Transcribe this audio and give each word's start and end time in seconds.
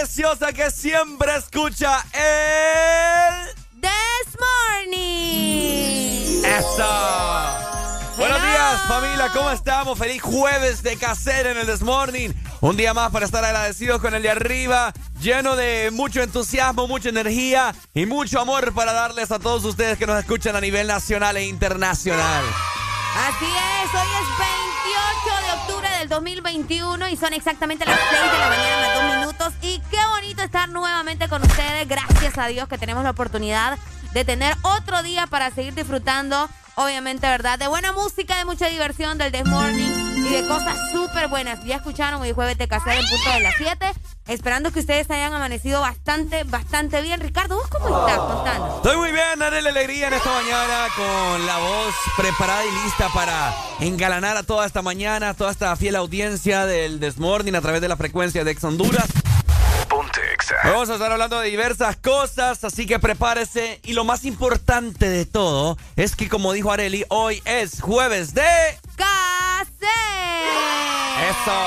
preciosa 0.00 0.50
que 0.54 0.70
siempre 0.70 1.36
escucha 1.36 2.02
el... 2.14 3.50
This 3.82 4.38
morning. 4.86 6.42
¡Eso! 6.42 6.88
Buenos 8.16 8.40
días, 8.40 8.80
familia, 8.88 9.30
¿cómo 9.34 9.50
estamos? 9.50 9.98
Feliz 9.98 10.22
jueves 10.22 10.82
de 10.82 10.96
casera 10.96 11.50
en 11.50 11.58
el 11.58 11.66
This 11.66 11.82
Morning. 11.82 12.30
Un 12.62 12.78
día 12.78 12.94
más 12.94 13.10
para 13.10 13.26
estar 13.26 13.44
agradecidos 13.44 14.00
con 14.00 14.14
el 14.14 14.22
de 14.22 14.30
arriba, 14.30 14.94
lleno 15.20 15.54
de 15.54 15.90
mucho 15.92 16.22
entusiasmo, 16.22 16.88
mucha 16.88 17.10
energía 17.10 17.74
y 17.92 18.06
mucho 18.06 18.40
amor 18.40 18.72
para 18.72 18.94
darles 18.94 19.30
a 19.30 19.38
todos 19.38 19.66
ustedes 19.66 19.98
que 19.98 20.06
nos 20.06 20.18
escuchan 20.18 20.56
a 20.56 20.62
nivel 20.62 20.86
nacional 20.86 21.36
e 21.36 21.44
internacional. 21.44 22.44
Así 23.28 23.44
es, 23.44 23.94
hoy 23.94 24.08
es 24.08 24.28
28 24.38 25.46
de 25.46 25.52
octubre 25.60 25.98
del 25.98 26.08
2021 26.08 27.08
y 27.10 27.16
son 27.18 27.34
exactamente 27.34 27.84
las 27.84 27.98
6 28.08 28.32
de 28.32 28.38
la 28.38 28.48
mañana 28.48 28.69
nuevamente 31.10 31.28
con 31.28 31.42
ustedes. 31.42 31.88
Gracias 31.88 32.38
a 32.38 32.46
Dios 32.46 32.68
que 32.68 32.78
tenemos 32.78 33.02
la 33.02 33.10
oportunidad 33.10 33.78
de 34.12 34.24
tener 34.24 34.56
otro 34.62 35.02
día 35.02 35.26
para 35.26 35.50
seguir 35.50 35.74
disfrutando, 35.74 36.48
obviamente, 36.76 37.26
¿verdad? 37.26 37.58
De 37.58 37.66
buena 37.66 37.92
música, 37.92 38.36
de 38.38 38.44
mucha 38.44 38.68
diversión, 38.68 39.18
del 39.18 39.32
This 39.32 39.46
Morning 39.46 39.90
y 40.16 40.28
de 40.28 40.46
cosas 40.46 40.76
súper 40.92 41.28
buenas. 41.28 41.64
Ya 41.64 41.76
escucharon 41.76 42.20
hoy 42.22 42.32
jueves 42.32 42.58
de 42.58 42.68
casero 42.68 43.00
en 43.00 43.08
punto 43.08 43.30
de 43.30 43.40
las 43.40 43.54
7. 43.58 43.92
Esperando 44.28 44.70
que 44.70 44.78
ustedes 44.78 45.10
hayan 45.10 45.32
amanecido 45.32 45.80
bastante, 45.80 46.44
bastante 46.44 47.02
bien. 47.02 47.20
Ricardo, 47.20 47.56
¿vos 47.56 47.68
cómo 47.68 48.06
estás? 48.06 48.18
Contanos. 48.18 48.76
Estoy 48.76 48.96
muy 48.96 49.10
bien, 49.10 49.38
daré 49.38 49.62
la 49.62 49.70
alegría 49.70 50.06
en 50.06 50.14
esta 50.14 50.30
mañana 50.30 50.86
con 50.94 51.46
la 51.46 51.58
voz 51.58 51.94
preparada 52.16 52.64
y 52.64 52.84
lista 52.84 53.08
para 53.12 53.52
engalanar 53.80 54.36
a 54.36 54.44
toda 54.44 54.66
esta 54.66 54.82
mañana, 54.82 55.34
toda 55.34 55.50
esta 55.50 55.74
fiel 55.74 55.96
audiencia 55.96 56.66
del 56.66 57.00
Desmorning 57.00 57.56
a 57.56 57.60
través 57.60 57.80
de 57.80 57.88
la 57.88 57.96
frecuencia 57.96 58.44
de 58.44 58.52
Ex 58.52 58.62
Honduras. 58.62 59.08
Vamos 60.64 60.90
a 60.90 60.94
estar 60.94 61.10
hablando 61.10 61.40
de 61.40 61.48
diversas 61.48 61.96
cosas, 61.96 62.64
así 62.64 62.86
que 62.86 62.98
prepárese. 62.98 63.80
Y 63.84 63.92
lo 63.92 64.04
más 64.04 64.24
importante 64.24 65.08
de 65.08 65.24
todo 65.24 65.76
es 65.96 66.16
que, 66.16 66.28
como 66.28 66.52
dijo 66.52 66.72
Areli, 66.72 67.04
hoy 67.08 67.42
es 67.44 67.80
jueves 67.80 68.34
de... 68.34 68.42
¡Case! 68.96 69.86
¡Eso! 71.30 71.60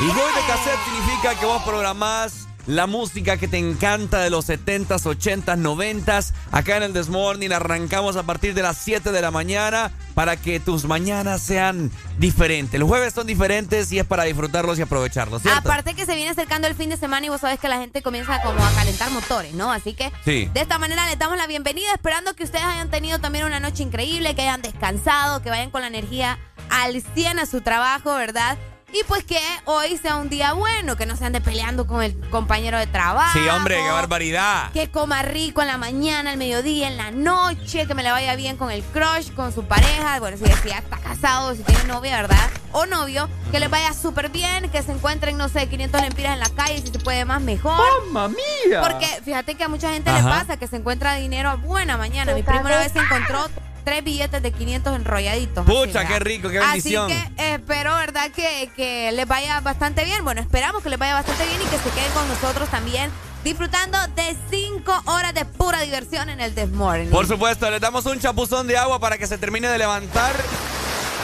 Y 0.00 0.04
hoy 0.04 0.34
de 0.34 0.46
cassette 0.46 0.84
significa 0.84 1.38
que 1.38 1.46
vos 1.46 1.62
programás 1.62 2.48
la 2.66 2.86
música 2.86 3.36
que 3.36 3.48
te 3.48 3.58
encanta 3.58 4.20
de 4.20 4.30
los 4.30 4.48
70s, 4.48 4.86
80s, 5.04 5.44
90s. 5.44 6.32
Acá 6.50 6.76
en 6.76 6.84
el 6.84 6.92
Desmorning 6.92 7.52
arrancamos 7.52 8.16
a 8.16 8.22
partir 8.22 8.54
de 8.54 8.62
las 8.62 8.78
7 8.78 9.12
de 9.12 9.20
la 9.20 9.30
mañana 9.30 9.90
para 10.14 10.36
que 10.36 10.60
tus 10.60 10.84
mañanas 10.84 11.42
sean 11.42 11.90
diferentes. 12.18 12.78
Los 12.78 12.88
jueves 12.88 13.14
son 13.14 13.26
diferentes 13.26 13.90
y 13.92 13.98
es 13.98 14.04
para 14.06 14.24
disfrutarlos 14.24 14.78
y 14.78 14.82
aprovecharlos, 14.82 15.42
¿cierto? 15.42 15.58
Aparte 15.60 15.94
que 15.94 16.06
se 16.06 16.14
viene 16.14 16.30
acercando 16.30 16.68
el 16.68 16.74
fin 16.74 16.90
de 16.90 16.96
semana 16.96 17.26
y 17.26 17.28
vos 17.30 17.40
sabés 17.40 17.58
que 17.58 17.68
la 17.68 17.78
gente 17.78 18.02
comienza 18.02 18.40
como 18.42 18.64
a 18.64 18.70
calentar 18.72 19.10
motores, 19.10 19.54
¿no? 19.54 19.72
Así 19.72 19.94
que 19.94 20.12
Sí. 20.24 20.48
de 20.52 20.60
esta 20.60 20.78
manera 20.78 21.06
les 21.08 21.18
damos 21.18 21.36
la 21.36 21.46
bienvenida, 21.46 21.92
esperando 21.94 22.34
que 22.34 22.44
ustedes 22.44 22.64
hayan 22.64 22.90
tenido 22.90 23.18
también 23.18 23.44
una 23.44 23.60
noche 23.60 23.82
increíble, 23.82 24.34
que 24.34 24.42
hayan 24.42 24.62
descansado, 24.62 25.42
que 25.42 25.50
vayan 25.50 25.70
con 25.70 25.80
la 25.80 25.88
energía 25.88 26.38
al 26.70 27.02
100 27.14 27.38
a 27.38 27.46
su 27.46 27.60
trabajo, 27.60 28.14
¿verdad? 28.14 28.56
Y 28.94 29.04
pues 29.04 29.24
que 29.24 29.40
hoy 29.64 29.96
sea 29.96 30.16
un 30.16 30.28
día 30.28 30.52
bueno, 30.52 30.96
que 30.96 31.06
no 31.06 31.16
se 31.16 31.24
ande 31.24 31.40
peleando 31.40 31.86
con 31.86 32.02
el 32.02 32.14
compañero 32.28 32.78
de 32.78 32.86
trabajo. 32.86 33.38
Sí, 33.38 33.48
hombre, 33.48 33.76
qué 33.76 33.90
barbaridad. 33.90 34.70
Que 34.72 34.90
coma 34.90 35.22
rico 35.22 35.62
en 35.62 35.68
la 35.68 35.78
mañana, 35.78 36.30
al 36.30 36.36
mediodía, 36.36 36.88
en 36.88 36.98
la 36.98 37.10
noche, 37.10 37.86
que 37.86 37.94
me 37.94 38.02
le 38.02 38.10
vaya 38.10 38.36
bien 38.36 38.58
con 38.58 38.70
el 38.70 38.82
crush, 38.82 39.32
con 39.32 39.50
su 39.52 39.64
pareja. 39.64 40.20
Bueno, 40.20 40.36
si 40.36 40.44
si 40.44 40.68
ya 40.68 40.78
está 40.78 40.98
casado, 40.98 41.54
si 41.54 41.62
tiene 41.62 41.84
novia, 41.84 42.20
¿verdad? 42.20 42.50
O 42.72 42.84
novio, 42.84 43.30
que 43.50 43.60
le 43.60 43.68
vaya 43.68 43.94
súper 43.94 44.28
bien, 44.28 44.70
que 44.70 44.82
se 44.82 44.92
encuentren, 44.92 45.38
no 45.38 45.48
sé, 45.48 45.68
500 45.68 46.00
lempiras 46.02 46.34
en 46.34 46.40
la 46.40 46.50
calle, 46.50 46.82
si 46.82 46.88
se 46.88 46.98
puede 46.98 47.24
más, 47.24 47.40
mejor. 47.40 47.78
¡Mamma 48.04 48.28
mía! 48.28 48.82
Porque 48.82 49.06
fíjate 49.24 49.54
que 49.54 49.64
a 49.64 49.68
mucha 49.68 49.90
gente 49.90 50.12
le 50.12 50.22
pasa 50.22 50.58
que 50.58 50.66
se 50.66 50.76
encuentra 50.76 51.14
dinero 51.14 51.48
a 51.48 51.54
buena 51.54 51.96
mañana. 51.96 52.34
Mi 52.34 52.42
primo 52.42 52.60
una 52.60 52.78
vez 52.78 52.92
se 52.92 52.98
encontró 52.98 53.46
tres 53.84 54.04
billetes 54.04 54.42
de 54.42 54.52
500 54.52 54.96
enrolladitos. 54.96 55.66
Pucha, 55.66 56.00
así, 56.00 56.12
qué 56.12 56.18
rico, 56.18 56.48
qué 56.48 56.58
Así 56.58 56.94
bendición. 56.94 57.08
que 57.08 57.42
eh, 57.42 57.54
espero, 57.54 57.94
¿verdad? 57.96 58.30
Que, 58.30 58.70
que 58.76 59.12
les 59.12 59.26
vaya 59.26 59.60
bastante 59.60 60.04
bien. 60.04 60.24
Bueno, 60.24 60.40
esperamos 60.40 60.82
que 60.82 60.90
les 60.90 60.98
vaya 60.98 61.14
bastante 61.14 61.44
bien 61.46 61.60
y 61.60 61.64
que 61.66 61.78
se 61.78 61.90
queden 61.90 62.12
con 62.12 62.26
nosotros 62.28 62.68
también 62.68 63.10
disfrutando 63.44 63.98
de 64.14 64.36
cinco 64.50 64.92
horas 65.06 65.34
de 65.34 65.44
pura 65.44 65.80
diversión 65.80 66.28
en 66.28 66.40
el 66.40 66.54
This 66.54 66.70
Morning. 66.70 67.08
Por 67.10 67.26
supuesto, 67.26 67.70
le 67.70 67.80
damos 67.80 68.06
un 68.06 68.20
chapuzón 68.20 68.66
de 68.68 68.78
agua 68.78 69.00
para 69.00 69.18
que 69.18 69.26
se 69.26 69.36
termine 69.38 69.68
de 69.68 69.78
levantar. 69.78 70.32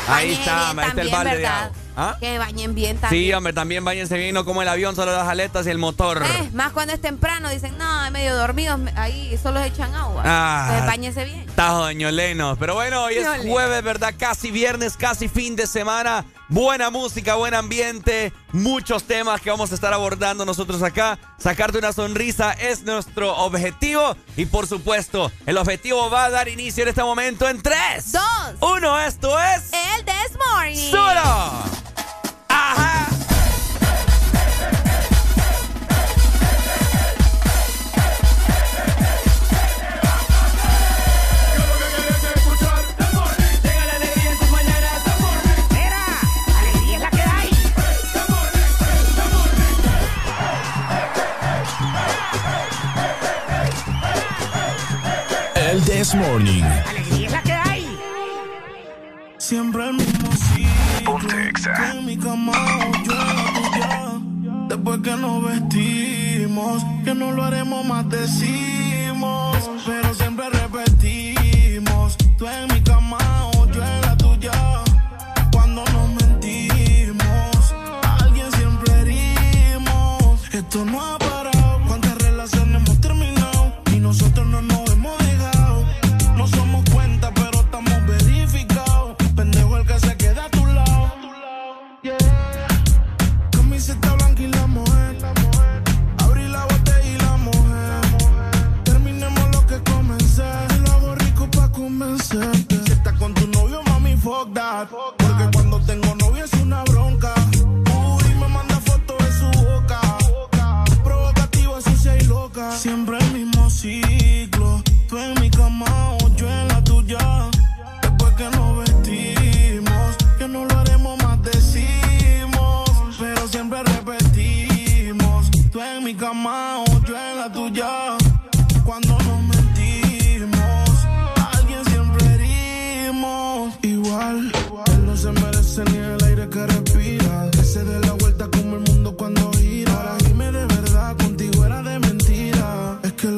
Ahí 0.08 0.32
está, 0.32 0.70
ahí 0.70 0.76
está 0.88 1.02
el 1.02 1.08
balde 1.10 1.36
de 1.38 1.46
agua. 1.46 1.72
¿Ah? 2.00 2.16
Que 2.20 2.38
bañen 2.38 2.76
bien 2.76 2.96
también. 2.96 3.24
Sí, 3.24 3.32
hombre, 3.32 3.52
también 3.52 3.84
váyanse 3.84 4.16
bien, 4.16 4.32
no 4.32 4.44
como 4.44 4.62
el 4.62 4.68
avión, 4.68 4.94
solo 4.94 5.10
las 5.10 5.26
aletas 5.26 5.66
y 5.66 5.70
el 5.70 5.78
motor. 5.78 6.22
Eh, 6.24 6.50
más 6.52 6.70
cuando 6.70 6.92
es 6.92 7.00
temprano, 7.00 7.50
dicen, 7.50 7.76
no, 7.76 8.04
es 8.04 8.12
medio 8.12 8.36
dormidos, 8.36 8.78
ahí 8.94 9.36
solo 9.42 9.60
echan 9.60 9.92
agua. 9.96 10.22
Ah. 10.24 10.66
Entonces, 10.68 10.86
bañense 10.86 11.24
bien. 11.24 11.46
Tajo 11.56 11.86
de 11.86 11.96
ñolenos. 11.96 12.56
Pero 12.56 12.74
bueno, 12.74 13.02
hoy 13.02 13.14
es 13.14 13.26
jueves, 13.44 13.82
¿verdad? 13.82 14.14
Casi 14.16 14.52
viernes, 14.52 14.96
casi 14.96 15.26
fin 15.26 15.56
de 15.56 15.66
semana. 15.66 16.24
Buena 16.50 16.88
música, 16.88 17.34
buen 17.34 17.52
ambiente, 17.52 18.32
muchos 18.52 19.04
temas 19.04 19.40
que 19.42 19.50
vamos 19.50 19.70
a 19.70 19.74
estar 19.74 19.92
abordando 19.92 20.46
nosotros 20.46 20.82
acá. 20.82 21.18
Sacarte 21.38 21.76
una 21.76 21.92
sonrisa 21.92 22.52
es 22.52 22.84
nuestro 22.84 23.36
objetivo. 23.36 24.16
Y 24.34 24.46
por 24.46 24.66
supuesto, 24.66 25.30
el 25.44 25.58
objetivo 25.58 26.08
va 26.08 26.24
a 26.24 26.30
dar 26.30 26.48
inicio 26.48 26.84
en 26.84 26.88
este 26.88 27.02
momento 27.02 27.46
en 27.46 27.60
3, 27.60 28.12
Dos. 28.12 28.22
1. 28.60 29.00
Esto 29.00 29.38
es. 29.38 29.70
El 29.72 30.04
This 30.06 30.38
Morning. 30.38 30.90
¡Solo! 30.90 31.64
¡Ajá! 32.48 33.07
This 55.98 56.14
Morning. 56.14 56.62
Alegría 56.62 57.26
es 57.26 57.32
la 57.32 57.42
que 57.42 57.52
hay. 57.52 57.98
Siempre 59.36 59.88
el 59.88 59.94
mismo. 59.94 60.28
Que 61.02 61.98
en 61.98 62.06
mi 62.06 62.16
cama 62.16 62.52
yo 63.04 63.14
tuya. 63.72 64.12
Después 64.68 65.00
que 65.00 65.16
nos 65.16 65.42
vestimos, 65.42 66.84
que 67.04 67.14
no 67.16 67.32
lo 67.32 67.42
haremos 67.42 67.84
más 67.84 68.08
decimos. 68.08 69.68
Pero 69.84 70.14
siempre 70.14 70.48
repetimos. 70.50 72.16
Tú 72.36 72.46
en 72.46 72.72
mi 72.72 72.80
cama 72.82 73.47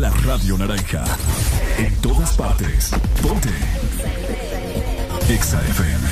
La 0.00 0.10
radio 0.24 0.56
naranja. 0.56 1.04
En 1.76 1.94
todas 2.00 2.34
partes. 2.34 2.90
Ponte. 3.22 3.50
Exa 5.28 5.60
FM. 5.60 6.08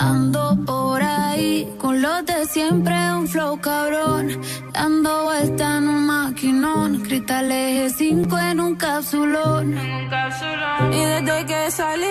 Ando 0.00 0.64
por 0.66 1.00
ahí 1.00 1.72
con 1.78 2.02
los 2.02 2.26
de 2.26 2.44
siempre, 2.46 2.94
un 3.12 3.28
flow 3.28 3.60
cabrón. 3.60 4.40
Dando 4.72 5.24
vuelta 5.26 5.78
en 5.78 5.88
un 5.88 6.06
maquinón. 6.06 7.02
Cristal 7.02 7.52
eje 7.52 7.90
5 7.90 8.38
en 8.38 8.60
un 8.60 8.74
capsulón. 8.74 9.74
Y 10.92 11.04
desde 11.04 11.46
que 11.46 11.70
salí, 11.70 12.10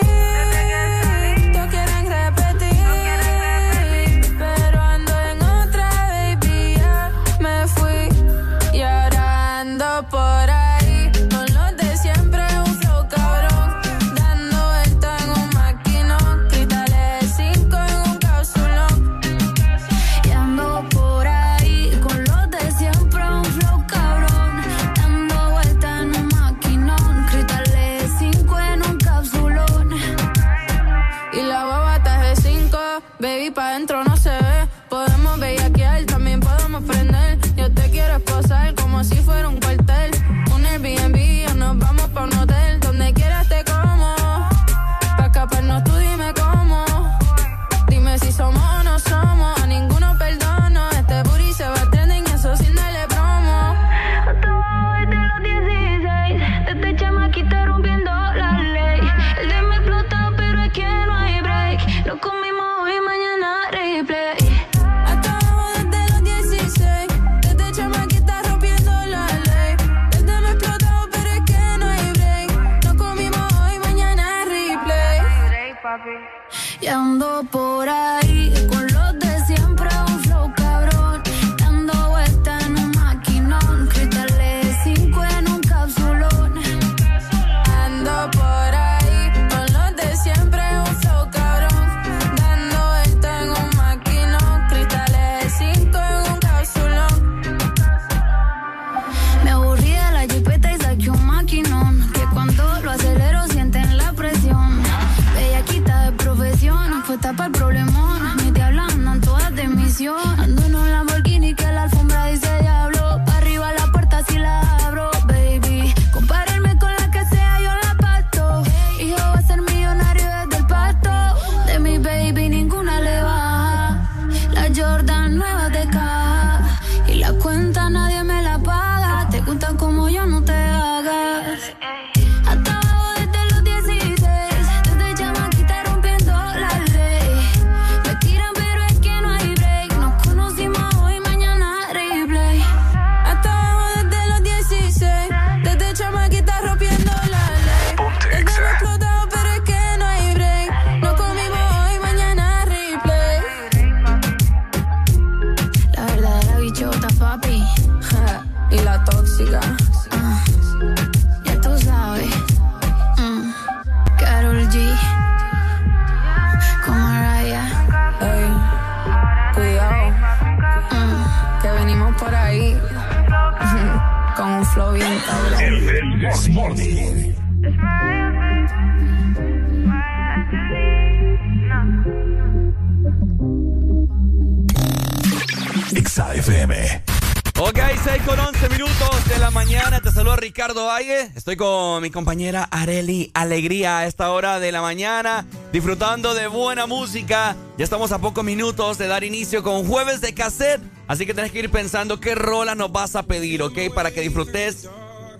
Estoy 191.48 191.56
con 191.66 192.01
mi 192.01 192.12
compañera 192.12 192.68
Areli 192.70 193.32
Alegría 193.34 194.00
a 194.00 194.06
esta 194.06 194.32
hora 194.32 194.60
de 194.60 194.70
la 194.74 194.82
mañana, 194.82 195.46
disfrutando 195.72 196.34
de 196.34 196.48
buena 196.48 196.88
música. 196.88 197.56
Ya 197.77 197.86
estamos 197.86 198.12
a 198.12 198.20
pocos 198.20 198.44
minutos 198.44 198.98
de 198.98 199.08
dar 199.08 199.24
inicio 199.24 199.63
con 199.63 199.88
jueves 199.88 200.20
de 200.20 200.34
cassette. 200.34 200.82
Así 201.08 201.25
que 201.25 201.34
tenés 201.34 201.54
que 201.54 201.60
ir 201.60 201.72
pensando 201.72 202.20
qué 202.20 202.36
rola 202.36 202.75
nos 202.75 202.92
vas 202.92 203.16
a 203.16 203.24
pedir, 203.24 203.62
¿ok? 203.62 203.80
Para 203.96 204.12
que 204.12 204.20
disfrutes 204.20 204.89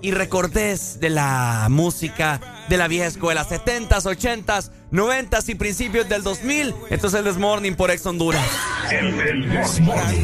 y 0.02 0.12
recortes 0.12 1.02
de 1.02 1.10
la 1.10 1.68
música 1.70 2.40
de 2.70 2.78
la 2.78 2.88
vieja 2.88 3.08
escuela, 3.08 3.46
70s, 3.46 4.04
80s, 4.04 4.72
90s 4.94 5.50
y 5.50 5.56
principios 5.56 6.08
del 6.08 6.24
2000. 6.24 6.74
Esto 6.90 7.08
es 7.08 7.16
el 7.16 7.26
Desmorning 7.26 7.76
por 7.76 7.92
Ex 7.92 8.06
Honduras. 8.06 8.48
El 8.90 9.10
I 9.10 9.46
Desmorning. 9.48 10.24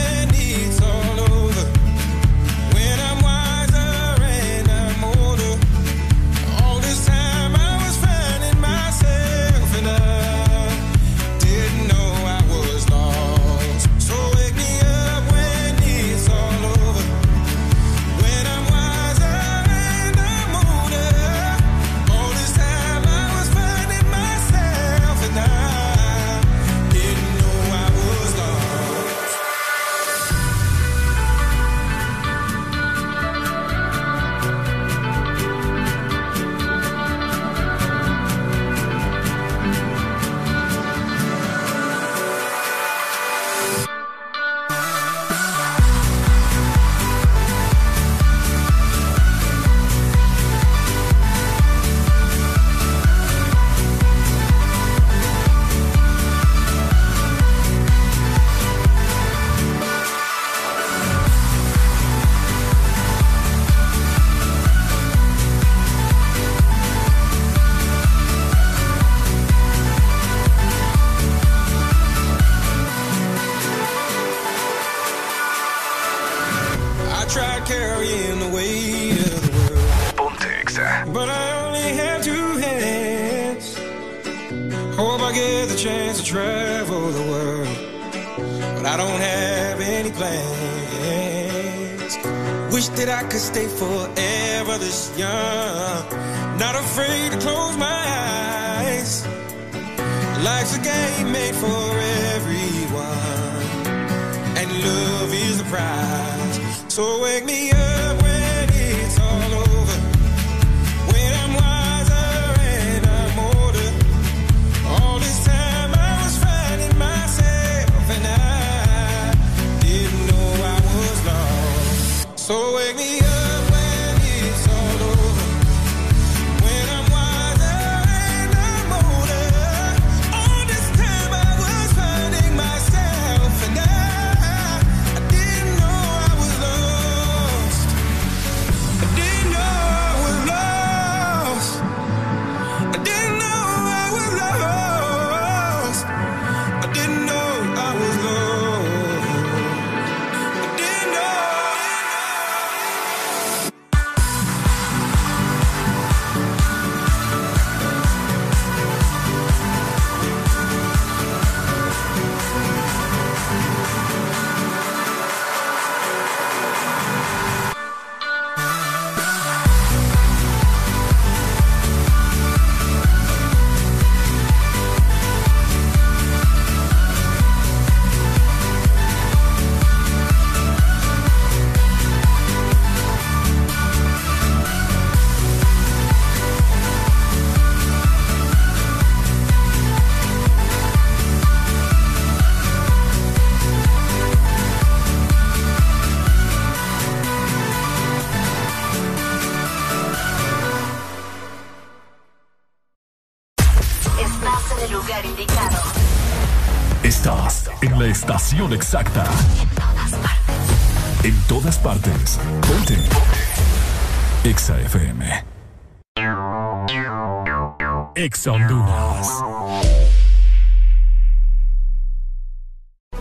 Exa 218.41 218.53
Honduras. 218.53 219.43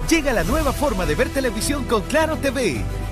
Llega 0.08 0.32
la 0.32 0.44
nueva 0.44 0.72
forma 0.72 1.04
de 1.04 1.14
ver 1.14 1.28
televisión 1.28 1.84
con 1.84 2.00
Claro 2.04 2.38
TV, 2.38 2.82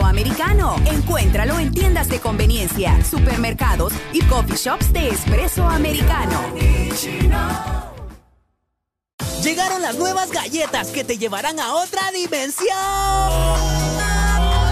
Americano. 0.00 0.76
Encuéntralo 0.86 1.58
en 1.58 1.72
tiendas 1.72 2.08
de 2.08 2.20
conveniencia, 2.20 3.04
supermercados 3.04 3.92
y 4.12 4.22
coffee 4.22 4.56
shops 4.56 4.92
de 4.92 5.08
espresso 5.08 5.68
americano. 5.68 6.40
Llegaron 9.42 9.82
las 9.82 9.96
nuevas 9.96 10.30
galletas 10.30 10.88
que 10.88 11.04
te 11.04 11.18
llevarán 11.18 11.58
a 11.60 11.74
otra 11.74 12.10
dimensión 12.12 12.76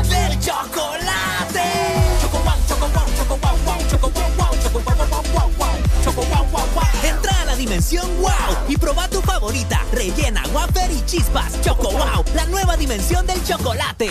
del 0.08 0.40
chocolate. 0.40 1.62
Entra 7.02 7.40
a 7.40 7.44
la 7.44 7.56
dimensión 7.56 8.08
wow 8.20 8.30
y 8.68 8.76
proba 8.76 9.08
tu 9.08 9.20
favorita, 9.20 9.84
rellena, 9.92 10.42
wafer 10.52 10.90
y 10.90 11.04
chispas. 11.04 11.60
Choco 11.60 11.90
wow, 11.90 12.24
la 12.34 12.46
nueva 12.46 12.76
dimensión 12.76 13.26
del 13.26 13.42
chocolate. 13.44 14.10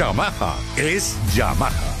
Yamaha 0.01 0.55
es 0.77 1.15
Yamaha. 1.35 2.00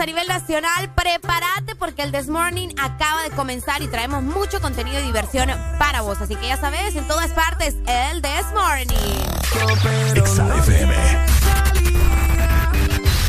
a 0.00 0.06
nivel 0.06 0.26
nacional. 0.28 0.90
Prepárate 0.94 1.74
porque 1.76 2.02
el 2.02 2.12
This 2.12 2.28
Morning 2.28 2.68
acaba 2.78 3.22
de 3.22 3.30
comenzar 3.30 3.82
y 3.82 3.88
traemos 3.88 4.22
mucho 4.22 4.60
contenido 4.60 4.98
y 5.00 5.02
diversión 5.02 5.50
para 5.78 6.00
vos. 6.00 6.20
Así 6.20 6.36
que 6.36 6.48
ya 6.48 6.56
sabes, 6.56 6.96
en 6.96 7.06
todas 7.06 7.30
partes, 7.32 7.76
el 7.86 8.22
This 8.22 8.46
Morning. 8.54 8.96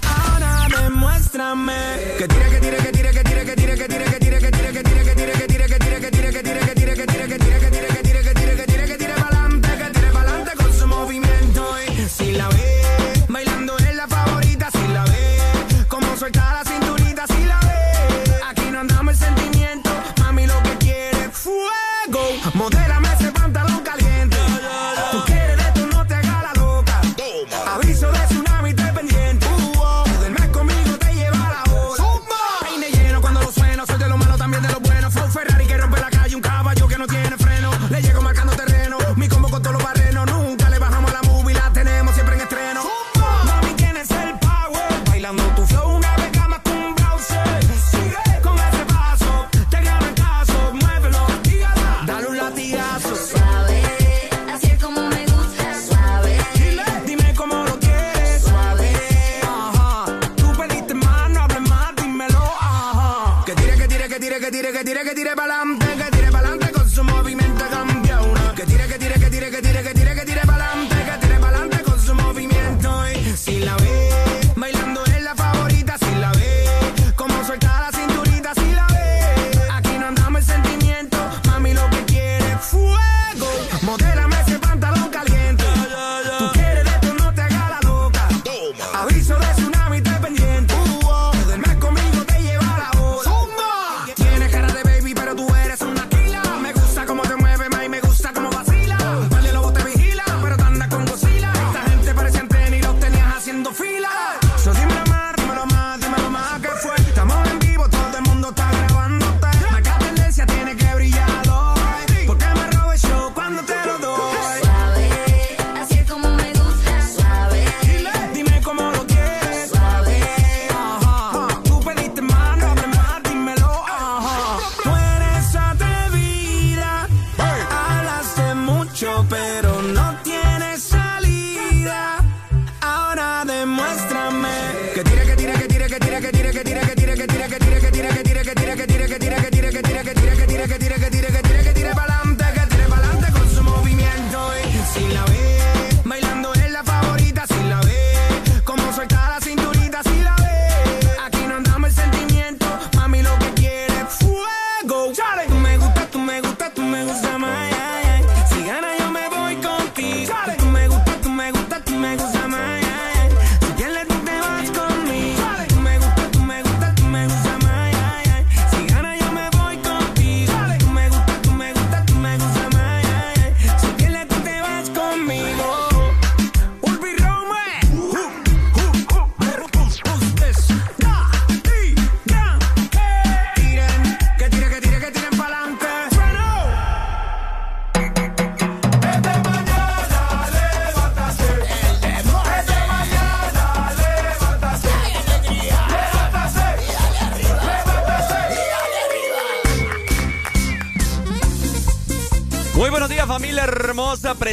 Ahora 0.07 0.67
demuéstrame 0.81 1.73
que 2.17 2.27
tire, 2.27 2.49
que 2.49 2.59
tire, 2.59 2.77
que 2.77 2.91
tire, 2.91 2.91
que 2.91 2.91
tire, 2.91 2.91
que 2.91 2.91
tire, 2.91 3.11
que 3.11 3.20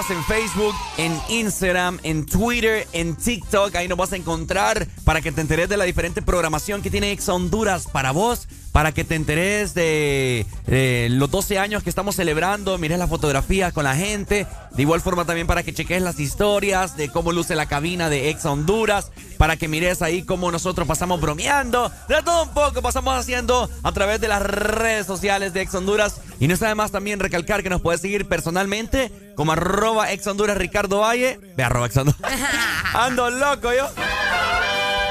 en 0.10 0.24
Facebook, 0.26 0.76
en 1.00 1.18
Instagram, 1.30 1.98
en 2.04 2.26
Twitter, 2.26 2.86
en 2.92 3.16
TikTok. 3.16 3.74
Ahí 3.76 3.88
nos 3.88 3.98
vas 3.98 4.12
a 4.12 4.18
encontrar 4.18 4.86
para 5.06 5.22
que 5.22 5.32
te 5.32 5.40
enteres 5.40 5.70
de 5.70 5.78
la 5.78 5.86
diferente 5.86 6.22
programación 6.22 6.82
que 6.82 6.92
tiene 6.92 7.14
Ex 7.14 7.30
Honduras 7.30 7.88
para 7.88 8.12
vos. 8.12 8.50
Para 8.74 8.92
que 8.92 9.04
te 9.04 9.16
enteres 9.16 9.74
de, 9.74 10.46
los 11.10 11.32
12 11.32 11.58
años 11.58 11.84
que 11.84 11.90
estamos 11.90 12.16
celebrando. 12.16 12.78
Mires 12.78 13.00
las 13.00 13.10
fotografías 13.10 13.74
con 13.74 13.86
la 13.86 13.96
gente. 13.96 14.46
De 14.72 14.82
igual 14.82 15.02
forma 15.02 15.26
también 15.26 15.48
para 15.48 15.64
que 15.64 15.74
cheques 15.74 16.02
las 16.02 16.20
historias 16.20 16.96
de 16.96 17.10
cómo 17.10 17.32
luce 17.32 17.56
la 17.56 17.66
cabina 17.66 18.10
de 18.10 18.30
Ex 18.30 18.46
Honduras. 18.46 19.12
Para 19.38 19.58
que 19.58 19.68
mires 19.68 20.02
ahí 20.02 20.24
cómo 20.24 20.52
nosotros 20.52 20.88
pasamos 20.88 21.20
bromeando. 21.20 21.90
De 22.10 22.22
todo 22.24 22.44
un 22.44 22.50
poco 22.50 22.82
pasamos 22.82 23.16
haciendo 23.16 23.70
a 23.82 23.92
través 23.92 24.22
de 24.22 24.28
las 24.28 24.44
redes 24.44 25.08
sociales 25.08 25.54
de 25.54 25.62
Ex 25.62 25.74
Honduras. 25.74 26.22
Y 26.40 26.48
no 26.48 26.54
está 26.54 26.68
de 26.68 26.76
más 26.76 26.92
también 26.92 27.20
recalcar 27.20 27.64
que 27.64 27.70
nos 27.70 27.82
puedes 27.82 28.02
seguir 28.02 28.28
personalmente 28.28 29.29
como 29.40 29.54
arroba 29.54 30.12
Ex 30.12 30.28
Honduras 30.28 30.58
Ricardo 30.58 31.00
Valle. 31.00 31.40
Ve 31.56 31.64
arroba 31.64 31.86
Ex 31.86 31.96
Honduras. 31.96 32.20
Ando 32.94 33.30
loco 33.30 33.72
yo. 33.72 33.88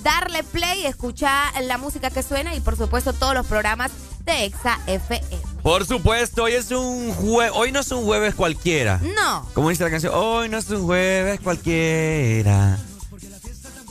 darle 0.03 0.43
play, 0.43 0.85
escuchar 0.85 1.51
la 1.63 1.77
música 1.77 2.09
que 2.09 2.23
suena 2.23 2.55
y 2.55 2.59
por 2.59 2.77
supuesto 2.77 3.13
todos 3.13 3.33
los 3.33 3.45
programas 3.45 3.91
de 4.25 4.45
Exa 4.45 4.79
FM. 4.87 5.25
Por 5.63 5.85
supuesto, 5.85 6.43
hoy 6.43 6.53
es 6.53 6.71
un 6.71 7.13
jue 7.13 7.49
hoy 7.49 7.71
no 7.71 7.79
es 7.79 7.91
un 7.91 8.03
jueves 8.05 8.35
cualquiera. 8.35 8.99
No. 9.15 9.47
Como 9.53 9.69
dice 9.69 9.83
la 9.83 9.89
canción, 9.89 10.13
hoy 10.15 10.49
no 10.49 10.57
es 10.57 10.69
un 10.69 10.85
jueves 10.85 11.39
cualquiera. 11.39 12.77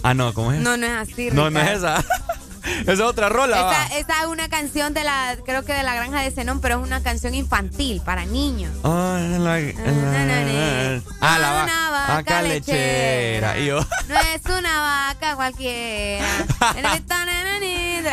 Ah, 0.02 0.14
no, 0.14 0.32
¿cómo 0.34 0.52
es? 0.52 0.60
No, 0.60 0.76
no 0.76 0.86
es 0.86 1.10
así. 1.10 1.30
no, 1.32 1.50
no 1.50 1.60
es 1.60 1.78
esa. 1.78 2.04
esa 2.82 2.92
es 2.92 3.00
otra 3.00 3.28
rola. 3.28 3.62
va. 3.62 3.82
Esta, 3.84 3.96
esta 3.98 4.20
es 4.22 4.26
una 4.26 4.48
canción 4.48 4.94
de 4.94 5.04
la, 5.04 5.36
creo 5.44 5.64
que 5.64 5.72
de 5.72 5.82
la 5.82 5.94
granja 5.94 6.20
de 6.20 6.30
Zenón, 6.30 6.60
pero 6.60 6.78
es 6.78 6.82
una 6.86 7.02
canción 7.02 7.34
infantil 7.34 8.00
para 8.04 8.24
niños. 8.24 8.72
Oh, 8.82 8.90
la- 9.18 9.38
la- 9.38 11.02
ah, 11.20 11.38
la 11.38 11.62
Una 11.64 11.90
va- 11.90 12.00
vaca 12.08 12.14
vaca 12.14 12.42
lechera. 12.42 13.58
Y 13.58 13.66
yo, 13.66 13.80
No 14.08 14.18
es 14.34 14.42
una 14.46 14.80
vaca 15.08 15.34
cualquiera. 15.36 16.24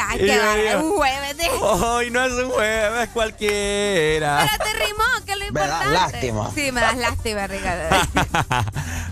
Ay, 0.10 0.18
qué 0.20 0.40
digo, 0.70 0.80
un 0.90 0.98
jueves 0.98 1.38
de... 1.38 1.48
hoy 1.62 2.10
no 2.10 2.24
es 2.24 2.34
un 2.34 2.50
jueves 2.50 3.10
cualquiera. 3.14 4.40
Pero 4.58 4.72
te 4.72 4.86
rimó, 4.86 5.26
que 5.26 5.32
es 5.34 5.38
lo 5.38 5.46
Me 5.54 5.60
das 5.60 5.70
importante. 5.86 5.94
lástima. 5.94 6.52
Sí, 6.56 6.72
me 6.72 6.82
das 6.82 6.98
lástima, 6.98 7.48
Ricardo. 7.48 7.96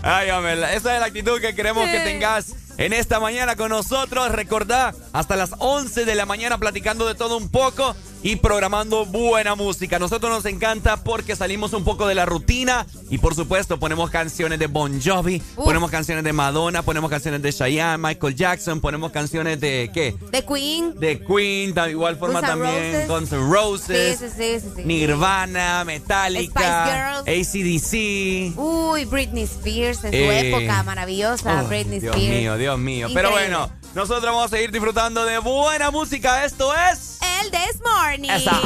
Ay, 0.02 0.30
hombre, 0.30 0.54
esa 0.74 0.94
es 0.94 1.00
la 1.00 1.06
actitud 1.06 1.40
que 1.40 1.54
queremos 1.54 1.88
que 1.88 2.00
tengas 2.00 2.46
en 2.84 2.92
esta 2.92 3.20
mañana 3.20 3.54
con 3.54 3.70
nosotros. 3.70 4.32
Recordá, 4.32 4.92
hasta 5.12 5.36
las 5.36 5.52
11 5.58 6.04
de 6.04 6.14
la 6.16 6.26
mañana 6.26 6.58
platicando 6.58 7.06
de 7.06 7.14
todo 7.14 7.36
un 7.36 7.48
poco. 7.48 7.94
Y 8.22 8.36
programando 8.36 9.04
buena 9.06 9.54
música. 9.54 9.98
Nosotros 9.98 10.30
nos 10.30 10.44
encanta 10.46 11.02
porque 11.02 11.34
salimos 11.36 11.72
un 11.72 11.84
poco 11.84 12.06
de 12.06 12.14
la 12.14 12.24
rutina 12.24 12.86
y 13.10 13.18
por 13.18 13.34
supuesto 13.34 13.78
ponemos 13.78 14.10
canciones 14.10 14.58
de 14.58 14.66
Bon 14.68 15.00
Jovi, 15.02 15.40
ponemos 15.56 15.90
canciones 15.90 16.22
de 16.24 16.32
Madonna, 16.32 16.82
ponemos 16.82 17.10
canciones 17.10 17.42
de 17.42 17.52
Cheyenne, 17.52 17.98
Michael 17.98 18.34
Jackson, 18.34 18.80
ponemos 18.80 19.10
canciones 19.12 19.60
de 19.60 19.90
¿qué? 19.92 20.14
De 20.30 20.44
Queen. 20.44 20.94
De 20.98 21.20
Queen, 21.20 21.74
de 21.74 21.90
igual 21.90 22.16
forma 22.16 22.40
Guns 22.40 22.50
también 22.50 22.92
Roses. 22.92 23.08
Guns 23.08 23.32
N' 23.32 23.52
Roses, 23.52 24.18
Sí, 24.18 24.26
sí, 24.28 24.32
sí, 24.36 24.60
sí, 24.60 24.72
sí. 24.76 24.82
Nirvana, 24.84 25.84
Metallica, 25.84 27.18
ACDC. 27.20 28.52
Uy, 28.56 29.04
Britney 29.06 29.44
Spears 29.44 30.04
en 30.04 30.10
su 30.12 30.16
Eh. 30.16 30.48
época 30.50 30.82
maravillosa. 30.84 31.62
Oh, 31.62 31.68
Britney 31.68 32.00
Dios 32.00 32.14
Spears. 32.16 32.36
mío, 32.40 32.56
Dios 32.56 32.78
mío. 32.78 33.08
Pero 33.12 33.30
bueno, 33.30 33.68
nosotros 33.94 34.24
vamos 34.24 34.46
a 34.46 34.48
seguir 34.48 34.70
disfrutando 34.70 35.24
de 35.24 35.38
buena 35.38 35.90
música. 35.90 36.44
Esto 36.44 36.72
es. 36.74 37.18
El 37.42 37.50
This 37.50 37.80
Morning. 37.84 38.30
Esa. 38.30 38.60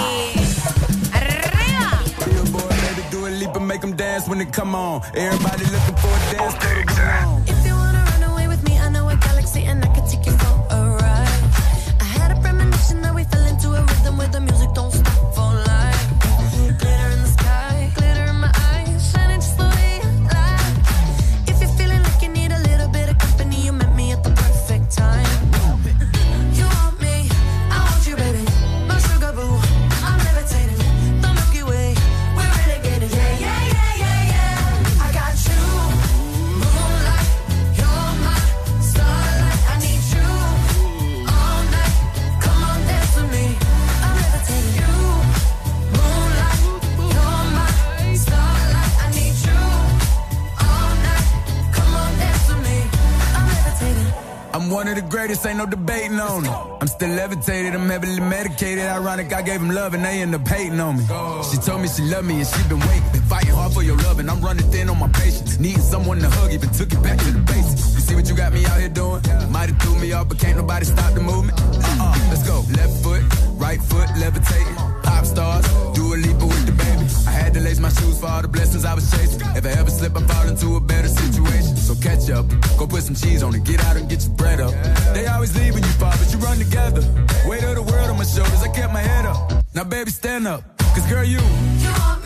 I'm 54.66 54.72
one 54.72 54.88
of 54.88 54.96
the 54.96 55.02
greatest, 55.02 55.46
ain't 55.46 55.59
no 55.59 55.66
debating 55.66 56.18
on 56.18 56.44
it. 56.44 56.50
I'm 56.50 56.88
still 56.88 57.11
levitated, 57.11 57.72
I'm 57.72 57.88
heavily 57.88 58.18
medicated. 58.18 58.85
Ironic, 58.85 59.33
I 59.33 59.40
gave 59.42 59.61
him 59.61 59.70
love 59.70 59.94
and 59.94 60.05
they 60.05 60.22
end 60.22 60.35
up 60.35 60.48
hating 60.48 60.81
on 60.81 60.96
me. 60.96 61.05
She 61.48 61.57
told 61.59 61.83
me 61.83 61.88
she 61.88 62.02
loved 62.02 62.26
me 62.26 62.40
and 62.40 62.48
she 62.48 62.68
been 62.68 62.81
waiting. 62.81 63.12
Been 63.12 63.22
fighting 63.22 63.55
hard 63.55 63.72
for 63.72 63.85
your 63.85 63.96
love 63.98 64.18
and 64.18 64.29
I'm 64.29 64.40
running 64.40 64.68
thin 64.72 64.90
on 64.90 64.98
my 64.98 65.07
patience. 65.11 65.61
Needing 65.61 65.83
someone 65.83 66.18
to 66.18 66.29
hug, 66.29 66.52
even 66.52 66.68
took 66.70 66.92
it 66.92 67.00
back 67.00 67.16
to 67.16 67.31
the 67.31 67.38
basics. 67.38 67.95
What 68.16 68.26
you 68.31 68.35
got 68.35 68.55
me 68.55 68.64
out 68.64 68.81
here 68.81 68.88
doing? 68.88 69.20
Might 69.50 69.68
have 69.68 69.79
threw 69.83 69.94
me 70.00 70.11
off, 70.12 70.29
but 70.29 70.38
can't 70.38 70.57
nobody 70.57 70.87
stop 70.87 71.12
the 71.12 71.20
movement. 71.20 71.61
Uh-uh, 71.61 72.16
let's 72.31 72.42
go. 72.48 72.64
Left 72.72 72.94
foot, 73.05 73.22
right 73.61 73.81
foot, 73.81 74.09
levitating. 74.16 74.74
Pop 75.05 75.26
stars, 75.26 75.66
do 75.92 76.14
a 76.14 76.16
leap 76.16 76.40
with 76.40 76.64
the 76.64 76.72
baby. 76.72 77.05
I 77.29 77.31
had 77.31 77.52
to 77.55 77.61
lace 77.61 77.79
my 77.79 77.90
shoes 77.90 78.18
for 78.18 78.26
all 78.26 78.40
the 78.40 78.48
blessings 78.48 78.87
I 78.87 78.94
was 78.94 79.11
chasing. 79.11 79.42
If 79.55 79.66
I 79.66 79.72
ever 79.79 79.90
slip, 79.90 80.16
I 80.16 80.22
fall 80.22 80.48
into 80.48 80.76
a 80.76 80.81
better 80.81 81.09
situation. 81.09 81.76
So 81.76 81.94
catch 81.94 82.31
up, 82.31 82.46
go 82.79 82.87
put 82.87 83.02
some 83.02 83.14
cheese 83.14 83.42
on 83.42 83.55
it, 83.55 83.64
get 83.64 83.85
out 83.85 83.96
and 83.96 84.09
get 84.09 84.24
your 84.24 84.35
bread 84.35 84.61
up. 84.61 84.72
They 85.12 85.26
always 85.26 85.55
leave 85.55 85.74
when 85.74 85.83
you 85.83 85.94
fall, 86.00 86.16
but 86.16 86.33
you 86.33 86.38
run 86.38 86.57
together. 86.59 87.02
Weight 87.46 87.64
of 87.64 87.76
the 87.76 87.83
world 87.83 88.09
on 88.09 88.16
my 88.16 88.24
shoulders, 88.24 88.62
I 88.62 88.68
kept 88.68 88.94
my 88.94 89.02
head 89.02 89.26
up. 89.26 89.62
Now, 89.74 89.85
baby, 89.85 90.11
stand 90.11 90.48
up, 90.48 90.64
cause 90.94 91.07
girl, 91.07 91.22
you. 91.22 91.38
You 91.85 91.90
want 92.00 92.24
me, 92.24 92.25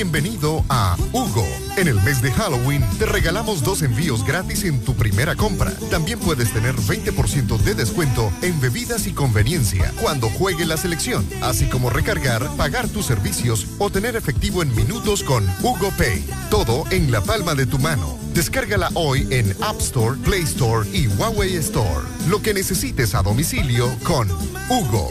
Bienvenido 0.00 0.64
a 0.70 0.96
Hugo, 1.12 1.46
En 1.76 1.86
el 1.86 2.00
mes 2.00 2.22
de 2.22 2.32
Halloween 2.32 2.82
te 2.98 3.04
regalamos 3.04 3.62
dos 3.62 3.82
envíos 3.82 4.24
gratis 4.24 4.64
en 4.64 4.80
tu 4.82 4.94
primera 4.94 5.36
compra. 5.36 5.72
También 5.90 6.18
puedes 6.18 6.52
tener 6.54 6.74
20% 6.74 7.58
de 7.58 7.74
descuento 7.74 8.32
en 8.40 8.58
bebidas 8.60 9.06
y 9.06 9.12
conveniencia 9.12 9.92
cuando 10.00 10.30
juegue 10.30 10.64
la 10.64 10.78
selección, 10.78 11.28
así 11.42 11.66
como 11.66 11.90
recargar, 11.90 12.48
pagar 12.56 12.88
tus 12.88 13.04
servicios 13.04 13.66
o 13.78 13.90
tener 13.90 14.16
efectivo 14.16 14.62
en 14.62 14.74
minutos 14.74 15.22
con 15.22 15.46
Hugo 15.62 15.92
Pay. 15.98 16.24
Todo 16.50 16.84
en 16.90 17.12
la 17.12 17.20
palma 17.20 17.54
de 17.54 17.66
tu 17.66 17.78
mano. 17.78 18.18
Descárgala 18.32 18.90
hoy 18.94 19.28
en 19.30 19.54
App 19.60 19.80
Store, 19.80 20.18
Play 20.24 20.44
Store 20.44 20.88
y 20.92 21.08
Huawei 21.08 21.56
Store. 21.56 22.06
Lo 22.28 22.40
que 22.40 22.54
necesites 22.54 23.14
a 23.14 23.22
domicilio 23.22 23.94
con 24.02 24.30
Hugo. 24.70 25.10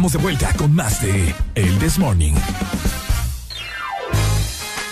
estamos 0.00 0.12
de 0.12 0.18
vuelta 0.18 0.54
con 0.56 0.74
más 0.74 1.02
de 1.02 1.34
El 1.54 1.78
This 1.78 1.98
Morning. 1.98 2.32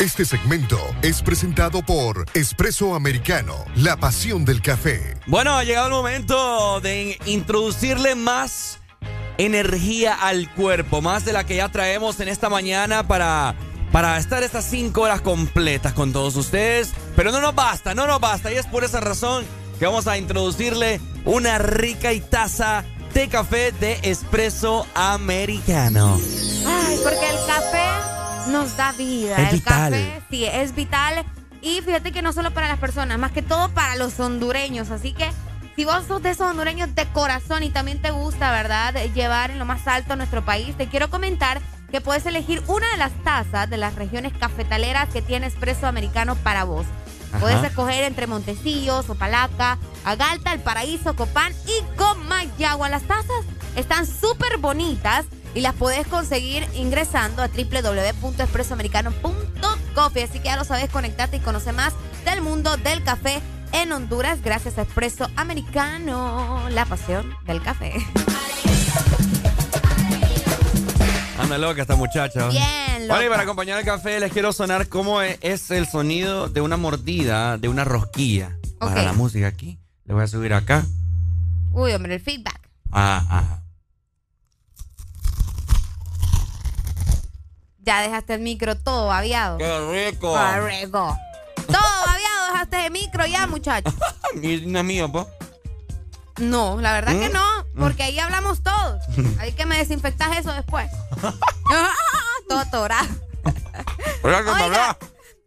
Este 0.00 0.26
segmento 0.26 0.78
es 1.00 1.22
presentado 1.22 1.80
por 1.80 2.26
Espresso 2.34 2.94
Americano, 2.94 3.54
la 3.74 3.96
pasión 3.96 4.44
del 4.44 4.60
café. 4.60 5.16
Bueno, 5.26 5.56
ha 5.56 5.64
llegado 5.64 5.86
el 5.86 5.94
momento 5.94 6.80
de 6.82 7.18
introducirle 7.24 8.16
más 8.16 8.80
energía 9.38 10.12
al 10.12 10.52
cuerpo, 10.52 11.00
más 11.00 11.24
de 11.24 11.32
la 11.32 11.46
que 11.46 11.56
ya 11.56 11.70
traemos 11.70 12.20
en 12.20 12.28
esta 12.28 12.50
mañana 12.50 13.08
para, 13.08 13.54
para 13.90 14.18
estar 14.18 14.42
estas 14.42 14.66
cinco 14.66 15.00
horas 15.00 15.22
completas 15.22 15.94
con 15.94 16.12
todos 16.12 16.36
ustedes. 16.36 16.92
Pero 17.16 17.32
no 17.32 17.40
nos 17.40 17.54
basta, 17.54 17.94
no 17.94 18.06
nos 18.06 18.20
basta. 18.20 18.52
Y 18.52 18.56
es 18.56 18.66
por 18.66 18.84
esa 18.84 19.00
razón 19.00 19.46
que 19.78 19.86
vamos 19.86 20.06
a 20.06 20.18
introducirle 20.18 21.00
una 21.24 21.56
rica 21.56 22.12
y 22.12 22.20
taza 22.20 22.84
de 23.14 23.28
café 23.28 23.72
de 23.72 23.98
espresso 24.02 24.86
americano. 24.94 26.18
Ay, 26.66 26.98
porque 27.02 27.28
el 27.28 27.36
café 27.46 28.50
nos 28.50 28.76
da 28.76 28.92
vida. 28.92 29.36
Es 29.36 29.52
el 29.52 29.58
vital. 29.58 29.92
café, 29.92 30.22
sí, 30.30 30.44
es 30.44 30.74
vital 30.74 31.24
Y 31.60 31.80
fíjate 31.82 32.12
que 32.12 32.22
no 32.22 32.32
solo 32.32 32.52
para 32.52 32.68
las 32.68 32.78
personas, 32.78 33.18
más 33.18 33.32
que 33.32 33.42
todo 33.42 33.68
para 33.70 33.96
los 33.96 34.18
hondureños. 34.20 34.90
Así 34.90 35.12
que 35.12 35.30
si 35.76 35.84
vos 35.84 36.04
sos 36.06 36.22
de 36.22 36.30
esos 36.30 36.48
hondureños 36.50 36.94
de 36.94 37.06
corazón 37.06 37.62
y 37.62 37.70
también 37.70 38.00
te 38.00 38.10
gusta, 38.10 38.50
¿verdad?, 38.50 38.94
llevar 39.14 39.50
en 39.50 39.58
lo 39.58 39.64
más 39.64 39.86
alto 39.86 40.14
a 40.14 40.16
nuestro 40.16 40.44
país, 40.44 40.76
te 40.76 40.88
quiero 40.88 41.10
comentar 41.10 41.60
que 41.90 42.00
puedes 42.00 42.26
elegir 42.26 42.62
una 42.66 42.90
de 42.90 42.96
las 42.98 43.12
tazas 43.24 43.70
de 43.70 43.76
las 43.76 43.94
regiones 43.94 44.32
cafetaleras 44.38 45.08
que 45.08 45.22
tiene 45.22 45.46
Espresso 45.46 45.86
Americano 45.86 46.36
para 46.36 46.64
vos. 46.64 46.86
Puedes 47.40 47.64
escoger 47.64 48.04
entre 48.04 48.26
Montecillos, 48.26 49.10
Opalaca, 49.10 49.78
Agalta, 50.04 50.52
El 50.52 50.60
Paraíso, 50.60 51.14
Copán 51.14 51.52
y 51.66 51.82
Comayagua. 51.96 52.88
Las 52.88 53.02
tazas 53.02 53.44
están 53.76 54.06
súper 54.06 54.56
bonitas 54.58 55.26
y 55.54 55.60
las 55.60 55.74
puedes 55.74 56.06
conseguir 56.06 56.66
ingresando 56.74 57.42
a 57.42 57.48
www.expresoamericano.coffee. 57.48 60.24
Así 60.24 60.38
que 60.40 60.46
ya 60.46 60.56
lo 60.56 60.64
sabes, 60.64 60.90
conectarte 60.90 61.36
y 61.38 61.40
conocer 61.40 61.74
más 61.74 61.94
del 62.24 62.42
mundo 62.42 62.76
del 62.76 63.04
café 63.04 63.40
en 63.72 63.92
Honduras 63.92 64.42
gracias 64.42 64.78
a 64.78 64.82
Expreso 64.82 65.28
Americano, 65.36 66.68
la 66.70 66.84
pasión 66.86 67.34
del 67.46 67.62
café. 67.62 67.94
Anda 71.48 71.56
loca 71.66 71.80
esta 71.80 71.96
muchacha. 71.96 72.48
Bien, 72.48 72.62
Bueno, 73.08 73.20
y 73.22 73.24
loca. 73.24 73.30
para 73.30 73.42
acompañar 73.44 73.78
el 73.78 73.84
café 73.86 74.20
les 74.20 74.30
quiero 74.30 74.52
sonar 74.52 74.88
cómo 74.88 75.22
e- 75.22 75.38
es 75.40 75.70
el 75.70 75.86
sonido 75.86 76.48
de 76.50 76.60
una 76.60 76.76
mordida, 76.76 77.56
de 77.56 77.68
una 77.68 77.84
rosquilla. 77.84 78.58
Para 78.78 79.02
la 79.02 79.14
música 79.14 79.46
aquí. 79.46 79.78
Le 80.04 80.12
voy 80.12 80.24
a 80.24 80.26
subir 80.26 80.52
acá. 80.52 80.84
Uy, 81.72 81.92
hombre, 81.94 82.16
el 82.16 82.20
feedback. 82.20 82.60
Ah, 82.92 83.24
ah. 83.30 83.62
Ya 87.78 88.02
dejaste 88.02 88.34
el 88.34 88.40
micro 88.42 88.76
todo 88.76 89.10
aviado. 89.10 89.56
¡Qué 89.56 90.10
rico! 90.10 90.34
¡Qué 90.36 90.60
rico! 90.82 91.16
Todo 91.66 92.10
aviado 92.10 92.52
dejaste 92.52 92.86
el 92.86 92.92
micro 92.92 93.24
ya, 93.26 93.46
muchachos. 93.46 93.94
Y 94.42 94.66
no 94.66 94.80
es 94.80 94.84
mío, 94.84 95.10
po. 95.10 95.26
No, 96.38 96.80
la 96.80 96.92
verdad 96.92 97.12
que 97.18 97.28
¿Mm? 97.28 97.32
no, 97.32 97.66
porque 97.78 98.04
ahí 98.04 98.18
hablamos 98.18 98.62
todos. 98.62 99.02
Hay 99.38 99.52
que 99.52 99.66
me 99.66 99.78
desinfectas 99.78 100.36
eso 100.38 100.52
después. 100.52 100.90
todo. 102.70 102.82
Oiga, 104.22 104.44
que 104.44 104.54
me 104.54 104.62
habla. 104.62 104.98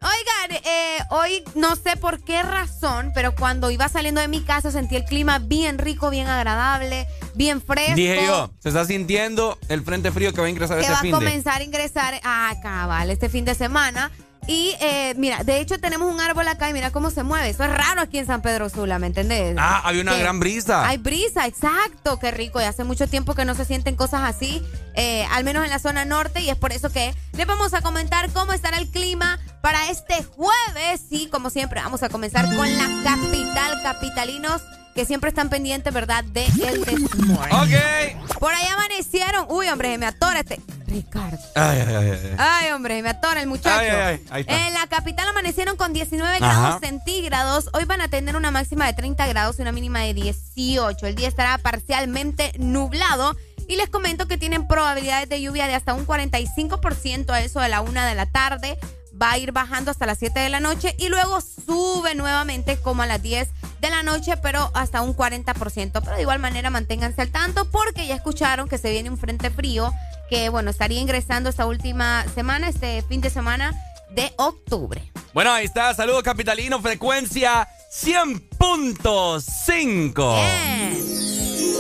Oigan, 0.04 0.64
eh, 0.66 0.98
hoy 1.12 1.44
no 1.54 1.76
sé 1.76 1.96
por 1.96 2.24
qué 2.24 2.42
razón, 2.42 3.12
pero 3.14 3.36
cuando 3.36 3.70
iba 3.70 3.88
saliendo 3.88 4.20
de 4.20 4.28
mi 4.28 4.42
casa 4.42 4.72
sentí 4.72 4.96
el 4.96 5.06
clima 5.06 5.38
bien 5.38 5.78
rico, 5.78 6.10
bien 6.10 6.26
agradable, 6.28 7.06
bien 7.36 7.62
fresco. 7.62 7.96
Dije 7.96 8.26
yo, 8.26 8.52
se 8.60 8.70
está 8.70 8.84
sintiendo 8.86 9.60
el 9.70 9.84
frente 9.84 10.12
frío 10.12 10.34
que 10.34 10.42
va 10.42 10.48
a 10.48 10.50
ingresar 10.50 10.78
que 10.78 10.82
este 10.82 10.94
va 10.94 11.00
a 11.00 11.02
fin 11.02 11.12
de. 11.12 11.18
comenzar 11.18 11.62
a 11.62 11.64
ingresar 11.64 12.20
a 12.24 12.56
cabal 12.64 13.12
este 13.12 13.30
fin 13.30 13.46
de 13.46 13.54
semana. 13.54 14.12
Y 14.52 14.76
eh, 14.82 15.14
mira, 15.16 15.46
de 15.46 15.62
hecho 15.62 15.80
tenemos 15.80 16.14
un 16.14 16.20
árbol 16.20 16.46
acá 16.46 16.70
y 16.70 16.74
mira 16.74 16.92
cómo 16.92 17.10
se 17.10 17.24
mueve. 17.24 17.48
Eso 17.48 17.64
es 17.64 17.72
raro 17.72 18.02
aquí 18.02 18.18
en 18.18 18.28
San 18.28 18.42
Pedro 18.42 18.68
Sula, 18.68 19.00
¿me 19.00 19.08
entendés? 19.08 19.56
Ah, 19.58 19.80
había 19.86 20.02
una 20.02 20.12
Que 20.12 20.20
gran 20.20 20.42
brisa. 20.42 20.86
Hay 20.86 20.98
brisa, 20.98 21.48
exacto, 21.48 22.20
qué 22.20 22.32
rico. 22.32 22.60
Y 22.60 22.66
hace 22.66 22.84
mucho 22.84 23.08
tiempo 23.08 23.34
que 23.34 23.46
no 23.46 23.56
se 23.56 23.64
sienten 23.64 23.96
cosas 23.96 24.24
así, 24.24 24.62
eh, 24.94 25.26
al 25.32 25.46
menos 25.46 25.64
en 25.64 25.70
la 25.70 25.80
zona 25.80 26.04
norte. 26.04 26.42
Y 26.42 26.50
es 26.50 26.58
por 26.58 26.74
eso 26.74 26.90
que 26.90 27.16
les 27.32 27.48
vamos 27.48 27.74
a 27.74 27.82
comentar 27.82 28.30
cómo 28.34 28.52
estará 28.52 28.78
el 28.78 28.90
clima 28.90 29.40
para 29.62 29.90
este 29.90 30.22
jueves. 30.22 31.04
Y 31.10 31.28
como 31.28 31.50
siempre, 31.50 31.80
vamos 31.82 32.04
a 32.04 32.10
comenzar 32.10 32.44
con 32.54 32.78
la 32.78 32.90
capital, 33.06 33.82
capitalinos 33.84 34.62
que 34.94 35.06
siempre 35.06 35.30
están 35.30 35.50
pendientes, 35.50 35.94
¿verdad? 35.94 36.24
De 36.24 36.46
el 36.46 36.84
Desmorning. 36.84 37.56
Ok. 37.56 38.40
Por 38.40 38.54
ahí 38.54 38.68
amanecieron. 38.68 39.46
Uy, 39.50 39.68
hombre, 39.70 39.92
se 39.92 39.98
me 39.98 40.06
atora 40.06 40.40
este. 40.42 40.60
Ricardo. 40.88 41.38
Ay, 41.56 41.84
ay, 41.88 41.96
ay, 41.96 42.10
ay. 42.12 42.36
Ay, 42.38 42.72
hombre, 42.72 42.98
se 42.98 43.04
me 43.04 43.10
atora 43.10 43.42
el 43.42 43.48
muchacho. 43.48 43.80
Ay, 43.80 43.90
ay, 43.90 44.26
ay. 44.30 44.46
En 44.48 44.74
la 44.74 44.88
capital 44.88 45.28
amanecieron 45.30 45.78
con 45.78 45.94
19 45.94 46.38
Ajá. 46.42 46.62
grados 46.62 46.82
centígrados. 46.82 47.70
Hoy 47.74 47.86
van 47.86 48.02
a 48.02 48.10
tener 48.10 48.36
una 48.36 48.52
máxima 48.52 48.86
de 48.86 48.94
30 48.94 49.26
grados 49.28 49.58
y 49.60 49.62
una 49.62 49.72
mínima 49.72 50.00
de 50.02 50.14
18. 50.14 51.08
El 51.08 51.16
día 51.16 51.28
estará 51.28 51.58
parcialmente 51.58 52.52
nublado. 52.58 53.36
Y 53.68 53.78
les 53.78 53.90
comento 53.90 54.28
que 54.28 54.38
tienen 54.38 54.68
probabilidades 54.68 55.30
de 55.30 55.42
lluvia 55.42 55.66
de 55.68 55.76
hasta 55.76 55.94
un 55.94 56.06
45% 56.06 57.30
a 57.30 57.42
eso 57.42 57.62
de 57.62 57.70
la 57.70 57.80
una 57.80 58.06
de 58.06 58.16
la 58.16 58.26
tarde. 58.26 58.78
Va 59.22 59.32
a 59.32 59.38
ir 59.38 59.52
bajando 59.52 59.92
hasta 59.92 60.06
las 60.06 60.18
7 60.18 60.40
de 60.40 60.50
la 60.50 60.60
noche 60.60 60.96
y 60.98 61.10
luego 61.10 61.40
sube 61.42 62.16
nuevamente 62.16 62.78
como 62.78 63.04
a 63.04 63.06
las 63.06 63.22
10 63.22 63.50
de 63.80 63.90
la 63.90 64.04
noche, 64.04 64.36
pero 64.38 64.72
hasta 64.74 65.02
un 65.02 65.16
40%. 65.16 66.02
Pero 66.04 66.16
de 66.16 66.22
igual 66.22 66.40
manera 66.40 66.70
manténganse 66.70 67.22
al 67.22 67.30
tanto 67.30 67.70
porque 67.70 68.08
ya 68.08 68.16
escucharon 68.16 68.68
que 68.68 68.78
se 68.78 68.90
viene 68.90 69.10
un 69.10 69.18
frente 69.18 69.50
frío 69.52 69.94
que, 70.30 70.50
bueno, 70.50 70.72
estaría 70.72 71.02
ingresando 71.02 71.50
esta 71.50 71.66
última 71.66 72.26
semana, 72.34 72.70
este 72.70 73.02
fin 73.04 73.22
de 73.22 73.30
semana 73.30 73.74
de 74.12 74.34
octubre. 74.38 75.12
Bueno, 75.34 75.52
ahí 75.52 75.66
está. 75.66 75.94
Saludos, 75.94 76.24
capitalino. 76.24 76.82
Frecuencia 76.82 77.68
100.5. 77.92 80.44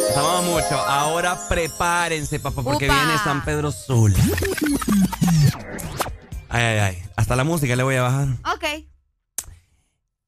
Nos 0.07 0.17
amamos 0.17 0.43
mucho. 0.45 0.75
Ahora 0.75 1.39
prepárense, 1.47 2.39
papá, 2.39 2.61
porque 2.61 2.85
Upa. 2.85 2.93
viene 2.93 3.17
San 3.23 3.43
Pedro 3.43 3.71
Sula. 3.71 4.17
Ay, 6.53 6.63
ay, 6.63 6.79
ay. 6.79 7.03
Hasta 7.15 7.35
la 7.35 7.43
música 7.45 7.75
le 7.75 7.83
voy 7.83 7.95
a 7.95 8.01
bajar. 8.03 8.27
Ok. 8.53 8.65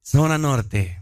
Zona 0.02 0.38
norte. 0.38 1.00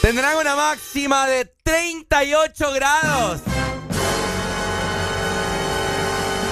Tendrán 0.00 0.36
una 0.36 0.54
máxima 0.54 1.26
de 1.26 1.46
38 1.64 2.72
grados. 2.72 3.40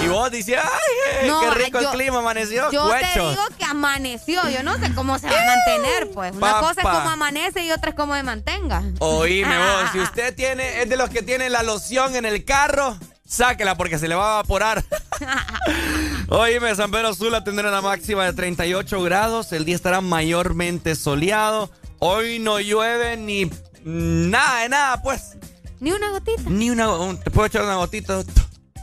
Y 0.03 0.07
vos 0.07 0.29
dices, 0.31 0.57
ay, 0.61 1.27
No, 1.29 1.39
qué 1.39 1.49
rico 1.63 1.79
yo- 1.79 1.91
el 1.91 1.95
clima, 1.97 2.17
amaneció. 2.19 2.69
Yo 2.71 2.89
te 2.89 3.19
digo 3.19 3.43
que 3.57 3.63
amaneció. 3.63 4.49
Yo 4.49 4.63
no 4.63 4.77
sé 4.79 4.93
cómo 4.93 5.17
se 5.17 5.27
va 5.27 5.33
a 5.39 5.45
mantener, 5.45 6.11
pues. 6.11 6.33
Una 6.35 6.59
cosa 6.59 6.81
es 6.81 6.83
cómo 6.87 7.09
amanece 7.09 7.63
y 7.63 7.71
otra 7.71 7.91
es 7.91 7.95
cómo 7.95 8.15
se 8.15 8.23
mantenga. 8.23 8.83
Oíme 8.99 9.57
vos, 9.57 9.89
si 9.93 9.99
usted 10.01 10.35
tiene, 10.35 10.81
es 10.81 10.89
de 10.89 10.97
los 10.97 11.09
que 11.09 11.21
tiene 11.21 11.49
la 11.49 11.63
loción 11.63 12.15
en 12.17 12.25
el 12.25 12.43
carro, 12.43 12.97
sáquela 13.33 13.75
porque 13.75 13.97
se 13.97 14.07
le 14.07 14.15
va 14.15 14.29
a 14.29 14.39
evaporar. 14.39 14.83
Oíme, 16.29 16.75
San 16.75 16.91
Pedro 16.91 17.13
Sula 17.13 17.43
tendrá 17.43 17.69
una 17.69 17.81
máxima 17.81 18.25
de 18.25 18.33
38 18.33 19.01
grados, 19.03 19.51
el 19.51 19.65
día 19.65 19.75
estará 19.75 20.01
mayormente 20.01 20.95
soleado, 20.95 21.69
hoy 21.99 22.39
no 22.39 22.59
llueve 22.59 23.17
ni 23.17 23.49
nada 23.83 24.61
de 24.61 24.69
nada, 24.69 25.01
pues. 25.01 25.37
Ni 25.79 25.91
una 25.91 26.09
gotita. 26.11 26.41
Ni 26.47 26.69
una, 26.69 26.89
un- 26.93 27.17
te 27.19 27.29
puedo 27.29 27.45
echar 27.47 27.63
una 27.63 27.75
gotita 27.75 28.21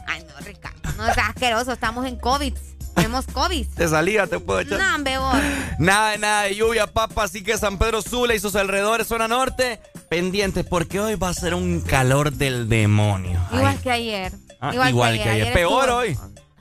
Ay, 0.07 0.23
no, 0.27 0.45
Ricardo. 0.45 0.77
No 0.97 1.07
es 1.07 1.17
asqueroso. 1.17 1.71
Estamos 1.71 2.05
en 2.05 2.17
COVID. 2.17 2.53
Tenemos 2.95 3.25
COVID. 3.27 3.65
de 3.67 3.87
salida, 3.87 4.27
te 4.27 4.39
puedo 4.39 4.59
echar. 4.59 4.79
No. 4.79 5.31
Nada 5.79 6.17
nada 6.17 6.43
de 6.43 6.55
lluvia, 6.55 6.87
papá. 6.87 7.23
Así 7.23 7.43
que 7.43 7.57
San 7.57 7.77
Pedro 7.77 8.01
Sula 8.01 8.35
y 8.35 8.39
sus 8.39 8.55
alrededores, 8.55 9.07
zona 9.07 9.27
norte, 9.27 9.79
pendientes, 10.09 10.65
porque 10.65 10.99
hoy 10.99 11.15
va 11.15 11.29
a 11.29 11.33
ser 11.33 11.53
un 11.55 11.81
calor 11.81 12.31
del 12.33 12.69
demonio. 12.69 13.39
Igual 13.51 13.79
que 13.81 13.91
ayer. 13.91 14.33
Ah, 14.59 14.71
igual, 14.89 15.17
que 15.17 15.29
ayer. 15.29 15.53
Peor 15.53 15.83
estuvo- 15.83 15.97
hoy. 15.97 16.17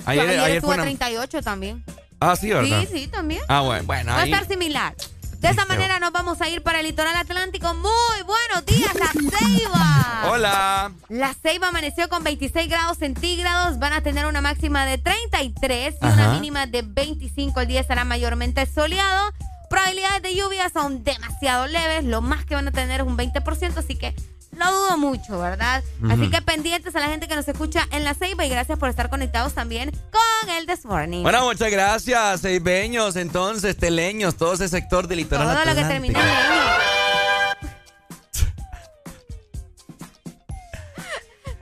Ayer, 0.06 0.22
Ayer, 0.28 0.40
ayer 0.40 0.56
estuvo 0.56 0.68
fue 0.68 0.74
a 0.74 0.76
una... 0.76 0.82
38 0.84 1.42
también. 1.42 1.84
Ah, 2.20 2.34
sí, 2.36 2.48
¿verdad? 2.50 2.80
Sí, 2.90 2.98
sí, 3.00 3.06
también. 3.08 3.42
Ah, 3.48 3.60
bueno, 3.60 3.84
bueno. 3.84 4.12
Va 4.12 4.20
a 4.22 4.24
estar 4.24 4.46
similar. 4.46 4.94
De 5.40 5.48
esta 5.48 5.64
manera 5.64 5.98
nos 5.98 6.12
vamos 6.12 6.42
a 6.42 6.50
ir 6.50 6.62
para 6.62 6.80
el 6.80 6.86
litoral 6.86 7.16
atlántico. 7.16 7.72
Muy 7.72 8.22
buenos 8.26 8.66
días, 8.66 8.94
La 8.94 9.06
Ceiba. 9.06 10.30
Hola. 10.30 10.92
La 11.08 11.32
Ceiba 11.32 11.68
amaneció 11.68 12.10
con 12.10 12.22
26 12.22 12.68
grados 12.68 12.98
centígrados. 12.98 13.78
Van 13.78 13.94
a 13.94 14.02
tener 14.02 14.26
una 14.26 14.42
máxima 14.42 14.84
de 14.84 14.98
33 14.98 15.94
y 16.02 16.06
una 16.06 16.34
mínima 16.34 16.66
de 16.66 16.82
25. 16.82 17.58
El 17.62 17.68
día 17.68 17.80
estará 17.80 18.04
mayormente 18.04 18.66
soleado. 18.66 19.32
Probabilidades 19.70 20.22
de 20.22 20.34
lluvia 20.34 20.68
son 20.68 21.04
demasiado 21.04 21.68
leves. 21.68 22.04
Lo 22.04 22.20
más 22.20 22.44
que 22.44 22.56
van 22.56 22.66
a 22.66 22.72
tener 22.72 23.02
es 23.02 23.06
un 23.06 23.16
20%, 23.16 23.76
así 23.76 23.94
que 23.94 24.16
lo 24.58 24.66
dudo 24.72 24.98
mucho, 24.98 25.38
¿verdad? 25.38 25.84
Así 26.10 26.28
que 26.28 26.42
pendientes 26.42 26.96
a 26.96 27.00
la 27.00 27.06
gente 27.06 27.28
que 27.28 27.36
nos 27.36 27.46
escucha 27.46 27.86
en 27.92 28.02
La 28.02 28.14
Ceiba 28.14 28.44
y 28.44 28.48
gracias 28.48 28.80
por 28.80 28.88
estar 28.88 29.08
conectados 29.08 29.54
también 29.54 29.92
con 30.10 30.50
el 30.50 30.66
This 30.66 30.84
Morning. 30.84 31.22
Bueno, 31.22 31.44
muchas 31.44 31.70
gracias, 31.70 32.40
seibeños, 32.40 33.14
entonces, 33.14 33.76
teleños, 33.76 34.34
todo 34.36 34.54
ese 34.54 34.68
sector 34.68 35.06
del 35.06 35.18
litoral 35.18 35.46
Todo 35.46 35.64
lo 35.64 35.74
que 35.80 35.84
termina. 35.84 36.18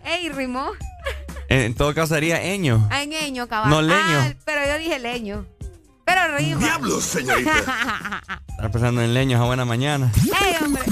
Ey, 0.06 0.30
rimó. 0.30 0.70
En 1.50 1.74
todo 1.74 1.94
caso 1.94 2.14
sería 2.14 2.42
eño. 2.42 2.88
Ah, 2.90 3.02
en 3.02 3.10
leño, 3.10 3.46
cabal. 3.48 3.68
No, 3.68 3.82
leño. 3.82 3.98
Ah, 4.00 4.32
pero 4.46 4.66
yo 4.66 4.78
dije 4.78 4.98
leño. 4.98 5.44
Pero 6.08 6.36
rima. 6.38 6.60
¡Diablos, 6.60 7.04
señorita! 7.04 8.22
Estar 8.48 8.70
pensando 8.70 9.02
en 9.02 9.12
leños 9.14 9.40
a 9.40 9.44
buena 9.44 9.64
mañana. 9.64 10.10
Ey, 10.24 10.54
hombre. 10.64 10.82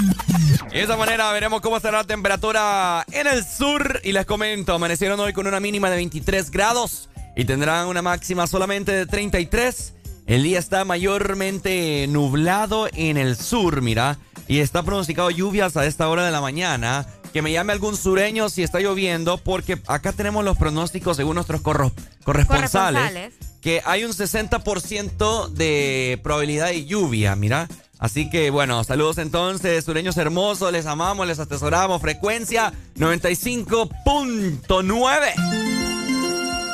Y 0.71 0.75
de 0.75 0.83
esa 0.83 0.97
manera 0.97 1.33
veremos 1.33 1.61
cómo 1.63 1.77
estará 1.79 1.99
la 1.99 2.05
temperatura 2.05 3.05
en 3.11 3.27
el 3.27 3.45
sur. 3.45 4.01
Y 4.05 4.13
les 4.13 4.27
comento, 4.27 4.75
amanecieron 4.75 5.19
hoy 5.21 5.33
con 5.33 5.47
una 5.47 5.59
mínima 5.59 5.89
de 5.91 5.97
23 5.97 6.51
grados 6.51 7.09
y 7.35 7.45
tendrán 7.47 7.87
una 7.89 8.03
máxima 8.03 8.47
solamente 8.47 8.93
de 8.93 9.07
33. 9.07 9.95
El 10.27 10.43
día 10.43 10.59
está 10.59 10.85
mayormente 10.85 12.07
nublado 12.09 12.89
en 12.93 13.17
el 13.17 13.37
sur, 13.37 13.81
mira. 13.81 14.19
Y 14.49 14.59
está 14.61 14.83
pronosticado 14.83 15.31
lluvias 15.31 15.77
a 15.77 15.87
esta 15.87 16.09
hora 16.09 16.25
de 16.25 16.31
la 16.33 16.41
mañana. 16.41 17.07
Que 17.33 17.43
me 17.43 17.53
llame 17.53 17.73
algún 17.73 17.97
sureño 17.97 18.49
si 18.49 18.63
está 18.63 18.81
lloviendo, 18.81 19.39
porque 19.39 19.79
acá 19.89 20.13
tenemos 20.13 20.45
los 20.45 20.57
pronósticos 20.57 21.17
según 21.17 21.35
nuestros 21.35 21.61
corro- 21.63 21.93
corresponsales. 22.25 23.03
Corresponsales. 23.03 23.35
Que 23.67 23.83
hay 23.85 24.05
un 24.05 24.13
60% 24.13 25.49
de 25.49 26.21
probabilidad 26.23 26.69
de 26.69 26.85
lluvia, 26.85 27.35
mira. 27.35 27.67
Así 27.99 28.31
que 28.31 28.51
bueno, 28.51 28.85
saludos 28.85 29.19
entonces, 29.19 29.85
sureños 29.85 30.17
hermosos, 30.19 30.71
les 30.71 30.87
amamos, 30.87 31.27
les 31.27 31.41
atesoramos. 31.41 32.01
Frecuencia 32.01 32.73
95.9. 32.97 35.33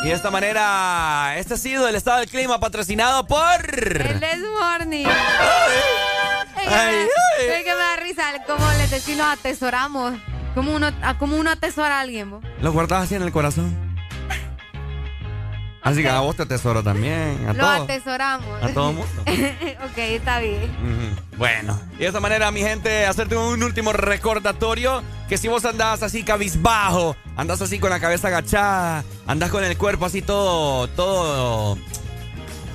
Y 0.04 0.08
de 0.08 0.12
esta 0.12 0.30
manera, 0.30 1.32
este 1.38 1.54
ha 1.54 1.56
sido 1.56 1.88
el 1.88 1.94
estado 1.94 2.18
del 2.18 2.28
clima 2.28 2.60
patrocinado 2.60 3.26
por... 3.26 3.40
El 3.40 4.20
This 4.20 4.44
Morning. 4.60 5.06
Es 5.06 6.68
que, 6.68 6.74
Ay, 6.74 7.06
me, 7.48 7.64
da 7.64 7.96
risa 7.96 8.24
como 8.46 8.70
les 8.72 8.90
decimos 8.90 9.24
atesoramos. 9.30 10.12
Como 10.54 10.74
uno, 10.74 10.90
como 11.18 11.38
uno 11.38 11.52
atesora 11.52 11.96
a 11.96 12.00
alguien, 12.00 12.32
¿vos? 12.32 12.44
Lo 12.60 12.70
guardas 12.70 13.04
así 13.04 13.14
en 13.14 13.22
el 13.22 13.32
corazón. 13.32 13.91
Así 15.82 16.02
que 16.02 16.08
a 16.08 16.20
vos 16.20 16.36
te 16.36 16.44
atesoro 16.44 16.82
también, 16.82 17.44
a 17.48 17.52
Lo 17.52 17.66
atesoramos. 17.66 18.62
A 18.62 18.68
todo 18.68 18.92
mundo. 18.92 19.22
ok, 19.26 19.98
está 19.98 20.38
bien. 20.38 20.70
Bueno, 21.36 21.78
y 21.96 21.98
de 21.98 22.06
esta 22.06 22.20
manera, 22.20 22.50
mi 22.52 22.60
gente, 22.60 23.04
hacerte 23.04 23.36
un 23.36 23.62
último 23.62 23.92
recordatorio 23.92 25.02
que 25.28 25.38
si 25.38 25.48
vos 25.48 25.64
andás 25.64 26.02
así 26.04 26.22
cabizbajo, 26.22 27.16
andás 27.36 27.60
así 27.62 27.80
con 27.80 27.90
la 27.90 27.98
cabeza 27.98 28.28
agachada, 28.28 29.04
andás 29.26 29.50
con 29.50 29.64
el 29.64 29.76
cuerpo 29.76 30.06
así 30.06 30.22
todo, 30.22 30.86
todo, 30.88 31.76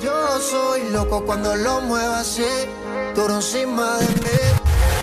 Yo 0.04 0.40
soy 0.40 0.92
loco 0.92 1.26
cuando 1.26 1.56
lo 1.56 1.82
muevo 1.82 2.14
así, 2.14 2.46
duro 3.16 3.38
encima 3.38 3.98
de 3.98 4.08
mí. 4.08 4.87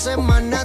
semana 0.00 0.64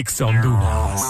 EXA 0.00 0.24
Honduras. 0.28 1.09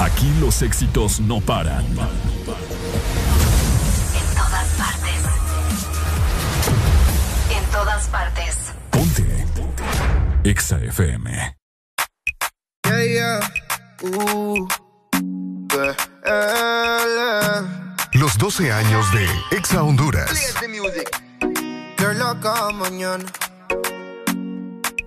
Aquí 0.00 0.32
los 0.40 0.62
éxitos 0.62 1.20
no 1.20 1.40
paran. 1.40 1.84
En 1.84 1.96
todas 4.34 4.68
partes. 4.76 5.20
En 7.50 7.64
todas 7.72 8.08
partes. 8.08 8.56
Ponte. 8.90 9.46
EXA 10.44 10.78
FM. 10.84 11.56
Yeah, 12.84 13.04
yeah. 13.04 13.40
Uh, 14.02 14.68
yeah. 16.24 17.98
Los 18.12 18.38
12 18.38 18.72
años 18.72 19.06
de 19.12 19.28
EXA 19.56 19.82
Honduras. 19.82 20.30
Loca 22.18 22.70
mañana. 22.72 23.24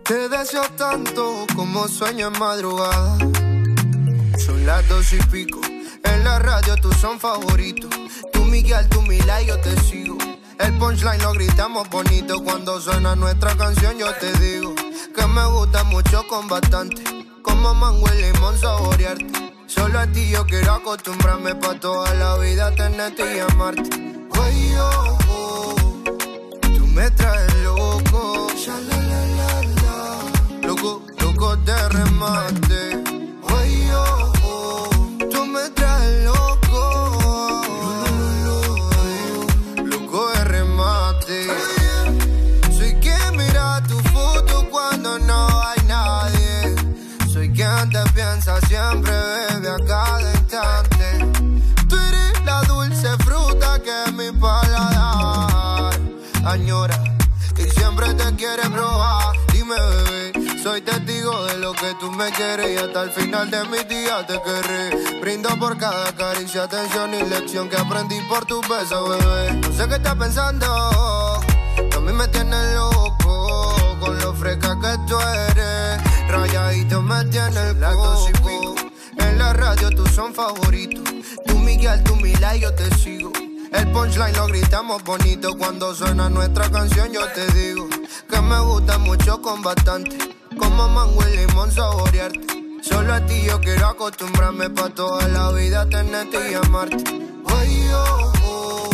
Te 0.04 0.30
deseo 0.30 0.64
tanto 0.78 1.46
como 1.56 1.88
sueño 1.88 2.28
en 2.28 2.40
madrugada. 2.40 3.18
Son 4.38 4.66
las 4.66 4.88
dos 4.88 5.14
y 5.14 5.18
pico. 5.32 5.62
En 6.04 6.24
la 6.24 6.40
radio 6.40 6.76
tú 6.78 6.92
son 6.94 7.20
favoritos. 7.20 7.90
Tú 8.34 8.46
Miguel, 8.46 8.88
tú 8.90 9.02
Mila 9.02 9.42
y 9.42 9.48
yo 9.48 9.60
te 9.60 9.80
sigo. 9.82 10.18
El 10.60 10.78
punchline 10.78 11.22
lo 11.22 11.34
gritamos 11.34 11.90
bonito. 11.90 12.44
Cuando 12.44 12.80
suena 12.80 13.16
nuestra 13.16 13.56
canción 13.56 13.98
yo 13.98 14.14
te 14.16 14.32
digo 14.40 14.76
que 14.76 15.28
me 15.28 15.46
gusta 15.48 15.84
mucho 15.84 16.26
con 16.28 16.48
bastante. 16.48 17.04
Como 17.42 17.74
mango 17.74 18.08
y 18.14 18.22
limón 18.22 18.58
saborearte. 18.58 19.56
Solo 19.68 20.00
a 20.00 20.08
ti 20.08 20.30
yo 20.30 20.46
quiero 20.46 20.74
acostumbrarme 20.74 21.56
pa' 21.56 21.80
toda 21.80 22.14
la 22.16 22.38
vida 22.38 22.76
tenerte 22.76 23.38
y 23.38 23.40
amarte. 23.40 23.90
Oye, 24.40 24.76
oh, 24.80 26.04
tú 26.76 26.88
me 26.88 27.10
traes 27.12 27.54
loco. 27.64 28.48
Loco, 30.62 31.02
loco 31.20 31.56
de 31.58 31.90
remate. 31.90 33.01
Que 61.82 61.96
tú 61.96 62.12
me 62.12 62.30
quieres 62.32 62.70
y 62.70 62.78
hasta 62.78 63.04
el 63.04 63.12
final 63.12 63.50
de 63.50 63.64
mi 63.66 63.80
día 63.86 64.26
te 64.28 64.40
querré. 64.40 65.20
Brindo 65.20 65.50
por 65.58 65.76
cada 65.80 66.14
caricia, 66.16 66.64
atención 66.64 67.12
y 67.16 67.24
lección 67.24 67.70
que 67.70 67.76
aprendí 67.76 68.22
por 68.30 68.46
tu 68.46 68.62
beso, 68.62 69.10
bebé. 69.10 69.54
No 69.54 69.74
sé 69.74 69.88
qué 69.88 69.96
estás 69.96 70.16
pensando, 70.16 70.68
a 70.68 72.00
mí 72.00 72.14
me 72.14 72.28
tienes 72.28 72.76
loco 72.76 73.98
con 74.00 74.20
lo 74.20 74.34
fresca 74.36 74.78
que 74.80 74.96
tú 75.08 75.18
eres. 75.20 76.30
Rayadito 76.30 77.02
me 77.02 77.26
tiene 77.26 77.70
el 77.70 77.80
coco. 77.80 78.76
En 79.18 79.40
la 79.40 79.54
radio 79.54 79.90
tú 79.90 80.06
son 80.06 80.36
favoritos. 80.36 81.04
Tú 81.48 81.58
Miguel, 81.58 82.04
tú 82.04 82.16
Mila 82.16 82.56
y 82.56 82.62
yo 82.62 82.74
te 82.76 82.94
sigo. 82.96 83.32
El 83.74 83.92
punchline 83.92 84.36
lo 84.36 84.46
gritamos 84.46 85.04
bonito. 85.04 85.58
Cuando 85.58 85.96
suena 85.96 86.30
nuestra 86.30 86.70
canción 86.70 87.12
yo 87.12 87.28
te 87.30 87.48
digo 87.54 87.90
que 88.30 88.42
me 88.42 88.60
gusta 88.60 89.00
mucho 89.00 89.42
con 89.42 89.64
bastante. 89.64 90.41
Como 90.62 90.88
mango 90.88 91.22
y 91.28 91.38
limón 91.38 91.72
saborearte. 91.72 92.40
Solo 92.84 93.14
a 93.14 93.26
ti 93.26 93.42
yo 93.48 93.60
quiero 93.60 93.88
acostumbrarme 93.88 94.70
pa' 94.70 94.90
toda 94.90 95.28
la 95.28 95.52
vida 95.52 95.90
tenerte 95.90 96.52
y 96.52 96.54
amarte. 96.54 97.04
Oye, 97.58 97.94
oh, 97.96 98.32
oh, 98.44 98.90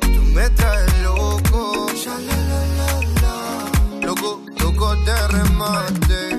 tú 0.00 0.22
me 0.34 0.48
traes 0.50 1.02
loco. 1.02 1.86
Loco, 4.02 4.40
loco 4.60 4.94
de 5.04 5.28
remate. 5.28 6.35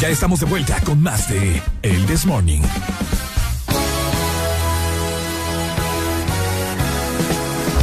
Ya 0.00 0.08
estamos 0.10 0.38
de 0.38 0.46
vuelta 0.46 0.80
con 0.84 1.02
más 1.02 1.28
de 1.28 1.60
El 1.82 2.06
This 2.06 2.24
Morning. 2.24 2.60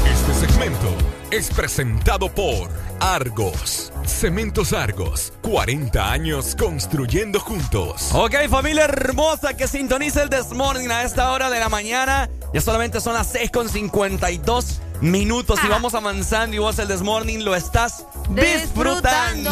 Este 0.09 0.47
segmento 0.47 0.95
es 1.29 1.49
presentado 1.49 2.33
por 2.33 2.69
Argos. 3.01 3.91
Cementos 4.05 4.71
Argos. 4.71 5.33
40 5.41 6.09
años 6.09 6.55
construyendo 6.57 7.41
juntos. 7.41 8.11
Ok, 8.13 8.35
familia 8.49 8.85
hermosa 8.85 9.57
que 9.57 9.67
sintoniza 9.67 10.23
el 10.23 10.29
This 10.29 10.53
Morning 10.53 10.87
a 10.87 11.03
esta 11.03 11.33
hora 11.33 11.49
de 11.49 11.59
la 11.59 11.67
mañana. 11.67 12.29
Ya 12.53 12.61
solamente 12.61 13.01
son 13.01 13.15
las 13.15 13.27
6 13.27 13.51
con 13.51 13.67
52 13.67 14.79
minutos 15.01 15.59
y 15.63 15.67
vamos 15.67 15.93
avanzando 15.93 16.55
y 16.55 16.59
vos 16.59 16.79
el 16.79 16.87
This 16.87 17.01
Morning 17.01 17.39
lo 17.39 17.55
estás 17.55 18.05
disfrutando. 18.29 19.49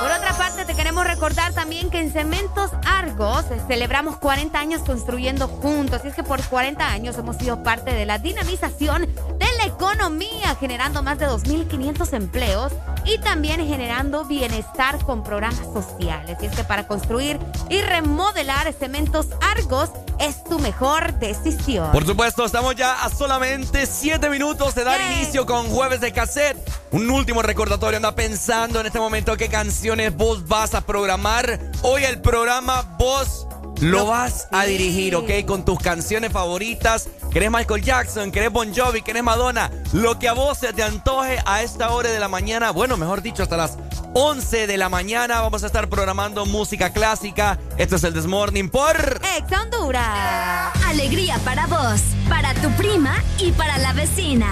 Por 0.00 0.10
otra 0.10 0.36
parte, 0.36 0.64
te 0.64 0.74
queremos 0.74 1.06
recordar 1.06 1.54
también 1.54 1.88
que 1.88 1.98
en 1.98 2.12
Cementos 2.12 2.70
Argos 2.86 3.46
eh, 3.50 3.60
celebramos 3.66 4.18
40 4.18 4.58
años 4.58 4.82
construyendo 4.82 5.48
juntos. 5.48 6.02
Y 6.04 6.08
es 6.08 6.14
que 6.14 6.22
por 6.22 6.42
40 6.42 6.86
años 6.86 7.16
hemos 7.16 7.36
sido 7.36 7.62
parte 7.62 7.94
de 7.94 8.04
la 8.04 8.18
dinamización 8.18 9.02
de 9.02 9.46
la 9.58 9.64
economía, 9.64 10.56
generando 10.60 11.02
más 11.02 11.18
de 11.18 11.26
2.500 11.26 12.12
empleos 12.12 12.72
y 13.06 13.18
también 13.18 13.66
generando 13.66 14.24
bienestar 14.24 15.02
con 15.04 15.22
programas 15.22 15.66
sociales. 15.72 16.36
Y 16.42 16.46
es 16.46 16.54
que 16.54 16.64
para 16.64 16.86
construir 16.86 17.38
y 17.70 17.80
remodelar 17.80 18.72
Cementos 18.74 19.28
Argos 19.40 19.90
es 20.20 20.44
tu 20.44 20.58
mejor 20.58 21.14
decisión. 21.18 21.92
Por 21.92 22.06
supuesto, 22.06 22.44
estamos 22.44 22.74
ya 22.76 23.04
a 23.04 23.08
solamente 23.34 23.84
7 23.84 24.30
minutos 24.30 24.76
de 24.76 24.84
dar 24.84 25.00
inicio 25.00 25.44
con 25.44 25.66
Jueves 25.66 26.00
de 26.00 26.12
Cassette. 26.12 26.56
Un 26.92 27.10
último 27.10 27.42
recordatorio, 27.42 27.96
anda 27.96 28.14
pensando 28.14 28.78
en 28.78 28.86
este 28.86 29.00
momento 29.00 29.36
qué 29.36 29.48
canciones 29.48 30.14
vos 30.14 30.46
vas 30.46 30.72
a 30.76 30.82
programar. 30.82 31.58
Hoy 31.82 32.04
el 32.04 32.20
programa 32.20 32.94
vos 32.96 33.48
lo 33.80 34.06
vas 34.06 34.46
a 34.52 34.66
dirigir, 34.66 35.16
¿ok? 35.16 35.44
Con 35.48 35.64
tus 35.64 35.80
canciones 35.80 36.30
favoritas. 36.30 37.08
¿Querés 37.32 37.50
Michael 37.50 37.82
Jackson? 37.82 38.30
¿Querés 38.30 38.52
Bon 38.52 38.72
Jovi? 38.72 39.02
¿Querés 39.02 39.24
Madonna? 39.24 39.68
Lo 39.92 40.16
que 40.16 40.28
a 40.28 40.32
vos 40.32 40.58
se 40.58 40.72
te 40.72 40.84
antoje 40.84 41.40
a 41.44 41.62
esta 41.64 41.90
hora 41.90 42.10
de 42.10 42.20
la 42.20 42.28
mañana. 42.28 42.70
Bueno, 42.70 42.96
mejor 42.96 43.20
dicho, 43.20 43.42
hasta 43.42 43.56
las 43.56 43.76
11 44.16 44.68
de 44.68 44.78
la 44.78 44.88
mañana 44.88 45.40
vamos 45.40 45.64
a 45.64 45.66
estar 45.66 45.88
programando 45.88 46.46
música 46.46 46.92
clásica. 46.92 47.58
Esto 47.78 47.96
es 47.96 48.04
el 48.04 48.14
Desmorning 48.14 48.70
por... 48.70 49.20
Ex 49.36 49.60
Honduras. 49.60 50.72
Alegría 50.86 51.38
para 51.44 51.66
vos, 51.66 52.00
para 52.28 52.54
tu 52.54 52.70
prima 52.76 53.16
y 53.38 53.50
para 53.50 53.76
la 53.78 53.92
vecina. 53.92 54.46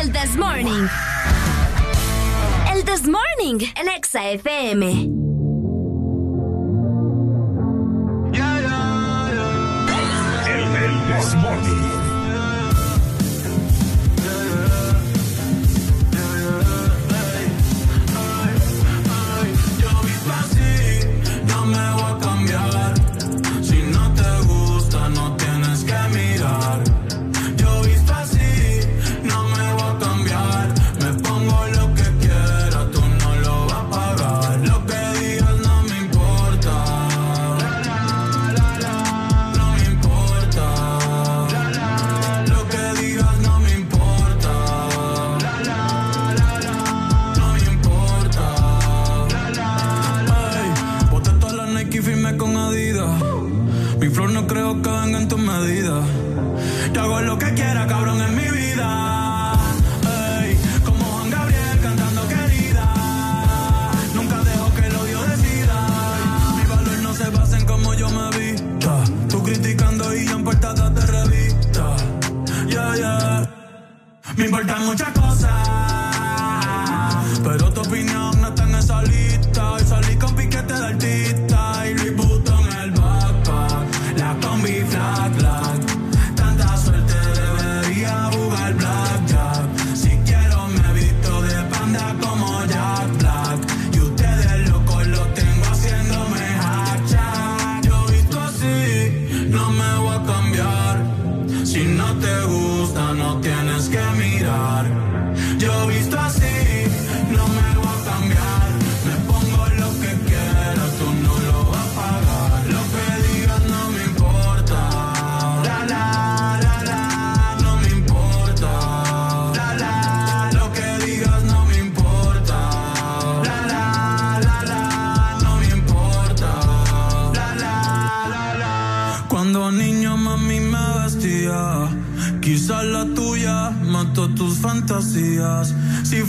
El 0.00 0.12
This 0.12 0.36
Morning. 0.36 0.86
El 2.72 2.84
This 2.84 3.08
Morning, 3.08 3.66
el 3.74 3.88
Exa 3.88 4.30
FM. 4.30 5.35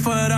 Si 0.07 0.13
fuera 0.13 0.36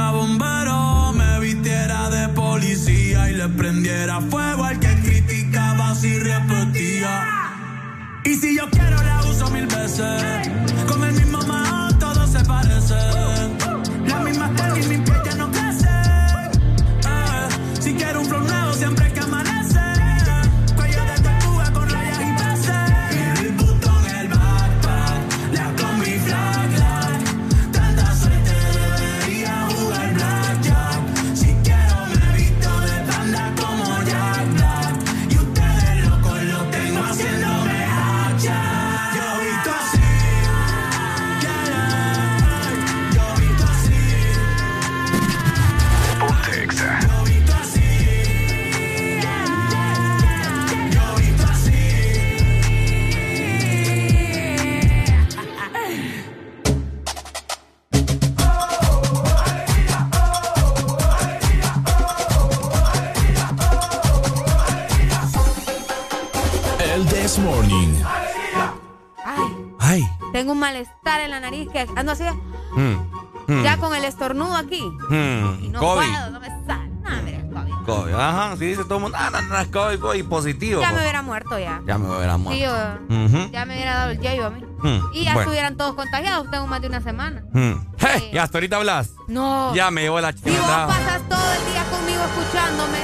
todo 78.90 78.98
el 78.98 79.04
mundo, 79.04 79.18
ah, 79.20 79.30
no, 79.32 79.42
no 79.42 79.72
COVID, 79.72 80.00
COVID 80.00 80.26
positivo. 80.26 80.82
Ya 80.82 80.92
me 80.92 81.00
hubiera 81.02 81.22
muerto 81.22 81.58
ya. 81.58 81.82
Ya 81.86 81.98
me 81.98 82.10
hubiera 82.14 82.38
muerto. 82.38 82.60
Sí, 82.60 82.66
o- 82.66 83.26
Ujú. 83.26 83.52
ya 83.52 83.66
me 83.66 83.76
hubiera 83.76 83.96
dado 83.96 84.12
el 84.12 84.20
yeyo 84.20 84.48
a 84.48 84.50
mí. 84.50 84.62
Hmm, 84.82 85.00
Y 85.14 85.24
ya 85.24 85.34
bueno. 85.34 85.40
estuvieran 85.42 85.78
todos 85.78 85.96
contagiados. 85.96 86.50
Tengo 86.52 86.68
más 86.68 86.82
de 86.82 86.88
una 86.88 87.00
semana. 87.02 87.44
Hmm. 87.54 87.74
Hey, 87.98 88.32
ya 88.34 88.44
hasta 88.44 88.58
ahorita 88.58 88.76
hablas. 88.78 89.12
No. 89.30 89.74
Ya 89.74 89.90
me 89.92 90.02
llevó 90.02 90.20
la 90.20 90.34
chica. 90.34 90.50
Y 90.50 90.54
me 90.54 90.60
vos 90.60 90.68
pasas 90.68 91.22
todo 91.30 91.54
el 91.54 91.72
día 91.72 91.84
conmigo 91.90 92.22
escuchándome. 92.24 92.98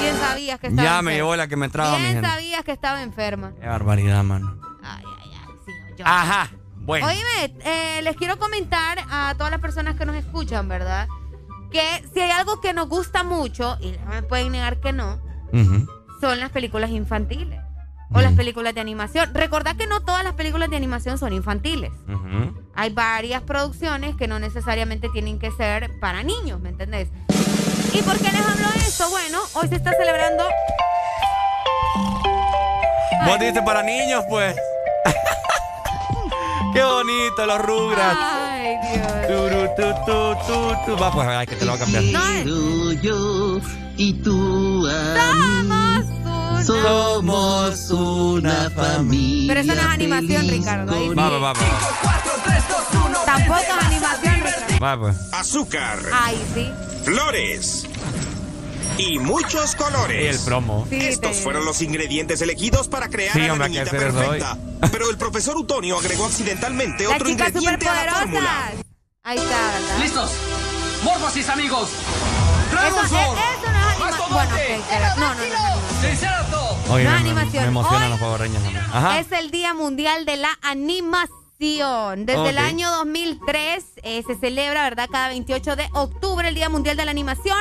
Bien 0.00 0.16
sabías 0.16 0.60
que 0.60 0.66
estaba 0.68 0.82
Ya 0.88 0.92
me 0.94 0.98
enferma. 0.98 1.12
llevó 1.12 1.36
la 1.36 1.48
que 1.48 1.56
me 1.56 1.66
mi 1.66 1.72
Bien 1.72 2.12
gente. 2.14 2.28
sabías 2.28 2.64
que 2.64 2.72
estaba 2.72 3.02
enferma. 3.02 3.52
Qué 3.60 3.66
barbaridad, 3.66 4.22
mano. 4.24 4.56
yo. 5.96 6.04
Ajá. 6.06 6.48
Bueno. 6.76 7.06
Oíme, 7.06 7.54
eh, 7.64 8.00
les 8.02 8.16
quiero 8.16 8.38
comentar 8.38 8.98
a 9.10 9.34
todas 9.36 9.50
las 9.50 9.60
personas 9.60 9.96
que 9.96 10.06
nos 10.06 10.14
escuchan, 10.16 10.68
¿verdad? 10.68 11.06
Que 11.70 11.82
si 12.12 12.20
hay 12.20 12.30
algo 12.30 12.60
que 12.60 12.72
nos 12.72 12.88
gusta 12.88 13.22
mucho, 13.22 13.76
y 13.80 13.92
no 13.92 14.10
me 14.10 14.22
pueden 14.22 14.52
negar 14.52 14.80
que 14.80 14.92
no, 14.92 15.20
son 16.20 16.40
las 16.40 16.50
películas 16.50 16.90
infantiles. 16.90 17.60
O 18.10 18.22
las 18.22 18.32
películas 18.32 18.74
de 18.74 18.80
animación. 18.80 19.34
Recordad 19.34 19.76
que 19.76 19.86
no 19.86 20.00
todas 20.00 20.24
las 20.24 20.32
películas 20.32 20.70
de 20.70 20.76
animación 20.76 21.18
son 21.18 21.34
infantiles. 21.34 21.92
Ujú. 22.08 22.58
Hay 22.74 22.88
varias 22.88 23.42
producciones 23.42 24.16
que 24.16 24.26
no 24.26 24.38
necesariamente 24.38 25.10
tienen 25.10 25.38
que 25.38 25.50
ser 25.50 25.90
para 26.00 26.22
niños, 26.22 26.58
¿me 26.58 26.70
entendés? 26.70 27.10
¿Y 27.92 28.00
por 28.02 28.16
qué 28.16 28.32
les 28.32 28.40
hablo 28.40 28.66
de 28.70 28.78
esto? 28.78 29.10
Bueno, 29.10 29.40
hoy 29.54 29.68
se 29.68 29.76
está 29.76 29.92
celebrando. 29.92 30.44
Vos 33.26 33.38
dices 33.38 33.62
para 33.62 33.82
niños, 33.82 34.24
pues. 34.28 34.56
Qué 36.72 36.82
bonito, 36.82 37.46
los 37.46 37.60
Rugrats. 37.60 38.18
Ay, 38.20 38.76
Dios. 38.92 39.47
Tu, 39.78 39.84
tu. 40.86 40.96
Va, 41.00 41.12
pues, 41.12 41.28
ay, 41.28 41.46
que 41.46 41.54
te 41.54 41.64
lo 41.64 41.70
voy 41.72 41.80
a 41.80 41.84
cambiar. 41.84 42.02
No, 42.46 42.92
yo 42.94 43.60
y 43.96 44.12
tú 44.14 44.88
Somos 46.66 47.90
una 47.90 48.70
familia. 48.70 49.54
Pero 49.54 49.60
eso 49.60 49.74
no 49.74 49.80
es 49.80 49.86
animación, 49.94 50.48
Ricardo. 50.48 50.92
Ahí 50.94 51.08
sí. 51.08 51.14
Va, 51.14 51.28
va, 51.28 51.38
va, 51.38 51.52
va. 51.52 53.24
Tampoco 53.24 53.58
es 53.60 53.84
animación, 53.86 54.34
Ricardo. 54.40 54.78
Va, 54.84 54.98
pues. 54.98 55.16
Azúcar, 55.32 55.98
Ay, 56.12 56.36
sí. 56.54 56.68
flores 57.04 57.86
y 58.98 59.18
muchos 59.20 59.76
colores. 59.76 60.24
Y 60.24 60.26
el 60.26 60.38
promo. 60.40 60.86
Sí, 60.90 60.96
Estos 61.00 61.36
te- 61.36 61.42
fueron 61.42 61.64
los 61.64 61.80
ingredientes 61.82 62.40
elegidos 62.42 62.88
para 62.88 63.08
crear 63.08 63.32
Sí, 63.32 63.42
a 63.42 63.54
la 63.56 63.68
niñita 63.68 63.90
perfecta. 63.92 64.58
Pero 64.90 65.08
el 65.10 65.16
profesor 65.16 65.56
Utonio 65.56 65.96
agregó 65.98 66.26
accidentalmente 66.26 67.06
otro 67.14 67.28
ingrediente 67.28 67.88
a 67.88 68.04
la 68.06 68.12
fórmula. 68.14 68.72
Ahí 69.28 69.36
está, 69.36 69.58
¿verdad? 69.72 69.98
¿Listos? 70.00 70.30
¡Morfosis, 71.04 71.46
amigos! 71.50 71.90
Eso, 71.90 72.70
¡Traemos 72.70 73.04
eso 73.04 73.14
no 73.14 73.20
es 73.20 73.26
animación. 73.36 73.98
Bueno, 73.98 74.16
ok, 74.24 74.30
pero- 74.88 75.06
no, 75.18 75.28
no, 75.28 75.34
no, 75.34 75.44
no. 75.44 76.16
¡Cierto! 76.16 76.56
Oye, 76.90 77.04
No 77.04 77.10
me, 77.10 77.16
es 77.16 77.22
me- 77.24 77.28
animación. 77.30 77.62
me 77.64 77.68
emocionan 77.68 78.10
Hoy 78.10 78.10
los. 78.10 78.18
Es 79.18 79.30
el 79.32 79.50
Día 79.50 79.74
Mundial 79.74 80.24
de 80.24 80.36
la 80.38 80.58
Animación. 80.62 82.24
Desde 82.24 82.48
el 82.48 82.56
año 82.56 82.90
2003 82.90 83.84
eh, 84.02 84.22
se 84.26 84.34
celebra, 84.36 84.82
¿verdad? 84.84 85.10
Cada 85.12 85.28
28 85.28 85.76
de 85.76 85.86
octubre 85.92 86.48
el 86.48 86.54
Día 86.54 86.70
Mundial 86.70 86.96
de 86.96 87.04
la 87.04 87.10
Animación. 87.10 87.58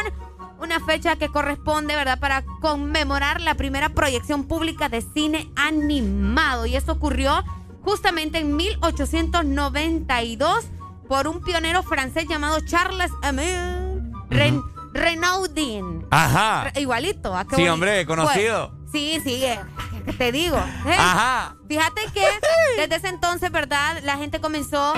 Una 0.62 0.80
fecha 0.80 1.18
que 1.18 1.28
corresponde, 1.28 1.98
¿verdad? 1.98 2.18
Para 2.18 2.46
conmemorar 2.62 3.42
la 3.42 3.56
primera 3.56 3.90
proyección 3.90 4.46
pública 4.46 4.88
de 4.88 5.02
cine 5.02 5.50
animado. 5.58 6.66
Y 6.66 6.78
eso 6.78 6.94
ocurrió 6.94 7.44
justamente 7.84 8.38
en 8.40 8.56
1892 8.56 10.64
por 11.08 11.28
un 11.28 11.42
pionero 11.44 11.84
francés 11.84 12.26
llamado 12.28 12.60
Charles 12.62 13.12
Emile 13.24 14.02
Ren- 14.30 14.62
Renaudin. 14.94 16.06
Ajá. 16.12 16.66
Re- 16.74 16.82
Igualito. 16.82 17.36
¿a 17.36 17.46
qué 17.46 17.56
Sí, 17.56 17.68
hombre, 17.68 18.06
conocido. 18.06 18.72
Pues, 18.72 18.92
sí, 18.92 19.22
sí, 19.24 19.44
eh, 19.44 19.60
¿qué 20.06 20.14
te 20.14 20.32
digo? 20.32 20.58
¿eh? 20.58 20.96
Ajá. 20.98 21.56
Fíjate 21.68 22.02
que 22.14 22.26
desde 22.78 22.96
ese 22.96 23.08
entonces, 23.10 23.52
¿verdad? 23.52 24.00
La 24.04 24.18
gente 24.18 24.40
comenzó 24.40 24.94
a 24.94 24.96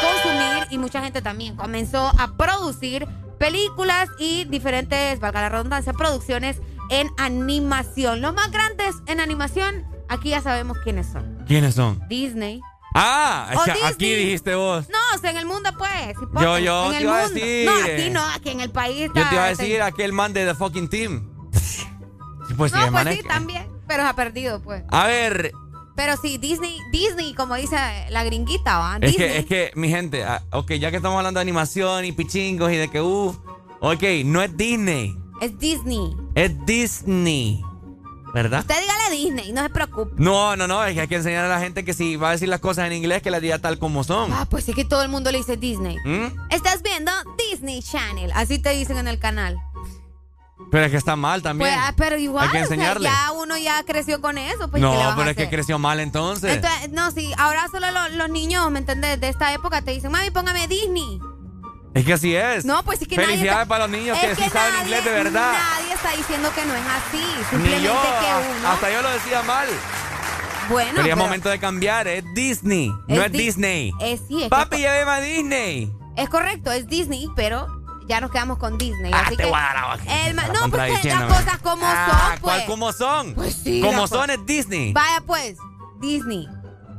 consumir 0.00 0.66
y 0.70 0.78
mucha 0.78 1.02
gente 1.02 1.22
también 1.22 1.56
comenzó 1.56 2.08
a 2.18 2.36
producir 2.36 3.06
películas 3.38 4.08
y 4.18 4.44
diferentes, 4.46 5.20
valga 5.20 5.42
la 5.42 5.48
redundancia, 5.48 5.92
producciones 5.92 6.60
en 6.90 7.08
animación. 7.18 8.20
Los 8.20 8.34
más 8.34 8.50
grandes 8.50 8.96
en 9.06 9.20
animación, 9.20 9.84
aquí 10.08 10.30
ya 10.30 10.40
sabemos 10.40 10.78
quiénes 10.82 11.06
son. 11.06 11.44
¿Quiénes 11.46 11.74
son? 11.74 12.00
Disney. 12.08 12.60
Ah, 13.00 13.50
O 13.56 13.64
Disney. 13.64 13.82
aquí 13.92 14.14
dijiste 14.14 14.54
vos. 14.54 14.88
No, 14.88 14.98
o 15.14 15.18
sea, 15.18 15.30
en 15.30 15.36
el 15.38 15.46
mundo 15.46 15.70
pues. 15.78 16.14
Yo- 16.42 16.58
yo 16.58 16.86
en 16.86 16.90
te 16.92 16.96
el 16.98 17.02
iba 17.04 17.18
a 17.18 17.22
mundo. 17.24 17.34
decir, 17.40 17.66
No, 17.66 17.72
aquí 17.84 18.10
no, 18.10 18.24
aquí 18.34 18.50
en 18.50 18.60
el 18.60 18.70
país. 18.70 19.10
Yo 19.14 19.28
te 19.28 19.34
iba 19.34 19.44
a 19.44 19.48
decir 19.48 19.82
aquel 19.82 20.12
man 20.12 20.32
de 20.32 20.44
The 20.46 20.54
Fucking 20.54 20.88
Team. 20.88 21.28
Sí, 22.48 22.54
pues 22.56 22.72
sí, 22.72 22.78
no, 22.78 22.86
el 22.86 22.92
pues 22.92 23.16
sí, 23.18 23.22
también. 23.28 23.66
Pero 23.86 24.02
se 24.04 24.08
ha 24.08 24.14
perdido, 24.14 24.62
pues. 24.62 24.82
A 24.90 25.06
ver, 25.06 25.52
Pero 25.96 26.16
sí, 26.16 26.38
Disney, 26.38 26.78
Disney, 26.92 27.34
como 27.34 27.56
dice 27.56 27.76
la 28.08 28.24
gringuita, 28.24 28.78
¿va? 28.78 28.94
es 29.02 29.10
Disney. 29.12 29.28
que, 29.28 29.38
es 29.38 29.46
que, 29.46 29.70
mi 29.74 29.88
gente, 29.90 30.24
ah, 30.24 30.42
ok, 30.52 30.72
ya 30.74 30.90
que 30.90 30.96
estamos 30.96 31.18
hablando 31.18 31.38
de 31.38 31.42
animación 31.42 32.04
y 32.06 32.12
pichingos 32.12 32.72
y 32.72 32.76
de 32.76 32.88
que, 32.88 33.02
uff, 33.02 33.36
ok, 33.80 34.02
no 34.24 34.40
es 34.40 34.56
Disney, 34.56 35.14
Es 35.42 35.58
Disney. 35.58 36.16
es 36.34 36.64
Disney, 36.64 37.62
¿verdad? 38.34 38.60
Usted 38.60 38.74
dígale 38.80 39.10
Disney, 39.16 39.52
no 39.52 39.62
se 39.62 39.70
preocupe. 39.70 40.12
No, 40.16 40.54
no, 40.56 40.66
no, 40.68 40.84
es 40.84 40.94
que 40.94 41.00
hay 41.02 41.08
que 41.08 41.16
enseñar 41.16 41.44
a 41.44 41.48
la 41.48 41.60
gente 41.60 41.84
que 41.84 41.92
si 41.94 42.16
va 42.16 42.28
a 42.28 42.32
decir 42.32 42.48
las 42.48 42.60
cosas 42.60 42.86
en 42.86 42.92
inglés, 42.92 43.22
que 43.22 43.30
las 43.30 43.40
diga 43.40 43.58
tal 43.58 43.78
como 43.78 44.04
son. 44.04 44.32
Ah, 44.32 44.46
pues 44.48 44.64
sí 44.64 44.74
que 44.74 44.84
todo 44.84 45.02
el 45.02 45.08
mundo 45.08 45.30
le 45.32 45.38
dice 45.38 45.56
Disney. 45.56 45.96
¿Mm? 46.04 46.26
Estás 46.50 46.82
viendo 46.82 47.10
Disney 47.50 47.82
Channel, 47.82 48.30
así 48.34 48.58
te 48.58 48.70
dicen 48.70 48.98
en 48.98 49.08
el 49.08 49.18
canal. 49.18 49.58
Pero 50.70 50.84
es 50.84 50.90
que 50.90 50.96
está 50.98 51.16
mal 51.16 51.40
también. 51.42 51.70
Pues, 51.70 51.80
ah, 51.82 51.94
pero 51.96 52.18
igual, 52.18 52.44
Hay 52.46 52.50
que 52.52 52.62
o 52.62 52.66
sea, 52.66 52.74
enseñarle. 52.76 53.08
ya 53.08 53.32
uno 53.32 53.56
ya 53.56 53.82
creció 53.84 54.20
con 54.20 54.36
eso, 54.36 54.68
pues 54.70 54.82
¿qué 54.82 54.88
le 54.88 54.94
no, 55.02 55.10
a 55.12 55.16
pero 55.16 55.30
es 55.30 55.36
que 55.36 55.48
creció 55.48 55.78
mal 55.78 55.98
entonces. 56.00 56.56
Entonces, 56.56 56.90
no, 56.90 57.10
sí, 57.10 57.32
ahora 57.38 57.66
solo 57.70 57.90
lo- 57.90 58.08
los 58.10 58.28
niños, 58.28 58.70
¿me 58.70 58.80
entiendes? 58.80 59.18
De 59.20 59.28
esta 59.28 59.52
época 59.54 59.80
te 59.82 59.92
dicen, 59.92 60.10
mami, 60.12 60.30
póngame 60.30 60.66
Disney. 60.68 61.20
Es 61.98 62.04
que 62.06 62.12
así 62.12 62.34
es. 62.34 62.64
No, 62.64 62.82
pues 62.84 62.98
sí 62.98 63.06
que 63.06 63.16
nadie 63.16 63.28
Felicidades 63.28 63.62
está- 63.62 63.68
para 63.68 63.86
los 63.86 63.90
niños 63.98 64.16
Es 64.22 64.36
que, 64.38 64.44
sí 64.44 64.50
saben 64.50 64.72
nadie- 64.74 64.82
inglés 64.84 65.04
de 65.04 65.10
verdad. 65.10 65.52
Nadie 65.52 65.92
está 65.94 66.10
diciendo 66.12 66.50
que 66.54 66.64
no 66.64 66.74
es 66.74 66.82
así. 66.86 67.16
Ni 67.18 67.44
Simplemente 67.50 67.82
yo, 67.82 67.92
que 68.02 68.58
uno. 68.58 68.68
hasta 68.68 68.90
yo 68.90 69.02
lo 69.02 69.10
decía 69.10 69.42
mal. 69.42 69.68
bueno, 70.68 70.90
pero 70.96 71.06
ya 71.06 71.12
es 71.12 71.16
pero 71.16 71.16
momento 71.16 71.48
de 71.48 71.58
cambiar, 71.58 72.08
es 72.08 72.24
Disney, 72.34 72.92
Es 73.08 73.16
no 73.16 73.22
es 73.24 73.32
Di- 73.32 73.38
Disney. 73.38 73.92
es, 74.00 74.20
sí, 74.28 74.42
es, 74.42 74.48
Papi, 74.50 74.76
que- 74.76 74.82
lléveme 74.82 75.10
a 75.10 75.20
Disney. 75.20 75.92
es 76.16 76.28
correcto, 76.28 76.70
es 76.72 76.86
Disney, 76.88 77.26
pero 77.36 77.66
ya 78.06 78.20
nos 78.20 78.30
quedamos 78.30 78.58
con 78.58 78.76
Disney. 78.78 79.10
Ah, 79.14 79.22
así 79.26 79.36
te 79.36 79.44
que. 79.44 79.48
voy 79.50 79.58
a 79.58 79.62
dar 79.62 79.74
la 80.06 80.26
el 80.28 80.36
no, 80.36 80.70
porque 80.70 81.00
las 81.04 81.24
cosas 81.24 81.58
como 81.62 81.86
Ah, 81.86 82.06
son, 82.10 82.28
pues. 82.28 82.40
¿Cuál 82.40 82.64
como 82.66 82.92
son? 82.92 83.34
Pues 83.34 83.54
sí, 83.54 83.80
Como 83.80 84.06
son 84.06 84.28
es 84.30 84.44
Disney. 84.46 84.92
Vaya 84.92 85.22
pues, 85.26 85.56
Disney. 86.00 86.46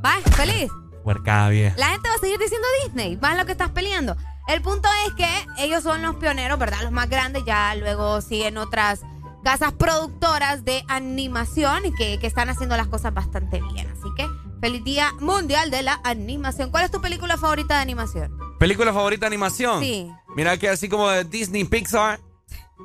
Vaya, 0.02 0.22
feliz. 0.36 0.70
Puercada 1.04 1.48
vieja. 1.48 1.74
La 1.78 1.90
gente 1.90 2.08
va 2.08 2.14
a 2.14 2.18
seguir 2.18 2.38
diciendo 2.38 2.66
Disney, 2.84 3.16
más 3.18 3.36
lo 3.36 3.46
que 3.46 3.52
estás 3.52 3.70
peleando. 3.70 4.16
El 4.50 4.62
punto 4.62 4.88
es 5.06 5.14
que 5.14 5.28
ellos 5.58 5.84
son 5.84 6.02
los 6.02 6.16
pioneros, 6.16 6.58
¿verdad? 6.58 6.78
Los 6.82 6.90
más 6.90 7.08
grandes, 7.08 7.44
ya 7.44 7.72
luego 7.76 8.20
siguen 8.20 8.56
otras 8.56 9.02
casas 9.44 9.72
productoras 9.72 10.64
de 10.64 10.84
animación 10.88 11.86
y 11.86 11.94
que, 11.94 12.18
que 12.18 12.26
están 12.26 12.50
haciendo 12.50 12.76
las 12.76 12.88
cosas 12.88 13.14
bastante 13.14 13.62
bien. 13.72 13.88
Así 13.88 14.08
que 14.16 14.26
feliz 14.60 14.82
día 14.82 15.12
mundial 15.20 15.70
de 15.70 15.82
la 15.82 16.00
animación. 16.02 16.70
¿Cuál 16.72 16.84
es 16.84 16.90
tu 16.90 17.00
película 17.00 17.36
favorita 17.36 17.76
de 17.76 17.82
animación? 17.82 18.36
¿Película 18.58 18.92
favorita 18.92 19.20
de 19.20 19.26
animación? 19.28 19.82
Sí. 19.82 20.10
Mira 20.34 20.58
que 20.58 20.68
así 20.68 20.88
como 20.88 21.08
de 21.08 21.22
Disney 21.22 21.62
Pixar, 21.62 22.18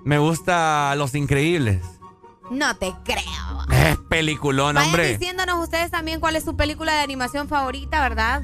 me 0.04 0.20
gusta 0.20 0.94
Los 0.96 1.16
Increíbles. 1.16 1.82
No 2.52 2.76
te 2.78 2.94
creo. 3.04 3.66
Es 3.72 3.98
peliculón, 4.08 4.76
Vayan 4.76 4.90
hombre. 4.90 5.18
diciéndonos 5.18 5.64
ustedes 5.64 5.90
también 5.90 6.20
cuál 6.20 6.36
es 6.36 6.44
su 6.44 6.56
película 6.56 6.94
de 6.94 7.00
animación 7.00 7.48
favorita, 7.48 8.02
¿verdad? 8.02 8.44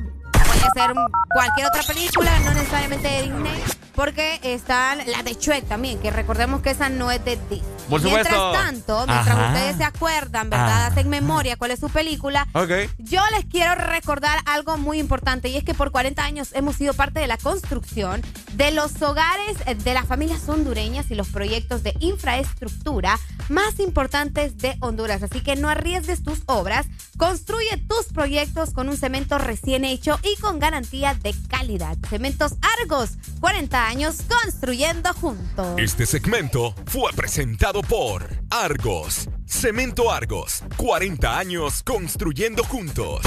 Puede 0.61 0.85
ser 0.85 0.95
cualquier 1.33 1.67
otra 1.67 1.81
película, 1.81 2.39
no 2.41 2.53
necesariamente 2.53 3.07
de 3.07 3.21
Disney, 3.23 3.63
porque 3.95 4.39
están 4.43 4.99
las 5.09 5.23
de 5.25 5.33
Shrek 5.33 5.67
también, 5.67 5.99
que 5.99 6.11
recordemos 6.11 6.61
que 6.61 6.71
esa 6.71 6.89
no 6.89 7.11
es 7.11 7.23
de 7.25 7.37
Disney. 7.49 7.61
Por 7.89 8.01
Mientras 8.01 8.27
supuesto. 8.27 8.51
tanto, 8.51 8.97
mientras 9.07 9.37
Ajá. 9.37 9.47
ustedes 9.53 9.75
se 9.77 9.83
acuerdan, 9.83 10.49
¿verdad? 10.49 10.83
Ah. 10.83 10.87
Hacen 10.87 11.09
memoria 11.09 11.57
cuál 11.57 11.71
es 11.71 11.79
su 11.79 11.89
película. 11.89 12.47
Ok. 12.53 12.71
Yo 12.99 13.21
les 13.35 13.45
quiero 13.45 13.75
recordar 13.75 14.39
algo 14.45 14.77
muy 14.77 14.99
importante 14.99 15.49
y 15.49 15.57
es 15.57 15.63
que 15.65 15.73
por 15.73 15.91
40 15.91 16.23
años 16.23 16.49
hemos 16.53 16.77
sido 16.77 16.93
parte 16.93 17.19
de 17.19 17.27
la 17.27 17.37
construcción 17.37 18.21
de 18.53 18.71
los 18.71 19.01
hogares 19.01 19.57
de 19.83 19.93
las 19.93 20.05
familias 20.05 20.47
hondureñas 20.47 21.11
y 21.11 21.15
los 21.15 21.27
proyectos 21.29 21.83
de 21.83 21.93
infraestructura 21.99 23.19
más 23.49 23.79
importantes 23.79 24.57
de 24.57 24.77
Honduras. 24.79 25.23
Así 25.23 25.41
que 25.41 25.55
no 25.55 25.67
arriesgues 25.69 26.23
tus 26.23 26.43
obras, 26.45 26.85
construye 27.17 27.77
tus 27.87 28.05
proyectos 28.13 28.71
con 28.71 28.87
un 28.87 28.95
cemento 28.97 29.37
recién 29.37 29.83
hecho 29.83 30.17
y 30.23 30.39
con 30.39 30.59
garantía 30.59 31.13
de 31.13 31.35
calidad. 31.49 31.97
Cementos 32.09 32.53
Argos, 32.79 33.11
40 33.41 33.80
años 33.81 34.17
construyendo 34.27 35.13
juntos. 35.13 35.67
Este 35.77 36.05
segmento 36.05 36.73
fue 36.85 37.11
presentado 37.13 37.81
por 37.81 38.27
Argos. 38.49 39.27
Cemento 39.45 40.11
Argos. 40.11 40.63
40 40.77 41.37
años 41.37 41.83
construyendo 41.83 42.63
juntos. 42.63 43.21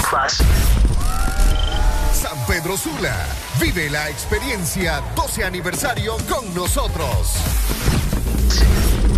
San 2.12 2.46
Pedro 2.46 2.76
Sula. 2.76 3.26
Vive 3.60 3.90
la 3.90 4.08
experiencia 4.08 5.02
12 5.16 5.44
aniversario 5.44 6.16
con 6.28 6.54
nosotros. 6.54 8.03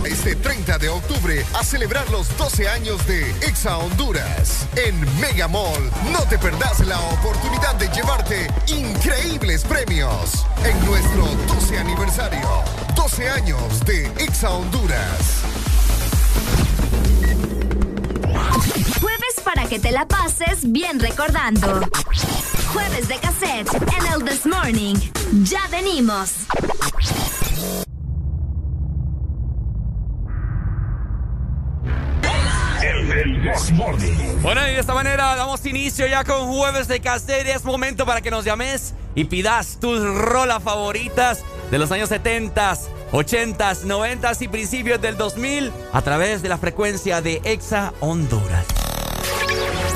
Este 0.05 0.37
30 0.37 0.79
de 0.79 0.89
octubre 0.89 1.45
a 1.55 1.64
celebrar 1.64 2.09
los 2.11 2.37
12 2.37 2.68
años 2.68 3.07
de 3.07 3.31
Exa 3.43 3.79
Honduras. 3.79 4.66
En 4.77 4.99
Mega 5.20 5.49
Mall, 5.49 5.91
no 6.12 6.20
te 6.29 6.39
perdás 6.39 6.81
la 6.87 6.99
oportunidad 7.01 7.74
de 7.77 7.89
llevarte 7.89 8.49
increíbles 8.68 9.64
premios 9.64 10.45
en 10.64 10.87
nuestro 10.87 11.27
12 11.55 11.79
aniversario. 11.79 12.49
12 12.95 13.29
años 13.29 13.85
de 13.85 14.07
Exa 14.18 14.51
Honduras. 14.51 15.43
Jueves 19.01 19.41
para 19.45 19.66
que 19.66 19.79
te 19.79 19.93
la 19.93 20.07
pases 20.07 20.70
bien 20.72 20.99
recordando. 21.01 21.81
Jueves 22.72 23.09
de 23.09 23.18
cassette 23.18 23.72
en 23.74 24.12
el 24.12 24.24
This 24.24 24.47
Morning. 24.47 24.97
Ya 25.45 25.66
venimos. 25.70 26.47
El 33.17 33.43
Desmorning. 33.43 34.43
Bueno, 34.43 34.61
y 34.69 34.73
de 34.73 34.81
esta 34.81 34.93
manera 34.93 35.37
damos 35.37 35.64
inicio 35.64 36.07
ya 36.07 36.23
con 36.25 36.47
jueves 36.49 36.87
de 36.87 37.01
cassette. 37.01 37.47
Es 37.49 37.64
momento 37.64 38.05
para 38.05 38.21
que 38.21 38.31
nos 38.31 38.45
llames 38.45 38.95
y 39.14 39.25
pidas 39.25 39.79
tus 39.81 40.03
rolas 40.03 40.62
favoritas 40.62 41.43
de 41.71 41.79
los 41.79 41.91
años 41.91 42.11
70, 42.11 42.79
80, 43.12 43.73
90 43.85 44.33
y 44.41 44.49
principios 44.49 45.01
del 45.01 45.17
2000 45.17 45.73
a 45.93 46.03
través 46.03 46.43
de 46.43 46.51
la 46.51 46.59
frecuencia 46.59 47.23
de 47.23 47.41
Exa 47.45 47.95
Honduras. 48.01 48.67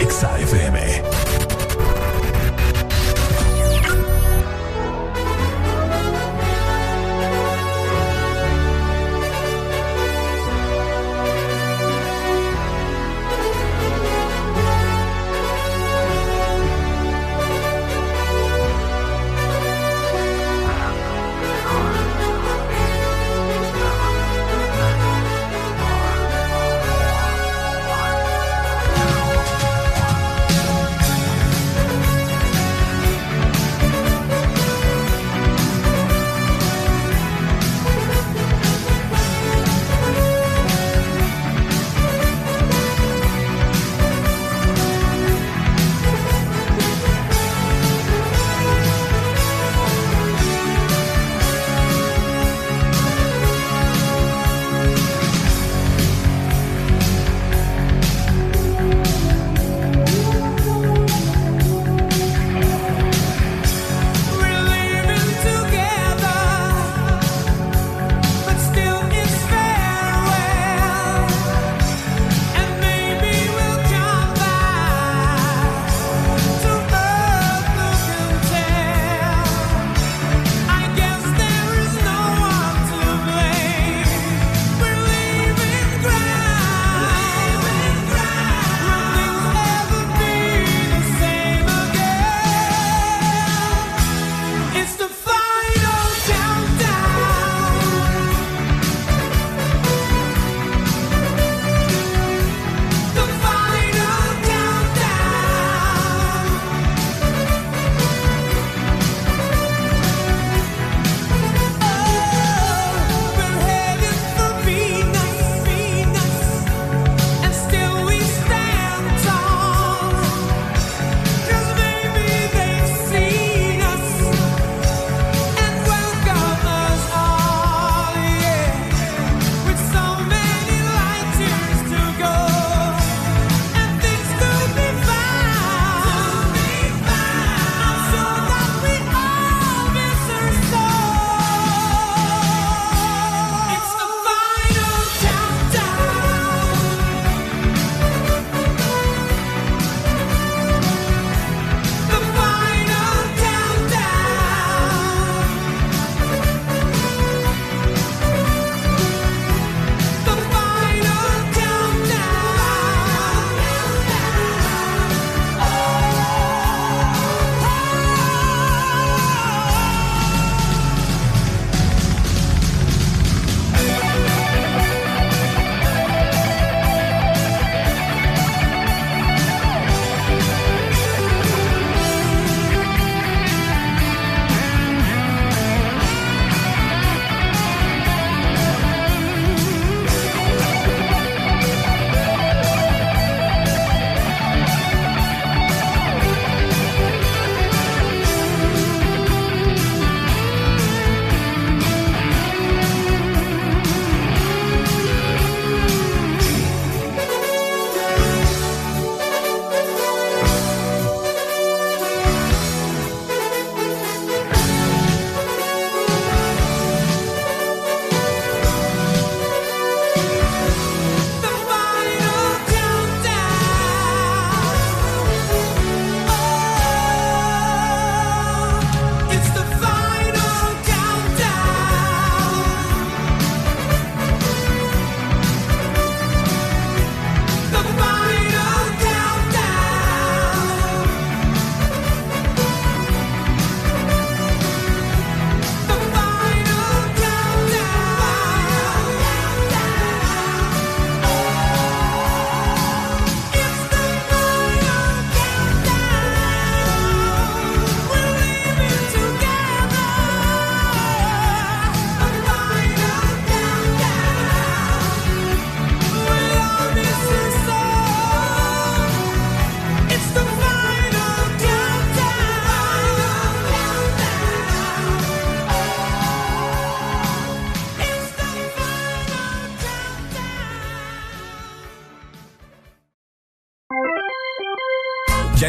Exa 0.00 0.38
FM. 0.40 1.02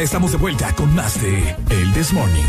Estamos 0.02 0.32
de 0.32 0.38
vuelta 0.38 0.74
con 0.74 0.92
más 0.94 1.20
de 1.22 1.56
El 1.70 1.92
This 1.92 2.12
Morning. 2.12 2.42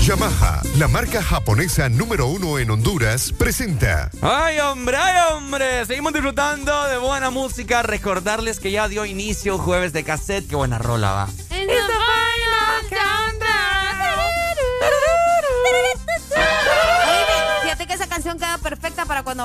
Yamaha, 0.00 0.60
la 0.76 0.88
marca 0.88 1.22
japonesa 1.22 1.88
número 1.88 2.26
uno 2.26 2.58
en 2.58 2.72
Honduras, 2.72 3.32
presenta. 3.32 4.10
Ay, 4.20 4.58
hombre, 4.58 4.96
ay, 4.96 5.32
hombre. 5.32 5.86
Seguimos 5.86 6.12
disfrutando 6.12 6.88
de 6.88 6.98
buena 6.98 7.30
música. 7.30 7.82
Recordarles 7.82 8.58
que 8.58 8.72
ya 8.72 8.88
dio 8.88 9.04
inicio 9.04 9.56
jueves 9.58 9.92
de 9.92 10.02
cassette. 10.02 10.48
Qué 10.48 10.56
buena 10.56 10.78
rola 10.78 11.12
va. 11.12 11.28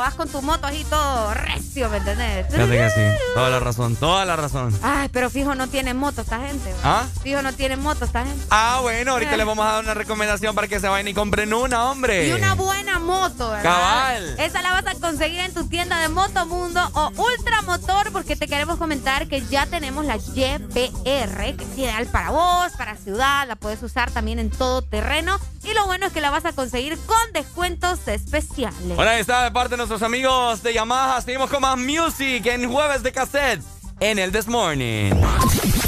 Vas 0.07 0.15
con 0.15 0.29
tu 0.29 0.41
moto 0.41 0.65
así 0.67 0.85
todo 0.89 1.34
recio, 1.34 1.89
¿me 1.89 1.97
entendés? 1.97 2.47
Fíjate 2.49 2.71
que 2.71 2.89
sí. 2.91 3.17
Toda 3.34 3.49
la 3.49 3.59
razón, 3.59 3.95
toda 3.97 4.23
la 4.23 4.38
razón. 4.38 4.73
Ay, 4.81 5.09
pero 5.09 5.29
fijo 5.29 5.53
no 5.53 5.67
tiene 5.67 5.93
moto 5.93 6.21
esta 6.21 6.39
gente. 6.39 6.71
¿va? 6.75 7.01
¿Ah? 7.01 7.05
Fijo 7.21 7.41
no 7.41 7.51
tiene 7.51 7.75
moto 7.75 8.05
esta 8.05 8.23
gente. 8.25 8.45
Ah, 8.49 8.79
bueno, 8.81 9.11
ahorita 9.11 9.34
Eh. 9.34 9.38
les 9.38 9.45
vamos 9.45 9.65
a 9.65 9.71
dar 9.73 9.84
una 9.84 9.93
recomendación 9.93 10.55
para 10.55 10.69
que 10.69 10.79
se 10.79 10.88
vayan 10.88 11.09
y 11.09 11.13
compren 11.13 11.53
una, 11.53 11.91
hombre. 11.91 12.29
Y 12.29 12.31
una 12.31 12.55
buena 12.55 12.99
moto, 12.99 13.49
¿verdad? 13.49 13.63
Cabal. 13.63 14.35
Esa 14.39 14.61
la 14.61 14.71
vas 14.71 14.88
a 14.88 14.93
conseguir 14.97 15.41
en 15.41 15.53
tu 15.53 15.67
tienda 15.67 15.99
de 15.99 16.07
Motomundo 16.07 16.89
o 16.93 17.11
Ultramotor 17.17 18.13
porque 18.13 18.38
te 18.38 18.47
queremos 18.47 18.77
comentar 18.77 19.27
que 19.27 19.41
ya 19.47 19.65
tenemos 19.65 20.05
la 20.05 20.15
YPR, 20.15 21.55
que 21.57 21.63
es 21.69 21.77
ideal 21.77 22.07
para 22.07 22.29
vos, 22.31 22.71
para 22.77 22.95
ciudad, 22.95 23.45
la 23.45 23.57
puedes 23.57 23.84
usar 23.84 24.09
también 24.11 24.39
en 24.39 24.49
todo 24.51 24.81
terreno 24.84 25.38
y 25.69 25.73
lo 25.73 25.85
bueno 25.85 26.07
es 26.07 26.14
que 26.14 26.22
la 26.22 26.30
vas 26.30 26.45
a 26.45 26.53
conseguir 26.53 26.98
con 27.06 27.34
descuentos 27.34 28.07
especiales. 28.07 28.95
Bueno, 28.95 29.11
ahí 29.11 29.19
está 29.19 29.44
de 29.44 29.52
parte 29.52 29.72
de 29.72 29.77
nuestros 29.77 30.02
amigos 30.02 30.64
de 30.64 30.73
Yamaha. 30.73 31.22
Seguimos 31.22 31.49
con 31.49 31.61
más 31.61 31.77
music 31.77 32.45
en 32.45 32.72
jueves 32.72 33.03
de 33.03 33.11
cassette 33.11 33.61
en 33.99 34.19
el 34.19 34.31
This 34.31 34.48
Morning. 34.48 35.11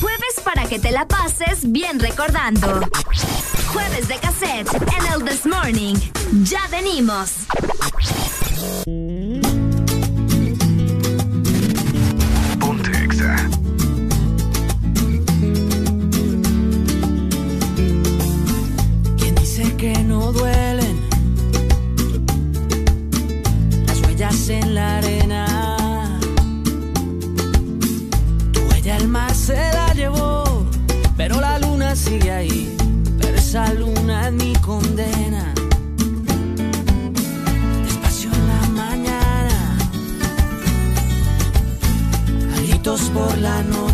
Jueves 0.02 0.42
para 0.44 0.66
que 0.66 0.80
te 0.80 0.92
la 0.92 1.08
pases 1.08 1.72
bien 1.72 2.00
recordando. 2.00 2.82
Jueves 3.74 4.08
de 4.08 4.18
cassette 4.18 4.74
en 4.74 5.14
el 5.14 5.24
This 5.24 5.46
Morning. 5.46 5.96
Ya 6.44 6.68
venimos. 6.70 7.48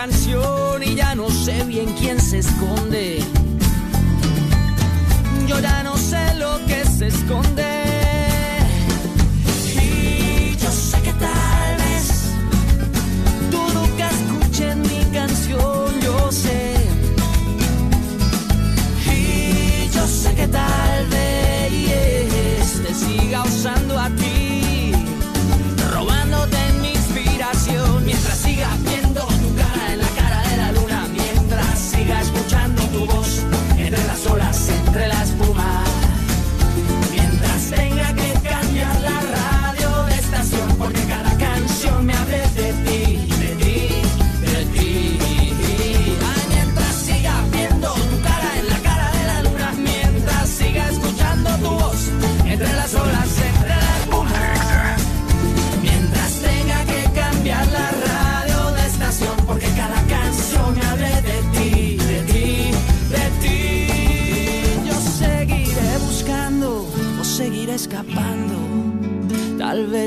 canción 0.00 0.80
y 0.84 0.94
ya 0.94 1.16
no 1.16 1.28
sé 1.28 1.64
bien 1.64 1.92
quién 1.98 2.20
se 2.20 2.38
esconde. 2.38 3.18
Yo 5.48 5.58
ya 5.58 5.82
no 5.82 5.96
sé 5.96 6.36
lo 6.36 6.64
que 6.68 6.84
se 6.84 7.08
esconde. 7.08 7.67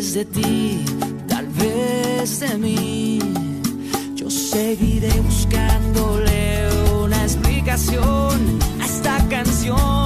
Vez 0.01 0.13
de 0.15 0.25
ti, 0.25 0.83
tal 1.27 1.47
vez 1.47 2.39
de 2.39 2.57
mí. 2.57 3.19
Yo 4.15 4.31
seguiré 4.31 5.11
buscándole 5.21 6.69
una 7.03 7.21
explicación 7.21 8.59
a 8.81 8.85
esta 8.85 9.17
canción. 9.29 10.00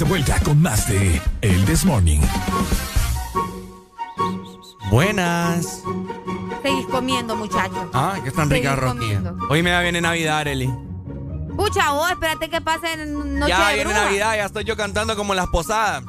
De 0.00 0.06
vuelta 0.06 0.40
con 0.40 0.62
más 0.62 0.88
de 0.88 1.20
El 1.42 1.64
This 1.66 1.84
Morning. 1.84 2.20
Buenas. 4.90 5.82
Seguís 6.62 6.86
comiendo, 6.86 7.36
muchachos. 7.36 7.86
Ah, 7.92 8.16
que 8.22 8.30
están 8.30 8.48
ricas 8.48 8.78
rosquillas. 8.78 9.22
Hoy 9.50 9.62
me 9.62 9.82
viene 9.82 10.00
Navidad, 10.00 10.46
Eli. 10.46 10.72
Pucha, 11.54 11.92
vos, 11.92 12.10
espérate 12.10 12.48
que 12.48 12.62
pase 12.62 13.06
noche 13.06 13.50
ya 13.50 13.68
de 13.68 13.74
viene 13.74 13.90
bruja. 13.90 14.04
Navidad, 14.04 14.36
ya 14.36 14.46
estoy 14.46 14.64
yo 14.64 14.74
cantando 14.74 15.16
como 15.16 15.34
las 15.34 15.48
posadas. 15.48 16.02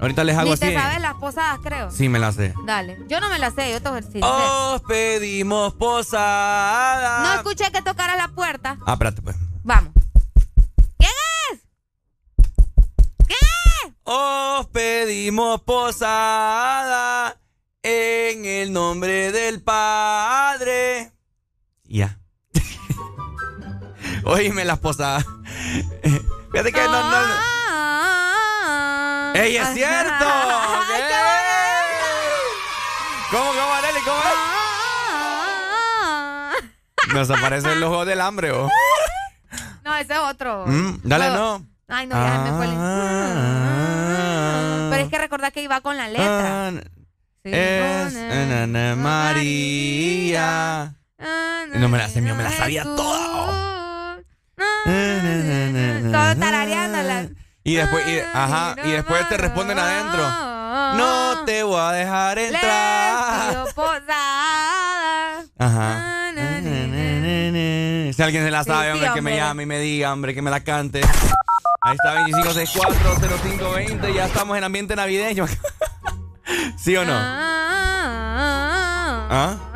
Ahorita 0.00 0.24
les 0.24 0.36
hago 0.36 0.46
Ni 0.46 0.54
así. 0.54 0.66
te 0.66 0.74
sabes 0.74 1.00
las 1.00 1.14
posadas, 1.14 1.60
creo. 1.62 1.92
Sí, 1.92 2.08
me 2.08 2.18
las 2.18 2.34
sé. 2.34 2.54
Dale. 2.66 2.98
Yo 3.06 3.20
no 3.20 3.28
me 3.28 3.38
las 3.38 3.54
sé, 3.54 3.70
yo 3.70 3.80
te 3.80 3.92
decir. 3.92 4.24
Os 4.24 4.82
pedimos 4.82 5.74
posada. 5.74 7.22
No 7.22 7.34
escuché 7.34 7.70
que 7.70 7.82
tocaras 7.82 8.16
la 8.16 8.28
puerta. 8.28 8.78
Ah, 8.84 8.94
espérate, 8.94 9.22
pues. 9.22 9.36
Vamos. 9.62 9.92
¿Quién 10.98 11.12
es? 11.52 11.60
¿Quién 13.26 13.38
Os 14.02 14.66
posada 15.64 17.36
en 17.82 18.44
el 18.44 18.72
nombre 18.72 19.32
del 19.32 19.60
Padre. 19.62 21.12
Ya. 21.84 22.18
Oíme 24.24 24.64
las 24.64 24.78
posadas. 24.78 25.24
Fíjate 26.52 26.72
que 26.72 26.82
no, 26.84 26.90
no, 26.90 27.10
no. 27.10 27.34
Ah, 28.66 29.32
¡Ey, 29.34 29.56
es 29.56 29.68
cierto! 29.74 30.24
¿Qué? 31.08 31.24
¿Cómo, 33.30 33.50
cómo, 33.50 33.74
Arely? 33.74 34.00
¿Cómo 34.04 34.20
es? 37.08 37.14
Nos 37.14 37.30
aparece 37.30 37.72
el 37.72 37.82
ojo 37.82 38.04
del 38.04 38.20
hambre, 38.20 38.52
¿o? 38.52 38.68
No, 39.84 39.96
ese 39.96 40.12
es 40.14 40.18
otro. 40.18 40.64
Mm, 40.66 41.00
dale, 41.02 41.30
no. 41.30 41.66
Ay, 41.88 42.06
no, 42.06 42.14
ya 42.14 42.38
me 42.44 42.52
fue 42.56 42.64
el- 42.66 42.74
Ah. 42.76 44.83
Pero 44.83 44.83
es 45.04 45.10
que 45.10 45.18
recordá 45.18 45.50
que 45.50 45.62
iba 45.62 45.80
con 45.80 45.96
la 45.96 46.08
letra. 46.08 46.72
Sí, 47.44 47.50
es 47.52 48.16
Ana 48.16 48.96
María. 48.96 50.94
No 51.74 51.88
me 51.88 51.98
la 51.98 52.08
sé, 52.08 52.22
yo 52.22 52.34
me 52.34 52.42
la 52.42 52.50
sabía 52.50 52.84
toda. 52.84 54.18
Todo 56.12 56.36
tarareándola. 56.38 57.28
Y 57.64 57.74
después, 57.74 58.06
y, 58.06 58.18
ajá, 58.20 58.76
y 58.84 58.90
después 58.90 59.28
te 59.28 59.36
responden 59.38 59.78
adentro. 59.78 60.22
No 60.96 61.44
te 61.44 61.62
voy 61.62 61.80
a 61.80 61.92
dejar 61.92 62.38
entrar. 62.38 63.64
Posada. 63.74 65.44
Ajá. 65.58 66.14
Si 68.12 68.22
alguien 68.22 68.44
se 68.44 68.50
la 68.50 68.62
sabe, 68.62 68.92
hombre, 68.92 69.10
que 69.12 69.22
me 69.22 69.36
llame 69.36 69.64
y 69.64 69.66
me 69.66 69.80
diga, 69.80 70.12
hombre, 70.12 70.34
que 70.34 70.42
me 70.42 70.50
la 70.50 70.60
cante. 70.60 71.00
Ahí 71.84 71.96
está, 71.96 72.24
2564-0520. 72.24 74.14
Ya 74.14 74.24
estamos 74.26 74.56
en 74.56 74.64
ambiente 74.64 74.96
navideño. 74.96 75.46
¿Sí 76.78 76.96
o 76.96 77.04
no? 77.04 77.12
¿Ah? 79.30 79.58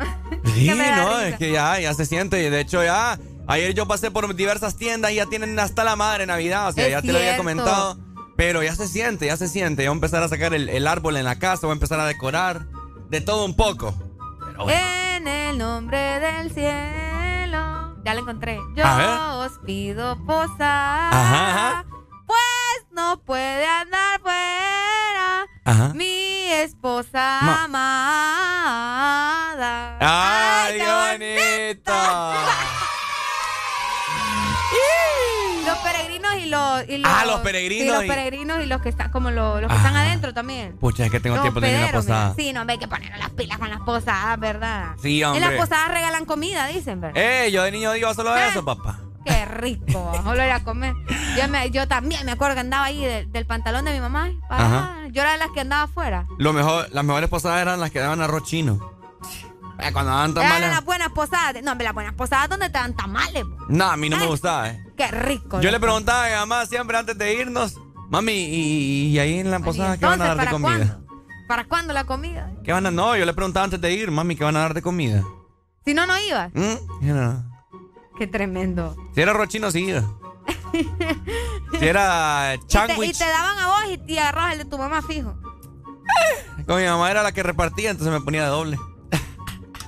Sí, 0.55 0.69
me 0.71 0.87
da 0.89 0.95
no, 0.97 1.19
es 1.21 1.37
que 1.37 1.51
ya, 1.51 1.79
ya 1.79 1.93
se 1.93 2.05
siente. 2.05 2.49
De 2.49 2.59
hecho, 2.59 2.83
ya. 2.83 3.17
Ayer 3.47 3.73
yo 3.73 3.87
pasé 3.87 4.11
por 4.11 4.35
diversas 4.35 4.75
tiendas 4.75 5.11
y 5.11 5.15
ya 5.15 5.25
tienen 5.25 5.57
hasta 5.57 5.83
la 5.85 5.95
madre 5.95 6.25
Navidad. 6.25 6.67
O 6.67 6.71
sea, 6.73 6.85
Es 6.85 6.91
ya 6.91 7.01
te 7.01 7.13
lo 7.13 7.17
había 7.19 7.37
comentado. 7.37 7.97
Pero 8.35 8.61
ya 8.63 8.75
se 8.75 8.87
siente, 8.87 9.27
ya 9.27 9.37
se 9.37 9.47
siente. 9.47 9.83
Ya 9.83 9.89
voy 9.89 9.95
a 9.95 9.97
empezar 9.97 10.21
a 10.23 10.27
sacar 10.27 10.53
el, 10.53 10.67
el 10.69 10.85
árbol 10.87 11.15
en 11.17 11.25
la 11.25 11.39
casa, 11.39 11.61
voy 11.67 11.71
a 11.71 11.73
empezar 11.73 11.99
a 11.99 12.05
decorar. 12.05 12.65
De 13.09 13.21
todo 13.21 13.45
un 13.45 13.55
poco. 13.55 13.93
En 14.67 15.27
el 15.27 15.57
nombre 15.57 15.97
del 16.19 16.51
cielo. 16.51 17.95
Ya 18.03 18.13
la 18.13 18.19
encontré. 18.19 18.59
Yo 18.75 18.83
os 19.39 19.59
pido 19.65 20.17
posada. 20.25 21.09
Ajá, 21.09 21.49
ajá. 21.51 21.85
Pues 22.29 22.85
no 22.91 23.19
puede 23.21 23.65
andar 23.65 24.19
fuera. 24.21 25.47
Ajá. 25.65 25.93
Mi 25.95 26.43
esposa 26.51 27.39
Ma- 27.41 27.63
amada. 27.63 27.97
¡Ay, 29.99 30.77
qué 30.77 30.85
bonito! 30.85 31.91
Los 35.65 35.77
peregrinos 35.79 36.35
y 36.35 36.45
los, 36.45 36.87
y 36.89 36.97
los. 36.99 37.11
Ah, 37.11 37.25
los 37.25 37.39
peregrinos 37.41 37.87
Y 37.87 37.89
los 37.89 38.05
y- 38.05 38.07
peregrinos 38.07 38.61
y 38.63 38.67
los 38.67 38.79
que 38.81 38.89
están, 38.89 39.09
como 39.11 39.31
los, 39.31 39.59
los 39.61 39.69
que 39.69 39.73
Ah. 39.75 39.77
están 39.77 39.95
adentro 39.95 40.31
también. 40.33 40.77
Pucha, 40.77 41.05
es 41.05 41.11
que 41.11 41.19
tengo 41.19 41.35
Los 41.37 41.43
tiempo 41.43 41.59
de 41.61 41.69
ir 41.69 41.75
a 41.75 41.79
pederos, 41.79 42.05
posada. 42.05 42.33
mira. 42.35 42.35
Sí, 42.35 42.53
no, 42.53 42.63
hay 42.67 42.77
que 42.77 42.87
poner 42.87 43.17
las 43.17 43.29
pilas 43.31 43.57
con 43.57 43.69
las 43.71 43.79
posadas, 43.81 44.39
¿verdad? 44.39 44.89
Sí, 45.01 45.21
En 45.21 45.27
hombre. 45.29 45.41
las 45.41 45.53
posadas 45.53 45.89
regalan 45.91 46.25
comida, 46.25 46.67
dicen, 46.67 47.01
¿verdad? 47.01 47.19
Eh, 47.21 47.49
yo 47.51 47.63
de 47.63 47.71
niño 47.71 47.91
digo 47.93 48.13
solo 48.13 48.37
¿Eh? 48.37 48.47
eso, 48.49 48.63
papá. 48.63 48.99
Qué 49.25 49.45
rico, 49.45 50.11
solo 50.23 50.43
ir 50.43 50.51
a 50.51 50.63
comer. 50.63 50.93
Yo, 51.37 51.47
me- 51.49 51.69
yo 51.71 51.87
también 51.87 52.25
me 52.25 52.31
acuerdo 52.31 52.55
que 52.55 52.61
andaba 52.61 52.85
ahí 52.85 53.03
de- 53.03 53.25
del 53.25 53.45
pantalón 53.45 53.85
de 53.85 53.93
mi 53.93 53.99
mamá. 53.99 54.29
Yo 55.11 55.21
era 55.21 55.33
de 55.33 55.37
las 55.39 55.49
que 55.51 55.61
andaba 55.61 55.83
afuera. 55.83 56.25
Lo 56.37 56.53
mejor, 56.53 56.87
las 56.91 57.03
mejores 57.03 57.29
posadas 57.29 57.61
eran 57.61 57.79
las 57.79 57.91
que 57.91 57.99
daban 57.99 58.21
arroz 58.21 58.43
chino. 58.43 58.79
Eh, 59.79 59.91
Cuando 59.93 60.11
daban 60.11 60.31
Eran 60.31 60.43
tamales. 60.43 60.69
las 60.71 60.83
buenas 60.85 61.09
posadas. 61.09 61.63
No, 61.63 61.73
las 61.75 61.93
buenas 61.93 62.13
posadas 62.13 62.49
donde 62.49 62.67
te 62.67 62.73
dan 62.79 62.93
tamales. 62.95 63.43
po. 63.43 63.65
No, 63.69 63.85
a 63.85 63.95
mí 63.97 64.09
no 64.09 64.17
me 64.17 64.25
gustaba, 64.25 64.69
eh. 64.69 64.83
Qué 64.97 65.07
rico. 65.07 65.61
Yo 65.61 65.71
le 65.71 65.79
preguntaba 65.79 66.25
a 66.25 66.29
mi 66.29 66.35
mamá 66.35 66.65
siempre 66.65 66.97
antes 66.97 67.17
de 67.17 67.33
irnos, 67.33 67.75
mami, 68.09 68.33
¿y, 68.33 69.07
y 69.07 69.19
ahí 69.19 69.39
en 69.39 69.51
la 69.51 69.59
posada 69.59 69.97
qué 69.97 70.05
van 70.05 70.21
a 70.21 70.25
dar 70.27 70.37
de 70.37 70.43
¿para 70.43 70.51
comida? 70.51 70.69
cuándo? 70.77 71.07
¿Para 71.47 71.63
cuándo 71.63 71.93
la 71.93 72.03
comida? 72.03 72.51
¿Qué 72.63 72.73
van 72.73 72.85
a.? 72.87 72.91
No, 72.91 73.15
yo 73.15 73.25
le 73.25 73.33
preguntaba 73.33 73.63
antes 73.63 73.79
de 73.79 73.91
ir, 73.93 74.11
mami, 74.11 74.35
¿qué 74.35 74.43
van 74.43 74.55
a 74.57 74.59
dar 74.59 74.73
de 74.73 74.81
comida? 74.81 75.23
Si 75.85 75.93
no, 75.93 76.05
no 76.05 76.19
ibas. 76.19 76.51
¿Mm? 76.53 77.07
No. 77.07 77.48
Qué 78.19 78.27
tremendo. 78.27 78.97
Si 79.15 79.21
era 79.21 79.31
arroz 79.31 79.47
chino, 79.47 79.71
sí. 79.71 79.93
Si 81.79 81.85
era 81.85 82.53
Y 82.59 82.67
te, 82.67 83.05
y 83.05 83.13
te 83.13 83.25
daban 83.25 83.57
a 83.57 83.67
vos 83.67 83.79
y, 84.07 84.11
y 84.11 84.17
agarrabas 84.17 84.51
el 84.53 84.57
de 84.59 84.65
tu 84.65 84.77
mamá 84.77 85.01
fijo. 85.01 85.35
con 86.67 86.81
mi 86.81 86.85
mamá 86.85 87.09
era 87.09 87.23
la 87.23 87.31
que 87.31 87.43
repartía, 87.43 87.91
entonces 87.91 88.13
me 88.13 88.19
ponía 88.19 88.43
de 88.43 88.49
doble. 88.49 88.77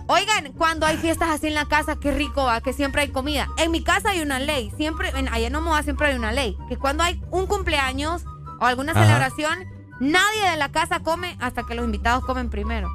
Oigan, 0.08 0.53
cuando 0.53 0.86
hay 0.86 0.98
fiestas 0.98 1.30
así 1.30 1.48
en 1.48 1.56
la 1.56 1.66
casa, 1.66 1.98
qué 1.99 2.12
rico 2.12 2.45
va, 2.45 2.62
que 2.62 2.72
siempre 2.74 3.02
hay 3.02 3.10
comida. 3.10 3.49
En 3.58 3.70
mi 3.70 3.84
casa 3.84 4.10
hay 4.12 4.22
una 4.22 4.40
ley, 4.40 4.72
siempre, 4.78 5.10
en, 5.10 5.28
allá 5.28 5.48
en 5.48 5.56
Omoa 5.56 5.84
siempre 5.84 6.08
hay 6.08 6.16
una 6.16 6.32
ley, 6.32 6.58
que 6.70 6.78
cuando 6.78 7.03
hay 7.03 7.22
un 7.32 7.48
cumpleaños 7.48 8.24
o 8.60 8.66
alguna 8.66 8.94
Ajá. 8.94 9.03
celebración, 9.06 9.66
nadie 9.99 10.49
de 10.49 10.58
la 10.58 10.72
casa 10.72 11.02
come 11.02 11.38
hasta 11.41 11.64
que 11.64 11.76
los 11.76 11.84
invitados 11.86 12.24
comen 12.26 12.49
primero. 12.49 12.90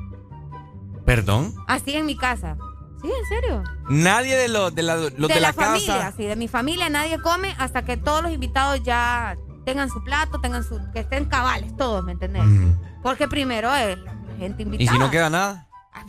¿Perdón? 1.04 1.54
Así 1.66 1.94
en 1.94 2.06
mi 2.06 2.16
casa. 2.16 2.56
Sí, 3.02 3.08
en 3.08 3.28
serio. 3.28 3.62
Nadie 3.88 4.36
de, 4.36 4.48
los 4.48 4.74
de 4.74 4.82
la, 4.82 4.96
los 4.96 5.12
de, 5.12 5.34
de 5.34 5.40
la, 5.40 5.48
la, 5.48 5.52
familia, 5.52 5.98
casa. 5.98 6.14
sí, 6.16 6.24
de 6.24 6.36
mi 6.36 6.48
familia 6.48 6.88
nadie 6.88 7.20
come 7.20 7.54
hasta 7.58 7.84
que 7.84 7.96
todos 7.96 8.22
los 8.22 8.32
invitados 8.32 8.82
ya 8.82 9.36
tengan 9.64 9.88
su 9.90 10.02
plato, 10.02 10.40
tengan 10.40 10.64
su, 10.64 10.80
que 10.92 11.00
estén 11.00 11.26
cabales 11.26 11.76
todos, 11.76 12.02
¿me 12.04 12.12
entendés? 12.12 12.42
Porque 13.02 13.28
primero 13.28 13.74
es 13.74 13.98
la 13.98 14.12
gente 14.38 14.62
invitada. 14.62 14.84
¿Y 14.84 14.92
si 14.92 14.98
no 14.98 15.10
queda 15.10 15.30
nada? 15.30 15.62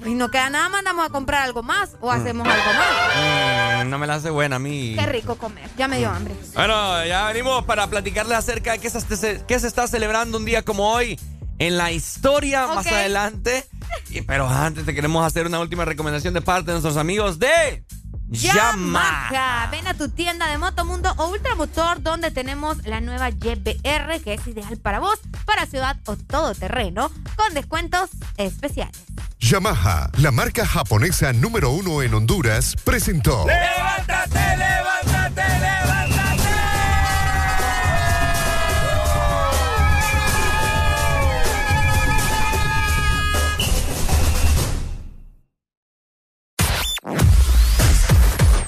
Y 0.06 0.14
no 0.16 0.30
queda 0.30 0.50
nada, 0.50 0.68
mandamos 0.70 1.06
a 1.06 1.10
comprar 1.10 1.44
algo 1.44 1.64
más 1.64 1.96
o 2.02 2.08
Mm. 2.08 2.20
hacemos 2.20 2.48
algo 2.48 2.74
más. 2.74 3.86
Mm, 3.86 3.90
no 3.90 3.98
me 3.98 4.06
la 4.08 4.16
hace 4.16 4.30
buena 4.30 4.58
a 4.58 4.60
mí. 4.60 4.96
Qué 4.98 5.06
rico 5.06 5.36
comer. 5.36 5.70
Ya 5.78 5.88
me 5.88 5.98
dio 5.98 6.10
hambre. 6.10 6.36
Bueno, 6.54 7.06
ya 7.06 7.26
venimos 7.28 7.64
para 7.66 7.88
platicarles 7.88 8.38
acerca 8.38 8.74
de 8.74 8.80
qué 8.80 8.90
se, 8.90 9.46
qué 9.48 9.60
se 9.60 9.68
está 9.68 9.88
celebrando 9.88 10.38
un 10.38 10.46
día 10.46 10.64
como 10.64 10.92
hoy 10.92 11.18
en 11.60 11.78
la 11.78 11.92
historia 11.92 12.68
más 12.68 12.86
adelante. 12.88 13.66
Y- 14.10 14.22
pero 14.22 14.48
antes 14.48 14.86
te 14.86 14.94
queremos 14.96 15.26
hacer 15.26 15.46
una 15.48 15.60
última 15.60 15.86
recomendación 15.86 16.34
de 16.34 16.42
parte 16.42 16.68
de 16.68 16.74
nuestros 16.74 16.98
amigos 16.98 17.40
de 17.40 17.84
Yamaha. 18.30 19.30
Yamaha. 19.32 19.68
Ven 19.72 19.88
a 19.88 19.94
tu 19.94 20.10
tienda 20.10 20.48
de 20.48 20.58
Motomundo 20.58 21.14
o 21.18 21.28
Ultramotor 21.30 22.02
donde 22.02 22.30
tenemos 22.32 22.86
la 22.86 23.00
nueva 23.00 23.30
YBR 23.30 24.22
que 24.24 24.34
es 24.34 24.46
ideal 24.48 24.78
para 24.78 25.00
vos, 25.00 25.20
para 25.46 25.66
ciudad 25.66 25.98
o 26.06 26.18
todoterreno, 26.18 27.10
con 27.36 27.54
descuentos 27.54 28.10
especiales. 28.38 28.98
Yamaha, 29.40 30.10
la 30.18 30.32
marca 30.32 30.66
japonesa 30.66 31.32
número 31.32 31.70
uno 31.72 32.02
en 32.02 32.14
Honduras, 32.14 32.76
presentó. 32.84 33.46
¡Levántate, 33.46 34.58
levántate, 34.58 35.42
levántate! 35.42 35.77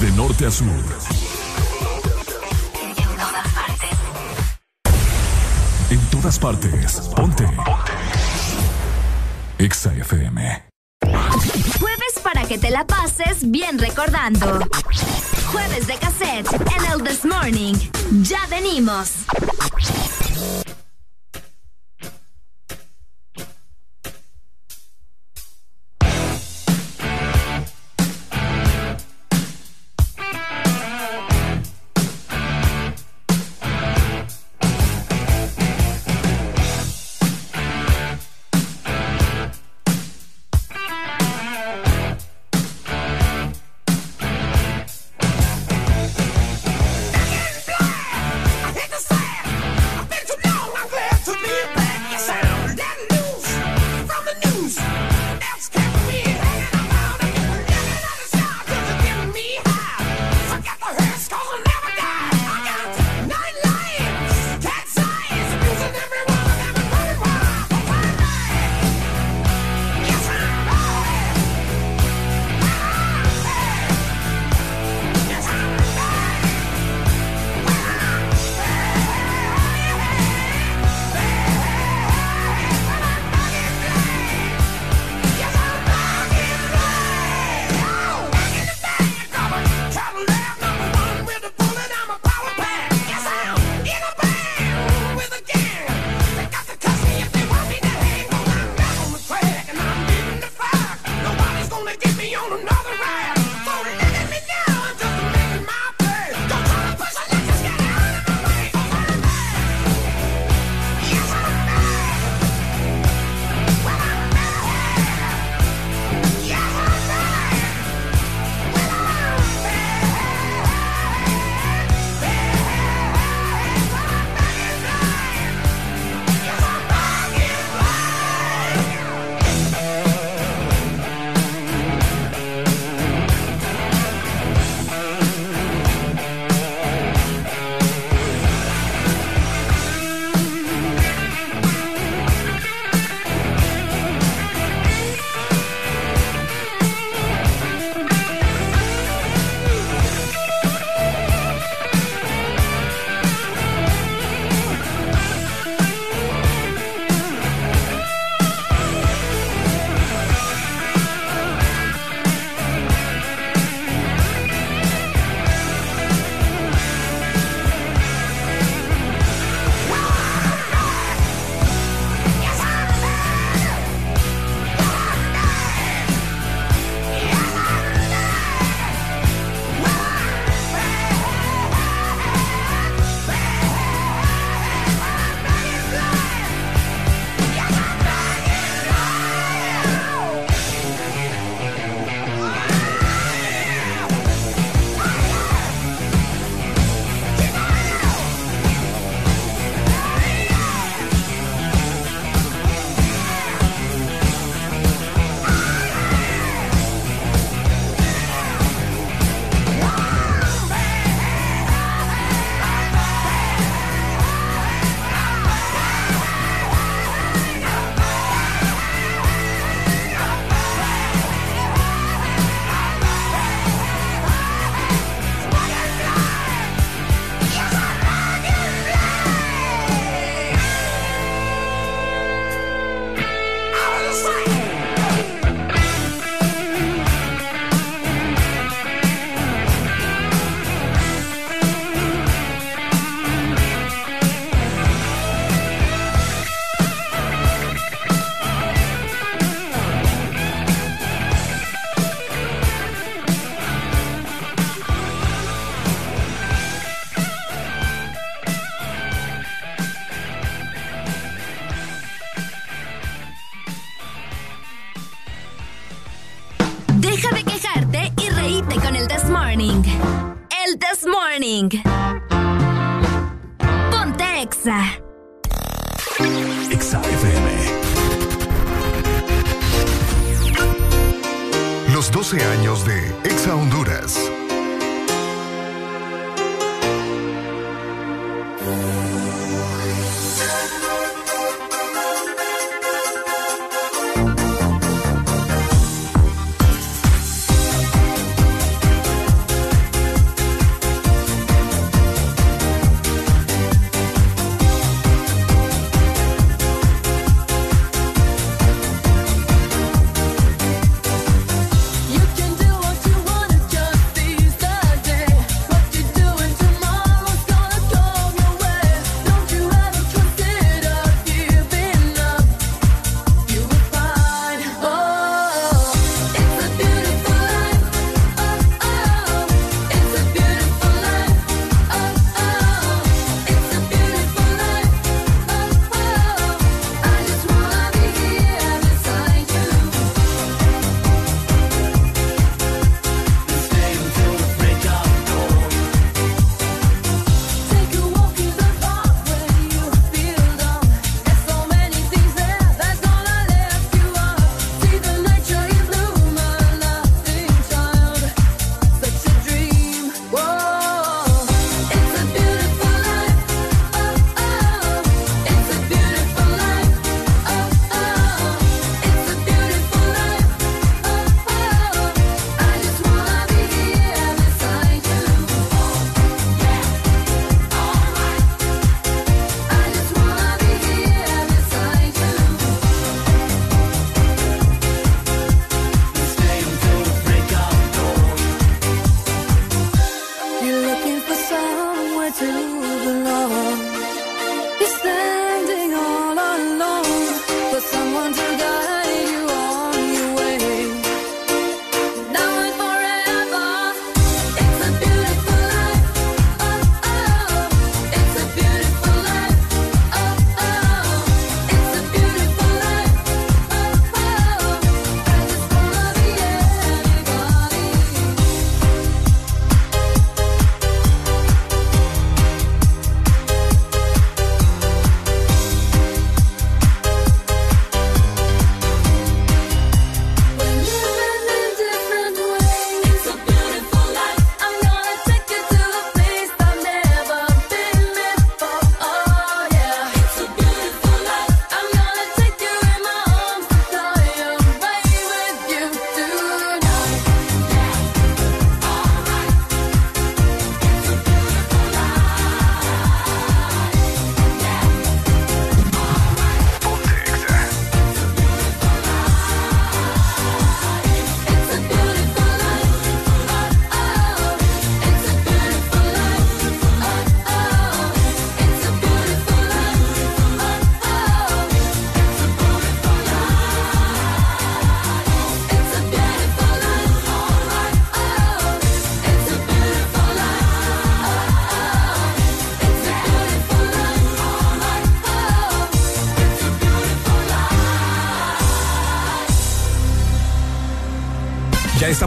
De 0.00 0.10
norte 0.12 0.46
a 0.46 0.50
sur. 0.50 0.66
En 5.90 6.00
todas 6.10 6.38
partes. 6.38 7.00
Ponte. 7.16 7.44
Exa 9.58 9.92
FM. 9.94 10.62
Jueves 11.80 12.20
para 12.22 12.44
que 12.46 12.58
te 12.58 12.70
la 12.70 12.86
pases 12.86 13.50
bien 13.50 13.78
recordando. 13.78 14.60
Jueves 15.52 15.86
de 15.86 15.94
cassette 15.94 16.52
en 16.52 16.84
el 16.92 17.02
This 17.02 17.24
Morning. 17.24 17.74
Ya 18.22 18.46
venimos. 18.50 19.12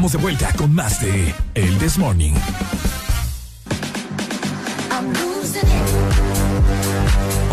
Estamos 0.02 0.14
de 0.14 0.18
vuelta 0.18 0.52
con 0.58 0.74
más 0.74 1.00
de 1.00 1.36
El 1.54 1.78
This 1.78 2.00
Morning. 2.00 2.34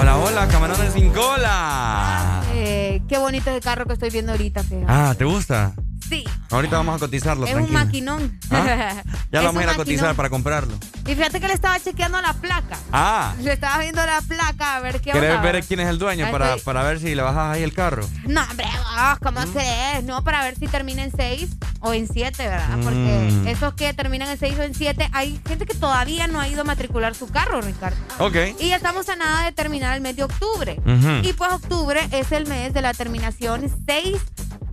Hola, 0.01 0.17
hola, 0.17 0.49
camarones 0.49 0.93
sin 0.95 1.11
cola. 1.13 2.43
Eh, 2.55 3.03
qué 3.09 3.19
bonito 3.19 3.51
el 3.51 3.61
carro 3.61 3.85
que 3.85 3.93
estoy 3.93 4.09
viendo 4.11 4.33
ahorita, 4.33 4.63
fíjate. 4.63 4.87
Ah, 4.89 5.15
¿te 5.19 5.25
gusta? 5.27 5.75
Sí, 6.09 6.25
Ahorita 6.51 6.79
vamos 6.79 6.97
a 6.97 6.99
cotizarlo, 7.01 7.45
es 7.47 7.55
un 7.55 7.71
maquinón. 7.71 8.39
Ya 8.51 9.03
Es 9.31 9.43
lo 9.43 9.43
vamos 9.43 9.61
a 9.61 9.65
ir 9.65 9.69
a 9.69 9.75
cotizar 9.75 10.01
maquinón. 10.05 10.17
para 10.17 10.31
comprarlo. 10.31 10.75
Y 11.07 11.15
fíjate 11.15 11.39
que 11.39 11.49
le 11.49 11.53
estaba 11.53 11.79
chequeando 11.81 12.19
la 12.23 12.33
placa. 12.33 12.79
Ah, 12.93 13.35
Le 13.43 13.53
estaba 13.53 13.79
viendo 13.81 14.05
la 14.07 14.23
placa 14.23 14.77
a 14.77 14.81
ver 14.81 15.03
qué 15.03 15.11
¿querés 15.13 15.37
onda. 15.37 15.43
ver 15.53 15.65
quién 15.65 15.81
es 15.81 15.89
el 15.89 15.99
dueño 15.99 16.31
para, 16.31 16.57
para 16.59 16.83
ver 16.83 16.99
si 16.99 17.15
le 17.15 17.21
bajas 17.21 17.55
ahí 17.57 17.63
el 17.63 17.75
carro? 17.75 18.09
No, 18.27 18.41
hombre, 18.43 18.65
vos, 18.67 19.19
¿cómo 19.23 19.41
Mm. 19.45 19.53
crees? 19.53 20.05
No, 20.05 20.25
para 20.25 20.43
ver 20.45 20.57
si 20.59 20.67
termina 20.67 21.03
en 21.05 21.13
6 21.15 21.58
o 21.81 21.93
en 21.93 22.09
7, 22.09 22.37
¿verdad? 22.49 22.79
Porque 22.83 23.31
Mm. 23.33 23.47
esos 23.49 23.75
que 23.75 23.93
terminan 23.95 24.29
en 24.31 24.39
6 24.39 24.59
o 24.59 24.63
en 24.63 24.75
7, 24.75 25.09
hay 25.13 25.41
gente 25.47 25.65
que 25.67 25.75
todavía 25.75 26.27
no 26.27 26.41
ha 26.41 26.49
ido 26.49 26.63
a 26.63 26.65
matricular 26.65 27.15
su 27.15 27.29
carro, 27.29 27.61
Ricardo. 27.61 27.97
Ok. 28.19 28.37
Y 28.59 28.69
ya 28.71 28.77
estamos 28.77 29.09
a 29.09 29.17
nada 29.17 29.45
de 29.45 29.53
terminar 29.53 29.95
el 29.95 30.01
mes 30.01 30.17
de 30.17 30.25
octubre. 30.25 30.81
Y 31.23 31.33
pues 31.35 31.53
octubre 31.53 32.01
es 32.13 32.33
el 32.33 32.47
mes 32.47 32.73
de 32.75 32.83
la 32.83 32.95
terminación 32.95 33.71
6 33.87 34.17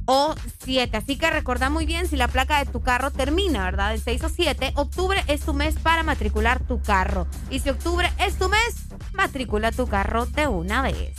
o 0.07 0.35
7. 0.63 0.97
Así 0.97 1.17
que 1.17 1.29
recordá 1.29 1.69
muy 1.69 1.85
bien 1.85 2.07
si 2.07 2.15
la 2.15 2.27
placa 2.27 2.63
de 2.63 2.71
tu 2.71 2.81
carro 2.81 3.11
termina, 3.11 3.63
¿verdad? 3.65 3.93
En 3.95 4.01
6 4.01 4.23
o 4.23 4.29
7, 4.29 4.71
octubre 4.75 5.23
es 5.27 5.41
tu 5.41 5.53
mes 5.53 5.75
para 5.81 6.03
matricular 6.03 6.59
tu 6.59 6.81
carro. 6.81 7.27
Y 7.49 7.59
si 7.59 7.69
octubre 7.69 8.11
es 8.19 8.35
tu 8.37 8.47
mes, 8.49 8.75
matricula 9.13 9.71
tu 9.71 9.87
carro 9.87 10.25
de 10.27 10.47
una 10.47 10.81
vez. 10.81 11.15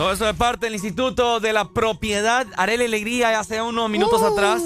Todo 0.00 0.12
eso 0.12 0.26
es 0.30 0.34
parte 0.34 0.64
del 0.64 0.72
Instituto 0.72 1.40
de 1.40 1.52
la 1.52 1.66
Propiedad. 1.68 2.46
Haré 2.56 2.78
la 2.78 2.84
alegría 2.86 3.38
hace 3.38 3.60
unos 3.60 3.90
minutos 3.90 4.22
atrás. 4.22 4.62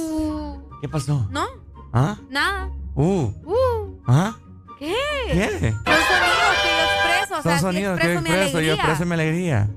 ¿Qué 0.81 0.89
pasó? 0.89 1.27
¿No? 1.29 1.45
¿Ah? 1.93 2.17
Nada. 2.31 2.71
Uh. 2.95 3.33
Uh, 3.45 4.01
¿Ah? 4.07 4.37
¿Qué? 4.79 4.95
¿Qué? 5.27 5.75
Son 5.83 5.99
sonidos 5.99 6.55
que 6.63 6.69
yo 6.69 6.85
expreso. 6.85 7.35
O 7.35 7.37
Son 7.37 7.43
sea, 7.43 7.57
sí 7.57 7.63
sonidos 7.63 7.99
que 7.99 8.13
expreso 8.13 8.21
mi 8.23 8.29
expreso, 8.31 8.61
yo 8.61 8.75
expreso 8.75 9.05
mi 9.07 9.15
alegría. 9.15 9.69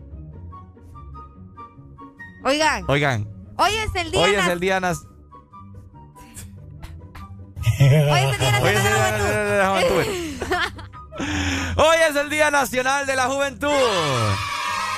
Oigan, 2.44 2.86
Oigan, 2.88 3.28
hoy 3.58 3.72
es 3.72 3.96
el 3.96 4.12
día. 4.12 4.22
hoy 4.22 4.36
es 4.36 4.48
el 4.48 4.60
día 4.60 4.80
nas- 4.80 5.08
Hoy 7.80 8.20
es 8.22 8.32
el 8.32 8.40
Día 8.40 8.52
Nacional 8.62 9.24
de 9.24 9.34
de 9.34 9.58
la 9.58 9.70
Juventud. 9.72 10.04
Hoy 11.78 11.98
es 12.10 12.16
el 12.16 12.30
Día 12.30 12.52
Nacional 12.52 13.06
de 13.08 13.16
la 13.16 13.26
Juventud. 13.26 13.72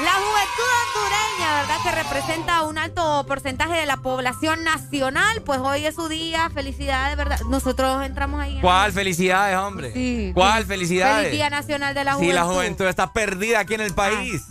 La 0.03 0.13
juventud 0.13 0.69
hondureña, 0.95 1.55
¿verdad? 1.61 1.77
Que 1.83 1.91
representa 1.91 2.61
un 2.63 2.77
alto 2.77 3.25
porcentaje 3.27 3.73
de 3.73 3.85
la 3.85 3.97
población 3.97 4.63
nacional. 4.63 5.41
Pues 5.41 5.59
hoy 5.59 5.85
es 5.85 5.95
su 5.95 6.07
día. 6.07 6.49
Felicidades, 6.53 7.17
¿verdad? 7.17 7.39
Nosotros 7.49 8.05
entramos 8.05 8.41
ahí. 8.41 8.55
en- 8.55 8.61
¿Cuál 8.61 8.93
felicidades, 8.93 9.57
hombre? 9.57 9.91
Sí. 9.93 10.31
¿Cuál 10.33 10.63
Feliz 10.65 10.67
felicidades? 10.67 11.31
Día 11.33 11.49
Nacional 11.49 11.93
de 11.93 12.03
la 12.05 12.13
Juventud. 12.13 12.31
Sí, 12.31 12.35
la 12.35 12.43
juventud 12.45 12.85
está 12.85 13.11
perdida 13.11 13.59
aquí 13.59 13.73
en 13.73 13.81
el 13.81 13.93
país. 13.93 14.43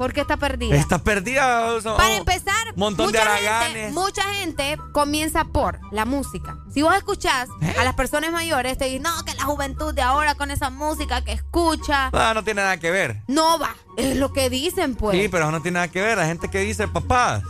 ¿Por 0.00 0.14
qué 0.14 0.22
está 0.22 0.38
perdida? 0.38 0.74
Está 0.76 0.98
perdida. 0.98 1.74
o 1.74 1.80
sea, 1.82 1.94
Para 1.94 2.16
empezar, 2.16 2.56
montón 2.74 3.12
de 3.12 3.18
mucha, 3.18 3.34
gente, 3.36 3.48
haraganes. 3.50 3.92
mucha 3.92 4.22
gente 4.32 4.78
comienza 4.92 5.44
por 5.44 5.78
la 5.92 6.06
música. 6.06 6.56
Si 6.72 6.80
vos 6.80 6.96
escuchás 6.96 7.50
¿Eh? 7.60 7.74
a 7.78 7.84
las 7.84 7.92
personas 7.96 8.32
mayores, 8.32 8.78
te 8.78 8.86
dicen, 8.86 9.02
no, 9.02 9.10
que 9.26 9.34
la 9.34 9.44
juventud 9.44 9.92
de 9.92 10.00
ahora 10.00 10.34
con 10.36 10.50
esa 10.50 10.70
música 10.70 11.22
que 11.22 11.32
escucha, 11.32 12.08
Ah, 12.14 12.32
no 12.34 12.42
tiene 12.42 12.62
nada 12.62 12.78
que 12.78 12.90
ver. 12.90 13.22
no 13.28 13.58
va. 13.58 13.76
Es 13.98 14.16
lo 14.16 14.32
que 14.32 14.48
dicen, 14.48 14.94
pues. 14.94 15.18
Sí, 15.20 15.28
pero 15.28 15.50
no 15.50 15.60
tiene 15.60 15.74
nada 15.74 15.88
que 15.88 16.00
ver. 16.00 16.16
La 16.16 16.24
gente 16.24 16.48
que 16.48 16.60
dice, 16.60 16.88
papá. 16.88 17.42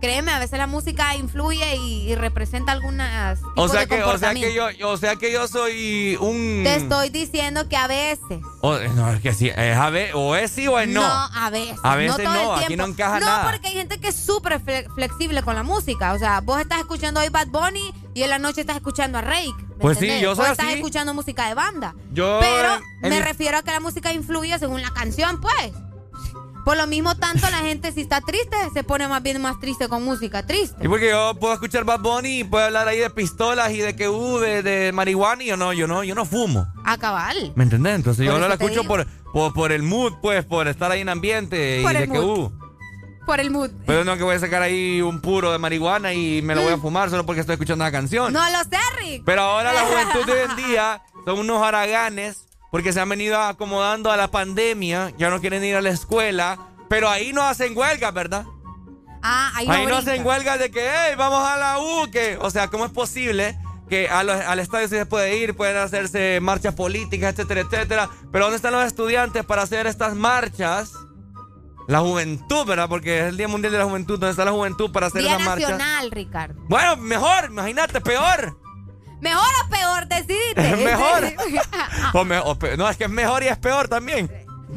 Créeme, 0.00 0.32
a 0.32 0.38
veces 0.38 0.58
la 0.58 0.66
música 0.66 1.14
influye 1.14 1.76
y, 1.76 2.10
y 2.10 2.14
representa 2.14 2.72
algunas 2.72 3.38
O 3.56 3.68
sea 3.68 3.84
que, 3.86 4.02
o 4.02 4.16
sea 4.16 4.32
que 4.34 4.54
yo, 4.54 4.66
o 4.88 4.96
sea 4.96 5.16
que 5.16 5.30
yo 5.32 5.46
soy 5.46 6.16
un. 6.20 6.62
Te 6.64 6.76
estoy 6.76 7.10
diciendo 7.10 7.68
que 7.68 7.76
a 7.76 7.86
veces. 7.86 8.40
O- 8.62 8.78
no, 8.78 9.12
es 9.12 9.20
que 9.20 9.34
sí, 9.34 9.48
es 9.54 9.76
a 9.76 9.90
ver, 9.90 10.12
o 10.14 10.34
es 10.36 10.50
sí 10.50 10.66
o 10.68 10.78
es 10.78 10.88
no. 10.88 11.04
a 11.04 11.50
veces. 11.50 11.78
A 11.82 11.96
veces 11.96 12.18
el 12.18 12.24
no, 12.24 12.54
aquí 12.54 12.76
no 12.76 12.86
encaja 12.86 13.20
no, 13.20 13.26
nada. 13.26 13.50
porque 13.50 13.68
hay 13.68 13.74
gente 13.74 14.00
que 14.00 14.08
es 14.08 14.16
súper 14.16 14.60
fle- 14.64 14.86
flexible 14.94 15.42
con 15.42 15.54
la 15.54 15.62
música. 15.62 16.12
O 16.14 16.18
sea, 16.18 16.40
vos 16.40 16.60
estás 16.60 16.78
escuchando 16.78 17.20
hoy 17.20 17.28
Bad 17.28 17.48
Bunny 17.48 17.92
y 18.14 18.22
en 18.22 18.30
la 18.30 18.38
noche 18.38 18.62
estás 18.62 18.76
escuchando 18.76 19.18
a 19.18 19.20
Rake. 19.20 19.52
¿me 19.68 19.74
Pues 19.76 19.98
sí, 19.98 20.06
yo 20.20 20.34
soy 20.34 20.46
O 20.46 20.50
estás 20.50 20.66
así. 20.66 20.76
escuchando 20.76 21.12
música 21.14 21.46
de 21.48 21.54
banda. 21.54 21.94
Yo, 22.12 22.38
Pero 22.40 22.80
me 23.02 23.20
refiero 23.20 23.58
a 23.58 23.62
que 23.62 23.70
la 23.70 23.80
música 23.80 24.12
influye 24.12 24.58
según 24.58 24.80
la 24.82 24.90
canción, 24.90 25.40
pues. 25.40 25.72
Por 26.70 26.76
lo 26.76 26.86
mismo, 26.86 27.16
tanto 27.16 27.50
la 27.50 27.58
gente, 27.62 27.90
si 27.90 28.02
está 28.02 28.20
triste, 28.20 28.56
se 28.72 28.84
pone 28.84 29.08
más 29.08 29.20
bien 29.24 29.42
más 29.42 29.58
triste 29.58 29.88
con 29.88 30.04
música 30.04 30.46
triste. 30.46 30.76
Y 30.80 30.86
porque 30.86 31.10
yo 31.10 31.34
puedo 31.34 31.52
escuchar 31.52 31.82
Bad 31.82 31.98
Bunny 31.98 32.38
y 32.38 32.44
puedo 32.44 32.64
hablar 32.64 32.86
ahí 32.86 33.00
de 33.00 33.10
pistolas 33.10 33.72
y 33.72 33.78
de 33.78 33.96
que 33.96 34.08
uh, 34.08 34.38
de, 34.38 34.62
de 34.62 34.92
marihuana 34.92 35.42
y 35.42 35.48
yo 35.48 35.56
no, 35.56 35.72
yo 35.72 35.88
no, 35.88 36.04
yo 36.04 36.14
no 36.14 36.24
fumo. 36.24 36.68
A 36.84 36.96
cabal. 36.96 37.52
¿Me 37.56 37.64
entendés? 37.64 37.96
Entonces 37.96 38.24
yo 38.24 38.38
no 38.38 38.46
la 38.46 38.54
escucho 38.54 38.84
por, 38.84 39.04
por, 39.32 39.52
por 39.52 39.72
el 39.72 39.82
mood, 39.82 40.12
pues, 40.22 40.44
por 40.44 40.68
estar 40.68 40.92
ahí 40.92 41.00
en 41.00 41.08
ambiente 41.08 41.80
Por 41.82 41.90
y 41.90 41.94
de 41.96 42.04
el 42.04 42.12
que 42.12 42.20
mood. 42.20 42.38
uh. 42.38 42.52
Por 43.26 43.40
el 43.40 43.50
mood. 43.50 43.70
Pero 43.84 44.04
no 44.04 44.16
que 44.16 44.22
voy 44.22 44.36
a 44.36 44.38
sacar 44.38 44.62
ahí 44.62 45.02
un 45.02 45.20
puro 45.20 45.50
de 45.50 45.58
marihuana 45.58 46.12
y 46.14 46.40
me 46.40 46.54
lo 46.54 46.62
voy 46.62 46.74
a 46.74 46.78
fumar 46.78 47.10
solo 47.10 47.26
porque 47.26 47.40
estoy 47.40 47.54
escuchando 47.54 47.82
la 47.84 47.90
canción. 47.90 48.30
Mm. 48.30 48.34
No 48.34 48.48
lo 48.48 48.58
sé, 48.60 48.78
Rick. 49.00 49.24
Pero 49.26 49.42
ahora 49.42 49.72
la 49.72 49.82
juventud 49.86 50.24
de 50.24 50.32
hoy 50.34 50.48
en 50.48 50.56
día 50.68 51.02
son 51.24 51.40
unos 51.40 51.60
haraganes 51.64 52.46
porque 52.70 52.92
se 52.92 53.00
han 53.00 53.08
venido 53.08 53.40
acomodando 53.40 54.10
a 54.10 54.16
la 54.16 54.28
pandemia, 54.28 55.12
ya 55.18 55.30
no 55.30 55.40
quieren 55.40 55.64
ir 55.64 55.76
a 55.76 55.80
la 55.80 55.90
escuela, 55.90 56.58
pero 56.88 57.08
ahí 57.08 57.32
no 57.32 57.42
hacen 57.42 57.76
huelga, 57.76 58.10
¿verdad? 58.10 58.44
Ah, 59.22 59.52
ahí, 59.54 59.66
Ahí 59.68 59.82
no 59.84 59.90
no 59.90 59.96
brinca. 59.96 60.12
hacen 60.12 60.26
huelga 60.26 60.56
de 60.58 60.70
que, 60.70 60.88
hey, 60.88 61.14
vamos 61.16 61.46
a 61.46 61.56
la 61.56 61.78
U, 61.78 62.10
que, 62.10 62.38
o 62.40 62.50
sea, 62.50 62.68
¿cómo 62.68 62.86
es 62.86 62.90
posible 62.92 63.58
que 63.88 64.08
a 64.08 64.22
los- 64.22 64.40
al 64.40 64.58
estadio 64.60 64.88
sí 64.88 64.94
se 64.96 65.04
puede 65.06 65.36
ir, 65.36 65.54
pueden 65.56 65.76
hacerse 65.76 66.38
marchas 66.40 66.74
políticas, 66.74 67.32
etcétera, 67.34 67.60
etcétera? 67.62 68.08
Pero 68.32 68.44
¿dónde 68.46 68.56
están 68.56 68.72
los 68.72 68.84
estudiantes 68.86 69.44
para 69.44 69.62
hacer 69.62 69.86
estas 69.86 70.14
marchas? 70.14 70.92
La 71.88 71.98
juventud, 72.00 72.64
¿verdad? 72.66 72.88
Porque 72.88 73.18
es 73.18 73.24
el 73.26 73.36
Día 73.36 73.48
Mundial 73.48 73.72
de 73.72 73.78
la 73.78 73.84
Juventud, 73.84 74.14
¿dónde 74.18 74.30
está 74.30 74.44
la 74.44 74.52
juventud 74.52 74.92
para 74.92 75.08
hacer 75.08 75.22
Día 75.22 75.32
esas 75.34 75.44
marchas? 75.44 75.70
nacional, 75.72 76.10
Ricardo. 76.12 76.54
Bueno, 76.68 76.96
mejor, 76.98 77.46
imagínate, 77.50 78.00
peor. 78.00 78.56
¿Mejor 79.20 79.48
o 79.64 79.68
peor? 79.68 80.06
Decidite. 80.08 80.76
Mejor. 80.84 81.24
O 82.14 82.24
me- 82.24 82.38
o 82.38 82.58
pe- 82.58 82.76
no, 82.76 82.88
es 82.88 82.96
que 82.96 83.04
es 83.04 83.10
mejor 83.10 83.42
y 83.42 83.48
es 83.48 83.58
peor 83.58 83.86
también. 83.88 84.28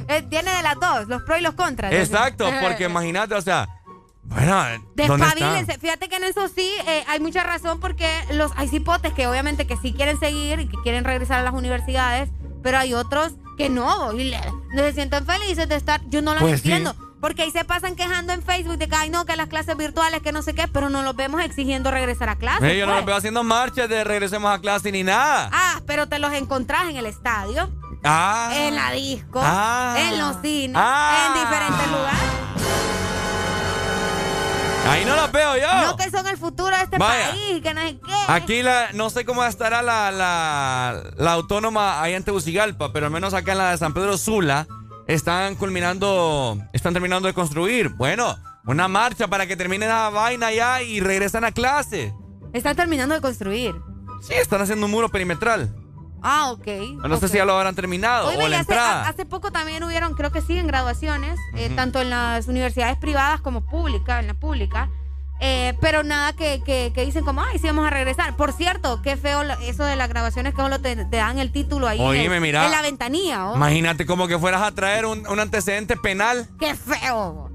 Eh, 0.07 0.21
Tiene 0.29 0.51
de 0.55 0.61
las 0.61 0.79
dos, 0.79 1.07
los 1.07 1.23
pros 1.23 1.39
y 1.39 1.41
los 1.41 1.53
contras. 1.55 1.91
Exacto, 1.93 2.45
porque 2.61 2.83
imagínate, 2.85 3.33
o 3.35 3.41
sea, 3.41 3.67
bueno. 4.23 4.55
Despabilense. 4.95 5.77
Fíjate 5.79 6.09
que 6.09 6.15
en 6.17 6.23
eso 6.25 6.47
sí 6.47 6.69
eh, 6.87 7.03
hay 7.07 7.19
mucha 7.19 7.43
razón 7.43 7.79
porque 7.79 8.07
los 8.31 8.51
hay 8.55 8.67
cipotes 8.67 9.13
que 9.13 9.27
obviamente 9.27 9.65
que 9.67 9.77
sí 9.77 9.93
quieren 9.93 10.19
seguir 10.19 10.59
y 10.59 10.67
que 10.67 10.77
quieren 10.83 11.03
regresar 11.03 11.39
a 11.39 11.43
las 11.43 11.53
universidades, 11.53 12.29
pero 12.61 12.77
hay 12.77 12.93
otros 12.93 13.33
que 13.57 13.69
no 13.69 14.13
y 14.13 14.25
le- 14.25 14.39
no 14.75 14.81
se 14.83 14.93
sienten 14.93 15.25
felices 15.25 15.67
de 15.67 15.75
estar. 15.75 16.01
Yo 16.09 16.21
no 16.21 16.33
los 16.33 16.41
Pues 16.43 16.61
sí. 16.61 16.69
Porque 17.23 17.43
ahí 17.43 17.51
se 17.51 17.63
pasan 17.63 17.95
quejando 17.95 18.33
en 18.33 18.43
Facebook 18.43 18.77
de 18.77 18.89
que, 18.89 18.95
ay, 18.97 19.09
no, 19.09 19.23
que 19.25 19.37
las 19.37 19.47
clases 19.47 19.77
virtuales, 19.77 20.21
que 20.21 20.33
no 20.33 20.41
sé 20.41 20.53
qué, 20.53 20.67
pero 20.67 20.89
no 20.89 21.03
los 21.03 21.15
vemos 21.15 21.41
exigiendo 21.41 21.89
regresar 21.89 22.27
a 22.27 22.35
clases. 22.35 22.69
Eh, 22.69 22.77
yo 22.77 22.85
no 22.85 22.91
pues. 22.91 22.97
los 22.99 23.05
veo 23.05 23.15
haciendo 23.15 23.45
marchas 23.45 23.87
de 23.87 24.03
regresemos 24.03 24.53
a 24.53 24.59
clase 24.59 24.91
ni 24.91 25.03
nada. 25.03 25.49
Ah, 25.53 25.79
pero 25.87 26.09
te 26.09 26.19
los 26.19 26.33
encontrás 26.33 26.89
en 26.89 26.97
el 26.97 27.05
estadio, 27.05 27.69
Ah. 28.03 28.51
en 28.53 28.75
la 28.75 28.91
disco, 28.91 29.39
Ah. 29.41 29.95
en 29.99 30.19
los 30.19 30.41
cines, 30.41 30.75
Ah. 30.77 31.27
en 31.27 31.33
diferentes 31.45 31.87
lugares. 31.87 32.19
Ahí 34.89 35.05
no 35.05 35.15
los 35.15 35.31
veo 35.31 35.55
yo. 35.55 35.85
No 35.85 35.95
que 35.95 36.11
son 36.11 36.27
el 36.27 36.37
futuro 36.37 36.75
de 36.75 36.83
este 36.83 36.97
Vaya. 36.97 37.29
país, 37.29 37.61
que 37.63 37.73
no 37.73 37.81
sé 37.83 37.99
qué. 38.05 38.13
Aquí 38.27 38.61
la, 38.63 38.89
no 38.91 39.09
sé 39.09 39.23
cómo 39.23 39.45
estará 39.45 39.81
la, 39.81 40.11
la, 40.11 41.01
la 41.15 41.31
autónoma 41.31 42.01
allá 42.01 42.17
en 42.17 42.23
Tegucigalpa, 42.25 42.91
pero 42.91 43.05
al 43.05 43.13
menos 43.13 43.33
acá 43.33 43.53
en 43.53 43.59
la 43.59 43.71
de 43.71 43.77
San 43.77 43.93
Pedro 43.93 44.17
Sula 44.17 44.67
están 45.07 45.55
culminando, 45.55 46.57
están 46.73 46.93
terminando 46.93 47.27
de 47.27 47.33
construir. 47.33 47.89
Bueno, 47.89 48.35
una 48.65 48.87
marcha 48.87 49.27
para 49.27 49.45
que 49.47 49.55
termine 49.55 49.87
la 49.87 50.09
vaina 50.09 50.51
ya 50.51 50.81
y 50.81 50.99
regresan 50.99 51.43
a 51.45 51.51
clase. 51.51 52.13
Están 52.53 52.75
terminando 52.75 53.15
de 53.15 53.21
construir. 53.21 53.75
Sí, 54.21 54.33
están 54.35 54.61
haciendo 54.61 54.85
un 54.85 54.91
muro 54.91 55.09
perimetral. 55.09 55.75
Ah, 56.21 56.51
ok. 56.51 56.67
No 57.05 57.17
sé 57.17 57.25
ok. 57.25 57.31
si 57.31 57.37
ya 57.37 57.43
lo 57.45 57.53
habrán 57.53 57.75
terminado 57.75 58.29
Oye, 58.29 58.37
o 58.37 58.47
y 58.47 58.49
la 58.49 58.59
hace, 58.59 58.71
entrada. 58.71 59.03
a- 59.05 59.09
hace 59.09 59.25
poco 59.25 59.51
también 59.51 59.83
hubieron, 59.83 60.13
creo 60.13 60.31
que 60.31 60.41
siguen 60.41 60.67
graduaciones, 60.67 61.37
eh, 61.55 61.69
tanto 61.75 61.99
en 61.99 62.09
las 62.09 62.47
universidades 62.47 62.97
privadas 62.97 63.41
como 63.41 63.65
públicas, 63.65 64.21
en 64.21 64.27
la 64.27 64.33
pública. 64.35 64.89
Eh, 65.45 65.77
pero 65.81 66.03
nada 66.03 66.31
que, 66.33 66.61
que, 66.65 66.91
que 66.95 67.05
dicen 67.05 67.25
como, 67.25 67.41
ay, 67.41 67.59
sí 67.59 67.67
vamos 67.67 67.85
a 67.85 67.89
regresar. 67.89 68.35
Por 68.37 68.53
cierto, 68.53 69.01
qué 69.01 69.17
feo 69.17 69.43
lo- 69.43 69.53
eso 69.59 69.83
de 69.83 69.97
las 69.97 70.07
grabaciones 70.07 70.53
que 70.55 70.61
solo 70.61 70.79
te, 70.79 70.95
te 70.95 71.17
dan 71.17 71.37
el 71.37 71.51
título 71.51 71.87
ahí 71.89 71.99
Oíme, 71.99 72.39
mira. 72.39 72.63
en 72.65 72.71
la 72.71 72.81
ventanilla. 72.81 73.49
¿oh? 73.49 73.55
Imagínate 73.57 74.05
como 74.05 74.27
que 74.29 74.39
fueras 74.39 74.61
a 74.61 74.71
traer 74.71 75.05
un, 75.05 75.27
un 75.27 75.39
antecedente 75.41 75.97
penal. 75.97 76.47
Qué 76.59 76.73
feo. 76.75 77.49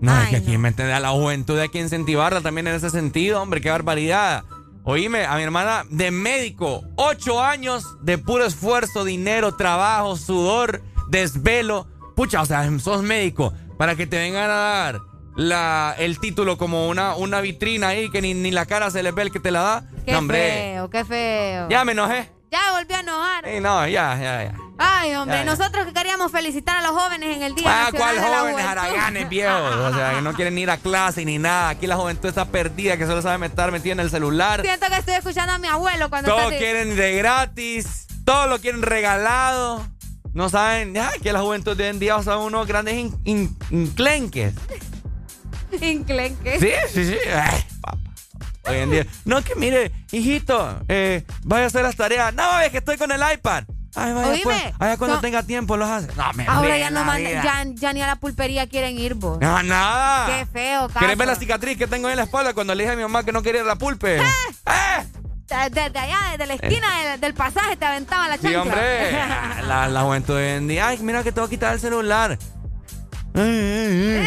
No, 0.00 0.22
es 0.22 0.28
que 0.28 0.36
aquí 0.36 0.56
me 0.56 0.68
entiende 0.68 0.94
a 0.94 1.00
la 1.00 1.10
juventud 1.10 1.58
hay 1.58 1.68
que 1.68 1.80
incentivarla 1.80 2.40
también 2.40 2.66
en 2.68 2.74
ese 2.76 2.88
sentido, 2.90 3.42
hombre, 3.42 3.60
qué 3.60 3.70
barbaridad. 3.70 4.44
Oíme, 4.84 5.26
a 5.26 5.34
mi 5.36 5.42
hermana 5.42 5.84
de 5.90 6.10
médico, 6.10 6.82
ocho 6.96 7.42
años 7.42 7.84
de 8.02 8.16
puro 8.18 8.46
esfuerzo, 8.46 9.04
dinero, 9.04 9.56
trabajo, 9.56 10.16
sudor, 10.16 10.80
desvelo. 11.08 11.86
Pucha, 12.16 12.40
o 12.40 12.46
sea, 12.46 12.66
sos 12.78 13.02
médico 13.02 13.52
para 13.76 13.94
que 13.96 14.06
te 14.06 14.16
vengan 14.16 14.44
a 14.50 14.54
dar 14.54 15.00
la, 15.40 15.94
el 15.98 16.18
título 16.20 16.58
como 16.58 16.88
una, 16.88 17.14
una 17.14 17.40
vitrina 17.40 17.88
ahí 17.88 18.10
que 18.10 18.20
ni, 18.20 18.34
ni 18.34 18.50
la 18.50 18.66
cara 18.66 18.90
se 18.90 19.02
le 19.02 19.10
ve 19.10 19.22
el 19.22 19.32
que 19.32 19.40
te 19.40 19.50
la 19.50 19.62
da. 19.62 19.84
Qué 20.04 20.12
No, 20.12 20.18
hombre, 20.18 20.38
feo, 20.50 20.90
qué 20.90 21.04
feo. 21.06 21.68
ya 21.70 21.82
me 21.84 21.92
enojé. 21.92 22.30
Ya 22.50 22.60
volvió 22.76 22.96
a 22.96 23.00
enojar. 23.00 23.46
Ey, 23.48 23.60
no, 23.60 23.86
ya, 23.88 24.16
ya, 24.20 24.44
ya. 24.44 24.54
Ay, 24.76 25.14
hombre, 25.14 25.38
Ya, 25.38 25.44
ya. 25.44 25.50
nosotros 25.50 25.86
que 25.86 25.92
queríamos 25.94 26.30
felicitar 26.32 26.76
a 26.78 26.82
los 26.82 26.90
jóvenes 27.00 27.36
en 27.36 27.42
el 27.42 27.54
Día 27.54 27.64
Ah, 27.66 27.84
Nacional 27.84 28.00
¿cuál 28.00 28.16
de 28.16 28.30
la 28.30 28.38
jóvenes 28.40 28.66
haraganes 28.66 29.28
viejos? 29.30 29.76
O 29.76 29.94
sea, 29.94 30.14
que 30.14 30.20
no 30.22 30.32
quieren 30.34 30.58
ir 30.58 30.68
a 30.70 30.76
clase 30.76 31.24
ni 31.24 31.38
nada. 31.38 31.70
Aquí 31.70 31.86
la 31.86 31.96
juventud 31.96 32.28
está 32.28 32.44
perdida, 32.46 32.96
que 32.98 33.06
solo 33.06 33.22
sabe 33.22 33.46
estar 33.46 33.70
metida 33.72 33.92
en 33.92 34.00
el 34.00 34.10
celular. 34.10 34.60
Siento 34.62 34.88
que 34.88 34.96
estoy 34.96 35.14
escuchando 35.14 35.52
a 35.54 35.58
mi 35.58 35.68
abuelo 35.68 36.10
cuando 36.10 36.28
Todo 36.30 36.38
está 36.40 36.48
así. 36.50 36.58
quieren 36.58 36.96
de 36.96 37.14
gratis, 37.16 38.06
todo 38.26 38.46
lo 38.46 38.58
quieren 38.58 38.82
regalado. 38.82 39.86
No 40.34 40.48
saben, 40.48 40.92
ya, 40.94 41.10
que 41.22 41.32
la 41.32 41.40
juventud 41.40 41.76
de 41.76 41.84
hoy 41.84 41.90
en 41.90 41.98
día 41.98 42.22
son 42.22 42.38
unos 42.42 42.66
grandes 42.66 42.94
in- 42.94 43.16
in- 43.24 43.56
inclenques. 43.70 44.54
Inclenque. 45.80 46.58
Sí, 46.60 46.70
sí, 46.92 47.06
sí. 47.12 47.16
Ay, 47.34 47.64
papá. 47.80 47.98
Hoy 48.68 48.76
en 48.76 48.90
día. 48.90 49.06
No, 49.24 49.42
que 49.42 49.54
mire, 49.54 49.90
hijito, 50.12 50.80
eh, 50.88 51.24
vaya 51.44 51.64
a 51.64 51.66
hacer 51.68 51.82
las 51.82 51.96
tareas. 51.96 52.32
No, 52.34 52.60
es 52.60 52.70
que 52.70 52.78
estoy 52.78 52.96
con 52.98 53.10
el 53.10 53.20
iPad. 53.34 53.64
Ay, 53.96 54.12
vaya, 54.12 54.28
Oíme, 54.28 54.42
pues. 54.44 54.62
Ay, 54.78 54.96
cuando 54.98 55.16
no- 55.16 55.20
tenga 55.20 55.42
tiempo 55.42 55.76
los 55.76 55.88
hace. 55.88 56.08
No, 56.14 56.32
me 56.34 56.46
Ahora 56.46 56.78
ya 56.78 56.90
no 56.90 57.02
mandan, 57.04 57.32
ya, 57.42 57.64
ya 57.74 57.92
ni 57.92 58.02
a 58.02 58.06
la 58.06 58.16
pulpería 58.16 58.68
quieren 58.68 58.96
ir 58.98 59.14
vos. 59.14 59.38
No, 59.40 59.62
nada. 59.64 60.26
Qué 60.26 60.46
feo, 60.46 60.86
caso. 60.88 61.00
¿Querés 61.00 61.16
ver 61.18 61.26
la 61.26 61.34
cicatriz 61.34 61.76
que 61.76 61.86
tengo 61.88 62.08
en 62.08 62.16
la 62.16 62.22
espalda 62.24 62.54
cuando 62.54 62.74
le 62.74 62.84
dije 62.84 62.92
a 62.92 62.96
mi 62.96 63.02
mamá 63.02 63.24
que 63.24 63.32
no 63.32 63.42
quería 63.42 63.64
la 63.64 63.76
pulpe? 63.76 64.18
¡Eh! 64.18 64.22
Desde 65.72 65.98
allá, 65.98 66.18
desde 66.30 66.46
la 66.46 66.54
esquina 66.54 66.86
del, 67.10 67.20
del 67.20 67.34
pasaje 67.34 67.76
te 67.76 67.84
aventaba 67.84 68.28
la 68.28 68.36
Sí, 68.36 68.42
chancla. 68.42 68.60
hombre. 68.62 69.12
La, 69.66 69.88
la 69.88 70.02
juventud 70.02 70.36
hoy 70.36 70.44
en 70.46 70.68
día. 70.68 70.86
Ay, 70.88 70.98
mira 70.98 71.24
que 71.24 71.32
tengo 71.32 71.48
que 71.48 71.56
quitar 71.56 71.74
el 71.74 71.80
celular. 71.80 72.38
Ay, 73.34 74.26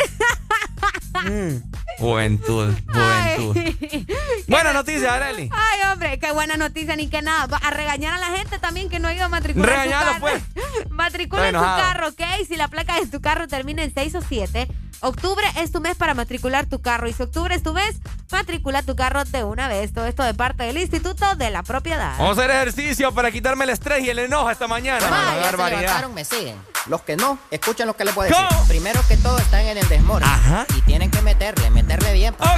ay. 1.15 1.29
Mm. 1.29 1.61
Juventud, 1.99 2.73
juventud. 2.87 3.57
Ay. 3.57 4.05
Buena 4.47 4.73
noticia, 4.73 5.13
Areli. 5.13 5.49
Ay, 5.53 5.79
hombre, 5.91 6.19
qué 6.19 6.31
buena 6.31 6.57
noticia, 6.57 6.95
ni 6.95 7.07
que 7.07 7.21
nada. 7.21 7.57
A 7.57 7.69
regañar 7.71 8.13
a 8.13 8.17
la 8.17 8.35
gente 8.37 8.59
también 8.59 8.89
que 8.89 8.99
no 8.99 9.07
ha 9.07 9.13
ido 9.13 9.25
a 9.25 9.29
matricular 9.29 9.69
Regañalo, 9.69 10.13
su 10.15 10.19
carro. 10.21 10.41
pues. 10.53 10.89
Matricula 10.89 11.43
su 11.43 11.47
enojado. 11.49 11.77
carro, 11.81 12.07
¿ok? 12.09 12.21
Si 12.47 12.55
la 12.57 12.67
placa 12.67 12.99
de 12.99 13.05
tu 13.07 13.21
carro 13.21 13.47
termina 13.47 13.83
en 13.83 13.93
6 13.93 14.15
o 14.15 14.21
7, 14.21 14.67
Octubre 15.01 15.45
es 15.57 15.71
tu 15.71 15.81
mes 15.81 15.95
para 15.95 16.13
matricular 16.13 16.65
tu 16.65 16.81
carro. 16.81 17.07
Y 17.09 17.13
si 17.13 17.23
octubre 17.23 17.53
es 17.53 17.61
tu 17.63 17.73
mes, 17.73 17.97
matricula 18.31 18.83
tu 18.83 18.95
carro 18.95 19.23
de 19.25 19.43
una 19.43 19.67
vez. 19.67 19.93
Todo 19.93 20.05
esto 20.05 20.23
de 20.23 20.33
parte 20.33 20.63
del 20.63 20.77
Instituto 20.77 21.35
de 21.35 21.49
la 21.49 21.61
Propiedad. 21.63 22.13
Vamos 22.17 22.37
a 22.37 22.41
hacer 22.41 22.51
ejercicio 22.55 23.13
para 23.13 23.31
quitarme 23.31 23.65
el 23.65 23.71
estrés 23.71 24.03
y 24.03 24.09
el 24.09 24.19
enojo 24.19 24.49
esta 24.49 24.67
mañana. 24.67 25.05
Bueno, 25.07 25.15
Qué 25.15 25.35
ya 25.35 25.35
se 25.35 25.41
barbaridad. 25.43 25.81
levantaron, 25.81 26.13
me 26.13 26.23
siguen. 26.25 26.55
Los 26.87 27.01
que 27.01 27.15
no, 27.15 27.37
escuchen 27.51 27.87
lo 27.87 27.95
que 27.95 28.03
les 28.05 28.13
voy 28.15 28.25
a 28.27 28.29
decir. 28.29 28.45
¿Cómo? 28.49 28.67
Primero 28.67 29.01
que 29.07 29.17
todo 29.17 29.37
están 29.37 29.61
en 29.61 29.77
el 29.77 29.87
desmorning. 29.87 30.29
Y 30.77 30.81
tienen 30.81 31.09
que 31.11 31.21
meterle, 31.21 31.69
meterle 31.69 32.13
bien. 32.13 32.33
papá. 32.33 32.57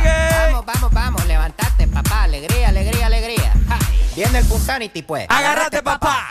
Vamos, 0.52 0.66
vamos, 0.66 0.92
vamos, 0.92 1.26
levantate, 1.28 1.88
papá. 1.88 2.24
Alegría, 2.24 2.70
alegría, 2.70 3.06
alegría. 3.08 3.54
Ja. 3.68 3.78
Viene 4.16 4.40
el 4.40 4.46
Punsanity, 4.46 5.02
pues. 5.04 5.26
Agárrate, 5.30 5.82
papá. 5.84 6.28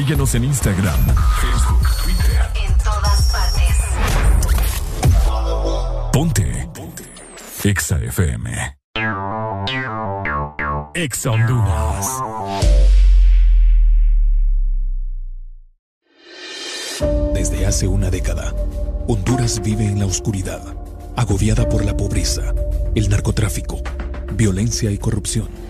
Síguenos 0.00 0.34
en 0.34 0.44
Instagram, 0.44 0.98
Facebook, 1.42 1.86
Twitter. 2.02 2.40
En 2.66 2.72
todas 2.78 3.30
partes. 3.30 3.76
Ponte. 6.10 6.68
Ponte. 6.72 7.04
Exa 7.64 7.98
FM. 7.98 8.78
Exa 10.94 11.30
Honduras. 11.32 12.06
Desde 17.34 17.66
hace 17.66 17.86
una 17.86 18.08
década, 18.08 18.54
Honduras 19.06 19.60
vive 19.60 19.84
en 19.84 19.98
la 19.98 20.06
oscuridad, 20.06 20.62
agobiada 21.14 21.68
por 21.68 21.84
la 21.84 21.94
pobreza, 21.94 22.54
el 22.94 23.10
narcotráfico, 23.10 23.82
violencia 24.32 24.90
y 24.90 24.96
corrupción. 24.96 25.69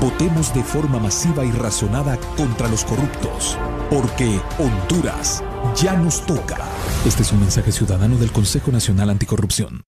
votemos 0.00 0.54
de 0.54 0.62
forma 0.62 0.98
masiva 0.98 1.44
y 1.44 1.50
razonada 1.50 2.18
contra 2.36 2.68
los 2.68 2.84
corruptos, 2.84 3.56
porque 3.90 4.40
Honduras 4.58 5.42
ya 5.76 5.94
nos 5.94 6.24
toca. 6.26 6.58
Este 7.06 7.22
es 7.22 7.32
un 7.32 7.40
mensaje 7.40 7.72
ciudadano 7.72 8.16
del 8.16 8.32
Consejo 8.32 8.70
Nacional 8.70 9.10
Anticorrupción. 9.10 9.87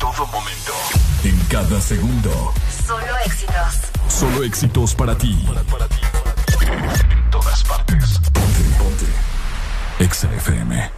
En 0.00 0.06
todo 0.06 0.26
momento. 0.28 0.72
En 1.24 1.38
cada 1.50 1.78
segundo. 1.78 2.54
Solo 2.86 3.18
éxitos. 3.26 3.74
Solo 4.08 4.44
éxitos 4.44 4.94
para 4.94 5.14
ti. 5.18 5.46
En 6.62 7.30
todas 7.30 7.62
partes. 7.64 8.18
Ponte, 8.32 8.62
ponte. 8.78 9.06
Exa 9.98 10.32
FM. 10.32 10.90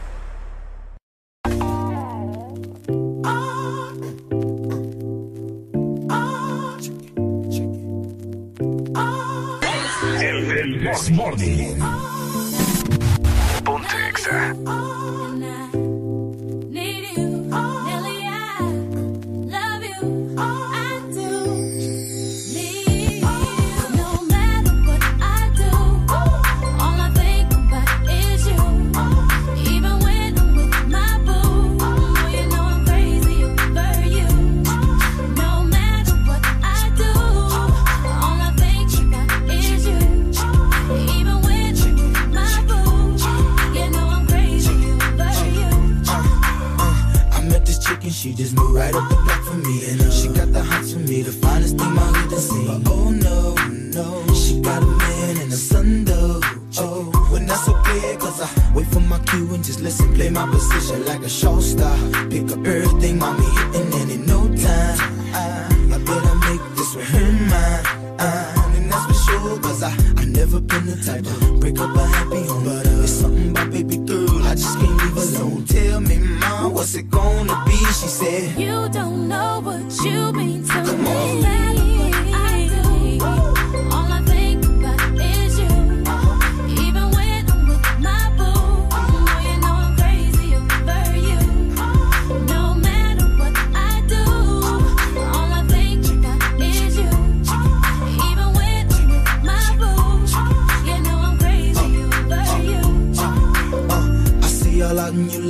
El 10.20 10.48
del 10.48 10.90
Morning. 11.10 11.80
Ponte 13.64 14.08
Exa. 14.10 15.01
Right 48.72 48.94
up 48.94 49.08
the 49.08 49.16
block 49.16 49.42
for 49.44 49.56
me. 49.56 49.84
And 49.90 50.00
uh, 50.00 50.10
she 50.10 50.28
got 50.28 50.52
the 50.52 50.62
hots 50.62 50.92
for 50.92 51.00
me, 51.00 51.22
the 51.22 51.32
finest 51.32 51.78
thing 51.78 51.92
my 51.94 52.02
hood 52.02 52.32
has 52.32 52.48
seen. 52.48 52.68
Oh 52.86 53.10
no, 53.10 53.54
no, 53.96 54.34
she 54.34 54.60
got 54.60 54.82
a 54.82 54.86
man 54.86 55.36
and 55.42 55.52
a 55.52 55.56
son 55.56 56.04
though. 56.04 56.40
Oh, 56.78 57.04
when 57.30 57.46
that's 57.46 57.68
okay, 57.68 58.16
cause 58.16 58.40
I 58.40 58.72
wait 58.74 58.86
for 58.86 59.00
my 59.00 59.18
cue 59.20 59.52
and 59.54 59.62
just 59.62 59.80
listen, 59.80 60.12
play 60.14 60.30
my 60.30 60.46
position 60.50 61.04
like 61.04 61.20
a 61.20 61.28
show 61.28 61.60
star. 61.60 61.96
Pick 62.30 62.50
up 62.50 62.64
everything, 62.66 63.18
mommy 63.18 63.44
hitting, 63.44 63.92
and 64.00 64.10
in 64.10 64.26
no 64.26 64.48
time, 64.48 64.98
I, 65.34 65.68
I 65.94 65.98
better 65.98 66.34
make 66.48 66.62
this 66.76 66.94
with 66.94 67.08
her 67.08 67.32
mine. 67.52 67.84
And 68.76 68.90
that's 68.90 69.06
for 69.06 69.14
sure, 69.30 69.60
cause 69.60 69.82
I, 69.82 69.92
I 70.16 70.24
never 70.24 70.60
been 70.60 70.86
the 70.86 70.96
type 71.04 71.24
to 71.24 71.58
break 71.60 71.78
up 71.78 71.94
a 71.94 72.06
happy 72.06 72.46
home. 72.46 72.64
But 72.64 72.86
uh, 72.86 73.02
it's 73.02 73.12
something 73.12 73.50
about 73.50 73.70
baby 73.70 73.98
girl, 73.98 74.42
I 74.44 74.54
just 74.54 74.78
can't 74.78 74.96
leave 74.96 75.16
alone. 75.16 75.64
Tell 75.66 76.00
me, 76.00 76.16
what's 76.82 76.96
it 76.96 77.08
gonna 77.12 77.62
be? 77.64 77.76
She 77.76 78.08
said, 78.08 78.58
You 78.58 78.88
don't 78.88 79.28
know 79.28 79.60
what 79.62 80.04
you 80.04 80.32
mean 80.32 80.64
to 80.64 80.72
Come 80.72 81.04
me. 81.04 81.46
on. 81.46 81.71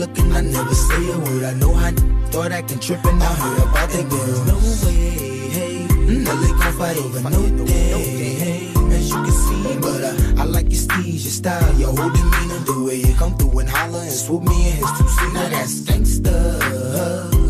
Looking, 0.03 0.33
I 0.33 0.41
never 0.41 0.75
say 0.75 1.03
a 1.13 1.19
word. 1.19 1.45
I 1.45 1.55
know 1.55 1.73
I 1.75 1.91
thought 2.33 2.53
acting 2.53 2.81
tripping. 2.81 3.23
I 3.23 3.33
heard 3.43 3.59
about 3.63 3.89
that 3.95 4.07
girl. 4.11 4.39
No 4.51 4.57
way, 4.83 5.49
hey. 5.57 5.87
No, 6.25 6.33
they 6.43 6.53
gon' 6.61 6.73
fight 6.79 6.97
over 6.99 7.31
no 7.31 7.43
day, 7.65 8.35
hey. 8.43 8.67
As 8.97 9.09
you 9.11 9.21
can 9.27 9.37
see, 9.45 9.79
but 9.81 10.03
uh, 10.11 10.43
I 10.43 10.45
like 10.45 10.69
your 10.75 10.83
steez, 10.87 11.23
your 11.27 11.37
style, 11.41 11.75
your 11.79 11.93
whole 11.97 12.11
demeanor, 12.11 12.61
the 12.69 12.85
way 12.87 12.97
you 13.07 13.15
come 13.15 13.37
through 13.39 13.61
and 13.61 13.69
holler 13.69 14.01
and 14.01 14.11
swoop 14.11 14.43
me 14.43 14.59
in 14.71 14.77
his 14.81 14.91
two 14.99 15.09
seat. 15.17 15.33
Now 15.35 15.49
that's 15.55 15.81
gangsta, 15.87 16.37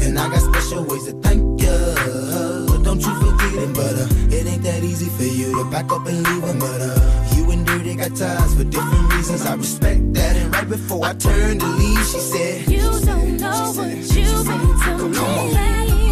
and 0.04 0.18
I 0.18 0.28
got 0.28 0.42
special 0.50 0.84
ways 0.84 1.04
to 1.06 1.12
thank 1.24 1.62
ya. 1.62 2.51
Don't 2.92 3.00
you 3.00 3.14
forget 3.20 3.54
it, 3.54 3.74
but 3.74 3.94
uh, 3.94 4.36
it 4.36 4.46
ain't 4.46 4.62
that 4.64 4.84
easy 4.84 5.08
for 5.16 5.22
you 5.22 5.56
to 5.56 5.70
back 5.70 5.90
up 5.90 6.04
and 6.04 6.22
leave 6.28 6.42
him. 6.42 6.58
But 6.58 6.82
uh, 6.82 7.34
you 7.34 7.50
and 7.50 7.66
Dirty 7.66 7.94
got 7.94 8.14
ties 8.14 8.54
for 8.54 8.64
different 8.64 9.14
reasons. 9.14 9.46
I 9.46 9.54
respect 9.54 10.12
that. 10.12 10.36
And 10.36 10.54
right 10.54 10.68
before 10.68 11.06
I 11.06 11.14
turned 11.14 11.60
to 11.60 11.66
leave, 11.68 12.06
she 12.06 12.18
said, 12.18 12.68
You 12.68 12.80
don't 12.80 13.40
know 13.40 13.72
what 13.72 13.88
you 13.88 14.44
mean 14.44 14.78
to 14.82 15.08
me. 15.08 16.11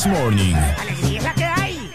This 0.00 0.10
Morning. 0.10 0.54
¡Alegría 0.54 1.34
que 1.34 1.44
hay! 1.44 1.92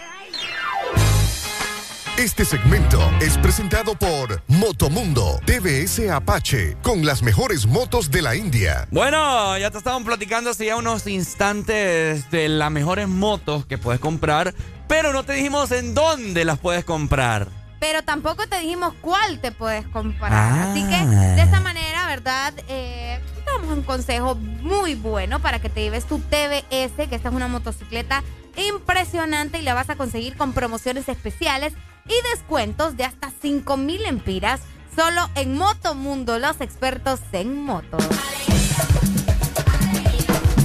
Este 2.16 2.44
segmento 2.44 3.00
es 3.20 3.36
presentado 3.38 3.96
por 3.96 4.44
Motomundo 4.46 5.40
TVS 5.44 6.08
Apache 6.10 6.76
con 6.82 7.04
las 7.04 7.24
mejores 7.24 7.66
motos 7.66 8.12
de 8.12 8.22
la 8.22 8.36
India. 8.36 8.86
Bueno, 8.92 9.58
ya 9.58 9.72
te 9.72 9.78
estaban 9.78 10.04
platicando 10.04 10.50
hace 10.50 10.66
ya 10.66 10.76
unos 10.76 11.04
instantes 11.08 12.30
de 12.30 12.48
las 12.48 12.70
mejores 12.70 13.08
motos 13.08 13.66
que 13.66 13.76
puedes 13.76 14.00
comprar, 14.00 14.54
pero 14.86 15.12
no 15.12 15.24
te 15.24 15.32
dijimos 15.32 15.72
en 15.72 15.92
dónde 15.92 16.44
las 16.44 16.60
puedes 16.60 16.84
comprar. 16.84 17.48
Pero 17.80 18.04
tampoco 18.04 18.46
te 18.46 18.60
dijimos 18.60 18.94
cuál 19.00 19.40
te 19.40 19.50
puedes 19.50 19.84
comprar. 19.88 20.32
Ah. 20.32 20.70
Así 20.70 20.84
que 20.84 21.06
de 21.06 21.42
esta 21.42 21.58
manera, 21.58 22.06
¿verdad? 22.06 22.54
Eh, 22.68 23.20
damos 23.44 23.76
un 23.76 23.82
consejo 23.82 24.38
muy 24.66 24.94
bueno 24.94 25.40
para 25.40 25.60
que 25.60 25.70
te 25.70 25.82
lleves 25.82 26.04
tu 26.04 26.18
TBS, 26.18 27.08
que 27.08 27.14
esta 27.14 27.28
es 27.28 27.34
una 27.34 27.48
motocicleta 27.48 28.22
impresionante 28.56 29.58
y 29.58 29.62
la 29.62 29.74
vas 29.74 29.88
a 29.90 29.96
conseguir 29.96 30.36
con 30.36 30.52
promociones 30.52 31.08
especiales 31.08 31.72
y 32.06 32.14
descuentos 32.32 32.96
de 32.96 33.04
hasta 33.04 33.30
5 33.40 33.76
mil 33.76 34.04
empiras 34.04 34.60
solo 34.94 35.28
en 35.34 35.56
Motomundo, 35.56 36.38
los 36.38 36.60
expertos 36.60 37.20
en 37.32 37.62
motos. 37.62 38.04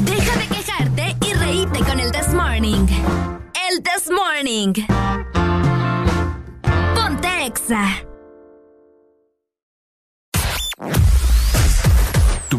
Deja 0.02 0.38
de 0.38 0.48
quejarte 0.48 1.16
y 1.26 1.34
reíte 1.34 1.80
con 1.80 2.00
el 2.00 2.12
This 2.12 2.34
Morning. 2.34 2.88
El 3.70 3.84
This 3.84 4.10
Morning. 4.10 4.74
Ponte 6.96 7.46
Exa. 7.46 8.06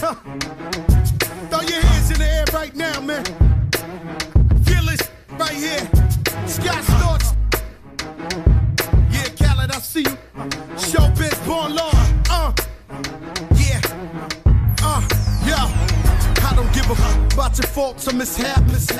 Throw 0.00 1.60
your 1.60 1.82
hands 1.82 2.10
in 2.10 2.18
the 2.18 2.26
air 2.26 2.44
right 2.54 2.74
now, 2.74 3.00
man. 3.02 3.22
Feel 4.64 4.88
it 4.88 5.10
right 5.38 5.52
here. 5.52 5.86
Scott 6.46 6.82
Storch. 6.84 7.36
Yeah, 9.12 9.28
Khaled, 9.38 9.70
I 9.70 9.78
see 9.80 10.00
you. 10.00 10.16
Showbiz 10.76 11.36
born 11.46 11.74
law. 11.74 11.92
Uh. 12.30 12.52
Yeah. 13.56 13.82
Uh. 14.82 15.02
Yeah. 15.44 15.89
I 16.90 16.94
don't 16.94 17.28
give 17.28 17.30
a 17.30 17.34
about 17.34 17.58
your 17.58 17.68
faults 17.68 18.08
or 18.08 18.14
mishaps. 18.14 18.90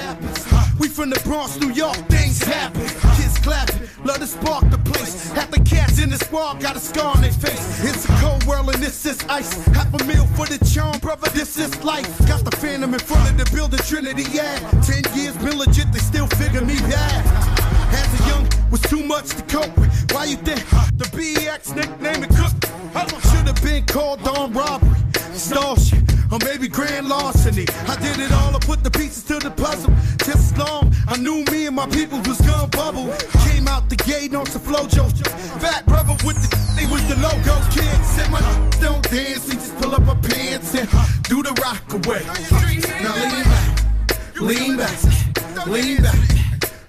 We 0.78 0.88
from 0.88 1.10
the 1.10 1.20
Bronx, 1.24 1.58
New 1.58 1.72
York, 1.72 1.96
things 2.08 2.40
happen. 2.42 2.82
Kids 3.16 3.38
clapping, 3.38 3.88
love 4.04 4.18
to 4.18 4.26
spark 4.26 4.70
the 4.70 4.78
place. 4.78 5.30
Half 5.32 5.50
the 5.50 5.60
cats 5.60 6.00
in 6.00 6.10
the 6.10 6.16
squad 6.16 6.60
got 6.60 6.76
a 6.76 6.80
scar 6.80 7.16
on 7.16 7.20
their 7.20 7.32
face. 7.32 7.84
It's 7.84 8.04
a 8.04 8.12
cold 8.22 8.44
world 8.44 8.72
and 8.72 8.82
this 8.82 9.04
is 9.06 9.18
ice. 9.28 9.52
Half 9.74 9.92
a 10.00 10.04
meal 10.04 10.24
for 10.36 10.46
the 10.46 10.64
charm, 10.72 10.98
brother, 11.00 11.28
this 11.30 11.58
is 11.58 11.82
life. 11.82 12.06
Got 12.28 12.44
the 12.44 12.56
phantom 12.56 12.94
in 12.94 13.00
front 13.00 13.28
of 13.28 13.36
the 13.36 13.50
building, 13.54 13.80
Trinity, 13.80 14.24
yeah. 14.30 14.58
Ten 14.86 15.02
years 15.14 15.36
been 15.38 15.58
legit, 15.58 15.92
they 15.92 15.98
still 15.98 16.28
figure 16.38 16.62
me 16.62 16.78
bad. 16.86 17.26
As 17.92 18.20
a 18.20 18.28
young, 18.28 18.48
was 18.70 18.80
too 18.82 19.02
much 19.02 19.30
to 19.30 19.42
cope 19.42 19.76
with. 19.76 19.90
Why 20.12 20.26
you 20.26 20.36
think 20.36 20.60
the 20.96 21.06
BX 21.10 21.74
nickname 21.74 22.22
it 22.22 22.30
cook? 22.30 22.54
Should 23.30 23.46
have 23.46 23.62
been 23.62 23.84
called 23.86 24.26
on 24.26 24.52
robbery, 24.52 24.98
stall 25.32 25.76
shit, 25.76 26.09
or 26.30 26.38
maybe 26.44 26.68
grand 26.68 27.08
larceny. 27.08 27.66
I 27.88 27.96
did 27.96 28.18
it 28.18 28.32
all, 28.32 28.54
I 28.54 28.58
put 28.60 28.82
the 28.84 28.90
pieces 28.90 29.24
to 29.24 29.38
the 29.38 29.50
puzzle. 29.50 29.92
Just 30.24 30.52
as 30.52 30.58
long 30.58 30.94
I 31.08 31.16
knew 31.16 31.44
me 31.50 31.66
and 31.66 31.76
my 31.76 31.86
people 31.86 32.18
was 32.18 32.40
gonna 32.40 32.68
bubble. 32.68 33.12
Came 33.46 33.66
out 33.68 33.88
the 33.88 33.96
gate 33.96 34.34
on 34.34 34.46
some 34.46 34.62
flojo. 34.62 35.10
Fat 35.60 35.86
brother 35.86 36.16
with 36.24 36.38
the 36.42 36.60
they 36.76 36.86
was 36.86 37.02
the 37.08 37.16
logo 37.16 37.54
kid. 37.70 38.04
Said 38.04 38.30
my 38.30 38.40
don't 38.80 39.02
dance, 39.10 39.48
we 39.48 39.54
just 39.54 39.76
pull 39.78 39.94
up 39.94 40.06
our 40.08 40.16
pants 40.16 40.74
and 40.74 40.88
do 41.28 41.42
the 41.42 41.52
rock 41.60 41.84
away. 41.92 42.22
Now 43.02 43.14
lean 43.20 43.44
back, 43.46 43.66
lean 44.40 44.76
back, 44.76 45.66
lean 45.66 46.02
back, 46.02 46.20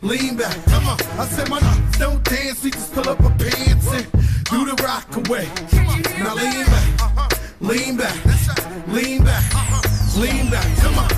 lean 0.02 0.38
back. 0.38 0.66
Come 0.66 0.88
on, 0.88 0.98
I 1.20 1.26
said 1.26 1.50
my 1.50 1.60
don't 2.00 2.24
dance, 2.24 2.64
we 2.64 2.72
just 2.72 2.94
pull 2.94 3.10
up 3.10 3.20
our 3.22 3.36
pants 3.38 3.88
and 3.92 4.06
do 4.52 4.66
the 4.66 4.76
rock 4.84 5.10
away. 5.18 5.50
Now 6.20 6.36
lean 6.36 6.66
back, 6.66 7.41
lean 7.62 7.96
back, 7.96 8.18
lean 8.88 9.24
back, 9.24 9.44
lean 10.18 10.50
back. 10.50 10.78
Come 10.78 10.98
on. 10.98 11.10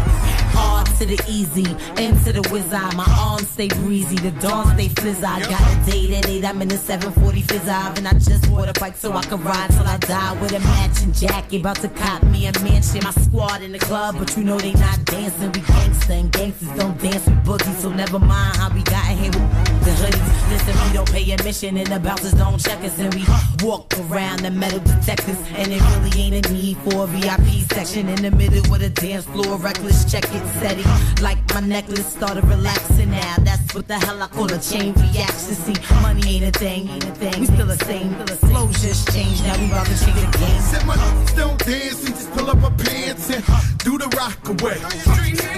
Hard 0.55 0.85
to 0.99 1.05
the 1.05 1.19
easy, 1.27 1.65
into 2.01 2.31
the 2.31 2.47
wizard. 2.51 2.95
My 2.95 3.07
arms 3.17 3.49
stay 3.49 3.69
breezy, 3.69 4.17
the 4.17 4.31
dawn 4.39 4.75
stay 4.75 4.89
fizz. 4.89 5.23
I 5.23 5.39
got 5.41 5.61
a 5.61 5.91
date 5.91 6.11
at 6.11 6.27
8, 6.27 6.45
I'm 6.45 6.61
in 6.61 6.67
the 6.67 6.77
740 6.77 7.41
fizz 7.41 7.67
and 7.67 8.07
I 8.07 8.13
just 8.13 8.49
bought 8.49 8.69
a 8.69 8.79
bike 8.79 8.95
so 8.95 9.13
I 9.13 9.23
can 9.23 9.43
ride 9.43 9.71
till 9.71 9.87
I 9.87 9.97
die 9.97 10.33
with 10.41 10.53
a 10.53 10.59
matching 10.59 11.13
jacket. 11.13 11.61
About 11.61 11.77
to 11.77 11.89
cop 11.89 12.23
me 12.23 12.45
a 12.45 12.51
mansion, 12.59 13.01
my 13.03 13.11
squad 13.11 13.63
in 13.63 13.71
the 13.71 13.79
club, 13.79 14.15
but 14.19 14.35
you 14.37 14.43
know 14.43 14.59
they 14.59 14.73
not 14.73 15.03
dancing. 15.05 15.51
We 15.53 15.61
gangsta 15.61 16.19
and 16.19 16.31
gangsters 16.31 16.69
don't 16.77 16.99
dance 16.99 17.25
with 17.25 17.43
boogies, 17.45 17.81
so 17.81 17.89
never 17.89 18.19
mind 18.19 18.57
how 18.57 18.69
we 18.73 18.83
got 18.83 19.05
here 19.05 19.31
with 19.31 19.85
the 19.85 19.91
hoodies. 19.91 20.42
Listen, 20.53 20.75
we 20.85 20.93
don't 20.93 21.11
pay 21.11 21.31
admission 21.31 21.77
and 21.77 21.88
the 21.88 21.99
bouncers 21.99 22.34
don't 22.34 22.59
check 22.59 22.80
us, 22.84 22.99
and 22.99 23.11
we 23.15 23.25
walk 23.65 23.91
around 24.01 24.41
the 24.41 24.51
metal 24.51 24.80
detectors, 24.80 25.39
and 25.57 25.73
it 25.73 25.81
really 25.81 26.13
ain't 26.21 26.45
a 26.45 26.53
need 26.53 26.77
for 26.85 27.05
a 27.05 27.07
VIP 27.07 27.65
section 27.73 28.07
in 28.07 28.21
the 28.21 28.30
middle 28.30 28.61
with 28.71 28.84
a 28.84 28.89
dance 28.89 29.25
floor. 29.25 29.57
Reckless, 29.57 30.05
check 30.11 30.25
it, 30.25 30.45
set 30.61 30.77
it. 30.77 31.21
Like 31.23 31.39
my 31.55 31.61
necklace 31.61 32.05
started 32.05 32.43
relaxing 32.45 33.09
now. 33.09 33.35
That's 33.39 33.73
what 33.73 33.88
the 33.88 33.97
hell 33.97 34.21
I 34.21 34.27
call 34.27 34.45
a 34.53 34.59
chain 34.59 34.93
reaction. 34.93 35.55
See, 35.65 35.75
money 36.03 36.21
ain't 36.35 36.55
a 36.55 36.59
thing, 36.59 36.88
ain't 36.88 37.03
a 37.03 37.15
thing. 37.15 37.39
We 37.39 37.45
still 37.47 37.65
the 37.65 37.77
same, 37.85 38.13
flow 38.38 38.67
just 38.73 39.11
changed. 39.11 39.43
Now 39.43 39.57
we 39.57 39.65
about 39.65 39.88
to 39.88 40.05
change 40.05 40.21
the 40.21 40.38
game. 40.38 40.61
Said 40.61 40.85
my 40.85 40.95
don't 41.35 41.57
dance, 41.65 42.03
we 42.03 42.09
just 42.09 42.31
pull 42.31 42.49
up 42.51 42.59
my 42.59 42.69
pants 42.77 43.27
and 43.31 43.43
do 43.80 43.97
the 43.97 44.07
rock 44.15 44.38
away. 44.53 44.77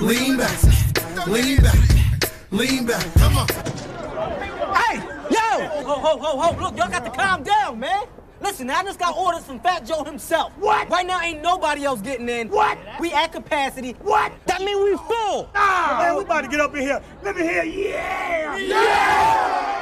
lean 0.00 0.36
back, 0.36 1.26
lean 1.26 1.56
back, 1.58 2.07
lean 2.50 2.86
back. 2.86 3.04
Come 3.14 3.36
on. 3.38 3.48
Hey, 3.48 4.96
yo! 5.30 5.68
Ho, 5.84 5.94
ho, 5.94 6.18
ho, 6.18 6.38
ho, 6.40 6.62
look, 6.62 6.76
y'all 6.76 6.88
got 6.90 7.04
to 7.04 7.10
calm 7.10 7.42
down, 7.42 7.78
man. 7.78 8.04
Listen, 8.40 8.70
I 8.70 8.82
just 8.84 9.00
got 9.00 9.16
orders 9.16 9.44
from 9.44 9.58
Fat 9.60 9.84
Joe 9.84 10.04
himself. 10.04 10.52
What? 10.58 10.88
Right 10.88 11.04
now, 11.06 11.20
ain't 11.20 11.42
nobody 11.42 11.84
else 11.84 12.00
getting 12.00 12.28
in. 12.28 12.48
What? 12.48 12.78
We 13.00 13.12
at 13.12 13.32
capacity. 13.32 13.92
What? 14.00 14.32
That 14.46 14.60
mean 14.62 14.82
we 14.82 14.96
full. 14.96 15.50
Ah, 15.54 15.98
man, 16.00 16.16
we 16.16 16.22
about 16.22 16.42
to 16.42 16.48
get 16.48 16.60
up 16.60 16.74
in 16.74 16.82
here. 16.82 17.02
Let 17.24 17.36
me 17.36 17.42
hear, 17.42 17.64
yeah! 17.64 18.56
Yeah! 18.56 19.74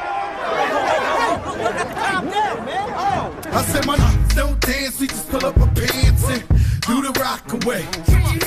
Calm 1.94 2.30
down, 2.30 2.64
man. 2.64 2.92
Oh. 2.96 3.40
I 3.52 3.62
said 3.64 3.84
my 3.86 3.94
n- 3.94 4.28
don't 4.34 4.60
dance, 4.60 4.98
we 5.00 5.06
just 5.06 5.28
pull 5.28 5.44
up 5.44 5.58
our 5.58 5.66
pants 5.68 6.24
and 6.28 6.42
do 6.82 7.02
the 7.02 7.12
rock 7.20 7.52
away. 7.52 7.84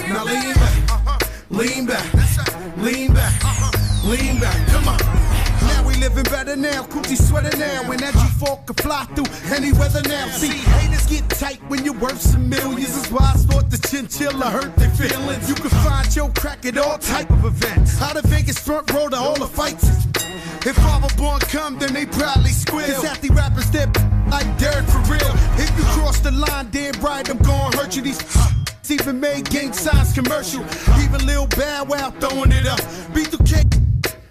Now 0.09 0.23
lean 0.23 0.53
back, 0.55 1.29
lean 1.49 1.85
back, 1.85 2.77
lean 2.77 3.13
back, 3.13 3.38
lean 4.09 4.39
back. 4.39 4.57
Come 4.69 4.87
on. 4.87 4.97
Now 5.69 5.85
we 5.85 5.93
living 5.95 6.23
better 6.23 6.55
now, 6.55 6.83
coochie 6.83 7.17
sweater 7.17 7.55
now, 7.57 7.91
and 7.91 7.99
that 7.99 8.13
G4 8.13 8.65
can 8.65 8.75
fly 8.75 9.05
through 9.13 9.29
any 9.55 9.71
weather 9.73 10.01
now. 10.07 10.27
See, 10.29 10.47
haters 10.47 11.05
get 11.05 11.29
tight 11.29 11.59
when 11.69 11.85
you're 11.85 11.99
worth 11.99 12.19
some 12.19 12.49
millions. 12.49 12.95
That's 12.95 13.11
why 13.11 13.31
I 13.33 13.37
thought 13.37 13.69
the 13.69 13.77
chinchilla 13.77 14.49
hurt 14.49 14.75
their 14.77 14.89
feelings. 14.89 15.47
You 15.47 15.55
can 15.55 15.69
find 15.85 16.15
your 16.15 16.29
crack 16.31 16.65
at 16.65 16.77
all 16.77 16.97
type 16.97 17.29
of 17.29 17.45
events. 17.45 18.01
Out 18.01 18.17
of 18.17 18.25
Vegas 18.25 18.57
front 18.57 18.91
row 18.91 19.09
to 19.09 19.15
all 19.15 19.37
the 19.37 19.47
fights. 19.47 19.85
If 20.65 20.75
Father 20.75 21.13
Born 21.15 21.39
come, 21.41 21.77
then 21.77 21.93
they 21.93 22.05
probably 22.05 22.51
squeal. 22.51 22.87
Cause 22.87 23.03
half 23.03 23.21
the 23.21 23.29
rappers 23.29 23.69
that 23.71 23.89
like 24.29 24.49
Derek 24.57 24.87
for 24.87 24.99
real. 25.11 25.33
If 25.61 25.69
you 25.77 25.83
cross 25.95 26.19
the 26.19 26.31
line, 26.31 26.69
dead 26.71 26.97
right, 26.97 27.29
I'm 27.29 27.37
gonna 27.37 27.77
hurt 27.77 27.95
you. 27.95 28.01
These 28.01 28.21
even 28.89 29.19
made 29.19 29.49
gang 29.49 29.71
signs 29.71 30.13
commercial. 30.13 30.65
Even 31.03 31.25
Lil 31.27 31.47
Bad 31.47 31.87
Wow 31.87 32.09
throwing 32.19 32.51
it 32.51 32.65
up. 32.65 32.79
B2K 33.13 33.88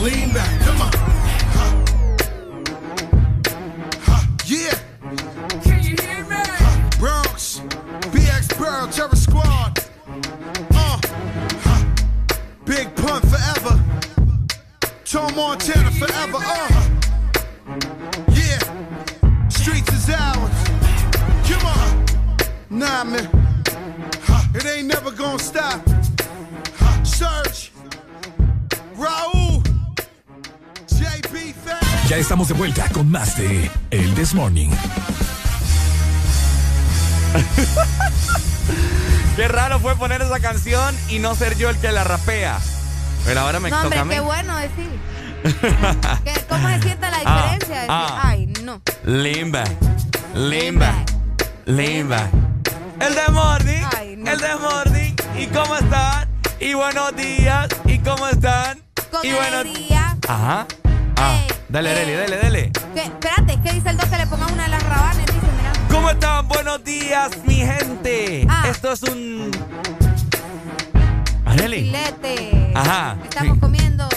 lean 0.00 0.32
back. 0.32 0.60
Come 0.62 0.82
on. 0.82 0.90
Yeah. 4.46 4.74
Can 5.62 5.82
you 5.82 5.94
hear 6.00 6.24
me? 6.24 6.42
Bronx, 6.98 7.60
BX 8.12 8.56
Pearl, 8.56 8.88
Terror 8.88 9.14
Squad. 9.14 9.78
Uh. 10.74 11.00
Big 12.64 12.94
Pun 12.96 13.20
forever. 13.22 13.84
Tom 15.04 15.34
Montana 15.36 15.90
forever. 15.92 16.38
Uh. 16.40 16.88
Yeah. 18.32 19.48
Streets 19.48 19.92
is 19.92 20.10
ours. 20.10 20.68
Come 21.48 21.66
on. 21.66 22.06
Nah, 22.70 23.04
man. 23.04 23.28
It 24.54 24.66
ain't 24.66 24.88
never 24.88 25.10
gonna 25.10 25.38
stop. 25.38 25.80
Search. 27.04 27.70
Raúl. 28.96 29.39
JP 29.39 29.39
Fat. 29.39 29.39
Ya 32.10 32.16
estamos 32.16 32.48
de 32.48 32.54
vuelta 32.54 32.88
con 32.92 33.08
más 33.10 33.36
de 33.36 33.70
El 33.90 34.14
This 34.14 34.34
Morning. 34.34 34.70
Qué 39.36 39.46
raro 39.48 39.78
fue 39.78 39.94
poner 39.96 40.20
esa 40.20 40.40
canción 40.40 40.92
y 41.08 41.20
no 41.20 41.34
ser 41.36 41.56
yo 41.56 41.70
el 41.70 41.76
que 41.78 41.92
la 41.92 42.02
rapea. 42.04 42.58
Pero 43.24 43.40
ahora 43.40 43.60
me 43.60 43.70
No, 43.70 43.76
toca 43.82 43.86
hombre, 43.86 43.98
a 44.00 44.04
mí. 44.04 44.14
qué 44.14 44.20
bueno 44.20 44.56
decir. 44.56 44.90
¿Qué- 46.24 46.44
¿Cómo 46.48 46.68
se 46.68 46.82
siente 46.82 47.08
la 47.10 47.18
Ah, 47.24 47.42
diferencia? 47.42 47.74
Decir, 47.76 47.90
ah. 47.90 48.20
Ay, 48.24 48.46
no. 48.64 48.82
Limba, 49.04 49.62
limba, 50.34 50.92
limba. 51.66 52.28
El 53.00 53.14
de 53.14 53.28
morning, 53.32 53.82
el 54.26 54.38
de 54.40 54.56
morning. 54.56 55.14
¿Y 55.38 55.46
cómo 55.46 55.76
están? 55.76 56.28
Y 56.58 56.74
buenos 56.74 57.14
días. 57.16 57.68
¿Y 57.86 57.98
cómo 58.00 58.26
están? 58.26 58.82
Con 59.12 59.24
y 59.24 59.32
buenos 59.32 59.60
alegría. 59.60 60.16
Ajá. 60.28 60.66
Ah, 61.16 61.38
dale, 61.70 61.94
dale, 61.94 62.14
dale, 62.16 62.36
dale. 62.36 62.72
¿Qué? 62.94 63.02
Espérate, 63.02 63.58
¿qué 63.62 63.72
dice 63.72 63.90
el 63.90 63.96
dos 63.96 64.06
que 64.06 64.16
le 64.16 64.26
ponga 64.26 64.46
una 64.46 64.64
de 64.64 64.68
las 64.68 64.82
rabanes? 64.82 65.26
Dice, 65.26 65.46
mira. 65.56 65.72
¿Cómo 65.90 66.10
están? 66.10 66.48
Buenos 66.48 66.82
días, 66.84 67.30
mi 67.46 67.56
gente. 67.56 68.46
Ah. 68.48 68.68
Esto 68.70 68.92
es 68.92 69.02
un. 69.04 69.50
Areli. 71.44 71.86
Filete. 71.86 72.72
Ajá. 72.74 73.16
Estamos 73.24 73.58
comiendo. 73.58 74.08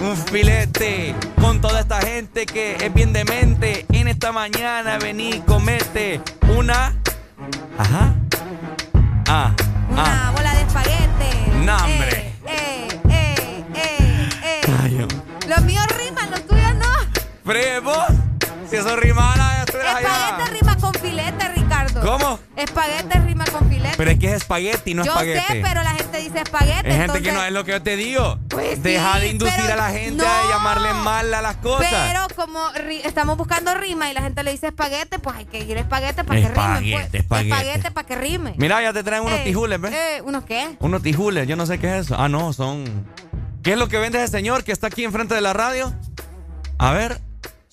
Un 0.00 0.16
filete 0.16 1.14
con 1.40 1.60
toda 1.60 1.80
esta 1.80 2.00
gente 2.00 2.46
que 2.46 2.76
es 2.76 2.94
bien 2.94 3.12
demente. 3.12 3.84
En 3.92 4.08
esta 4.08 4.30
mañana 4.32 4.98
vení, 4.98 5.40
comete 5.46 6.20
una. 6.56 6.94
Ajá. 7.78 8.14
Ah, 9.30 9.52
Una 9.90 10.28
ah. 10.28 10.32
bola 10.34 10.54
de 10.54 10.60
espaguete. 10.62 11.47
Espaguete 22.58 23.18
rima 23.20 23.44
con 23.46 23.68
filete. 23.68 23.94
Pero 23.96 24.10
es 24.10 24.18
que 24.18 24.26
es 24.26 24.32
espagueti, 24.34 24.94
no 24.94 25.04
yo 25.04 25.12
espaguete. 25.12 25.40
sé, 25.46 25.60
pero 25.62 25.82
la 25.82 25.90
gente 25.94 26.18
dice 26.18 26.40
espaguete. 26.40 26.88
Es 26.88 26.96
gente 26.96 27.22
que 27.22 27.32
no 27.32 27.42
es 27.44 27.52
lo 27.52 27.64
que 27.64 27.70
yo 27.72 27.82
te 27.82 27.96
digo. 27.96 28.38
Pues 28.48 28.82
Deja 28.82 29.14
sí, 29.14 29.20
de 29.20 29.28
inducir 29.28 29.70
a 29.70 29.76
la 29.76 29.90
gente 29.90 30.24
no. 30.24 30.28
a 30.28 30.48
llamarle 30.50 30.92
mal 30.94 31.32
a 31.34 31.42
las 31.42 31.56
cosas. 31.56 31.86
Pero 31.90 32.26
como 32.36 32.60
estamos 33.04 33.36
buscando 33.36 33.74
rima 33.74 34.10
y 34.10 34.14
la 34.14 34.22
gente 34.22 34.42
le 34.42 34.50
dice 34.52 34.68
espaguete, 34.68 35.18
pues 35.18 35.36
hay 35.36 35.44
que 35.46 35.60
ir 35.60 35.76
espaguete 35.76 36.24
para 36.24 36.40
que 36.40 36.48
rime. 36.48 36.58
Espaguete, 36.68 37.00
Pues. 37.00 37.14
espaguete. 37.22 37.48
Espaguete 37.54 37.90
para 37.92 38.06
que 38.06 38.16
rime. 38.16 38.54
Mira, 38.56 38.82
ya 38.82 38.92
te 38.92 39.02
traen 39.02 39.22
unos 39.24 39.38
Eh, 39.38 39.44
tijules, 39.44 39.80
¿ves? 39.80 39.92
eh, 39.94 40.22
¿Unos 40.24 40.44
qué? 40.44 40.76
Unos 40.80 41.02
tijules, 41.02 41.46
yo 41.46 41.56
no 41.56 41.66
sé 41.66 41.78
qué 41.78 41.98
es 41.98 42.06
eso. 42.06 42.16
Ah, 42.18 42.28
no, 42.28 42.52
son. 42.52 43.06
¿Qué 43.62 43.72
es 43.72 43.78
lo 43.78 43.88
que 43.88 43.98
vende 43.98 44.18
ese 44.22 44.28
señor 44.32 44.64
que 44.64 44.72
está 44.72 44.86
aquí 44.88 45.04
enfrente 45.04 45.34
de 45.34 45.40
la 45.40 45.52
radio? 45.52 45.92
A 46.78 46.92
ver, 46.92 47.20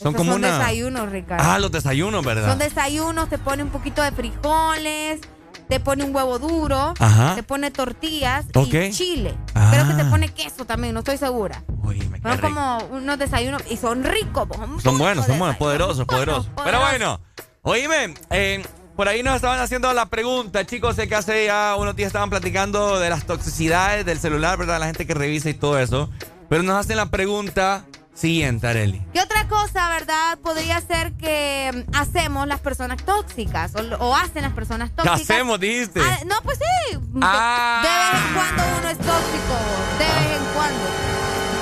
son 0.06 0.14
Esos 0.14 0.18
como 0.20 0.34
son 0.34 0.46
una. 0.46 0.60
desayunos, 0.60 1.10
Ricardo. 1.10 1.44
Ah, 1.44 1.58
los 1.58 1.72
desayunos, 1.72 2.24
¿verdad? 2.24 2.48
Son 2.48 2.60
desayunos, 2.60 3.28
te 3.28 3.40
pone 3.40 3.64
un 3.64 3.70
poquito 3.70 4.04
de 4.04 4.12
frijoles, 4.12 5.20
te 5.68 5.80
pone 5.80 6.04
un 6.04 6.16
huevo 6.16 6.38
duro, 6.38 6.94
Ajá. 7.00 7.34
te 7.34 7.42
pone 7.42 7.72
tortillas 7.72 8.46
y 8.54 8.92
chile. 8.92 9.36
Ah. 9.56 9.72
Creo 9.74 9.88
que 9.88 9.94
te 9.96 10.06
pone 10.06 10.30
queso 10.30 10.64
también, 10.66 10.94
no 10.94 11.00
estoy 11.00 11.18
segura. 11.18 11.64
Uy, 11.82 11.98
me 12.10 12.22
Son 12.22 12.38
como 12.38 12.78
unos 12.92 13.18
desayunos 13.18 13.64
y 13.68 13.78
son 13.78 14.04
ricos. 14.04 14.48
Son, 14.56 14.80
Son 14.80 14.98
buenos, 15.00 15.26
son 15.26 15.40
buenos, 15.40 15.58
poderosos, 15.58 16.06
poderosos. 16.06 16.52
Pero 16.64 16.80
bueno, 16.82 17.20
oíme, 17.64 18.14
eh, 18.30 18.64
por 18.96 19.08
ahí 19.08 19.24
nos 19.24 19.36
estaban 19.38 19.60
haciendo 19.60 19.92
la 19.92 20.06
pregunta, 20.06 20.68
chicos, 20.68 20.96
sé 20.98 21.08
que 21.08 21.16
hace 21.16 21.46
ya 21.46 21.76
unos 21.80 21.96
días 21.96 22.08
estaban 22.08 22.30
platicando 22.30 23.00
de 23.00 23.10
las 23.10 23.26
toxicidades 23.26 24.06
del 24.06 24.20
celular, 24.20 24.60
¿verdad? 24.60 24.80
La 24.80 24.86
gente 24.86 25.08
que 25.08 25.16
revisa 25.16 25.50
y 25.50 25.56
todo 25.56 25.80
eso. 25.80 26.12
Pero 26.48 26.62
nos 26.62 26.76
hacen 26.76 26.96
la 26.98 27.08
pregunta 27.08 27.86
siguiente, 28.16 28.68
Areli. 28.68 29.06
¿Qué 29.14 29.22
otra 29.22 29.48
cosa, 29.48 29.90
verdad, 29.90 30.40
podría 30.40 30.82
ser 30.82 31.14
que 31.14 31.86
mm, 31.88 31.96
hacemos 31.96 32.48
las 32.48 32.60
personas 32.62 33.04
tóxicas 33.06 33.74
o, 33.76 33.82
o 34.04 34.16
hacen 34.16 34.42
las 34.42 34.54
personas 34.54 34.90
¿Qué 34.90 34.96
tóxicas? 35.04 35.22
hacemos, 35.22 35.60
dijiste? 35.60 36.02
Ah, 36.02 36.20
no, 36.26 36.36
pues 36.44 36.58
sí. 36.58 36.98
Ah. 37.22 37.82
De 37.84 38.18
vez 38.18 38.26
en 38.26 38.34
cuando 38.34 38.64
uno 38.80 38.90
es 38.90 38.98
tóxico. 38.98 39.56
De 40.00 40.06
vez 40.06 40.40
en 40.40 40.46
cuando. 40.56 40.86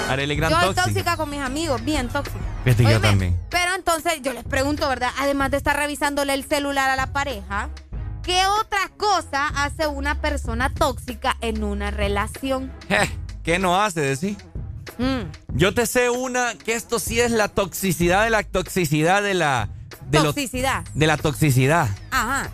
Areli, 0.09 0.35
gran 0.35 0.51
yo 0.51 0.57
soy 0.57 0.65
tóxica. 0.67 0.84
tóxica 0.85 1.17
con 1.17 1.30
mis 1.30 1.41
amigos, 1.41 1.84
bien 1.84 2.07
tóxica. 2.07 2.39
Fíjate, 2.63 2.84
yo 2.84 3.01
también. 3.01 3.39
Pero 3.49 3.73
entonces 3.75 4.21
yo 4.21 4.31
les 4.34 4.43
pregunto, 4.43 4.88
¿verdad? 4.88 5.11
Además 5.19 5.51
de 5.51 5.57
estar 5.57 5.75
revisándole 5.75 6.34
el 6.34 6.45
celular 6.45 6.89
a 6.89 6.95
la 6.95 7.07
pareja, 7.13 7.69
¿qué 8.21 8.45
otra 8.61 8.89
cosa 8.97 9.47
hace 9.47 9.88
una 9.88 10.21
persona 10.21 10.69
tóxica 10.73 11.35
en 11.41 11.63
una 11.63 11.89
relación? 11.91 12.71
¿Qué 13.43 13.59
no 13.59 13.81
hace, 13.81 14.01
decir? 14.01 14.38
Mm. 14.98 15.56
Yo 15.56 15.74
te 15.74 15.86
sé 15.86 16.10
una 16.10 16.53
que 16.56 16.74
esto 16.76 16.99
sí 16.99 17.20
es 17.20 17.32
la 17.32 17.48
toxicidad 17.48 18.24
de 18.24 18.30
la 18.30 18.44
toxicidad 18.44 19.22
de 19.24 19.34
la. 19.34 19.70
De 20.10 20.20
lo- 20.20 20.26
Toxicidad. 20.26 20.84
de 20.94 21.07
la 21.07 21.18
toxicidad. 21.18 21.88
Ajá. 22.11 22.49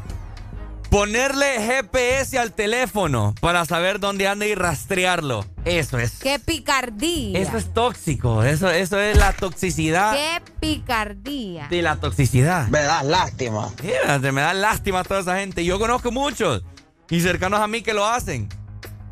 Ponerle 0.89 1.45
GPS 1.61 2.39
al 2.39 2.51
teléfono 2.53 3.35
para 3.41 3.63
saber 3.65 3.99
dónde 3.99 4.27
anda 4.27 4.47
y 4.47 4.55
rastrearlo. 4.55 5.45
Eso 5.63 5.99
es. 5.99 6.13
¡Qué 6.17 6.39
picardía! 6.39 7.37
Eso 7.39 7.57
es 7.57 7.71
tóxico. 7.75 8.43
Eso, 8.43 8.71
eso 8.71 8.99
es 8.99 9.15
la 9.15 9.33
toxicidad 9.33 10.13
¡Qué 10.13 10.41
picardía! 10.59 11.67
de 11.69 11.83
la 11.83 11.97
toxicidad. 11.97 12.67
Me 12.69 12.79
das 12.81 13.05
lástima. 13.05 13.69
Fíjate, 13.79 14.31
me 14.31 14.41
da 14.41 14.55
lástima 14.55 15.01
a 15.01 15.03
toda 15.03 15.19
esa 15.19 15.37
gente. 15.37 15.63
Yo 15.63 15.77
conozco 15.77 16.11
muchos 16.11 16.63
y 17.11 17.21
cercanos 17.21 17.59
a 17.59 17.67
mí 17.67 17.83
que 17.83 17.93
lo 17.93 18.07
hacen. 18.07 18.49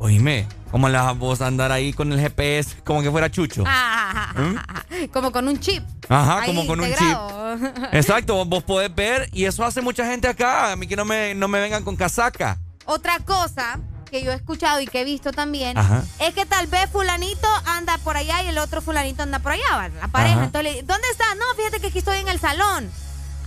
Oíme, 0.00 0.46
¿cómo 0.70 0.88
le 0.88 0.96
vas 0.96 1.08
a 1.08 1.12
vos 1.12 1.40
andar 1.40 1.72
ahí 1.72 1.92
con 1.92 2.12
el 2.12 2.20
GPS 2.20 2.76
como 2.84 3.02
que 3.02 3.10
fuera 3.10 3.30
chucho? 3.30 3.64
Ah, 3.66 4.32
¿Mm? 4.36 5.06
Como 5.12 5.30
con 5.32 5.46
un 5.48 5.58
chip. 5.60 5.82
Ajá, 6.08 6.40
Ahí 6.40 6.46
como 6.48 6.66
con 6.66 6.80
un 6.80 6.86
chip. 6.86 6.94
integrado. 7.00 7.58
Exacto, 7.92 8.34
vos, 8.34 8.48
vos 8.48 8.62
podés 8.64 8.92
ver 8.94 9.28
y 9.32 9.44
eso 9.44 9.64
hace 9.64 9.80
mucha 9.80 10.04
gente 10.06 10.26
acá. 10.28 10.72
A 10.72 10.76
mí 10.76 10.86
que 10.86 10.96
no 10.96 11.04
me, 11.04 11.34
no 11.34 11.46
me 11.48 11.60
vengan 11.60 11.84
con 11.84 11.94
casaca. 11.96 12.58
Otra 12.84 13.18
cosa 13.20 13.78
que 14.10 14.22
yo 14.24 14.32
he 14.32 14.34
escuchado 14.34 14.80
y 14.80 14.86
que 14.86 15.02
he 15.02 15.04
visto 15.04 15.32
también 15.32 15.76
Ajá. 15.76 16.02
es 16.18 16.32
que 16.34 16.46
tal 16.46 16.66
vez 16.66 16.88
fulanito 16.90 17.46
anda 17.66 17.98
por 17.98 18.16
allá 18.16 18.42
y 18.42 18.48
el 18.48 18.58
otro 18.58 18.80
fulanito 18.80 19.22
anda 19.22 19.38
por 19.40 19.52
allá, 19.52 19.88
la 20.00 20.08
pareja. 20.08 20.36
Ajá. 20.36 20.44
Entonces, 20.46 20.86
¿dónde 20.86 21.06
está? 21.12 21.34
No, 21.34 21.44
fíjate 21.56 21.80
que 21.80 21.88
aquí 21.88 21.98
estoy 21.98 22.18
en 22.20 22.28
el 22.28 22.40
salón. 22.40 22.90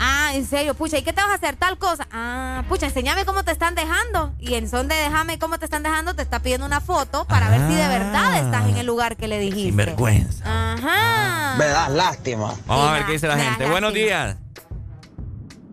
Ah, 0.03 0.32
en 0.34 0.48
serio, 0.48 0.73
pucha, 0.73 0.98
¿y 0.98 1.03
qué 1.03 1.14
te 1.14 1.22
vas 1.22 1.30
a 1.30 1.36
hacer? 1.36 1.56
Tal 1.57 1.78
cosa. 1.78 2.07
Ah, 2.11 2.64
pucha, 2.68 2.88
enséñame 2.88 3.23
cómo 3.23 3.44
te 3.44 3.52
están 3.52 3.76
dejando. 3.76 4.34
Y 4.40 4.56
en 4.56 4.68
son 4.68 4.88
de 4.88 4.95
déjame 4.95 5.38
cómo 5.38 5.60
te 5.60 5.65
están 5.65 5.84
dejando, 5.84 6.15
te 6.15 6.23
está 6.23 6.40
pidiendo 6.40 6.65
una 6.65 6.82
foto 6.82 7.26
para 7.26 7.49
ver 7.52 7.60
si 7.68 7.76
de 7.76 7.88
verdad 7.88 8.44
estás 8.44 8.68
en 8.68 8.78
el 8.78 8.88
lugar 8.88 9.15
que 9.15 9.28
le 9.28 9.38
dijiste. 9.38 9.68
Sin 9.68 9.78
vergüenza. 9.78 10.44
Ajá. 10.73 11.56
Me 11.56 11.68
das 11.68 11.91
lástima. 11.91 12.52
Vamos 12.65 12.90
a 12.90 12.94
ver 12.94 13.06
qué 13.06 13.11
dice 13.11 13.28
la 13.28 13.38
gente. 13.38 13.69
Buenos 13.69 13.94
días. 13.94 14.38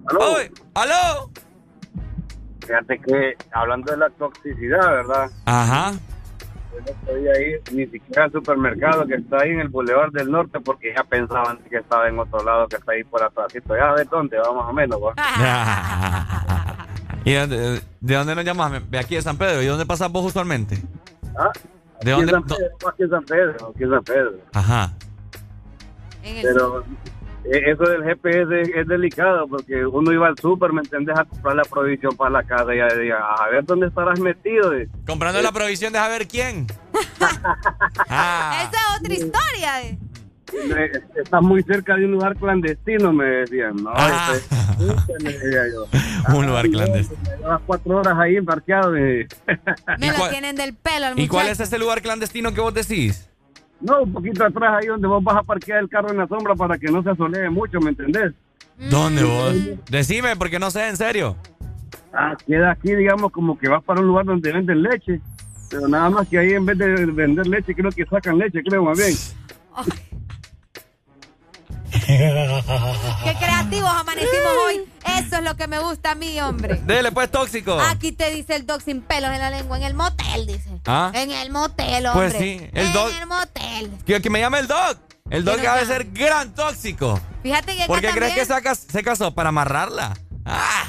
¿Aló? 0.08 0.36
¿Aló? 0.74 1.30
Fíjate 2.60 3.00
que 3.00 3.34
hablando 3.52 3.92
de 3.92 3.96
la 3.96 4.10
toxicidad, 4.10 4.90
¿verdad? 4.90 5.30
Ajá. 5.46 5.94
No 6.80 6.92
podía 7.06 7.40
ir 7.40 7.60
ni 7.72 7.86
siquiera 7.86 8.24
al 8.24 8.32
supermercado 8.32 9.06
que 9.06 9.14
está 9.14 9.38
ahí 9.42 9.50
en 9.50 9.60
el 9.60 9.68
Boulevard 9.68 10.12
del 10.12 10.30
Norte 10.30 10.60
porque 10.60 10.92
ya 10.96 11.04
pensaban 11.04 11.58
que 11.68 11.76
estaba 11.78 12.08
en 12.08 12.18
otro 12.18 12.42
lado, 12.44 12.68
que 12.68 12.76
está 12.76 12.92
ahí 12.92 13.04
por 13.04 13.22
atrásito. 13.22 13.76
Ya 13.76 13.94
de 13.94 14.04
dónde 14.04 14.38
va 14.38 14.52
más 14.52 14.68
o 14.68 14.72
menos, 14.72 15.00
¿va? 15.02 15.14
¿Y 17.24 17.32
de, 17.32 17.82
de 18.00 18.14
dónde 18.14 18.34
nos 18.34 18.44
llamas? 18.44 18.90
De 18.90 18.98
aquí 18.98 19.16
de 19.16 19.22
San 19.22 19.36
Pedro. 19.36 19.62
¿Y 19.62 19.66
dónde 19.66 19.86
pasas 19.86 20.10
vos 20.10 20.24
usualmente? 20.24 20.76
¿Ah? 21.38 21.50
¿De 22.02 22.12
Aquí 22.12 22.20
en 22.22 22.26
dónde? 22.26 22.48
San 22.48 22.58
Pedro, 22.58 22.88
aquí 22.88 23.02
en 23.02 23.10
San 23.10 23.24
Pedro, 23.24 23.72
aquí 23.74 23.84
en 23.84 23.90
San 23.90 24.04
Pedro. 24.04 24.32
Ajá. 24.54 24.92
Pero 26.22 26.84
eso 27.44 27.82
del 27.84 28.04
GPS 28.04 28.60
es, 28.62 28.68
es 28.74 28.86
delicado 28.86 29.46
porque 29.48 29.86
uno 29.86 30.12
iba 30.12 30.26
al 30.28 30.38
súper, 30.38 30.72
¿me 30.72 30.80
entendés? 30.82 31.18
A 31.18 31.24
comprar 31.24 31.56
la 31.56 31.64
provisión 31.64 32.16
para 32.16 32.30
la 32.30 32.42
casa 32.42 32.74
y 32.74 32.80
a, 32.80 32.86
y 33.04 33.10
a- 33.10 33.44
a 33.44 33.48
ver 33.50 33.64
dónde 33.64 33.86
estarás 33.86 34.20
metido. 34.20 34.74
eh. 34.74 34.88
Comprando 35.06 35.40
la 35.42 35.52
provisión 35.52 35.92
de 35.92 35.98
saber 35.98 36.26
quién. 36.28 36.66
Ah. 38.08 38.62
Esa 38.68 38.70
es 38.80 39.00
otra 39.00 39.14
historia. 39.14 39.82
eh. 39.82 39.98
Eh, 40.52 40.92
Estás 41.22 41.42
muy 41.42 41.62
cerca 41.62 41.94
de 41.96 42.06
un 42.06 42.12
lugar 42.12 42.34
clandestino, 42.36 43.12
me 43.12 43.24
decían. 43.26 43.76
¿no? 43.76 43.90
Ah. 43.94 44.32
Este, 44.34 45.24
me 45.24 45.32
decía 45.32 45.60
yo. 45.72 45.86
Un 46.36 46.46
lugar 46.46 46.68
clandestino. 46.70 47.20
Llevas 47.38 47.60
cuatro 47.66 47.96
horas 47.98 48.14
ahí 48.18 48.36
embarqueado. 48.36 48.96
eh. 48.96 49.26
Me 49.98 50.10
lo 50.16 50.28
tienen 50.30 50.56
del 50.56 50.74
pelo 50.74 51.06
al 51.06 51.18
¿Y 51.18 51.28
cuál 51.28 51.48
es 51.48 51.60
ese 51.60 51.78
lugar 51.78 52.00
clandestino 52.02 52.52
que 52.54 52.60
vos 52.60 52.72
decís? 52.74 53.28
No, 53.80 54.02
un 54.02 54.12
poquito 54.12 54.44
atrás 54.44 54.74
ahí 54.80 54.88
donde 54.88 55.06
vos 55.06 55.22
vas 55.22 55.36
a 55.36 55.42
parquear 55.42 55.80
el 55.80 55.88
carro 55.88 56.10
en 56.10 56.16
la 56.16 56.26
sombra 56.26 56.54
para 56.54 56.78
que 56.78 56.90
no 56.90 57.02
se 57.02 57.10
asolee 57.10 57.48
mucho, 57.48 57.80
¿me 57.80 57.90
entendés? 57.90 58.32
¿Dónde 58.90 59.22
vos? 59.24 59.54
Decime, 59.90 60.36
porque 60.36 60.58
no 60.58 60.70
sé, 60.70 60.88
en 60.88 60.96
serio. 60.96 61.36
Ah, 62.12 62.36
queda 62.46 62.72
aquí, 62.72 62.94
digamos, 62.94 63.30
como 63.32 63.58
que 63.58 63.68
vas 63.68 63.82
para 63.82 64.00
un 64.00 64.06
lugar 64.06 64.24
donde 64.24 64.52
venden 64.52 64.82
leche. 64.82 65.20
Pero 65.70 65.86
nada 65.86 66.08
más 66.10 66.28
que 66.28 66.38
ahí 66.38 66.52
en 66.52 66.64
vez 66.64 66.78
de 66.78 67.06
vender 67.06 67.46
leche, 67.46 67.74
creo 67.74 67.90
que 67.90 68.06
sacan 68.06 68.38
leche, 68.38 68.62
creo 68.62 68.84
más 68.84 68.98
bien. 68.98 69.14
Qué 72.06 73.34
creativos 73.38 73.90
amanecimos 73.90 74.52
hoy. 74.66 74.82
Eso 75.18 75.36
es 75.36 75.42
lo 75.42 75.56
que 75.56 75.66
me 75.66 75.78
gusta 75.78 76.12
a 76.12 76.14
mí, 76.14 76.40
hombre. 76.40 76.80
Dele, 76.84 77.12
pues, 77.12 77.30
tóxico. 77.30 77.78
Aquí 77.80 78.12
te 78.12 78.30
dice 78.30 78.56
el 78.56 78.66
dog 78.66 78.82
sin 78.82 79.00
pelos 79.02 79.30
en 79.32 79.38
la 79.38 79.50
lengua. 79.50 79.76
En 79.78 79.82
el 79.84 79.94
motel, 79.94 80.46
dice. 80.46 80.68
¿Ah? 80.86 81.10
En 81.14 81.30
el 81.30 81.50
motel, 81.50 82.06
hombre. 82.06 82.28
Pues 82.30 82.34
sí, 82.42 82.60
el 82.72 82.86
en 82.86 82.92
dog- 82.92 83.12
el 83.20 83.26
motel. 83.26 83.90
Que, 84.06 84.20
que 84.22 84.30
me 84.30 84.40
llame 84.40 84.58
el 84.60 84.66
dog. 84.68 84.98
El 85.30 85.44
dog 85.44 85.56
Que 85.56 85.60
de 85.62 85.66
llame. 85.66 85.84
ser 85.86 86.04
gran 86.12 86.54
tóxico. 86.54 87.20
Fíjate 87.42 87.76
que 87.76 87.86
¿Por 87.86 88.00
qué 88.00 88.10
crees 88.10 88.34
que 88.34 88.44
se 88.74 89.02
casó? 89.02 89.34
Para 89.34 89.50
amarrarla. 89.50 90.16
Ah, 90.44 90.84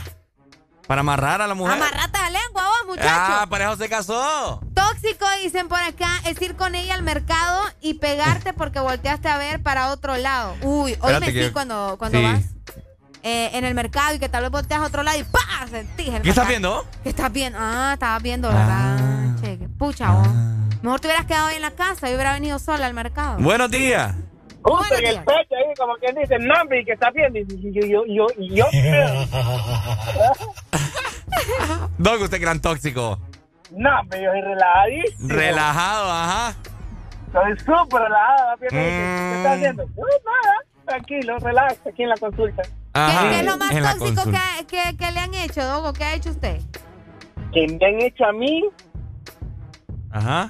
para 0.89 1.01
amarrar 1.01 1.39
a 1.39 1.45
la 1.45 1.53
mujer. 1.53 1.75
Amarrate 1.75 2.17
la 2.17 2.29
lengua 2.31 2.63
vos, 2.63 2.87
muchacho. 2.87 3.07
Ah, 3.11 3.45
para 3.47 3.65
eso 3.65 3.77
se 3.77 3.87
casó. 3.87 4.59
Tóxico, 4.73 5.23
dicen 5.43 5.67
por 5.67 5.77
acá, 5.79 6.09
es 6.25 6.41
ir 6.41 6.55
con 6.55 6.73
ella 6.73 6.95
al 6.95 7.03
mercado 7.03 7.61
y 7.79 7.93
pegarte 7.93 8.53
porque 8.53 8.79
volteaste 8.79 9.29
a 9.29 9.37
ver 9.37 9.61
para 9.61 9.89
otro 9.91 10.17
lado. 10.17 10.55
Uy, 10.63 10.93
hoy 10.93 10.93
Espérate 10.93 11.25
me 11.27 11.33
que- 11.33 11.45
sí 11.45 11.53
cuando, 11.53 11.95
cuando 11.99 12.17
sí. 12.17 12.23
vas 12.23 12.41
eh, 13.21 13.51
en 13.53 13.65
el 13.65 13.75
mercado 13.75 14.15
y 14.15 14.19
que 14.19 14.29
tal 14.29 14.41
vez 14.41 14.49
volteas 14.49 14.81
a 14.81 14.85
otro 14.85 15.03
lado 15.03 15.19
y 15.19 15.23
¡pah! 15.25 15.67
Sentís 15.69 16.07
el 16.07 16.23
¿Qué 16.23 16.29
estás 16.29 16.47
viendo? 16.47 16.83
¿Qué 17.03 17.09
estás 17.09 17.31
viendo? 17.31 17.59
Ah, 17.61 17.91
estabas 17.93 18.23
viendo, 18.23 18.47
¿verdad? 18.47 18.97
Cheque. 19.41 19.69
Pucha, 19.77 20.09
vos. 20.09 20.27
Mejor 20.81 20.99
te 20.99 21.05
hubieras 21.07 21.27
quedado 21.27 21.47
ahí 21.49 21.57
en 21.57 21.61
la 21.61 21.71
casa 21.71 22.09
y 22.09 22.15
hubiera 22.15 22.33
venido 22.33 22.57
sola 22.57 22.87
al 22.87 22.95
mercado. 22.95 23.37
Buenos 23.37 23.69
días. 23.69 24.15
Justo 24.61 24.95
en 24.97 25.05
el 25.07 25.15
pecho 25.23 25.55
ahí, 25.55 25.73
como 25.77 25.95
quien 25.95 26.15
dice, 26.15 26.37
Nambi, 26.39 26.83
que 26.85 26.91
está 26.93 27.09
bien. 27.11 27.33
Y 27.35 27.45
yo, 27.73 27.81
yo, 27.85 28.05
yo, 28.05 28.27
y 28.37 28.55
yo, 28.55 28.65
usted 32.23 32.41
gran 32.41 32.59
tóxico. 32.61 33.19
Nambi, 33.71 34.17
yo 34.21 34.31
soy 34.31 34.41
relajadísimo. 34.41 35.29
Relajado, 35.29 36.11
ajá. 36.11 36.55
Soy 37.31 37.57
súper 37.59 38.01
relajado. 38.01 38.57
¿qué 38.59 38.67
me 38.75 38.85
dices? 38.85 38.99
¿Qué 38.99 39.31
Mm. 39.31 39.35
estás 39.37 39.55
haciendo? 39.55 39.83
No, 39.85 40.05
nada, 40.25 40.55
tranquilo, 40.85 41.39
relax, 41.39 41.79
aquí 41.87 42.03
en 42.03 42.09
la 42.09 42.17
consulta. 42.17 42.63
Ajá. 42.93 43.29
¿Qué 43.29 43.39
es 43.39 43.45
lo 43.45 43.57
más 43.57 43.69
tóxico 43.99 44.23
que, 44.31 44.65
que- 44.65 44.97
que 44.97 45.11
le 45.11 45.19
han 45.19 45.33
hecho, 45.35 45.63
Dogo? 45.65 45.93
¿Qué 45.93 46.03
ha 46.03 46.15
hecho 46.15 46.31
usted? 46.31 46.59
Que 47.53 47.67
me 47.67 47.85
han 47.85 48.01
hecho 48.01 48.25
a 48.25 48.31
mí, 48.33 48.63
Ajá. 50.11 50.49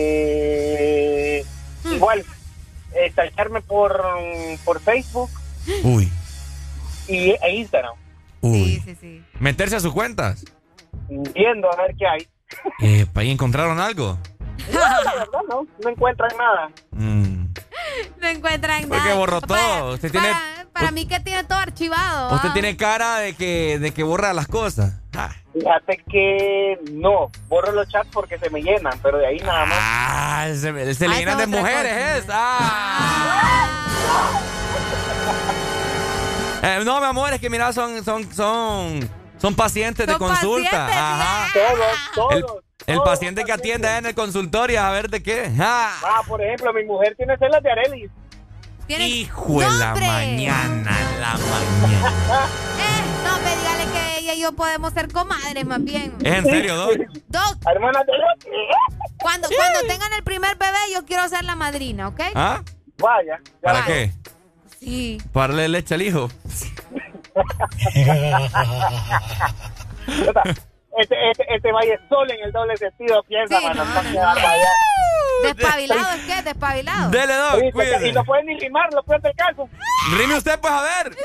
eh, 0.00 1.44
igual, 1.92 2.24
eh, 2.94 3.10
stalkearme 3.12 3.60
por, 3.62 4.02
por 4.64 4.80
Facebook 4.80 5.30
Uy, 5.84 6.10
y, 7.08 7.30
e 7.30 7.54
Instagram, 7.56 7.94
uy. 8.40 8.82
Meterse 9.38 9.76
a 9.76 9.80
sus 9.80 9.92
cuentas. 9.92 10.44
viendo 11.08 11.70
a 11.72 11.76
ver 11.76 11.94
qué 11.96 12.06
hay. 12.06 12.28
Eh, 12.80 13.06
¿Ahí 13.14 13.30
encontraron 13.30 13.78
algo? 13.80 14.18
No, 14.72 14.78
la 14.80 15.14
verdad 15.14 15.40
no, 15.48 15.66
no 15.82 15.90
encuentran 15.90 16.30
nada. 16.36 16.70
Mm. 16.90 17.44
No 18.20 18.28
encuentran 18.28 18.82
Porque 18.88 18.96
nada. 19.04 19.14
borró 19.14 19.40
todo. 19.40 19.94
Usted 19.94 20.10
tiene, 20.10 20.28
Para, 20.72 20.86
para 20.86 20.90
mí 20.92 21.06
que 21.06 21.20
tiene 21.20 21.44
todo 21.44 21.58
archivado. 21.58 22.34
usted 22.34 22.48
ah. 22.50 22.52
tiene 22.52 22.76
cara 22.76 23.18
de 23.18 23.34
que, 23.34 23.78
de 23.78 23.92
que 23.92 24.02
borra 24.02 24.32
las 24.32 24.46
cosas. 24.46 24.94
Ah. 25.16 25.30
Fíjate 25.52 25.98
que 26.08 26.78
no, 26.92 27.30
borro 27.48 27.72
los 27.72 27.88
chats 27.88 28.08
porque 28.12 28.38
se 28.38 28.48
me 28.50 28.62
llenan, 28.62 28.98
pero 29.02 29.18
de 29.18 29.26
ahí 29.26 29.38
nada 29.38 29.66
más. 29.66 29.78
Ah, 29.80 30.46
se, 30.54 30.94
se 30.94 31.08
le 31.08 31.14
Ah, 31.14 31.18
llenan 31.18 31.38
de 31.38 31.46
mujeres, 31.48 31.92
cosa. 31.92 32.18
¿es? 32.18 32.24
Ah. 32.30 33.66
Eh, 36.62 36.82
no, 36.84 37.00
mi 37.00 37.06
amor, 37.06 37.32
es 37.32 37.40
que 37.40 37.48
mira, 37.50 37.72
son, 37.72 38.04
son, 38.04 38.30
son, 38.34 39.08
son 39.38 39.54
pacientes 39.54 40.06
de 40.06 40.14
consulta. 40.18 40.70
pacientes, 40.70 40.96
Ajá. 40.96 41.48
Todos, 42.14 42.32
El, 42.32 42.42
todos. 42.42 42.62
el 42.86 42.94
todos 42.96 43.08
paciente 43.08 43.44
que 43.44 43.52
atiende 43.52 43.88
en 43.96 44.06
el 44.06 44.14
consultorio, 44.14 44.80
a 44.82 44.90
ver 44.90 45.08
de 45.08 45.22
qué. 45.22 45.50
Ah. 45.58 45.96
Ah, 46.04 46.22
por 46.28 46.42
ejemplo, 46.42 46.72
mi 46.74 46.84
mujer 46.84 47.14
tiene 47.16 47.36
celas 47.38 47.62
de 47.62 47.70
Arelis. 47.72 48.10
Hijo 48.98 49.60
de 49.60 49.70
la 49.70 49.94
mañana, 49.94 50.90
la 51.20 51.32
mañana. 51.38 52.12
Eh, 52.78 53.02
no, 53.24 53.38
me 53.40 53.56
dígale 53.56 53.84
que 53.92 54.18
ella 54.18 54.34
y 54.34 54.40
yo 54.40 54.52
podemos 54.52 54.92
ser 54.92 55.12
comadres 55.12 55.64
más 55.64 55.82
bien. 55.84 56.14
¿Es 56.24 56.34
en 56.34 56.44
serio, 56.44 56.74
Doc? 56.76 56.96
Doc. 57.28 57.56
Hermana 57.70 58.02
de 58.04 58.12
Cuando, 59.20 59.48
cuando 59.48 59.80
tengan 59.88 60.12
el 60.14 60.24
primer 60.24 60.56
bebé, 60.56 60.78
yo 60.92 61.04
quiero 61.04 61.28
ser 61.28 61.44
la 61.44 61.54
madrina, 61.54 62.08
¿ok? 62.08 62.20
¿Ah? 62.34 62.62
Vaya. 62.98 63.38
¿Para 63.62 63.84
qué? 63.84 64.12
Sí. 64.80 65.18
Para 65.32 65.54
darle 65.54 65.68
leche 65.68 65.94
al 65.94 66.02
hijo. 66.02 66.28
Este, 70.98 71.30
este, 71.30 71.44
este 71.54 71.72
vaya 71.72 71.98
sol 72.08 72.30
en 72.30 72.44
el 72.44 72.52
doble 72.52 72.76
sentido, 72.76 73.22
piensa, 73.24 73.60
mano. 73.60 73.84
no 73.84 73.94
para 73.94 74.50
allá. 74.50 74.68
Despabilado, 75.44 76.10
¿es 76.16 76.22
qué? 76.26 76.42
Despabilado. 76.42 77.10
Dele, 77.10 77.34
Doc, 77.34 77.60
Sí, 77.60 77.72
cuídese. 77.72 78.08
Y 78.08 78.12
no 78.12 78.24
puede 78.24 78.44
ni 78.44 78.58
rimar, 78.58 78.92
lo 78.92 79.02
peor 79.02 79.22
del 79.22 79.34
caso. 79.34 79.68
Rime 80.16 80.36
usted, 80.36 80.58
pues, 80.60 80.72
a 80.72 80.82
ver. 80.82 81.16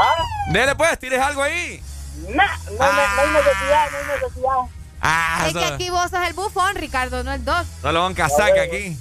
¿Ah? 0.00 0.22
Dele, 0.52 0.74
pues, 0.76 0.98
tires 0.98 1.20
algo 1.20 1.42
ahí. 1.42 1.82
Nah, 2.28 2.44
no, 2.66 2.72
no, 2.78 2.92
no 2.92 3.20
hay 3.22 3.28
necesidad, 3.30 3.90
no 3.90 3.98
hay 3.98 4.20
necesidad. 4.20 4.56
Ah, 5.02 5.44
Es 5.48 5.52
que 5.54 5.64
aquí 5.64 5.90
vos 5.90 6.08
sos 6.10 6.26
el 6.26 6.32
bufón, 6.34 6.76
Ricardo, 6.76 7.24
no 7.24 7.32
el 7.32 7.44
dos. 7.44 7.66
solo 7.82 8.06
un 8.06 8.14
casaca 8.14 8.62
aquí. 8.62 8.96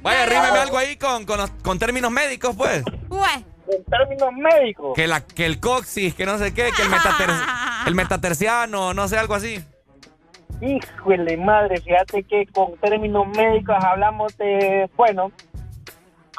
Vaya, 0.00 0.26
rímeme 0.26 0.58
algo 0.58 0.78
ahí 0.78 0.96
con, 0.96 1.26
con, 1.26 1.38
los- 1.38 1.50
con 1.62 1.78
términos 1.78 2.10
médicos, 2.10 2.56
pues. 2.56 2.82
Ué. 3.10 3.44
En 3.68 3.84
términos 3.84 4.32
médicos. 4.32 4.92
Que, 4.94 5.06
la, 5.06 5.20
que 5.24 5.46
el 5.46 5.60
coxis, 5.60 6.14
que 6.14 6.26
no 6.26 6.36
sé 6.38 6.52
qué, 6.52 6.70
que 6.76 6.82
el, 6.82 6.88
metater- 6.90 7.46
el 7.86 7.94
metaterciano, 7.94 8.92
no 8.94 9.08
sé, 9.08 9.18
algo 9.18 9.34
así. 9.34 9.64
Híjole, 10.60 11.36
madre, 11.36 11.80
fíjate 11.80 12.22
que 12.24 12.46
con 12.52 12.76
términos 12.78 13.26
médicos 13.28 13.76
hablamos 13.82 14.36
de, 14.36 14.88
bueno, 14.96 15.32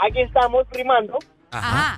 aquí 0.05 0.21
estamos 0.21 0.65
rimando. 0.71 1.17
Ajá. 1.51 1.97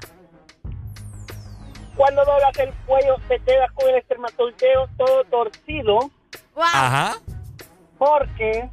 Cuando 1.95 2.25
doblas 2.25 2.57
el 2.59 2.73
cuello 2.85 3.15
te 3.27 3.39
quedas 3.39 3.71
con 3.73 3.87
el 3.89 3.95
espermatozoideo 3.95 4.89
todo 4.97 5.23
torcido 5.25 5.99
Ajá. 6.57 7.15
porque 7.97 8.69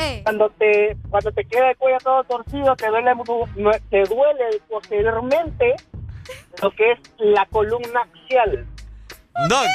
Eh. 0.00 0.20
cuando 0.24 0.48
te 0.50 0.96
cuando 1.10 1.30
te 1.32 1.44
queda 1.44 1.70
el 1.70 1.76
cuello 1.76 1.98
todo 2.02 2.24
torcido 2.24 2.74
te 2.76 2.86
duele 2.88 3.14
no- 3.14 3.70
te 3.90 4.02
duele 4.04 4.44
posteriormente 4.68 5.76
lo 6.62 6.70
que 6.72 6.92
es 6.92 6.98
la 7.18 7.44
columna 7.46 8.00
axial. 8.02 8.66
Doc, 9.48 9.66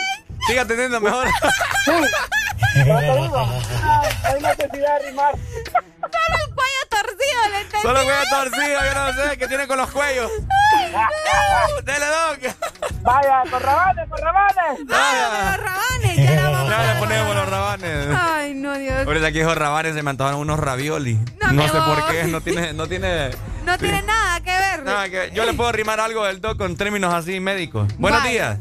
siga 0.47 0.61
atendiendo 0.64 0.99
mejor. 1.02 1.27
Sí. 1.85 1.91
¿No 2.88 2.99
te 2.99 3.06
digo? 3.22 3.47
Ay, 3.84 4.10
hay 4.23 4.41
necesidad 4.41 4.99
de 4.99 5.10
rimar. 5.10 5.34
El 5.35 6.53
cuello 6.56 6.81
le 7.56 7.61
entendí. 7.61 7.82
Solo 7.82 7.99
cuello 8.03 8.23
torcido, 8.30 8.80
yo 8.84 8.94
no 8.94 9.14
sé, 9.30 9.38
¿qué 9.38 9.48
tiene 9.48 9.68
con 9.68 9.77
los 9.77 9.90
cuellos? 9.91 10.32
Dele, 11.84 12.06
Doc. 12.06 12.56
Vaya, 13.02 13.44
con 13.49 13.61
rabanes, 13.61 14.10
con 14.10 14.18
rabanes. 14.19 14.80
Los 14.80 15.57
rabanes, 15.57 16.18
ya 16.18 16.36
la 16.36 16.49
vamos 16.49 16.69
Ya 16.69 16.80
a 16.80 16.94
le 16.94 16.99
ponemos 16.99 17.36
los 17.36 17.49
rabanes. 17.49 18.07
Ay, 18.18 18.53
no, 18.56 18.77
Dios. 18.77 19.06
Ahorita 19.06 19.32
que 19.32 19.40
dijo 19.40 19.53
rabanes 19.56 19.94
se 19.95 20.03
me 20.03 20.10
antojaron 20.10 20.40
unos 20.40 20.60
ravioli. 20.60 21.19
No, 21.52 21.68
sé 21.68 21.77
por 21.80 22.07
qué, 22.10 22.23
no 22.26 22.41
tiene, 22.41 22.73
no 22.73 22.88
tiene 22.88 23.32
No 23.64 23.77
tiene 23.77 24.02
nada 24.02 24.40
que 24.41 24.52
ver. 24.52 24.84
nada 24.84 25.10
que 25.10 25.32
Yo 25.34 25.45
le 25.45 25.53
puedo 25.53 25.72
rimar 25.72 25.99
algo 25.99 26.26
del 26.26 26.41
doc 26.41 26.57
con 26.57 26.76
términos 26.76 27.14
así 27.14 27.40
médicos. 27.40 27.88
Buenos 27.98 28.23
días. 28.23 28.57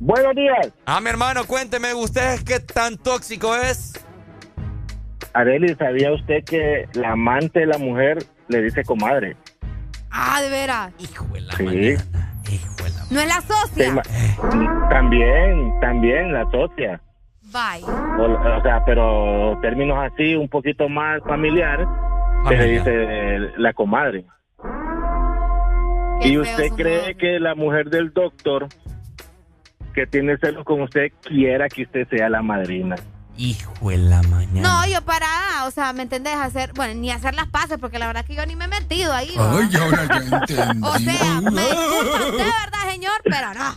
Buenos 0.00 0.34
días. 0.36 0.68
Ah, 0.86 1.00
mi 1.00 1.10
hermano, 1.10 1.44
cuénteme, 1.44 1.92
¿usted 1.94 2.42
qué 2.44 2.60
tan 2.60 2.96
tóxico 2.96 3.56
es? 3.56 3.94
Areli, 5.32 5.74
¿sabía 5.74 6.12
usted 6.12 6.44
que 6.44 6.88
la 6.94 7.12
amante 7.12 7.60
de 7.60 7.66
la 7.66 7.78
mujer 7.78 8.18
le 8.48 8.62
dice 8.62 8.84
comadre? 8.84 9.36
Ah, 10.10 10.40
de 10.42 10.50
veras. 10.50 10.92
Hijo 10.98 11.24
de 11.26 11.40
la 11.42 11.52
Sí. 11.54 11.96
No 13.10 13.20
es 13.20 13.28
la 13.28 13.40
socia. 13.40 14.02
También, 14.90 15.80
también 15.80 16.32
la 16.32 16.50
socia. 16.50 17.00
Bye. 17.42 17.82
O, 18.18 18.24
o 18.24 18.62
sea, 18.62 18.84
pero 18.84 19.58
términos 19.62 19.98
así 19.98 20.34
un 20.34 20.48
poquito 20.48 20.88
más 20.88 21.22
familiares, 21.24 21.86
se 22.48 22.56
le 22.56 22.64
dice 22.66 23.38
la 23.56 23.72
comadre. 23.72 24.24
Qué 26.20 26.28
¿Y 26.28 26.38
usted 26.38 26.68
cree 26.76 27.14
que 27.14 27.38
la 27.40 27.54
mujer 27.54 27.90
del 27.90 28.12
doctor 28.12 28.66
que 29.94 30.06
tiene 30.06 30.36
celos 30.38 30.64
con 30.64 30.82
usted 30.82 31.12
quiera 31.22 31.68
que 31.68 31.82
usted 31.82 32.06
sea 32.08 32.28
la 32.28 32.42
madrina? 32.42 32.96
Hijo 33.38 33.88
de 33.90 33.96
la 33.98 34.20
mañana. 34.22 34.60
No, 34.84 34.86
yo 34.92 35.00
para, 35.02 35.64
o 35.66 35.70
sea, 35.70 35.92
¿me 35.92 36.02
entendés? 36.02 36.34
Hacer, 36.34 36.72
bueno, 36.74 36.94
ni 37.00 37.10
hacer 37.12 37.34
las 37.34 37.46
paces, 37.46 37.78
porque 37.80 37.98
la 37.98 38.08
verdad 38.08 38.24
que 38.24 38.34
yo 38.34 38.44
ni 38.46 38.56
me 38.56 38.64
he 38.64 38.68
metido 38.68 39.12
ahí. 39.12 39.32
¿va? 39.38 39.58
Ay, 39.58 39.70
ahora 39.80 40.06
ya 40.06 40.16
entendí. 40.36 40.86
O 40.86 40.98
sea, 40.98 41.40
me 41.40 41.62
disculpa 41.62 42.26
usted, 42.26 42.36
¿verdad, 42.38 42.90
señor? 42.90 43.12
Pero 43.24 43.54
no. 43.54 43.74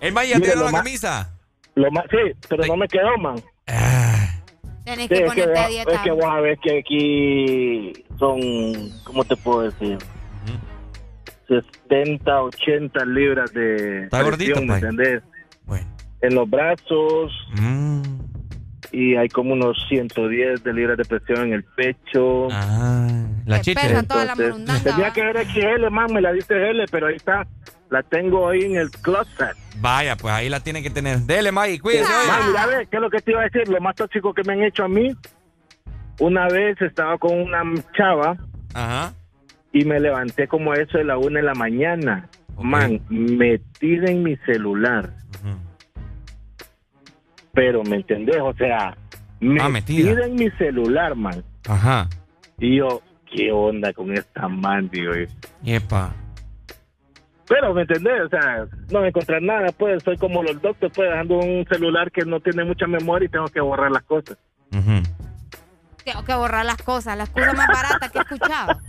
¿El 0.00 0.12
Maya 0.14 0.36
tiene 0.40 0.54
lo 0.56 0.64
la 0.64 0.70
más- 0.72 0.82
camisa? 0.82 1.30
Lo 1.74 1.90
más, 1.90 2.04
sí, 2.10 2.16
pero 2.48 2.64
no 2.66 2.76
me 2.76 2.88
quedó, 2.88 3.16
man. 3.20 3.36
Tenés 4.84 5.02
Sí, 5.02 5.08
que 5.08 5.14
es, 5.14 5.20
que 5.20 5.26
ponerte 5.42 5.58
a 5.58 5.68
dieta. 5.68 5.92
es 5.92 6.00
que 6.00 6.10
vos 6.12 6.22
sabés 6.24 6.58
que 6.62 6.78
aquí 6.78 8.04
son, 8.18 8.40
¿cómo 9.04 9.24
te 9.24 9.36
puedo 9.36 9.62
decir? 9.62 9.98
70, 11.48 12.42
80 12.42 13.04
libras 13.04 13.52
de 13.52 14.04
Está 14.04 14.22
gordito, 14.22 14.54
presión, 14.54 14.66
¿me 14.66 14.72
pai. 14.80 14.80
entendés? 14.90 15.22
Bueno. 15.64 15.86
En 16.22 16.34
los 16.34 16.48
brazos 16.48 17.32
Mm. 17.60 18.02
Y 18.96 19.14
hay 19.14 19.28
como 19.28 19.52
unos 19.52 19.76
110 19.90 20.64
de 20.64 20.72
libras 20.72 20.96
de 20.96 21.04
presión 21.04 21.48
en 21.48 21.52
el 21.52 21.64
pecho. 21.64 22.48
Ah, 22.50 23.06
la 23.44 23.60
chicha. 23.60 24.02
tenía 24.82 25.12
que 25.12 25.22
ver 25.22 25.46
XL, 25.46 25.90
man, 25.90 26.06
me 26.14 26.22
la 26.22 26.32
dice 26.32 26.70
L, 26.70 26.82
pero 26.90 27.08
ahí 27.08 27.16
está. 27.16 27.46
La 27.90 28.02
tengo 28.02 28.48
ahí 28.48 28.62
en 28.64 28.76
el 28.76 28.90
closet. 28.90 29.54
Vaya, 29.80 30.16
pues 30.16 30.32
ahí 30.32 30.48
la 30.48 30.60
tiene 30.60 30.82
que 30.82 30.88
tener. 30.88 31.18
Dele, 31.18 31.52
May, 31.52 31.78
cuídese. 31.78 32.04
oye. 32.10 32.26
Man, 32.26 32.40
mira, 32.48 32.66
ve, 32.66 32.88
¿qué 32.90 32.96
es 32.96 33.02
lo 33.02 33.10
que 33.10 33.18
te 33.18 33.32
iba 33.32 33.42
a 33.42 33.44
decir? 33.44 33.68
Lo 33.68 33.80
más 33.82 33.94
tóxico 33.96 34.32
que 34.32 34.42
me 34.44 34.54
han 34.54 34.62
hecho 34.62 34.84
a 34.84 34.88
mí. 34.88 35.14
Una 36.18 36.48
vez 36.48 36.80
estaba 36.80 37.18
con 37.18 37.38
una 37.38 37.62
chava 37.94 38.38
Ajá. 38.72 39.12
y 39.74 39.84
me 39.84 40.00
levanté 40.00 40.48
como 40.48 40.72
a 40.72 40.76
eso 40.76 40.96
de 40.96 41.04
la 41.04 41.18
una 41.18 41.40
de 41.40 41.44
la 41.44 41.54
mañana. 41.54 42.30
Man, 42.58 43.02
metida 43.10 44.10
en 44.10 44.22
mi 44.22 44.36
celular. 44.46 45.10
Pero, 47.56 47.82
¿me 47.82 47.96
entendés? 47.96 48.36
O 48.40 48.52
sea, 48.54 48.96
metida, 49.40 49.64
Ah, 49.64 49.68
metida. 49.70 50.24
en 50.26 50.34
mi 50.36 50.48
celular, 50.52 51.16
man. 51.16 51.42
Ajá. 51.66 52.08
Y 52.58 52.76
yo, 52.76 53.02
¿qué 53.34 53.50
onda 53.50 53.92
con 53.92 54.12
esta 54.12 54.46
man, 54.46 54.88
digo 54.92 55.12
yo? 55.14 55.26
Yepa. 55.62 56.14
Pero, 57.48 57.72
¿me 57.74 57.82
entendés? 57.82 58.22
O 58.26 58.28
sea, 58.28 58.66
no 58.90 59.00
me 59.00 59.08
encontrar 59.08 59.40
nada, 59.42 59.68
pues. 59.76 60.02
Soy 60.02 60.16
como 60.18 60.42
los 60.42 60.60
doctores, 60.60 60.92
pues, 60.94 61.10
dejando 61.10 61.38
un 61.38 61.64
celular 61.70 62.10
que 62.12 62.24
no 62.24 62.38
tiene 62.40 62.64
mucha 62.64 62.86
memoria 62.86 63.26
y 63.26 63.30
tengo 63.30 63.46
que 63.46 63.60
borrar 63.60 63.90
las 63.90 64.02
cosas. 64.02 64.36
Tengo 64.70 66.24
que 66.24 66.34
borrar 66.34 66.64
las 66.66 66.76
cosas, 66.82 67.16
la 67.16 67.24
excusa 67.24 67.52
más 67.52 67.66
barata 67.68 68.08
que 68.10 68.18
he 68.18 68.22
escuchado. 68.22 68.80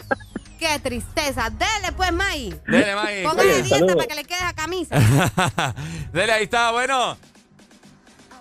Qué 0.58 0.78
tristeza. 0.82 1.50
Dele, 1.50 1.92
pues, 1.96 2.12
May. 2.12 2.54
Dele, 2.66 2.94
May. 2.94 3.22
Póngale 3.22 3.62
dieta 3.62 3.94
para 3.94 4.06
que 4.06 4.14
le 4.14 4.24
quede 4.24 4.38
esa 4.38 4.54
camisa. 4.54 4.96
Dele, 6.12 6.32
ahí 6.32 6.44
está, 6.44 6.72
bueno. 6.72 7.16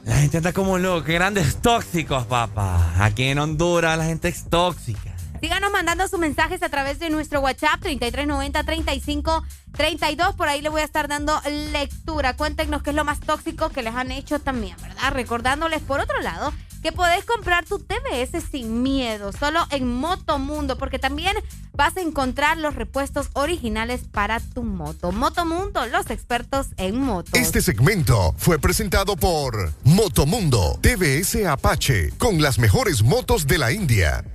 La 0.05 0.17
gente 0.17 0.37
está 0.37 0.51
como 0.51 0.77
loco, 0.77 1.07
grandes 1.07 1.61
tóxicos, 1.61 2.25
papá. 2.25 2.93
Aquí 2.99 3.23
en 3.23 3.39
Honduras 3.39 3.97
la 3.97 4.03
gente 4.05 4.27
es 4.27 4.49
tóxica. 4.49 5.15
Síganos 5.39 5.71
mandando 5.71 6.05
sus 6.07 6.19
mensajes 6.19 6.61
a 6.63 6.69
través 6.69 6.99
de 6.99 7.09
nuestro 7.09 7.39
WhatsApp 7.41 7.81
3390-3532. 7.81 10.35
Por 10.35 10.47
ahí 10.47 10.61
le 10.61 10.69
voy 10.69 10.81
a 10.81 10.85
estar 10.85 11.07
dando 11.07 11.39
lectura. 11.71 12.35
Cuéntenos 12.35 12.83
qué 12.83 12.91
es 12.91 12.95
lo 12.95 13.05
más 13.05 13.19
tóxico 13.19 13.69
que 13.69 13.81
les 13.83 13.95
han 13.95 14.11
hecho 14.11 14.39
también, 14.39 14.75
¿verdad? 14.81 15.11
Recordándoles, 15.11 15.81
por 15.81 15.99
otro 15.99 16.19
lado, 16.21 16.53
que 16.83 16.91
podés 16.91 17.23
comprar 17.23 17.65
tu 17.65 17.79
TBS 17.79 18.43
sin 18.51 18.83
miedo, 18.83 19.31
solo 19.31 19.65
en 19.71 19.87
Motomundo, 19.87 20.77
porque 20.77 20.99
también 20.99 21.35
vas 21.71 21.95
a 21.95 22.01
encontrar 22.01 22.57
los 22.57 22.75
repuestos 22.75 23.29
originales 23.33 24.01
para 24.11 24.41
tu 24.41 24.63
moto. 24.63 25.13
Motomundo, 25.13 25.85
los 25.87 26.09
expertos 26.09 26.67
en 26.77 26.99
motos. 26.99 27.33
Este 27.33 27.61
segmento 27.61 28.35
fue 28.37 28.59
presentado 28.59 29.15
por 29.15 29.71
Motomundo 29.85 30.77
TVS 30.81 31.45
Apache 31.47 32.11
con 32.17 32.41
las 32.41 32.59
mejores 32.59 33.01
motos 33.01 33.47
de 33.47 33.57
la 33.57 33.71
India. 33.71 34.25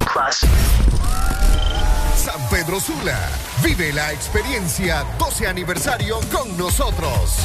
San 2.17 2.49
Pedro 2.49 2.81
Sula. 2.81 3.29
Vive 3.63 3.93
la 3.93 4.13
experiencia 4.13 5.05
12 5.19 5.47
aniversario 5.47 6.19
con 6.33 6.57
nosotros. 6.57 7.37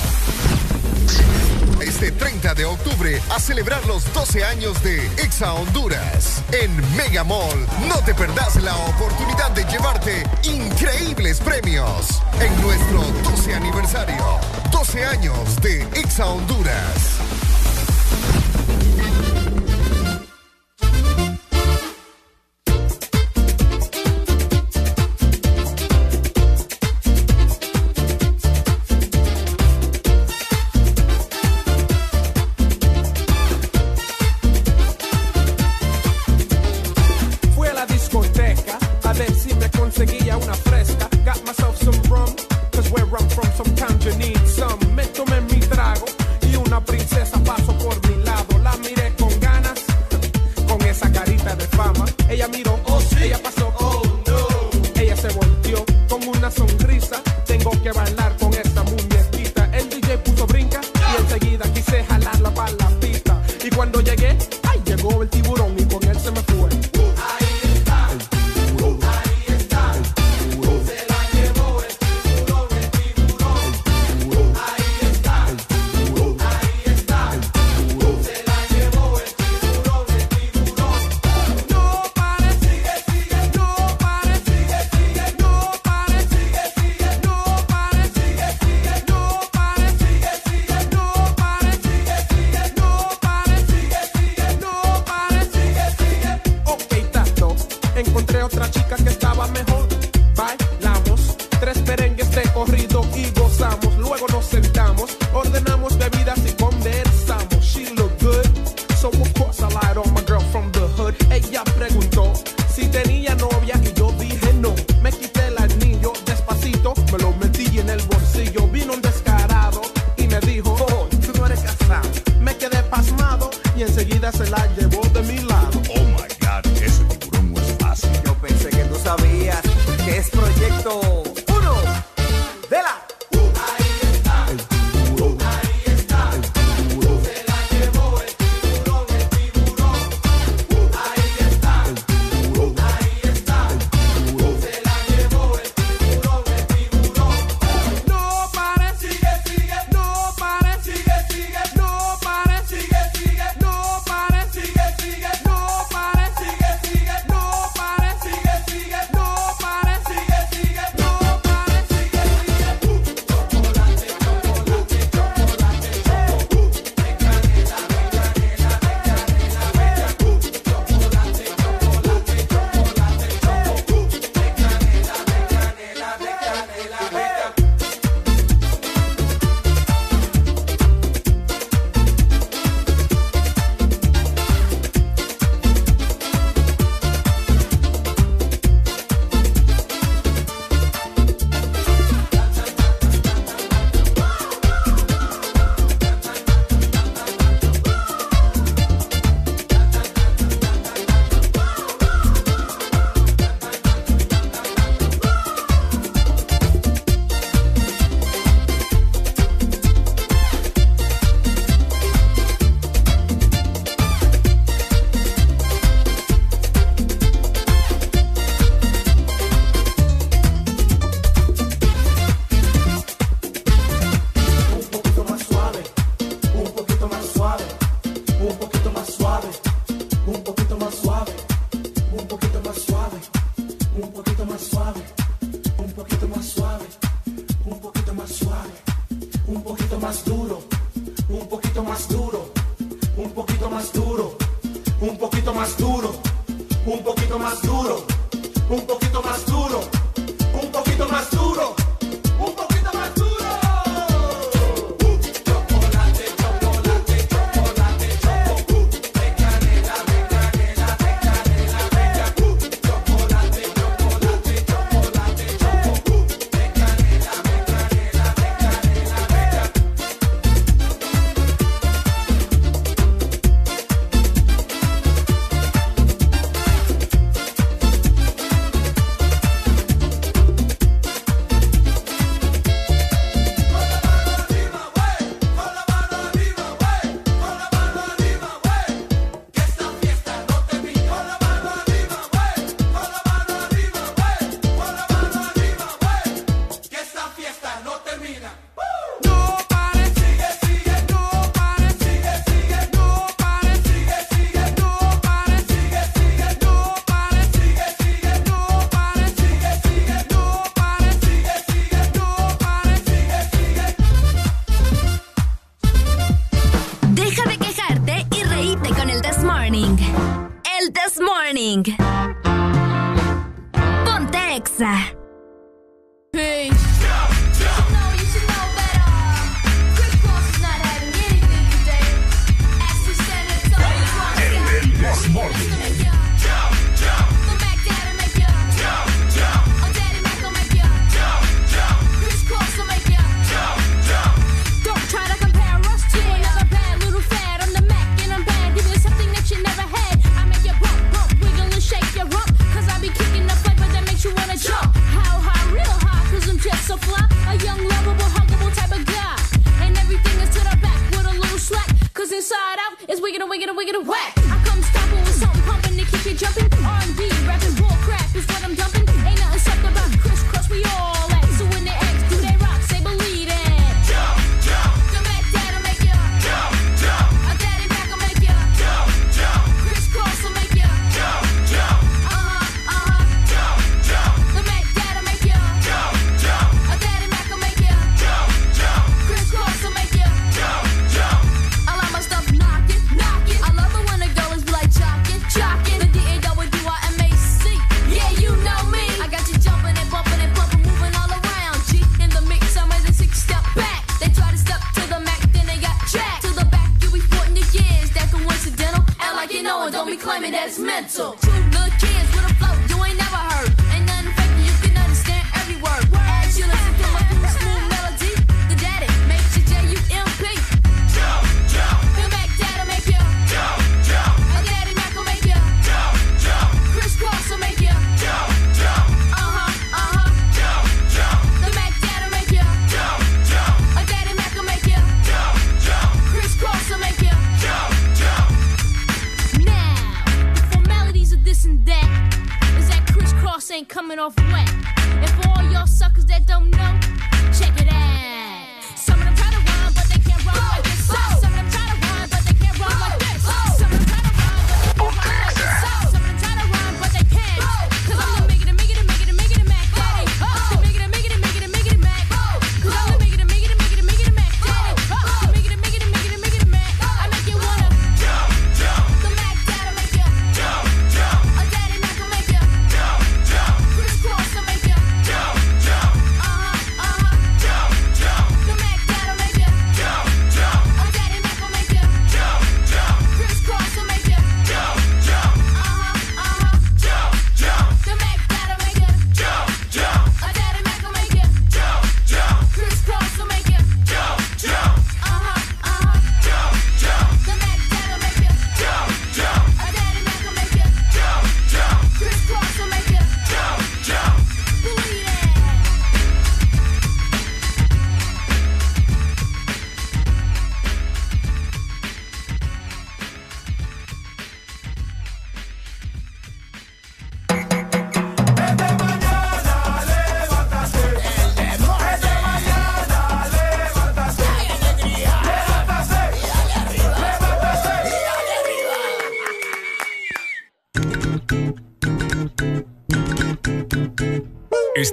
Este 1.93 2.11
30 2.11 2.55
de 2.55 2.65
octubre 2.65 3.21
a 3.29 3.39
celebrar 3.39 3.85
los 3.85 4.11
12 4.13 4.43
años 4.43 4.81
de 4.81 5.05
Exa 5.23 5.53
Honduras 5.53 6.43
en 6.51 6.75
Mega 6.97 7.23
Mall. 7.23 7.67
No 7.87 8.03
te 8.03 8.15
perdás 8.15 8.55
la 8.63 8.75
oportunidad 8.75 9.51
de 9.51 9.63
llevarte 9.65 10.23
increíbles 10.41 11.39
premios 11.39 12.19
en 12.41 12.61
nuestro 12.63 12.99
12 13.29 13.53
aniversario. 13.53 14.39
12 14.71 15.05
años 15.05 15.55
de 15.61 15.83
Exa 15.93 16.25
Honduras. 16.25 17.42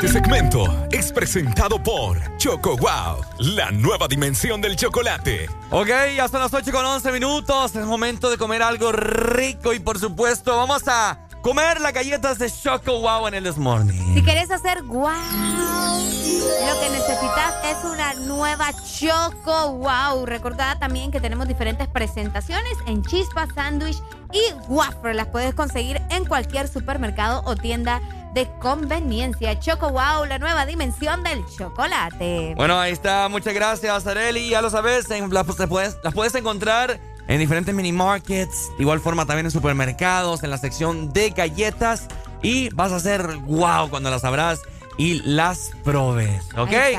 Este 0.02 0.14
segmento 0.18 0.64
es 0.90 1.12
presentado 1.12 1.82
por 1.82 2.18
Choco 2.38 2.74
Wow, 2.78 3.22
la 3.36 3.70
nueva 3.70 4.08
dimensión 4.08 4.62
del 4.62 4.74
chocolate. 4.74 5.46
Ok, 5.70 5.88
ya 6.16 6.26
son 6.26 6.40
las 6.40 6.54
8 6.54 6.72
con 6.72 6.86
11 6.86 7.12
minutos. 7.12 7.76
Es 7.76 7.84
momento 7.84 8.30
de 8.30 8.38
comer 8.38 8.62
algo 8.62 8.92
rico 8.92 9.74
y 9.74 9.78
por 9.78 9.98
supuesto 9.98 10.56
vamos 10.56 10.84
a 10.86 11.18
comer 11.42 11.82
las 11.82 11.92
galletas 11.92 12.38
de 12.38 12.50
Choco 12.50 13.00
Wow 13.00 13.28
en 13.28 13.34
el 13.34 13.44
This 13.44 13.58
Morning. 13.58 14.14
Si 14.14 14.22
quieres 14.22 14.50
hacer 14.50 14.82
wow, 14.84 15.04
lo 15.04 16.80
que 16.80 16.88
necesitas 16.92 17.54
es 17.66 17.84
una 17.84 18.14
nueva 18.14 18.70
Choco 18.72 19.72
Wow. 19.72 20.24
Recordad 20.24 20.78
también 20.78 21.10
que 21.10 21.20
tenemos 21.20 21.46
diferentes 21.46 21.88
presentaciones 21.88 22.72
en 22.86 23.02
chispa, 23.02 23.46
sándwich 23.54 23.98
y 24.32 24.54
waffle. 24.66 25.12
Las 25.12 25.26
puedes 25.26 25.52
conseguir 25.52 26.00
en 26.08 26.24
cualquier 26.24 26.68
supermercado 26.68 27.42
o 27.44 27.54
tienda 27.54 28.00
de 28.34 28.50
conveniencia. 28.58 29.58
Choco 29.58 29.90
Wow, 29.90 30.24
la 30.26 30.38
nueva 30.38 30.66
dimensión 30.66 31.22
del 31.22 31.44
chocolate. 31.46 32.54
Bueno, 32.56 32.78
ahí 32.78 32.92
está. 32.92 33.28
Muchas 33.28 33.54
gracias, 33.54 34.06
Areli. 34.06 34.50
Ya 34.50 34.62
lo 34.62 34.70
sabes, 34.70 35.10
en- 35.10 35.32
las, 35.32 35.46
puedes, 35.68 35.96
las 36.02 36.14
puedes 36.14 36.34
encontrar 36.34 36.98
en 37.28 37.38
diferentes 37.38 37.74
mini 37.74 37.92
markets. 37.92 38.70
De 38.76 38.82
igual 38.82 39.00
forma 39.00 39.26
también 39.26 39.46
en 39.46 39.52
supermercados, 39.52 40.42
en 40.42 40.50
la 40.50 40.58
sección 40.58 41.12
de 41.12 41.30
galletas. 41.30 42.06
Y 42.42 42.70
vas 42.74 42.92
a 42.92 42.96
hacer 42.96 43.36
wow 43.38 43.88
cuando 43.90 44.10
las 44.10 44.24
abras 44.24 44.60
y 44.96 45.20
las 45.22 45.70
probes. 45.84 46.42
¿Ok? 46.56 46.70
Es 46.72 46.98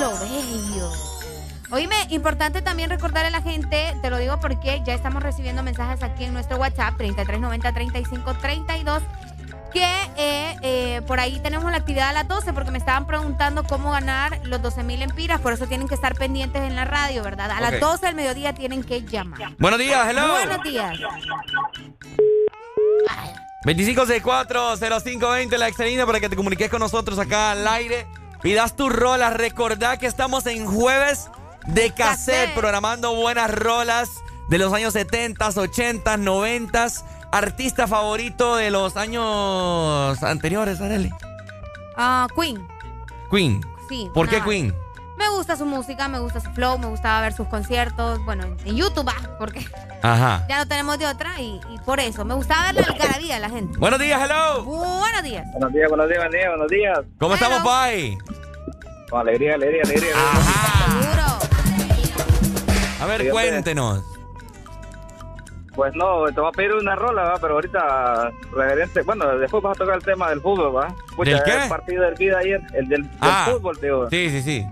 lo 0.00 0.10
bello. 0.18 0.90
Oíme, 1.74 1.96
importante 2.10 2.62
también 2.62 2.88
recordarle 2.88 3.26
a 3.26 3.32
la 3.32 3.42
gente, 3.42 3.96
te 4.00 4.08
lo 4.08 4.18
digo 4.18 4.38
porque 4.38 4.80
ya 4.86 4.94
estamos 4.94 5.24
recibiendo 5.24 5.64
mensajes 5.64 6.04
aquí 6.04 6.22
en 6.22 6.32
nuestro 6.32 6.56
WhatsApp, 6.56 6.94
3390-3532, 7.00 9.00
que 9.72 9.84
eh, 10.16 10.56
eh, 10.62 11.02
por 11.08 11.18
ahí 11.18 11.40
tenemos 11.40 11.68
la 11.72 11.78
actividad 11.78 12.10
a 12.10 12.12
las 12.12 12.28
12, 12.28 12.52
porque 12.52 12.70
me 12.70 12.78
estaban 12.78 13.08
preguntando 13.08 13.64
cómo 13.64 13.90
ganar 13.90 14.40
los 14.44 14.62
12 14.62 14.84
mil 14.84 15.02
empiras, 15.02 15.40
por 15.40 15.52
eso 15.52 15.66
tienen 15.66 15.88
que 15.88 15.96
estar 15.96 16.14
pendientes 16.14 16.62
en 16.62 16.76
la 16.76 16.84
radio, 16.84 17.24
¿verdad? 17.24 17.50
A 17.50 17.60
las 17.60 17.80
12 17.80 18.06
del 18.06 18.14
mediodía 18.14 18.54
tienen 18.54 18.84
que 18.84 19.02
llamar. 19.02 19.56
Buenos 19.58 19.80
días, 19.80 20.06
hello. 20.08 20.30
Buenos 20.30 20.62
días. 20.62 20.96
2564-0520, 23.64 25.56
la 25.56 25.66
excelente 25.66 26.06
para 26.06 26.20
que 26.20 26.28
te 26.28 26.36
comuniques 26.36 26.70
con 26.70 26.78
nosotros 26.78 27.18
acá 27.18 27.50
al 27.50 27.66
aire. 27.66 28.06
Pidas 28.42 28.76
tus 28.76 28.94
rolas. 28.94 29.34
Recordá 29.34 29.96
que 29.96 30.06
estamos 30.06 30.46
en 30.46 30.66
jueves 30.66 31.30
de 31.66 31.92
cassette, 31.92 32.54
programando 32.54 33.14
buenas 33.14 33.50
rolas 33.50 34.10
de 34.48 34.58
los 34.58 34.72
años 34.72 34.92
70, 34.92 35.48
80, 35.48 36.16
90. 36.16 36.86
Artista 37.32 37.88
favorito 37.88 38.54
de 38.56 38.70
los 38.70 38.96
años 38.96 40.22
anteriores, 40.22 40.80
Arely. 40.80 41.10
Ah, 41.96 42.28
Queen, 42.38 42.66
Queen. 43.30 43.60
sí. 43.88 44.08
¿Por 44.14 44.28
qué. 44.28 44.40
Queen? 44.42 44.72
Me 45.18 45.28
gusta 45.30 45.56
su 45.56 45.64
música, 45.64 46.06
me 46.08 46.18
gusta 46.18 46.40
su 46.40 46.50
flow, 46.52 46.76
me 46.78 46.86
gustaba 46.86 47.20
ver 47.22 47.32
sus 47.32 47.46
conciertos, 47.48 48.24
bueno, 48.24 48.44
en- 48.64 48.76
YouTube, 48.76 49.08
ah, 49.08 49.36
porque 49.38 49.66
Ajá. 50.02 50.44
ya 50.48 50.58
no 50.58 50.66
tenemos 50.68 50.98
de 50.98 51.06
otra 51.06 51.40
y, 51.40 51.60
y 51.70 51.78
por 51.84 51.98
eso. 52.00 52.24
Me 52.24 52.34
gustaba 52.34 52.72
ver 52.72 52.86
la 52.86 52.92
algarabía 52.92 53.34
de 53.34 53.40
la 53.40 53.48
gente. 53.50 53.78
Buenos 53.78 53.98
días, 53.98 54.20
hello. 54.22 54.62
Buenos 54.64 55.22
días. 55.22 55.46
Buenos 55.52 55.72
días, 55.72 55.88
buenos 55.88 56.08
días, 56.08 56.18
buenos 56.18 56.32
días, 56.32 56.48
buenos 56.50 56.68
días. 56.68 56.98
¿Cómo 57.18 57.34
estamos, 57.34 57.62
Pai? 57.62 58.18
Con 59.10 59.20
alegría, 59.20 59.54
alegría, 59.54 59.82
alegría. 59.84 60.14
A 63.04 63.06
ver, 63.06 63.30
cuéntenos. 63.30 64.02
Pues 65.74 65.92
no, 65.96 66.24
te 66.26 66.40
voy 66.40 66.48
a 66.48 66.52
pedir 66.52 66.72
una 66.72 66.94
rola, 66.94 67.22
¿va? 67.22 67.34
pero 67.40 67.54
ahorita 67.54 68.30
reverente. 68.52 69.02
Bueno, 69.02 69.36
después 69.38 69.62
vas 69.62 69.76
a 69.76 69.78
tocar 69.80 69.96
el 69.96 70.02
tema 70.04 70.30
del 70.30 70.40
fútbol, 70.40 70.74
¿va? 70.76 70.94
¿Del 71.24 71.42
qué? 71.42 71.62
El 71.64 71.68
partido 71.68 72.04
del 72.04 72.14
vida 72.14 72.38
ayer, 72.38 72.60
el 72.74 72.88
del, 72.88 73.02
del 73.02 73.10
Ah, 73.20 73.48
fútbol, 73.50 73.76
tío. 73.80 74.08
Sí, 74.08 74.30
sí, 74.30 74.40
sí. 74.42 74.66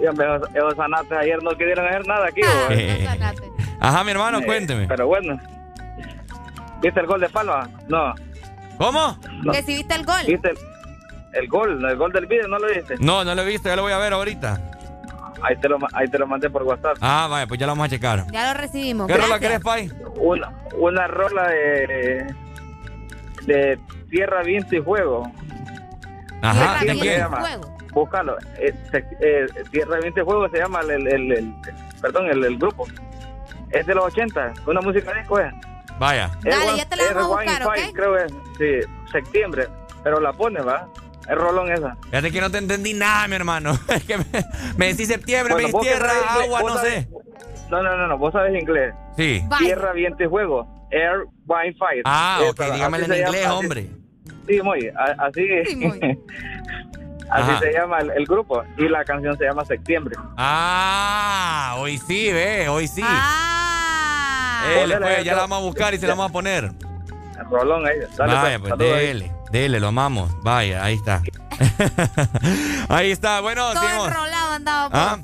Y 0.00 0.06
hombre, 0.06 0.26
esos, 0.36 0.48
esos 0.54 0.74
zanates 0.76 1.12
ayer 1.12 1.42
no 1.42 1.50
quisieron 1.52 1.86
hacer 1.86 2.06
nada 2.06 2.26
aquí, 2.26 2.42
Ah, 2.44 2.66
¿va? 2.68 2.74
Eh, 2.74 3.08
Ajá, 3.80 4.04
mi 4.04 4.10
hermano, 4.10 4.38
Eh, 4.40 4.44
cuénteme. 4.44 4.86
Pero 4.86 5.06
bueno. 5.06 5.40
¿Viste 6.82 7.00
el 7.00 7.06
gol 7.06 7.20
de 7.20 7.28
Palma? 7.30 7.68
No. 7.88 8.14
¿Cómo? 8.76 9.18
no. 9.42 9.52
¿Recibiste 9.52 9.94
el 9.94 10.04
gol? 10.04 10.22
¿Viste 10.26 10.50
el, 10.50 10.58
el 11.32 11.48
gol? 11.48 11.84
El 11.84 11.96
gol 11.96 12.12
del 12.12 12.26
video, 12.26 12.46
¿no 12.48 12.58
lo 12.58 12.68
viste? 12.68 12.96
No, 13.00 13.24
no 13.24 13.34
lo 13.34 13.42
he 13.42 13.46
visto, 13.46 13.68
ya 13.70 13.76
lo 13.76 13.82
voy 13.82 13.92
a 13.92 13.98
ver 13.98 14.12
ahorita. 14.12 14.60
Ahí 15.42 15.56
te 15.56 15.68
lo, 15.68 15.78
ahí 15.92 16.08
te 16.08 16.18
lo 16.18 16.26
mandé 16.26 16.50
por 16.50 16.62
WhatsApp. 16.64 16.96
Ah, 17.00 17.26
vaya, 17.30 17.46
pues 17.46 17.60
ya 17.60 17.66
lo 17.66 17.72
vamos 17.72 17.86
a 17.86 17.88
checar. 17.90 18.24
Ya 18.32 18.52
lo 18.52 18.58
recibimos. 18.60 19.06
¿Qué 19.06 19.16
rola 19.16 19.38
querés, 19.38 19.60
Pai? 19.60 19.90
Una, 20.16 20.52
una 20.76 21.06
rola 21.06 21.48
de, 21.48 22.34
de 23.46 23.78
Tierra, 24.10 24.42
Viento 24.42 24.74
y 24.76 24.80
Fuego. 24.82 25.30
Ajá, 26.42 26.78
¿de 26.80 26.84
viento 26.92 27.04
y 27.04 27.08
quién? 27.08 27.26
Búscalo. 27.92 28.36
Eh, 28.58 28.74
eh, 29.20 29.46
Tierra, 29.70 29.98
Viento 30.00 30.20
y 30.20 30.24
Fuego 30.24 30.48
se 30.50 30.58
llama 30.58 30.80
el, 30.80 30.90
el, 30.90 31.06
el- 31.08 31.32
el- 31.32 31.54
perdón, 32.00 32.26
el, 32.30 32.44
el 32.44 32.58
grupo. 32.58 32.86
Es 33.70 33.86
de 33.86 33.94
los 33.94 34.04
80, 34.06 34.54
una 34.66 34.80
música 34.80 35.12
disco 35.14 35.38
es. 35.38 35.52
Vaya. 35.98 36.30
Dale, 36.42 36.70
Es 36.72 36.76
ya 36.76 36.88
te 36.88 36.96
la 36.96 37.12
vamos 37.12 37.24
a 37.38 37.42
buscar, 37.42 37.62
Five, 37.74 37.88
¿ok? 37.88 37.94
Creo 37.94 38.14
que 38.16 38.24
es, 38.24 38.32
sí, 38.84 38.90
septiembre, 39.12 39.68
pero 40.04 40.20
la 40.20 40.32
pone, 40.32 40.60
¿va? 40.60 40.86
Es 41.28 41.34
rolón 41.36 41.70
esa. 41.72 41.96
Fíjate 42.04 42.30
que 42.32 42.40
no 42.40 42.50
te 42.50 42.58
entendí 42.58 42.94
nada, 42.94 43.28
mi 43.28 43.36
hermano. 43.36 43.78
Es 43.88 44.04
que 44.04 44.18
me, 44.18 44.24
me 44.76 44.86
decís 44.88 45.08
septiembre, 45.08 45.54
Bueno, 45.54 45.68
me 45.68 45.72
decís 45.72 45.88
tierra, 45.90 46.12
agua, 46.42 46.60
no 46.62 46.74
sabes- 46.76 47.04
sé. 47.04 47.08
No, 47.70 47.82
no, 47.82 47.96
no, 47.96 48.06
no, 48.06 48.16
vos 48.18 48.32
sabes 48.32 48.58
inglés. 48.60 48.94
Sí. 49.16 49.44
Tierra, 49.58 49.92
viento 49.92 50.24
y 50.24 50.28
fuego. 50.28 50.66
Air, 50.90 51.24
wine, 51.46 51.74
fire. 51.78 52.02
Ah, 52.06 52.40
ok, 52.48 52.60
Esa, 52.60 52.74
dígamelo 52.74 53.04
así 53.04 53.12
en 53.12 53.18
inglés, 53.26 53.42
llama, 53.42 53.54
así- 53.56 53.64
hombre. 53.64 53.86
Sí, 54.48 54.62
muy, 54.62 54.90
así, 55.18 55.46
así 57.30 57.50
Ajá. 57.50 57.58
se 57.60 57.72
llama 57.72 57.98
el, 57.98 58.10
el 58.12 58.24
grupo. 58.24 58.62
Y 58.78 58.88
la 58.88 59.04
canción 59.04 59.36
se 59.36 59.44
llama 59.44 59.64
Septiembre. 59.66 60.16
Ah, 60.38 61.74
hoy 61.78 61.98
sí, 61.98 62.32
ve, 62.32 62.68
hoy 62.68 62.88
sí. 62.88 63.02
Ah. 63.04 64.62
Pues, 64.74 64.90
eso. 64.90 65.22
ya 65.24 65.34
la 65.34 65.40
vamos 65.42 65.58
a 65.58 65.62
buscar 65.62 65.94
y 65.94 65.98
se 65.98 66.06
la 66.06 66.14
vamos 66.14 66.30
a 66.30 66.32
poner. 66.32 66.72
Rolón 67.50 67.86
ahí. 67.86 67.98
Dale, 68.16 68.34
Vaya, 68.34 68.58
pues, 68.58 68.74
pues, 68.76 68.90
dele, 68.90 69.32
dele, 69.50 69.80
lo 69.80 69.88
amamos. 69.88 70.30
Vaya, 70.42 70.82
ahí 70.84 70.94
está. 70.94 71.22
ahí 72.88 73.10
está, 73.10 73.40
bueno, 73.40 73.72
Todo 73.72 73.82
seguimos. 73.82 74.08
enrolado 74.08 74.52
andaba. 74.52 74.90
pues. 74.90 75.02
Ah, 75.02 75.18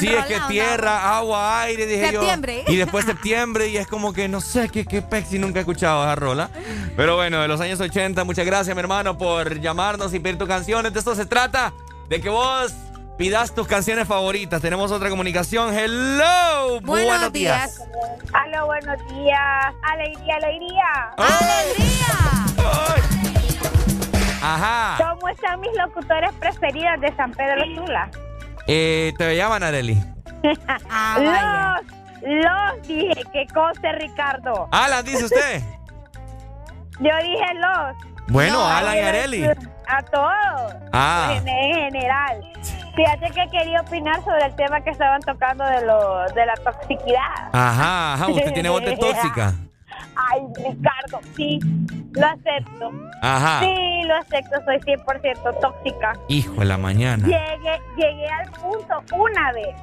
sí, 0.00 0.08
es 0.08 0.24
que 0.26 0.40
tierra, 0.48 1.16
agua, 1.16 1.62
aire, 1.62 1.86
dije 1.86 2.10
Septiembre. 2.10 2.64
yo. 2.66 2.72
Y 2.72 2.76
después 2.76 3.04
septiembre, 3.04 3.68
y 3.68 3.76
es 3.76 3.86
como 3.86 4.12
que 4.12 4.26
no 4.28 4.40
sé 4.40 4.68
qué, 4.68 4.84
qué 4.84 5.00
pexi 5.00 5.38
nunca 5.38 5.60
he 5.60 5.62
escuchado 5.62 6.02
esa 6.02 6.16
rola. 6.16 6.50
Pero 6.96 7.14
bueno, 7.14 7.40
de 7.40 7.46
los 7.48 7.60
años 7.60 7.80
80, 7.80 8.24
muchas 8.24 8.44
gracias, 8.44 8.74
mi 8.74 8.80
hermano, 8.80 9.16
por 9.16 9.60
llamarnos 9.60 10.12
y 10.12 10.18
pedir 10.18 10.38
tus 10.38 10.48
canciones. 10.48 10.92
De 10.92 10.98
esto 10.98 11.14
se 11.14 11.24
trata, 11.26 11.72
de 12.08 12.20
que 12.20 12.28
vos 12.28 12.72
pidas 13.16 13.54
tus 13.54 13.68
canciones 13.68 14.08
favoritas. 14.08 14.60
Tenemos 14.60 14.90
otra 14.90 15.08
comunicación. 15.08 15.72
Hello, 15.72 16.80
buenos, 16.82 17.32
días. 17.32 17.80
Aló, 18.32 18.66
buenos 18.66 18.98
días. 19.08 19.74
Alegría, 19.84 20.34
alegría. 20.36 21.14
Ajá. 24.42 24.96
¿Cómo 24.98 25.28
están 25.28 25.60
mis 25.60 25.76
locutores 25.76 26.32
preferidos 26.34 27.00
de 27.00 27.14
San 27.16 27.32
Pedro 27.32 27.64
Sula? 27.74 28.10
Eh, 28.66 29.12
te 29.18 29.36
llaman, 29.36 29.62
Areli. 29.62 29.94
los, 30.42 31.82
los 32.22 32.86
dije, 32.86 33.22
que 33.32 33.46
conste 33.52 33.92
Ricardo. 33.92 34.68
Alan, 34.72 35.04
dice 35.04 35.24
usted. 35.24 35.62
Yo 37.00 37.10
dije 37.22 37.54
los. 37.54 37.96
Bueno, 38.28 38.54
No, 38.54 38.66
Alan 38.66 38.96
y 38.96 39.00
Areli. 39.00 39.44
A 39.88 40.02
todos. 40.02 40.74
Ah. 40.92 41.34
En, 41.36 41.46
en 41.48 41.74
general. 41.74 42.42
Fíjate 42.96 43.30
que 43.30 43.46
quería 43.50 43.82
opinar 43.82 44.16
sobre 44.24 44.46
el 44.46 44.56
tema 44.56 44.80
que 44.80 44.90
estaban 44.90 45.20
tocando 45.20 45.64
de, 45.64 45.84
lo, 45.84 46.24
de 46.34 46.46
la 46.46 46.54
toxicidad. 46.54 47.50
Ajá, 47.52 48.14
ajá, 48.14 48.26
usted 48.28 48.52
tiene 48.54 48.70
voz 48.70 48.82
tóxica. 48.98 49.52
Ay, 50.16 50.40
Ricardo, 50.56 51.20
sí, 51.36 51.58
lo 52.12 52.26
acepto. 52.26 52.90
Ajá. 53.22 53.60
Sí, 53.60 54.02
lo 54.06 54.14
acepto, 54.16 54.56
soy 54.64 54.78
100% 54.80 55.60
tóxica. 55.60 56.12
Hijo 56.28 56.54
de 56.60 56.64
la 56.66 56.78
mañana. 56.78 57.26
Llegué, 57.26 57.80
llegué 57.96 58.28
al 58.28 58.50
punto 58.52 59.02
una 59.14 59.52
vez 59.52 59.76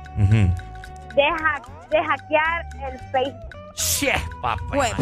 de, 1.15 1.23
ha- 1.23 1.61
de 1.91 2.03
hackear 2.03 2.65
el 2.91 2.99
Facebook. 3.11 3.49
Che, 3.75 4.13
papá. 4.41 4.61
Pues, 4.73 4.93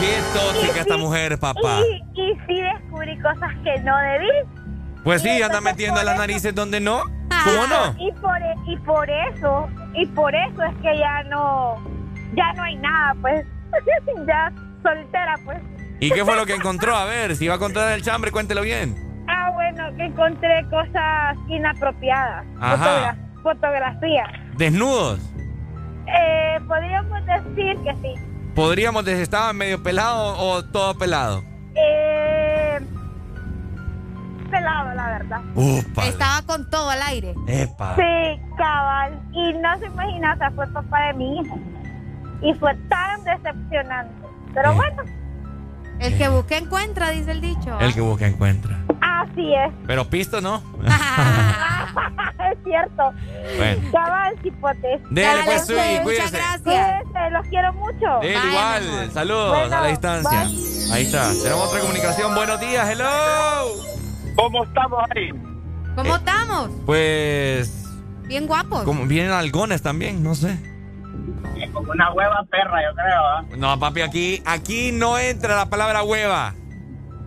Qué 0.00 0.18
tóxica 0.34 0.80
esta 0.80 0.96
mujer, 0.96 1.38
papá. 1.38 1.80
Y, 1.80 2.20
y 2.20 2.34
sí 2.46 2.60
descubrí 2.60 3.18
cosas 3.20 3.50
que 3.64 3.78
no 3.80 3.96
debí. 3.96 4.28
Pues 5.04 5.22
sí, 5.22 5.40
anda 5.42 5.60
metiendo 5.60 6.02
las 6.02 6.18
narices 6.18 6.54
donde 6.54 6.80
no. 6.80 7.02
¿Cómo 7.44 7.66
no? 7.66 7.94
Y 7.98 8.10
por, 8.12 8.36
y 8.66 8.76
por 8.78 9.08
eso, 9.08 9.68
y 9.94 10.06
por 10.06 10.34
eso 10.34 10.62
es 10.64 10.74
que 10.82 10.98
ya 10.98 11.22
no, 11.24 11.76
ya 12.34 12.52
no 12.54 12.62
hay 12.62 12.76
nada, 12.76 13.14
pues. 13.20 13.46
ya 14.26 14.52
soltera, 14.82 15.34
pues. 15.44 15.58
¿Y 16.00 16.10
qué 16.10 16.24
fue 16.24 16.36
lo 16.36 16.44
que 16.46 16.54
encontró? 16.54 16.94
A 16.96 17.04
ver, 17.06 17.36
si 17.36 17.48
va 17.48 17.54
a 17.54 17.58
contar 17.58 17.92
el 17.92 18.02
chambre, 18.02 18.30
cuéntelo 18.30 18.62
bien. 18.62 18.94
Ah, 19.28 19.50
bueno, 19.54 19.84
que 19.96 20.04
encontré 20.04 20.64
cosas 20.70 21.36
inapropiadas. 21.48 22.44
Ajá. 22.60 22.76
Fotogra- 22.76 23.42
fotografías. 23.42 24.28
Desnudos. 24.56 25.20
Eh, 26.06 26.60
podríamos 26.68 27.18
decir 27.26 27.76
que 27.82 27.94
sí. 28.02 28.14
Podríamos 28.54 29.04
decir, 29.04 29.22
¿estaba 29.22 29.52
medio 29.52 29.82
pelado 29.82 30.36
o 30.38 30.64
todo 30.64 30.96
pelado? 30.96 31.42
Eh, 31.74 32.78
pelado, 34.50 34.94
la 34.94 35.06
verdad. 35.18 35.40
Upa. 35.54 36.06
Estaba 36.06 36.42
con 36.46 36.70
todo 36.70 36.90
al 36.90 37.02
aire. 37.02 37.34
Epa. 37.48 37.96
Sí, 37.96 38.40
cabal. 38.56 39.20
Y 39.32 39.52
no 39.54 39.78
se 39.78 39.86
imagina, 39.86 40.34
o 40.34 40.36
sea, 40.38 40.50
fue 40.52 40.66
papá 40.68 41.06
de 41.08 41.14
mi 41.14 41.40
hijo. 41.40 41.58
Y 42.42 42.54
fue 42.54 42.74
tan 42.88 43.24
decepcionante. 43.24 44.14
Pero 44.54 44.74
bueno, 44.74 45.02
El 45.98 46.16
que 46.18 46.28
busca 46.28 46.56
encuentra, 46.58 47.10
dice 47.10 47.30
el 47.32 47.40
dicho. 47.40 47.78
El 47.80 47.94
que 47.94 48.00
busca 48.00 48.26
encuentra. 48.26 48.78
así 49.00 49.54
es. 49.54 49.72
Pero 49.86 50.08
pisto 50.08 50.40
no. 50.40 50.62
es 52.52 52.58
cierto. 52.64 53.12
Bueno. 53.56 53.82
Cabal, 53.92 54.34
cipote. 54.42 55.00
Dele, 55.10 55.42
pues, 55.44 55.66
Sui, 55.66 55.76
cuídese. 56.02 56.38
Cuídese, 56.62 57.30
los 57.32 57.46
quiero 57.48 57.72
mucho. 57.74 58.20
Él 58.22 58.36
igual. 58.50 59.10
Saludos 59.12 59.48
Bueno, 59.58 59.76
a 59.76 59.80
la 59.80 59.86
distancia. 59.88 60.44
bye. 60.44 60.92
Ahí 60.92 61.02
está. 61.06 61.30
Tenemos 61.42 61.68
otra 61.68 61.80
comunicación. 61.80 62.34
Buenos 62.34 62.60
días. 62.60 62.88
Hello. 62.88 63.06
¿Cómo 64.36 64.64
estamos 64.64 65.02
ahí? 65.14 65.30
¿Cómo 65.96 66.16
estamos? 66.16 66.70
Pues. 66.84 67.84
Bien 68.24 68.46
guapos. 68.46 68.82
Como 68.84 69.06
vienen 69.06 69.32
algones 69.32 69.80
también, 69.82 70.22
no 70.22 70.34
sé. 70.34 70.58
Como 71.72 71.90
una 71.92 72.12
hueva 72.12 72.44
perra, 72.50 72.82
yo 72.82 72.94
creo. 72.94 73.20
¿ah? 73.26 73.44
No, 73.56 73.78
papi, 73.78 74.02
aquí, 74.02 74.42
aquí 74.44 74.92
no 74.92 75.18
entra 75.18 75.56
la 75.56 75.66
palabra 75.66 76.02
hueva. 76.02 76.54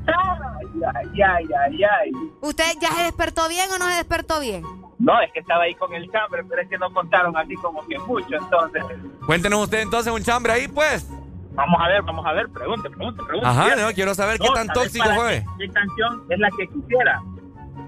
Ay, 0.07 1.21
ay, 1.21 1.45
ay, 1.65 1.83
ay. 1.83 2.11
¿Usted 2.41 2.63
ya 2.81 2.89
se 2.91 3.03
despertó 3.03 3.47
bien 3.49 3.69
o 3.71 3.77
no 3.77 3.87
se 3.89 3.95
despertó 3.95 4.39
bien? 4.39 4.63
No, 4.97 5.19
es 5.21 5.31
que 5.33 5.39
estaba 5.39 5.63
ahí 5.63 5.75
con 5.75 5.93
el 5.93 6.09
chambre, 6.11 6.43
pero 6.47 6.61
es 6.61 6.69
que 6.69 6.77
no 6.77 6.91
contaron 6.91 7.35
así 7.37 7.55
como 7.55 7.85
que 7.87 7.97
mucho, 7.99 8.35
entonces. 8.35 8.83
Cuéntenos 9.25 9.63
usted 9.63 9.79
entonces 9.79 10.11
un 10.11 10.23
chambre 10.23 10.53
ahí, 10.53 10.67
pues. 10.67 11.07
Vamos 11.53 11.79
a 11.81 11.87
ver, 11.87 12.01
vamos 12.03 12.25
a 12.25 12.33
ver, 12.33 12.49
pregunte, 12.49 12.89
pregunte, 12.89 13.23
pregunte. 13.23 13.47
Ajá, 13.49 13.75
no, 13.75 13.91
quiero 13.93 14.13
saber 14.15 14.39
qué 14.39 14.47
tan 14.53 14.67
¿sabes 14.67 14.73
tóxico 14.73 15.09
fue. 15.15 15.43
¿Qué, 15.57 15.67
qué 15.67 15.73
canción 15.73 16.23
es 16.29 16.39
la 16.39 16.49
que 16.51 16.67
quisiera? 16.67 17.21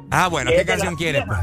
Ah, 0.10 0.28
bueno, 0.28 0.52
Es 0.52 0.58
¿qué 0.60 0.66
canción 0.66 0.94
la 0.94 0.98
quieres, 0.98 1.24
pues? 1.26 1.40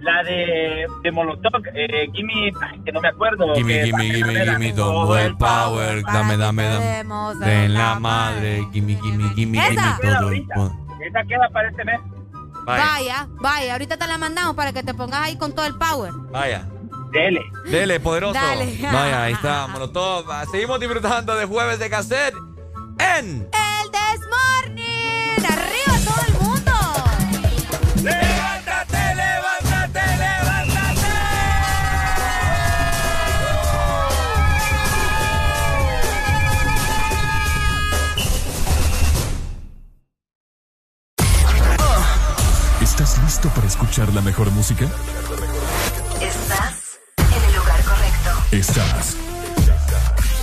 La 0.00 0.22
de, 0.22 0.86
de 1.02 1.10
Molotov, 1.10 1.62
eh, 1.74 2.08
Gimme, 2.12 2.52
que 2.84 2.92
no 2.92 3.00
me 3.00 3.08
acuerdo. 3.08 3.54
Gimme, 3.54 3.84
gimme, 3.84 4.04
gimme, 4.04 4.46
gimme 4.46 4.72
todo 4.72 5.18
el 5.18 5.36
power. 5.36 6.02
Dame, 6.04 6.36
dame, 6.36 6.64
dame. 6.64 7.44
De 7.44 7.68
la 7.68 7.98
madre. 7.98 8.66
Gimme, 8.72 8.98
gimme, 9.02 9.34
gimme, 9.34 9.60
gimme 9.60 9.76
todo 10.00 10.30
el 10.30 10.46
power. 10.46 10.72
Esa 11.04 11.22
queda 11.24 11.48
para 11.52 11.68
este 11.68 11.84
mes. 11.84 12.00
Vaya. 12.64 12.84
Vaya, 12.84 13.28
vaya, 13.40 13.72
ahorita 13.72 13.96
te 13.96 14.06
la 14.06 14.18
mandamos 14.18 14.54
para 14.54 14.72
que 14.72 14.82
te 14.82 14.92
pongas 14.94 15.20
ahí 15.20 15.36
con 15.36 15.54
todo 15.54 15.66
el 15.66 15.74
power. 15.74 16.12
Vaya. 16.30 16.66
Dele. 17.10 17.40
Dele, 17.64 17.98
poderoso. 18.00 18.34
Dale. 18.34 18.78
Vaya, 18.82 19.24
ahí 19.24 19.32
está, 19.32 19.66
Molotov. 19.68 20.26
Seguimos 20.50 20.78
disfrutando 20.78 21.34
de 21.34 21.46
jueves 21.46 21.78
de 21.78 21.88
cassette 21.88 22.34
en. 22.98 23.48
El 23.52 23.90
Desmorning. 23.90 25.46
Arriba 25.46 25.94
todo 26.04 26.26
el 26.26 26.32
mundo. 26.34 26.47
Listo 43.38 43.54
para 43.54 43.68
escuchar 43.68 44.12
la 44.14 44.20
mejor 44.20 44.50
música? 44.50 44.86
Estás 46.20 46.98
en 47.18 47.44
el 47.44 47.56
lugar 47.56 47.84
correcto. 47.84 48.30
Estás. 48.50 49.16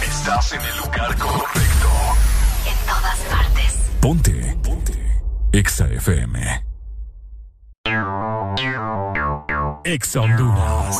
Estás 0.01 0.53
en 0.53 0.61
el 0.61 0.77
lugar 0.77 1.17
correcto. 1.17 1.89
En 2.65 2.87
todas 2.87 3.19
partes. 3.29 3.75
Ponte. 3.99 4.57
Ponte. 4.63 5.21
Exa 5.51 5.87
FM. 5.87 6.65
Exa 9.83 10.21
Honduras. 10.21 10.97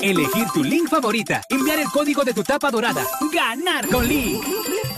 Elegir 0.00 0.46
tu 0.54 0.64
link 0.64 0.88
favorita, 0.88 1.42
enviar 1.50 1.78
el 1.78 1.88
código 1.88 2.24
de 2.24 2.32
tu 2.32 2.42
tapa 2.42 2.70
dorada, 2.70 3.06
ganar 3.32 3.86
con 3.88 4.08
Link. 4.08 4.42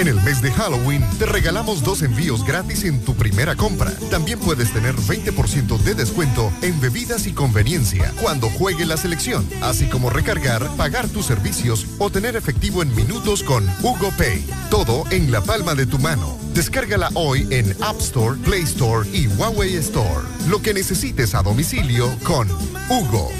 en 0.00 0.08
el 0.08 0.18
mes 0.22 0.40
de 0.40 0.50
Halloween 0.50 1.04
te 1.18 1.26
regalamos 1.26 1.82
dos 1.82 2.00
envíos 2.00 2.42
gratis 2.42 2.84
en 2.84 3.04
tu 3.04 3.14
primera 3.14 3.54
compra. 3.54 3.90
También 4.10 4.38
puedes 4.38 4.72
tener 4.72 4.94
20% 4.94 5.76
de 5.76 5.94
descuento 5.94 6.50
en 6.62 6.80
bebidas 6.80 7.26
y 7.26 7.34
conveniencia 7.34 8.10
cuando 8.18 8.48
juegue 8.48 8.86
la 8.86 8.96
selección, 8.96 9.46
así 9.60 9.90
como 9.90 10.08
recargar, 10.08 10.66
pagar 10.78 11.06
tus 11.10 11.26
servicios 11.26 11.84
o 11.98 12.08
tener 12.08 12.34
efectivo 12.34 12.82
en 12.82 12.96
minutos 12.96 13.42
con 13.42 13.62
Hugo 13.82 14.10
Pay. 14.16 14.42
Todo 14.70 15.04
en 15.10 15.30
la 15.30 15.42
palma 15.42 15.74
de 15.74 15.84
tu 15.84 15.98
mano. 15.98 16.34
Descárgala 16.54 17.10
hoy 17.12 17.46
en 17.50 17.70
App 17.82 18.00
Store, 18.00 18.38
Play 18.38 18.62
Store 18.62 19.06
y 19.12 19.26
Huawei 19.26 19.74
Store. 19.74 20.26
Lo 20.48 20.62
que 20.62 20.72
necesites 20.72 21.34
a 21.34 21.42
domicilio 21.42 22.08
con 22.24 22.48
Hugo. 22.88 23.30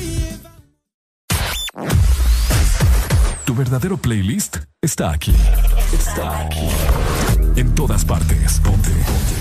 Tu 3.47 3.55
verdadero 3.55 3.97
playlist 3.97 4.59
está 4.83 5.11
aquí 5.11 5.33
en 7.57 7.75
todas 7.75 8.05
partes. 8.05 8.61
Ponte. 8.61 8.91
Ponte. 8.91 9.35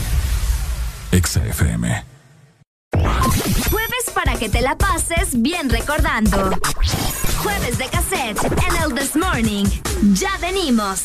Exa 1.11 1.45
FM. 1.45 2.05
Jueves 2.91 4.09
para 4.13 4.35
que 4.35 4.49
te 4.49 4.61
la 4.61 4.75
pases 4.75 5.41
bien 5.41 5.69
recordando. 5.69 6.51
Jueves 7.43 7.77
de 7.77 7.85
cassette 7.87 8.43
en 8.43 8.83
el 8.83 8.93
This 8.93 9.15
Morning. 9.15 9.65
Ya 10.13 10.37
venimos. 10.41 11.03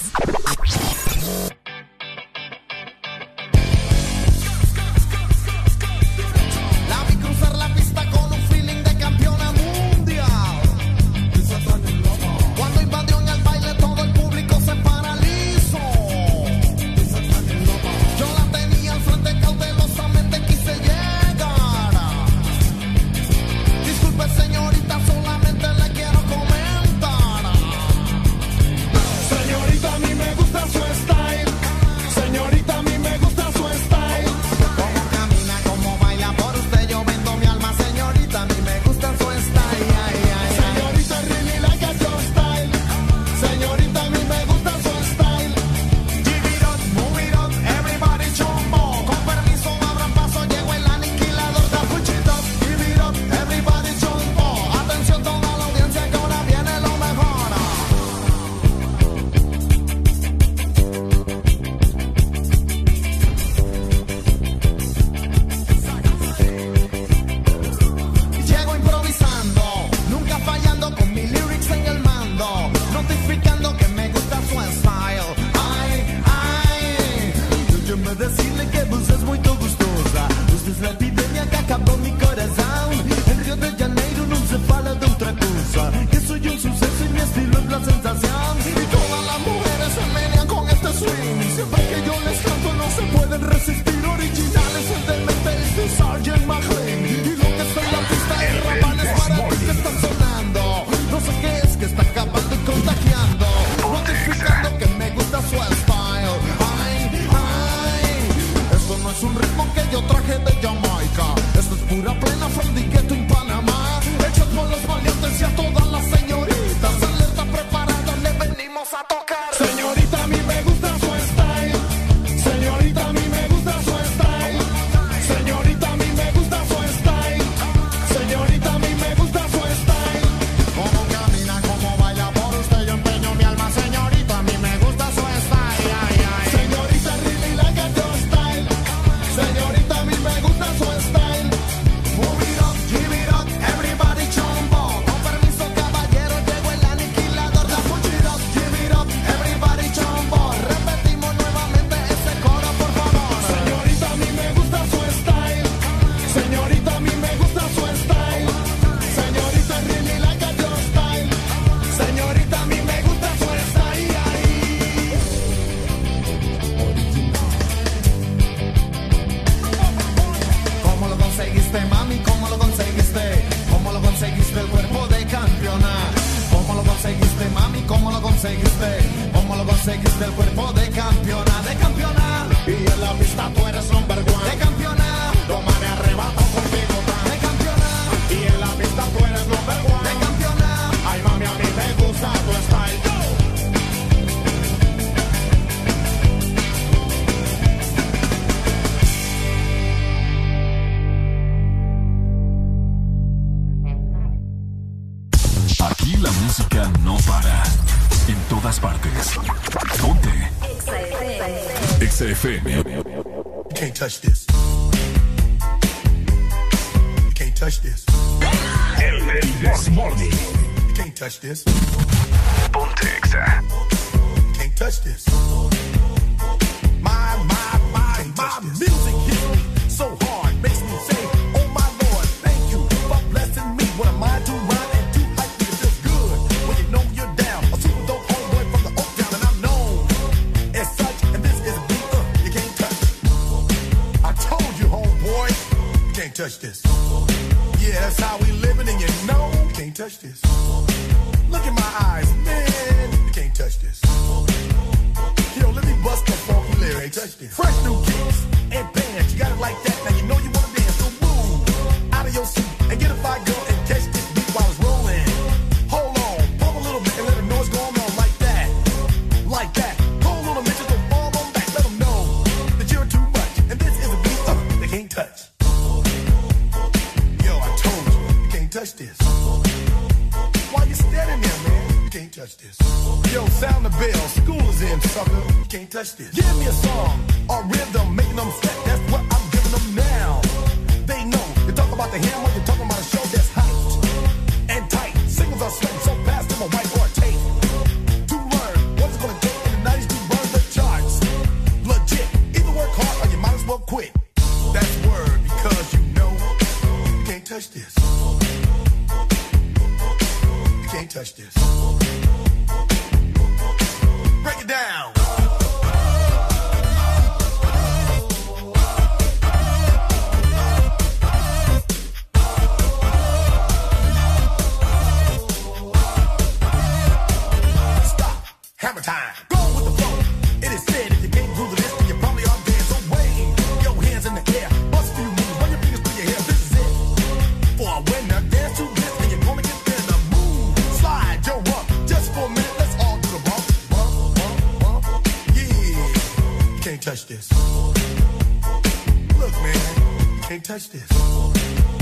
Can't 350.64 350.80
touch 350.80 350.90
this. 350.90 351.10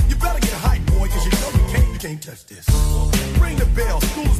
You 0.08 0.16
better 0.16 0.38
get 0.40 0.52
hype, 0.52 0.84
boy, 0.86 1.08
cause 1.08 1.24
you 1.24 1.32
know 1.32 1.50
you 1.50 1.72
can't, 1.72 1.92
you 1.92 1.98
can't 1.98 2.22
touch 2.22 2.46
this. 2.46 2.68
Ring 3.40 3.56
the 3.56 3.66
bell. 3.74 4.00
School's 4.00 4.31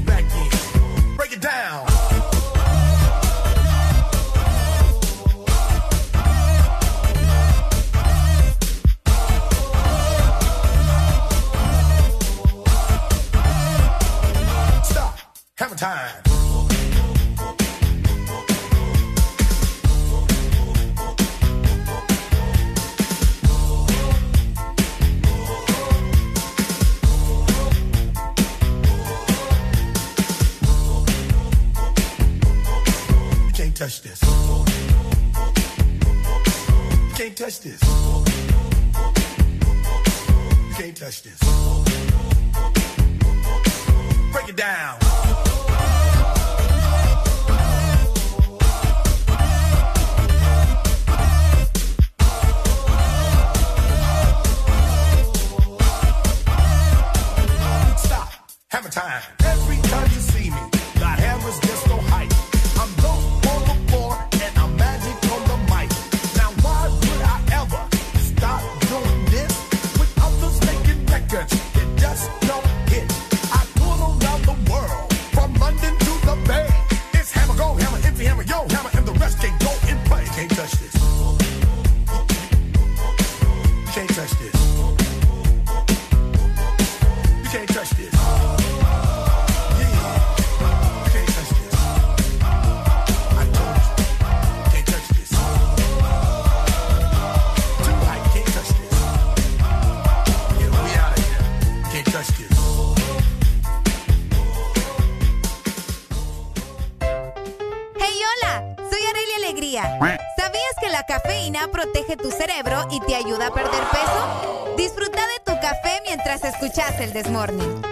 el 117.13 117.23
Desmorning. 117.23 117.83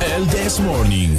El 0.00 0.28
This 0.28 0.60
Morning. 0.60 1.16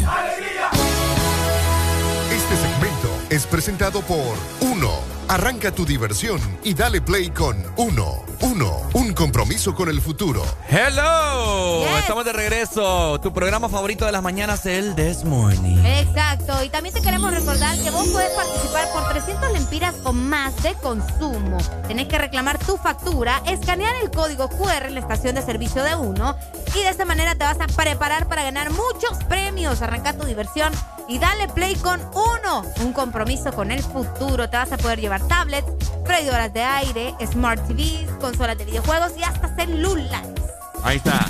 Este 2.32 2.56
segmento 2.58 3.10
es 3.30 3.46
presentado 3.48 4.02
por 4.02 4.20
Uno. 4.62 4.92
Arranca 5.28 5.72
tu 5.72 5.86
diversión 5.86 6.40
y 6.64 6.74
dale 6.74 7.02
play 7.02 7.30
con 7.30 7.58
Uno. 7.78 7.86
Uno. 7.96 8.25
Un 9.56 9.62
compromiso 9.62 9.76
con 9.86 9.88
el 9.90 10.02
futuro. 10.02 10.44
Hello, 10.70 11.80
Yes. 11.88 12.00
estamos 12.00 12.26
de 12.26 12.34
regreso. 12.34 13.22
Tu 13.22 13.32
programa 13.32 13.70
favorito 13.70 14.06
de 14.06 14.12
las 14.12 14.22
mañanas, 14.22 14.66
el 14.66 14.94
This 14.96 15.24
Morning. 15.24 15.78
Exacto, 15.86 16.62
y 16.62 16.68
también 16.68 16.94
te 16.94 17.00
queremos 17.02 17.32
recordar 17.32 17.78
que 17.80 17.90
vos 17.90 18.06
puedes 18.10 18.32
participar 18.32 18.90
por 18.92 19.08
300 19.14 19.54
lempiras 19.54 19.96
o 20.04 20.12
más 20.12 20.62
de 20.62 20.74
consumo. 20.74 21.58
Tenés 21.88 22.10
que 22.10 22.18
reclamar 22.18 22.60
tu 22.60 22.76
factura, 22.76 23.42
escanear 23.46 23.96
el 24.04 24.12
código 24.12 24.50
QR 24.50 24.88
en 24.88 24.96
la 24.96 25.00
estación 25.00 25.36
de 25.36 25.42
servicio 25.42 25.84
de 25.86 25.96
uno 25.96 26.36
y 26.76 26.80
de 26.80 26.90
esta 26.90 27.06
manera 27.06 27.36
te 27.36 27.46
vas 27.46 27.58
a 27.62 27.68
preparar 27.68 28.28
para 28.28 28.44
ganar 28.44 28.72
muchos 28.72 29.24
premios. 29.30 29.82
Arranca 29.82 30.12
tu 30.18 30.26
diversión 30.26 30.74
y 31.08 31.18
dale 31.18 31.48
play 31.48 31.76
con 31.78 32.02
uno. 32.14 32.66
Un 32.82 32.92
compromiso 32.92 33.54
con 33.54 33.72
el 33.72 33.82
futuro. 33.82 34.50
Te 34.50 34.58
vas 34.58 34.74
a 34.74 34.78
poder 34.78 35.00
llevar 35.00 35.26
tablets, 35.30 35.68
freidoras 36.04 36.52
de 36.52 36.62
aire, 36.64 37.16
smart 37.32 37.66
TVs, 37.68 38.10
consolas 38.20 38.58
de 38.58 38.66
videojuegos 38.66 39.12
y 39.18 39.24
hasta 39.24 39.35
celulares. 39.66 40.12
Ahí 40.84 40.98
está. 40.98 41.28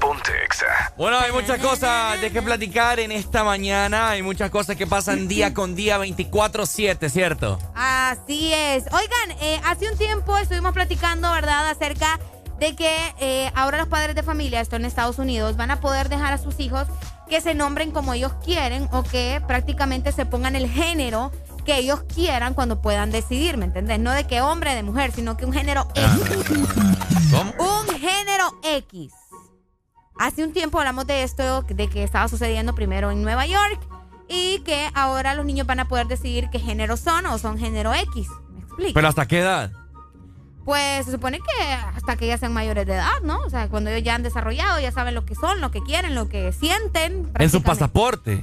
Ponte 0.00 0.32
Exa. 0.44 0.92
Bueno, 0.96 1.18
hay 1.18 1.32
muchas 1.32 1.58
cosas 1.60 2.20
de 2.20 2.30
qué 2.30 2.42
platicar 2.42 2.98
en 3.00 3.12
esta 3.12 3.44
mañana. 3.44 4.10
Hay 4.10 4.22
muchas 4.22 4.50
cosas 4.50 4.76
que 4.76 4.86
pasan 4.86 5.28
día 5.28 5.54
con 5.54 5.74
día, 5.74 5.98
24-7, 5.98 7.08
¿cierto? 7.08 7.58
Así 7.74 8.52
es. 8.52 8.84
Oigan, 8.92 9.38
eh, 9.40 9.60
hace 9.64 9.90
un 9.90 9.96
tiempo 9.96 10.36
estuvimos 10.36 10.72
platicando, 10.72 11.30
¿verdad?, 11.30 11.70
acerca 11.70 12.18
de 12.58 12.76
que 12.76 12.96
eh, 13.20 13.50
ahora 13.54 13.78
los 13.78 13.88
padres 13.88 14.14
de 14.14 14.22
familia, 14.22 14.60
esto 14.60 14.76
en 14.76 14.84
Estados 14.84 15.18
Unidos, 15.18 15.56
van 15.56 15.70
a 15.70 15.80
poder 15.80 16.08
dejar 16.08 16.32
a 16.32 16.38
sus 16.38 16.60
hijos 16.60 16.86
que 17.28 17.40
se 17.40 17.54
nombren 17.54 17.90
como 17.90 18.14
ellos 18.14 18.32
quieren 18.44 18.88
o 18.92 19.02
que 19.02 19.42
prácticamente 19.46 20.12
se 20.12 20.26
pongan 20.26 20.56
el 20.56 20.68
género 20.68 21.32
que 21.64 21.78
ellos 21.78 22.04
quieran 22.04 22.54
cuando 22.54 22.80
puedan 22.80 23.10
decidir, 23.10 23.56
¿me 23.56 23.64
entendés? 23.64 23.98
No 23.98 24.12
de 24.12 24.26
que 24.26 24.40
hombre, 24.40 24.74
de 24.74 24.82
mujer, 24.82 25.12
sino 25.12 25.36
que 25.36 25.46
un 25.46 25.52
género 25.52 25.88
X. 25.94 26.08
Un 27.58 27.98
género 27.98 28.54
X. 28.62 29.12
Hace 30.18 30.44
un 30.44 30.52
tiempo 30.52 30.78
hablamos 30.78 31.06
de 31.06 31.24
esto, 31.24 31.62
de 31.62 31.88
que 31.88 32.04
estaba 32.04 32.28
sucediendo 32.28 32.74
primero 32.74 33.10
en 33.10 33.22
Nueva 33.22 33.46
York 33.46 33.80
y 34.28 34.60
que 34.60 34.88
ahora 34.94 35.34
los 35.34 35.44
niños 35.44 35.66
van 35.66 35.80
a 35.80 35.88
poder 35.88 36.06
decidir 36.06 36.48
qué 36.50 36.60
género 36.60 36.96
son 36.96 37.26
o 37.26 37.38
son 37.38 37.58
género 37.58 37.92
X. 37.92 38.28
¿Me 38.52 38.60
explico? 38.60 38.92
¿Pero 38.94 39.08
hasta 39.08 39.26
qué 39.26 39.40
edad? 39.40 39.72
Pues 40.64 41.04
se 41.04 41.12
supone 41.12 41.40
que 41.40 41.72
hasta 41.72 42.16
que 42.16 42.26
ya 42.26 42.38
sean 42.38 42.52
mayores 42.52 42.86
de 42.86 42.94
edad, 42.94 43.20
¿no? 43.22 43.38
O 43.40 43.50
sea, 43.50 43.68
cuando 43.68 43.90
ellos 43.90 44.04
ya 44.04 44.14
han 44.14 44.22
desarrollado, 44.22 44.80
ya 44.80 44.92
saben 44.92 45.14
lo 45.14 45.26
que 45.26 45.34
son, 45.34 45.60
lo 45.60 45.70
que 45.70 45.82
quieren, 45.82 46.14
lo 46.14 46.28
que 46.28 46.52
sienten. 46.52 47.30
En 47.38 47.50
su 47.50 47.62
pasaporte. 47.62 48.42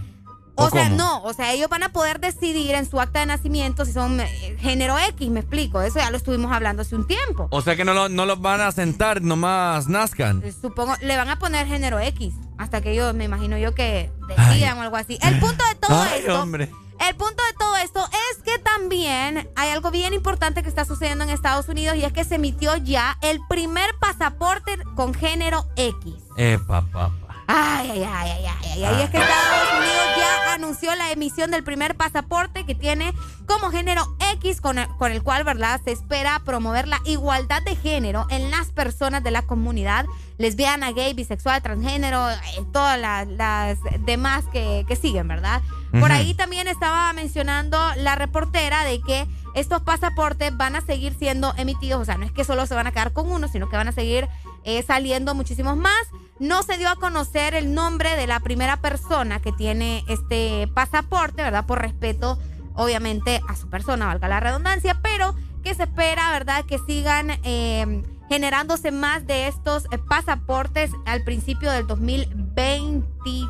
O 0.56 0.70
sea, 0.70 0.90
no, 0.90 1.24
o 1.24 1.34
sea, 1.34 1.54
ellos 1.54 1.70
van 1.70 1.82
a 1.84 1.90
poder 1.90 2.20
decidir 2.20 2.76
en 2.76 2.88
su 2.90 3.00
acta 3.02 3.22
de 3.22 3.26
nacimiento 3.26 3.84
si 3.86 3.94
son 3.94 4.20
eh, 4.20 4.56
género 4.60 4.96
X, 5.00 5.30
me 5.30 5.40
explico. 5.40 5.82
Eso 5.82 6.00
ya 6.00 6.12
lo 6.12 6.18
estuvimos 6.18 6.52
hablando 6.52 6.82
hace 6.84 6.96
un 6.96 7.08
tiempo. 7.08 7.48
O 7.52 7.62
sea 7.62 7.76
que 7.76 7.84
no, 7.86 7.94
lo- 7.94 8.10
no 8.10 8.26
los 8.26 8.40
van 8.42 8.62
a 8.62 8.72
sentar, 8.72 9.22
nomás 9.22 9.88
nazcan. 9.88 10.42
Eh, 10.46 10.52
Supongo, 10.52 10.94
le 11.02 11.18
van 11.18 11.30
a 11.30 11.40
poner 11.40 11.66
género 11.68 12.00
X, 12.00 12.34
hasta 12.58 12.82
que 12.82 12.92
ellos, 12.92 13.14
me 13.16 13.24
imagino 13.24 13.58
yo 13.58 13.74
que 13.74 14.12
decidan 14.28 14.78
o 14.78 14.82
algo 14.82 14.98
así. 14.98 15.18
El 15.22 15.40
punto 15.40 15.64
de 15.66 15.76
todo 15.76 16.02
Ay, 16.02 16.20
esto, 16.20 16.42
hombre. 16.42 16.70
el 17.10 17.16
punto 17.16 17.42
de 17.44 17.54
todo 17.58 17.76
esto 17.78 18.08
es 18.32 18.44
que 18.44 18.60
también 18.60 19.50
hay 19.56 19.70
algo 19.72 19.90
bien 19.90 20.14
importante 20.14 20.62
que 20.64 20.70
está 20.70 20.86
sucediendo 20.86 21.24
en 21.24 21.30
Estados 21.32 21.70
Unidos 21.70 21.96
y 21.98 22.04
es 22.06 22.14
que 22.14 22.24
se 22.24 22.36
emitió 22.36 22.76
ya 22.78 23.18
el 23.22 23.40
primer 23.50 23.90
pasaporte 24.00 24.78
con 24.96 25.14
género 25.14 25.66
X. 25.76 26.14
Eh, 26.38 26.60
papá. 26.68 27.12
Ay, 27.48 27.90
ay, 27.92 28.04
ay, 28.04 28.30
ay, 28.32 28.46
ay, 28.46 28.70
ay, 28.72 28.84
ay. 28.86 29.02
Es 29.04 29.10
que 29.10 29.18
Estados 29.18 29.70
Unidos 29.78 30.01
ya 30.22 30.54
anunció 30.54 30.94
la 30.96 31.12
emisión 31.12 31.52
del 31.52 31.64
primer 31.64 31.96
pasaporte 31.96 32.66
que 32.66 32.76
tiene 32.76 33.14
como 33.46 33.70
género 33.70 34.04
X, 34.34 34.62
con 34.62 34.78
el, 34.78 34.88
con 34.98 35.12
el 35.12 35.24
cual, 35.24 35.44
¿verdad? 35.44 35.82
Se 35.84 35.92
espera 35.92 36.42
promover 36.46 36.88
la 36.88 37.00
igualdad 37.06 37.62
de 37.64 37.76
género 37.76 38.28
en 38.30 38.52
las 38.52 38.72
personas 38.72 39.24
de 39.24 39.32
la 39.32 39.42
comunidad 39.42 40.06
lesbiana, 40.38 40.92
gay, 40.92 41.14
bisexual, 41.14 41.62
transgénero, 41.62 42.30
eh, 42.30 42.38
todas 42.72 43.00
las, 43.00 43.28
las 43.28 43.78
demás 44.00 44.46
que, 44.52 44.86
que 44.88 44.96
siguen, 44.96 45.28
¿verdad? 45.28 45.62
Por 46.00 46.12
ahí 46.12 46.34
también 46.34 46.70
estaba 46.70 47.12
mencionando 47.12 47.78
la 47.98 48.16
reportera 48.16 48.86
de 48.86 49.02
que 49.02 49.28
estos 49.56 49.82
pasaportes 49.82 50.56
van 50.56 50.78
a 50.78 50.82
seguir 50.82 51.14
siendo 51.14 51.54
emitidos, 51.58 52.02
o 52.02 52.06
sea, 52.06 52.18
no 52.18 52.26
es 52.26 52.32
que 52.32 52.46
solo 52.46 52.66
se 52.66 52.76
van 52.76 52.88
a 52.88 52.92
quedar 52.92 53.12
con 53.12 53.30
uno, 53.30 53.50
sino 53.50 53.70
que 53.70 53.76
van 53.76 53.90
a 53.90 53.92
seguir 53.92 54.30
eh, 54.64 54.84
saliendo 54.84 55.34
muchísimos 55.36 55.78
más. 55.78 56.02
No 56.40 56.64
se 56.64 56.78
dio 56.78 56.90
a 56.90 56.96
conocer 56.96 57.54
el 57.54 57.74
nombre 57.74 58.16
de 58.16 58.28
la 58.28 58.40
primera 58.40 58.78
persona 58.78 59.40
que 59.42 59.52
tiene 59.52 60.04
este 60.08 60.68
pasaporte, 60.74 61.44
¿verdad? 61.44 61.66
Por 61.66 61.80
respeto, 61.82 62.40
obviamente, 62.74 63.42
a 63.48 63.56
su 63.56 63.70
persona, 63.70 64.08
valga 64.08 64.28
la 64.28 64.40
redundancia, 64.40 65.00
pero 65.02 65.36
que 65.64 65.76
se 65.76 65.84
espera, 65.84 66.32
¿verdad? 66.32 66.66
Que 66.66 66.80
sigan 66.80 67.30
eh, 67.44 68.04
generándose 68.30 68.92
más 68.92 69.28
de 69.28 69.48
estos 69.48 69.86
eh, 69.92 69.98
pasaportes 70.00 70.90
al 71.06 71.24
principio 71.24 71.72
del 71.72 71.86
2022. 71.86 73.50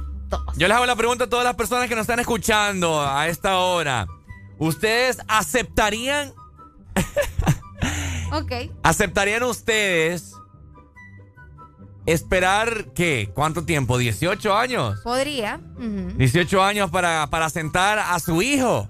Yo 0.57 0.67
les 0.67 0.75
hago 0.75 0.85
la 0.85 0.95
pregunta 0.95 1.25
a 1.25 1.29
todas 1.29 1.45
las 1.45 1.55
personas 1.55 1.87
que 1.87 1.95
nos 1.95 2.01
están 2.03 2.19
escuchando 2.19 3.01
a 3.01 3.27
esta 3.27 3.57
hora. 3.59 4.07
¿Ustedes 4.57 5.19
aceptarían, 5.27 6.33
Ok. 8.33 8.51
aceptarían 8.83 9.43
ustedes 9.43 10.33
esperar 12.05 12.87
qué? 12.95 13.31
¿Cuánto 13.33 13.63
tiempo? 13.63 13.97
¿18 13.99 14.55
años? 14.55 14.99
Podría. 15.03 15.59
ujú. 15.77 16.13
18 16.17 16.63
años 16.63 16.89
para, 16.91 17.27
para 17.27 17.49
sentar 17.49 17.99
a 17.99 18.19
su 18.19 18.41
hijo. 18.41 18.89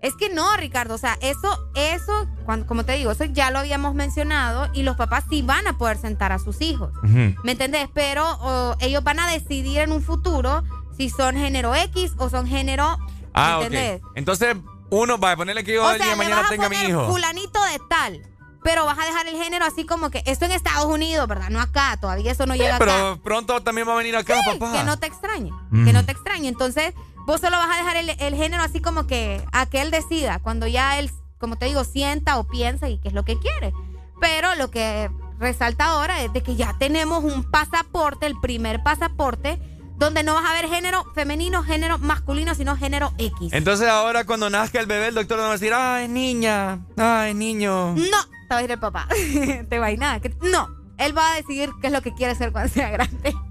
Es 0.00 0.14
que 0.14 0.28
no, 0.28 0.56
Ricardo, 0.56 0.94
o 0.94 0.98
sea, 0.98 1.18
eso, 1.20 1.70
eso, 1.74 2.28
cuan- 2.44 2.62
como 2.62 2.84
te 2.84 2.92
digo, 2.92 3.10
eso 3.10 3.24
ya 3.24 3.50
lo 3.50 3.58
habíamos 3.58 3.94
mencionado 3.96 4.68
y 4.72 4.84
los 4.84 4.96
papás 4.96 5.24
sí 5.28 5.42
van 5.42 5.66
a 5.66 5.76
poder 5.76 5.98
sentar 5.98 6.30
a 6.30 6.38
sus 6.38 6.60
hijos. 6.60 6.92
¿Me 7.02 7.50
entendés? 7.52 7.88
Pero 7.92 8.76
ellos 8.80 9.02
van 9.02 9.18
a 9.18 9.28
decidir 9.28 9.78
en 9.78 9.90
un 9.90 10.00
futuro 10.02 10.62
si 10.96 11.10
son 11.10 11.34
género 11.36 11.74
X 11.74 12.12
o 12.18 12.28
son 12.30 12.46
género. 12.46 12.96
Ah, 13.34 13.48
¿Me 13.48 13.56
ok. 13.56 13.62
entendés? 13.64 14.02
Entonces, 14.14 14.56
uno 14.90 15.18
va 15.18 15.32
a 15.32 15.36
ponerle 15.36 15.64
que 15.64 15.74
yo 15.74 15.84
O 15.84 15.92
sea, 15.94 16.14
mañana 16.14 16.36
vas 16.36 16.46
a 16.46 16.50
tenga 16.50 16.66
a 16.66 16.68
mi 16.68 16.76
poner 16.76 16.90
hijo. 16.90 17.08
fulanito 17.08 17.58
de 17.64 17.80
tal. 17.90 18.22
Pero 18.70 18.84
vas 18.84 18.98
a 18.98 19.06
dejar 19.06 19.26
el 19.26 19.42
género 19.42 19.64
así 19.64 19.86
como 19.86 20.10
que 20.10 20.22
esto 20.26 20.44
en 20.44 20.52
Estados 20.52 20.84
Unidos, 20.84 21.26
¿verdad? 21.26 21.48
No 21.48 21.58
acá, 21.58 21.96
todavía 21.98 22.32
eso 22.32 22.44
no 22.44 22.54
llega 22.54 22.76
acá. 22.76 22.84
Pero 22.84 23.18
pronto 23.22 23.62
también 23.62 23.88
va 23.88 23.94
a 23.94 23.96
venir 23.96 24.14
acá, 24.14 24.34
Sí, 24.34 24.58
papá. 24.58 24.72
Que 24.72 24.84
no 24.84 24.98
te 24.98 25.06
extrañe, 25.06 25.50
Mm. 25.70 25.86
que 25.86 25.92
no 25.94 26.04
te 26.04 26.12
extrañe. 26.12 26.48
Entonces, 26.48 26.92
vos 27.26 27.40
solo 27.40 27.56
vas 27.56 27.70
a 27.74 27.78
dejar 27.78 27.96
el, 27.96 28.10
el 28.10 28.34
género 28.34 28.62
así 28.62 28.82
como 28.82 29.06
que 29.06 29.42
a 29.52 29.64
que 29.64 29.80
él 29.80 29.90
decida, 29.90 30.38
cuando 30.40 30.66
ya 30.66 30.98
él, 30.98 31.10
como 31.38 31.56
te 31.56 31.64
digo, 31.64 31.82
sienta 31.84 32.36
o 32.38 32.44
piensa 32.44 32.90
y 32.90 32.98
qué 32.98 33.08
es 33.08 33.14
lo 33.14 33.24
que 33.24 33.38
quiere. 33.38 33.72
Pero 34.20 34.54
lo 34.56 34.70
que 34.70 35.10
resalta 35.38 35.86
ahora 35.86 36.20
es 36.22 36.30
de 36.34 36.42
que 36.42 36.54
ya 36.54 36.76
tenemos 36.78 37.24
un 37.24 37.50
pasaporte, 37.50 38.26
el 38.26 38.38
primer 38.38 38.82
pasaporte, 38.82 39.58
donde 39.96 40.22
no 40.24 40.34
vas 40.34 40.44
a 40.44 40.52
ver 40.52 40.68
género 40.68 41.04
femenino, 41.14 41.62
género 41.62 41.96
masculino, 41.98 42.54
sino 42.54 42.76
género 42.76 43.14
X. 43.16 43.50
Entonces 43.54 43.88
ahora 43.88 44.26
cuando 44.26 44.50
nazca 44.50 44.78
el 44.78 44.86
bebé, 44.86 45.06
el 45.08 45.14
doctor 45.14 45.38
va 45.40 45.48
a 45.48 45.52
decir, 45.52 45.72
ay, 45.72 46.06
niña, 46.06 46.80
ay, 46.98 47.32
niño. 47.34 47.94
No, 47.94 48.18
te 48.48 48.54
va 48.54 48.58
a 48.58 48.62
decir 48.62 48.72
el 48.72 48.78
papá. 48.80 49.06
te 49.68 49.78
va 49.78 49.86
a 49.86 49.90
ir 49.92 49.98
nada. 49.98 50.20
que- 50.20 50.34
No, 50.50 50.68
él 50.98 51.16
va 51.16 51.32
a 51.32 51.36
decidir 51.36 51.70
qué 51.80 51.88
es 51.88 51.92
lo 51.92 52.02
que 52.02 52.14
quiere 52.14 52.34
ser 52.34 52.50
cuando 52.52 52.72
sea 52.72 52.90
grande. 52.90 53.34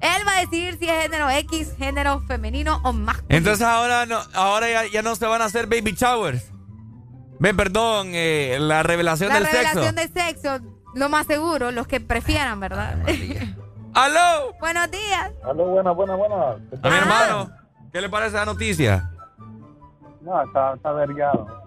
Él 0.00 0.22
va 0.28 0.36
a 0.36 0.40
decidir 0.40 0.78
si 0.78 0.88
es 0.88 1.02
género 1.02 1.28
X, 1.30 1.74
género 1.78 2.20
femenino 2.28 2.80
o 2.84 2.92
masculino. 2.92 3.26
Entonces 3.36 3.66
ahora 3.66 4.06
no, 4.06 4.18
ahora 4.34 4.68
ya, 4.70 4.86
ya 4.86 5.02
no 5.02 5.16
se 5.16 5.26
van 5.26 5.42
a 5.42 5.46
hacer 5.46 5.66
baby 5.66 5.92
showers. 5.92 6.52
Ven, 7.40 7.56
perdón, 7.56 8.08
eh, 8.12 8.56
la 8.60 8.82
revelación 8.82 9.30
La 9.30 9.36
del 9.36 9.46
revelación 9.46 9.94
sexo. 9.96 10.14
de 10.14 10.20
sexo, 10.20 10.58
lo 10.94 11.08
más 11.08 11.26
seguro, 11.26 11.70
los 11.72 11.86
que 11.88 12.00
prefieran, 12.00 12.60
¿verdad? 12.60 12.98
¡Aló! 13.94 14.52
Buenos 14.60 14.90
días. 14.90 15.32
Aló, 15.44 15.64
buenas, 15.64 15.96
buenas, 15.96 16.16
buenas. 16.18 16.56
A 16.82 16.88
mi 16.90 16.94
hermano, 16.96 17.50
¿qué 17.92 18.00
le 18.00 18.08
parece 18.08 18.36
la 18.36 18.44
noticia? 18.44 19.10
No, 20.20 20.40
está, 20.42 20.74
está 20.74 20.92
vergado. 20.92 21.65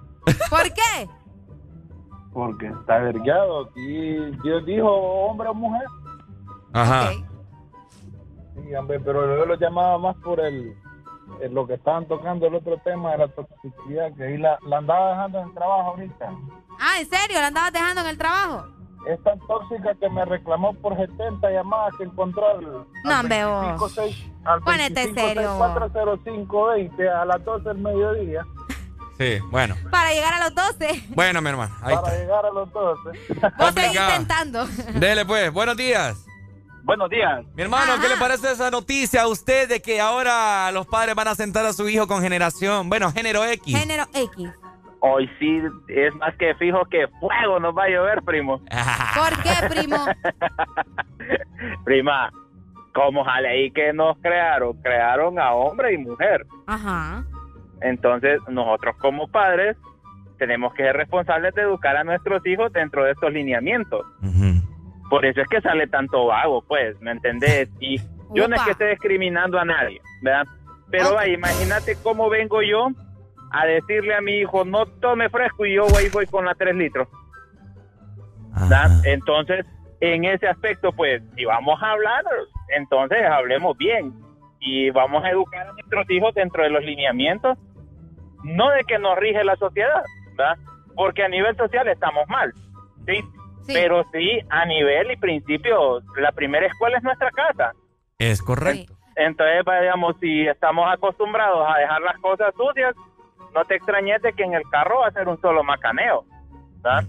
¿Por 0.49 0.63
qué? 0.73 1.09
Porque 2.33 2.67
está 2.67 2.99
vergado. 2.99 3.69
Y 3.75 4.15
Dios 4.41 4.65
dijo 4.65 4.87
hombre 4.89 5.49
o 5.49 5.53
mujer. 5.53 5.85
Ajá. 6.73 7.09
Sí, 7.11 8.75
hombre, 8.75 8.99
pero 8.99 9.37
yo 9.37 9.45
lo 9.45 9.55
llamaba 9.55 9.97
más 9.97 10.15
por 10.17 10.39
el, 10.39 10.75
el- 11.41 11.53
lo 11.53 11.65
que 11.65 11.73
estaban 11.75 12.05
tocando, 12.07 12.47
el 12.47 12.55
otro 12.55 12.77
tema 12.83 13.11
de 13.13 13.17
la 13.19 13.27
toxicidad, 13.29 14.13
que 14.15 14.23
ahí 14.23 14.37
la, 14.37 14.59
la 14.67 14.77
andaba 14.77 15.09
dejando 15.11 15.39
en 15.39 15.47
el 15.47 15.53
trabajo 15.53 15.89
ahorita. 15.91 16.29
Ah, 16.79 16.99
¿en 16.99 17.09
serio? 17.09 17.39
¿La 17.39 17.47
andabas 17.47 17.73
dejando 17.73 18.01
en 18.01 18.07
el 18.07 18.17
trabajo? 18.17 18.65
Es 19.07 19.21
tan 19.23 19.39
tóxica 19.47 19.95
que 19.95 20.09
me 20.09 20.25
reclamó 20.25 20.73
por 20.73 20.95
70 20.95 21.49
llamadas 21.49 21.93
que 21.97 22.03
encontró 22.03 22.45
al, 22.49 22.61
No, 23.05 23.19
hombre, 23.19 23.45
vos. 23.45 23.95
25, 23.95 24.13
al 24.45 24.61
Ponete 24.61 25.13
serio, 25.13 25.55
40520 25.57 27.09
a 27.09 27.25
las 27.25 27.43
12 27.45 27.69
del 27.69 27.77
mediodía 27.77 28.45
Sí, 29.19 29.37
bueno. 29.51 29.75
Para 29.91 30.13
llegar 30.13 30.33
a 30.33 30.45
los 30.45 30.55
12. 30.55 31.07
Bueno, 31.09 31.41
mi 31.41 31.49
hermano, 31.49 31.75
ahí 31.81 31.93
para 31.93 32.07
está. 32.07 32.19
llegar 32.19 32.45
a 32.45 32.51
los 32.51 32.71
12. 32.71 33.19
Vos 33.57 33.73
seguís 33.73 33.99
intentando. 33.99 34.65
Dele 34.93 35.25
pues, 35.25 35.51
buenos 35.51 35.75
días. 35.75 36.25
Buenos 36.83 37.09
días. 37.09 37.45
Mi 37.53 37.63
hermano, 37.63 38.01
¿qué 38.01 38.07
le 38.07 38.15
parece 38.15 38.49
esa 38.53 38.71
noticia 38.71 39.23
a 39.23 39.27
usted 39.27 39.67
de 39.67 39.81
que 39.81 39.99
ahora 39.99 40.71
los 40.71 40.87
padres 40.87 41.15
van 41.15 41.27
a 41.27 41.35
sentar 41.35 41.65
a 41.65 41.73
su 41.73 41.89
hijo 41.89 42.07
con 42.07 42.21
generación, 42.21 42.87
bueno, 42.87 43.11
género 43.11 43.43
X? 43.43 43.77
Género 43.77 44.05
X. 44.13 44.49
Hoy 45.01 45.29
sí 45.37 45.61
es 45.89 46.15
más 46.15 46.33
que 46.37 46.55
fijo 46.55 46.85
que 46.85 47.07
fuego 47.19 47.59
nos 47.59 47.77
va 47.77 47.83
a 47.83 47.89
llover, 47.89 48.21
primo. 48.23 48.59
¿Por 49.15 49.43
qué, 49.43 49.67
primo? 49.69 49.97
Prima, 51.83 52.31
como 52.93 53.25
jale 53.25 53.49
ahí 53.49 53.71
que 53.71 53.91
nos 53.91 54.17
crearon, 54.19 54.81
crearon 54.81 55.37
a 55.39 55.51
hombre 55.53 55.93
y 55.93 55.97
mujer. 55.97 56.45
Ajá. 56.67 57.25
Entonces, 57.81 58.39
nosotros 58.49 58.95
como 58.97 59.27
padres 59.27 59.77
tenemos 60.37 60.73
que 60.73 60.83
ser 60.83 60.95
responsables 60.95 61.53
de 61.53 61.63
educar 61.63 61.97
a 61.97 62.03
nuestros 62.03 62.45
hijos 62.45 62.71
dentro 62.71 63.03
de 63.03 63.11
estos 63.11 63.31
lineamientos. 63.31 64.05
Por 65.09 65.25
eso 65.25 65.41
es 65.41 65.47
que 65.47 65.59
sale 65.61 65.87
tanto 65.87 66.27
vago, 66.27 66.61
pues, 66.67 66.99
¿me 67.01 67.11
entendés? 67.11 67.69
Y 67.79 67.97
yo 68.33 68.47
no 68.47 68.55
es 68.55 68.61
que 68.61 68.71
esté 68.71 68.89
discriminando 68.89 69.59
a 69.59 69.65
nadie, 69.65 69.99
¿verdad? 70.21 70.45
Pero 70.91 71.25
imagínate 71.25 71.95
cómo 72.03 72.29
vengo 72.29 72.61
yo 72.61 72.89
a 73.51 73.65
decirle 73.65 74.15
a 74.15 74.21
mi 74.21 74.39
hijo, 74.39 74.63
no 74.65 74.85
tome 74.85 75.29
fresco 75.29 75.65
y 75.65 75.75
yo 75.75 75.87
voy, 75.87 76.09
voy 76.09 76.27
con 76.27 76.45
la 76.45 76.53
3 76.53 76.75
litros. 76.75 77.07
¿verdad? 78.59 78.91
Entonces, 79.05 79.65
en 80.01 80.25
ese 80.25 80.47
aspecto, 80.47 80.91
pues, 80.91 81.21
si 81.35 81.45
vamos 81.45 81.81
a 81.81 81.91
hablar, 81.91 82.23
entonces 82.75 83.23
hablemos 83.25 83.77
bien 83.77 84.13
y 84.59 84.89
vamos 84.91 85.23
a 85.23 85.31
educar 85.31 85.67
a 85.67 85.73
nuestros 85.73 86.09
hijos 86.09 86.33
dentro 86.33 86.63
de 86.63 86.69
los 86.69 86.83
lineamientos, 86.83 87.57
no 88.43 88.69
de 88.71 88.83
que 88.83 88.99
nos 88.99 89.17
rige 89.17 89.43
la 89.43 89.55
sociedad, 89.55 90.03
¿verdad? 90.35 90.57
Porque 90.95 91.23
a 91.23 91.29
nivel 91.29 91.55
social 91.55 91.87
estamos 91.87 92.27
mal, 92.27 92.53
¿sí? 93.05 93.23
Pero 93.67 94.03
sí, 94.11 94.39
a 94.49 94.65
nivel 94.65 95.11
y 95.11 95.17
principio, 95.17 96.01
la 96.17 96.31
primera 96.31 96.65
escuela 96.65 96.97
es 96.97 97.03
nuestra 97.03 97.29
casa. 97.31 97.73
Es 98.17 98.41
correcto. 98.41 98.93
Entonces, 99.15 99.63
digamos, 99.81 100.15
si 100.19 100.47
estamos 100.47 100.91
acostumbrados 100.91 101.67
a 101.67 101.77
dejar 101.77 102.01
las 102.01 102.17
cosas 102.19 102.53
sucias, 102.55 102.95
no 103.53 103.65
te 103.65 103.75
extrañes 103.75 104.21
de 104.21 104.33
que 104.33 104.43
en 104.43 104.53
el 104.53 104.63
carro 104.71 105.01
va 105.01 105.07
a 105.07 105.11
ser 105.11 105.27
un 105.27 105.39
solo 105.41 105.63
macaneo. 105.63 106.25
¿verdad? 106.81 107.03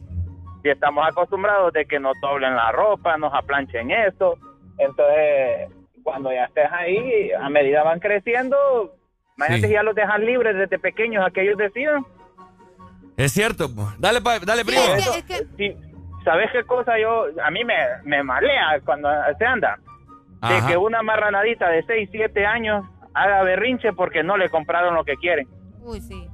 Si 0.63 0.69
estamos 0.69 1.07
acostumbrados 1.09 1.73
de 1.73 1.87
que 1.87 1.99
nos 1.99 2.21
doblen 2.21 2.55
la 2.55 2.73
ropa, 2.73 3.17
nos 3.17 3.33
aplanchen 3.33 3.91
esto, 3.91 4.37
entonces 4.79 5.71
cuando 6.03 6.33
ya 6.33 6.45
estés 6.45 6.71
ahí, 6.73 7.31
a 7.33 7.49
medida 7.49 7.83
van 7.83 8.01
creciendo, 8.01 8.95
imagínate 9.41 9.63
Sí. 9.63 9.67
si 9.69 9.73
ya 9.73 9.83
los 9.83 9.95
dejan 9.95 10.25
libres 10.25 10.57
desde 10.57 10.79
pequeños 10.79 11.25
a 11.27 11.31
que 11.31 11.43
ellos 11.43 11.57
decidan. 11.59 12.05
Es 13.17 13.33
cierto. 13.33 13.69
Dale, 13.99 14.21
pa- 14.21 14.39
dale, 14.41 14.65
primo. 14.65 14.83
Sí, 15.57 15.77
¿Sabes 16.25 16.51
qué 16.53 16.65
cosa 16.65 16.99
yo, 16.99 17.25
a 17.43 17.51
mí 17.51 17.65
me, 17.65 17.75
me 18.05 18.23
malea 18.23 18.79
cuando 18.85 19.09
se 19.39 19.45
anda? 19.45 19.79
De 20.43 20.55
Ajá. 20.57 20.69
que 20.69 20.77
una 20.77 21.03
marranadita 21.03 21.69
de 21.71 21.83
6, 21.85 22.09
7 22.13 22.45
años 22.47 22.85
haga 23.15 23.43
berrinche 23.43 23.93
porque 23.95 24.23
no 24.23 24.37
le 24.37 24.49
compraron 24.51 24.95
lo 24.95 25.05
que 25.05 25.17
quieren. 25.17 25.49
Uy, 25.81 26.01
sí. 26.01 26.29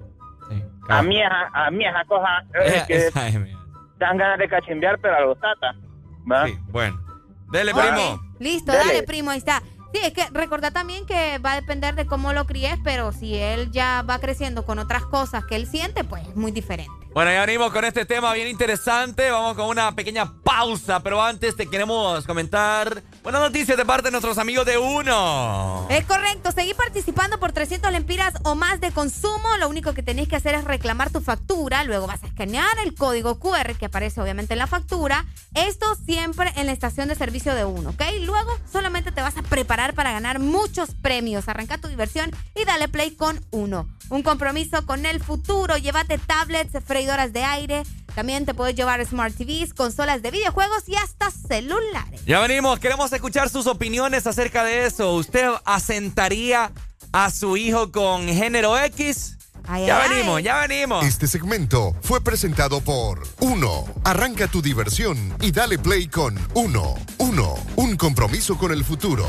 A 0.89 1.03
mí, 1.03 1.21
esa- 1.21 1.51
a 1.53 1.71
mí 1.71 1.85
esa 1.85 2.05
cosa 2.05 2.45
eh, 2.65 2.83
que 2.87 2.97
esa 3.09 3.27
es 3.29 3.35
dan 3.99 4.17
ganas 4.19 4.39
de 4.39 4.49
cachimbear, 4.49 4.99
pero 5.01 5.17
a 5.17 5.21
los 5.21 5.39
tata. 5.41 5.75
¿va? 6.31 6.47
Bueno. 6.71 7.01
Dele, 7.51 7.73
primo. 7.73 8.21
Listo, 8.41 8.73
Dale. 8.73 8.93
dale, 8.95 9.03
primo, 9.05 9.31
ahí 9.31 9.39
está. 9.39 9.63
Sí, 9.93 10.01
es 10.03 10.13
que 10.13 10.29
recordad 10.33 10.73
también 10.73 11.07
que 11.07 11.39
va 11.39 11.53
a 11.53 11.61
depender 11.61 11.95
de 11.95 12.07
cómo 12.07 12.33
lo 12.33 12.47
críes, 12.47 12.77
pero 12.85 13.13
si 13.13 13.37
él 13.37 13.71
ya 13.71 14.03
va 14.03 14.19
creciendo 14.19 14.65
con 14.65 14.79
otras 14.79 15.05
cosas 15.05 15.45
que 15.45 15.57
él 15.57 15.67
siente, 15.67 16.05
pues 16.05 16.27
es 16.27 16.37
muy 16.37 16.53
diferente. 16.53 16.93
Bueno, 17.17 17.31
ya 17.33 17.47
venimos 17.47 17.73
con 17.73 17.83
este 17.87 18.05
tema 18.05 18.35
bien 18.35 18.47
interesante. 18.47 19.31
Vamos 19.31 19.57
con 19.57 19.69
una 19.69 19.97
pequeña 19.97 20.35
pausa, 20.43 21.01
pero 21.01 21.23
antes 21.23 21.57
te 21.57 21.67
queremos 21.67 22.27
comentar 22.27 23.03
buenas 23.27 23.43
noticias 23.43 23.77
de 23.77 23.85
parte 23.85 24.05
de 24.05 24.13
nuestros 24.13 24.39
amigos 24.39 24.65
de 24.67 24.79
Uno. 24.79 25.85
Es 25.91 26.05
correcto, 26.05 26.53
seguí 26.53 26.75
participando 26.75 27.41
por 27.41 27.51
300 27.51 27.91
lempiras 27.91 28.33
o 28.45 28.55
más 28.55 28.81
de 28.81 28.93
consumo. 28.93 29.49
Lo 29.59 29.69
único 29.69 29.95
que 29.95 30.05
tenéis 30.05 30.29
que 30.29 30.37
hacer 30.37 30.55
es 30.55 30.63
reclamar 30.63 31.11
tu 31.11 31.21
factura. 31.21 31.83
Luego 31.83 32.07
vas 32.07 32.23
a 32.23 32.29
escanear 32.29 32.71
el 32.85 32.95
código 32.95 33.41
QR 33.41 33.75
que 33.77 33.87
aparece 33.87 34.21
obviamente 34.21 34.53
en 34.53 34.61
la 34.61 34.69
factura. 34.69 35.27
Esto 35.55 35.97
siempre 36.07 36.53
en 36.55 36.67
la 36.67 36.73
estación 36.73 37.09
de 37.09 37.17
servicio 37.17 37.53
de 37.57 37.65
Uno, 37.65 37.91
¿ok? 37.91 38.03
Luego 38.21 38.57
solamente 38.71 39.11
te 39.11 39.23
vas 39.23 39.37
a 39.37 39.43
preparar 39.43 39.95
para 39.95 40.13
ganar 40.13 40.39
muchos 40.39 40.95
premios. 40.95 41.49
Arranca 41.49 41.79
tu 41.79 41.89
diversión 41.89 42.31
y 42.55 42.65
dale 42.65 42.87
play 42.87 43.17
con 43.17 43.45
Uno. 43.51 43.89
Un 44.09 44.23
compromiso 44.23 44.87
con 44.87 45.05
el 45.05 45.21
futuro. 45.21 45.77
Llévate 45.77 46.19
tablets, 46.19 46.79
freidoras 46.85 47.33
de 47.33 47.43
aire. 47.43 47.83
También 48.17 48.47
te 48.47 48.55
puedes 48.55 48.75
llevar 48.75 49.05
Smart 49.05 49.35
TVs, 49.37 49.75
consolas 49.75 50.23
de 50.23 50.31
videojuegos 50.31 50.89
y 50.89 50.97
hasta 50.97 51.31
celulares. 51.31 52.25
Ya 52.25 52.41
venimos, 52.41 52.79
queremos 52.81 53.13
escuchar 53.13 53.51
sus 53.51 53.67
opiniones 53.67 54.27
acerca 54.27 54.65
de 54.65 54.87
eso. 54.87 55.13
¿Usted 55.13 55.47
asentaría 55.67 56.73
a 57.13 57.31
su 57.31 57.59
hijo 57.59 57.93
con 57.93 58.27
género 58.27 58.79
X? 58.79 59.37
ya 59.69 60.01
ay. 60.01 60.09
venimos, 60.09 60.43
ya 60.43 60.67
venimos. 60.67 61.05
Este 61.05 61.27
segmento 61.27 61.95
fue 62.01 62.23
presentado 62.23 62.81
por 62.81 63.23
Uno. 63.41 63.85
Arranca 64.03 64.49
tu 64.49 64.63
diversión 64.63 65.37
y 65.43 65.53
dale 65.53 65.79
play 65.79 66.09
con 66.09 66.39
Uno. 66.55 66.95
Uno. 67.19 67.55
Un 67.77 67.99
compromiso 67.99 68.57
con 68.57 68.73
el 68.73 68.83
futuro. 68.83 69.29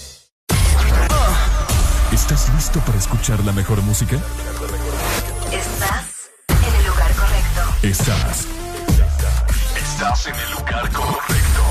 ¿Estás 2.31 2.53
listo 2.55 2.79
para 2.85 2.97
escuchar 2.97 3.43
la 3.43 3.51
mejor 3.51 3.81
música? 3.81 4.15
Estás 5.51 6.29
en 6.47 6.75
el 6.75 6.87
lugar 6.87 7.11
correcto. 7.13 7.61
Estás. 7.83 8.47
Estás 9.75 10.27
en 10.27 10.35
el 10.35 10.51
lugar 10.51 10.89
correcto. 10.93 11.61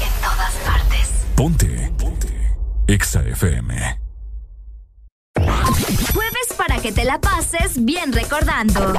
En 0.00 0.22
todas 0.22 0.54
partes. 0.64 1.10
Ponte. 1.36 1.92
Ponte. 1.98 2.56
Exa 2.86 3.20
FM. 3.20 4.00
Jueves 5.34 6.48
para 6.56 6.78
que 6.80 6.90
te 6.90 7.04
la 7.04 7.20
pases 7.20 7.84
bien 7.84 8.14
recordando. 8.14 8.94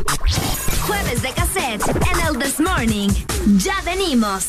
Jueves 0.85 1.23
de 1.23 1.31
cassette 1.31 1.87
en 1.87 2.19
el 2.27 2.37
This 2.37 2.59
Morning. 2.59 3.09
Ya 3.57 3.81
venimos. 3.83 4.45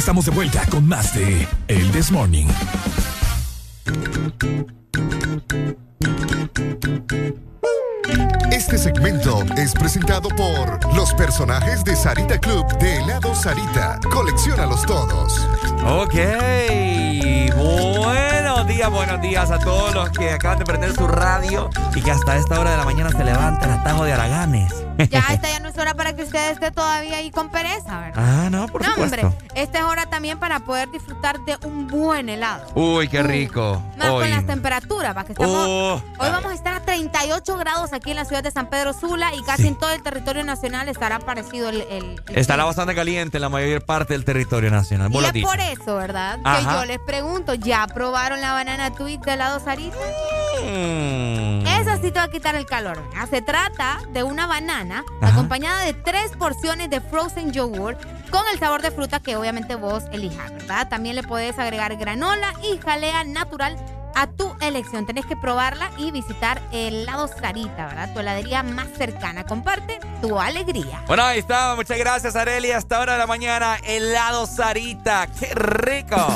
Estamos 0.00 0.24
de 0.24 0.30
vuelta 0.30 0.64
con 0.70 0.88
más 0.88 1.14
de 1.14 1.46
El 1.68 1.90
This 1.92 2.10
Morning. 2.10 2.46
Este 8.50 8.78
segmento 8.78 9.44
es 9.58 9.74
presentado 9.74 10.30
por 10.30 10.94
los 10.94 11.12
personajes 11.12 11.84
de 11.84 11.94
Sarita 11.94 12.38
Club 12.38 12.66
de 12.78 12.96
helado 12.96 13.34
Sarita. 13.34 14.00
Colecciónalos 14.10 14.86
todos. 14.86 15.46
Ok, 15.84 16.14
buenos 17.58 18.66
días, 18.66 18.90
buenos 18.90 19.20
días 19.20 19.50
a 19.50 19.58
todos 19.58 19.94
los 19.94 20.08
que 20.10 20.30
acaban 20.30 20.60
de 20.60 20.64
prender 20.64 20.94
su 20.94 21.06
radio 21.06 21.68
y 21.94 22.00
que 22.00 22.10
hasta 22.10 22.38
esta 22.38 22.58
hora 22.58 22.70
de 22.70 22.76
la 22.78 22.86
mañana 22.86 23.10
se 23.10 23.22
levantan 23.22 23.70
a 23.70 23.84
tajo 23.84 24.04
de 24.04 24.14
Araganes. 24.14 24.72
Ya 25.10 25.20
esta 25.30 25.48
ya 25.50 25.60
no 25.60 25.68
es 25.68 25.76
hora 25.78 25.94
para 25.94 26.14
que 26.14 26.22
usted 26.22 26.50
esté 26.50 26.70
todavía 26.70 27.18
ahí 27.18 27.30
con 27.30 27.50
pereza, 27.50 28.00
¿verdad? 28.00 28.14
Ah, 28.16 28.48
no, 28.50 28.66
por 28.68 28.82
no, 28.82 28.88
supuesto. 28.90 29.26
hombre, 29.26 29.39
esta 29.62 29.78
es 29.78 29.84
hora 29.84 30.06
también 30.06 30.38
para 30.38 30.60
poder 30.60 30.90
disfrutar 30.90 31.40
de 31.40 31.56
un 31.66 31.86
buen 31.86 32.28
helado. 32.28 32.66
Uy, 32.74 33.08
qué 33.08 33.22
rico. 33.22 33.82
Más 33.96 34.08
Hoy. 34.08 34.22
con 34.22 34.30
las 34.30 34.46
temperaturas, 34.46 35.14
para 35.14 35.26
que 35.26 35.32
estemos... 35.32 35.54
Oh. 35.56 35.94
Hoy 36.18 36.28
vamos 36.30 36.52
a 36.52 36.54
estar 36.54 36.74
a 36.74 36.80
38 36.80 37.56
grados 37.56 37.92
aquí 37.92 38.10
en 38.10 38.16
la 38.16 38.24
ciudad 38.24 38.42
de 38.42 38.50
San 38.50 38.66
Pedro 38.68 38.92
Sula 38.92 39.34
y 39.34 39.42
casi 39.42 39.68
en 39.68 39.76
todo 39.76 39.90
el 39.90 40.02
territorio 40.02 40.44
nacional 40.44 40.88
estará 40.88 41.18
parecido 41.18 41.68
el... 41.68 41.82
el- 41.82 42.20
el 42.28 42.38
Estará 42.38 42.64
bastante 42.64 42.94
caliente 42.94 43.38
en 43.38 43.42
la 43.42 43.48
mayor 43.48 43.84
parte 43.84 44.14
del 44.14 44.24
territorio 44.24 44.70
nacional. 44.70 45.08
Vos 45.10 45.22
y 45.22 45.26
es 45.26 45.32
dicho. 45.32 45.46
por 45.48 45.60
eso, 45.60 45.96
¿verdad? 45.96 46.38
Que 46.42 46.64
yo 46.64 46.84
les 46.84 46.98
pregunto, 47.00 47.54
¿ya 47.54 47.86
probaron 47.86 48.40
la 48.40 48.52
banana 48.52 48.90
tweet 48.94 49.18
de 49.18 49.32
helado 49.34 49.60
Sarita? 49.60 49.96
Mm. 50.64 51.66
Esa 51.66 51.96
sí 51.96 52.10
te 52.10 52.18
va 52.18 52.24
a 52.24 52.28
quitar 52.28 52.54
el 52.54 52.66
calor. 52.66 53.02
¿verdad? 53.10 53.28
Se 53.30 53.42
trata 53.42 54.00
de 54.12 54.22
una 54.22 54.46
banana 54.46 55.04
Ajá. 55.20 55.32
acompañada 55.32 55.80
de 55.84 55.94
tres 55.94 56.32
porciones 56.38 56.90
de 56.90 57.00
frozen 57.00 57.52
yogurt 57.52 57.98
con 58.30 58.42
el 58.52 58.58
sabor 58.58 58.82
de 58.82 58.90
fruta 58.90 59.20
que 59.20 59.36
obviamente 59.36 59.74
vos 59.74 60.04
elijas, 60.12 60.52
¿verdad? 60.52 60.88
También 60.88 61.16
le 61.16 61.22
puedes 61.22 61.58
agregar 61.58 61.96
granola 61.96 62.52
y 62.62 62.78
jalea 62.78 63.24
natural 63.24 63.76
a 64.14 64.26
tu 64.26 64.54
elección. 64.60 65.06
Tenés 65.06 65.24
que 65.26 65.36
probarla 65.36 65.90
y 65.96 66.10
visitar 66.10 66.60
el 66.72 67.02
helado 67.02 67.28
Sarita, 67.28 67.86
¿verdad? 67.86 68.12
Tu 68.12 68.20
heladería 68.20 68.62
más 68.62 68.88
cercana. 68.96 69.44
Comparte 69.44 70.00
tu 70.20 70.38
alegría. 70.38 71.02
Bueno, 71.06 71.22
ahí 71.24 71.38
está. 71.38 71.74
Muchas 71.76 71.98
gracias, 71.98 72.34
Areli. 72.36 72.72
Hasta 72.72 72.96
ahora 72.98 73.12
de 73.14 73.18
la 73.18 73.26
mañana, 73.26 73.76
helado 73.84 74.46
Sarita. 74.46 75.26
¡Qué 75.38 75.54
rico! 75.54 76.26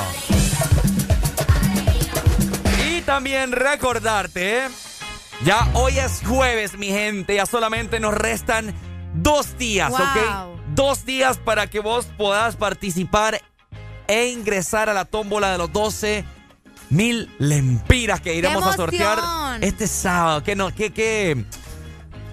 Y 2.89 3.01
también 3.03 3.53
recordarte, 3.53 4.59
¿eh? 4.59 4.69
ya 5.45 5.69
hoy 5.75 5.99
es 5.99 6.23
jueves, 6.27 6.77
mi 6.79 6.89
gente. 6.89 7.35
Ya 7.35 7.47
solamente 7.47 7.99
nos 8.01 8.15
restan 8.15 8.73
dos 9.15 9.57
días, 9.59 9.91
Wow. 9.91 10.01
¿ok? 10.01 10.55
Dos 10.75 11.05
días 11.05 11.39
para 11.39 11.69
que 11.69 11.79
vos 11.79 12.09
puedas 12.19 12.57
participar 12.57 13.41
e 14.09 14.29
ingresar 14.29 14.89
a 14.89 14.93
la 14.93 15.05
tómbola 15.05 15.53
de 15.53 15.59
los 15.59 15.73
12 15.73 16.25
mil 16.91 17.31
lempiras 17.39 18.21
que 18.21 18.35
iremos 18.35 18.65
a 18.67 18.73
sortear 18.73 19.19
este 19.61 19.87
sábado. 19.87 20.43
¿Qué 20.43 20.57
no? 20.57 20.75
¿Qué, 20.75 20.93
qué? 20.93 21.45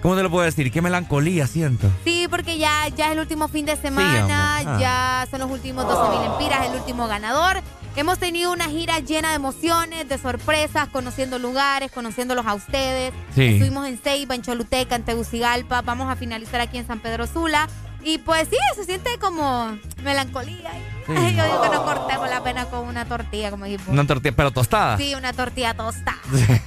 ¿Cómo 0.02 0.16
te 0.16 0.24
lo 0.24 0.30
puedo 0.30 0.44
decir? 0.44 0.72
¿Qué 0.72 0.82
melancolía 0.82 1.46
siento? 1.46 1.88
Sí, 2.02 2.26
porque 2.28 2.58
ya, 2.58 2.88
ya 2.88 3.06
es 3.06 3.12
el 3.12 3.20
último 3.20 3.46
fin 3.46 3.64
de 3.64 3.76
semana. 3.76 4.56
Ah. 4.56 4.78
ya 4.80 5.28
son 5.30 5.38
los 5.38 5.50
últimos 5.50 5.86
12 5.86 6.18
mil 6.18 6.32
empiras, 6.32 6.66
el 6.66 6.74
último 6.74 7.06
ganador. 7.06 7.62
Hemos 7.94 8.18
tenido 8.18 8.52
una 8.52 8.68
gira 8.68 8.98
llena 8.98 9.28
de 9.30 9.36
emociones, 9.36 10.08
de 10.08 10.18
sorpresas, 10.18 10.88
conociendo 10.88 11.38
lugares, 11.38 11.92
conociéndolos 11.92 12.46
a 12.46 12.54
ustedes. 12.54 13.12
Sí. 13.36 13.44
Estuvimos 13.44 13.86
en 13.86 13.98
Ceiba, 13.98 14.34
en 14.34 14.42
Choluteca, 14.42 14.96
en 14.96 15.04
Tegucigalpa. 15.04 15.82
Vamos 15.82 16.10
a 16.10 16.16
finalizar 16.16 16.60
aquí 16.60 16.78
en 16.78 16.86
San 16.88 16.98
Pedro 16.98 17.28
Sula. 17.28 17.68
Y 18.04 18.18
pues 18.18 18.48
sí, 18.48 18.56
se 18.74 18.84
siente 18.84 19.10
como 19.20 19.78
melancolía. 20.02 20.72
Sí. 21.06 21.12
Ay, 21.16 21.36
Yo 21.36 21.44
digo 21.44 21.62
que 21.62 21.68
no 21.68 21.84
cortemos 21.84 22.28
la 22.28 22.42
pena 22.42 22.64
con 22.66 22.86
una 22.86 23.04
tortilla, 23.04 23.50
como 23.50 23.64
dijimos. 23.64 23.88
Una 23.88 24.06
tortilla, 24.06 24.34
pero 24.36 24.50
tostada. 24.50 24.96
Sí, 24.96 25.14
una 25.14 25.32
tortilla 25.32 25.74
tostada. 25.74 26.18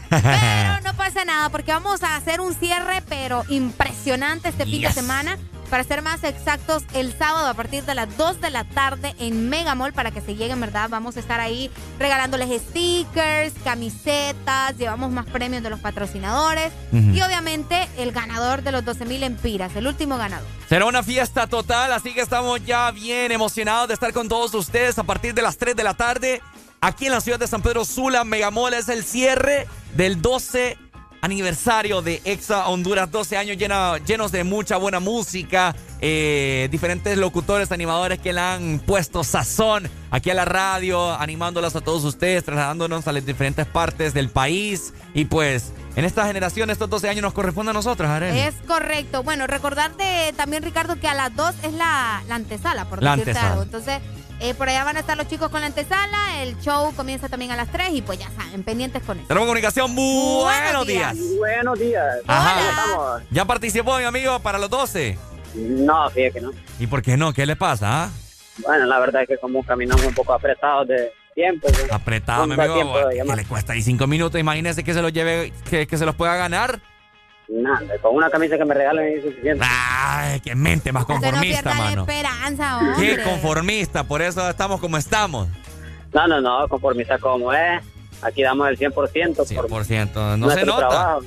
Pero 0.10 0.82
no 0.84 0.94
pasa 0.98 1.26
nada 1.26 1.50
porque 1.50 1.72
vamos 1.72 2.04
a 2.04 2.16
hacer 2.16 2.40
un 2.42 2.54
cierre, 2.54 3.02
pero 3.08 3.44
impresionante 3.50 4.50
este 4.50 4.66
fin 4.66 4.82
de 4.82 4.92
semana. 4.92 5.38
Para 5.76 5.84
ser 5.84 6.02
más 6.02 6.24
exactos, 6.24 6.84
el 6.94 7.12
sábado 7.18 7.50
a 7.50 7.54
partir 7.54 7.84
de 7.84 7.96
las 7.96 8.16
2 8.16 8.40
de 8.40 8.50
la 8.50 8.64
tarde 8.64 9.14
en 9.20 9.50
Megamall 9.50 9.92
para 9.92 10.10
que 10.10 10.22
se 10.22 10.34
lleguen, 10.34 10.62
¿verdad? 10.62 10.88
Vamos 10.90 11.18
a 11.18 11.20
estar 11.20 11.42
ahí 11.42 11.70
regalándoles 12.00 12.62
stickers, 12.62 13.54
camisetas, 13.62 14.78
llevamos 14.78 15.12
más 15.12 15.26
premios 15.26 15.64
de 15.64 15.70
los 15.70 15.82
patrocinadores 15.82 16.72
y 16.94 17.22
obviamente 17.22 17.90
el 17.98 18.14
ganador 18.14 18.62
de 18.62 18.72
los 18.72 18.86
12 18.86 19.04
mil 19.04 19.22
empiras, 19.24 19.76
el 19.76 19.86
último 19.86 20.18
ganador. 20.18 20.48
Será 20.70 20.86
una 20.86 21.04
fiesta 21.04 21.46
total, 21.48 21.92
así 21.92 22.14
que 22.14 22.22
estamos 22.22 22.66
ya 22.66 22.90
bien 22.92 23.34
emocionados 23.34 23.90
de 23.90 23.96
estar 23.96 24.14
con 24.14 24.30
todos 24.30 24.54
ustedes 24.54 24.98
a 24.98 25.04
partir 25.04 25.34
de 25.34 25.42
las 25.42 25.58
3 25.58 25.76
de 25.76 25.84
la 25.84 25.94
tarde. 25.94 26.42
Aquí 26.80 27.08
en 27.08 27.12
la 27.12 27.20
ciudad 27.20 27.38
de 27.38 27.48
San 27.48 27.62
Pedro 27.62 27.84
Sula, 27.84 28.24
Megamol 28.24 28.74
es 28.76 28.88
el 28.88 29.04
cierre 29.04 29.68
del 29.94 30.22
12 30.22 30.78
aniversario 31.26 32.02
de 32.02 32.22
Exa 32.24 32.68
Honduras. 32.68 33.12
12 33.12 33.36
años 33.38 33.58
llenos 33.58 34.32
de 34.32 34.44
mucha 34.44 34.78
buena 34.78 35.00
música, 35.00 35.76
eh, 36.00 36.68
diferentes 36.72 37.18
locutores, 37.18 37.72
animadores 37.72 38.20
que 38.20 38.32
le 38.32 38.40
han 38.42 38.80
puesto 38.80 39.24
sazón 39.24 39.90
aquí 40.12 40.30
a 40.30 40.34
la 40.36 40.46
radio, 40.46 41.14
animándolos 41.14 41.76
a 41.76 41.82
todos 41.82 42.04
ustedes, 42.04 42.44
trasladándonos 42.44 43.08
a 43.08 43.12
las 43.12 43.26
diferentes 43.26 43.66
partes 43.66 44.14
del 44.14 44.30
país. 44.30 44.94
Y 45.14 45.26
pues, 45.26 45.74
en 45.96 46.06
esta 46.06 46.26
generación, 46.28 46.70
estos 46.70 46.90
12 46.90 47.10
años 47.10 47.24
nos 47.24 47.34
corresponde 47.34 47.72
a 47.72 47.74
nosotros, 47.74 48.08
Arely. 48.10 48.40
Es 48.40 48.56
correcto. 48.68 49.24
Bueno, 49.24 49.48
recordarte 49.48 50.34
también, 50.38 50.62
Ricardo, 50.64 51.00
que 51.00 51.08
a 51.08 51.14
las 51.16 51.36
2 51.36 51.56
es 51.64 51.74
la, 51.74 52.24
la 52.28 52.36
antesala, 52.36 52.86
por 52.86 53.02
La 53.02 53.12
decirte 53.12 53.32
antesala. 53.32 53.52
algo. 53.54 53.64
Entonces, 53.64 54.00
eh, 54.40 54.54
por 54.54 54.68
allá 54.70 54.84
van 54.84 54.98
a 54.98 55.00
estar 55.00 55.18
los 55.18 55.28
chicos 55.28 55.50
con 55.50 55.62
la 55.62 55.68
antesala. 55.68 56.42
El 56.44 56.60
show 56.60 56.94
comienza 56.96 57.30
también 57.30 57.52
a 57.52 57.56
las 57.56 57.72
3 57.72 57.90
y 57.94 58.02
pues 58.02 58.20
ya 58.20 58.30
saben, 58.32 58.64
pendientes 58.64 59.02
con 59.04 59.18
eso. 59.18 59.28
Tenemos 59.28 59.46
comunicación. 59.48 59.96
Buenos, 59.96 60.86
días. 60.88 61.16
Buenos 61.38 61.80
días. 61.80 62.18
Ajá. 62.28 62.54
¿Cómo 62.56 62.70
estamos? 62.70 63.22
¿Ya 63.32 63.46
participó 63.46 63.98
mi 63.98 64.04
amigo 64.04 64.40
para 64.40 64.58
los 64.60 64.70
12? 64.70 65.18
No, 65.56 66.10
fíjate 66.10 66.34
que 66.34 66.42
no. 66.42 66.52
¿Y 66.80 66.88
por 66.88 67.02
qué 67.02 67.16
no? 67.18 67.34
¿Qué 67.34 67.46
le 67.46 67.56
pasa? 67.56 68.06
ah? 68.06 68.10
Bueno, 68.60 68.86
la 68.86 69.00
verdad 69.00 69.22
es 69.24 69.28
que 69.28 69.38
como 69.38 69.64
caminamos 69.64 70.06
un 70.06 70.14
poco 70.14 70.34
apretados 70.34 70.88
de 70.88 71.12
tiempo. 71.34 71.68
pues, 71.68 71.92
Apretado, 71.92 72.46
no 72.48 72.56
mi 72.56 72.62
amigo. 72.62 72.76
tiempo 72.76 72.98
de 73.00 73.10
¿Qué 73.12 73.16
llamar. 73.18 73.38
le 73.38 73.46
cuesta 73.46 73.74
ahí 73.74 73.82
cinco 73.82 74.08
minutos? 74.08 74.40
Imagínese 74.40 74.84
que 74.84 74.94
se 74.94 75.02
los 75.02 75.12
lleve, 75.14 75.52
que, 75.70 75.88
que 75.88 75.98
se 75.98 76.06
los 76.06 76.16
pueda 76.16 76.36
ganar. 76.36 76.80
Nada, 77.48 77.82
con 78.02 78.16
una 78.16 78.30
camisa 78.30 78.58
que 78.58 78.66
me 78.66 78.74
regalen 78.74 79.18
es 79.18 79.24
suficiente. 79.24 79.64
Ay, 79.70 80.40
qué 80.40 80.56
mente 80.56 80.92
más 80.92 81.02
no 81.08 81.16
conformista, 81.16 81.70
la 81.70 81.76
mano. 81.76 82.02
esperanza, 82.02 82.80
Qué 82.98 83.12
hombre. 83.12 83.24
conformista, 83.24 84.04
por 84.04 84.22
eso 84.24 84.50
estamos 84.50 84.80
como 84.82 84.98
estamos. 84.98 85.48
No, 86.14 86.28
no, 86.28 86.42
no, 86.42 86.68
conformista 86.68 87.18
como 87.20 87.54
es. 87.54 87.84
Aquí 88.22 88.42
damos 88.42 88.68
el 88.70 88.78
100%. 88.80 88.94
Por 89.70 89.86
100%, 89.86 90.14
no 90.16 90.38
nuestro 90.38 90.60
se 90.62 90.66
nota. 90.66 90.88
trabajo. 90.90 91.22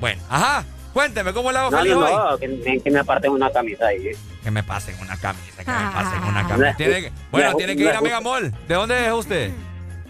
Bueno, 0.00 0.22
ajá, 0.28 0.64
cuénteme, 0.92 1.32
¿cómo 1.32 1.50
le 1.50 1.58
hago 1.58 1.70
No, 1.70 1.78
feliz 1.78 1.94
no, 1.94 2.00
hoy? 2.04 2.12
no, 2.14 2.38
que, 2.38 2.80
que 2.82 2.90
me 2.90 2.98
aparten 3.00 3.32
una 3.32 3.50
camisa 3.50 3.86
ahí. 3.86 4.08
¿eh? 4.08 4.16
Que 4.44 4.50
me 4.50 4.62
pasen 4.62 4.94
una 5.00 5.16
camisa, 5.16 5.64
que 5.64 5.70
me 5.70 5.90
pasen 5.90 6.20
Ah. 6.22 6.26
una 6.28 6.46
camisa. 6.46 6.74
Tiene 6.76 7.00
que- 7.02 7.12
bueno, 7.32 7.50
Me- 7.50 7.56
tiene 7.56 7.76
que 7.76 7.82
me- 7.84 7.90
ir 7.90 7.96
a 7.96 8.00
Megamall. 8.00 8.52
¿De 8.68 8.74
dónde 8.74 9.06
es 9.06 9.12
usted? 9.12 9.50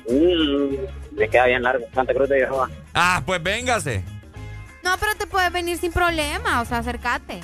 Mm, 0.08 1.16
me 1.18 1.28
queda 1.28 1.46
bien 1.46 1.62
largo. 1.62 1.84
Santa 1.94 2.12
Cruz 2.12 2.28
de 2.28 2.40
Jehová. 2.40 2.68
Ah, 2.92 3.22
pues 3.24 3.42
véngase. 3.42 4.04
No, 4.86 4.96
pero 5.00 5.16
te 5.18 5.26
puedes 5.26 5.50
venir 5.50 5.76
sin 5.78 5.90
problema, 5.92 6.60
o 6.60 6.64
sea, 6.64 6.78
acércate. 6.78 7.40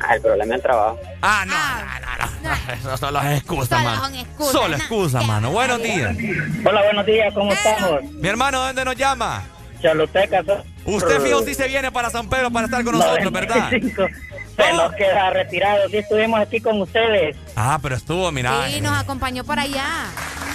Ah, 0.00 0.14
el 0.14 0.22
problema 0.22 0.54
es 0.54 0.58
el 0.58 0.62
trabajo. 0.62 0.96
Ah, 1.20 1.44
no, 1.44 1.54
no, 1.54 2.16
no, 2.44 2.48
no. 2.48 2.72
Eso 2.72 2.96
solo 2.96 3.20
es 3.20 3.40
excusa, 3.40 3.76
Solo 3.78 3.82
mano. 3.90 4.04
son 4.04 4.14
excusas, 4.14 4.52
Solo 4.52 4.68
no. 4.68 4.76
excusa, 4.76 5.22
mano. 5.22 5.50
Buenos 5.50 5.82
días. 5.82 6.16
Hola, 6.64 6.82
buenos 6.84 7.04
días, 7.06 7.34
¿cómo 7.34 7.52
estamos? 7.52 8.04
Mi 8.04 8.28
hermano, 8.28 8.60
¿dónde 8.60 8.84
nos 8.84 8.94
llama? 8.94 9.42
Choluteca. 9.82 10.44
Usted 10.84 11.20
fijo 11.20 11.42
si 11.42 11.54
se 11.56 11.66
viene 11.66 11.90
para 11.90 12.10
San 12.10 12.28
Pedro 12.28 12.48
para 12.52 12.66
estar 12.66 12.84
con 12.84 12.96
nosotros, 12.96 13.32
¿verdad? 13.32 13.68
Se 13.70 14.72
nos 14.72 14.92
queda 14.94 15.30
retirado. 15.30 15.88
Sí, 15.88 15.96
estuvimos 15.96 16.38
aquí 16.38 16.60
con 16.60 16.80
ustedes. 16.80 17.36
Ah, 17.56 17.76
pero 17.82 17.96
estuvo, 17.96 18.30
mira. 18.30 18.68
Sí, 18.68 18.76
eh, 18.76 18.80
nos 18.80 18.96
acompañó 18.96 19.42
por 19.42 19.58
allá. 19.58 20.06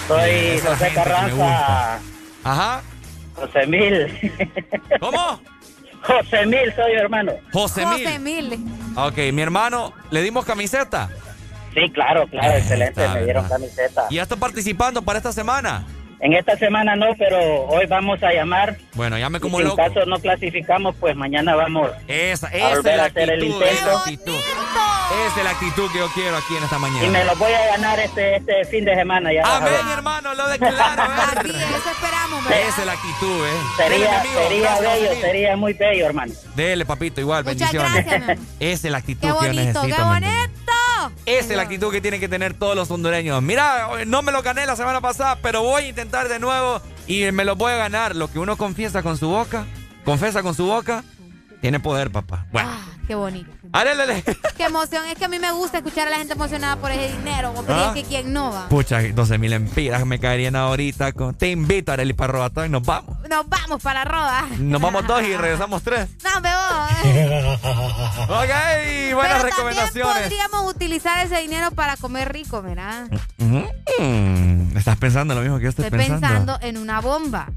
Soy 0.08 0.58
José 0.58 0.90
Carranza. 0.94 1.98
Ajá. 2.44 2.80
José 3.34 3.66
Mil. 3.66 4.32
¿Cómo? 5.00 5.38
José 6.02 6.46
Mil 6.46 6.72
soy 6.74 6.92
hermano. 6.92 7.32
José 7.52 7.84
Mil. 7.86 8.04
José 8.04 8.18
Mil. 8.18 8.58
Ok, 8.96 9.16
mi 9.32 9.42
hermano, 9.42 9.92
¿le 10.10 10.22
dimos 10.22 10.44
camiseta? 10.44 11.08
Sí, 11.74 11.90
claro, 11.92 12.26
claro, 12.28 12.54
Eh, 12.54 12.58
excelente. 12.58 13.08
Me 13.08 13.24
dieron 13.24 13.48
camiseta. 13.48 14.06
¿Y 14.10 14.16
ya 14.16 14.22
está 14.22 14.36
participando 14.36 15.02
para 15.02 15.18
esta 15.18 15.32
semana? 15.32 15.84
En 16.20 16.32
esta 16.32 16.56
semana 16.56 16.96
no, 16.96 17.06
pero 17.16 17.38
hoy 17.66 17.86
vamos 17.86 18.20
a 18.24 18.32
llamar. 18.32 18.76
Bueno, 18.94 19.16
llame 19.18 19.38
como 19.38 19.60
y 19.60 19.62
si 19.62 19.68
loco. 19.68 19.80
en 19.82 19.92
caso 19.94 20.06
no 20.06 20.18
clasificamos, 20.18 20.96
pues 20.98 21.14
mañana 21.14 21.54
vamos 21.54 21.90
Esa, 22.08 22.48
a 22.48 22.50
esa 22.50 22.78
es 22.78 22.84
la 22.84 23.02
a 23.04 23.06
hacer 23.06 23.30
el 23.30 23.40
actitud, 23.40 23.62
esa 23.62 23.70
es 23.72 23.82
la 23.84 23.92
intento. 23.92 23.98
actitud. 24.32 24.34
Esa 25.28 25.38
es 25.38 25.44
la 25.44 25.50
actitud 25.50 25.90
que 25.92 25.98
yo 25.98 26.08
quiero 26.14 26.36
aquí 26.36 26.56
en 26.56 26.64
esta 26.64 26.78
mañana. 26.78 27.04
Y 27.06 27.08
me 27.08 27.24
lo 27.24 27.34
voy 27.36 27.52
a 27.52 27.66
ganar 27.76 27.98
este, 28.00 28.36
este 28.36 28.64
fin 28.66 28.84
de 28.84 28.94
semana. 28.96 29.32
Ya 29.32 29.42
Amén, 29.56 29.72
hermano, 29.92 30.34
lo 30.34 30.48
declaro. 30.48 31.02
Así 31.38 31.48
es, 31.50 31.56
eso 31.56 31.90
esperamos, 31.90 32.44
¿verdad? 32.44 32.60
Esa 32.68 32.80
es 32.80 32.86
la 32.86 32.92
actitud, 32.92 33.46
¿eh? 33.46 33.50
Sería, 33.76 34.20
amigo, 34.20 34.40
sería 34.42 34.60
gracias, 34.80 34.92
bello, 35.00 35.20
sería 35.20 35.56
muy 35.56 35.72
bello, 35.72 36.06
hermano. 36.06 36.32
Dele, 36.56 36.84
papito, 36.84 37.20
igual, 37.20 37.44
Muchas 37.44 37.72
bendiciones. 37.72 38.04
gracias. 38.06 38.38
Esa 38.60 38.88
es 38.88 38.92
la 38.92 38.98
actitud 38.98 39.28
Qué 39.28 39.38
que 39.40 39.46
yo 39.46 39.52
necesito. 39.62 39.86
qué. 39.86 39.92
Esa 41.26 41.50
es 41.50 41.56
la 41.56 41.62
actitud 41.62 41.90
que 41.92 42.00
tienen 42.00 42.20
que 42.20 42.28
tener 42.28 42.54
todos 42.54 42.74
los 42.76 42.90
hondureños. 42.90 43.42
Mira, 43.42 43.88
no 44.06 44.22
me 44.22 44.32
lo 44.32 44.42
gané 44.42 44.66
la 44.66 44.76
semana 44.76 45.00
pasada, 45.00 45.38
pero 45.42 45.62
voy 45.62 45.84
a 45.84 45.88
intentar 45.88 46.28
de 46.28 46.38
nuevo 46.38 46.80
y 47.06 47.30
me 47.32 47.44
lo 47.44 47.56
voy 47.56 47.72
a 47.72 47.76
ganar. 47.76 48.16
Lo 48.16 48.30
que 48.30 48.38
uno 48.38 48.56
confiesa 48.56 49.02
con 49.02 49.16
su 49.16 49.28
boca, 49.28 49.66
confesa 50.04 50.42
con 50.42 50.54
su 50.54 50.66
boca, 50.66 51.04
tiene 51.60 51.80
poder, 51.80 52.10
papá. 52.10 52.46
Bueno, 52.52 52.70
Ah, 52.72 52.86
qué 53.06 53.14
bonito. 53.14 53.50
Alélele. 53.72 54.22
Qué 54.56 54.64
emoción. 54.64 55.04
Es 55.06 55.14
que 55.16 55.24
a 55.24 55.28
mí 55.28 55.38
me 55.38 55.50
gusta 55.52 55.78
escuchar 55.78 56.06
a 56.08 56.10
la 56.10 56.16
gente 56.18 56.32
emocionada 56.34 56.76
por 56.76 56.90
ese 56.90 57.16
dinero. 57.16 57.52
Porque 57.54 57.72
Ah. 57.72 57.92
es 57.94 58.02
que 58.02 58.08
quién 58.08 58.32
no 58.32 58.50
va. 58.52 58.68
Pucha, 58.68 59.00
12 59.02 59.38
mil 59.38 59.52
empiras 59.52 60.04
me 60.06 60.18
caerían 60.18 60.56
ahorita. 60.56 61.12
Con... 61.12 61.34
Te 61.34 61.50
invito, 61.50 61.92
Arely, 61.92 62.12
para 62.12 62.32
Robatón 62.32 62.66
y 62.66 62.68
nos 62.70 62.82
vamos. 62.82 63.16
Nos 63.28 63.48
vamos 63.48 63.82
para 63.82 64.04
Roda. 64.04 64.46
Nos 64.58 64.80
vamos 64.80 65.06
dos 65.06 65.22
y 65.22 65.36
regresamos 65.36 65.82
tres. 65.82 66.08
No, 66.24 66.40
me 66.40 66.50
voy. 66.50 67.48
ok, 68.22 69.14
buenas 69.14 69.42
Pero 69.42 69.42
recomendaciones. 69.44 70.22
Podríamos 70.24 70.74
utilizar 70.74 71.24
ese 71.26 71.38
dinero 71.40 71.70
para 71.70 71.96
comer 71.96 72.32
rico, 72.32 72.62
¿verdad? 72.62 73.08
Mm, 73.38 74.76
¿Estás 74.76 74.96
pensando 74.98 75.34
lo 75.34 75.40
mismo 75.40 75.56
que 75.58 75.64
yo 75.64 75.70
estoy, 75.70 75.86
Estoy 75.86 75.98
pensando 76.00 76.58
en 76.60 76.76
una 76.76 77.00
bomba. 77.00 77.48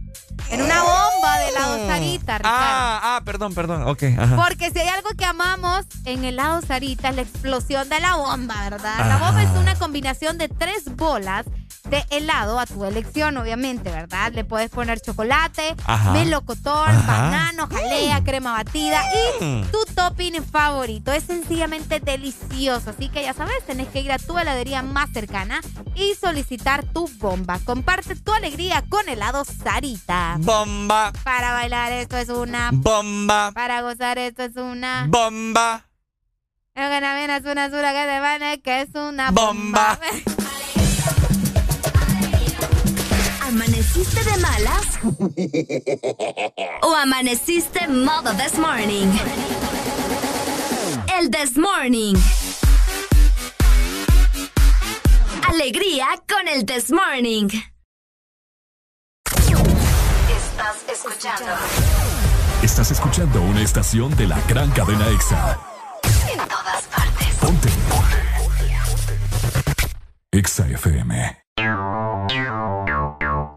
En 0.49 0.61
una 0.61 0.81
bomba 0.81 1.37
de 1.39 1.49
helado 1.49 1.87
Sarita, 1.87 2.37
Ricardo. 2.37 2.49
Ah, 2.59 2.99
ah, 3.03 3.21
perdón, 3.23 3.53
perdón. 3.53 3.87
Ok, 3.87 4.03
ajá. 4.17 4.35
Porque 4.35 4.71
si 4.71 4.79
hay 4.79 4.87
algo 4.89 5.09
que 5.17 5.25
amamos 5.25 5.85
en 6.05 6.25
helado 6.25 6.61
Sarita 6.61 7.09
es 7.09 7.15
la 7.15 7.21
explosión 7.21 7.87
de 7.89 7.99
la 7.99 8.15
bomba, 8.15 8.69
¿verdad? 8.69 9.07
La 9.07 9.17
bomba 9.17 9.43
es 9.43 9.49
una 9.51 9.75
combinación 9.75 10.37
de 10.37 10.49
tres 10.49 10.95
bolas 10.95 11.45
de 11.91 12.03
helado 12.09 12.57
a 12.59 12.65
tu 12.65 12.85
elección, 12.85 13.35
obviamente, 13.37 13.91
¿verdad? 13.91 14.31
Le 14.33 14.43
puedes 14.45 14.69
poner 14.71 15.01
chocolate, 15.01 15.75
Ajá. 15.85 16.13
melocotón, 16.13 16.89
Ajá. 16.89 17.05
banano, 17.21 17.67
jalea, 17.67 18.23
crema 18.23 18.53
batida 18.53 19.03
y 19.39 19.43
Mm. 19.43 19.63
tu 19.71 19.77
topping 19.93 20.41
favorito. 20.43 21.11
Es 21.11 21.25
sencillamente 21.25 21.99
delicioso, 21.99 22.91
así 22.91 23.09
que 23.09 23.23
ya 23.23 23.33
sabes, 23.33 23.63
tenés 23.67 23.89
que 23.89 23.99
ir 23.99 24.11
a 24.11 24.17
tu 24.19 24.37
heladería 24.39 24.81
más 24.83 25.09
cercana 25.11 25.59
y 25.93 26.15
solicitar 26.15 26.85
tu 26.85 27.09
bomba. 27.19 27.59
Comparte 27.65 28.15
tu 28.15 28.31
alegría 28.31 28.83
con 28.87 29.07
helado 29.09 29.43
Sarita. 29.43 30.37
Bomba, 30.39 31.11
Para 31.25 31.51
bailar 31.51 31.91
esto 31.91 32.15
es 32.17 32.29
una. 32.29 32.69
bomba, 32.71 33.51
Para 33.53 33.81
gozar 33.81 34.17
esto 34.17 34.43
es 34.43 34.55
una. 34.55 35.05
bomba. 35.09 35.85
No 36.73 36.89
viene 37.17 37.35
es 37.35 37.43
una 37.43 38.57
que 38.61 38.81
es 38.81 38.89
una 38.95 39.31
Bomba. 39.31 39.97
bomba. 39.99 39.99
¿Amaneciste 44.01 44.31
de 44.31 44.37
malas? 44.37 44.99
¿O 46.81 46.95
amaneciste 46.95 47.87
modo 47.87 48.33
this 48.33 48.57
morning? 48.57 49.07
El 51.19 51.29
this 51.29 51.55
morning. 51.55 52.15
Alegría 55.47 56.07
con 56.27 56.47
el 56.47 56.65
this 56.65 56.89
morning. 56.91 57.47
Estás 59.27 60.77
escuchando 60.91 61.51
Estás 62.63 62.89
escuchando 62.89 63.39
una 63.43 63.61
estación 63.61 64.15
de 64.15 64.25
la 64.27 64.41
gran 64.47 64.71
cadena 64.71 65.07
EXA. 65.09 65.59
en 66.31 66.39
todas 66.47 66.83
partes. 66.85 67.35
Ponte. 67.39 67.69
EXA 70.31 70.67
FM. 70.69 71.41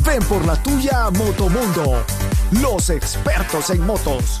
Ven 0.00 0.22
por 0.24 0.44
la 0.46 0.60
tuya 0.62 1.10
Motomundo, 1.10 2.04
los 2.50 2.90
expertos 2.90 3.70
en 3.70 3.86
motos. 3.86 4.40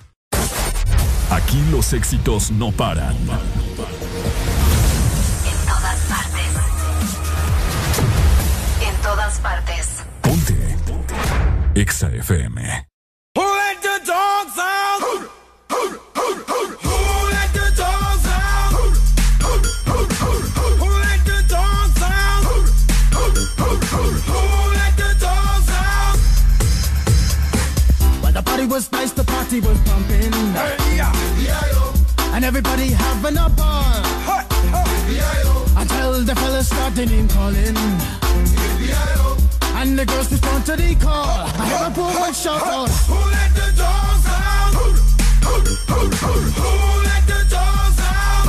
Aquí 1.31 1.63
los 1.71 1.93
éxitos 1.93 2.51
no 2.51 2.73
paran. 2.73 3.15
En 3.15 3.25
todas 5.65 5.99
partes. 6.09 6.51
En 8.85 8.95
todas 9.01 9.39
partes. 9.39 9.87
Ponte. 10.19 10.77
EXA 11.75 12.09
FM. 12.15 12.85
Who 13.37 13.43
let 13.43 13.81
the 13.81 14.01
dogs 14.05 14.57
out? 14.57 15.01
Who 15.01 15.19
let 17.31 17.53
the 17.53 17.71
dogs 17.77 18.25
out? 18.27 18.73
Who 20.81 20.89
let 20.99 21.23
the 21.23 21.43
dogs 21.47 22.01
out? 22.01 22.43
Who 24.27 24.49
let 24.73 24.95
the 24.97 25.15
dogs 25.17 25.69
out? 25.69 26.17
Well, 28.21 28.33
the 28.33 28.43
party 28.43 28.65
was 28.65 28.91
nice, 28.91 29.11
the 29.13 29.23
party 29.23 29.61
was 29.61 29.77
pumping. 29.85 30.80
And 32.41 32.47
everybody 32.47 32.87
having 32.87 33.37
a 33.37 33.49
ball. 33.49 34.01
Until 35.77 36.23
the 36.23 36.33
fellas 36.33 36.69
started 36.69 37.11
name 37.11 37.27
calling. 37.27 37.77
And 39.77 39.99
the 39.99 40.05
girls 40.07 40.31
respond 40.31 40.65
to 40.65 40.75
the 40.75 40.95
call. 40.95 41.13
I 41.13 41.65
hear 41.69 41.87
a 41.87 41.91
poor 41.91 42.11
one 42.19 42.33
shout 42.33 42.63
out. 42.63 42.89
Who 42.89 43.13
let 43.29 43.53
the 43.53 43.71
dogs 43.77 44.25
out? 44.25 44.73
Who 44.73 44.89
let 47.05 47.27
the 47.29 47.45
dogs 47.53 47.99
out? 48.09 48.45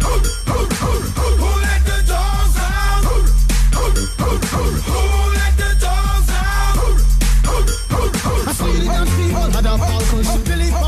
Who 0.00 1.52
let 1.60 1.84
the 1.84 2.00
dogs 2.08 2.56
out? 2.56 3.04
Who 4.88 5.04
let 5.36 5.52
the 5.60 5.70
dogs 5.84 6.30
out? 6.32 6.80
I 8.48 8.52
see 8.56 8.72
the 8.72 8.84
dance 8.86 9.12
people 9.20 9.50
had 9.52 9.66
a 9.66 9.76
cause 9.76 10.38
Billy. 10.48 10.87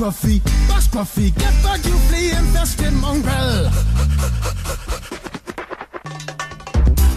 Gruffy, 0.00 0.40
bash 0.66 0.88
Gruffy, 0.88 1.30
get 1.36 1.52
back, 1.62 1.84
you 1.84 1.92
flea 2.08 2.30
infested 2.30 2.94
mongrel. 2.94 3.68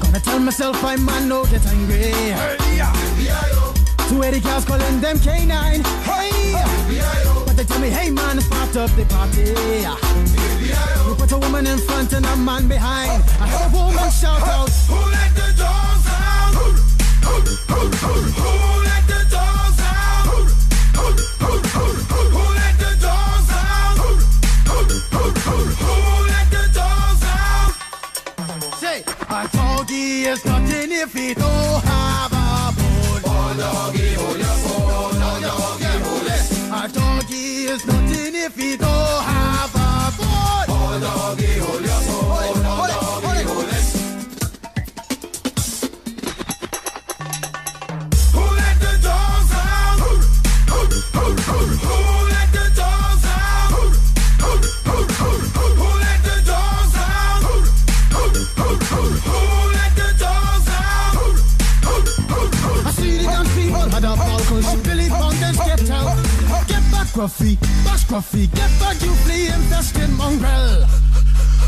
Gonna 0.02 0.20
tell 0.20 0.40
myself 0.40 0.84
I'm 0.84 1.06
man, 1.06 1.30
no 1.30 1.46
get 1.46 1.66
angry. 1.68 2.12
Two 4.10 4.22
eighty 4.24 4.42
girls 4.42 4.66
calling 4.66 5.00
them 5.00 5.16
K9. 5.16 5.82
Hey, 6.04 6.52
but 7.46 7.56
they 7.56 7.64
tell 7.64 7.80
me, 7.80 7.90
hey 7.90 8.10
man, 8.10 8.38
it's 8.38 8.50
part 8.50 8.76
of 8.76 8.94
the 8.98 9.06
party. 9.06 9.54
We 11.08 11.16
put 11.16 11.32
a 11.32 11.38
woman 11.38 11.66
in 11.66 11.78
front 11.78 12.12
and 12.12 12.26
a 12.26 12.36
man 12.36 12.68
behind. 12.68 13.24
I 13.40 13.48
have 13.48 13.74
a 13.74 13.78
woman 13.78 14.12
shout 14.12 14.42
out. 14.42 14.70
Who 14.90 14.96
let 15.10 15.34
the 15.36 15.54
dogs 15.58 16.08
out? 16.10 16.54
Who 16.54 17.32
let 17.32 17.46
the 17.46 18.73
there's 30.24 30.46
nothing 30.46 30.92
if 30.92 31.16
it 31.16 31.42
all. 31.42 31.50
Oh, 31.50 31.73
Gruffy. 67.24 67.56
Bash 67.86 68.04
Gruffy. 68.04 68.52
Get 68.52 68.68
back, 68.82 69.02
you 69.02 69.16
flea 69.24 69.48
infested 69.48 70.10
mongrel. 70.10 70.84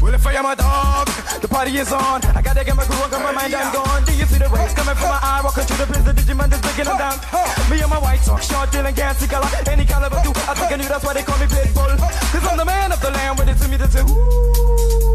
Well, 0.02 0.14
if 0.14 0.28
I 0.28 0.34
am 0.34 0.46
a 0.46 0.54
dog, 0.54 1.08
the 1.40 1.48
party 1.48 1.78
is 1.78 1.94
on. 1.94 2.20
I 2.36 2.42
gotta 2.42 2.66
get 2.66 2.76
my 2.76 2.84
groove 2.84 3.04
on, 3.04 3.10
'cause 3.10 3.24
my 3.24 3.32
mind 3.32 3.56
I'm 3.56 3.72
gone. 3.72 4.04
Do 4.04 4.12
you 4.12 4.26
see 4.26 4.38
the 4.38 4.50
rays 4.50 4.74
coming 4.74 4.96
from 4.96 5.08
my 5.08 5.20
eye? 5.24 5.40
Walking 5.42 5.64
through 5.64 5.78
the 5.78 5.88
prison, 5.88 6.14
Digimon 6.14 6.52
is 6.52 6.60
breaking 6.60 6.84
them 6.84 6.98
down. 6.98 7.20
Me 7.70 7.80
and 7.80 7.90
my 7.90 8.00
white 8.00 8.22
talk, 8.26 8.42
short, 8.42 8.70
dealing, 8.70 8.96
gassy 8.96 9.28
color. 9.28 9.48
Any 9.72 9.86
caliber, 9.86 10.22
do 10.24 10.32
I 10.32 10.54
think 10.56 10.74
I 10.74 10.76
knew 10.76 10.90
that's 10.90 11.06
why 11.06 11.14
they 11.14 11.24
call 11.24 11.38
me 11.38 11.46
Pitbull. 11.46 11.98
Cause 12.34 12.46
I'm 12.52 12.58
the 12.58 12.66
man 12.66 12.92
of 12.92 13.00
the 13.00 13.12
land 13.12 13.40
with 13.40 13.48
it 13.48 13.58
to 13.62 13.68
me 13.70 13.78
to 13.78 13.90
say, 13.90 14.02
ooh. 14.02 15.15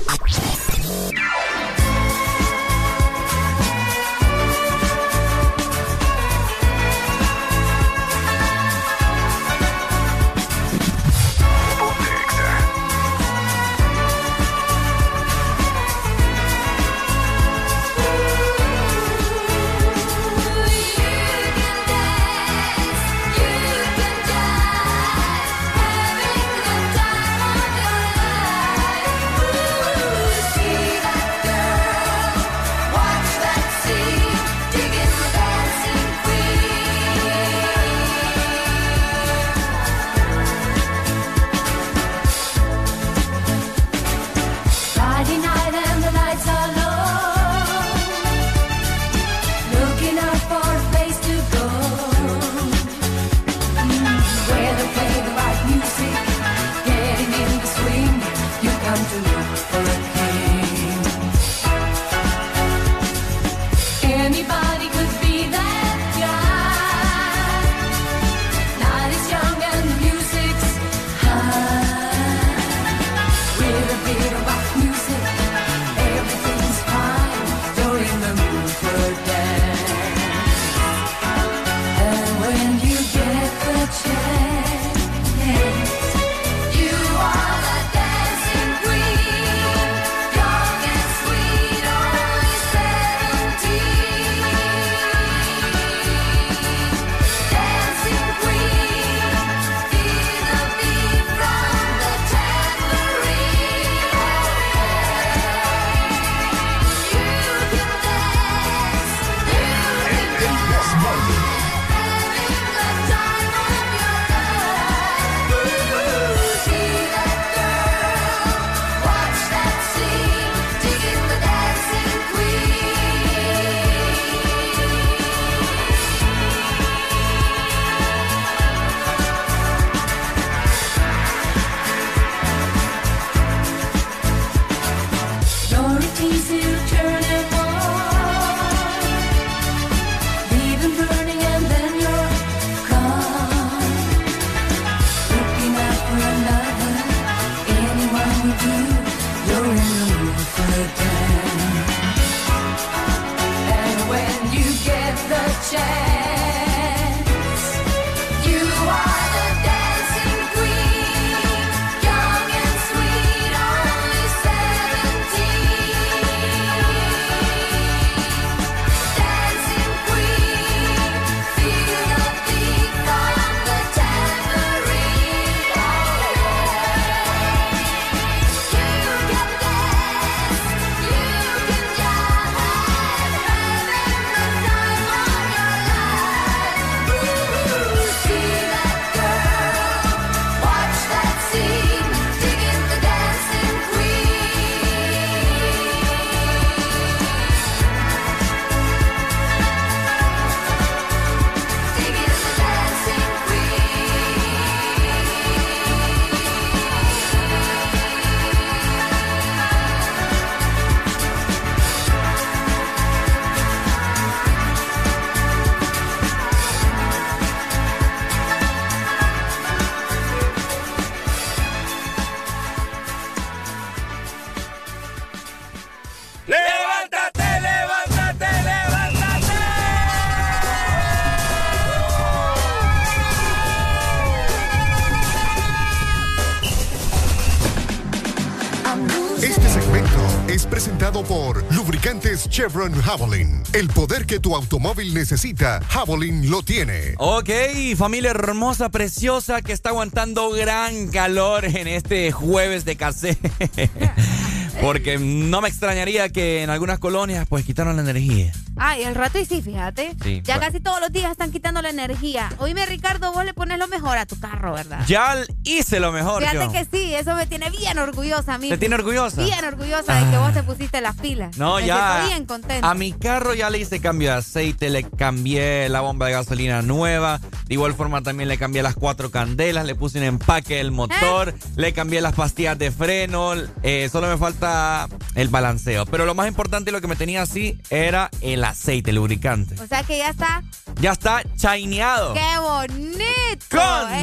Chevron 242.49 242.93
Javelin. 243.01 243.63
El 243.73 243.87
poder 243.89 244.25
que 244.25 244.39
tu 244.39 244.55
automóvil 244.55 245.13
necesita, 245.13 245.81
Javelin 245.87 246.49
lo 246.49 246.63
tiene. 246.63 247.15
Ok, 247.17 247.49
familia 247.97 248.31
hermosa, 248.31 248.89
preciosa, 248.89 249.61
que 249.61 249.73
está 249.73 249.89
aguantando 249.89 250.49
gran 250.51 251.07
calor 251.09 251.65
en 251.65 251.87
este 251.87 252.31
jueves 252.31 252.85
de 252.85 252.95
casé. 252.95 253.37
Porque 254.81 255.19
no 255.19 255.61
me 255.61 255.69
extrañaría 255.69 256.29
que 256.29 256.63
en 256.63 256.69
algunas 256.69 256.97
colonias 256.97 257.45
pues 257.47 257.65
quitaron 257.65 257.95
la 257.95 258.01
energía. 258.01 258.51
Ay, 258.77 259.03
el 259.03 259.13
rato 259.13 259.37
y 259.37 259.45
sí, 259.45 259.61
fíjate. 259.61 260.15
Sí, 260.23 260.41
ya 260.43 260.55
bueno. 260.55 260.71
casi 260.71 260.79
todos 260.79 260.99
los 261.01 261.11
días 261.11 261.31
están 261.31 261.51
quitando 261.51 261.81
la 261.81 261.89
energía. 261.89 262.49
Oíme, 262.57 262.85
Ricardo, 262.85 263.31
vos 263.31 263.45
le 263.45 263.53
pones 263.53 263.77
lo 263.77 263.87
mejor 263.87 264.17
a 264.17 264.25
tu 264.25 264.39
carro, 264.39 264.73
¿verdad? 264.73 265.05
Ya 265.07 265.35
hice 265.63 265.99
lo 265.99 266.11
mejor 266.11 266.41
Fíjate 266.41 266.65
yo. 266.65 266.71
que 266.71 266.85
sí, 266.85 267.13
eso 267.13 267.35
me 267.35 267.45
tiene 267.47 267.69
bien 267.69 267.97
orgullosa 267.99 268.55
a 268.55 268.57
mí. 268.57 268.69
¿Te 268.69 268.77
tiene 268.77 268.95
orgullosa? 268.95 269.43
Bien 269.43 269.63
orgullosa 269.65 270.15
de 270.15 270.31
que 270.31 270.37
vos 270.37 270.53
te 270.53 270.63
pusiste 270.63 271.01
las 271.01 271.15
pilas. 271.17 271.57
No, 271.57 271.75
me 271.77 271.85
ya. 271.85 272.25
bien 272.27 272.45
contenta. 272.45 272.89
A 272.89 272.93
mi 272.93 273.11
carro 273.13 273.53
ya 273.53 273.69
le 273.69 273.79
hice 273.79 273.99
cambio 274.01 274.31
de 274.31 274.37
aceite, 274.37 274.89
le 274.89 275.03
cambié 275.09 275.87
la 275.89 276.01
bomba 276.01 276.27
de 276.27 276.33
gasolina 276.33 276.81
nueva. 276.81 277.39
De 277.67 277.75
igual 277.75 277.93
forma 277.93 278.21
también 278.21 278.49
le 278.49 278.57
cambié 278.57 278.83
las 278.83 278.95
cuatro 278.95 279.31
candelas, 279.31 279.85
le 279.85 279.95
puse 279.95 280.17
un 280.17 280.25
empaque 280.25 280.75
del 280.77 280.91
motor, 280.91 281.49
¿Eh? 281.49 281.53
le 281.75 281.93
cambié 281.93 282.19
las 282.21 282.33
pastillas 282.33 282.77
de 282.77 282.91
freno. 282.91 283.53
eh, 283.83 284.09
solo 284.11 284.27
me 284.27 284.37
falta 284.37 285.07
el 285.35 285.47
balanceo. 285.49 286.05
Pero 286.05 286.25
lo 286.25 286.35
más 286.35 286.47
importante 286.47 286.89
y 286.89 286.93
lo 286.93 287.01
que 287.01 287.07
me 287.07 287.15
tenía 287.15 287.41
así 287.43 287.79
era 287.89 288.29
el 288.41 288.63
aceite, 288.63 289.11
el 289.11 289.17
lubricante. 289.17 289.75
O 289.81 289.87
sea 289.87 290.03
que 290.03 290.17
ya 290.17 290.29
está. 290.29 290.63
Ya 290.99 291.11
está 291.13 291.41
chaineado. 291.55 292.33
¡Qué 292.33 292.59
bonito! 292.59 293.65
Con-. 293.69 294.20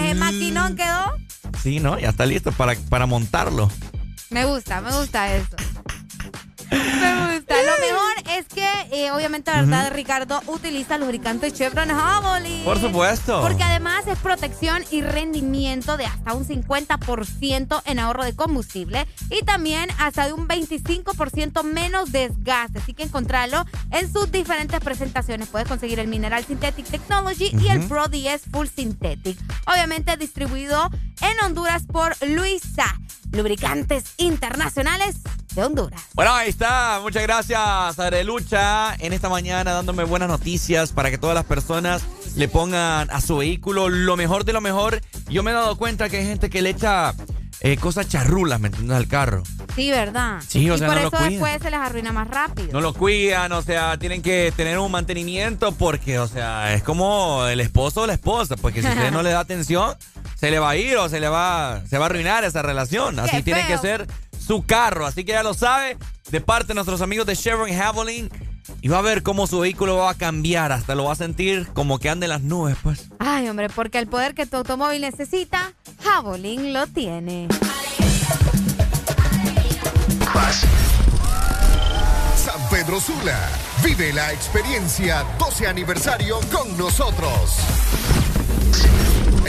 Sí, 1.68 1.80
¿no? 1.80 1.98
Ya 1.98 2.08
está 2.08 2.24
listo 2.24 2.50
para, 2.50 2.74
para 2.88 3.04
montarlo. 3.04 3.70
Me 4.30 4.46
gusta, 4.46 4.80
me 4.80 4.90
gusta 4.90 5.34
eso. 5.36 5.54
Me 6.70 7.36
gusta. 7.36 7.54
Lo 7.62 7.72
mejor 7.86 8.17
es 8.38 8.46
que, 8.46 8.66
eh, 8.92 9.10
obviamente, 9.10 9.50
¿verdad, 9.50 9.92
Ricardo? 9.92 10.40
Utiliza 10.46 10.96
lubricante 10.96 11.52
Chevron 11.52 11.88
Javelin. 11.88 12.64
Por 12.64 12.80
supuesto. 12.80 13.40
Porque 13.42 13.62
además 13.62 14.06
es 14.06 14.18
protección 14.18 14.84
y 14.90 15.02
rendimiento 15.02 15.96
de 15.96 16.06
hasta 16.06 16.34
un 16.34 16.46
50% 16.46 17.82
en 17.84 17.98
ahorro 17.98 18.24
de 18.24 18.36
combustible 18.36 19.06
y 19.30 19.44
también 19.44 19.88
hasta 19.98 20.26
de 20.26 20.32
un 20.32 20.46
25% 20.46 21.64
menos 21.64 22.12
desgaste. 22.12 22.78
Así 22.78 22.94
que 22.94 23.02
encontrarlo 23.02 23.64
en 23.90 24.12
sus 24.12 24.30
diferentes 24.30 24.80
presentaciones. 24.80 25.48
Puedes 25.48 25.66
conseguir 25.66 25.98
el 25.98 26.06
Mineral 26.06 26.44
Synthetic 26.44 26.86
Technology 26.86 27.50
y 27.60 27.68
el. 27.68 27.88
Pro 27.88 28.08
10 28.08 28.42
Full 28.52 28.66
Synthetic. 28.66 29.38
Obviamente 29.66 30.16
distribuido 30.16 30.90
en 31.22 31.44
Honduras 31.44 31.84
por 31.86 32.14
Luisa. 32.26 32.98
Lubricantes 33.32 34.04
Internacionales 34.16 35.16
de 35.54 35.64
Honduras. 35.64 36.02
Bueno, 36.14 36.32
ahí 36.34 36.48
está. 36.48 37.00
Muchas 37.02 37.22
gracias, 37.22 37.98
Arelucha, 37.98 38.94
en 38.98 39.12
esta 39.12 39.28
mañana 39.28 39.72
dándome 39.72 40.04
buenas 40.04 40.28
noticias 40.28 40.92
para 40.92 41.10
que 41.10 41.18
todas 41.18 41.34
las 41.34 41.44
personas 41.44 42.02
le 42.36 42.48
pongan 42.48 43.10
a 43.10 43.20
su 43.20 43.38
vehículo 43.38 43.88
lo 43.88 44.16
mejor 44.16 44.44
de 44.44 44.52
lo 44.52 44.60
mejor. 44.60 45.00
Yo 45.28 45.42
me 45.42 45.50
he 45.50 45.54
dado 45.54 45.76
cuenta 45.76 46.08
que 46.08 46.18
hay 46.18 46.26
gente 46.26 46.50
que 46.50 46.62
le 46.62 46.70
echa 46.70 47.14
eh, 47.60 47.76
cosas 47.76 48.08
charrulas, 48.08 48.60
¿me 48.60 48.68
entiendes? 48.68 48.96
Al 48.96 49.08
carro. 49.08 49.42
Sí, 49.74 49.90
¿verdad? 49.90 50.42
Sí, 50.46 50.68
o 50.70 50.74
y 50.74 50.78
sea, 50.78 50.86
por 50.88 50.96
no 50.96 51.02
lo 51.02 51.08
eso 51.08 51.24
después 51.24 51.62
se 51.62 51.70
les 51.70 51.80
arruina 51.80 52.12
más 52.12 52.28
rápido. 52.28 52.68
No 52.72 52.80
lo 52.80 52.94
cuidan, 52.94 53.52
o 53.52 53.62
sea, 53.62 53.98
tienen 53.98 54.22
que 54.22 54.52
tener 54.56 54.78
un 54.78 54.90
mantenimiento 54.90 55.72
porque, 55.72 56.18
o 56.18 56.26
sea, 56.26 56.74
es 56.74 56.82
como 56.82 57.46
el 57.46 57.60
esposo 57.60 58.02
o 58.02 58.06
la 58.06 58.14
esposa, 58.14 58.56
porque 58.56 58.82
si 58.82 58.88
usted 58.88 59.10
no 59.10 59.22
le 59.24 59.30
da 59.30 59.40
atención, 59.40 59.96
se 60.38 60.50
le 60.52 60.58
va 60.60 60.70
a 60.70 60.76
ir 60.76 60.96
o 60.96 61.08
se 61.08 61.18
le 61.18 61.28
va, 61.28 61.82
se 61.88 61.98
va 61.98 62.04
a 62.04 62.06
arruinar 62.06 62.44
esa 62.44 62.62
relación. 62.62 63.18
Así 63.18 63.38
Qué 63.38 63.42
tiene 63.42 63.66
que 63.66 63.76
ser 63.78 64.06
su 64.38 64.64
carro. 64.64 65.04
Así 65.04 65.24
que 65.24 65.32
ya 65.32 65.42
lo 65.42 65.52
sabe, 65.52 65.98
de 66.30 66.40
parte 66.40 66.68
de 66.68 66.74
nuestros 66.74 67.02
amigos 67.02 67.26
de 67.26 67.34
Chevron 67.34 67.72
Javelin. 67.72 68.30
Y 68.80 68.88
va 68.88 68.98
a 68.98 69.02
ver 69.02 69.22
cómo 69.22 69.46
su 69.46 69.60
vehículo 69.60 69.96
va 69.96 70.10
a 70.10 70.14
cambiar, 70.14 70.72
hasta 70.72 70.94
lo 70.94 71.04
va 71.04 71.14
a 71.14 71.16
sentir 71.16 71.66
como 71.72 71.98
que 71.98 72.10
anda 72.10 72.26
en 72.26 72.30
las 72.30 72.42
nubes, 72.42 72.76
pues. 72.82 73.08
Ay, 73.18 73.48
hombre, 73.48 73.68
porque 73.70 73.98
el 73.98 74.06
poder 74.06 74.34
que 74.34 74.46
tu 74.46 74.58
automóvil 74.58 75.00
necesita, 75.00 75.72
Javelin 76.02 76.72
lo 76.72 76.86
tiene. 76.86 77.48
San 82.36 82.68
Pedro 82.70 83.00
Sula. 83.00 83.48
Vive 83.82 84.12
la 84.12 84.32
experiencia 84.32 85.24
12 85.38 85.66
aniversario 85.66 86.38
con 86.52 86.76
nosotros. 86.76 87.56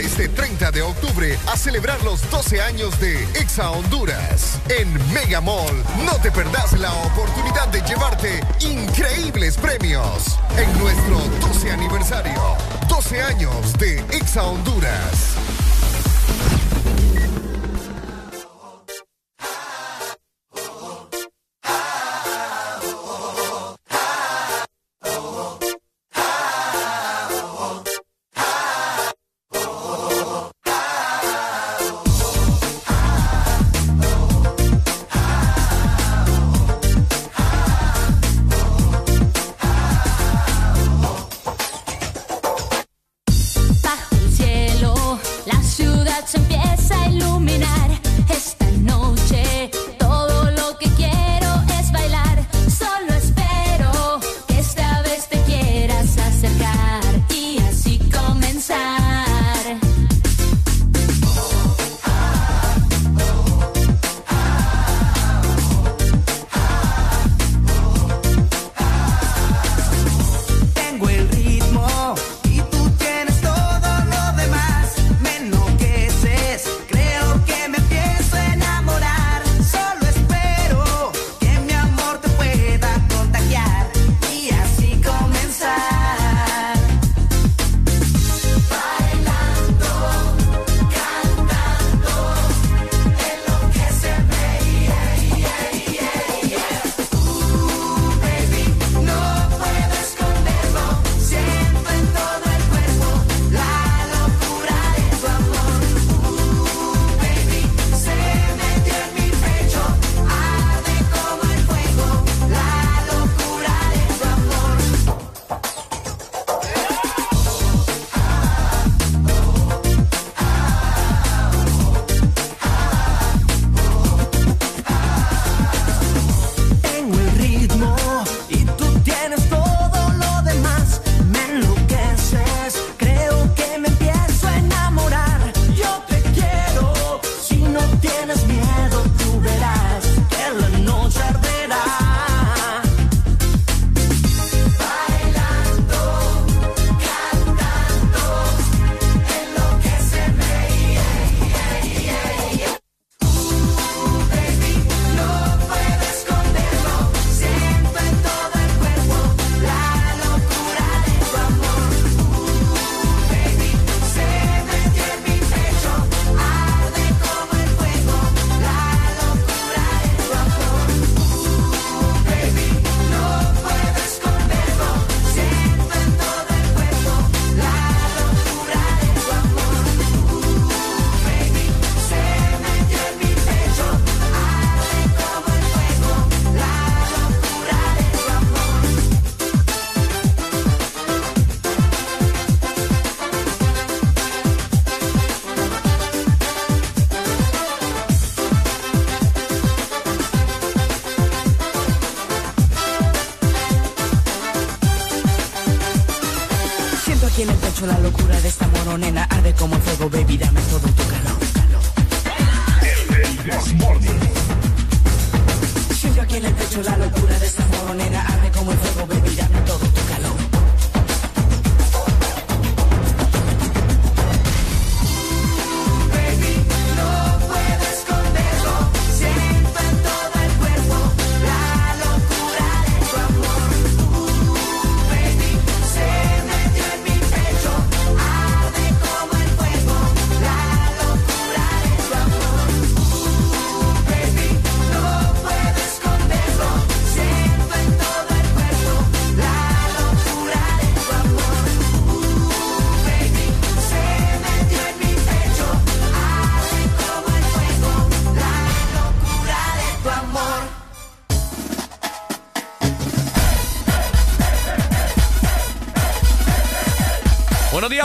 Este 0.00 0.30
30 0.30 0.70
de 0.70 0.80
octubre 0.80 1.38
a 1.46 1.58
celebrar 1.58 2.02
los 2.02 2.28
12 2.30 2.62
años 2.62 2.98
de 3.00 3.22
Exa 3.34 3.70
Honduras. 3.70 4.58
En 4.70 4.90
Mega 5.12 5.42
Mall 5.42 5.76
no 6.06 6.12
te 6.22 6.32
perdás 6.32 6.72
la 6.72 6.90
oportunidad 7.04 7.68
de 7.68 7.82
llevarte 7.82 8.40
increíbles 8.60 9.58
premios 9.58 10.38
en 10.56 10.78
nuestro 10.78 11.18
12 11.46 11.72
aniversario. 11.72 12.40
12 12.88 13.20
años 13.20 13.74
de 13.74 13.98
Exa 14.16 14.44
Honduras. 14.44 15.36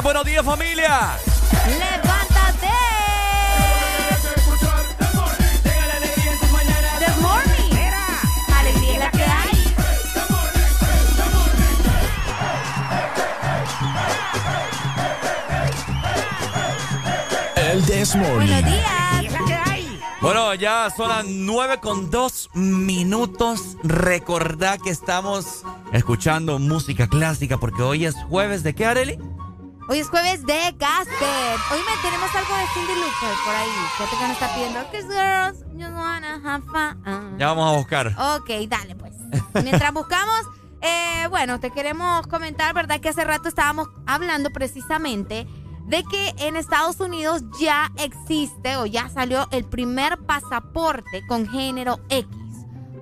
Buenos 0.06 0.24
días, 0.24 0.46
familia. 0.46 1.18
¡Levántate! 1.68 2.68
Good 7.00 7.22
morning. 7.22 7.72
Alegría 8.56 8.94
es 8.94 9.00
la 9.00 9.10
que 9.10 9.24
hay. 9.24 9.74
El 17.72 17.84
Desmorning. 17.88 18.62
Buenos 18.62 18.72
días. 18.72 18.86
Bueno, 20.22 20.54
ya 20.54 20.92
son 20.96 21.10
las 21.10 21.26
9 21.26 21.80
con 21.80 22.12
2 22.12 22.52
minutos. 22.54 23.76
Recordá 23.82 24.78
que 24.78 24.92
estamos 24.92 25.64
escuchando 25.94 26.60
música 26.60 27.08
clásica 27.08 27.58
porque 27.58 27.82
hoy 27.82 28.06
es 28.06 28.14
jueves 28.30 28.62
de 28.62 28.76
qué, 28.76 28.86
Areli? 28.86 29.18
Hoy 29.96 30.02
es 30.02 30.10
jueves 30.10 30.46
de 30.46 30.76
Casper. 30.78 31.58
Hoy 31.72 31.80
me 31.80 32.02
tenemos 32.02 32.30
algo 32.36 32.54
de 32.58 32.68
Cindy 32.74 32.96
Looper 32.96 33.38
por 33.46 33.56
ahí. 33.56 33.70
Fíjate 33.96 34.18
que 34.18 34.24
nos 34.24 34.32
está 34.32 34.54
pidiendo. 34.54 34.80
Cause 34.92 35.08
girls 35.08 35.64
just 35.72 35.96
wanna 35.96 36.42
have 36.44 36.66
fun. 36.66 37.38
Ya 37.38 37.48
vamos 37.48 37.74
a 37.74 37.78
buscar. 37.78 38.08
Ok, 38.08 38.50
dale 38.68 38.98
pues. 38.98 39.14
Mientras 39.64 39.94
buscamos, 39.94 40.42
eh, 40.82 41.28
bueno, 41.30 41.62
te 41.62 41.72
queremos 41.72 42.28
comentar, 42.28 42.74
¿verdad? 42.74 43.00
Que 43.00 43.08
hace 43.08 43.24
rato 43.24 43.48
estábamos 43.48 43.88
hablando 44.06 44.50
precisamente 44.50 45.48
de 45.86 46.04
que 46.04 46.36
en 46.40 46.58
Estados 46.58 47.00
Unidos 47.00 47.44
ya 47.62 47.90
existe 47.96 48.76
o 48.76 48.86
ya 48.86 49.08
salió 49.08 49.48
el 49.52 49.64
primer 49.64 50.18
pasaporte 50.26 51.26
con 51.26 51.48
género 51.48 52.02
X. 52.10 52.28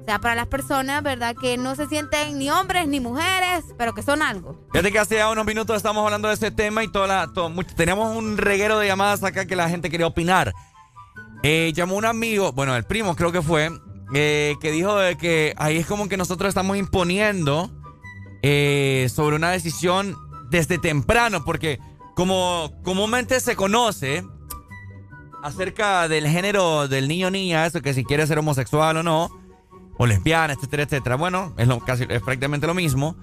O 0.03 0.05
sea, 0.05 0.19
para 0.19 0.35
las 0.35 0.47
personas, 0.47 1.01
¿verdad? 1.01 1.33
Que 1.33 1.57
no 1.57 1.75
se 1.75 1.87
sienten 1.87 2.37
ni 2.37 2.49
hombres 2.49 2.89
ni 2.89 2.99
mujeres, 2.99 3.63
pero 3.77 3.93
que 3.93 4.03
son 4.03 4.21
algo. 4.21 4.59
Fíjate 4.73 4.91
que 4.91 4.99
hace 4.99 5.15
ya 5.15 5.29
unos 5.29 5.45
minutos 5.45 5.77
estamos 5.77 6.03
hablando 6.03 6.27
de 6.27 6.33
este 6.33 6.51
tema 6.51 6.83
y 6.83 6.89
toda 6.89 7.07
la, 7.07 7.31
teníamos 7.77 8.13
un 8.13 8.37
reguero 8.37 8.77
de 8.79 8.87
llamadas 8.87 9.23
acá 9.23 9.45
que 9.45 9.55
la 9.55 9.69
gente 9.69 9.89
quería 9.89 10.05
opinar. 10.05 10.53
Eh, 11.41 11.71
llamó 11.73 11.95
un 11.95 12.03
amigo, 12.03 12.51
bueno, 12.51 12.75
el 12.75 12.83
primo 12.83 13.15
creo 13.15 13.31
que 13.31 13.41
fue, 13.41 13.71
eh, 14.13 14.55
que 14.59 14.71
dijo 14.71 14.93
de 14.97 15.17
que 15.17 15.53
ahí 15.55 15.77
es 15.77 15.87
como 15.87 16.09
que 16.09 16.17
nosotros 16.17 16.49
estamos 16.49 16.75
imponiendo 16.75 17.71
eh, 18.41 19.07
sobre 19.09 19.37
una 19.37 19.51
decisión 19.51 20.17
desde 20.49 20.79
temprano, 20.79 21.45
porque 21.45 21.79
como 22.13 22.73
comúnmente 22.83 23.39
se 23.39 23.55
conoce 23.55 24.25
acerca 25.43 26.09
del 26.09 26.27
género 26.27 26.89
del 26.89 27.07
niño 27.07 27.31
niña, 27.31 27.65
eso 27.65 27.81
que 27.81 27.93
si 27.93 28.03
quiere 28.03 28.27
ser 28.27 28.39
homosexual 28.39 28.97
o 28.97 29.03
no, 29.03 29.42
o 29.97 30.05
lesbiana, 30.05 30.53
etcétera, 30.53 30.83
etcétera. 30.83 31.15
Bueno, 31.15 31.53
es 31.57 31.67
lo, 31.67 31.79
casi 31.79 32.05
es 32.09 32.21
prácticamente 32.21 32.67
lo 32.67 32.73
mismo. 32.73 33.15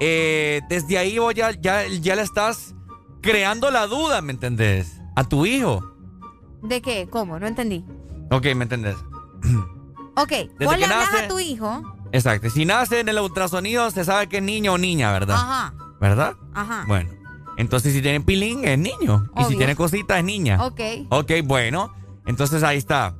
Eh, 0.00 0.60
desde 0.68 0.98
ahí 0.98 1.18
vos 1.18 1.34
ya, 1.34 1.50
ya, 1.52 1.86
ya 1.86 2.16
le 2.16 2.22
estás 2.22 2.74
creando 3.20 3.70
la 3.70 3.86
duda, 3.86 4.20
¿me 4.22 4.32
entendés? 4.32 5.00
A 5.14 5.24
tu 5.24 5.46
hijo. 5.46 5.82
¿De 6.62 6.80
qué? 6.82 7.08
¿Cómo? 7.10 7.38
No 7.38 7.46
entendí. 7.46 7.84
Ok, 8.30 8.44
¿me 8.56 8.64
entendés? 8.64 8.96
Ok, 10.14 10.30
vos 10.60 10.74
que 10.74 10.78
le 10.78 10.84
hablas 10.84 11.10
nace- 11.10 11.24
a 11.24 11.28
tu 11.28 11.38
hijo. 11.38 11.82
Exacto. 12.12 12.50
Si 12.50 12.66
nace 12.66 13.00
en 13.00 13.08
el 13.08 13.18
ultrasonido, 13.18 13.90
se 13.90 14.04
sabe 14.04 14.28
que 14.28 14.36
es 14.38 14.42
niño 14.42 14.74
o 14.74 14.78
niña, 14.78 15.10
¿verdad? 15.10 15.36
Ajá, 15.36 15.74
¿Verdad? 16.02 16.34
ajá. 16.52 16.84
Bueno. 16.86 17.08
Entonces, 17.56 17.94
si 17.94 18.02
tiene 18.02 18.20
pilín, 18.20 18.66
es 18.66 18.78
niño. 18.78 19.30
Y 19.38 19.44
si 19.44 19.56
tiene 19.56 19.74
cosita, 19.74 20.18
es 20.18 20.24
niña. 20.24 20.62
Ok. 20.66 20.80
Ok, 21.08 21.32
bueno. 21.44 21.94
Entonces 22.26 22.62
ahí 22.62 22.76
está. 22.76 23.14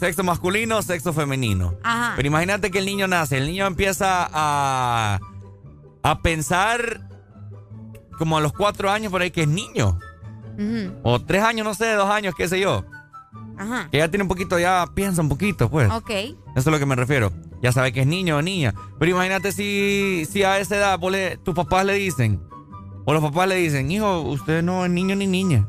Sexo 0.00 0.24
masculino, 0.24 0.80
sexo 0.82 1.12
femenino. 1.12 1.74
Ajá. 1.82 2.14
Pero 2.16 2.26
imagínate 2.26 2.70
que 2.70 2.78
el 2.78 2.86
niño 2.86 3.06
nace, 3.06 3.36
el 3.36 3.46
niño 3.46 3.66
empieza 3.66 4.26
a, 4.32 5.20
a 6.02 6.22
pensar 6.22 7.06
como 8.18 8.38
a 8.38 8.40
los 8.40 8.52
cuatro 8.54 8.90
años 8.90 9.12
por 9.12 9.20
ahí 9.22 9.30
que 9.30 9.42
es 9.42 9.48
niño. 9.48 9.98
Ujú, 10.54 10.92
O 11.02 11.20
tres 11.20 11.42
años, 11.42 11.66
no 11.66 11.74
sé, 11.74 11.92
dos 11.92 12.08
años, 12.10 12.34
qué 12.36 12.48
sé 12.48 12.58
yo. 12.60 12.84
Ajá. 13.58 13.88
Que 13.92 13.98
ya 13.98 14.08
tiene 14.08 14.22
un 14.22 14.28
poquito, 14.28 14.58
ya 14.58 14.86
piensa 14.94 15.20
un 15.20 15.28
poquito, 15.28 15.70
pues. 15.70 15.90
Ok. 15.90 16.10
Eso 16.10 16.36
es 16.56 16.66
a 16.66 16.70
lo 16.70 16.78
que 16.78 16.86
me 16.86 16.96
refiero. 16.96 17.30
Ya 17.62 17.72
sabe 17.72 17.92
que 17.92 18.00
es 18.00 18.06
niño 18.06 18.38
o 18.38 18.42
niña. 18.42 18.74
Pero 18.98 19.10
imagínate 19.12 19.52
si, 19.52 20.26
si 20.30 20.42
a 20.44 20.58
esa 20.58 20.76
edad 20.76 20.98
le- 21.10 21.36
tus 21.36 21.54
papás 21.54 21.84
le 21.84 21.92
dicen, 21.94 22.40
o 23.04 23.12
los 23.12 23.22
papás 23.22 23.48
le 23.48 23.56
dicen, 23.56 23.90
hijo, 23.90 24.22
usted 24.22 24.62
no 24.62 24.84
es 24.86 24.90
niño 24.90 25.14
ni 25.14 25.26
niña. 25.26 25.68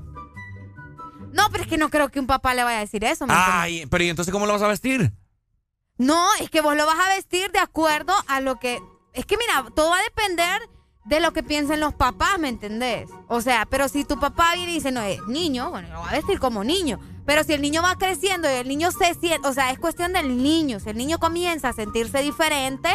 No, 1.34 1.43
pero 1.51 1.64
es 1.64 1.69
que 1.69 1.77
no 1.77 1.90
creo 1.90 2.10
que 2.10 2.19
un 2.19 2.27
papá 2.27 2.53
le 2.53 2.64
vaya 2.64 2.77
a 2.77 2.82
decir 2.82 3.03
eso. 3.03 3.26
¿me 3.26 3.34
entiendes? 3.34 3.61
Ay, 3.61 3.85
pero 3.90 4.03
¿y 4.03 4.10
entonces 4.10 4.32
cómo 4.32 4.45
lo 4.45 4.53
vas 4.53 4.61
a 4.61 4.68
vestir? 4.68 5.11
No, 5.98 6.27
es 6.40 6.50
que 6.50 6.61
vos 6.61 6.76
lo 6.76 6.85
vas 6.85 7.00
a 7.00 7.16
vestir 7.16 7.51
de 7.51 7.60
acuerdo 7.60 8.14
a 8.27 8.42
lo 8.42 8.60
que... 8.60 8.82
Es 9.14 9.26
que 9.26 9.38
mira, 9.38 9.66
todo 9.76 9.90
va 9.92 10.00
a 10.00 10.03
depender 10.03 10.61
de 11.06 11.19
lo 11.19 11.34
que 11.34 11.43
piensen 11.43 11.80
los 11.80 11.93
papás, 11.93 12.40
¿me 12.40 12.50
entendés? 12.50 13.10
O 13.27 13.42
sea, 13.42 13.66
pero 13.69 13.88
si 13.88 14.06
tu 14.06 14.19
papá 14.19 14.53
viene 14.56 14.72
y 14.72 14.76
dice, 14.76 14.92
no, 14.92 15.01
es 15.01 15.22
niño, 15.27 15.69
bueno, 15.69 15.90
lo 15.90 16.00
va 16.00 16.10
a 16.10 16.14
vestir 16.14 16.40
como 16.40 16.64
niño. 16.64 17.00
Pero 17.26 17.43
si 17.43 17.53
el 17.53 17.61
niño 17.61 17.82
va 17.82 17.98
creciendo 17.98 18.50
y 18.50 18.53
el 18.53 18.68
niño 18.68 18.92
se 18.92 19.14
siente, 19.16 19.48
o 19.48 19.53
sea, 19.53 19.72
es 19.72 19.80
cuestión 19.80 20.14
del 20.14 20.42
niño. 20.42 20.80
Si 20.80 20.90
el 20.90 20.98
niño 20.98 21.19
comienza 21.19 21.69
a 21.69 21.74
sentirse 21.74 22.19
diferente, 22.19 22.90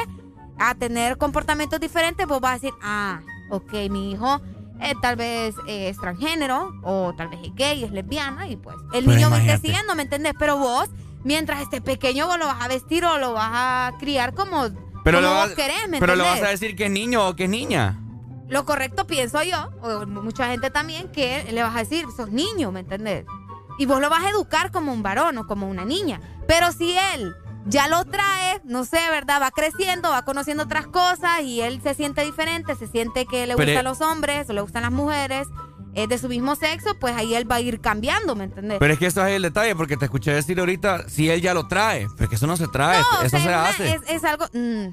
a 0.59 0.75
tener 0.75 1.19
comportamientos 1.19 1.81
diferentes, 1.81 2.27
vos 2.27 2.41
vas 2.41 2.53
a 2.53 2.55
decir, 2.55 2.73
ah, 2.83 3.21
ok, 3.51 3.73
mi 3.91 4.13
hijo 4.13 4.41
eh, 4.81 4.95
tal 5.01 5.17
vez 5.17 5.55
eh, 5.67 5.89
es 5.89 5.99
transgénero 5.99 6.73
o 6.83 7.15
tal 7.17 7.29
vez 7.29 7.41
es 7.43 7.55
gay, 7.55 7.85
es 7.85 7.91
lesbiana 7.91 8.49
y 8.49 8.57
pues 8.57 8.77
el 8.93 9.05
Pero 9.05 9.17
niño 9.17 9.31
va 9.31 9.41
creciendo, 9.41 9.95
¿me 9.95 10.03
entendés? 10.03 10.35
Pero 10.39 10.59
vos, 10.59 10.89
mientras 11.25 11.61
esté 11.63 11.81
pequeño, 11.81 12.27
vos 12.27 12.39
lo 12.39 12.47
vas 12.47 12.63
a 12.63 12.69
vestir 12.69 13.05
o 13.05 13.19
lo 13.19 13.33
vas 13.33 13.51
a 13.53 13.93
criar 13.99 14.35
como, 14.35 14.69
Pero, 15.05 15.19
como 15.19 15.21
lo 15.21 15.35
vos 15.35 15.51
querés, 15.51 15.89
¿me 15.89 15.99
pero 15.99 16.15
le 16.15 16.23
vas 16.23 16.43
a 16.43 16.49
decir 16.49 16.77
que 16.77 16.87
es 16.87 16.91
niño 16.91 17.27
o 17.27 17.37
que 17.37 17.45
es 17.45 17.51
niña. 17.51 18.01
Lo 18.49 18.65
correcto 18.65 19.07
pienso 19.07 19.43
yo, 19.43 19.71
o 19.83 20.07
mucha 20.07 20.49
gente 20.49 20.71
también, 20.71 21.11
que 21.11 21.45
le 21.51 21.63
vas 21.63 21.75
a 21.75 21.81
decir, 21.81 22.07
sos 22.17 22.31
niño, 22.31 22.71
¿me 22.71 22.81
entendés? 22.81 23.25
Y 23.79 23.87
vos 23.87 24.01
lo 24.01 24.09
vas 24.09 24.25
a 24.25 24.31
educar 24.31 24.71
como 24.71 24.93
un 24.93 25.03
varón 25.03 25.37
o 25.39 25.47
como 25.47 25.69
una 25.69 25.85
niña. 25.85 26.21
Pero 26.47 26.71
si 26.73 26.97
él 27.15 27.35
ya 27.67 27.89
lo 27.89 28.05
trae, 28.05 28.61
no 28.65 28.85
sé, 28.85 28.99
¿verdad? 29.11 29.41
Va 29.43 29.51
creciendo, 29.51 30.11
va 30.11 30.25
conociendo 30.25 30.63
otras 30.65 30.87
cosas 30.87 31.41
y 31.43 31.61
él 31.61 31.81
se 31.83 31.95
siente 31.95 32.25
diferente, 32.25 32.75
se 32.77 32.87
siente 32.87 33.27
que 33.27 33.47
le 33.47 33.57
Pero- 33.57 33.67
gustan 33.73 33.85
los 33.85 34.01
hombres 34.01 34.49
o 34.49 34.53
le 34.53 34.61
gustan 34.61 34.83
las 34.83 34.93
mujeres 34.93 35.47
eh, 35.95 36.07
de 36.07 36.19
su 36.19 36.29
mismo 36.29 36.57
sexo, 36.57 36.99
pues 37.01 37.17
ahí 37.17 37.35
él 37.35 37.51
va 37.51 37.55
a 37.57 37.61
ir 37.61 37.81
cambiando, 37.81 38.37
¿me 38.37 38.45
entendés? 38.45 38.79
Pero 38.79 38.93
es 38.93 38.99
que 38.99 39.07
eso 39.07 39.25
es 39.27 39.35
el 39.35 39.43
detalle, 39.43 39.75
porque 39.75 39.97
te 39.97 40.05
escuché 40.05 40.31
decir 40.33 40.61
ahorita, 40.61 41.09
si 41.09 41.31
él 41.31 41.41
ya 41.41 41.55
lo 41.55 41.69
trae, 41.69 42.07
porque 42.19 42.35
eso 42.37 42.47
no 42.47 42.57
se 42.59 42.69
trae, 42.69 43.01
no, 43.01 43.19
o 43.21 43.23
eso 43.23 43.31
sea, 43.31 43.31
se 43.31 43.37
es 43.39 43.47
una- 43.47 43.67
hace. 43.69 43.95
es, 43.95 44.01
es 44.09 44.25
algo... 44.25 44.45
mm, 44.53 44.89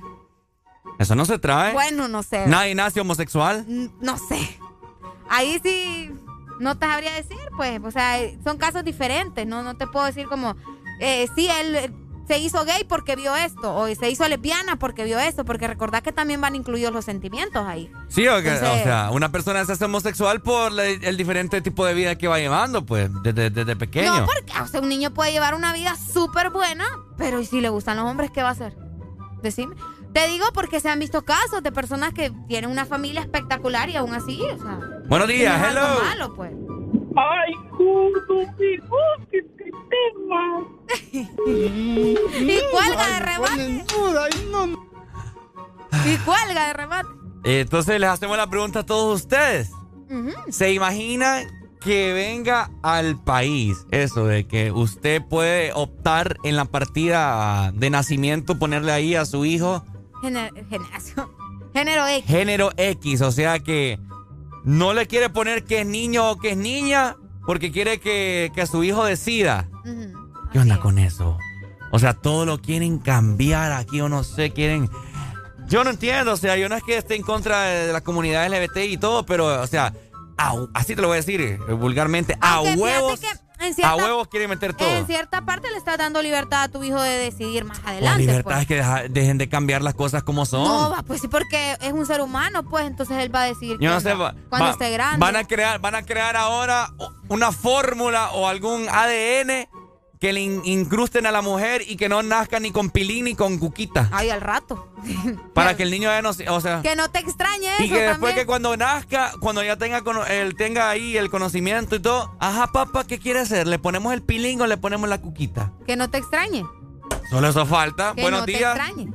Eso 0.99 1.15
no 1.15 1.25
se 1.25 1.39
trae. 1.39 1.73
bueno, 1.73 2.07
no 2.07 2.23
sé. 2.23 2.47
Nadie 2.47 2.73
nace 2.75 3.01
homosexual. 3.01 3.65
Mm, 3.67 3.87
No 4.01 4.17
sé. 4.17 4.57
Ahí 5.29 5.59
sí 5.63 6.11
no 6.59 6.77
te 6.77 6.85
sabría 6.85 7.13
decir, 7.13 7.37
pues. 7.57 7.81
O 7.83 7.91
sea, 7.91 8.17
son 8.43 8.57
casos 8.57 8.83
diferentes. 8.83 9.45
No, 9.47 9.63
no 9.63 9.75
te 9.75 9.87
puedo 9.87 10.05
decir 10.05 10.27
como, 10.27 10.55
eh, 10.99 11.27
sí, 11.35 11.49
él 11.49 11.75
eh, 11.75 11.91
se 12.27 12.37
hizo 12.39 12.63
gay 12.65 12.83
porque 12.87 13.15
vio 13.15 13.35
esto. 13.35 13.75
O 13.75 13.87
se 13.93 14.09
hizo 14.09 14.27
lesbiana 14.27 14.77
porque 14.77 15.03
vio 15.03 15.19
esto. 15.19 15.45
Porque 15.45 15.67
recordad 15.67 16.01
que 16.03 16.11
también 16.11 16.39
van 16.41 16.55
incluidos 16.55 16.93
los 16.93 17.05
sentimientos 17.05 17.65
ahí. 17.67 17.91
Sí, 18.07 18.27
o, 18.27 18.41
que- 18.41 18.49
Entonces- 18.53 18.81
o 18.81 18.83
sea, 18.83 19.09
una 19.11 19.31
persona 19.31 19.63
se 19.65 19.73
hace 19.73 19.85
homosexual 19.85 20.41
por 20.41 20.71
la- 20.71 20.85
el 20.85 21.17
diferente 21.17 21.61
tipo 21.61 21.85
de 21.85 21.93
vida 21.93 22.15
que 22.17 22.27
va 22.27 22.39
llevando, 22.39 22.85
pues, 22.85 23.09
desde, 23.23 23.49
desde 23.49 23.75
pequeño. 23.75 24.19
No, 24.19 24.25
porque 24.25 24.53
o 24.61 24.67
sea, 24.67 24.79
un 24.81 24.89
niño 24.89 25.13
puede 25.13 25.31
llevar 25.31 25.55
una 25.55 25.73
vida 25.73 25.95
súper 25.95 26.49
buena, 26.49 26.85
pero 27.17 27.39
¿y 27.41 27.45
si 27.45 27.61
le 27.61 27.69
gustan 27.69 27.97
los 27.97 28.05
hombres, 28.05 28.31
qué 28.31 28.41
va 28.43 28.49
a 28.49 28.53
hacer? 28.53 28.75
Decime. 29.41 29.75
Te 30.13 30.27
digo 30.27 30.45
porque 30.53 30.79
se 30.79 30.89
han 30.89 30.99
visto 30.99 31.23
casos 31.23 31.63
de 31.63 31.71
personas 31.71 32.13
que 32.13 32.31
tienen 32.47 32.69
una 32.69 32.85
familia 32.85 33.19
espectacular 33.21 33.89
y 33.89 33.95
aún 33.95 34.13
así, 34.13 34.39
o 34.43 34.57
sea. 34.61 34.79
Buenos 35.07 35.27
días, 35.27 35.59
hello. 35.69 35.81
malo, 36.03 36.35
pues. 36.35 36.51
Ay, 37.15 37.53
gordo, 37.71 38.51
mi 38.57 38.77
te 39.31 39.41
Y 41.13 42.59
cuelga 42.71 43.07
de 43.09 43.19
remate. 43.19 43.85
Y 46.05 46.17
cuelga 46.17 46.67
de 46.67 46.73
remate. 46.73 47.09
Entonces 47.43 47.99
les 47.99 48.09
hacemos 48.09 48.37
la 48.37 48.47
pregunta 48.49 48.79
a 48.79 48.85
todos 48.85 49.21
ustedes. 49.21 49.69
¿Se 50.49 50.71
imaginan 50.73 51.47
que 51.81 52.13
venga 52.13 52.69
al 52.81 53.21
país 53.23 53.85
eso 53.91 54.25
de 54.25 54.47
que 54.47 54.71
usted 54.71 55.21
puede 55.27 55.73
optar 55.73 56.37
en 56.43 56.55
la 56.55 56.65
partida 56.65 57.71
de 57.73 57.89
nacimiento, 57.89 58.57
ponerle 58.57 58.91
ahí 58.93 59.15
a 59.15 59.25
su 59.25 59.43
hijo 59.43 59.83
Gener- 60.21 60.53
generación. 60.69 61.29
Género 61.73 62.07
X. 62.07 62.25
género 62.29 62.69
X? 62.77 63.21
O 63.21 63.31
sea 63.31 63.59
que 63.59 63.99
no 64.63 64.93
le 64.93 65.07
quiere 65.07 65.29
poner 65.29 65.65
que 65.65 65.81
es 65.81 65.87
niño 65.87 66.29
o 66.31 66.37
que 66.37 66.51
es 66.51 66.57
niña 66.57 67.17
porque 67.45 67.71
quiere 67.71 67.99
que, 67.99 68.51
que 68.55 68.65
su 68.67 68.83
hijo 68.83 69.03
decida. 69.05 69.67
¿Qué 70.51 70.59
onda 70.59 70.79
con 70.79 70.97
eso? 70.99 71.37
O 71.91 71.99
sea, 71.99 72.13
todo 72.13 72.45
lo 72.45 72.59
quieren 72.61 72.97
cambiar 72.99 73.71
aquí 73.71 74.01
o 74.01 74.09
no 74.09 74.23
sé, 74.23 74.51
quieren... 74.51 74.89
Yo 75.67 75.83
no 75.83 75.89
entiendo, 75.91 76.33
o 76.33 76.37
sea, 76.37 76.57
yo 76.57 76.67
no 76.69 76.75
es 76.75 76.83
que 76.83 76.97
esté 76.97 77.15
en 77.15 77.21
contra 77.23 77.61
de 77.63 77.93
la 77.93 78.01
comunidad 78.01 78.45
LGBT 78.51 78.77
y 78.89 78.97
todo, 78.97 79.25
pero, 79.25 79.61
o 79.61 79.67
sea, 79.67 79.93
a- 80.37 80.55
así 80.73 80.95
te 80.95 81.01
lo 81.01 81.07
voy 81.07 81.15
a 81.15 81.21
decir 81.21 81.39
eh, 81.41 81.57
vulgarmente, 81.73 82.35
a 82.41 82.55
Aunque 82.55 82.75
huevos, 82.75 83.19
que 83.19 83.27
cierta- 83.73 83.91
a 83.91 83.95
huevos 83.95 84.27
quieren 84.27 84.49
meter 84.49 84.73
todo. 84.73 84.87
En 84.89 85.05
cierta 85.05 85.41
parte 85.45 85.69
le 85.69 85.77
estás 85.77 85.97
dando 85.97 86.21
libertad 86.21 86.63
a 86.63 86.67
tu 86.69 86.83
hijo 86.83 86.99
de 87.01 87.17
decidir 87.17 87.65
más 87.65 87.81
La 87.83 87.91
adelante. 87.91 88.21
libertad 88.21 88.43
pues. 88.43 88.57
es 88.61 88.67
que 88.67 88.75
deja- 88.75 89.03
dejen 89.09 89.37
de 89.37 89.47
cambiar 89.49 89.81
las 89.83 89.93
cosas 89.93 90.23
como 90.23 90.45
son. 90.45 90.63
No, 90.63 90.89
va, 90.89 91.03
pues 91.03 91.21
sí, 91.21 91.27
porque 91.27 91.77
es 91.81 91.93
un 91.93 92.05
ser 92.05 92.21
humano, 92.21 92.63
pues 92.63 92.85
entonces 92.87 93.17
él 93.19 93.33
va 93.33 93.43
a 93.43 93.45
decidir 93.45 93.77
Yo 93.79 93.89
no 93.91 93.97
qué 93.97 94.01
sé, 94.01 94.11
onda, 94.13 94.23
va- 94.25 94.35
cuando 94.49 94.65
va- 94.65 94.71
esté 94.71 94.89
grande. 94.91 95.19
Van 95.19 95.35
a 95.35 95.43
crear, 95.45 95.79
van 95.79 95.95
a 95.95 96.03
crear 96.03 96.35
ahora 96.35 96.89
una 97.29 97.51
fórmula 97.51 98.31
o 98.31 98.47
algún 98.47 98.87
ADN 98.89 99.69
que 100.23 100.31
le 100.31 100.39
in- 100.39 100.61
incrusten 100.63 101.25
a 101.25 101.31
la 101.31 101.41
mujer 101.41 101.81
y 101.85 101.97
que 101.97 102.07
no 102.07 102.23
nazca 102.23 102.57
ni 102.61 102.71
con 102.71 102.89
pilín 102.91 103.25
ni 103.25 103.35
con 103.35 103.57
cuquita. 103.57 104.07
Ay, 104.13 104.29
al 104.29 104.39
rato. 104.39 104.87
Para 105.53 105.75
que 105.75 105.83
el 105.83 105.91
niño 105.91 106.07
ya 106.09 106.21
no 106.21 106.29
o 106.29 106.61
sea, 106.61 106.81
Que 106.81 106.95
no 106.95 107.11
te 107.11 107.19
extrañe 107.19 107.67
eso 107.75 107.83
y 107.83 107.89
que 107.89 107.95
después 107.95 108.19
también. 108.19 108.35
que 108.37 108.45
cuando 108.45 108.77
nazca, 108.77 109.33
cuando 109.41 109.61
ya 109.65 109.75
tenga 109.75 110.01
él 110.29 110.55
tenga 110.55 110.89
ahí 110.89 111.17
el 111.17 111.29
conocimiento 111.29 111.97
y 111.97 111.99
todo, 111.99 112.33
ajá, 112.39 112.67
papá, 112.71 113.03
¿qué 113.03 113.19
quiere 113.19 113.41
hacer? 113.41 113.67
¿Le 113.67 113.79
ponemos 113.79 114.13
el 114.13 114.21
pilín 114.21 114.61
o 114.61 114.65
le 114.65 114.77
ponemos 114.77 115.09
la 115.09 115.17
cuquita? 115.19 115.73
Que 115.85 115.97
no 115.97 116.09
te 116.09 116.19
extrañe. 116.19 116.63
Solo 117.29 117.49
eso 117.49 117.65
falta. 117.65 118.13
Que 118.15 118.21
Buenos 118.21 118.39
no 118.39 118.45
te 118.45 118.53
días. 118.53 118.77
extrañe. 118.77 119.11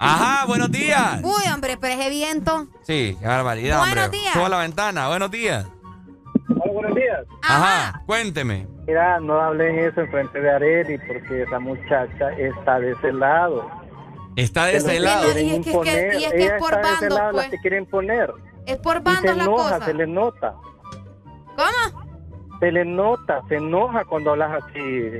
Ajá, 0.00 0.44
buenos 0.46 0.72
días. 0.72 1.20
Uy, 1.22 1.44
hombre, 1.54 1.76
pero 1.80 1.94
ese 2.00 2.10
viento. 2.10 2.66
Sí, 2.84 3.16
qué 3.20 3.26
barbaridad, 3.28 3.78
Buenos 3.78 4.04
hombre. 4.06 4.18
días. 4.18 4.32
Suba 4.32 4.48
la 4.48 4.58
ventana. 4.58 5.06
Buenos 5.06 5.30
días. 5.30 5.66
Buenos 6.72 6.94
días. 6.96 7.24
Ajá, 7.42 8.02
cuénteme. 8.06 8.66
Mira, 8.86 9.20
no 9.20 9.40
hablen 9.40 9.78
eso 9.78 10.00
enfrente 10.00 10.40
de 10.40 10.50
Areli 10.50 10.98
porque 11.06 11.42
esa 11.42 11.58
muchacha 11.58 12.30
está 12.32 12.80
de 12.80 12.92
ese 12.92 13.12
lado. 13.12 13.68
Está 14.36 14.66
de 14.66 14.72
Se 14.80 14.92
ese 14.92 15.00
lado. 15.00 15.24
quieren 15.32 15.46
Y 15.46 15.50
es 15.50 15.54
que- 15.54 15.58
es 15.58 15.64
que- 15.64 15.70
imponer. 15.70 16.14
y 16.14 16.24
es 16.24 16.30
que 16.32 16.38
es 16.38 16.44
Ella 16.44 16.58
por 16.58 16.72
está 16.74 16.88
de 16.88 16.94
ese 16.94 17.00
bandos, 17.08 17.18
lado, 17.18 17.32
pues. 17.32 17.44
la 17.44 17.50
que 17.50 17.58
quieren 17.58 17.86
poner. 17.86 18.32
Es 18.66 18.76
por 18.78 18.94
Y 18.96 18.98
se 18.98 19.02
bandos 19.04 19.36
la 19.36 19.44
enoja, 19.44 19.62
cosa. 19.74 19.84
se 19.84 19.94
le 19.94 20.06
nota. 20.06 20.54
¿Cómo? 21.56 22.02
Se 22.60 22.72
le 22.72 22.84
nota, 22.84 23.42
se 23.48 23.56
enoja 23.56 24.04
cuando 24.04 24.30
hablas 24.32 24.62
así. 24.64 25.10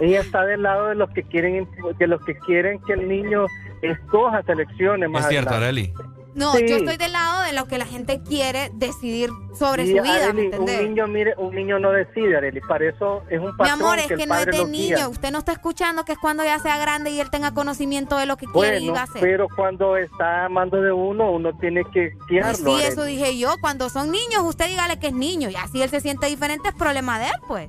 Ella 0.00 0.20
está 0.20 0.44
del 0.44 0.62
lado 0.62 0.88
de 0.88 0.94
los 0.96 1.08
que 1.10 1.22
quieren 1.22 1.68
de 1.98 2.06
los 2.06 2.20
que 2.24 2.34
quieren 2.38 2.80
que 2.82 2.94
el 2.94 3.08
niño 3.08 3.46
escoja 3.80 4.42
selecciones 4.42 5.08
más 5.08 5.22
Es 5.22 5.28
cierto, 5.30 5.50
adelante. 5.54 5.92
Areli. 5.92 6.13
No, 6.34 6.52
Sí. 6.54 6.66
yo 6.68 6.76
estoy 6.78 6.96
del 6.96 7.12
lado 7.12 7.44
de 7.44 7.52
lo 7.52 7.66
que 7.66 7.78
la 7.78 7.86
gente 7.86 8.20
quiere 8.22 8.70
decidir 8.74 9.30
sobre 9.56 9.84
Y, 9.84 9.96
su 9.96 10.02
vida, 10.02 10.32
¿me 10.32 10.48
Arely, 10.48 10.50
un 10.58 10.64
niño, 10.66 11.06
mire, 11.06 11.34
un 11.38 11.54
niño 11.54 11.78
no 11.78 11.92
decide, 11.92 12.36
Arely. 12.36 12.60
Para 12.62 12.88
eso 12.88 13.22
es 13.30 13.38
un 13.38 13.46
Mi 13.46 13.52
patrón 13.52 13.80
amor, 13.80 13.98
es 14.00 14.06
que, 14.08 14.16
que 14.16 14.26
no 14.26 14.34
es 14.34 14.46
de 14.46 14.52
guía. 14.52 14.64
niño. 14.96 15.08
Usted 15.10 15.30
no 15.30 15.38
está 15.38 15.52
escuchando 15.52 16.04
que 16.04 16.12
es 16.12 16.18
cuando 16.18 16.42
ya 16.42 16.58
sea 16.58 16.76
grande 16.78 17.10
y 17.10 17.20
él 17.20 17.30
tenga 17.30 17.54
conocimiento 17.54 18.16
de 18.18 18.26
lo 18.26 18.36
que 18.36 18.46
quiere 18.46 18.80
y 18.80 18.88
va 18.90 19.00
a 19.00 19.02
hacer. 19.04 19.20
pero 19.20 19.46
cuando 19.54 19.96
está 19.96 20.46
amando 20.46 20.80
de 20.82 20.90
uno, 20.92 21.30
uno 21.30 21.56
tiene 21.58 21.82
que 21.92 22.10
Pues 22.16 22.26
guiarlo. 22.28 22.54
sí, 22.56 22.64
Arely. 22.74 22.82
eso 22.84 23.04
dije 23.04 23.38
yo. 23.38 23.54
Cuando 23.60 23.88
son 23.88 24.10
niños, 24.10 24.42
usted 24.44 24.66
dígale 24.66 24.98
que 24.98 25.06
es 25.08 25.14
niño. 25.14 25.50
Y 25.50 25.54
así 25.56 25.82
él 25.82 25.88
se 25.90 26.00
siente 26.00 26.26
diferente, 26.26 26.68
es 26.70 26.74
problema 26.74 27.18
de 27.20 27.26
él, 27.26 27.32
pues. 27.46 27.68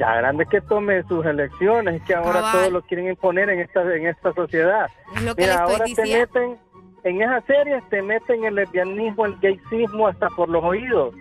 Ya 0.00 0.12
grande 0.16 0.44
que 0.50 0.60
tome 0.62 1.04
sus 1.04 1.24
elecciones, 1.24 1.94
es 2.00 2.02
que 2.02 2.16
ahora 2.16 2.40
Cabal. 2.40 2.52
todo 2.52 2.70
lo 2.70 2.82
quieren 2.82 3.06
imponer 3.08 3.48
en 3.50 3.60
esta 3.60 3.82
en 3.82 4.08
esta 4.08 4.32
sociedad. 4.34 4.86
Es 5.14 5.22
lo 5.22 5.36
que 5.36 5.42
Mira, 5.42 5.54
le 5.54 5.60
estoy 5.60 5.72
ahora 5.74 5.84
te 5.84 6.02
diciendo. 6.02 6.26
meten 6.34 6.58
en 7.04 7.22
esas 7.22 7.44
series 7.44 7.82
te 7.90 8.02
meten 8.02 8.44
el 8.44 8.54
lesbianismo, 8.54 9.26
el 9.26 9.36
gaycismo 9.38 10.08
hasta 10.08 10.28
por 10.30 10.48
los 10.48 10.64
oídos. 10.64 11.14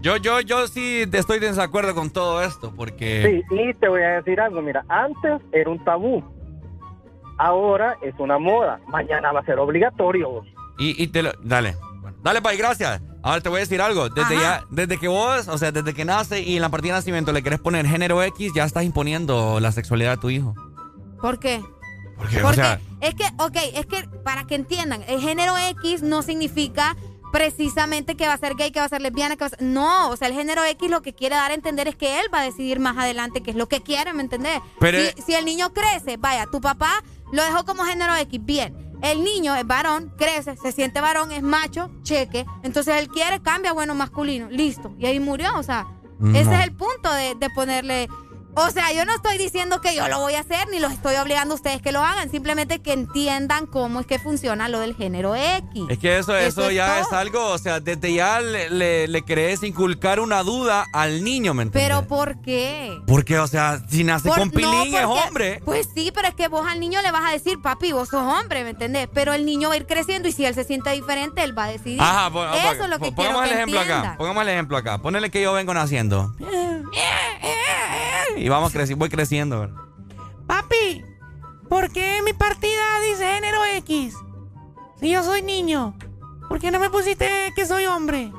Yo, 0.00 0.16
yo, 0.16 0.40
yo 0.40 0.66
sí 0.66 1.04
estoy 1.12 1.38
de 1.38 1.48
desacuerdo 1.48 1.94
con 1.94 2.10
todo 2.10 2.42
esto, 2.42 2.72
porque... 2.74 3.44
Sí, 3.48 3.56
y 3.56 3.74
te 3.74 3.88
voy 3.88 4.02
a 4.02 4.20
decir 4.20 4.40
algo, 4.40 4.60
mira, 4.62 4.84
antes 4.88 5.40
era 5.52 5.70
un 5.70 5.82
tabú. 5.84 6.24
Ahora 7.38 7.96
es 8.02 8.14
una 8.18 8.38
moda, 8.38 8.80
mañana 8.88 9.32
va 9.32 9.40
a 9.40 9.44
ser 9.44 9.58
obligatorio. 9.58 10.42
Y, 10.78 11.00
y 11.02 11.06
te 11.08 11.22
lo... 11.22 11.32
Dale. 11.42 11.76
Bueno, 12.00 12.16
dale, 12.22 12.42
Pai, 12.42 12.56
gracias. 12.56 13.00
Ahora 13.22 13.40
te 13.40 13.48
voy 13.48 13.58
a 13.58 13.60
decir 13.60 13.80
algo. 13.80 14.08
Desde, 14.08 14.36
ya, 14.36 14.64
desde 14.70 14.98
que 14.98 15.06
vos, 15.06 15.46
o 15.46 15.56
sea, 15.56 15.70
desde 15.70 15.94
que 15.94 16.04
nace 16.04 16.40
y 16.40 16.56
en 16.56 16.62
la 16.62 16.68
partida 16.68 16.94
de 16.94 16.98
nacimiento 16.98 17.32
le 17.32 17.42
querés 17.42 17.60
poner 17.60 17.86
género 17.86 18.22
X, 18.24 18.52
ya 18.54 18.64
estás 18.64 18.82
imponiendo 18.82 19.60
la 19.60 19.70
sexualidad 19.70 20.12
de 20.12 20.16
tu 20.16 20.30
hijo. 20.30 20.54
¿Por 21.20 21.38
qué? 21.38 21.62
Porque, 22.22 22.38
o 22.38 22.42
Porque 22.42 22.56
sea, 22.56 22.80
es 23.00 23.14
que, 23.14 23.24
ok, 23.38 23.56
es 23.74 23.86
que 23.86 24.04
para 24.24 24.44
que 24.46 24.54
entiendan, 24.54 25.02
el 25.08 25.20
género 25.20 25.54
X 25.58 26.02
no 26.02 26.22
significa 26.22 26.96
precisamente 27.32 28.14
que 28.14 28.26
va 28.26 28.34
a 28.34 28.38
ser 28.38 28.54
gay, 28.54 28.70
que 28.70 28.78
va 28.78 28.86
a 28.86 28.88
ser 28.90 29.00
lesbiana, 29.00 29.36
que 29.36 29.40
va 29.40 29.46
a 29.46 29.50
ser... 29.50 29.62
No, 29.62 30.10
o 30.10 30.16
sea, 30.16 30.28
el 30.28 30.34
género 30.34 30.62
X 30.64 30.90
lo 30.90 31.00
que 31.02 31.14
quiere 31.14 31.34
dar 31.34 31.50
a 31.50 31.54
entender 31.54 31.88
es 31.88 31.96
que 31.96 32.20
él 32.20 32.26
va 32.32 32.40
a 32.40 32.44
decidir 32.44 32.78
más 32.78 32.96
adelante 32.98 33.42
qué 33.42 33.50
es 33.50 33.56
lo 33.56 33.68
que 33.68 33.80
quiere, 33.82 34.12
¿me 34.12 34.22
entendés? 34.22 34.60
Pero- 34.78 34.98
si, 35.16 35.22
si 35.22 35.34
el 35.34 35.44
niño 35.46 35.72
crece, 35.72 36.16
vaya, 36.18 36.46
tu 36.46 36.60
papá 36.60 37.02
lo 37.32 37.42
dejó 37.42 37.64
como 37.64 37.84
género 37.84 38.14
X, 38.16 38.38
bien. 38.44 38.76
El 39.02 39.24
niño 39.24 39.56
es 39.56 39.66
varón, 39.66 40.12
crece, 40.16 40.56
se 40.56 40.70
siente 40.70 41.00
varón, 41.00 41.32
es 41.32 41.42
macho, 41.42 41.90
cheque. 42.02 42.44
Entonces 42.62 42.96
él 43.00 43.08
quiere, 43.08 43.40
cambia, 43.40 43.72
bueno, 43.72 43.94
masculino, 43.94 44.48
listo. 44.50 44.94
Y 44.98 45.06
ahí 45.06 45.18
murió, 45.18 45.50
o 45.58 45.62
sea, 45.62 45.86
No. 46.20 46.38
ese 46.38 46.54
es 46.54 46.60
el 46.64 46.72
punto 46.76 47.12
de, 47.12 47.34
de 47.34 47.50
ponerle... 47.50 48.08
O 48.54 48.70
sea, 48.70 48.92
yo 48.92 49.04
no 49.06 49.14
estoy 49.14 49.38
diciendo 49.38 49.80
que 49.80 49.94
yo 49.96 50.06
lo 50.08 50.20
voy 50.20 50.34
a 50.34 50.40
hacer, 50.40 50.68
ni 50.70 50.78
los 50.78 50.92
estoy 50.92 51.16
obligando 51.16 51.54
a 51.54 51.56
ustedes 51.56 51.80
que 51.80 51.90
lo 51.90 52.02
hagan, 52.02 52.30
simplemente 52.30 52.80
que 52.80 52.92
entiendan 52.92 53.66
cómo 53.66 54.00
es 54.00 54.06
que 54.06 54.18
funciona 54.18 54.68
lo 54.68 54.80
del 54.80 54.94
género 54.94 55.34
X. 55.34 55.84
es 55.88 55.98
que 55.98 56.18
eso, 56.18 56.36
eso, 56.36 56.60
Eso 56.62 56.68
es 56.70 56.76
ya 56.76 56.86
todo. 56.98 57.06
es 57.06 57.12
algo, 57.12 57.46
o 57.46 57.58
sea, 57.58 57.80
desde 57.80 58.12
ya 58.14 58.40
le, 58.40 58.68
le, 58.70 59.08
le 59.08 59.22
querés 59.22 59.62
inculcar 59.62 60.20
una 60.20 60.42
duda 60.42 60.86
al 60.92 61.24
niño, 61.24 61.54
¿me 61.54 61.62
entiendes? 61.62 61.88
Pero 61.96 62.06
¿por 62.08 62.42
qué? 62.42 62.98
Porque, 63.06 63.38
o 63.38 63.46
sea, 63.46 63.80
si 63.88 64.04
nace 64.04 64.28
Por- 64.28 64.38
con 64.38 64.50
pilín 64.50 64.92
no, 64.92 64.98
es 64.98 65.04
hombre. 65.06 65.62
Pues 65.64 65.88
sí, 65.94 66.12
pero 66.14 66.28
es 66.28 66.34
que 66.34 66.48
vos 66.48 66.66
al 66.68 66.78
niño 66.78 67.00
le 67.02 67.10
vas 67.10 67.24
a 67.24 67.32
decir, 67.32 67.60
papi, 67.62 67.92
vos 67.92 68.10
sos 68.10 68.22
hombre, 68.22 68.64
¿me 68.64 68.70
entendés? 68.70 69.08
Pero 69.14 69.32
el 69.32 69.46
niño 69.46 69.68
va 69.68 69.74
a 69.74 69.76
ir 69.78 69.86
creciendo 69.86 70.28
y 70.28 70.32
si 70.32 70.44
él 70.44 70.54
se 70.54 70.64
siente 70.64 70.90
diferente, 70.90 71.42
él 71.42 71.56
va 71.56 71.64
a 71.64 71.68
decidir. 71.68 72.00
Ajá, 72.02 72.30
po- 72.30 72.44
Eso 72.44 72.84
es 72.84 72.90
lo 72.90 72.98
que 72.98 73.10
po- 73.10 73.14
quiero 73.16 73.32
pongamos 73.32 73.42
que 73.42 73.48
el 73.48 73.54
ejemplo 73.54 73.80
acá. 73.80 74.14
Pongamos 74.18 74.42
el 74.42 74.48
ejemplo 74.50 74.76
acá. 74.76 74.98
Ponele 74.98 75.30
que 75.30 75.40
yo 75.40 75.52
vengo 75.54 75.72
naciendo. 75.72 76.34
Y 78.42 78.48
vamos 78.48 78.72
creciendo, 78.72 78.98
voy 79.02 79.08
creciendo. 79.08 79.60
¿verdad? 79.60 79.76
Papi, 80.46 81.04
¿por 81.68 81.90
qué 81.92 82.20
mi 82.24 82.32
partida 82.32 83.00
dice 83.08 83.24
género 83.34 83.58
X? 83.76 84.14
Si 85.00 85.10
yo 85.10 85.22
soy 85.22 85.42
niño, 85.42 85.96
¿por 86.48 86.58
qué 86.58 86.70
no 86.70 86.78
me 86.78 86.90
pusiste 86.90 87.52
que 87.54 87.66
soy 87.66 87.86
hombre? 87.86 88.32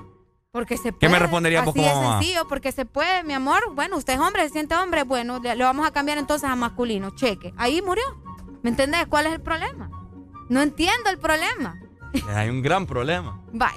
Porque 0.52 0.78
se 0.78 0.92
puede. 0.92 1.00
¿Qué 1.00 1.10
me 1.10 1.20
responderías 1.20 1.66
vos 1.66 1.74
Así 1.74 1.80
como 1.84 1.96
de 1.96 2.04
mamá? 2.06 2.20
sencillo, 2.20 2.48
porque 2.48 2.72
se 2.72 2.86
puede, 2.86 3.24
mi 3.24 3.34
amor. 3.34 3.74
Bueno, 3.74 3.98
usted 3.98 4.14
es 4.14 4.20
hombre, 4.20 4.44
se 4.44 4.50
siente 4.50 4.76
hombre, 4.76 5.04
bueno, 5.04 5.40
le, 5.40 5.56
le 5.56 5.64
vamos 5.64 5.88
a 5.88 5.92
cambiar 5.92 6.18
entonces 6.18 6.48
a 6.50 6.56
masculino, 6.56 7.10
cheque. 7.16 7.54
Ahí 7.58 7.82
murió. 7.82 8.04
¿Me 8.62 8.70
entendés? 8.70 9.08
¿Cuál 9.08 9.26
es 9.28 9.34
el 9.34 9.42
problema? 9.42 9.90
No 10.50 10.62
entiendo 10.62 11.10
el 11.10 11.18
problema. 11.18 11.80
Hay 12.36 12.50
un 12.50 12.62
gran 12.62 12.86
problema. 12.86 13.42
Bye. 13.52 13.70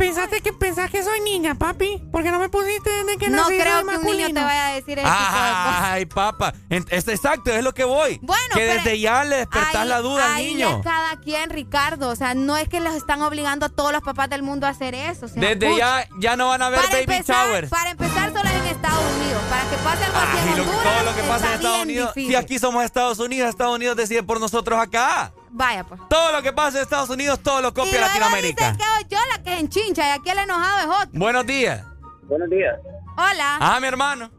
¿Pensaste 0.00 0.40
que 0.40 0.52
pensás 0.54 0.90
que 0.90 1.02
soy 1.02 1.20
niña, 1.20 1.54
papi? 1.56 2.02
¿Por 2.10 2.22
qué 2.22 2.30
no 2.30 2.38
me 2.38 2.48
pusiste 2.48 2.88
desde 2.88 3.18
que 3.18 3.28
No 3.28 3.36
nací 3.42 3.58
creo 3.58 3.80
soy 3.82 3.88
que 3.90 3.96
un 4.10 4.16
niño 4.16 4.26
te 4.28 4.32
vaya 4.42 4.66
a 4.68 4.72
decir 4.74 4.96
cosas. 4.98 5.12
Ay, 5.12 6.06
papá. 6.06 6.54
Exacto, 6.70 7.50
es 7.52 7.62
lo 7.62 7.74
que 7.74 7.84
voy. 7.84 8.18
Bueno, 8.22 8.42
que 8.54 8.60
pero 8.60 8.74
desde 8.74 8.98
ya 8.98 9.24
le 9.24 9.36
despertás 9.36 9.74
ahí- 9.76 9.88
la 9.88 10.00
duda 10.00 10.24
al 10.24 10.32
ahí 10.36 10.54
niño. 10.54 10.78
es 10.78 10.84
cada 10.84 11.16
quien, 11.20 11.50
Ricardo. 11.50 12.08
O 12.08 12.16
sea, 12.16 12.32
no 12.34 12.56
es 12.56 12.66
que 12.68 12.80
los 12.80 12.94
están 12.94 13.20
obligando 13.20 13.66
a 13.66 13.68
todos 13.68 13.92
los 13.92 14.00
papás 14.02 14.30
del 14.30 14.42
mundo 14.42 14.66
a 14.66 14.70
hacer 14.70 14.94
eso. 14.94 15.26
o 15.26 15.28
sea, 15.28 15.40
Desde 15.40 15.68
pucha. 15.70 15.76
ya, 16.04 16.08
ya 16.18 16.36
no 16.36 16.48
van 16.48 16.62
a 16.62 16.66
haber 16.68 16.80
para 16.80 16.92
baby 16.92 17.02
empezar, 17.02 17.46
showers. 17.48 17.68
Para 17.70 17.90
empezar, 17.90 18.32
solo 18.32 18.48
es 18.48 18.54
en 18.54 18.66
Estados 18.68 19.04
Unidos. 19.20 19.42
Para 19.50 19.62
que 19.70 19.76
pase 19.76 20.04
algo 20.04 20.18
así 20.18 20.38
en 20.38 20.60
Honduras, 20.60 20.82
todo 20.82 21.02
lo 21.10 21.16
que 21.16 21.22
pasa 21.24 21.46
en 21.46 21.52
Estados 21.54 21.82
Unidos. 21.82 22.14
difícil. 22.14 22.30
Si 22.30 22.36
aquí 22.36 22.58
somos 22.58 22.84
Estados 22.84 23.18
Unidos, 23.18 23.50
Estados 23.50 23.76
Unidos 23.76 23.96
decide 23.98 24.22
por 24.22 24.40
nosotros 24.40 24.80
acá. 24.80 25.32
Vaya, 25.52 25.84
pues. 25.84 26.00
Todo 26.08 26.32
lo 26.32 26.42
que 26.42 26.52
pasa 26.52 26.78
en 26.78 26.82
Estados 26.84 27.10
Unidos, 27.10 27.40
todo 27.40 27.60
lo 27.60 27.68
Y 27.68 27.72
copia 27.72 27.92
luego 27.92 28.06
Latinoamérica. 28.06 28.72
dicen 28.72 28.86
que 29.08 29.14
yo 29.14 29.18
la 29.36 29.42
que 29.42 29.52
es 29.54 29.60
enchincha 29.60 30.08
y 30.08 30.18
aquí 30.18 30.30
el 30.30 30.38
enojado 30.38 30.78
es 30.78 30.86
otro. 31.06 31.18
Buenos 31.18 31.46
días. 31.46 31.84
Buenos 32.24 32.48
días. 32.50 32.76
Hola. 33.16 33.56
Ah, 33.60 33.78
mi 33.80 33.88
hermano. 33.88 34.30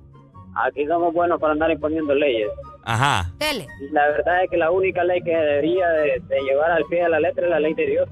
aquí 0.56 0.86
somos 0.88 1.14
buenos 1.14 1.40
para 1.40 1.54
andar 1.54 1.70
imponiendo 1.72 2.14
leyes. 2.16 2.50
Ajá. 2.84 3.32
Tele. 3.38 3.68
Y 3.82 3.92
la 3.92 4.08
verdad 4.08 4.44
es 4.44 4.50
que 4.50 4.58
la 4.58 4.72
única 4.72 5.04
ley 5.04 5.22
que 5.22 5.32
debería 5.36 5.88
de, 5.90 6.20
de 6.28 6.42
llevar 6.42 6.72
al 6.72 6.84
pie 6.86 7.04
de 7.04 7.10
la 7.10 7.20
letra 7.20 7.44
es 7.46 7.50
la 7.52 7.60
ley 7.60 7.74
de 7.74 7.86
Dios. 7.86 8.10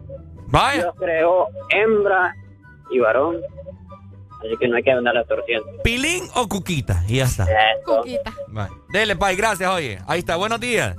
Vaya. 0.48 0.82
Dios 0.84 0.96
creó 1.00 1.48
hembra 1.70 2.36
y 2.92 3.00
varón. 3.00 3.38
Así 4.40 4.56
que 4.58 4.68
no 4.68 4.78
hay 4.78 4.84
que 4.84 4.92
andar 4.92 5.14
torciendo. 5.28 5.66
¿Pilín 5.84 6.24
o 6.36 6.48
cuquita? 6.48 7.04
Y 7.08 7.18
ya 7.18 7.26
está. 7.26 7.46
Cuquita. 7.86 8.32
Vale. 8.48 8.72
Dele, 8.90 9.16
Pai, 9.16 9.36
gracias, 9.36 9.70
oye. 9.70 10.00
Ahí 10.08 10.20
está, 10.20 10.36
buenos 10.38 10.60
días. 10.60 10.96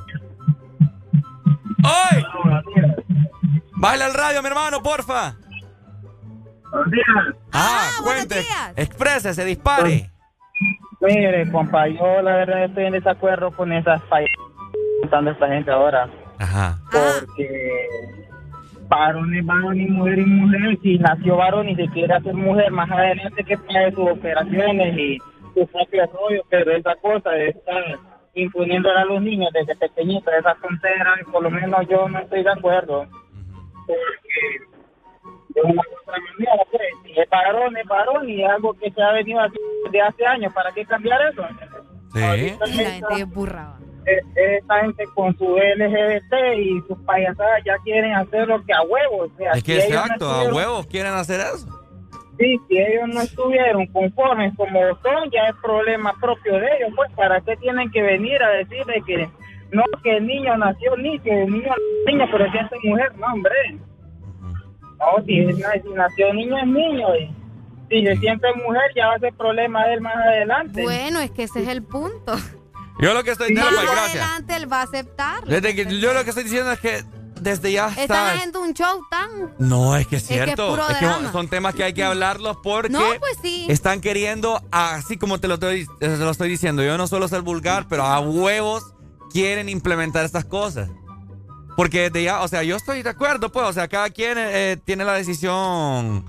Baila 3.80 4.06
el 4.06 4.14
radio, 4.14 4.42
mi 4.42 4.48
hermano, 4.48 4.82
porfa. 4.82 5.34
Buenos 6.70 6.90
días. 6.90 7.06
Ah, 7.52 7.88
cuente. 8.04 8.44
Exprese, 8.76 9.44
dispare. 9.44 10.10
Mire, 11.00 11.50
compa, 11.50 11.88
yo 11.88 12.20
la 12.20 12.36
verdad 12.36 12.64
estoy 12.64 12.84
en 12.84 12.92
desacuerdo 12.92 13.50
con 13.52 13.72
esas 13.72 14.02
fallas 14.04 14.28
que 15.00 15.04
están 15.04 15.26
esta 15.28 15.48
gente 15.48 15.70
ahora. 15.70 16.08
Ajá. 16.38 16.78
Porque 16.92 17.86
varón 18.88 19.34
es 19.34 19.46
varón 19.46 19.80
y 19.80 19.86
mujer 19.86 20.18
y 20.18 20.26
mujer. 20.26 20.78
Si 20.82 20.98
nació 20.98 21.36
varón 21.36 21.70
y 21.70 21.76
se 21.76 21.88
quiere 21.88 22.14
hacer 22.14 22.34
mujer 22.34 22.70
más 22.70 22.90
adelante, 22.90 23.44
que 23.44 23.56
pague 23.56 23.92
sus 23.92 24.10
operaciones 24.10 24.98
y 24.98 25.18
sus 25.54 25.68
propios 25.70 26.10
rollos. 26.12 26.44
Pero 26.50 26.72
esa 26.72 26.94
cosa 26.96 27.30
de 27.30 27.48
estar 27.48 27.98
imponiendo 28.34 28.90
a 28.90 29.04
los 29.04 29.22
niños 29.22 29.50
desde 29.52 29.76
pequeñitos, 29.76 30.32
esas 30.32 30.60
tonteras, 30.60 31.18
por 31.30 31.42
lo 31.42 31.50
menos 31.50 31.86
yo 31.88 32.08
no 32.08 32.18
estoy 32.18 32.42
de 32.42 32.50
acuerdo. 32.50 33.06
Porque 33.86 34.70
de 35.48 35.60
una 35.62 35.82
otra 36.02 36.18
manera, 36.20 36.52
pues, 36.70 36.82
si 37.04 37.20
es 37.20 37.28
varón, 37.28 37.76
es 37.76 37.86
varón 37.86 38.28
y 38.28 38.42
es 38.42 38.50
algo 38.50 38.72
que 38.74 38.90
se 38.90 39.02
ha 39.02 39.12
venido 39.12 39.40
haciendo 39.40 39.70
desde 39.84 40.00
hace 40.00 40.26
años. 40.26 40.52
¿Para 40.54 40.70
qué 40.72 40.84
cambiar 40.84 41.20
eso? 41.32 41.42
Sí. 42.12 42.20
La 42.20 42.36
gente 42.36 43.14
es 43.18 43.28
burra. 43.28 43.76
Eh, 44.06 44.58
Esta 44.58 44.80
gente 44.80 45.04
con 45.14 45.36
su 45.36 45.56
LGBT 45.56 46.56
y 46.56 46.80
sus 46.88 46.98
payasadas 47.04 47.62
ya 47.64 47.76
quieren 47.84 48.14
hacer 48.14 48.48
lo 48.48 48.64
que 48.64 48.72
a 48.72 48.82
huevos. 48.82 49.30
O 49.32 49.36
sea, 49.36 49.52
Es 49.52 49.62
que 49.62 49.80
si 49.80 49.92
no 49.92 50.00
exacto, 50.00 50.28
a 50.30 50.52
huevos 50.52 50.86
quieren 50.86 51.12
hacer 51.12 51.40
eso. 51.40 51.79
Sí, 52.40 52.58
si 52.68 52.78
ellos 52.78 53.06
no 53.08 53.20
estuvieron 53.20 53.86
conformes 53.88 54.54
como 54.56 54.80
son, 55.02 55.30
ya 55.30 55.48
es 55.50 55.56
problema 55.62 56.14
propio 56.18 56.54
de 56.54 56.66
ellos. 56.78 56.90
Pues, 56.96 57.12
¿para 57.12 57.38
qué 57.42 57.54
tienen 57.58 57.90
que 57.90 58.00
venir 58.00 58.42
a 58.42 58.48
decir 58.48 58.82
de 58.86 59.02
que 59.06 59.28
no, 59.72 59.82
que 60.02 60.16
el 60.16 60.26
niño 60.26 60.56
nació 60.56 60.96
ni 60.96 61.18
que 61.20 61.42
el 61.42 61.50
niño 61.52 61.70
niño, 62.06 62.24
pero 62.32 62.50
si 62.50 62.56
es 62.56 62.84
mujer? 62.84 63.14
No, 63.18 63.26
hombre. 63.26 63.78
No, 64.98 65.24
si, 65.26 65.44
nació 65.94 66.32
niño 66.32 66.56
es 66.56 66.66
niño. 66.66 67.08
Y 67.16 67.30
si 67.90 68.06
se 68.06 68.16
siente 68.16 68.48
mujer, 68.54 68.90
ya 68.96 69.08
va 69.08 69.14
a 69.16 69.18
ser 69.18 69.34
problema 69.34 69.86
de 69.86 69.94
él 69.94 70.00
más 70.00 70.16
adelante. 70.16 70.82
Bueno, 70.82 71.20
es 71.20 71.30
que 71.32 71.42
ese 71.42 71.62
es 71.62 71.68
el 71.68 71.82
punto. 71.82 72.36
Yo 73.00 73.12
lo 73.12 73.22
que 73.22 73.32
estoy 73.32 73.48
diciendo, 73.48 73.82
Más 73.82 74.10
adelante 74.10 74.56
él 74.56 74.72
va 74.72 74.80
a 74.80 74.84
aceptar. 74.84 75.44
Desde 75.44 75.74
que, 75.74 76.00
yo 76.00 76.14
lo 76.14 76.24
que 76.24 76.30
estoy 76.30 76.44
diciendo 76.44 76.72
es 76.72 76.80
que 76.80 77.02
desde 77.40 77.72
ya 77.72 77.88
Están 77.88 78.02
está. 78.02 78.32
haciendo 78.32 78.60
un 78.62 78.74
show 78.74 79.00
tan... 79.10 79.28
No, 79.58 79.96
es 79.96 80.06
que 80.06 80.16
es 80.16 80.22
es 80.22 80.28
cierto. 80.28 80.70
puro 80.70 80.88
Es 80.88 80.96
que 80.96 81.32
son 81.32 81.48
temas 81.48 81.74
que 81.74 81.84
hay 81.84 81.92
que 81.92 82.04
hablarlos 82.04 82.56
porque 82.62 82.88
No, 82.90 83.00
pues 83.18 83.36
sí. 83.42 83.66
están 83.68 84.00
queriendo, 84.00 84.62
así 84.70 85.16
como 85.16 85.38
te 85.40 85.48
lo, 85.48 85.54
estoy, 85.54 85.86
te 85.98 86.16
lo 86.16 86.30
estoy 86.30 86.48
diciendo, 86.48 86.82
yo 86.82 86.96
no 86.98 87.06
suelo 87.06 87.28
ser 87.28 87.42
vulgar, 87.42 87.86
pero 87.88 88.04
a 88.04 88.20
huevos 88.20 88.94
quieren 89.32 89.68
implementar 89.68 90.24
estas 90.24 90.44
cosas. 90.44 90.88
Porque 91.76 92.10
desde 92.10 92.24
ya, 92.24 92.42
o 92.42 92.48
sea, 92.48 92.62
yo 92.62 92.76
estoy 92.76 93.02
de 93.02 93.10
acuerdo, 93.10 93.50
pues, 93.52 93.66
o 93.66 93.72
sea, 93.72 93.88
cada 93.88 94.10
quien 94.10 94.36
eh, 94.38 94.76
tiene 94.84 95.04
la 95.04 95.14
decisión 95.14 96.24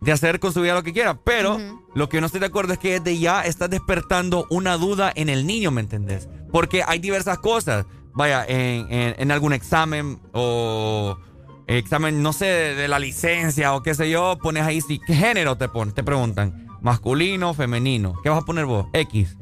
de 0.00 0.12
hacer 0.12 0.40
con 0.40 0.52
su 0.52 0.62
vida 0.62 0.74
lo 0.74 0.82
que 0.82 0.94
quiera, 0.94 1.14
pero 1.22 1.58
lo 1.94 2.08
que 2.08 2.20
no 2.20 2.26
estoy 2.26 2.40
de 2.40 2.46
acuerdo 2.46 2.72
es 2.72 2.78
que 2.78 2.98
desde 2.98 3.18
ya 3.18 3.42
estás 3.42 3.68
despertando 3.68 4.46
una 4.48 4.78
duda 4.78 5.12
en 5.14 5.28
el 5.28 5.46
niño, 5.46 5.70
¿me 5.70 5.82
entendés? 5.82 6.26
Porque 6.50 6.82
hay 6.86 6.98
diversas 6.98 7.38
cosas, 7.38 7.84
vaya, 8.14 8.44
en, 8.46 8.90
en- 8.92 9.14
en 9.18 9.30
algún 9.30 9.52
examen 9.52 10.20
o 10.32 11.16
examen, 11.66 12.22
no 12.22 12.32
sé, 12.32 12.46
de, 12.46 12.74
de 12.74 12.88
la 12.88 12.98
licencia 12.98 13.74
o 13.74 13.82
qué 13.82 13.94
sé 13.94 14.10
yo, 14.10 14.38
pones 14.42 14.64
ahí, 14.64 14.80
sí, 14.80 15.00
¿qué 15.06 15.14
género 15.14 15.56
te 15.56 15.68
ponen? 15.68 15.94
Te 15.94 16.02
preguntan, 16.02 16.66
masculino, 16.80 17.54
femenino, 17.54 18.14
¿qué 18.22 18.28
vas 18.30 18.42
a 18.42 18.44
poner 18.44 18.66
vos? 18.66 18.86
X, 18.92 19.36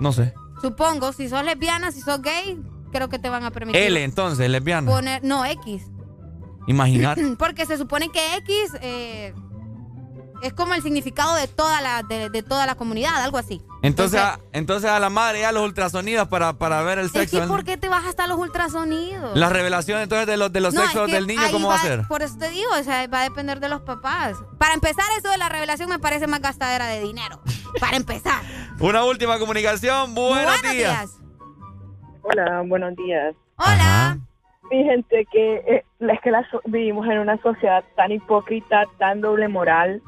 no 0.00 0.12
sé. 0.12 0.34
Supongo, 0.60 1.12
si 1.12 1.28
sos 1.28 1.44
lesbiana, 1.44 1.92
si 1.92 2.00
sos 2.00 2.20
gay, 2.22 2.60
creo 2.92 3.08
que 3.08 3.18
te 3.18 3.28
van 3.30 3.44
a 3.44 3.50
permitir 3.50 3.80
L, 3.80 4.02
entonces, 4.04 4.48
lesbiana. 4.50 4.90
poner... 4.90 5.22
No, 5.24 5.44
X. 5.44 5.84
Imagínate. 6.66 7.22
Porque 7.38 7.66
se 7.66 7.76
supone 7.78 8.08
que 8.10 8.36
X 8.36 8.54
eh, 8.80 9.34
es 10.42 10.52
como 10.52 10.74
el 10.74 10.82
significado 10.82 11.34
de 11.36 11.46
toda 11.48 11.80
la 11.80 12.02
de, 12.02 12.28
de 12.30 12.42
toda 12.42 12.66
la 12.66 12.74
comunidad, 12.74 13.22
algo 13.22 13.38
así. 13.38 13.62
Entonces, 13.82 14.20
a, 14.20 14.38
entonces 14.52 14.90
a 14.90 14.98
la 15.00 15.08
madre 15.10 15.40
ya 15.40 15.52
los 15.52 15.62
ultrasonidos 15.64 16.28
para, 16.28 16.52
para 16.54 16.82
ver 16.82 16.98
el 16.98 17.06
Es 17.06 17.12
sexo. 17.12 17.36
que 17.36 17.40
del- 17.40 17.48
¿por 17.48 17.64
qué 17.64 17.76
te 17.76 17.88
vas 17.88 18.04
hasta 18.04 18.26
los 18.26 18.38
ultrasonidos? 18.38 19.36
La 19.36 19.48
revelación 19.48 20.00
entonces 20.00 20.26
de 20.26 20.36
los, 20.36 20.52
de 20.52 20.60
los 20.60 20.74
No, 20.74 20.80
es 20.82 20.86
sexos 20.90 21.06
que 21.08 21.14
del 21.14 21.26
niño, 21.26 21.42
¿cómo 21.50 21.68
va 21.68 21.76
a 21.76 21.78
ser? 21.78 22.02
Por 22.08 22.22
eso 22.22 22.36
te 22.38 22.50
digo, 22.50 22.70
o 22.78 22.82
sea, 22.82 23.06
va 23.08 23.20
a 23.20 23.24
depender 23.24 23.58
de 23.60 23.68
los 23.68 23.80
papás. 23.82 24.36
Para 24.58 24.74
empezar, 24.74 25.04
eso 25.18 25.30
de 25.30 25.38
la 25.38 25.48
revelación 25.48 25.88
me 25.88 25.98
parece 25.98 26.26
más 26.26 26.40
gastadera 26.40 26.86
de 26.86 27.00
dinero. 27.00 27.40
Para 27.80 27.96
empezar. 27.96 28.40
Una 28.80 29.04
última 29.04 29.38
comunicación. 29.38 30.14
Buenos, 30.14 30.62
días. 30.72 31.18
Hola, 32.22 32.62
buenos 32.66 32.94
días. 32.96 33.34
Hola. 33.56 34.18
Fíjense 34.70 35.26
que 35.30 35.54
eh, 35.66 35.84
es 36.00 36.20
que 36.22 36.30
la 36.30 36.46
vivimos 36.64 37.06
en 37.06 37.18
una 37.18 37.36
sociedad 37.42 37.84
tan 37.96 38.10
hipócrita, 38.12 38.84
tan 38.98 39.20
doble 39.20 39.48
moral. 39.48 40.00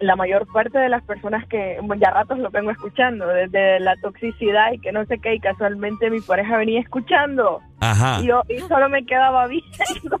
La 0.00 0.16
mayor 0.16 0.46
parte 0.52 0.78
de 0.78 0.88
las 0.88 1.02
personas 1.04 1.46
que 1.48 1.78
ya 1.98 2.10
ratos 2.10 2.38
lo 2.38 2.50
vengo 2.50 2.70
escuchando, 2.70 3.26
desde 3.26 3.80
la 3.80 3.96
toxicidad 3.96 4.72
y 4.72 4.78
que 4.78 4.92
no 4.92 5.04
sé 5.06 5.18
qué, 5.18 5.34
y 5.34 5.40
casualmente 5.40 6.10
mi 6.10 6.20
pareja 6.20 6.56
venía 6.56 6.80
escuchando. 6.80 7.60
Ajá. 7.80 8.20
Y 8.20 8.26
yo 8.26 8.42
y 8.48 8.58
solo 8.60 8.88
me 8.88 9.04
quedaba 9.04 9.46
viendo. 9.46 10.20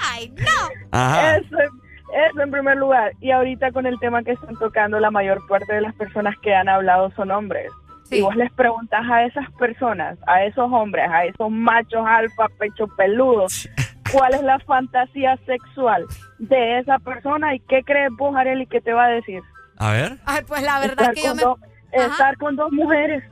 Ay, 0.00 0.32
no. 0.36 0.68
Ajá. 0.92 1.36
Eso, 1.36 1.56
eso 1.58 2.40
en 2.40 2.50
primer 2.50 2.76
lugar. 2.76 3.12
Y 3.20 3.30
ahorita 3.30 3.72
con 3.72 3.86
el 3.86 3.98
tema 3.98 4.22
que 4.22 4.32
están 4.32 4.56
tocando, 4.56 5.00
la 5.00 5.10
mayor 5.10 5.40
parte 5.48 5.74
de 5.74 5.80
las 5.80 5.94
personas 5.94 6.36
que 6.42 6.54
han 6.54 6.68
hablado 6.68 7.10
son 7.12 7.30
hombres. 7.30 7.70
Y 8.10 8.20
vos 8.20 8.36
les 8.36 8.52
preguntas 8.52 9.02
a 9.10 9.24
esas 9.24 9.50
personas, 9.52 10.18
a 10.26 10.44
esos 10.44 10.70
hombres, 10.70 11.08
a 11.10 11.24
esos 11.24 11.50
machos 11.50 12.04
alfa, 12.06 12.48
pecho 12.58 12.86
peludos, 12.96 13.68
cuál 14.14 14.34
es 14.34 14.42
la 14.42 14.58
fantasía 14.60 15.36
sexual 15.44 16.04
de 16.38 16.78
esa 16.78 16.98
persona 17.00 17.54
y 17.54 17.60
qué 17.60 17.82
crees 17.84 18.10
vos, 18.16 18.34
Areli, 18.36 18.66
que 18.66 18.80
te 18.80 18.92
va 18.92 19.04
a 19.06 19.08
decir. 19.08 19.42
A 19.76 19.92
ver. 19.92 20.18
Ay, 20.24 20.42
pues 20.46 20.62
la 20.62 20.78
verdad 20.80 21.10
Estar 21.10 21.14
que 21.14 21.20
yo 21.22 21.28
con 21.28 21.36
me... 21.36 21.42
dos- 21.42 21.58
Estar 21.92 22.36
con 22.38 22.56
dos 22.56 22.72
mujeres. 22.72 23.22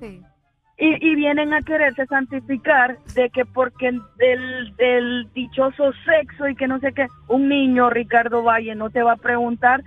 Sí. 0.00 0.20
Y, 0.78 1.10
y 1.12 1.14
vienen 1.14 1.52
a 1.54 1.60
quererse 1.62 2.06
santificar 2.06 2.98
de 3.14 3.30
que 3.30 3.44
porque 3.44 3.92
del, 4.16 4.74
del 4.76 5.28
dichoso 5.34 5.92
sexo 6.04 6.48
y 6.48 6.56
que 6.56 6.66
no 6.66 6.80
sé 6.80 6.92
qué, 6.92 7.06
un 7.28 7.48
niño, 7.48 7.90
Ricardo 7.90 8.42
Valle, 8.42 8.74
no 8.74 8.90
te 8.90 9.02
va 9.02 9.12
a 9.12 9.16
preguntar 9.16 9.82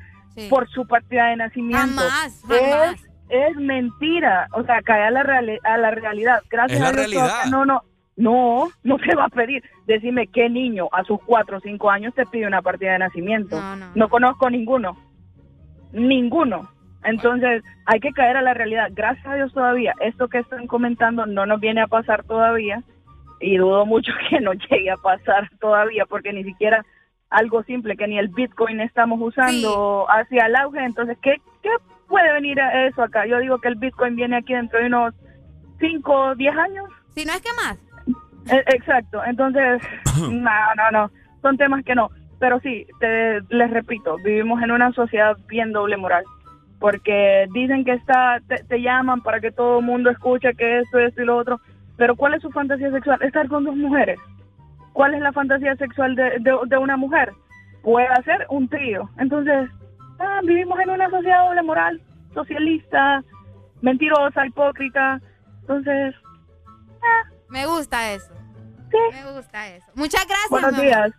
por 0.50 0.70
su 0.70 0.86
partida 0.88 1.28
de 1.28 1.38
nacimiento. 1.38 1.80
Jamás, 2.02 2.42
jamás. 2.48 2.94
Es, 2.94 3.10
es 3.52 3.56
mentira. 3.58 4.48
O 4.54 4.64
sea, 4.64 4.82
cae 4.82 5.04
a 5.04 5.12
la, 5.12 5.24
reali- 5.24 5.60
a 5.64 5.78
la 5.78 5.92
realidad. 5.92 6.42
Gracias 6.50 6.78
Es 6.78 6.82
la 6.82 6.88
a 6.90 6.92
Dios 6.92 7.12
realidad. 7.12 7.46
No, 7.52 7.66
no, 7.66 7.84
no, 8.16 8.70
no 8.84 8.98
te 8.98 9.16
va 9.16 9.26
a 9.26 9.30
pedir. 9.30 9.64
Decime 9.86 10.28
qué 10.28 10.50
niño 10.50 10.88
a 10.92 11.04
sus 11.04 11.20
cuatro 11.26 11.58
o 11.58 11.62
cinco 11.62 11.90
años 11.90 12.14
te 12.14 12.26
pide 12.26 12.48
una 12.48 12.62
partida 12.62 12.94
de 12.94 13.00
nacimiento. 13.00 13.60
No, 13.94 14.10
conozco 14.10 14.50
ninguno. 14.50 14.98
Ninguno. 15.92 16.70
Entonces, 17.04 17.64
hay 17.86 18.00
que 18.00 18.12
caer 18.12 18.38
a 18.38 18.42
la 18.42 18.54
realidad. 18.54 18.90
Gracias 18.92 19.26
a 19.28 19.36
Dios 19.36 19.54
todavía, 19.54 19.94
esto 20.00 20.28
que 20.28 20.40
están 20.40 20.66
comentando 20.66 21.26
no 21.26 21.46
nos 21.46 21.60
viene 21.60 21.82
a 21.82 21.88
pasar 21.88 22.24
todavía 22.24 22.82
y 23.40 23.58
dudo 23.58 23.86
mucho 23.86 24.12
que 24.30 24.40
no 24.40 24.54
llegue 24.54 24.90
a 24.90 24.98
pasar 24.98 25.50
todavía 25.60 26.06
porque 26.06 26.34
ni 26.34 26.44
siquiera 26.44 26.84
algo 27.30 27.64
simple 27.64 27.98
que 27.98 28.08
ni 28.08 28.18
el 28.18 28.30
Bitcoin 28.30 28.80
estamos 28.80 29.20
usando 29.22 30.08
hacia 30.10 30.46
el 30.46 30.56
auge. 30.56 30.84
Entonces, 30.84 31.18
¿qué, 31.22 31.36
¿qué 31.62 31.70
puede 32.08 32.32
venir 32.34 32.60
a 32.62 32.88
eso 32.88 33.04
acá? 33.04 33.26
Yo 33.28 33.40
digo 33.40 33.60
que 33.60 33.68
el 33.68 33.76
Bitcoin 33.76 34.16
viene 34.16 34.38
aquí 34.38 34.54
dentro 34.54 34.80
de 34.80 34.88
unos 34.88 35.14
5 35.80 36.14
o 36.14 36.36
10 36.36 36.56
años. 36.56 36.90
Si 37.14 37.26
no 37.26 37.34
es 37.34 37.42
que 37.42 37.54
más. 37.54 37.78
Eh, 38.52 38.64
Exacto, 38.68 39.24
entonces, 39.26 39.82
no, 40.20 40.52
no, 40.76 40.92
no, 40.92 41.12
son 41.42 41.58
temas 41.58 41.84
que 41.84 41.96
no. 41.96 42.10
Pero 42.40 42.60
sí, 42.60 42.86
te, 43.00 43.42
les 43.50 43.72
repito, 43.72 44.18
vivimos 44.18 44.62
en 44.62 44.72
una 44.72 44.92
sociedad 44.92 45.38
bien 45.48 45.72
doble 45.72 45.98
moral. 45.98 46.24
Porque 46.80 47.48
dicen 47.54 47.86
que 47.86 47.94
está, 47.94 48.40
te, 48.48 48.58
te 48.66 48.82
llaman 48.82 49.22
para 49.22 49.40
que 49.40 49.52
todo 49.52 49.80
el 49.80 49.86
mundo 49.86 50.10
escuche 50.10 50.54
que 50.56 50.80
esto, 50.80 51.00
esto 51.00 51.22
y 51.22 51.26
lo 51.26 51.38
otro. 51.38 51.62
Pero 51.98 52.16
¿cuál 52.16 52.34
es 52.34 52.42
su 52.42 52.52
fantasía 52.52 52.92
sexual? 52.92 53.22
Estar 53.22 53.48
con 53.48 53.64
dos 53.64 53.76
mujeres. 53.76 54.20
¿Cuál 54.92 55.14
es 55.14 55.22
la 55.22 55.32
fantasía 55.32 55.76
sexual 55.78 56.16
de, 56.16 56.40
de, 56.40 56.58
de 56.68 56.78
una 56.78 56.98
mujer? 56.98 57.32
Puede 57.82 58.08
ser 58.24 58.46
un 58.50 58.68
trío. 58.68 59.10
Entonces, 59.18 59.70
ah, 60.20 60.42
vivimos 60.44 60.80
en 60.80 60.90
una 60.90 61.10
sociedad 61.10 61.46
doble 61.46 61.64
moral, 61.64 62.02
socialista, 62.34 63.24
mentirosa, 63.82 64.46
hipócrita. 64.46 65.22
Entonces, 65.62 66.16
Me 67.56 67.66
gusta 67.68 68.12
eso. 68.12 68.34
Me 69.14 69.32
gusta 69.32 69.70
eso. 69.70 69.86
Muchas 69.96 70.28
gracias. 70.28 70.50
Buenos 70.50 70.76
días. 70.78 71.10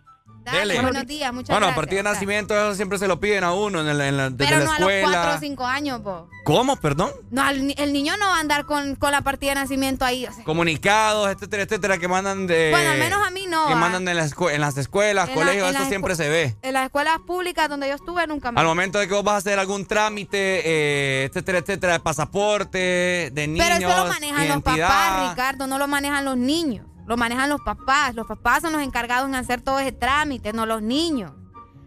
Dale, 0.51 0.81
buenos 0.81 1.05
días, 1.07 1.33
muchas 1.33 1.49
bueno, 1.49 1.67
gracias. 1.67 1.73
a 1.73 1.75
partir 1.75 1.97
de 1.97 2.03
nacimiento 2.03 2.55
eso 2.55 2.75
siempre 2.75 2.97
se 2.99 3.07
lo 3.07 3.19
piden 3.19 3.43
a 3.43 3.53
uno 3.53 3.79
en 3.81 3.97
la, 3.97 4.07
en 4.07 4.17
la- 4.17 4.29
desde 4.29 4.37
Pero 4.37 4.59
la 4.59 4.65
no 4.65 4.71
a 4.73 4.79
los 4.79 4.89
escuela. 4.91 5.21
4 5.21 5.35
o 5.35 5.39
5 5.39 5.65
años, 5.65 6.01
po. 6.01 6.29
¿Cómo? 6.43 6.75
Perdón. 6.77 7.11
No, 7.31 7.43
al 7.43 7.67
ni- 7.67 7.75
el 7.77 7.91
niño 7.93 8.15
no 8.17 8.27
va 8.27 8.37
a 8.37 8.39
andar 8.39 8.65
con, 8.65 8.95
con 8.95 9.11
la 9.11 9.21
partida 9.21 9.51
de 9.51 9.55
nacimiento 9.55 10.05
ahí. 10.05 10.25
o 10.25 10.31
sea. 10.31 10.43
Comunicados, 10.45 11.29
etcétera, 11.29 11.63
etcétera, 11.63 11.97
que 11.97 12.07
mandan 12.07 12.47
de. 12.47 12.69
Bueno, 12.71 12.91
al 12.91 12.97
menos 12.99 13.27
a 13.27 13.29
mí 13.31 13.45
no. 13.47 13.67
Que 13.67 13.75
mandan 13.75 14.07
en, 14.07 14.15
la 14.17 14.25
escue- 14.25 14.53
en 14.53 14.61
las 14.61 14.77
escuelas, 14.77 15.27
En 15.29 15.35
colegios, 15.35 15.69
eso 15.75 15.85
siempre 15.85 16.15
se 16.15 16.29
ve. 16.29 16.55
En 16.61 16.73
las 16.73 16.85
escuelas 16.85 17.17
públicas 17.25 17.67
donde 17.69 17.89
yo 17.89 17.95
estuve 17.95 18.25
nunca 18.27 18.51
me... 18.51 18.59
Al 18.59 18.65
momento 18.65 18.99
de 18.99 19.07
que 19.07 19.13
vos 19.13 19.23
vas 19.23 19.33
a 19.35 19.37
hacer 19.37 19.59
algún 19.59 19.85
trámite, 19.85 20.61
eh, 20.63 21.25
etcétera, 21.25 21.57
etcétera, 21.59 21.93
de 21.93 21.99
pasaporte, 21.99 23.29
de 23.33 23.47
niños, 23.47 23.65
Pero 23.67 23.79
eso 23.89 24.03
lo 24.03 24.09
manejan 24.11 24.47
los 24.47 24.61
papás, 24.63 25.29
Ricardo, 25.29 25.67
no 25.67 25.77
lo 25.77 25.87
manejan 25.87 26.23
los 26.25 26.37
niños. 26.37 26.85
Lo 27.07 27.17
manejan 27.17 27.49
los 27.49 27.61
papás. 27.61 28.13
Los 28.13 28.27
papás 28.27 28.61
son 28.61 28.73
los 28.73 28.81
encargados 28.81 29.27
en 29.27 29.35
hacer 29.35 29.61
todo 29.61 29.79
ese 29.79 29.93
trámite, 29.93 30.53
no 30.53 30.65
los 30.65 30.81
niños. 30.81 31.31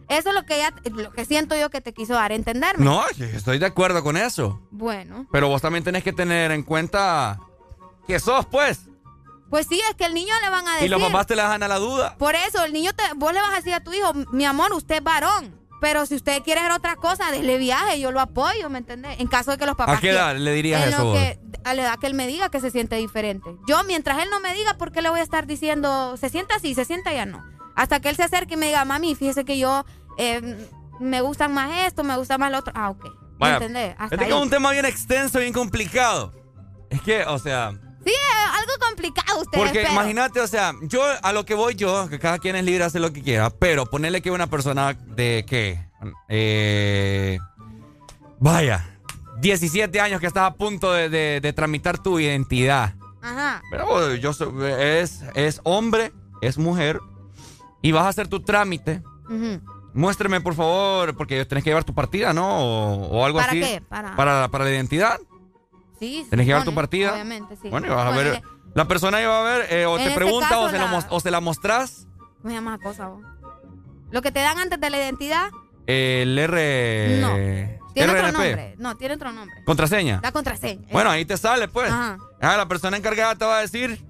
Eso 0.08 0.30
es 0.30 0.34
lo 0.34 0.44
que 0.44 0.56
ella, 0.56 0.74
lo 0.90 1.12
que 1.12 1.24
siento 1.24 1.54
yo 1.54 1.70
que 1.70 1.80
te 1.80 1.92
quiso 1.92 2.14
dar 2.14 2.32
a 2.32 2.34
entenderme. 2.34 2.84
No, 2.84 3.04
estoy 3.06 3.58
de 3.60 3.66
acuerdo 3.66 4.02
con 4.02 4.16
eso. 4.16 4.60
Bueno, 4.72 5.26
Pero 5.30 5.48
vos 5.48 5.62
también 5.62 5.84
tenés 5.84 6.02
que 6.02 6.12
tener 6.12 6.50
en 6.50 6.64
cuenta 6.64 7.38
que 8.08 8.18
sos, 8.18 8.44
pues. 8.46 8.80
pues 9.50 9.68
sí, 9.68 9.80
es 9.88 9.94
que 9.94 10.06
el 10.06 10.14
niño 10.14 10.34
le 10.42 10.50
van 10.50 10.66
a 10.66 10.72
decir. 10.72 10.86
Y 10.86 10.88
los 10.88 11.00
papás 11.00 11.28
te 11.28 11.36
la 11.36 11.44
dejan 11.44 11.62
a 11.62 11.68
la 11.68 11.78
duda. 11.78 12.16
Por 12.18 12.34
eso, 12.34 12.64
el 12.64 12.72
niño, 12.72 12.92
te, 12.92 13.04
vos 13.14 13.32
le 13.32 13.40
vas 13.40 13.52
a 13.52 13.56
decir 13.56 13.72
a 13.72 13.84
tu 13.84 13.92
hijo, 13.92 14.12
mi 14.32 14.44
amor, 14.44 14.72
usted 14.72 14.96
es 14.96 15.04
varón. 15.04 15.59
Pero 15.80 16.04
si 16.06 16.14
usted 16.14 16.42
quiere 16.42 16.60
hacer 16.60 16.72
otra 16.72 16.96
cosa, 16.96 17.30
déle 17.30 17.56
viaje, 17.58 17.98
yo 18.00 18.10
lo 18.12 18.20
apoyo, 18.20 18.68
¿me 18.68 18.78
entendés? 18.78 19.18
En 19.18 19.26
caso 19.28 19.50
de 19.52 19.56
que 19.58 19.66
los 19.66 19.76
papás... 19.76 19.98
¿A 19.98 20.00
qué 20.00 20.10
edad 20.10 20.36
le 20.36 20.52
dirías 20.52 20.86
eso 20.86 20.98
lo 20.98 21.04
vos? 21.06 21.18
que- 21.18 21.38
a 21.64 21.74
la 21.74 21.82
edad 21.82 21.98
que 21.98 22.06
él 22.06 22.14
me 22.14 22.26
diga 22.26 22.48
que 22.50 22.60
se 22.60 22.70
siente 22.70 22.96
diferente. 22.96 23.50
Yo, 23.66 23.82
mientras 23.84 24.22
él 24.22 24.28
no 24.30 24.40
me 24.40 24.52
diga, 24.54 24.74
¿por 24.78 24.92
qué 24.92 25.02
le 25.02 25.10
voy 25.10 25.20
a 25.20 25.22
estar 25.22 25.46
diciendo, 25.46 26.16
se 26.16 26.28
sienta 26.30 26.54
así, 26.56 26.74
se 26.74 26.84
sienta 26.84 27.12
ya 27.12 27.26
no? 27.26 27.44
Hasta 27.76 28.00
que 28.00 28.08
él 28.10 28.16
se 28.16 28.22
acerque 28.24 28.54
y 28.54 28.56
me 28.56 28.66
diga, 28.66 28.84
mami, 28.84 29.14
fíjese 29.14 29.44
que 29.44 29.58
yo 29.58 29.84
eh, 30.18 30.66
me 31.00 31.20
gustan 31.22 31.52
más 31.54 31.86
esto, 31.86 32.02
me 32.04 32.16
gusta 32.16 32.36
más 32.38 32.50
lo 32.50 32.58
otro. 32.58 32.72
Ah, 32.76 32.90
ok. 32.90 33.06
¿Me 33.38 33.50
entendés? 33.52 33.94
Hasta 33.98 34.16
Este 34.16 34.24
ahí. 34.26 34.30
es 34.32 34.36
un 34.36 34.50
tema 34.50 34.70
bien 34.72 34.84
extenso, 34.84 35.38
bien 35.38 35.52
complicado. 35.52 36.32
Es 36.90 37.00
que, 37.02 37.24
o 37.24 37.38
sea, 37.38 37.72
Sí, 38.04 38.10
es 38.12 38.50
algo 38.58 38.72
complicado 38.88 39.40
ustedes, 39.40 39.62
porque 39.64 39.80
pero- 39.82 39.92
imagínate, 39.92 40.40
o 40.40 40.46
sea, 40.46 40.72
yo 40.82 41.02
a 41.22 41.32
lo 41.32 41.44
que 41.44 41.54
voy 41.54 41.74
yo, 41.74 42.08
que 42.08 42.18
cada 42.18 42.38
quien 42.38 42.56
es 42.56 42.64
libre 42.64 42.80
de 42.80 42.84
hacer 42.86 43.00
lo 43.00 43.12
que 43.12 43.22
quiera, 43.22 43.50
pero 43.50 43.86
ponerle 43.86 44.22
que 44.22 44.30
una 44.30 44.46
persona 44.48 44.94
de 44.94 45.44
qué, 45.46 45.86
eh, 46.28 47.38
vaya, 48.38 48.86
17 49.40 50.00
años 50.00 50.20
que 50.20 50.26
estás 50.26 50.44
a 50.44 50.54
punto 50.54 50.92
de, 50.92 51.08
de- 51.08 51.40
de 51.40 51.52
tramitar 51.52 51.98
tu 51.98 52.18
identidad. 52.18 52.94
Ajá. 53.22 53.62
Pero 53.70 53.86
bueno, 53.86 54.14
yo 54.14 54.32
soy- 54.32 54.50
es, 54.78 55.22
es 55.34 55.60
hombre, 55.64 56.12
es 56.40 56.56
mujer, 56.58 57.00
y 57.82 57.92
vas 57.92 58.04
a 58.04 58.08
hacer 58.08 58.28
tu 58.28 58.40
trámite. 58.40 59.02
Ujú. 59.28 59.60
Muéstrame, 59.92 60.40
por 60.40 60.54
favor, 60.54 61.16
porque 61.16 61.44
tenés 61.44 61.64
que 61.64 61.70
llevar 61.70 61.84
tu 61.84 61.94
partida, 61.94 62.32
¿no? 62.32 62.60
O, 62.60 63.08
o 63.08 63.24
algo 63.26 63.38
¿Para 63.40 63.50
así. 63.50 63.60
qué? 63.60 63.82
Para- 63.88 64.14
para, 64.16 64.48
para 64.48 64.64
la 64.64 64.70
identidad. 64.70 65.18
Sí, 66.00 66.26
Tenés 66.30 66.44
que 66.44 66.48
llevar 66.48 66.64
tu 66.64 66.74
partida. 66.74 67.12
Obviamente, 67.12 67.56
sí. 67.56 67.68
Bueno, 67.68 67.86
y 67.86 67.90
vas 67.90 68.12
a 68.12 68.16
ver. 68.16 68.42
La 68.74 68.88
persona 68.88 69.20
iba 69.20 69.38
a 69.38 69.42
ver, 69.42 69.72
eh, 69.72 69.86
o 69.86 69.96
te 69.96 70.04
este 70.04 70.14
pregunta 70.14 70.58
o, 70.60 70.70
se 70.70 70.78
la... 70.78 71.06
o 71.10 71.20
se 71.20 71.30
la 71.30 71.40
mostrás. 71.40 72.06
¿Cómo 72.38 72.48
se 72.48 72.54
llama 72.54 72.74
esa 72.76 72.82
cosa 72.82 73.08
vos? 73.08 73.22
Lo 74.10 74.22
que 74.22 74.32
te 74.32 74.40
dan 74.40 74.58
antes 74.58 74.80
de 74.80 74.90
la 74.90 74.96
identidad, 74.96 75.50
el 75.86 76.38
R. 76.38 77.18
No. 77.20 77.34
tiene 77.92 78.12
otro 78.12 78.32
nombre. 78.32 78.74
No, 78.78 78.96
tiene 78.96 79.14
otro 79.14 79.32
nombre. 79.32 79.56
Contraseña. 79.64 80.20
La 80.22 80.32
contraseña. 80.32 80.88
Bueno, 80.90 81.10
ahí 81.10 81.24
te 81.24 81.36
sale, 81.36 81.68
pues. 81.68 81.90
Ajá. 81.90 82.18
Ah, 82.40 82.56
la 82.56 82.66
persona 82.66 82.96
encargada 82.96 83.34
te 83.34 83.44
va 83.44 83.58
a 83.58 83.60
decir 83.60 84.04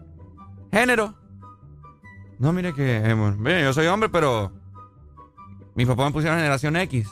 género. 0.70 1.14
No, 2.38 2.52
mire 2.52 2.72
que, 2.72 2.98
eh, 2.98 3.14
bueno, 3.14 3.36
mire, 3.38 3.62
yo 3.62 3.72
soy 3.72 3.86
hombre, 3.86 4.08
pero 4.08 4.52
mi 5.74 5.84
papá 5.84 6.04
me 6.04 6.12
pusieron 6.12 6.38
generación 6.38 6.76
X. 6.76 7.08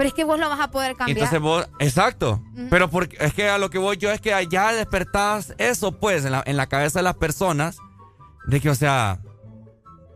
Pero 0.00 0.08
es 0.08 0.14
que 0.14 0.24
vos 0.24 0.40
lo 0.40 0.48
vas 0.48 0.60
a 0.60 0.70
poder 0.70 0.96
cambiar. 0.96 1.18
entonces 1.18 1.40
vos, 1.40 1.68
exacto. 1.78 2.42
Pero 2.70 2.88
porque 2.88 3.18
es 3.20 3.34
que 3.34 3.50
a 3.50 3.58
lo 3.58 3.68
que 3.68 3.76
voy 3.76 3.98
yo 3.98 4.10
es 4.10 4.18
que 4.18 4.32
allá 4.32 4.72
despertás 4.72 5.54
eso, 5.58 5.92
pues, 5.92 6.24
en 6.24 6.32
la, 6.32 6.42
en 6.46 6.56
la 6.56 6.68
cabeza 6.68 7.00
de 7.00 7.02
las 7.02 7.16
personas, 7.16 7.76
de 8.46 8.62
que, 8.62 8.70
o 8.70 8.74
sea, 8.74 9.20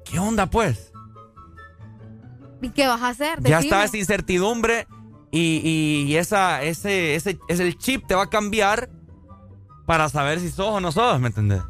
¿qué 0.07 0.19
onda, 0.19 0.47
pues? 0.47 0.91
¿Y 2.63 2.71
qué 2.71 2.87
vas 2.87 3.03
a 3.03 3.09
hacer? 3.09 3.43
Ya 3.43 3.59
está 3.59 3.85
esa 3.85 3.99
incertidumbre 3.99 4.87
y, 5.31 5.61
y- 5.63 6.05
y 6.13 6.17
esa, 6.17 6.63
ese, 6.63 7.15
ese, 7.15 7.39
ese 7.49 7.63
el 7.67 7.77
chip 7.77 8.07
te 8.07 8.15
va 8.15 8.23
a 8.23 8.31
cambiar 8.31 8.89
para 9.85 10.09
saber 10.09 10.41
si 10.41 10.49
sos 10.51 10.69
o 10.69 10.81
no 10.81 10.93
sos, 10.93 11.21
¿me 11.21 11.27
entendés? 11.27 11.61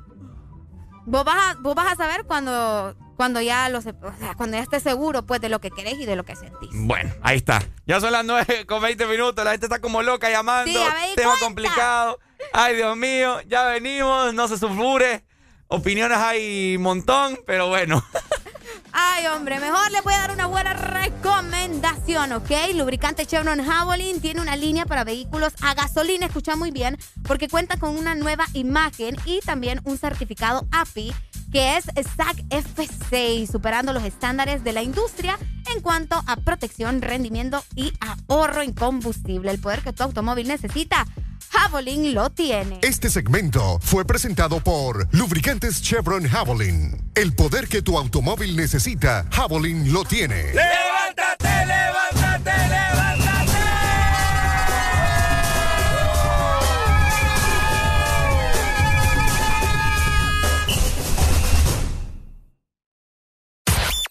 Vos 1.04 1.24
vas 1.24 1.36
a, 1.56 1.60
vos 1.60 1.74
vas 1.74 1.92
a 1.92 1.96
saber 1.96 2.24
cuando, 2.26 2.94
cuando 3.16 3.40
ya 3.40 3.68
lo 3.68 3.80
se- 3.80 3.90
o 3.90 4.12
sea, 4.18 4.34
cuando 4.34 4.56
ya 4.56 4.62
estés 4.62 4.82
seguro 4.82 5.24
pues 5.24 5.40
de 5.40 5.48
lo 5.48 5.60
que 5.60 5.70
querés 5.70 5.94
y 5.98 6.06
de 6.06 6.16
lo 6.16 6.24
que 6.24 6.36
sentís. 6.36 6.70
Bueno, 6.72 7.12
ahí 7.22 7.36
está. 7.36 7.62
Ya 7.86 8.00
son 8.00 8.12
las 8.12 8.24
9 8.24 8.66
con 8.66 8.82
20 8.82 9.06
minutos. 9.06 9.44
La 9.44 9.52
gente 9.52 9.66
está 9.66 9.80
como 9.80 10.02
loca 10.02 10.30
llamando. 10.30 10.70
Sí, 10.72 10.78
Tema 11.16 11.30
cuenta. 11.30 11.44
complicado. 11.44 12.18
Ay, 12.52 12.76
Dios 12.76 12.96
mío. 12.96 13.40
Ya 13.46 13.64
venimos. 13.66 14.34
No 14.34 14.48
se 14.48 14.58
sulfure. 14.58 15.24
Opiniones 15.68 16.18
hay 16.18 16.76
un 16.76 16.82
montón, 16.82 17.38
pero 17.46 17.68
bueno. 17.68 18.04
Ay, 18.96 19.26
hombre, 19.26 19.58
mejor 19.58 19.90
le 19.90 20.00
voy 20.02 20.14
a 20.14 20.18
dar 20.18 20.30
una 20.30 20.46
buena 20.46 20.72
recomendación, 20.72 22.32
¿ok? 22.32 22.50
Lubricante 22.74 23.26
Chevron 23.26 23.64
Javelin 23.64 24.20
tiene 24.20 24.40
una 24.40 24.54
línea 24.56 24.86
para 24.86 25.02
vehículos 25.02 25.52
a 25.62 25.74
gasolina, 25.74 26.26
escucha 26.26 26.54
muy 26.54 26.70
bien, 26.70 26.96
porque 27.26 27.48
cuenta 27.48 27.76
con 27.76 27.96
una 27.96 28.14
nueva 28.14 28.46
imagen 28.52 29.16
y 29.24 29.40
también 29.40 29.80
un 29.84 29.98
certificado 29.98 30.66
API 30.70 31.12
que 31.54 31.76
es 31.76 31.84
SAC 31.84 32.36
F6, 32.48 33.48
superando 33.48 33.92
los 33.92 34.02
estándares 34.02 34.64
de 34.64 34.72
la 34.72 34.82
industria 34.82 35.38
en 35.72 35.82
cuanto 35.82 36.20
a 36.26 36.34
protección, 36.34 37.00
rendimiento 37.00 37.62
y 37.76 37.92
ahorro 38.00 38.62
en 38.62 38.72
combustible. 38.72 39.52
El 39.52 39.60
poder 39.60 39.82
que 39.82 39.92
tu 39.92 40.02
automóvil 40.02 40.48
necesita, 40.48 41.06
Javelin 41.50 42.12
lo 42.12 42.30
tiene. 42.30 42.80
Este 42.82 43.08
segmento 43.08 43.78
fue 43.80 44.04
presentado 44.04 44.58
por 44.58 45.06
Lubricantes 45.14 45.80
Chevron 45.80 46.26
Javelin. 46.26 47.12
El 47.14 47.32
poder 47.36 47.68
que 47.68 47.82
tu 47.82 47.96
automóvil 47.98 48.56
necesita, 48.56 49.24
Javelin 49.30 49.92
lo 49.92 50.04
tiene. 50.04 50.54
¡Levántate, 50.54 51.66
levántate, 51.66 52.50
levántate! 52.68 53.23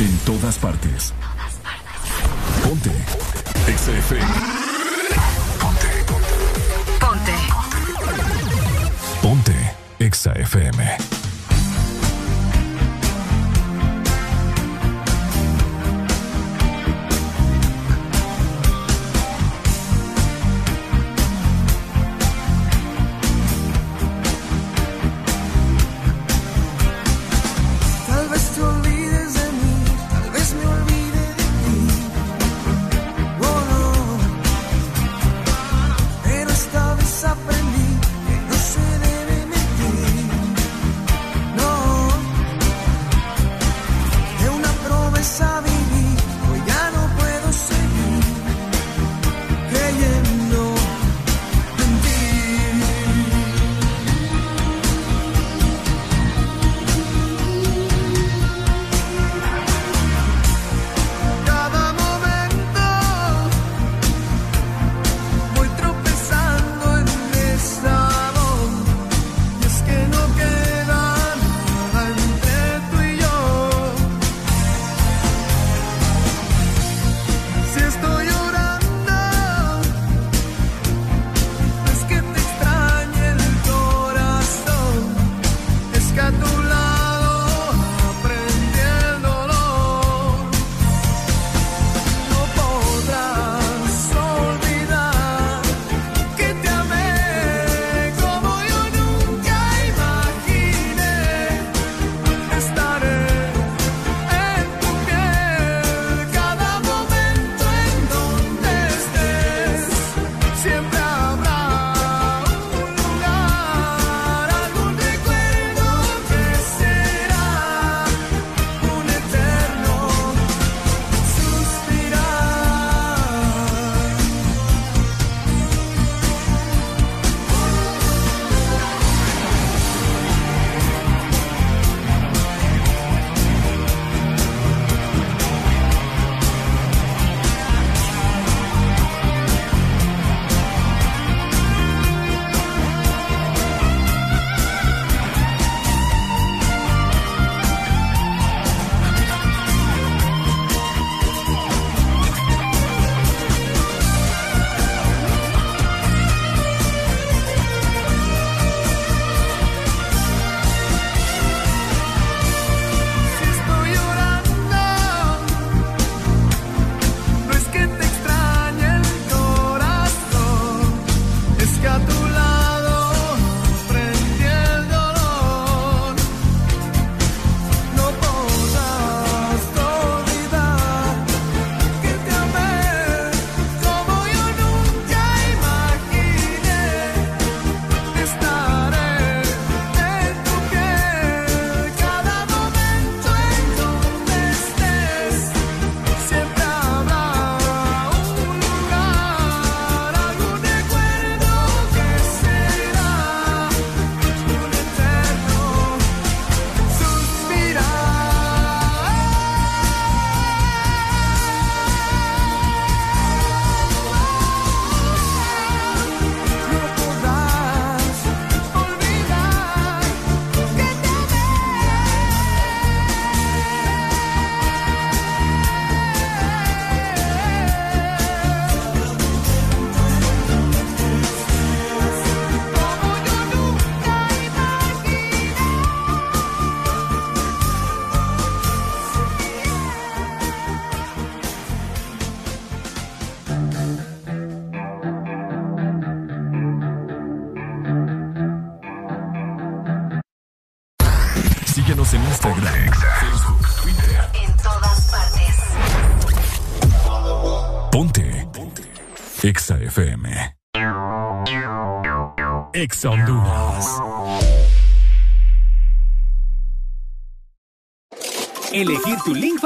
En 0.00 0.18
todas 0.20 0.56
partes. 0.56 1.12
Ponte. 2.64 2.90
XFM. 3.66 4.26
Ponte. 5.60 5.88
Ponte. 6.06 6.32
Ponte. 6.98 7.34
Ponte. 9.20 9.74
Exa 9.98 10.32
FM. 10.32 11.19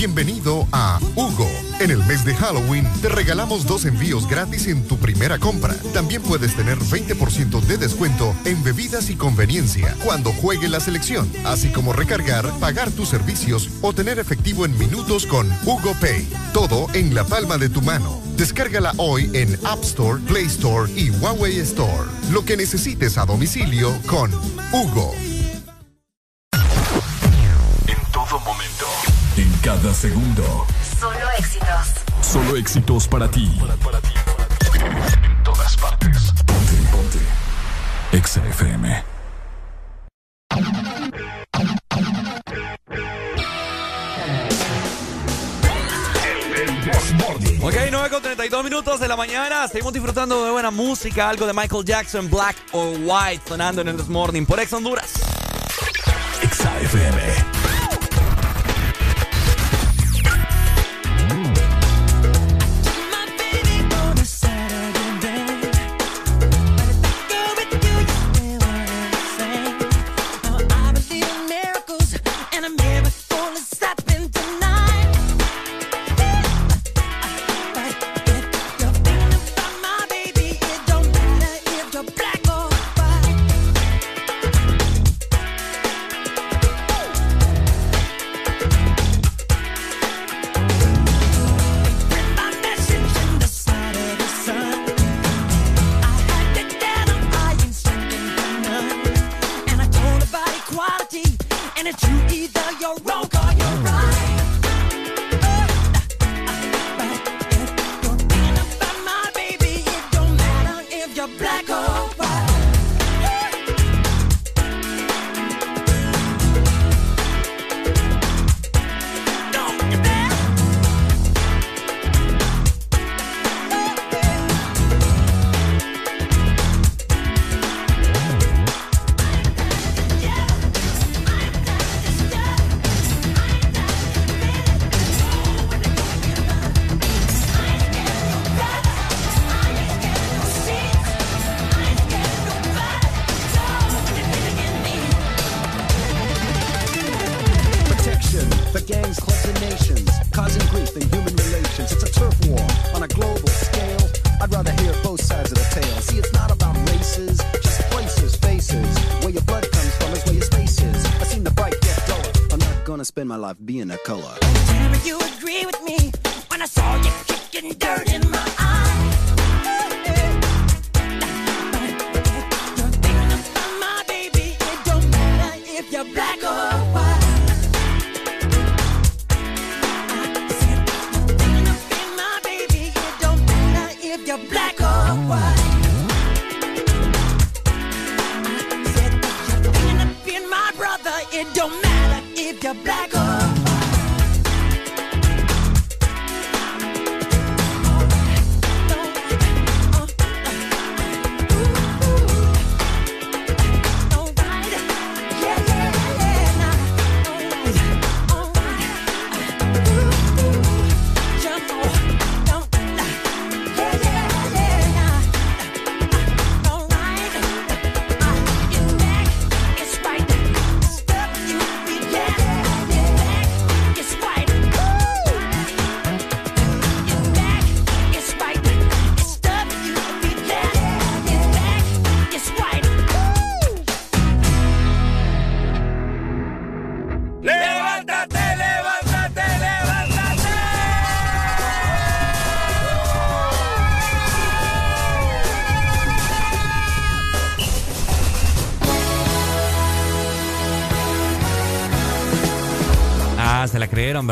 Bienvenido 0.00 0.66
a 0.72 0.98
Hugo. 1.14 1.46
En 1.78 1.90
el 1.90 2.02
mes 2.06 2.24
de 2.24 2.34
Halloween 2.34 2.88
te 3.02 3.10
regalamos 3.10 3.66
dos 3.66 3.84
envíos 3.84 4.26
gratis 4.26 4.66
en 4.68 4.82
tu 4.88 4.96
primera 4.96 5.38
compra. 5.38 5.74
También 5.92 6.22
puedes 6.22 6.56
tener 6.56 6.78
20% 6.78 7.60
de 7.60 7.76
descuento 7.76 8.34
en 8.46 8.64
bebidas 8.64 9.10
y 9.10 9.16
conveniencia 9.16 9.94
cuando 10.02 10.32
juegue 10.32 10.70
la 10.70 10.80
selección, 10.80 11.30
así 11.44 11.68
como 11.70 11.92
recargar, 11.92 12.50
pagar 12.60 12.90
tus 12.90 13.10
servicios 13.10 13.68
o 13.82 13.92
tener 13.92 14.18
efectivo 14.18 14.64
en 14.64 14.78
minutos 14.78 15.26
con 15.26 15.46
Hugo 15.66 15.92
Pay. 16.00 16.26
Todo 16.54 16.86
en 16.94 17.14
la 17.14 17.24
palma 17.24 17.58
de 17.58 17.68
tu 17.68 17.82
mano. 17.82 18.22
Descárgala 18.38 18.94
hoy 18.96 19.28
en 19.34 19.54
App 19.66 19.82
Store, 19.82 20.18
Play 20.22 20.46
Store 20.46 20.90
y 20.96 21.10
Huawei 21.10 21.58
Store. 21.58 22.08
Lo 22.32 22.42
que 22.42 22.56
necesites 22.56 23.18
a 23.18 23.26
domicilio 23.26 23.92
con 24.06 24.32
Hugo. 24.72 25.12
Cada 29.82 29.94
segundo. 29.94 30.66
Solo 30.98 31.30
éxitos. 31.38 31.94
Solo 32.20 32.56
éxitos 32.56 33.08
para 33.08 33.30
ti. 33.30 33.50
En 35.22 35.42
todas 35.42 35.76
partes. 35.76 36.32
Ponte, 36.46 36.74
ponte. 36.92 37.18
Exa 38.12 38.44
FM. 38.46 39.04
Ok, 47.62 47.74
9 47.90 48.10
con 48.10 48.22
32 48.22 48.64
minutos 48.64 49.00
de 49.00 49.08
la 49.08 49.16
mañana. 49.16 49.68
Seguimos 49.68 49.92
disfrutando 49.92 50.44
de 50.44 50.50
buena 50.50 50.70
música, 50.70 51.28
algo 51.28 51.46
de 51.46 51.52
Michael 51.52 51.84
Jackson, 51.84 52.28
Black 52.30 52.56
or 52.72 52.96
White, 53.02 53.42
sonando 53.48 53.82
en 53.82 53.88
el 53.88 53.96
This 53.96 54.08
Morning 54.08 54.44
por 54.44 54.60
Ex 54.60 54.72
Honduras. 54.72 55.12
Exa 56.42 56.80
FM. 56.80 57.59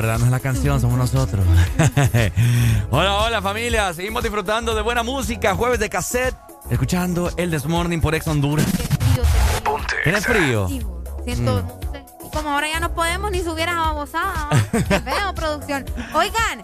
¿Verdad? 0.00 0.18
No 0.20 0.26
es 0.26 0.30
la 0.30 0.38
canción, 0.38 0.80
somos 0.80 0.96
nosotros. 0.96 1.44
hola, 2.90 3.16
hola 3.16 3.42
familia. 3.42 3.92
Seguimos 3.92 4.22
disfrutando 4.22 4.72
de 4.76 4.82
buena 4.82 5.02
música. 5.02 5.56
Jueves 5.56 5.80
de 5.80 5.90
cassette. 5.90 6.36
Escuchando 6.70 7.32
el 7.36 7.50
This 7.50 7.66
Morning 7.66 7.98
por 8.00 8.14
Ex 8.14 8.28
Honduras. 8.28 8.64
¿Tienes 10.04 10.24
frío? 10.24 10.68
Siento, 10.68 10.92
Mm. 11.26 11.66
no 11.66 11.92
sé. 11.92 12.04
Y 12.24 12.30
como 12.30 12.50
ahora 12.50 12.68
ya 12.68 12.78
no 12.78 12.94
podemos 12.94 13.30
ni 13.32 13.40
subir 13.42 13.68
a 13.68 13.74
babosada. 13.76 14.48
Feo, 15.04 15.34
producción. 15.34 15.84
Oigan, 16.14 16.62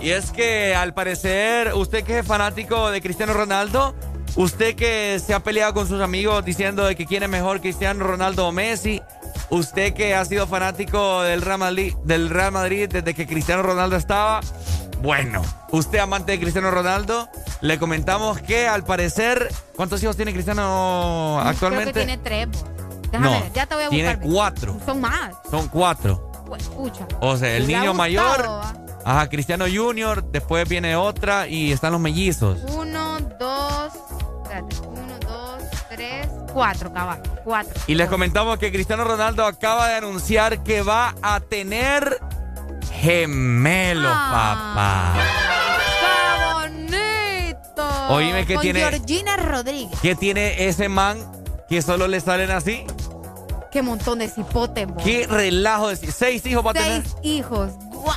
Y 0.00 0.10
es 0.10 0.30
que 0.30 0.74
al 0.74 0.94
parecer, 0.94 1.74
usted 1.74 2.04
que 2.04 2.20
es 2.20 2.26
fanático 2.26 2.90
de 2.90 3.02
Cristiano 3.02 3.34
Ronaldo, 3.34 3.94
usted 4.36 4.74
que 4.76 5.20
se 5.24 5.34
ha 5.34 5.40
peleado 5.40 5.74
con 5.74 5.86
sus 5.86 6.00
amigos 6.00 6.42
diciendo 6.44 6.86
de 6.86 6.96
que 6.96 7.04
quién 7.04 7.22
es 7.22 7.28
mejor 7.28 7.60
Cristiano 7.60 8.02
Ronaldo 8.04 8.48
o 8.48 8.52
Messi, 8.52 9.02
usted 9.50 9.94
que 9.94 10.14
ha 10.14 10.24
sido 10.24 10.46
fanático 10.46 11.22
del 11.22 11.42
Real 11.42 11.58
Madrid, 11.58 11.94
del 12.04 12.30
Real 12.30 12.52
Madrid 12.52 12.88
desde 12.90 13.14
que 13.14 13.26
Cristiano 13.26 13.62
Ronaldo 13.62 13.96
estaba, 13.96 14.40
bueno, 15.00 15.42
usted 15.70 15.98
amante 15.98 16.32
de 16.32 16.40
Cristiano 16.40 16.70
Ronaldo, 16.70 17.28
le 17.60 17.78
comentamos 17.78 18.40
que 18.40 18.66
al 18.66 18.84
parecer, 18.84 19.52
¿cuántos 19.76 20.02
hijos 20.02 20.16
tiene 20.16 20.32
Cristiano 20.32 21.40
actualmente? 21.40 21.92
Creo 21.92 22.06
que 22.06 22.06
tiene 22.06 22.48
tres. 22.48 22.64
Déjame 23.10 23.26
No, 23.30 23.40
ver, 23.42 23.52
ya 23.52 23.66
te 23.66 23.74
voy 23.74 23.84
a 23.84 23.88
tiene 23.90 24.18
cuatro. 24.18 24.76
Son 24.84 25.00
más. 25.00 25.34
Son 25.50 25.68
cuatro. 25.68 26.30
Pues, 26.46 26.62
escucha. 26.62 27.06
O 27.20 27.36
sea, 27.36 27.56
el 27.56 27.66
niño 27.66 27.92
gustado, 27.92 27.94
mayor, 27.94 28.42
¿va? 28.48 28.74
ajá, 29.04 29.28
Cristiano 29.28 29.66
Junior, 29.72 30.24
después 30.30 30.68
viene 30.68 30.96
otra 30.96 31.46
y 31.48 31.72
están 31.72 31.92
los 31.92 32.00
mellizos. 32.00 32.60
Uno, 32.72 33.18
dos, 33.38 33.92
espérate, 34.42 34.76
uno, 34.86 35.18
dos, 35.20 35.62
tres, 35.90 36.28
cuatro, 36.54 36.90
cabal, 36.92 37.20
cuatro. 37.44 37.74
Y 37.86 37.94
les 37.96 38.08
comentamos 38.08 38.58
que 38.58 38.72
Cristiano 38.72 39.04
Ronaldo 39.04 39.44
acaba 39.44 39.88
de 39.88 39.96
anunciar 39.96 40.62
que 40.62 40.80
va 40.82 41.14
a 41.20 41.40
tener 41.40 42.18
gemelos, 43.00 44.10
Ah. 44.14 44.72
papá. 44.74 45.22
¡Qué 46.00 46.54
bonito! 46.78 48.14
Oíme 48.14 48.46
que 48.46 48.54
Con 48.54 48.62
tiene- 48.62 48.80
Georgina 48.80 49.36
Rodríguez. 49.36 49.98
¿Qué 50.00 50.14
tiene 50.14 50.66
ese 50.68 50.88
man 50.88 51.18
que 51.68 51.82
solo 51.82 52.06
le 52.08 52.20
salen 52.20 52.50
así? 52.50 52.86
Qué 53.70 53.82
montón 53.82 54.20
de 54.20 54.28
cipotes. 54.28 54.86
¿Qué 55.02 55.26
relajo 55.28 55.88
de 55.88 55.96
seis 55.96 56.46
hijos 56.46 56.64
va 56.64 56.70
a 56.70 56.74
tener? 56.74 57.02
Seis 57.02 57.16
hijos. 57.22 57.72
Guau. 57.90 58.16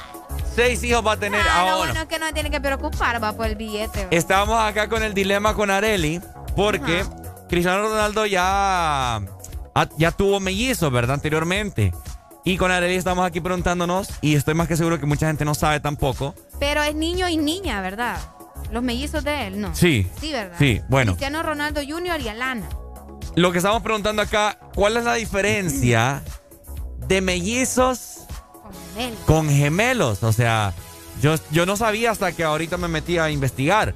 Seis 0.55 0.83
hijos 0.83 1.05
va 1.05 1.13
a 1.13 1.17
tener 1.17 1.41
Ah, 1.41 1.45
lo 1.45 1.69
ahora. 1.71 1.77
bueno 1.87 2.01
es 2.01 2.07
que 2.07 2.19
no 2.19 2.31
tiene 2.33 2.49
que 2.51 2.61
preocupar, 2.61 3.21
va 3.23 3.33
por 3.33 3.47
el 3.47 3.55
billete. 3.55 4.07
Estábamos 4.11 4.59
acá 4.61 4.87
con 4.87 5.03
el 5.03 5.13
dilema 5.13 5.53
con 5.55 5.69
Areli 5.71 6.21
porque 6.55 7.03
Cristiano 7.49 7.83
Ronaldo 7.89 8.25
ya, 8.25 9.21
ya 9.97 10.11
tuvo 10.11 10.39
mellizos, 10.39 10.91
¿verdad? 10.91 11.15
Anteriormente. 11.15 11.93
Y 12.43 12.57
con 12.57 12.71
Areli 12.71 12.95
estamos 12.95 13.25
aquí 13.25 13.41
preguntándonos, 13.41 14.09
y 14.21 14.35
estoy 14.35 14.53
más 14.53 14.67
que 14.67 14.77
seguro 14.77 14.99
que 14.99 15.05
mucha 15.05 15.27
gente 15.27 15.43
no 15.43 15.53
sabe 15.53 15.79
tampoco. 15.79 16.33
Pero 16.59 16.81
es 16.81 16.95
niño 16.95 17.27
y 17.27 17.37
niña, 17.37 17.81
¿verdad? 17.81 18.17
Los 18.71 18.83
mellizos 18.83 19.23
de 19.23 19.47
él, 19.47 19.59
¿no? 19.61 19.75
Sí. 19.75 20.07
Sí, 20.19 20.31
¿verdad? 20.31 20.55
Sí, 20.57 20.81
bueno. 20.89 21.11
Cristiano 21.11 21.43
Ronaldo 21.43 21.81
Jr. 21.87 22.21
y 22.21 22.29
Alana. 22.29 22.67
Lo 23.35 23.51
que 23.51 23.57
estamos 23.59 23.83
preguntando 23.83 24.21
acá, 24.21 24.57
¿cuál 24.73 24.97
es 24.97 25.03
la 25.03 25.15
diferencia 25.15 26.23
de 27.07 27.21
mellizos 27.21 28.19
con 29.25 29.49
gemelos? 29.49 30.23
O 30.23 30.31
sea, 30.31 30.73
yo, 31.21 31.35
yo 31.51 31.65
no 31.65 31.77
sabía 31.77 32.11
hasta 32.11 32.31
que 32.31 32.43
ahorita 32.43 32.77
me 32.77 32.87
metí 32.87 33.17
a 33.17 33.29
investigar. 33.29 33.93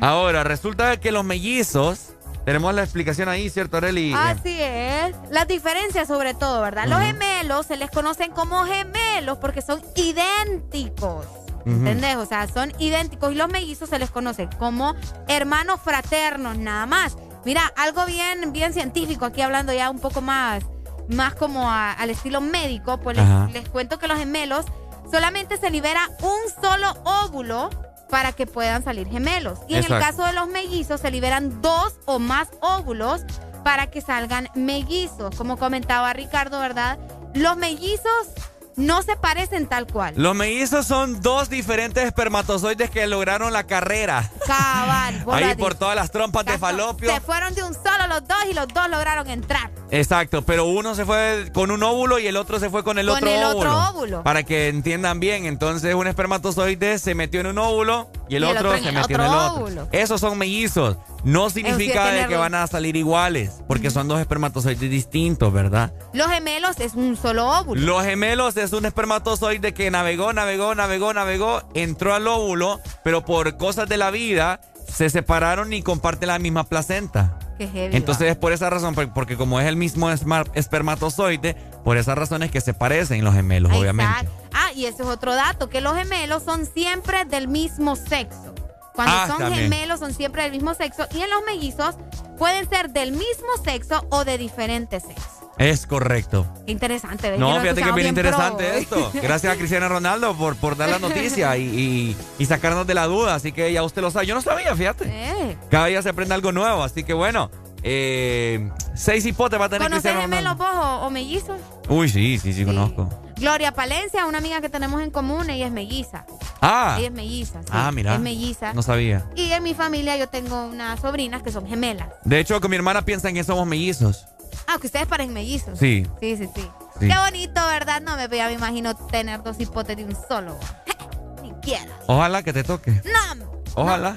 Ahora, 0.00 0.44
resulta 0.44 0.98
que 0.98 1.12
los 1.12 1.24
mellizos, 1.24 2.13
tenemos 2.44 2.74
la 2.74 2.82
explicación 2.82 3.28
ahí, 3.28 3.48
¿cierto, 3.50 3.76
Areli? 3.76 4.12
Así 4.14 4.56
es. 4.60 5.14
Las 5.30 5.46
diferencias 5.48 6.06
sobre 6.08 6.34
todo, 6.34 6.60
¿verdad? 6.60 6.86
Los 6.86 7.00
gemelos 7.00 7.66
se 7.66 7.76
les 7.76 7.90
conocen 7.90 8.30
como 8.32 8.64
gemelos 8.64 9.38
porque 9.38 9.62
son 9.62 9.80
idénticos. 9.96 11.26
¿Entendés? 11.66 12.16
O 12.16 12.26
sea, 12.26 12.46
son 12.46 12.72
idénticos 12.78 13.32
y 13.32 13.36
los 13.36 13.48
mellizos 13.48 13.88
se 13.88 13.98
les 13.98 14.10
conoce 14.10 14.48
como 14.58 14.94
hermanos 15.28 15.80
fraternos, 15.82 16.58
nada 16.58 16.84
más. 16.84 17.16
Mira, 17.46 17.72
algo 17.76 18.04
bien, 18.04 18.52
bien 18.52 18.74
científico, 18.74 19.24
aquí 19.24 19.40
hablando 19.40 19.72
ya 19.72 19.88
un 19.88 19.98
poco 19.98 20.20
más, 20.20 20.62
más 21.08 21.34
como 21.34 21.70
a- 21.70 21.92
al 21.92 22.10
estilo 22.10 22.42
médico, 22.42 23.00
pues 23.00 23.16
les 23.52 23.66
cuento 23.70 23.98
que 23.98 24.08
los 24.08 24.18
gemelos 24.18 24.66
solamente 25.10 25.56
se 25.56 25.70
libera 25.70 26.10
un 26.20 26.38
solo 26.62 26.92
óvulo 27.04 27.70
para 28.10 28.32
que 28.32 28.46
puedan 28.46 28.84
salir 28.84 29.08
gemelos. 29.08 29.58
Y 29.68 29.76
en 29.76 29.84
el 29.84 29.98
caso 29.98 30.24
de 30.24 30.32
los 30.32 30.48
mellizos 30.48 31.00
se 31.00 31.10
liberan 31.10 31.60
dos 31.62 31.94
o 32.06 32.18
más 32.18 32.48
óvulos 32.60 33.22
para 33.64 33.90
que 33.90 34.00
salgan 34.00 34.48
mellizos. 34.54 35.34
Como 35.36 35.56
comentaba 35.56 36.12
Ricardo, 36.12 36.60
¿verdad? 36.60 36.98
Los 37.34 37.56
mellizos 37.56 38.28
no 38.76 39.02
se 39.02 39.16
parecen 39.16 39.66
tal 39.66 39.86
cual. 39.86 40.14
Los 40.16 40.34
mellizos 40.34 40.86
son 40.86 41.20
dos 41.20 41.48
diferentes 41.48 42.04
espermatozoides 42.04 42.90
que 42.90 43.06
lograron 43.06 43.52
la 43.52 43.64
carrera. 43.64 44.30
Cabal. 44.46 45.24
Ahí 45.32 45.54
por 45.54 45.74
todas 45.74 45.94
las 45.94 46.10
trompas 46.10 46.44
de 46.44 46.58
falopio. 46.58 47.12
Se 47.12 47.20
fueron 47.20 47.54
de 47.54 47.62
un 47.62 47.74
solo 47.74 48.06
los 48.08 48.26
dos 48.26 48.38
y 48.50 48.54
los 48.54 48.68
dos 48.68 48.88
lograron 48.88 49.28
entrar. 49.30 49.70
Exacto, 49.94 50.42
pero 50.42 50.64
uno 50.64 50.96
se 50.96 51.04
fue 51.04 51.50
con 51.54 51.70
un 51.70 51.82
óvulo 51.84 52.18
y 52.18 52.26
el 52.26 52.36
otro 52.36 52.58
se 52.58 52.68
fue 52.68 52.82
con 52.82 52.98
el 52.98 53.06
Con 53.06 53.16
otro 53.18 53.28
el 53.30 53.44
óvulo. 53.44 53.58
otro 53.58 53.90
óvulo. 53.90 54.22
Para 54.24 54.42
que 54.42 54.66
entiendan 54.68 55.20
bien, 55.20 55.46
entonces 55.46 55.94
un 55.94 56.08
espermatozoide 56.08 56.98
se 56.98 57.14
metió 57.14 57.40
en 57.40 57.46
un 57.46 57.58
óvulo 57.58 58.10
y 58.28 58.34
el, 58.34 58.42
Y 58.42 58.46
el 58.46 58.56
otro, 58.56 58.72
se 58.76 58.90
metió 58.90 59.14
en 59.16 59.22
el 59.22 59.28
otro. 59.28 59.54
óvulo. 59.64 59.88
Esos 59.92 60.20
son 60.20 60.36
mellizos. 60.36 60.96
No 61.22 61.48
significa 61.48 62.06
de 62.10 62.26
que 62.26 62.36
van 62.36 62.56
a 62.56 62.66
salir 62.66 62.96
iguales, 62.96 63.62
porque 63.68 63.90
son 63.90 64.08
dos 64.08 64.18
espermatozoides 64.18 64.90
distintos, 64.90 65.52
¿verdad? 65.52 65.92
Los 66.12 66.28
gemelos 66.28 66.80
es 66.80 66.94
un 66.94 67.16
solo 67.16 67.48
óvulo. 67.48 67.80
Los 67.80 68.02
gemelos 68.04 68.56
es 68.56 68.72
un 68.72 68.86
espermatozoide 68.86 69.74
que 69.74 69.92
navegó, 69.92 70.32
navegó, 70.32 70.74
navegó, 70.74 71.14
navegó, 71.14 71.62
entró 71.74 72.14
al 72.14 72.26
óvulo, 72.26 72.80
pero 73.04 73.24
por 73.24 73.56
cosas 73.58 73.88
de 73.88 73.96
la 73.96 74.10
vida 74.10 74.60
se 74.88 75.08
separaron 75.08 75.72
y 75.72 75.82
comparten 75.82 76.28
la 76.28 76.38
misma 76.40 76.64
placenta. 76.64 77.38
Qué 77.58 77.68
heavy, 77.68 77.96
Entonces 77.96 78.30
es 78.30 78.36
por 78.36 78.52
esa 78.52 78.68
razón, 78.70 78.94
por- 78.94 79.12
porque 79.12 79.36
como 79.36 79.60
es 79.60 79.66
el 79.66 79.76
mismo 79.76 80.10
espermatozoide, 80.54 81.54
por 81.84 81.96
esa 81.96 82.14
razón 82.14 82.42
es 82.42 82.50
que 82.50 82.60
se 82.60 82.74
parecen 82.74 83.22
los 83.24 83.34
gemelos, 83.34 83.72
obviamente. 83.72 84.28
Ah, 84.52 84.72
y 84.74 84.86
ese 84.86 85.02
es 85.02 85.08
otro 85.08 85.34
dato, 85.34 85.68
que 85.68 85.80
los 85.80 85.96
gemelos 85.96 86.42
son 86.42 86.66
siempre 86.66 87.24
del 87.24 87.48
mismo 87.48 87.96
sexo. 87.96 88.54
Cuando 88.94 89.12
Ah, 89.16 89.26
son 89.28 89.38
también. 89.38 89.64
gemelos 89.70 90.00
son 90.00 90.14
siempre 90.14 90.42
del 90.44 90.52
mismo 90.52 90.74
sexo 90.74 91.06
y 91.12 91.20
en 91.20 91.30
los 91.30 91.42
mellizos 91.44 91.96
pueden 92.38 92.68
ser 92.68 92.90
del 92.90 93.10
mismo 93.12 93.48
sexo 93.64 94.06
o 94.10 94.24
de 94.24 94.38
diferente 94.38 95.00
sexo. 95.00 95.43
Es 95.58 95.86
correcto. 95.86 96.46
Qué 96.66 96.72
interesante. 96.72 97.30
¿ves? 97.30 97.38
No, 97.38 97.60
fíjate 97.60 97.82
que 97.82 97.88
es 97.88 97.94
bien 97.94 98.14
pro. 98.14 98.20
interesante 98.28 98.78
esto. 98.78 99.10
Gracias 99.14 99.52
a 99.52 99.56
Cristiano 99.56 99.88
Ronaldo 99.88 100.34
por, 100.36 100.56
por 100.56 100.76
dar 100.76 100.88
la 100.88 100.98
noticia 100.98 101.56
y, 101.56 101.62
y- 101.62 102.16
y 102.38 102.46
sacarnos 102.46 102.86
de 102.86 102.94
la 102.94 103.06
duda. 103.06 103.34
Así 103.36 103.52
que 103.52 103.72
ya 103.72 103.82
usted 103.84 104.02
lo 104.02 104.10
sabe. 104.10 104.26
Yo 104.26 104.34
no 104.34 104.42
sabía, 104.42 104.74
fíjate. 104.74 105.04
Eh. 105.06 105.56
Cada 105.70 105.86
día 105.86 106.02
se 106.02 106.08
aprende 106.08 106.34
algo 106.34 106.50
nuevo. 106.50 106.82
Así 106.82 107.04
que 107.04 107.12
bueno, 107.14 107.50
eh, 107.84 108.68
seis 108.96 109.24
hipotes 109.26 109.60
va 109.60 109.66
a 109.66 109.68
tener 109.68 109.82
¿Conoces 109.88 110.02
Cristiano 110.12 110.22
gemelos 110.22 110.58
Ronaldo. 110.58 110.80
vos 110.80 111.02
o, 111.02 111.06
o 111.06 111.10
mellizos? 111.10 111.60
Uy, 111.88 112.08
sí, 112.08 112.38
sí, 112.38 112.52
sí, 112.52 112.64
conozco. 112.64 113.08
Gloria 113.36 113.72
Palencia, 113.72 114.26
una 114.26 114.38
amiga 114.38 114.60
que 114.60 114.68
tenemos 114.68 115.02
en 115.02 115.10
común, 115.10 115.50
ella 115.50 115.66
es 115.66 115.72
melliza. 115.72 116.24
Ah. 116.60 116.94
Ella 116.98 117.08
es 117.08 117.12
melliza, 117.12 117.62
sí. 117.62 117.68
Ah, 117.72 117.90
mira. 117.92 118.14
Es 118.14 118.20
melliza. 118.20 118.72
No 118.72 118.82
sabía. 118.82 119.24
Y 119.36 119.50
en 119.52 119.62
mi 119.62 119.74
familia 119.74 120.16
yo 120.16 120.28
tengo 120.28 120.66
unas 120.66 121.00
sobrinas 121.00 121.42
que 121.42 121.50
son 121.52 121.66
gemelas. 121.66 122.08
De 122.24 122.38
hecho, 122.40 122.60
con 122.60 122.70
mi 122.70 122.76
hermana 122.76 123.02
piensan 123.02 123.34
que 123.34 123.42
somos 123.44 123.66
mellizos. 123.66 124.26
Ah, 124.66 124.78
que 124.80 124.86
ustedes 124.86 125.06
parecen 125.06 125.32
mellizos. 125.34 125.78
Sí. 125.78 126.06
Sí, 126.20 126.36
sí, 126.36 126.48
sí. 126.54 126.68
Sí. 127.00 127.08
Qué 127.08 127.16
bonito, 127.18 127.66
¿verdad? 127.66 128.00
No 128.00 128.16
me, 128.16 128.28
ya 128.28 128.46
me 128.46 128.52
imagino 128.52 128.94
tener 128.94 129.42
dos 129.42 129.58
hipotes 129.60 129.96
de 129.96 130.04
un 130.04 130.16
solo. 130.28 130.56
Ni 131.42 131.52
quiera. 131.54 131.92
Ojalá 132.06 132.42
que 132.42 132.52
te 132.52 132.64
toque. 132.64 132.90
No, 133.04 133.46
Ojalá. 133.74 134.16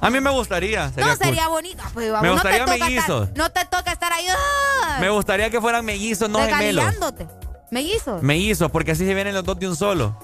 A 0.00 0.10
mí 0.10 0.20
me 0.20 0.30
gustaría. 0.30 0.88
Sería 0.90 1.10
no 1.10 1.16
cool. 1.16 1.26
sería 1.26 1.48
bonito. 1.48 1.82
Pues, 1.92 2.10
Me 2.22 2.28
no 2.28 2.32
gustaría 2.34 2.64
te 2.64 2.78
mellizos. 2.78 3.28
Estar, 3.28 3.36
no 3.36 3.50
te 3.50 3.64
toca 3.66 3.92
estar 3.92 4.12
ahí. 4.12 4.26
¡ah! 4.30 4.98
Me 5.00 5.10
gustaría 5.10 5.50
que 5.50 5.60
fueran 5.60 5.84
mellizos, 5.84 6.30
no 6.30 6.38
gemelos. 6.38 6.84
¿Mellizos? 7.70 8.22
Mellizos, 8.22 8.70
porque 8.70 8.92
así 8.92 9.04
se 9.06 9.14
vienen 9.14 9.34
los 9.34 9.44
dos 9.44 9.58
de 9.58 9.68
un 9.68 9.76
solo. 9.76 10.16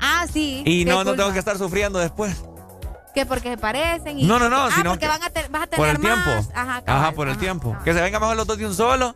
Ah, 0.00 0.26
sí. 0.30 0.62
Y 0.66 0.84
no, 0.84 0.98
no 0.98 1.10
cool, 1.10 1.16
tengo 1.16 1.32
que 1.32 1.38
estar 1.38 1.56
sufriendo 1.56 1.98
después. 1.98 2.44
Que 3.14 3.26
porque 3.26 3.50
se 3.50 3.56
parecen 3.58 4.18
y... 4.18 4.24
No, 4.24 4.38
no, 4.38 4.48
no, 4.48 4.66
Ah, 4.66 4.70
sino 4.74 4.90
porque 4.90 5.06
que- 5.06 5.08
van 5.08 5.22
a 5.22 5.30
te- 5.30 5.48
vas 5.48 5.62
a 5.62 5.66
tener 5.66 5.76
Por 5.76 5.88
el 5.88 5.98
más. 5.98 6.24
tiempo. 6.24 6.50
Ajá, 6.54 6.82
cabal, 6.82 7.02
Ajá, 7.02 7.12
por 7.12 7.26
el 7.26 7.32
ajá, 7.32 7.40
tiempo. 7.40 7.72
ajá. 7.74 7.84
Que 7.84 7.92
se 7.94 8.00
vengan 8.00 8.20
mejor 8.20 8.36
los 8.36 8.46
dos 8.46 8.56
de 8.58 8.66
un 8.66 8.74
solo. 8.74 9.14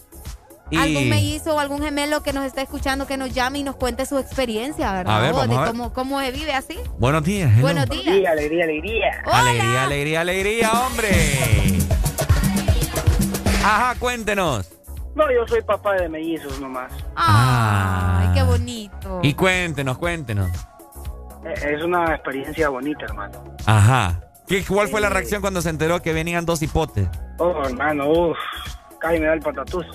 Y... 0.70 0.78
Algún 0.78 1.08
mellizo 1.10 1.54
o 1.54 1.58
algún 1.60 1.82
gemelo 1.82 2.22
que 2.22 2.32
nos 2.32 2.44
esté 2.44 2.62
escuchando 2.62 3.06
que 3.06 3.16
nos 3.16 3.32
llame 3.32 3.58
y 3.58 3.62
nos 3.64 3.76
cuente 3.76 4.06
su 4.06 4.18
experiencia, 4.18 4.90
¿verdad? 4.92 5.16
A 5.18 5.20
ver, 5.20 5.32
vamos 5.32 5.48
de 5.50 5.56
a 5.56 5.60
ver. 5.60 5.68
Cómo, 5.68 5.92
cómo 5.92 6.20
se 6.20 6.32
vive 6.32 6.54
así. 6.54 6.76
Buenos 6.98 7.22
días. 7.22 7.50
hello. 7.52 7.62
Buenos 7.62 7.88
días. 7.88 8.06
alegría, 8.32 8.64
alegría. 8.64 9.22
Alegría, 9.26 9.84
alegría, 9.84 10.20
alegría, 10.22 10.72
hombre. 10.72 11.10
Ajá, 13.64 13.94
cuéntenos. 13.98 14.70
No, 15.14 15.30
yo 15.30 15.46
soy 15.46 15.62
papá 15.62 15.92
de 15.94 16.08
mellizos 16.08 16.60
nomás. 16.60 16.90
Ay, 17.14 18.28
qué 18.34 18.42
bonito. 18.42 19.20
Y 19.22 19.34
cuéntenos, 19.34 19.96
cuéntenos. 19.98 20.50
Eh, 21.46 21.74
Es 21.76 21.82
una 21.84 22.14
experiencia 22.14 22.68
bonita, 22.68 23.04
hermano. 23.04 23.44
Ajá. 23.66 24.20
¿Qué, 24.46 24.64
¿Cuál 24.64 24.88
fue 24.88 25.00
la 25.00 25.08
reacción 25.08 25.40
cuando 25.40 25.62
se 25.62 25.70
enteró 25.70 26.02
que 26.02 26.12
venían 26.12 26.44
dos 26.44 26.60
hipotes? 26.62 27.08
Oh, 27.38 27.62
hermano, 27.64 28.08
uff. 28.10 28.38
Casi 29.00 29.18
me 29.18 29.26
da 29.26 29.34
el 29.34 29.40
patatús. 29.40 29.86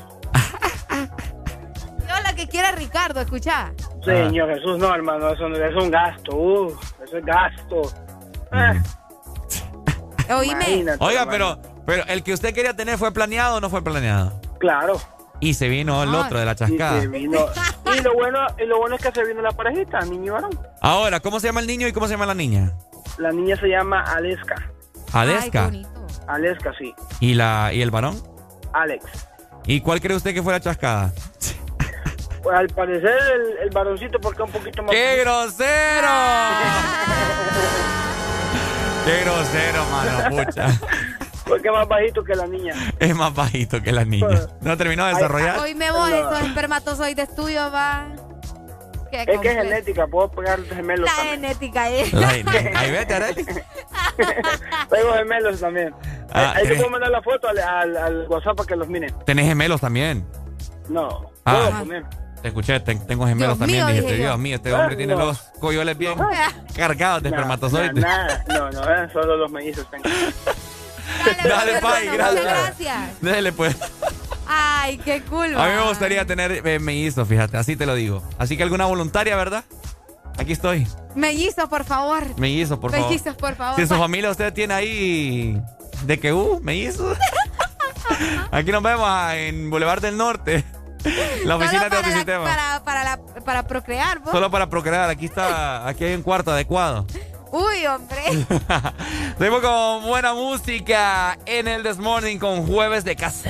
Yo 0.92 2.16
la 2.24 2.34
que 2.36 2.48
quiera 2.48 2.72
Ricardo, 2.72 3.22
escucha. 3.22 3.72
Señor 4.03 4.50
Jesús, 4.56 4.78
no, 4.80 4.94
hermano, 4.94 5.30
eso 5.32 5.48
no- 5.50 5.56
es 5.58 5.76
un 5.76 5.92
gasto. 5.92 6.36
Uff, 6.36 7.02
eso 7.03 7.18
es 7.18 7.26
gasto. 7.26 7.82
Eh, 8.52 10.34
Oíme. 10.34 10.86
Oiga, 11.00 11.22
hermano. 11.22 11.30
pero, 11.32 11.60
pero 11.86 12.03
el 12.08 12.24
que 12.24 12.34
usted 12.34 12.53
quería 12.53 12.76
tener 12.76 12.98
fue 12.98 13.11
planeado 13.11 13.58
o 13.58 13.61
no 13.61 13.69
fue 13.69 13.84
planeado. 13.84 14.40
Claro. 14.60 15.00
Y 15.40 15.53
se 15.53 15.69
vino 15.69 16.03
el 16.03 16.14
otro 16.16 16.40
de 16.40 16.45
la 16.45 16.51
Y, 16.51 16.56
chascada. 16.56 17.01
se 17.01 17.08
vino- 17.08 17.45
y 17.95 18.01
lo 18.01 18.14
bueno, 18.14 18.40
y 18.58 18.66
lo 18.66 18.77
bueno 18.80 18.95
es 18.95 19.01
que 19.01 19.11
se 19.11 19.24
vino 19.26 19.42
la 19.42 19.51
parejita, 19.51 20.00
niño 20.01 20.26
y 20.26 20.30
varón. 20.30 20.59
Ahora, 20.82 21.19
¿cómo 21.19 21.40
se 21.40 21.48
llama 21.48 21.61
el 21.61 21.68
niño 21.68 21.88
y 21.88 21.93
cómo 21.93 22.08
se 22.08 22.14
llama 22.14 22.26
la 22.26 22.34
niña? 22.35 22.74
La 23.18 23.32
niña 23.32 23.56
se 23.56 23.68
llama 23.68 24.01
Aleska. 24.01 24.56
Aleska. 25.14 25.72
Aleska, 26.27 26.74
sí. 26.77 26.93
¿Y, 27.19 27.34
la, 27.34 27.72
¿Y 27.74 27.82
el 27.82 27.92
varón? 27.92 28.22
Alex. 28.74 29.06
¿Y 29.66 29.82
cuál 29.82 30.00
cree 30.01 30.16
usted 30.16 30.34
que 30.34 30.43
fue 30.43 30.53
la 30.53 30.59
chascada? 30.59 31.11
Pues 32.43 32.56
al 32.56 32.68
parecer 32.69 33.18
el, 33.35 33.58
el 33.64 33.69
varoncito 33.72 34.19
porque 34.19 34.43
es 34.43 34.48
un 34.48 34.51
poquito 34.53 34.84
más... 34.84 34.92
¡Qué 34.92 35.18
grosero! 35.22 36.08
¡Qué 39.06 39.22
grosero, 39.24 39.85
mano! 39.92 40.43
Pucha. 40.45 40.68
Porque 41.50 41.68
es 41.68 41.74
más 41.74 41.88
bajito 41.88 42.24
que 42.24 42.36
la 42.36 42.48
niña. 42.48 42.74
Es 43.00 43.16
más 43.16 43.34
bajito 43.36 43.82
que 43.82 43.92
la 43.92 44.06
niña. 44.06 44.48
¿No 44.61 44.78
terminó 44.78 45.06
de 45.08 45.14
desarrollar? 45.16 45.60
Oíme 45.60 45.92
vos, 45.92 46.10
esos 46.10 46.42
espermatozoides 46.44 47.36
tuyos, 47.36 47.74
va. 47.74 48.08
Qué 49.11 49.24
Es 49.28 49.40
que 49.40 49.48
es 49.50 49.56
genética, 49.58 50.06
puedo 50.06 50.30
pegar 50.30 50.61
gemelos 50.66 51.10
La 51.10 51.16
también. 51.16 51.42
genética, 51.42 51.90
¿eh? 51.90 52.08
La 52.11 52.28
genética. 52.30 52.80
Ahí 52.80 52.92
vete, 52.92 53.14
Arely. 53.16 53.44
Tengo 54.90 55.14
gemelos 55.14 55.60
también. 55.60 55.94
Ah, 56.32 56.53
Ahí 56.56 56.64
te 56.64 56.69
¿tenés- 56.69 56.78
puedo 56.78 56.90
mandar 56.92 57.10
la 57.10 57.22
foto 57.24 57.48
al, 57.50 57.58
al, 57.60 57.98
al 57.98 58.28
WhatsApp 58.28 58.56
para 58.58 58.68
que 58.68 58.76
los 58.76 58.88
miren. 58.88 59.11
Tenés 59.26 59.48
gemelos 59.48 59.82
también. 59.82 60.28
No, 60.90 61.32
Ah. 61.45 61.82
puedo. 61.86 62.02
Te 62.42 62.48
escuché, 62.50 62.80
te- 62.82 62.95
tengo 62.95 63.26
gemelos 63.26 63.58
Dios 63.58 63.60
también. 63.60 63.86
mío, 63.88 64.02
dije. 64.03 64.16
Dios 64.18 64.38
mío, 64.38 64.56
este 64.58 64.74
hombre 64.74 64.94
Ah, 64.94 64.98
tiene 64.98 65.16
no. 65.16 65.26
los 65.26 65.40
coyoles 65.60 65.98
bien 65.98 66.14
cargados 66.76 67.24
de 67.24 67.32
No, 67.32 67.36
espermatozoides. 67.36 67.94
nada. 67.95 68.45
No, 68.48 68.69
no, 68.69 68.94
eh, 68.94 69.10
solo 69.11 69.36
los 69.38 69.52
mellizos 69.52 69.90
tengo. 69.90 70.03
Dale, 71.43 71.79
Pai, 71.81 72.09
Muchas 72.09 72.33
gracias. 72.35 72.43
gracias. 72.45 73.21
Dale, 73.21 73.51
pues. 73.51 73.75
Ay, 74.47 74.97
qué 74.97 75.21
cool. 75.23 75.55
A 75.57 75.67
mí 75.67 75.75
me 75.75 75.88
gustaría 75.88 76.25
tener 76.25 76.65
eh, 76.65 76.79
mellizos, 76.79 77.27
fíjate, 77.27 77.57
así 77.57 77.75
te 77.75 77.85
lo 77.85 77.93
digo. 77.95 78.23
Así 78.38 78.57
que 78.57 78.63
alguna 78.63 78.85
voluntaria, 78.85 79.35
¿verdad? 79.35 79.63
Aquí 80.38 80.53
estoy. 80.53 80.88
Mellizos, 81.15 81.67
por 81.69 81.83
favor. 81.83 82.23
Mellizos, 82.39 82.79
por 82.79 82.91
favor. 82.91 83.07
Mellizos, 83.07 83.35
por 83.35 83.55
favor. 83.55 83.75
Si 83.79 83.85
su 83.85 83.93
Va. 83.93 83.99
familia 83.99 84.31
usted 84.31 84.53
tiene 84.53 84.73
ahí 84.73 85.61
de 86.05 86.19
que, 86.19 86.33
uh, 86.33 86.59
mellizos. 86.61 87.17
Aquí 88.51 88.71
nos 88.71 88.81
vemos 88.81 89.05
ah, 89.07 89.35
en 89.38 89.69
Boulevard 89.69 90.01
del 90.01 90.17
Norte. 90.17 90.63
La 91.45 91.55
oficina 91.55 91.83
Solo 91.83 91.89
de 91.91 91.97
Autisistema. 91.97 92.43
para, 92.43 92.83
para, 92.83 93.03
la- 93.03 93.19
para 93.45 93.63
procrear, 93.67 94.19
vos. 94.19 94.31
Solo 94.31 94.49
para 94.49 94.69
procrear. 94.69 95.09
Aquí 95.09 95.25
está, 95.25 95.88
aquí 95.88 96.03
hay 96.05 96.15
un 96.15 96.23
cuarto 96.23 96.51
adecuado. 96.51 97.05
Uy, 97.52 97.86
hombre. 97.88 98.24
Seguimos 99.38 99.61
con 99.61 100.03
buena 100.03 100.34
música 100.34 101.38
en 101.45 101.68
el 101.68 101.84
This 101.84 101.98
Morning 101.98 102.38
con 102.38 102.68
Jueves 102.68 103.03
de 103.03 103.16
Casa. 103.16 103.50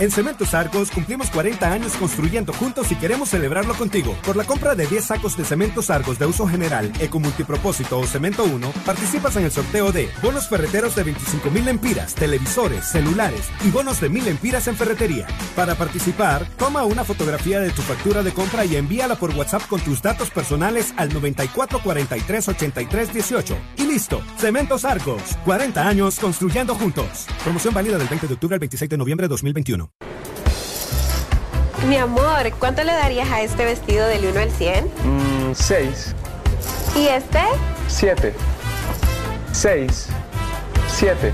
En 0.00 0.12
Cementos 0.12 0.54
Argos 0.54 0.92
cumplimos 0.92 1.28
40 1.28 1.72
años 1.72 1.94
construyendo 1.94 2.52
juntos 2.52 2.92
y 2.92 2.94
queremos 2.94 3.30
celebrarlo 3.30 3.74
contigo. 3.74 4.16
Por 4.24 4.36
la 4.36 4.44
compra 4.44 4.76
de 4.76 4.86
10 4.86 5.04
sacos 5.04 5.36
de 5.36 5.44
Cementos 5.44 5.90
Argos 5.90 6.20
de 6.20 6.26
uso 6.26 6.46
general, 6.46 6.92
eco 7.00 7.18
multipropósito 7.18 7.98
o 7.98 8.06
Cemento 8.06 8.44
1, 8.44 8.72
participas 8.86 9.34
en 9.34 9.46
el 9.46 9.50
sorteo 9.50 9.90
de 9.90 10.08
bonos 10.22 10.48
ferreteros 10.48 10.94
de 10.94 11.02
25 11.02 11.50
mil 11.50 11.66
empiras, 11.66 12.14
televisores, 12.14 12.84
celulares 12.84 13.48
y 13.64 13.72
bonos 13.72 14.00
de 14.00 14.08
1000 14.08 14.28
empiras 14.28 14.68
en 14.68 14.76
ferretería. 14.76 15.26
Para 15.56 15.74
participar, 15.74 16.46
toma 16.56 16.84
una 16.84 17.02
fotografía 17.02 17.58
de 17.58 17.70
tu 17.70 17.82
factura 17.82 18.22
de 18.22 18.32
compra 18.32 18.64
y 18.64 18.76
envíala 18.76 19.16
por 19.16 19.34
WhatsApp 19.34 19.66
con 19.66 19.80
tus 19.80 20.00
datos 20.00 20.30
personales 20.30 20.94
al 20.96 21.12
94 21.12 21.80
43 21.82 22.48
83 22.48 23.14
18. 23.14 23.58
Y 23.77 23.77
listo, 23.88 24.22
Cementos 24.36 24.84
Argos, 24.84 25.22
40 25.44 25.88
años 25.88 26.20
construyendo 26.20 26.74
juntos. 26.74 27.26
Promoción 27.42 27.74
válida 27.74 27.98
del 27.98 28.06
20 28.06 28.28
de 28.28 28.34
octubre 28.34 28.54
al 28.54 28.60
26 28.60 28.88
de 28.88 28.96
noviembre 28.96 29.24
de 29.24 29.28
2021. 29.30 29.90
Mi 31.88 31.96
amor, 31.96 32.52
¿cuánto 32.58 32.84
le 32.84 32.92
darías 32.92 33.30
a 33.30 33.40
este 33.40 33.64
vestido 33.64 34.06
del 34.06 34.26
1 34.26 34.40
al 34.40 34.50
100? 34.50 34.84
Mm, 34.84 35.54
6, 35.54 36.14
¿Y 36.96 37.06
este? 37.06 37.40
7, 37.86 38.34
6, 39.52 40.06
7. 40.88 41.32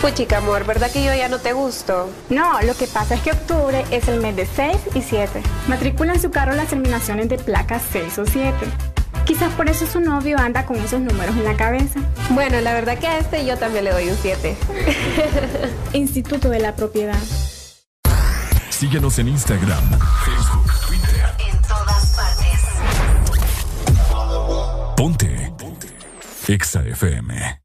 Puchica, 0.00 0.38
amor, 0.38 0.66
¿verdad 0.66 0.90
que 0.90 1.04
yo 1.04 1.14
ya 1.14 1.28
no 1.28 1.38
te 1.38 1.52
gusto? 1.52 2.10
No, 2.28 2.60
lo 2.62 2.74
que 2.74 2.88
pasa 2.88 3.14
es 3.14 3.20
que 3.20 3.30
octubre 3.30 3.84
es 3.92 4.08
el 4.08 4.20
mes 4.20 4.34
de 4.34 4.46
6 4.46 4.76
y 4.96 5.00
7. 5.00 5.40
Matricula 5.68 6.12
en 6.14 6.20
su 6.20 6.32
carro 6.32 6.54
las 6.54 6.68
terminaciones 6.68 7.28
de 7.28 7.38
placas 7.38 7.82
6 7.92 8.18
o 8.18 8.26
7. 8.26 8.91
Quizás 9.24 9.52
por 9.54 9.68
eso 9.68 9.86
su 9.86 10.00
novio 10.00 10.38
anda 10.38 10.66
con 10.66 10.76
esos 10.76 11.00
números 11.00 11.36
en 11.36 11.44
la 11.44 11.56
cabeza. 11.56 12.00
Bueno, 12.30 12.60
la 12.60 12.74
verdad 12.74 12.98
que 12.98 13.06
a 13.06 13.18
este 13.18 13.46
yo 13.46 13.56
también 13.56 13.84
le 13.84 13.92
doy 13.92 14.08
un 14.08 14.16
7. 14.16 14.56
Instituto 15.92 16.48
de 16.48 16.60
la 16.60 16.74
Propiedad. 16.74 17.18
Síguenos 18.70 19.18
en 19.20 19.28
Instagram, 19.28 19.84
Facebook, 20.24 20.72
Twitter. 20.88 21.24
En 21.48 21.62
todas 21.62 22.16
partes. 22.16 22.60
Ponte. 24.96 25.52
Ponte. 25.56 25.88
Exa 26.48 26.82
FM. 26.82 27.61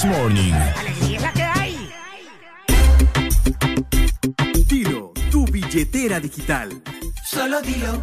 This 0.00 0.08
Morning. 0.08 0.54
¡Alegría 0.54 1.30
que 1.34 1.42
hay! 1.42 1.90
Dilo, 4.66 5.12
tu 5.30 5.44
billetera 5.44 6.18
digital. 6.18 6.82
Solo 7.22 7.60
dilo. 7.60 8.02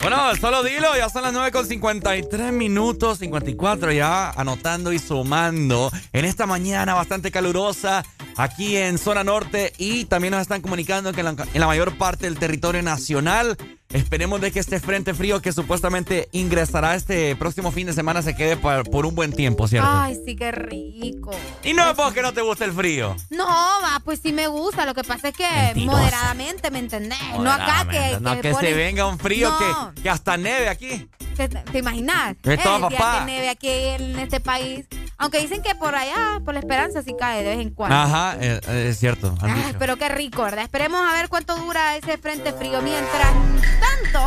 Bueno, 0.00 0.34
solo 0.36 0.62
dilo, 0.62 0.96
ya 0.96 1.10
son 1.10 1.22
las 1.22 1.34
9 1.34 1.50
con 1.50 1.66
53 1.66 2.50
minutos, 2.50 3.18
54 3.18 3.92
ya, 3.92 4.30
anotando 4.30 4.90
y 4.90 4.98
sumando 4.98 5.90
en 6.14 6.24
esta 6.24 6.46
mañana 6.46 6.94
bastante 6.94 7.30
calurosa 7.30 8.04
aquí 8.36 8.76
en 8.78 8.96
zona 8.96 9.22
norte 9.22 9.74
y 9.76 10.06
también 10.06 10.32
nos 10.32 10.40
están 10.40 10.62
comunicando 10.62 11.12
que 11.12 11.20
en 11.20 11.26
la, 11.26 11.46
en 11.52 11.60
la 11.60 11.66
mayor 11.66 11.98
parte 11.98 12.24
del 12.24 12.38
territorio 12.38 12.82
nacional 12.82 13.58
esperemos 13.94 14.40
de 14.40 14.50
que 14.52 14.60
este 14.60 14.80
frente 14.80 15.14
frío 15.14 15.40
que 15.40 15.52
supuestamente 15.52 16.28
ingresará 16.32 16.94
este 16.94 17.34
próximo 17.36 17.72
fin 17.72 17.86
de 17.86 17.92
semana 17.92 18.20
se 18.22 18.34
quede 18.36 18.56
por, 18.56 18.88
por 18.90 19.06
un 19.06 19.14
buen 19.14 19.32
tiempo, 19.32 19.66
¿cierto? 19.68 19.88
Ay, 19.90 20.18
sí, 20.26 20.36
qué 20.36 20.52
rico. 20.52 21.30
Y 21.62 21.72
no 21.72 21.88
es 21.88 21.94
porque 21.96 22.20
no 22.20 22.32
te 22.32 22.42
gusta 22.42 22.64
el 22.64 22.72
frío. 22.72 23.16
No, 23.30 23.46
va, 23.46 24.00
pues 24.04 24.20
sí 24.22 24.32
me 24.32 24.46
gusta. 24.48 24.84
Lo 24.84 24.94
que 24.94 25.04
pasa 25.04 25.28
es 25.28 25.36
que 25.36 25.46
Mentirosa. 25.48 25.96
moderadamente, 25.98 26.70
¿me 26.70 26.78
entendés? 26.80 27.18
No 27.38 27.50
acá 27.50 27.86
que. 27.90 28.18
No, 28.20 28.40
que, 28.40 28.52
se 28.54 28.74
venga 28.74 29.06
un 29.06 29.18
frío 29.18 29.50
No. 29.50 29.92
que, 29.94 30.02
que 30.02 30.10
hasta 30.10 30.36
neve 30.36 30.68
aquí. 30.68 31.08
¿Te, 31.36 31.48
te 31.48 31.78
imaginas? 31.78 32.36
Es 32.44 32.62
todo, 32.62 32.88
día 32.88 32.98
papá. 32.98 33.20
que 33.24 33.30
nieve 33.32 33.48
aquí 33.48 33.68
en 33.68 34.18
este 34.18 34.38
país. 34.40 34.86
Aunque 35.18 35.40
dicen 35.40 35.62
que 35.62 35.74
por 35.74 35.94
allá, 35.94 36.40
por 36.44 36.54
la 36.54 36.60
esperanza, 36.60 37.02
sí 37.02 37.14
cae 37.18 37.42
de 37.42 37.50
vez 37.50 37.60
en 37.60 37.70
cuando. 37.70 37.96
Ajá, 37.96 38.36
eh, 38.40 38.60
es 38.88 38.98
cierto. 38.98 39.34
Ay, 39.40 39.74
pero 39.78 39.96
qué 39.96 40.08
rico, 40.08 40.42
¿verdad? 40.42 40.64
Esperemos 40.64 41.00
a 41.08 41.12
ver 41.12 41.28
cuánto 41.28 41.56
dura 41.56 41.96
ese 41.96 42.18
frente 42.18 42.52
frío. 42.52 42.82
Mientras 42.82 43.32
tanto, 43.80 44.26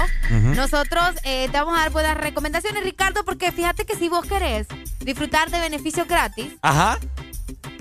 nosotros 0.56 1.12
eh, 1.24 1.50
te 1.52 1.58
vamos 1.60 1.78
a 1.78 1.82
dar 1.82 1.92
buenas 1.92 2.18
recomendaciones, 2.18 2.84
Ricardo, 2.84 3.24
porque 3.26 3.52
fíjate 3.52 3.86
que 3.86 3.96
si 3.96 4.10
vos 4.10 4.26
querés 4.26 4.68
disfrutar 5.00 5.50
de 5.50 5.60
beneficios 5.60 6.08
gratis, 6.08 6.54
Ajá, 6.62 6.98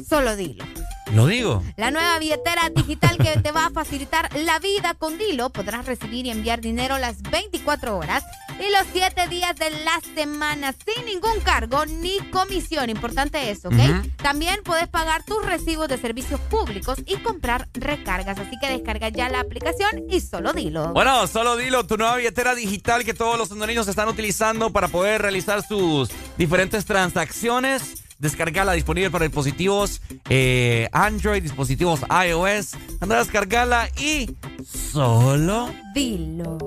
solo 0.09 0.36
dilo. 0.36 0.65
Lo 1.12 1.26
digo. 1.26 1.62
La 1.76 1.91
nueva 1.91 2.18
billetera 2.18 2.68
digital 2.75 3.17
que 3.18 3.39
te 3.41 3.52
va 3.52 3.67
a 3.67 3.70
facilitar 3.70 4.28
la 4.36 4.59
vida 4.59 4.94
con 4.94 5.18
Dilo. 5.18 5.51
Podrás 5.51 5.86
recibir 5.86 6.26
y 6.26 6.31
enviar 6.31 6.60
dinero 6.60 6.99
las 6.99 7.23
24 7.23 7.97
horas 7.97 8.25
y 8.59 8.70
los 8.73 8.86
7 8.93 9.28
días 9.28 9.57
de 9.57 9.70
la 9.70 10.01
semana 10.15 10.73
sin 10.73 11.05
ningún 11.07 11.41
cargo 11.41 11.85
ni 11.86 12.18
comisión. 12.31 12.91
Importante 12.91 13.51
eso, 13.51 13.68
¿ok? 13.68 14.07
También 14.23 14.60
puedes 14.65 14.89
pagar 14.89 15.25
tus 15.25 15.44
recibos 15.44 15.89
de 15.89 15.99
servicios 15.99 16.41
públicos 16.41 16.99
y 17.07 17.17
comprar 17.18 17.68
recargas. 17.75 18.39
Así 18.39 18.59
que 18.60 18.68
descarga 18.68 19.09
ya 19.09 19.28
la 19.28 19.41
aplicación 19.41 20.05
y 20.10 20.20
solo 20.20 20.52
Dilo. 20.52 20.93
Bueno, 20.93 21.26
solo 21.26 21.57
dilo, 21.57 21.86
tu 21.86 21.97
nueva 21.97 22.17
billetera 22.17 22.55
digital 22.55 23.05
que 23.05 23.15
todos 23.15 23.39
los 23.39 23.51
hondureños 23.51 23.89
están 23.89 24.09
utilizando 24.09 24.70
para 24.70 24.89
poder 24.89 25.23
realizar 25.23 25.62
sus 25.62 26.10
diferentes 26.36 26.85
transacciones. 26.85 28.06
Descargala 28.19 28.73
disponible 28.73 29.11
para 29.11 29.25
dispositivos 29.27 30.01
eh, 30.31 30.89
Android, 30.93 31.43
dispositivos 31.43 32.01
iOS. 32.01 32.75
Anda 33.01 33.17
a 33.17 33.19
descargarla 33.19 33.91
y 34.01 34.35
solo 34.65 35.70
Dilo. 35.95 36.59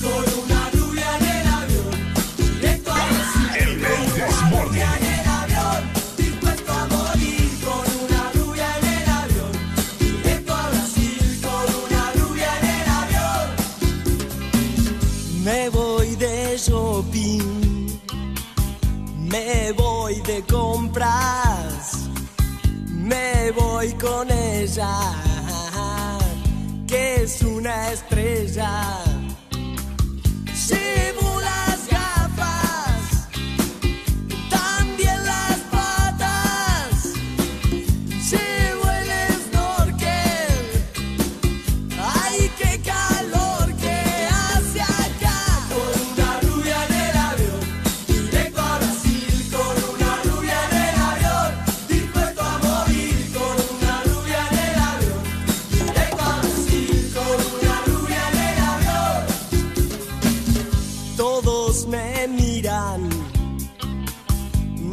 Con 0.00 0.24
una 0.44 0.70
rubia 0.70 1.16
en 1.18 1.24
el 1.24 1.46
avión, 1.46 1.94
directo 2.36 2.92
a 2.92 2.94
Brasil. 3.06 3.80
Con 3.82 4.00
una 4.10 4.60
rubia 4.62 4.88
en 4.98 5.04
el 5.06 5.26
avión, 5.28 5.82
dispuesto 6.16 6.72
a 6.72 6.86
morir. 6.86 7.50
Con 7.64 7.86
una 8.04 8.22
rubia 8.32 8.68
en 8.78 8.86
el 8.86 9.08
avión, 9.08 9.52
directo 9.98 10.52
a 10.54 10.70
Brasil. 10.70 11.40
Con 11.42 11.66
una 11.86 12.02
rubia 12.12 12.50
en 12.60 12.66
el 12.68 12.88
avión. 13.00 13.46
Me 15.44 15.68
voy 15.70 15.97
de 16.18 16.56
shopping, 16.58 18.00
me 19.30 19.72
voy 19.72 20.20
de 20.22 20.42
compras, 20.42 22.08
me 22.88 23.52
voy 23.52 23.92
con 23.92 24.30
ella, 24.30 25.12
que 26.86 27.22
es 27.22 27.42
una 27.42 27.92
estrella. 27.92 29.04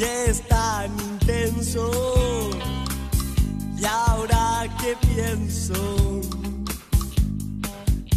Y 0.00 0.02
es 0.02 0.40
tan 0.48 0.90
intenso. 0.98 1.90
Y 3.76 3.84
ahora 3.84 4.66
que 4.80 4.96
pienso, 5.08 6.20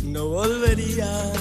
no 0.04 0.28
volvería. 0.28 1.34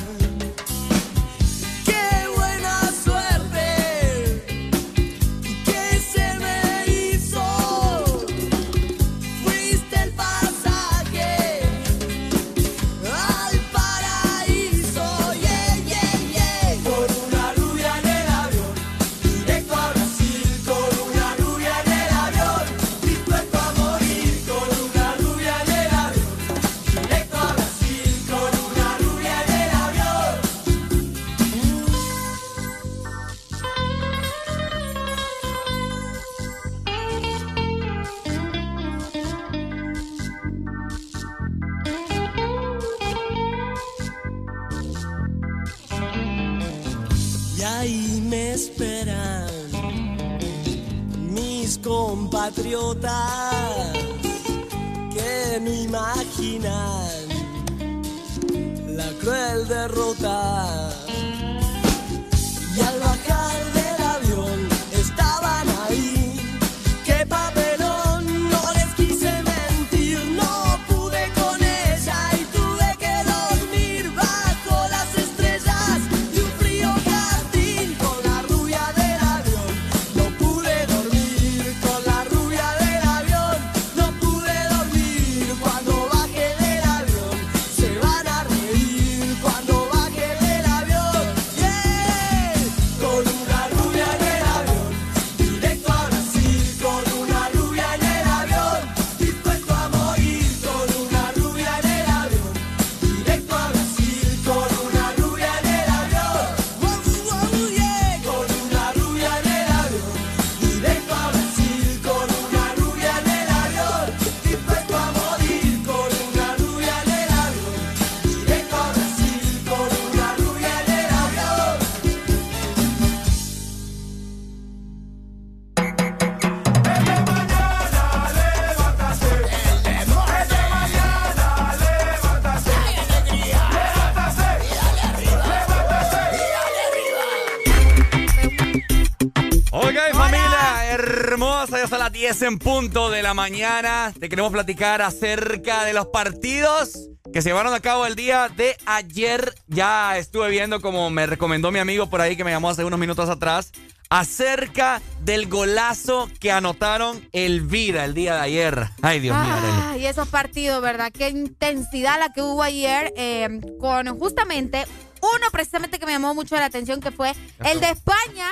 Hermosa, 141.63 141.83
ya 141.83 141.89
son 141.89 141.99
las 142.01 142.13
10 142.13 142.43
en 142.43 142.59
punto 142.59 143.11
de 143.11 143.23
la 143.23 143.35
mañana. 143.35 144.13
Te 144.19 144.29
queremos 144.29 144.51
platicar 144.51 145.01
acerca 145.01 145.85
de 145.85 145.93
los 145.93 146.07
partidos 146.07 147.09
que 147.33 147.41
se 147.41 147.51
llevaron 147.51 147.73
a 147.73 147.81
cabo 147.81 148.05
el 148.05 148.17
día 148.17 148.49
de 148.49 148.77
ayer. 148.87 149.55
Ya 149.69 150.19
estuve 150.19 150.51
viendo 150.51 150.81
como 150.81 151.09
me 151.11 151.27
recomendó 151.27 151.71
mi 151.71 151.79
amigo 151.79 152.11
por 152.11 152.21
ahí 152.21 152.37
que 152.37 152.43
me 152.43 152.51
llamó 152.51 152.71
hace 152.71 152.85
unos 152.85 152.99
minutos 152.99 153.29
atrás 153.29 153.71
acerca 154.11 155.01
del 155.21 155.49
golazo 155.49 156.29
que 156.41 156.51
anotaron 156.51 157.29
el 157.33 157.61
Vida 157.61 158.05
el 158.05 158.15
día 158.15 158.35
de 158.35 158.41
ayer. 158.41 158.89
Ay, 159.01 159.21
Dios 159.21 159.37
mío. 159.37 159.55
Arely. 159.55 159.83
Ay, 159.85 160.07
esos 160.07 160.29
partidos, 160.29 160.83
¿verdad? 160.83 161.13
Qué 161.13 161.29
intensidad 161.29 162.19
la 162.19 162.33
que 162.33 162.43
hubo 162.43 162.63
ayer 162.63 163.13
eh, 163.17 163.61
con 163.79 164.19
justamente 164.19 164.85
uno 165.21 165.47
precisamente 165.53 166.01
que 166.01 166.07
me 166.07 166.13
llamó 166.13 166.35
mucho 166.35 166.57
la 166.57 166.65
atención 166.65 167.01
que 167.01 167.13
fue 167.13 167.33
el 167.65 167.81
de 167.81 167.91
España 167.91 168.49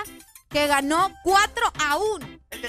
que 0.51 0.67
ganó 0.67 1.11
4 1.23 1.73
a 1.79 1.97
1. 1.97 2.27
El 2.51 2.65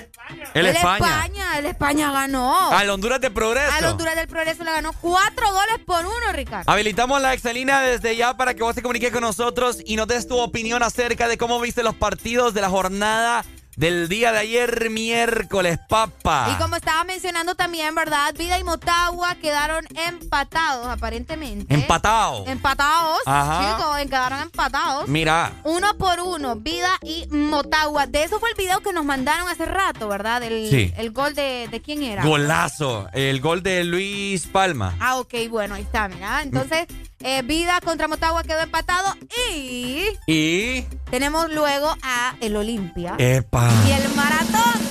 el 0.53 0.75
España. 0.75 1.25
España, 1.25 1.57
el 1.57 1.65
España 1.65 2.11
ganó. 2.11 2.71
Al 2.71 2.89
Honduras 2.91 3.19
de 3.19 3.31
Progreso. 3.31 3.73
Al 3.73 3.85
Honduras 3.85 4.15
del 4.15 4.27
Progreso 4.27 4.63
le 4.63 4.71
ganó 4.71 4.93
4 4.93 5.51
goles 5.51 5.79
por 5.85 6.05
1, 6.05 6.11
Ricardo. 6.33 6.71
Habilitamos 6.71 7.19
la 7.21 7.33
excelina 7.33 7.81
desde 7.81 8.15
ya 8.15 8.37
para 8.37 8.53
que 8.53 8.61
vos 8.61 8.75
te 8.75 8.83
comuniques 8.83 9.11
con 9.11 9.21
nosotros 9.21 9.79
y 9.83 9.95
nos 9.95 10.07
des 10.07 10.27
tu 10.27 10.37
opinión 10.37 10.83
acerca 10.83 11.27
de 11.27 11.37
cómo 11.37 11.59
viste 11.59 11.81
los 11.81 11.95
partidos 11.95 12.53
de 12.53 12.61
la 12.61 12.69
jornada 12.69 13.43
del 13.81 14.07
día 14.09 14.31
de 14.31 14.37
ayer, 14.37 14.91
miércoles, 14.91 15.79
papa. 15.89 16.49
Y 16.53 16.61
como 16.61 16.75
estaba 16.75 17.03
mencionando 17.03 17.55
también, 17.55 17.95
¿verdad? 17.95 18.31
Vida 18.37 18.59
y 18.59 18.63
Motagua 18.63 19.33
quedaron 19.41 19.87
empatados, 20.07 20.85
aparentemente. 20.85 21.73
Empatado. 21.73 22.45
Empatados, 22.45 23.17
Ajá. 23.25 23.75
chicos, 23.77 23.97
quedaron 24.05 24.39
empatados. 24.41 25.07
Mira, 25.07 25.53
Uno 25.63 25.97
por 25.97 26.19
uno, 26.19 26.57
Vida 26.57 26.91
y 27.01 27.25
Motagua. 27.31 28.05
De 28.05 28.23
eso 28.23 28.39
fue 28.39 28.49
el 28.51 28.55
video 28.55 28.81
que 28.81 28.93
nos 28.93 29.03
mandaron 29.03 29.49
hace 29.49 29.65
rato, 29.65 30.07
¿verdad? 30.07 30.43
El, 30.43 30.69
Sí. 30.69 30.93
el 30.95 31.09
gol 31.11 31.33
de, 31.33 31.67
de 31.71 31.81
quién 31.81 32.03
era. 32.03 32.21
golazo. 32.23 33.07
El 33.13 33.41
gol 33.41 33.63
de 33.63 33.83
Luis 33.83 34.45
Palma. 34.45 34.95
Ah, 34.99 35.17
ok, 35.17 35.33
bueno, 35.49 35.73
ahí 35.73 35.81
está, 35.81 36.07
mira. 36.07 36.43
Entonces, 36.43 36.85
eh, 37.23 37.41
Vida 37.43 37.79
contra 37.81 38.07
Motagua 38.07 38.43
quedó 38.43 38.59
empatado 38.61 39.15
y 39.47 40.05
Y. 40.27 40.81
tenemos 41.09 41.49
luego 41.51 41.95
a 42.03 42.35
el 42.41 42.55
Olimpia. 42.55 43.15
Epa. 43.17 43.69
Y 43.87 43.91
el 43.91 44.09
maratón. 44.15 44.81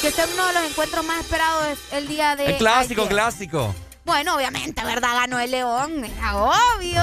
Que 0.00 0.08
este 0.08 0.22
es 0.22 0.30
uno 0.34 0.46
de 0.48 0.52
los 0.54 0.64
encuentros 0.70 1.04
más 1.04 1.20
esperados 1.20 1.78
el 1.92 2.08
día 2.08 2.34
de. 2.36 2.46
El 2.46 2.56
clásico, 2.58 3.02
ayer. 3.02 3.12
clásico. 3.12 3.74
Bueno, 4.04 4.36
obviamente, 4.36 4.84
¿verdad? 4.84 5.14
Ganó 5.14 5.38
el 5.38 5.50
León, 5.50 6.04
era 6.04 6.36
obvio. 6.36 7.00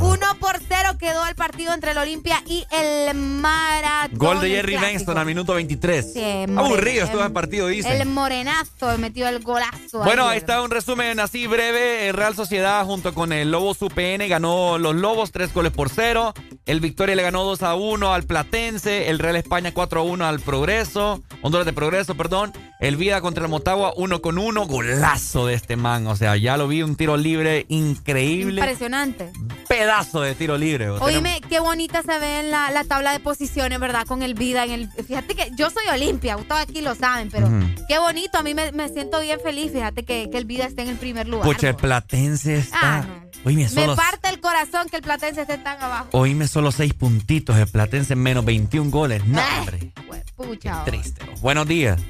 Uno 0.00 0.26
por 0.40 0.58
cero 0.66 0.96
quedó 0.98 1.26
el 1.26 1.34
partido 1.34 1.74
entre 1.74 1.90
el 1.90 1.98
Olimpia 1.98 2.42
y 2.46 2.64
el 2.70 3.14
Maratón. 3.14 4.18
Gol 4.18 4.40
de 4.40 4.48
Jerry. 4.50 4.76
Benston 4.76 5.18
al 5.18 5.26
minuto 5.26 5.54
23. 5.54 6.12
Sí, 6.12 6.46
Aburrido 6.56 7.04
estuvo 7.04 7.22
el 7.24 7.32
partido, 7.32 7.66
dice. 7.66 8.00
El 8.00 8.08
morenazo 8.08 8.96
metió 8.98 9.28
el 9.28 9.42
golazo. 9.42 9.98
Bueno, 9.98 10.22
ayer. 10.22 10.32
ahí 10.32 10.38
está 10.38 10.62
un 10.62 10.70
resumen 10.70 11.18
así 11.20 11.46
breve. 11.46 12.08
El 12.08 12.14
Real 12.14 12.34
Sociedad 12.34 12.84
junto 12.86 13.12
con 13.12 13.32
el 13.32 13.50
Lobos 13.50 13.82
UPN 13.82 14.28
ganó 14.28 14.78
los 14.78 14.94
Lobos 14.94 15.32
tres 15.32 15.52
goles 15.52 15.72
por 15.72 15.90
cero. 15.90 16.32
El 16.64 16.80
Victoria 16.80 17.16
le 17.16 17.22
ganó 17.22 17.44
2 17.44 17.62
a 17.62 17.74
1 17.74 18.12
al 18.12 18.24
Platense. 18.24 19.08
El 19.08 19.18
Real 19.18 19.36
España 19.36 19.72
4 19.72 20.00
a 20.00 20.02
1 20.04 20.26
al 20.26 20.38
Progreso. 20.40 21.22
Honduras 21.42 21.66
de 21.66 21.72
Progreso, 21.72 22.14
perdón. 22.14 22.52
El 22.78 22.96
Vida 22.96 23.20
contra 23.20 23.44
el 23.44 23.50
Motagua 23.50 23.92
1 23.96 24.20
con 24.20 24.38
1. 24.38 24.66
Golazo 24.66 25.46
de 25.46 25.54
este 25.54 25.76
man. 25.76 25.97
O 26.06 26.16
sea, 26.16 26.36
ya 26.36 26.56
lo 26.56 26.68
vi 26.68 26.82
un 26.82 26.96
tiro 26.96 27.16
libre 27.16 27.66
increíble. 27.68 28.60
Impresionante. 28.60 29.30
Pedazo 29.68 30.20
de 30.22 30.34
tiro 30.34 30.56
libre. 30.56 30.88
Oíme, 30.90 31.40
qué 31.48 31.60
bonita 31.60 32.02
se 32.02 32.18
ve 32.18 32.40
en 32.40 32.50
la, 32.50 32.70
la 32.70 32.84
tabla 32.84 33.12
de 33.12 33.20
posiciones, 33.20 33.78
¿verdad? 33.80 34.06
Con 34.06 34.22
el 34.22 34.34
vida 34.34 34.64
en 34.64 34.70
el. 34.72 34.88
Fíjate 35.06 35.34
que 35.34 35.50
yo 35.56 35.68
soy 35.70 35.84
Olimpia, 35.92 36.36
ustedes 36.36 36.62
aquí 36.62 36.80
lo 36.80 36.94
saben, 36.94 37.30
pero 37.30 37.48
qué 37.88 37.98
bonito. 37.98 38.38
A 38.38 38.42
mí 38.42 38.54
me, 38.54 38.72
me 38.72 38.88
siento 38.88 39.20
bien 39.20 39.40
feliz, 39.42 39.72
fíjate 39.72 40.04
que, 40.04 40.28
que 40.30 40.38
el 40.38 40.44
vida 40.44 40.64
esté 40.66 40.82
en 40.82 40.88
el 40.88 40.96
primer 40.96 41.28
lugar. 41.28 41.46
Pucha, 41.46 41.68
el 41.70 41.76
Platense 41.76 42.56
está. 42.56 42.78
Ah, 42.98 43.04
no. 43.06 43.28
Oíme, 43.44 43.62
Me 43.64 43.68
solo, 43.68 43.94
parte 43.94 44.28
el 44.30 44.40
corazón 44.40 44.88
que 44.88 44.96
el 44.96 45.02
Platense 45.02 45.42
esté 45.42 45.58
tan 45.58 45.80
abajo. 45.80 46.08
oíme, 46.12 46.48
solo 46.48 46.72
6 46.72 46.94
puntitos. 46.94 47.56
El 47.56 47.68
Platense 47.68 48.16
menos 48.16 48.44
21 48.44 48.90
goles. 48.90 49.24
No, 49.26 49.38
Ah. 49.40 49.58
hombre. 49.60 49.92
Pucha. 50.36 50.84
Triste. 50.84 51.20
Buenos 51.40 51.66
días. 51.66 52.00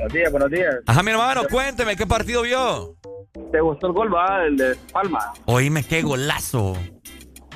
Buenos 0.00 0.14
días, 0.14 0.32
buenos 0.32 0.50
días. 0.50 0.74
Ajá, 0.86 1.02
mi 1.02 1.10
hermano, 1.10 1.42
cuénteme, 1.50 1.94
¿qué 1.94 2.06
partido 2.06 2.40
vio? 2.40 2.96
¿Te 3.52 3.60
gustó 3.60 3.88
el 3.88 3.92
gol, 3.92 4.14
va? 4.14 4.46
El 4.46 4.56
de 4.56 4.74
Palma. 4.90 5.32
Oíme, 5.44 5.84
qué 5.84 6.00
golazo. 6.00 6.74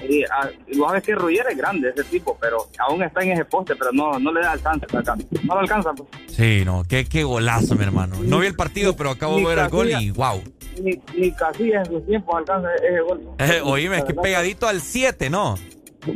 Y, 0.06 0.22
ah, 0.24 0.50
y 0.66 0.76
vos 0.76 0.88
sabés 0.88 1.04
que 1.04 1.14
Ruyer 1.14 1.46
es 1.50 1.56
grande, 1.56 1.88
ese 1.88 2.04
tipo, 2.04 2.36
pero 2.38 2.68
aún 2.80 3.02
está 3.02 3.22
en 3.22 3.32
ese 3.32 3.46
poste, 3.46 3.74
pero 3.76 3.92
no, 3.92 4.18
no 4.18 4.30
le 4.30 4.42
da 4.42 4.52
alcance. 4.52 4.84
acá. 4.94 5.16
No 5.42 5.54
lo 5.54 5.60
alcanza. 5.60 5.94
Pues. 5.94 6.10
Sí, 6.26 6.64
no, 6.66 6.82
qué, 6.86 7.06
qué 7.06 7.24
golazo, 7.24 7.76
mi 7.76 7.84
hermano. 7.84 8.16
No 8.22 8.40
vi 8.40 8.46
el 8.46 8.56
partido, 8.56 8.94
pero 8.94 9.10
acabo 9.10 9.38
de 9.38 9.46
ver 9.46 9.58
el 9.60 9.70
gol 9.70 9.90
y 9.98 10.10
wow. 10.10 10.42
Ni, 10.82 11.00
ni 11.16 11.32
Casillas 11.32 11.88
en 11.88 11.94
sus 11.94 12.06
tiempos 12.06 12.34
alcanza 12.36 12.68
ese 12.74 13.00
gol. 13.00 13.22
Eh, 13.38 13.60
oíme, 13.64 13.98
es 13.98 14.04
que 14.04 14.12
pegadito 14.12 14.68
al 14.68 14.82
7, 14.82 15.30
¿no? 15.30 15.54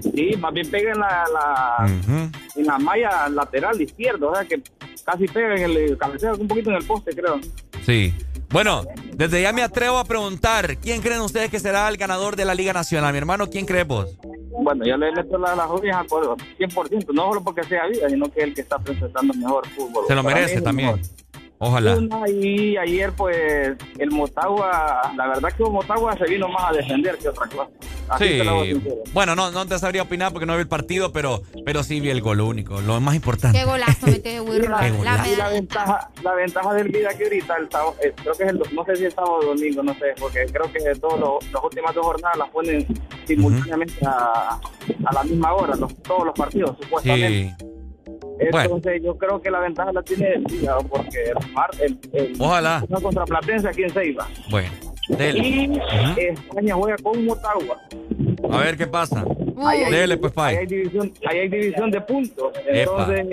Sí, 0.03 0.37
más 0.39 0.53
bien 0.53 0.71
pega 0.71 0.93
en 0.93 0.99
la, 1.01 1.25
la, 1.33 1.87
en 2.57 2.67
la 2.67 2.79
malla 2.79 3.29
lateral 3.29 3.81
izquierda, 3.81 4.27
o 4.27 4.35
sea 4.35 4.45
que 4.45 4.61
casi 5.05 5.27
pega 5.27 5.55
en 5.57 5.63
el 5.71 5.97
cabeceo 5.99 6.35
un 6.37 6.49
poquito 6.49 6.71
en 6.71 6.77
el 6.77 6.85
poste, 6.85 7.13
creo. 7.15 7.39
Sí. 7.85 8.15
Bueno, 8.51 8.83
desde 9.13 9.43
ya 9.43 9.53
me 9.53 9.63
atrevo 9.63 9.99
a 9.99 10.05
preguntar, 10.05 10.79
¿quién 10.79 11.03
creen 11.03 11.21
ustedes 11.21 11.51
que 11.51 11.61
será 11.61 11.87
el 11.89 11.99
ganador 11.99 12.35
de 12.35 12.47
la 12.47 12.55
Liga 12.55 12.73
Nacional? 12.73 13.13
Mi 13.13 13.19
hermano, 13.19 13.49
¿quién 13.51 13.67
cree 13.67 13.85
vos? 13.85 14.17
Bueno, 14.63 14.87
yo 14.87 14.97
le 14.97 15.13
meto 15.13 15.37
la, 15.39 15.55
las 15.55 15.67
joyas 15.67 16.07
por 16.07 16.37
100%, 16.37 17.13
no 17.13 17.29
solo 17.29 17.45
porque 17.45 17.63
sea 17.65 17.87
vida, 17.87 18.09
sino 18.09 18.31
que 18.33 18.41
es 18.41 18.47
el 18.47 18.55
que 18.55 18.63
está 18.63 18.79
presentando 18.79 19.35
mejor 19.35 19.69
fútbol. 19.69 20.05
Se 20.09 20.15
lo 20.15 20.23
Para 20.23 20.35
merece 20.37 20.63
también. 20.63 20.93
mejor. 20.97 21.07
Ojalá. 21.61 21.97
Y 22.29 22.77
ayer, 22.77 23.13
pues, 23.17 23.77
el 23.99 24.11
Motagua, 24.13 25.13
la 25.17 25.27
verdad 25.27 25.49
que 25.57 25.65
el 25.65 25.71
Motagua 25.71 26.17
se 26.17 26.25
vino 26.27 26.49
más 26.49 26.71
a 26.71 26.73
defender 26.73 27.19
que 27.19 27.29
otra 27.29 27.47
cosa. 27.49 27.69
Así 28.09 28.25
Sí. 28.25 28.81
Bueno, 29.13 29.35
no, 29.35 29.51
no 29.51 29.67
te 29.67 29.79
sabría 29.79 30.03
opinar 30.03 30.33
porque 30.33 30.47
no 30.47 30.55
vi 30.55 30.61
el 30.61 30.69
partido, 30.69 31.13
pero, 31.13 31.43
pero 31.65 31.83
sí 31.83 32.01
vi 32.01 32.11
el 32.11 32.21
gol, 32.23 32.41
único, 32.41 32.81
lo 32.81 33.01
más 33.01 33.15
importante. 33.17 33.59
Qué 33.59 33.65
golazo 33.65 34.07
Qué 34.23 34.41
La 35.05 35.37
la 35.37 35.49
ventaja, 35.51 36.11
la 36.23 36.35
ventaja 36.35 36.75
del 36.75 36.89
vida 36.89 37.11
que 37.19 37.25
ahorita, 37.25 37.57
el 37.57 37.71
sábado, 37.71 37.97
eh, 38.03 38.13
creo 38.23 38.35
que 38.35 38.43
es 38.45 38.49
el, 38.51 38.63
no 38.73 38.85
sé 38.85 38.97
si 38.97 39.05
es 39.07 39.15
sábado 39.15 39.35
o 39.43 39.45
domingo, 39.47 39.83
no 39.83 39.93
sé, 39.95 40.15
porque 40.19 40.47
creo 40.47 40.73
que 40.73 40.99
todos 41.01 41.19
los, 41.21 41.53
las 41.53 41.63
últimas 41.65 41.95
dos 41.95 42.07
jornadas 42.07 42.39
las 42.39 42.49
ponen 42.51 42.87
simultáneamente 43.27 44.07
a, 44.07 44.59
a 45.05 45.13
la 45.13 45.25
misma 45.25 45.53
hora, 45.55 45.75
los- 45.77 45.95
todos 46.03 46.25
los 46.25 46.35
partidos, 46.35 46.77
supuestamente. 46.81 47.55
Sí. 47.59 47.65
Entonces 48.39 49.03
yo 49.03 49.17
creo 49.17 49.41
que 49.41 49.51
la 49.51 49.61
ventaja 49.61 49.93
la 49.93 50.03
tiene 50.03 50.35
el 50.35 50.45
porque 50.89 51.25
el, 51.25 51.53
mar, 51.53 51.71
el, 51.81 51.99
el 52.13 52.37
Ojalá. 52.39 52.85
una 52.89 53.01
contra 53.01 53.25
Platense 53.25 53.69
aquí 53.69 53.83
en 53.83 53.91
Ceiba. 53.91 54.27
Bueno, 54.51 54.69
dele. 55.09 55.39
Y 55.39 55.69
Ujú. 55.71 55.81
España 56.21 56.75
juega 56.75 56.97
con 57.03 57.25
Motagua. 57.25 57.81
A 58.51 58.59
ver 58.59 58.77
qué 58.77 58.87
pasa. 58.87 59.25
Ahí 59.67 59.83
hay- 59.85 59.93
Dele, 59.93 60.17
pues, 60.17 60.33
ahí 60.33 60.35
Pai. 60.37 60.57
hay 60.59 60.67
división, 60.67 61.13
ahí 61.29 61.39
hay 61.39 61.49
división 61.49 61.91
de 61.91 62.01
puntos. 62.01 62.53
Entonces, 62.67 63.27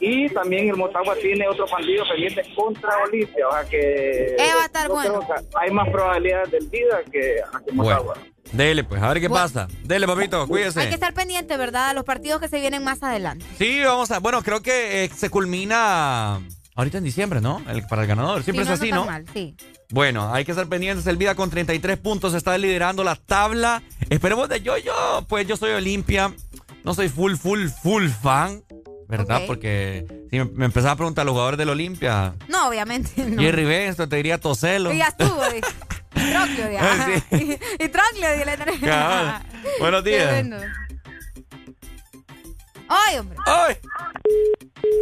y 0.00 0.28
también 0.30 0.68
el 0.68 0.76
Motagua 0.76 1.14
tiene 1.16 1.46
otro 1.46 1.66
partido 1.66 2.04
pendiente 2.08 2.42
contra 2.54 2.90
Olimpia. 3.04 3.46
O 3.48 3.52
sea 3.52 3.64
que. 3.68 4.34
Eh, 4.38 4.54
va 4.56 4.62
a 4.62 4.66
estar 4.66 4.88
bueno. 4.88 5.20
hay 5.54 5.70
más 5.70 5.88
probabilidades 5.90 6.50
del 6.50 6.66
vida 6.68 7.00
que, 7.10 7.36
que 7.66 7.72
Motagua. 7.72 8.14
Bueno, 8.14 8.30
dele, 8.52 8.82
pues, 8.84 9.00
a 9.02 9.08
ver 9.08 9.20
qué 9.20 9.28
Bueno. 9.28 9.44
pasa. 9.44 9.68
Dele, 9.84 10.06
papito, 10.06 10.38
Hay 10.38 10.46
que 10.46 10.50
cuídese. 10.50 10.88
estar 10.88 11.14
pendiente, 11.14 11.56
¿verdad? 11.56 11.90
A 11.90 11.94
los 11.94 12.04
partidos 12.04 12.40
que 12.40 12.48
se 12.48 12.60
vienen 12.60 12.82
más 12.82 13.02
adelante. 13.02 13.44
Sí, 13.56 13.80
vamos 13.84 14.10
a. 14.10 14.18
Bueno, 14.18 14.42
creo 14.42 14.60
que 14.62 15.04
eh, 15.04 15.10
se 15.14 15.30
culmina 15.30 16.40
ahorita 16.80 16.98
en 16.98 17.04
diciembre, 17.04 17.40
¿no? 17.40 17.62
El- 17.68 17.86
para 17.86 18.02
el 18.02 18.08
ganador. 18.08 18.42
Siempre 18.42 18.64
Sí, 18.64 18.72
es 18.72 18.78
así, 18.78 18.86
está 18.88 18.96
¿no? 18.96 19.06
mal, 19.06 19.24
sí. 19.32 19.54
Bueno, 19.90 20.32
hay 20.32 20.44
que 20.44 20.52
estar 20.52 20.66
pendientes. 20.68 21.06
El 21.06 21.16
Vida 21.16 21.34
con 21.34 21.50
33 21.50 21.96
puntos 21.98 22.34
está 22.34 22.56
liderando 22.58 23.04
la 23.04 23.16
tabla. 23.16 23.82
Esperemos 24.08 24.48
de 24.48 24.60
yo, 24.60 24.76
yo, 24.78 25.24
pues 25.28 25.46
yo 25.46 25.56
soy 25.56 25.72
Olimpia. 25.72 26.32
No 26.84 26.94
soy 26.94 27.08
full, 27.08 27.34
full, 27.34 27.66
full 27.68 28.08
fan, 28.08 28.62
¿verdad? 29.08 29.42
Porque 29.46 30.06
si 30.30 30.38
me, 30.38 30.44
me 30.46 30.64
empezaba 30.64 30.92
a 30.92 30.96
preguntar 30.96 31.22
a 31.22 31.24
los 31.26 31.32
jugadores 31.32 31.58
del 31.58 31.68
Olimpia, 31.68 32.34
No, 32.48 32.68
obviamente. 32.68 33.10
No. 33.26 33.42
Jerry 33.42 33.64
Benson, 33.64 34.08
te 34.08 34.16
diría 34.16 34.38
Toselo. 34.38 34.92
Y 34.92 34.98
ya 34.98 35.08
estuvo. 35.08 35.44
eh. 35.44 35.60
Troclio, 36.12 36.70
ya. 36.72 37.22
Sí. 37.30 37.36
Y, 37.36 37.52
y 37.84 37.88
Troclio. 37.88 38.28
Buenos 39.78 40.04
días. 40.04 40.44
Ay, 42.90 43.18
hombre. 43.18 43.36
¡Ay! 43.46 43.76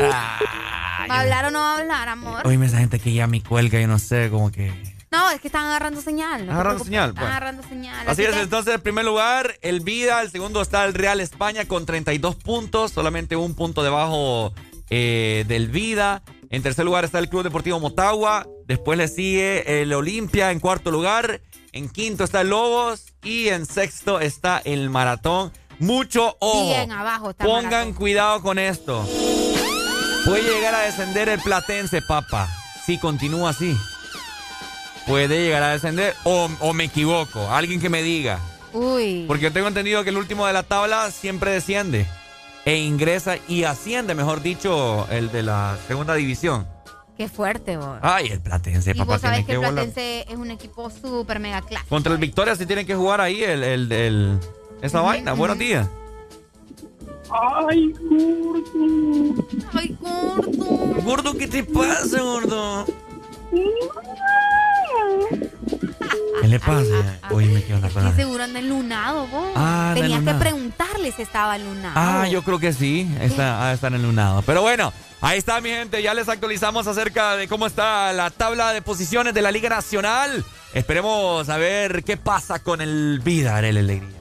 ¿Va 0.01 1.15
a 1.17 1.21
hablar 1.21 1.47
o 1.47 1.51
no 1.51 1.61
va 1.61 1.75
a 1.75 1.79
hablar, 1.79 2.09
amor? 2.09 2.47
Oíme 2.47 2.67
esa 2.67 2.79
gente 2.79 2.99
que 2.99 3.13
ya 3.13 3.27
me 3.27 3.43
cuelga, 3.43 3.81
yo 3.81 3.89
no 3.89 3.99
sé, 3.99 4.29
como 4.31 4.51
que. 4.53 4.73
No, 5.11 5.31
es 5.31 5.41
que 5.41 5.49
están 5.49 5.65
agarrando 5.67 6.03
señal. 6.03 6.45
no 6.47 6.53
Agarrando 6.53 6.85
señal, 6.85 7.09
Están 7.11 7.23
bueno. 7.23 7.31
agarrando 7.37 7.63
señal. 7.63 8.07
Así 8.09 8.23
es, 8.25 8.35
que- 8.35 8.41
entonces 8.43 8.75
el 8.75 8.81
primer 8.81 9.07
lugar, 9.07 9.55
el 9.63 9.81
Vida, 9.81 10.21
el 10.21 10.31
segundo 10.31 10.61
está 10.61 10.85
el 10.85 10.93
Real 10.93 11.21
España 11.21 11.65
con 11.67 11.87
32 11.87 12.37
puntos, 12.37 12.93
solamente 12.93 13.35
un 13.35 13.55
punto 13.55 13.83
debajo 13.83 14.53
eh, 14.91 15.45
del 15.49 15.69
Vida. 15.69 16.23
En 16.51 16.63
tercer 16.63 16.85
lugar 16.85 17.05
está 17.07 17.19
el 17.19 17.29
Club 17.31 17.43
Deportivo 17.43 17.81
Motagua, 17.81 18.47
después 18.67 18.99
le 18.99 19.09
sigue 19.09 19.83
el 19.83 19.93
Olimpia 19.95 20.51
en 20.51 20.61
cuarto 20.61 20.91
lugar, 20.91 21.41
en 21.73 21.89
quinto 21.89 22.25
está 22.25 22.43
el 22.43 22.51
Lobos 22.51 23.15
y 23.23 23.49
en 23.49 23.65
sexto 23.67 24.21
está 24.21 24.61
el 24.65 24.89
Maratón 24.91 25.53
mucho 25.79 26.37
ojo. 26.41 26.69
Bien 26.69 26.93
abajo 26.93 27.31
está 27.31 27.45
Pongan 27.45 27.93
cuidado 27.93 28.43
con 28.43 28.59
esto. 28.59 29.07
Puede 30.25 30.43
llegar 30.43 30.75
a 30.75 30.81
descender 30.81 31.29
el 31.29 31.41
Platense, 31.41 32.03
papá. 32.03 32.49
Si 32.85 32.99
continúa 32.99 33.51
así. 33.51 33.77
Puede 35.07 35.43
llegar 35.43 35.63
a 35.63 35.73
descender 35.73 36.15
o, 36.25 36.49
o 36.61 36.73
me 36.75 36.85
equivoco. 36.85 37.51
Alguien 37.51 37.81
que 37.81 37.89
me 37.89 38.03
diga. 38.03 38.39
Uy. 38.75 39.25
Porque 39.27 39.45
yo 39.45 39.53
tengo 39.53 39.69
entendido 39.69 40.05
que 40.05 40.11
el 40.11 40.19
último 40.19 40.47
de 40.47 40.53
la 40.53 40.63
tabla 40.63 41.11
siempre 41.11 41.51
desciende. 41.53 42.07
E 42.67 42.77
ingresa 42.77 43.37
y 43.49 43.65
asciende, 43.65 44.15
mejor 44.15 44.43
dicho, 44.43 45.07
el 45.11 45.33
de 45.33 45.43
la 45.43 45.79
segunda 45.87 46.15
división. 46.15 46.67
Qué 47.17 47.27
fuerte, 47.29 47.79
vos. 47.79 47.99
Ay, 48.03 48.27
el 48.29 48.41
Platense, 48.41 48.91
y 48.91 48.95
papá. 48.95 49.13
vos 49.13 49.21
sabés 49.23 49.39
tiene 49.39 49.47
que 49.47 49.53
el 49.53 49.59
volar. 49.59 49.73
Platense 49.75 50.27
es 50.29 50.37
un 50.37 50.51
equipo 50.51 50.91
súper 50.91 51.41
mega 51.41 51.63
clásico. 51.63 51.89
Contra 51.89 52.13
el 52.13 52.19
Victoria 52.19 52.55
sí 52.55 52.67
tienen 52.67 52.87
que 52.87 52.95
jugar 52.95 53.21
ahí 53.23 53.43
el, 53.43 53.65
el, 53.65 53.91
el- 53.93 54.39
esa 54.83 55.01
vaina. 55.01 55.33
Buenos 55.33 55.59
días. 55.59 55.89
Ay, 57.69 57.93
gordo. 58.01 59.47
Ay, 59.75 59.97
gordo. 60.01 61.03
Gordo, 61.03 61.35
¿qué 61.37 61.47
te 61.47 61.63
pasa, 61.65 62.23
gordo? 62.23 62.87
¿Qué 66.41 66.49
le 66.49 66.61
pasa? 66.61 67.19
Oye, 67.31 67.49
me 67.49 67.63
quedo 67.65 67.79
Y 67.79 67.81
cosa. 67.83 68.15
seguro 68.15 68.45
anda 68.45 68.61
enlunado, 68.61 69.27
vos. 69.27 69.51
Ah, 69.57 69.93
Tenías 69.95 70.23
que 70.23 70.35
preguntarle 70.35 71.13
si 71.13 71.23
estaba 71.23 71.57
enlunado. 71.57 71.95
Ah, 71.97 72.29
yo 72.29 72.43
creo 72.43 72.59
que 72.59 72.73
sí. 72.73 73.11
Está, 73.21 73.69
ah, 73.69 73.73
están 73.75 73.95
enlunados. 73.95 74.45
Pero 74.47 74.63
bueno, 74.63 74.93
ahí 75.21 75.39
está, 75.39 75.61
mi 75.61 75.69
gente. 75.71 76.03
Ya 76.03 76.15
les 76.15 76.29
actualizamos 76.29 76.87
acerca 76.87 77.37
de 77.37 77.49
cómo 77.49 77.67
está 77.67 78.13
la 78.13 78.31
tabla 78.31 78.73
de 78.73 78.81
posiciones 78.81 79.35
de 79.35 79.43
la 79.43 79.51
Liga 79.51 79.69
Nacional. 79.69 80.45
Esperemos 80.73 81.49
a 81.49 81.57
ver 81.59 82.05
qué 82.05 82.17
pasa 82.17 82.61
con 82.61 82.81
el 82.81 83.21
Vida, 83.23 83.59
el 83.59 83.77
Alegría. 83.77 84.18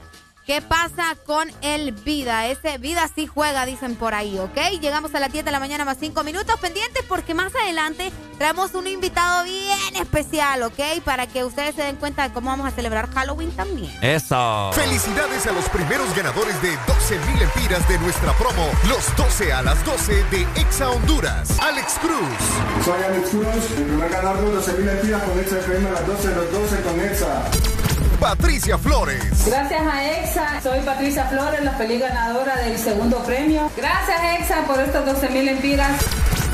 ¿Qué 0.48 0.62
pasa 0.62 1.18
con 1.26 1.52
el 1.62 1.92
Vida? 1.92 2.48
Ese 2.48 2.78
Vida 2.78 3.10
sí 3.14 3.28
juega, 3.28 3.66
dicen 3.66 3.98
por 3.98 4.14
ahí, 4.14 4.40
¿ok? 4.40 4.80
Llegamos 4.80 5.14
a 5.14 5.20
las 5.20 5.30
10 5.30 5.44
de 5.44 5.52
la 5.52 5.60
mañana 5.60 5.84
más 5.84 5.98
5 6.00 6.24
minutos 6.24 6.58
pendientes 6.62 7.04
porque 7.06 7.34
más 7.34 7.54
adelante 7.54 8.14
traemos 8.38 8.74
un 8.74 8.88
invitado 8.88 9.44
bien 9.44 9.98
especial, 10.00 10.64
¿ok? 10.64 10.80
Para 11.04 11.28
que 11.28 11.44
ustedes 11.44 11.76
se 11.76 11.84
den 11.84 11.98
cuenta 11.98 12.26
de 12.26 12.34
cómo 12.34 12.50
vamos 12.50 12.66
a 12.66 12.72
celebrar 12.72 13.10
Halloween 13.14 13.52
también. 13.58 13.92
Eso. 14.02 14.72
Felicidades 14.72 15.46
a 15.48 15.52
los 15.52 15.68
primeros 15.68 16.16
ganadores 16.16 16.62
de 16.62 16.78
12 16.88 17.20
mil 17.30 17.42
empiras 17.42 17.86
de 17.90 18.00
nuestra 18.00 18.32
promo, 18.38 18.72
los 18.88 19.14
12 19.18 19.52
a 19.52 19.62
las 19.64 19.84
12 19.84 20.24
de 20.32 20.48
Exa 20.56 20.90
Honduras. 20.92 21.60
Alex 21.60 21.96
Cruz. 22.00 22.86
Soy 22.86 23.04
Alex 23.04 23.30
Cruz, 23.32 23.78
el 23.78 23.84
primer 23.84 24.10
ganador 24.10 24.46
de 24.46 24.56
12 24.56 24.74
mil 24.78 24.88
empiras 24.88 25.24
con 25.24 25.40
Exa 25.40 25.60
FM 25.60 25.90
a 25.90 25.92
las 25.92 26.08
12 26.08 26.28
de 26.30 26.36
los 26.36 26.52
12 26.54 26.82
con 26.84 27.02
Exa. 27.02 27.87
Patricia 28.20 28.78
Flores. 28.78 29.46
Gracias 29.46 29.82
a 29.82 30.04
EXA, 30.04 30.62
soy 30.62 30.80
Patricia 30.80 31.26
Flores, 31.26 31.64
la 31.64 31.74
feliz 31.74 32.02
ganadora 32.02 32.56
del 32.58 32.78
segundo 32.78 33.20
premio. 33.20 33.70
Gracias 33.78 34.18
EXA 34.40 34.66
por 34.66 34.80
estos 34.80 35.06
12 35.06 35.30
mil 35.30 35.48
empiras. 35.48 36.02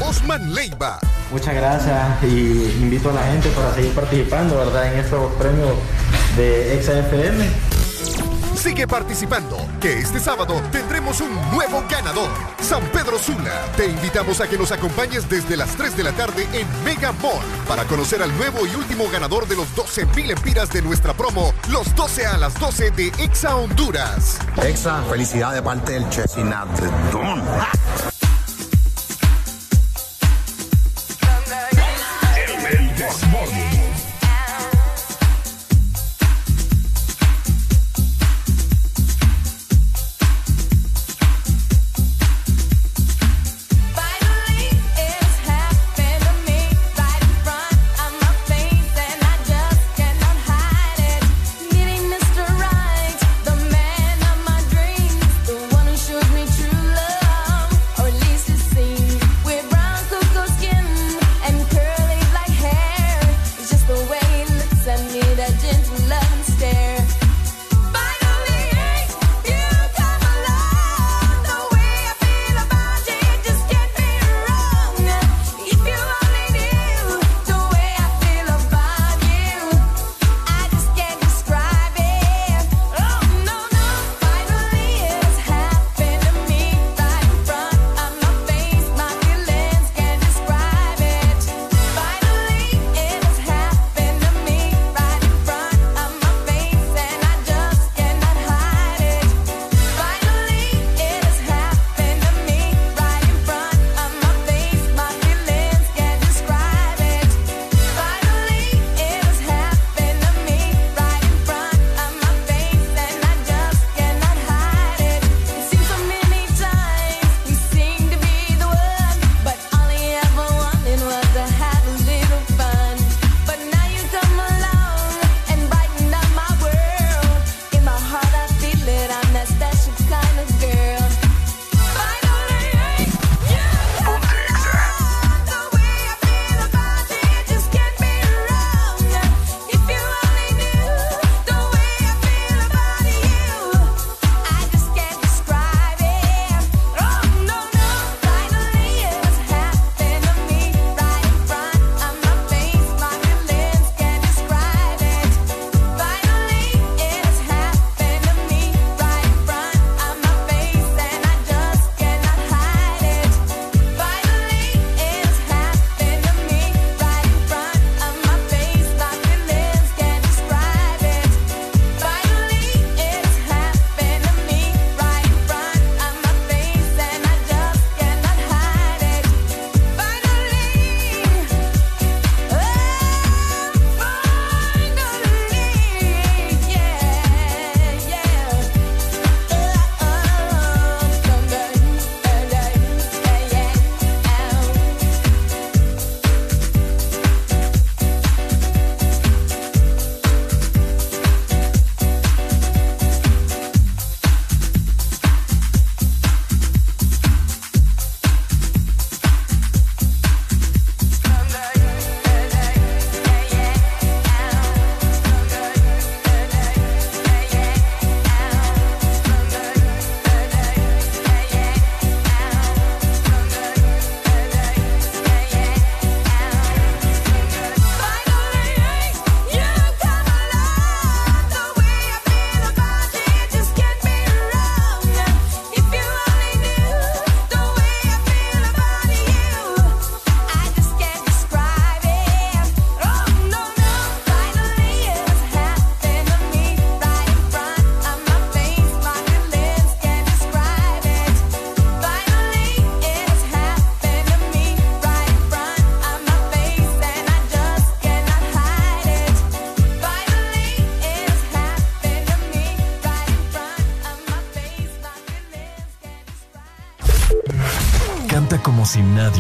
Osman 0.02 0.54
Leiva. 0.54 1.00
Muchas 1.32 1.56
gracias 1.56 2.24
y 2.24 2.78
invito 2.82 3.10
a 3.10 3.14
la 3.14 3.24
gente 3.24 3.50
para 3.50 3.74
seguir 3.74 3.94
participando, 3.94 4.58
¿verdad? 4.58 4.94
En 4.94 5.00
estos 5.00 5.32
premios 5.36 5.74
de 6.36 6.78
ExaFM. 6.78 7.48
Sigue 8.56 8.88
participando, 8.88 9.58
que 9.82 10.00
este 10.00 10.20
sábado 10.20 10.62
tendremos 10.72 11.20
un 11.22 11.34
nuevo 11.52 11.84
ganador. 11.90 12.30
San 12.62 12.82
Pedro 12.92 13.20
Sula. 13.20 13.66
Te 13.76 13.88
invitamos 13.88 14.40
a 14.40 14.48
que 14.48 14.58
nos 14.58 14.72
acompañes 14.72 15.28
desde 15.30 15.58
las 15.58 15.76
3 15.76 15.98
de 15.98 16.04
la 16.04 16.12
tarde 16.14 16.48
en 16.54 16.68
Mega 16.84 17.12
Mall 17.14 17.44
para 17.68 17.84
conocer 17.86 18.22
al 18.22 18.36
nuevo 18.38 18.66
y 18.66 18.76
último 18.76 19.06
ganador 19.12 19.48
de 19.48 19.56
los 19.56 19.76
12 19.76 20.06
mil 20.16 20.32
empiras 20.32 20.72
de 20.72 20.82
nuestra 20.82 21.14
promo, 21.14 21.54
los 21.70 21.94
12 21.96 22.26
a 22.26 22.38
las 22.38 22.58
12 22.60 22.92
de 22.92 23.08
Exa 23.20 23.56
Honduras. 23.56 24.40
Exa, 24.64 25.04
felicidad 25.04 25.54
de 25.54 25.62
parte 25.62 25.94
del 25.94 26.10
Chesinat 26.10 26.70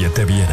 te 0.09 0.25
viera. 0.25 0.52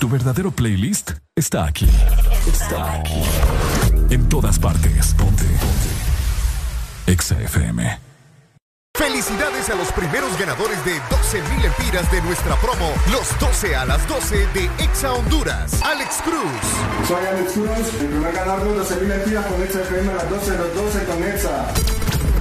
Tu 0.00 0.08
verdadero 0.08 0.50
playlist 0.50 1.10
está 1.36 1.66
aquí. 1.66 1.86
Está 2.46 2.94
aquí. 2.94 3.22
En 4.08 4.30
todas 4.30 4.58
partes. 4.58 5.12
Ponte. 5.12 5.44
Ponte. 5.44 7.12
Exa 7.12 7.38
FM. 7.38 8.00
Felicidades 8.96 9.68
a 9.68 9.74
los 9.74 9.92
primeros 9.92 10.38
ganadores 10.38 10.82
de 10.86 10.98
12 11.10 11.42
mil 11.42 11.64
empiras 11.66 12.10
de 12.10 12.22
nuestra 12.22 12.56
promo, 12.56 12.94
los 13.12 13.38
12 13.38 13.76
a 13.76 13.84
las 13.84 14.08
12 14.08 14.46
de 14.54 14.70
Exa 14.78 15.12
Honduras. 15.12 15.82
Alex 15.82 16.22
Cruz. 16.24 17.06
Soy 17.06 17.26
Alex 17.26 17.52
Cruz, 17.52 18.00
el 18.00 18.06
primer 18.08 18.32
ganador 18.32 18.68
de 18.68 18.74
12 18.76 18.96
mil 19.02 19.12
empiras 19.12 19.46
con 19.46 19.62
Exa 19.62 19.82
FM 19.82 20.12
a 20.12 20.14
las 20.14 20.30
12 20.30 20.50
de 20.50 20.58
los 20.58 20.74
12 20.76 21.04
con 21.04 21.24
Exa. 21.24 21.74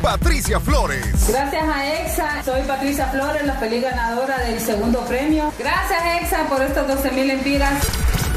Patricia 0.01 0.59
Flores. 0.59 1.27
Gracias 1.27 1.63
a 1.63 1.85
EXA, 1.85 2.43
soy 2.43 2.61
Patricia 2.61 3.07
Flores, 3.07 3.45
la 3.45 3.55
feliz 3.55 3.83
ganadora 3.83 4.39
del 4.39 4.59
segundo 4.59 5.01
premio. 5.01 5.51
Gracias 5.59 5.99
EXA 6.21 6.47
por 6.47 6.61
estos 6.61 6.87
12 6.87 7.11
mil 7.11 7.29
empiras. 7.29 7.83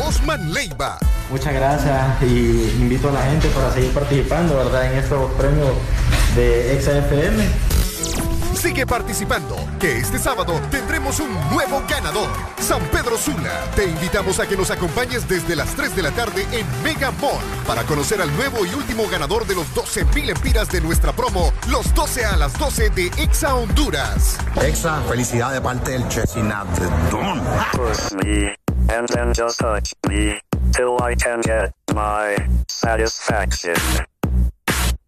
Osman 0.01 0.53
Leiva. 0.53 0.99
Muchas 1.31 1.55
gracias 1.55 2.23
y 2.23 2.75
invito 2.81 3.09
a 3.09 3.13
la 3.13 3.23
gente 3.23 3.49
para 3.49 3.73
seguir 3.73 3.93
participando, 3.93 4.57
¿verdad? 4.57 4.93
En 4.93 4.99
estos 4.99 5.31
premios 5.33 5.71
de 6.35 6.75
ExaFM. 6.77 7.72
Sigue 8.63 8.87
participando, 8.87 9.57
que 9.81 9.97
este 9.97 10.21
sábado 10.21 10.53
tendremos 10.71 11.19
un 11.19 11.33
nuevo 11.51 11.83
ganador. 11.89 12.29
San 12.61 12.81
Pedro 12.93 13.19
Sula. 13.19 13.65
Te 13.75 13.87
invitamos 13.87 14.39
a 14.39 14.47
que 14.47 14.57
nos 14.57 14.71
acompañes 14.71 15.27
desde 15.27 15.57
las 15.57 15.75
3 15.75 15.97
de 15.97 16.03
la 16.03 16.13
tarde 16.13 16.47
en 16.53 16.65
Mega 16.85 17.11
Mall 17.11 17.43
para 17.67 17.83
conocer 17.83 18.23
al 18.23 18.33
nuevo 18.37 18.65
y 18.65 18.73
último 18.73 19.09
ganador 19.11 19.49
de 19.49 19.57
los 19.57 19.75
12 19.75 20.05
mil 20.15 20.31
empiras 20.31 20.71
de 20.71 20.81
nuestra 20.81 21.13
promo, 21.13 21.53
los 21.71 21.93
12 21.93 22.25
a 22.25 22.37
las 22.37 22.57
12 22.57 22.91
de 22.91 23.07
Exa 23.19 23.57
Honduras. 23.57 24.39
Exa, 24.63 25.03
felicidad 25.09 25.53
de 25.53 25.61
parte 25.61 25.91
del 25.91 26.07
Chesinat 26.07 26.69
Don. 27.11 27.43
Push 27.73 28.13
me, 28.25 28.55
and 28.95 29.09
then 29.09 29.33
just 29.35 29.59
touch 29.59 29.93
me, 30.09 30.39
till 30.73 30.99
I 31.03 31.17
can 31.17 31.41
get 31.41 31.73
my 31.93 32.37
satisfaction. 32.69 33.75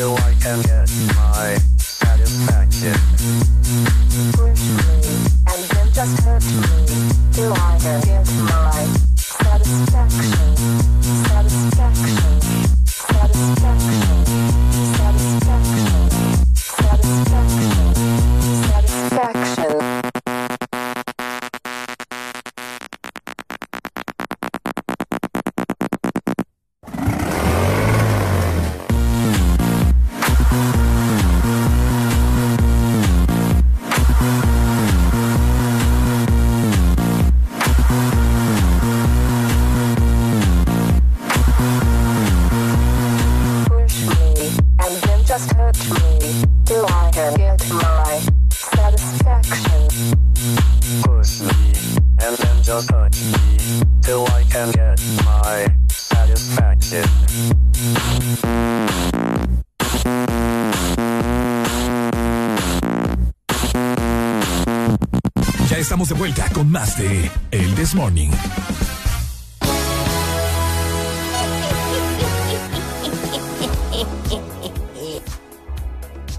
Till 0.00 0.16
I 0.16 0.34
can 0.40 0.62
get 0.62 0.90
my 1.14 1.58
satisfaction. 1.76 3.99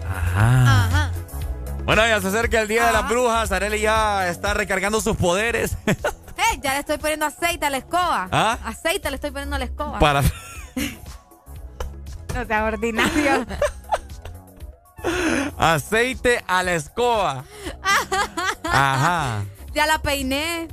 Ajá. 0.09 1.11
Bueno, 1.83 2.07
ya 2.07 2.21
se 2.21 2.27
acerca 2.27 2.61
el 2.61 2.67
Día 2.67 2.87
de 2.87 2.93
las 2.93 3.09
Brujas. 3.09 3.51
Arely 3.51 3.81
ya 3.81 4.29
está 4.29 4.53
recargando 4.53 5.01
sus 5.01 5.17
poderes 5.17 5.75
Hey, 6.37 6.59
ya 6.63 6.73
le 6.73 6.79
estoy 6.79 6.97
poniendo 6.97 7.25
aceite 7.25 7.65
a 7.65 7.69
la 7.69 7.77
escoba. 7.77 8.29
¿Ah? 8.31 8.57
Aceite 8.63 9.09
le 9.09 9.15
estoy 9.15 9.31
poniendo 9.31 9.57
a 9.57 9.59
la 9.59 9.65
escoba. 9.65 9.99
para... 9.99 10.21
No 12.33 12.45
sea 12.45 12.63
ordinario. 12.63 13.45
Aceite 15.57 16.41
a 16.47 16.63
la 16.63 16.75
escoba. 16.75 17.43
Ajá. 18.63 19.43
Ya 19.73 19.85
la 19.85 19.99
peiné. 19.99 20.69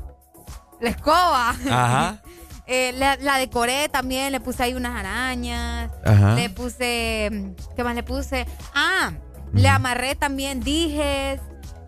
La 0.81 0.91
escoba. 0.91 1.51
Ajá. 1.51 2.19
Eh, 2.71 2.93
la, 2.99 3.17
la 3.17 3.39
decoré 3.39 3.89
también, 3.89 4.31
le 4.31 4.41
puse 4.41 4.63
ahí 4.63 4.75
unas 4.75 4.95
arañas. 4.95 5.91
Ajá. 6.05 6.35
Le 6.35 6.51
puse. 6.51 7.55
¿Qué 7.75 7.83
más 7.83 7.95
le 7.95 8.03
puse? 8.03 8.45
Ah, 8.75 9.13
le 9.55 9.67
amarré 9.71 10.15
también 10.17 10.61
dijes, 10.61 11.41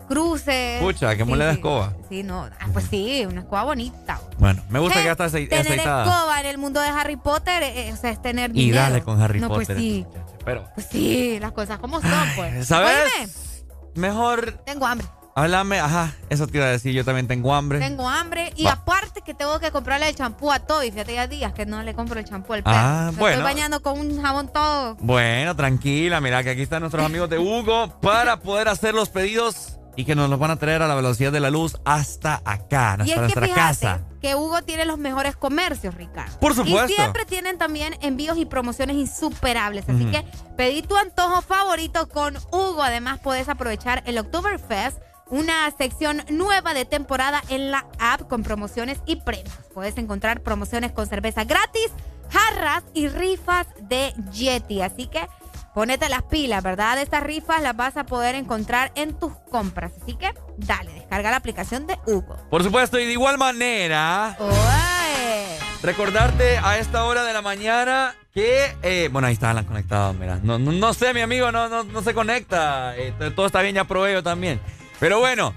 cruces. 0.09 0.81
Pucha, 0.81 1.15
qué 1.17 1.25
Sí, 1.25 1.29
mole 1.29 1.45
de 1.45 1.53
escoba. 1.53 1.93
Sí, 2.09 2.23
no. 2.23 2.45
Ah, 2.59 2.69
pues 2.73 2.87
sí, 2.89 3.27
una 3.29 3.43
escoba 3.43 3.65
bonita. 3.65 4.23
Bueno, 4.39 4.63
me 4.71 4.79
gusta 4.79 5.01
Eh, 5.01 5.03
que 5.03 5.05
ya 5.05 5.13
está 5.13 5.27
acei- 5.27 5.51
Tener 5.51 5.67
aceitada. 5.67 6.05
escoba 6.05 6.41
en 6.41 6.47
el 6.47 6.57
mundo 6.57 6.81
de 6.81 6.89
Harry 6.89 7.17
Potter, 7.17 7.63
eh, 7.63 7.93
o 7.93 7.97
sea, 7.99 8.11
es 8.13 8.23
tener 8.23 8.49
Y 8.57 8.65
dinero. 8.65 8.81
dale 8.81 9.03
con 9.03 9.21
Harry 9.21 9.39
no, 9.39 9.49
Potter. 9.49 9.67
Pues 9.67 9.79
sí, 9.79 10.07
Pero, 10.47 10.65
pues 10.75 10.87
sí, 10.91 11.39
las 11.41 11.53
cosas 11.53 11.79
como 11.79 12.01
son, 12.01 12.11
pues. 12.37 12.67
¿sabes? 12.67 13.65
Mejor 13.97 14.53
tengo 14.65 14.87
hambre. 14.87 15.07
Háblame. 15.41 15.81
Ajá, 15.81 16.15
eso 16.29 16.47
te 16.47 16.59
iba 16.59 16.67
a 16.67 16.71
decir. 16.71 16.93
Yo 16.95 17.05
también 17.05 17.27
tengo 17.29 17.55
hambre. 17.55 17.79
Tengo 17.79 18.09
hambre 18.09 18.53
y 18.57 18.65
Va. 18.65 18.73
aparte 18.73 19.23
que 19.23 19.35
tengo 19.35 19.59
que 19.61 19.71
comprarle 19.71 20.09
el 20.09 20.15
champú 20.15 20.51
a 20.53 20.61
Toby. 20.61 20.91
Fíjate, 20.91 21.15
ya 21.15 21.27
días 21.27 21.53
que 21.53 21.67
no 21.67 21.83
le 21.83 21.95
compro 21.95 22.19
el 22.19 22.25
champú 22.27 22.53
al 22.55 22.63
perro. 22.63 22.77
Ah, 22.77 23.11
bueno. 23.17 23.39
estoy 23.39 23.45
bañando 23.45 23.83
con 23.83 23.99
un 23.99 24.23
jabón 24.23 24.53
todo. 24.53 24.97
Bueno, 25.01 25.57
tranquila, 25.57 26.21
mira 26.21 26.43
que 26.43 26.51
aquí 26.51 26.63
están 26.63 26.81
nuestros 26.81 27.05
amigos 27.05 27.29
de 27.31 27.39
Hugo 27.39 27.99
para 28.01 28.41
poder 28.41 28.69
hacer 28.69 28.95
los 28.95 29.09
pedidos 29.09 29.77
y 29.97 30.05
que 30.05 30.15
nos 30.15 30.31
los 30.31 30.39
van 30.39 30.51
a 30.53 30.57
traer 30.57 30.83
a 30.83 30.89
la 30.89 30.95
velocidad 30.95 31.33
de 31.33 31.41
la 31.41 31.51
luz 31.51 31.77
hasta 31.85 32.41
acá, 32.45 32.97
Y 32.99 33.03
hasta 33.03 33.05
es 33.05 33.15
que 33.15 33.21
nuestra 33.21 33.43
fíjate 33.47 33.61
casa. 33.61 34.01
que 34.23 34.35
Hugo 34.35 34.63
tiene 34.63 34.85
los 34.85 34.99
mejores 34.99 35.37
comercios, 35.37 35.95
Ricardo. 35.95 36.39
Por 36.39 36.55
supuesto. 36.55 36.91
Y 36.93 36.95
siempre 36.95 37.25
tienen 37.25 37.59
también 37.59 37.97
envíos 38.01 38.39
y 38.39 38.47
promociones 38.47 38.97
insuperables. 38.97 39.85
Así 39.89 40.07
que 40.07 40.25
pedí 40.57 40.83
tu 40.83 40.97
antojo 40.97 41.43
favorito 41.43 42.09
con 42.09 42.37
Hugo. 42.53 42.83
Además, 42.83 43.19
puedes 43.23 43.49
aprovechar 43.49 44.03
el 44.07 44.17
Oktoberfest, 44.19 44.99
una 45.31 45.71
sección 45.77 46.23
nueva 46.29 46.75
de 46.75 46.85
temporada 46.85 47.43
en 47.49 47.71
la 47.71 47.87
app 47.99 48.29
con 48.29 48.43
promociones 48.43 48.99
y 49.07 49.17
premios. 49.17 49.55
Puedes 49.73 49.97
encontrar 49.99 50.43
promociones 50.43 50.93
con 50.93 51.07
cerveza 51.07 51.45
gratis, 51.45 51.91
jarras 52.31 52.85
y 52.95 53.09
rifas 53.09 53.67
de 53.81 54.13
Yeti. 54.33 54.83
Así 54.83 55.07
que 55.07 55.27
ponete 55.75 56.09
las 56.09 56.23
pilas, 56.25 56.63
¿verdad? 56.63 56.99
Estas 56.99 57.23
rifas 57.23 57.63
las 57.63 57.77
vas 57.77 57.97
a 57.97 58.05
poder 58.05 58.35
encontrar 58.35 58.93
en 58.97 59.15
tus 59.15 59.33
compras. 59.51 59.93
Así 60.03 60.15
que 60.15 60.33
dale, 60.59 60.93
descarga 60.93 61.31
la 61.31 61.37
aplicación 61.37 61.87
de 61.87 61.99
Hugo. 62.07 62.37
Por 62.51 62.63
supuesto, 62.63 62.99
y 62.99 63.07
de 63.07 63.13
igual 63.13 63.39
manera, 63.39 64.37
Oye. 64.39 65.59
recordarte 65.83 66.59
a 66.59 66.79
esta 66.79 67.05
hora 67.05 67.25
de 67.25 67.33
la 67.33 67.43
mañana 67.43 68.15
que, 68.35 68.77
eh, 68.83 69.09
bueno, 69.13 69.29
ahí 69.29 69.35
está 69.35 69.51
Alan 69.51 69.65
conectado, 69.65 70.13
mira. 70.15 70.39
No, 70.43 70.59
no, 70.59 70.73
no 70.73 70.95
sé, 70.95 71.15
mi 71.15 71.21
amigo, 71.21 71.51
no, 71.53 71.69
no, 71.69 71.85
no 71.85 72.03
se 72.03 72.15
conecta. 72.15 72.97
Eh, 72.97 73.13
todo 73.35 73.47
está 73.47 73.63
bien, 73.63 73.75
ya 73.75 73.85
probé 73.85 74.13
yo 74.13 74.23
también. 74.23 74.61
Pero 75.01 75.19
bueno, 75.19 75.55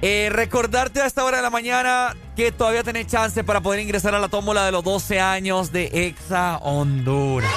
eh, 0.00 0.28
recordarte 0.32 1.02
a 1.02 1.06
esta 1.06 1.24
hora 1.24 1.38
de 1.38 1.42
la 1.42 1.50
mañana 1.50 2.14
que 2.36 2.52
todavía 2.52 2.84
tenés 2.84 3.08
chance 3.08 3.42
para 3.42 3.60
poder 3.60 3.80
ingresar 3.80 4.14
a 4.14 4.20
la 4.20 4.28
tómbola 4.28 4.64
de 4.64 4.72
los 4.72 4.84
12 4.84 5.20
años 5.20 5.72
de 5.72 5.90
Exa 5.92 6.58
Honduras. 6.58 7.50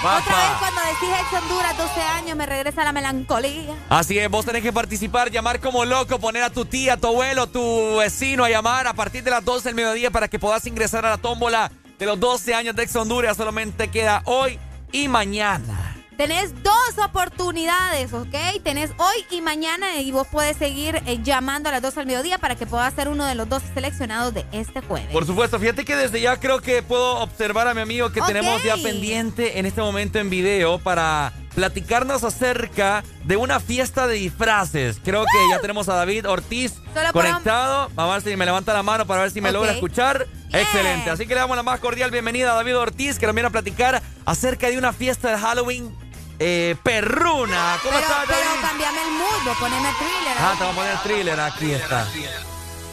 Otra 0.00 0.18
vez 0.18 0.58
cuando 0.58 0.80
decís 0.82 1.08
ex 1.18 1.42
Honduras, 1.42 1.78
12 1.78 2.00
años, 2.02 2.36
me 2.36 2.44
regresa 2.44 2.84
la 2.84 2.92
melancolía. 2.92 3.74
Así 3.88 4.18
es, 4.18 4.28
vos 4.28 4.44
tenés 4.44 4.62
que 4.62 4.70
participar, 4.70 5.30
llamar 5.30 5.60
como 5.60 5.86
loco, 5.86 6.18
poner 6.18 6.42
a 6.42 6.50
tu 6.50 6.66
tía, 6.66 6.98
tu 6.98 7.06
abuelo, 7.06 7.46
tu 7.46 7.96
vecino 7.96 8.44
a 8.44 8.50
llamar 8.50 8.86
a 8.86 8.92
partir 8.92 9.24
de 9.24 9.30
las 9.30 9.42
12 9.42 9.70
del 9.70 9.74
mediodía 9.74 10.10
para 10.10 10.28
que 10.28 10.38
puedas 10.38 10.66
ingresar 10.66 11.06
a 11.06 11.10
la 11.10 11.16
tómbola 11.16 11.72
de 11.98 12.04
los 12.04 12.20
12 12.20 12.54
años 12.54 12.76
de 12.76 12.82
Ex 12.82 12.94
Honduras. 12.96 13.38
Solamente 13.38 13.88
queda 13.88 14.20
hoy 14.26 14.58
y 14.92 15.08
mañana. 15.08 15.93
Tenés 16.16 16.62
dos 16.62 17.04
oportunidades, 17.04 18.12
¿ok? 18.12 18.62
Tenés 18.62 18.92
hoy 18.98 19.26
y 19.30 19.40
mañana 19.40 20.00
y 20.00 20.12
vos 20.12 20.28
puedes 20.30 20.56
seguir 20.56 21.02
eh, 21.06 21.18
llamando 21.24 21.68
a 21.68 21.72
las 21.72 21.82
12 21.82 22.00
al 22.00 22.06
mediodía 22.06 22.38
para 22.38 22.54
que 22.54 22.66
puedas 22.66 22.94
ser 22.94 23.08
uno 23.08 23.26
de 23.26 23.34
los 23.34 23.48
12 23.48 23.74
seleccionados 23.74 24.32
de 24.32 24.46
este 24.52 24.80
jueves. 24.80 25.10
Por 25.10 25.26
supuesto, 25.26 25.58
fíjate 25.58 25.84
que 25.84 25.96
desde 25.96 26.20
ya 26.20 26.38
creo 26.38 26.60
que 26.60 26.82
puedo 26.82 27.18
observar 27.18 27.66
a 27.66 27.74
mi 27.74 27.80
amigo 27.80 28.12
que 28.12 28.20
tenemos 28.22 28.62
ya 28.62 28.76
pendiente 28.76 29.58
en 29.58 29.66
este 29.66 29.80
momento 29.80 30.20
en 30.20 30.30
video 30.30 30.78
para 30.78 31.32
platicarnos 31.56 32.22
acerca 32.22 33.02
de 33.24 33.36
una 33.36 33.58
fiesta 33.58 34.06
de 34.06 34.14
disfraces. 34.14 35.00
Creo 35.02 35.24
que 35.24 35.38
ya 35.50 35.60
tenemos 35.60 35.88
a 35.88 35.94
David 35.94 36.28
Ortiz 36.28 36.74
Solo 36.94 37.12
conectado. 37.12 37.90
Vamos 37.94 38.12
a 38.12 38.14
ver 38.18 38.32
si 38.32 38.36
me 38.36 38.44
levanta 38.44 38.72
la 38.72 38.82
mano 38.82 39.06
para 39.06 39.22
ver 39.22 39.30
si 39.32 39.40
me 39.40 39.50
logra 39.50 39.72
escuchar. 39.72 40.26
Excelente. 40.52 41.10
Así 41.10 41.26
que 41.26 41.34
le 41.34 41.40
damos 41.40 41.56
la 41.56 41.64
más 41.64 41.80
cordial 41.80 42.12
bienvenida 42.12 42.52
a 42.52 42.54
David 42.54 42.76
Ortiz, 42.78 43.18
que 43.18 43.26
nos 43.26 43.34
viene 43.34 43.48
a 43.48 43.50
platicar 43.50 44.00
acerca 44.24 44.68
de 44.68 44.78
una 44.78 44.92
fiesta 44.92 45.30
de 45.30 45.38
Halloween 45.38 46.03
eh, 46.46 46.76
perruna. 46.82 47.78
¿Cómo 47.82 47.94
pero, 47.94 48.06
estás, 48.06 48.26
pero 48.26 48.50
cambiame 48.60 49.02
el 49.02 49.12
mood, 49.12 49.44
vos 49.46 49.56
poneme 49.58 49.88
thriller. 49.98 50.36
Ah, 50.38 50.54
te 50.58 50.64
vamos 50.64 50.76
a 50.76 50.80
poner 50.80 50.98
thriller. 50.98 51.40
Aquí 51.40 51.72
está. 51.72 52.06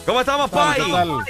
¿Cómo 0.06 0.20
estamos. 0.20 0.50
Pai? 0.50 0.80
¿Qué 0.82 0.90
tal? 0.90 1.24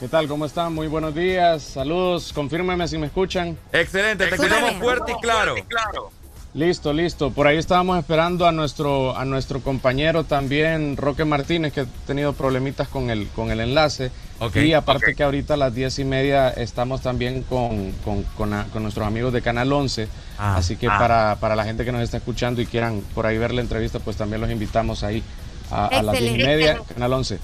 ¿Qué 0.00 0.08
tal? 0.08 0.28
¿Cómo 0.28 0.44
están? 0.44 0.74
Muy 0.74 0.86
buenos 0.86 1.14
días. 1.14 1.62
Saludos. 1.62 2.32
Confírmeme 2.34 2.86
si 2.86 2.98
me 2.98 3.06
escuchan. 3.06 3.56
Excelente. 3.72 4.26
Te 4.26 4.34
escuchamos 4.34 4.74
fuerte 4.74 5.12
y 5.12 5.20
claro. 5.20 5.54
Listo, 6.56 6.94
listo. 6.94 7.32
Por 7.32 7.46
ahí 7.46 7.58
estábamos 7.58 7.98
esperando 7.98 8.46
a 8.46 8.50
nuestro, 8.52 9.14
a 9.14 9.26
nuestro 9.26 9.60
compañero 9.60 10.24
también, 10.24 10.96
Roque 10.96 11.26
Martínez, 11.26 11.70
que 11.74 11.82
ha 11.82 11.86
tenido 12.06 12.32
problemitas 12.32 12.88
con 12.88 13.10
el, 13.10 13.28
con 13.28 13.50
el 13.50 13.60
enlace. 13.60 14.10
Ok, 14.40 14.56
y 14.56 14.72
aparte 14.72 15.14
que 15.14 15.22
ahorita 15.22 15.52
a 15.54 15.56
las 15.58 15.74
diez 15.74 15.98
y 15.98 16.04
media 16.06 16.48
estamos 16.48 17.02
también 17.02 17.42
con, 17.42 17.92
con, 18.02 18.22
con 18.38 18.54
a- 18.54 18.64
con 18.72 18.82
nuestros 18.84 19.06
amigos 19.06 19.34
de 19.34 19.42
Canal 19.42 19.70
11. 19.70 20.08
Ah, 20.38 20.56
Así 20.56 20.76
que 20.76 20.86
ah. 20.86 20.96
para, 20.98 21.36
para 21.40 21.56
la 21.56 21.64
gente 21.64 21.84
que 21.84 21.92
nos 21.92 22.00
está 22.00 22.16
escuchando 22.16 22.62
y 22.62 22.66
quieran 22.66 23.02
por 23.14 23.26
ahí 23.26 23.36
ver 23.36 23.52
la 23.52 23.60
entrevista, 23.60 23.98
pues 23.98 24.16
también 24.16 24.40
los 24.40 24.50
invitamos 24.50 25.02
ahí 25.04 25.22
a, 25.70 25.86
a 25.88 26.02
las 26.02 26.18
diez 26.18 26.36
y 26.36 26.42
media, 26.42 26.80
Canal 26.94 27.12
11. 27.12 27.38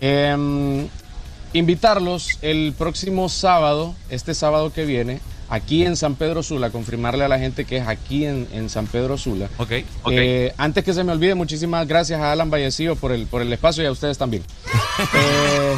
Em, 0.00 0.86
invitarlos 1.52 2.38
el 2.42 2.74
próximo 2.78 3.28
sábado, 3.28 3.96
este 4.08 4.34
sábado 4.34 4.72
que 4.72 4.84
viene, 4.84 5.20
aquí 5.52 5.84
en 5.84 5.96
San 5.96 6.14
Pedro 6.14 6.42
Sula, 6.42 6.70
confirmarle 6.70 7.24
a 7.24 7.28
la 7.28 7.38
gente 7.38 7.66
que 7.66 7.76
es 7.76 7.86
aquí 7.86 8.24
en, 8.24 8.48
en 8.54 8.70
San 8.70 8.86
Pedro 8.86 9.18
Sula. 9.18 9.50
Ok, 9.58 9.72
ok. 10.02 10.12
Eh, 10.12 10.54
antes 10.56 10.82
que 10.82 10.94
se 10.94 11.04
me 11.04 11.12
olvide, 11.12 11.34
muchísimas 11.34 11.86
gracias 11.86 12.22
a 12.22 12.32
Alan 12.32 12.50
Vallecillo 12.50 12.96
por 12.96 13.12
el, 13.12 13.26
por 13.26 13.42
el 13.42 13.52
espacio 13.52 13.84
y 13.84 13.86
a 13.86 13.92
ustedes 13.92 14.18
también. 14.18 14.42
Eh, 15.14 15.76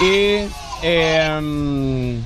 y 0.00 0.48
em, 0.82 2.20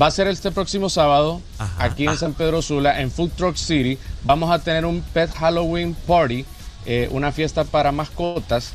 va 0.00 0.06
a 0.06 0.10
ser 0.10 0.26
este 0.26 0.50
próximo 0.50 0.88
sábado, 0.88 1.40
aquí 1.78 2.06
en 2.06 2.16
San 2.16 2.32
Pedro 2.32 2.62
Sula, 2.62 3.00
en 3.00 3.10
Food 3.10 3.30
Truck 3.36 3.56
City. 3.56 3.98
Vamos 4.24 4.50
a 4.50 4.58
tener 4.58 4.84
un 4.84 5.00
Pet 5.00 5.30
Halloween 5.32 5.94
Party, 6.06 6.44
eh, 6.86 7.08
una 7.12 7.32
fiesta 7.32 7.64
para 7.64 7.92
mascotas. 7.92 8.72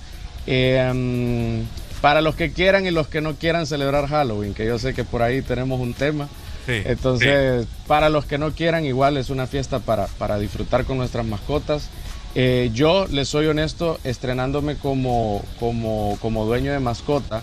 Para 2.06 2.22
los 2.22 2.36
que 2.36 2.52
quieran 2.52 2.86
y 2.86 2.92
los 2.92 3.08
que 3.08 3.20
no 3.20 3.34
quieran 3.34 3.66
celebrar 3.66 4.06
Halloween, 4.08 4.54
que 4.54 4.64
yo 4.64 4.78
sé 4.78 4.94
que 4.94 5.04
por 5.04 5.24
ahí 5.24 5.42
tenemos 5.42 5.80
un 5.80 5.96
tema. 5.96 6.30
Sí, 6.68 6.84
Entonces, 6.86 7.66
para 7.88 8.10
los 8.10 8.26
que 8.26 8.38
no 8.38 8.52
quieran, 8.52 8.86
igual 8.86 9.18
es 9.18 9.32
una 9.32 9.48
fiesta 9.48 9.80
para, 9.80 10.06
para 10.06 10.38
disfrutar 10.38 10.86
con 10.86 10.98
nuestras 10.98 11.26
mascotas. 11.26 11.90
Eh, 12.36 12.70
yo, 12.76 13.08
les 13.10 13.28
soy 13.28 13.48
honesto, 13.48 14.00
estrenándome 14.04 14.76
como, 14.76 15.44
como, 15.60 16.20
como 16.22 16.46
dueño 16.46 16.74
de 16.74 16.80
mascota, 16.80 17.42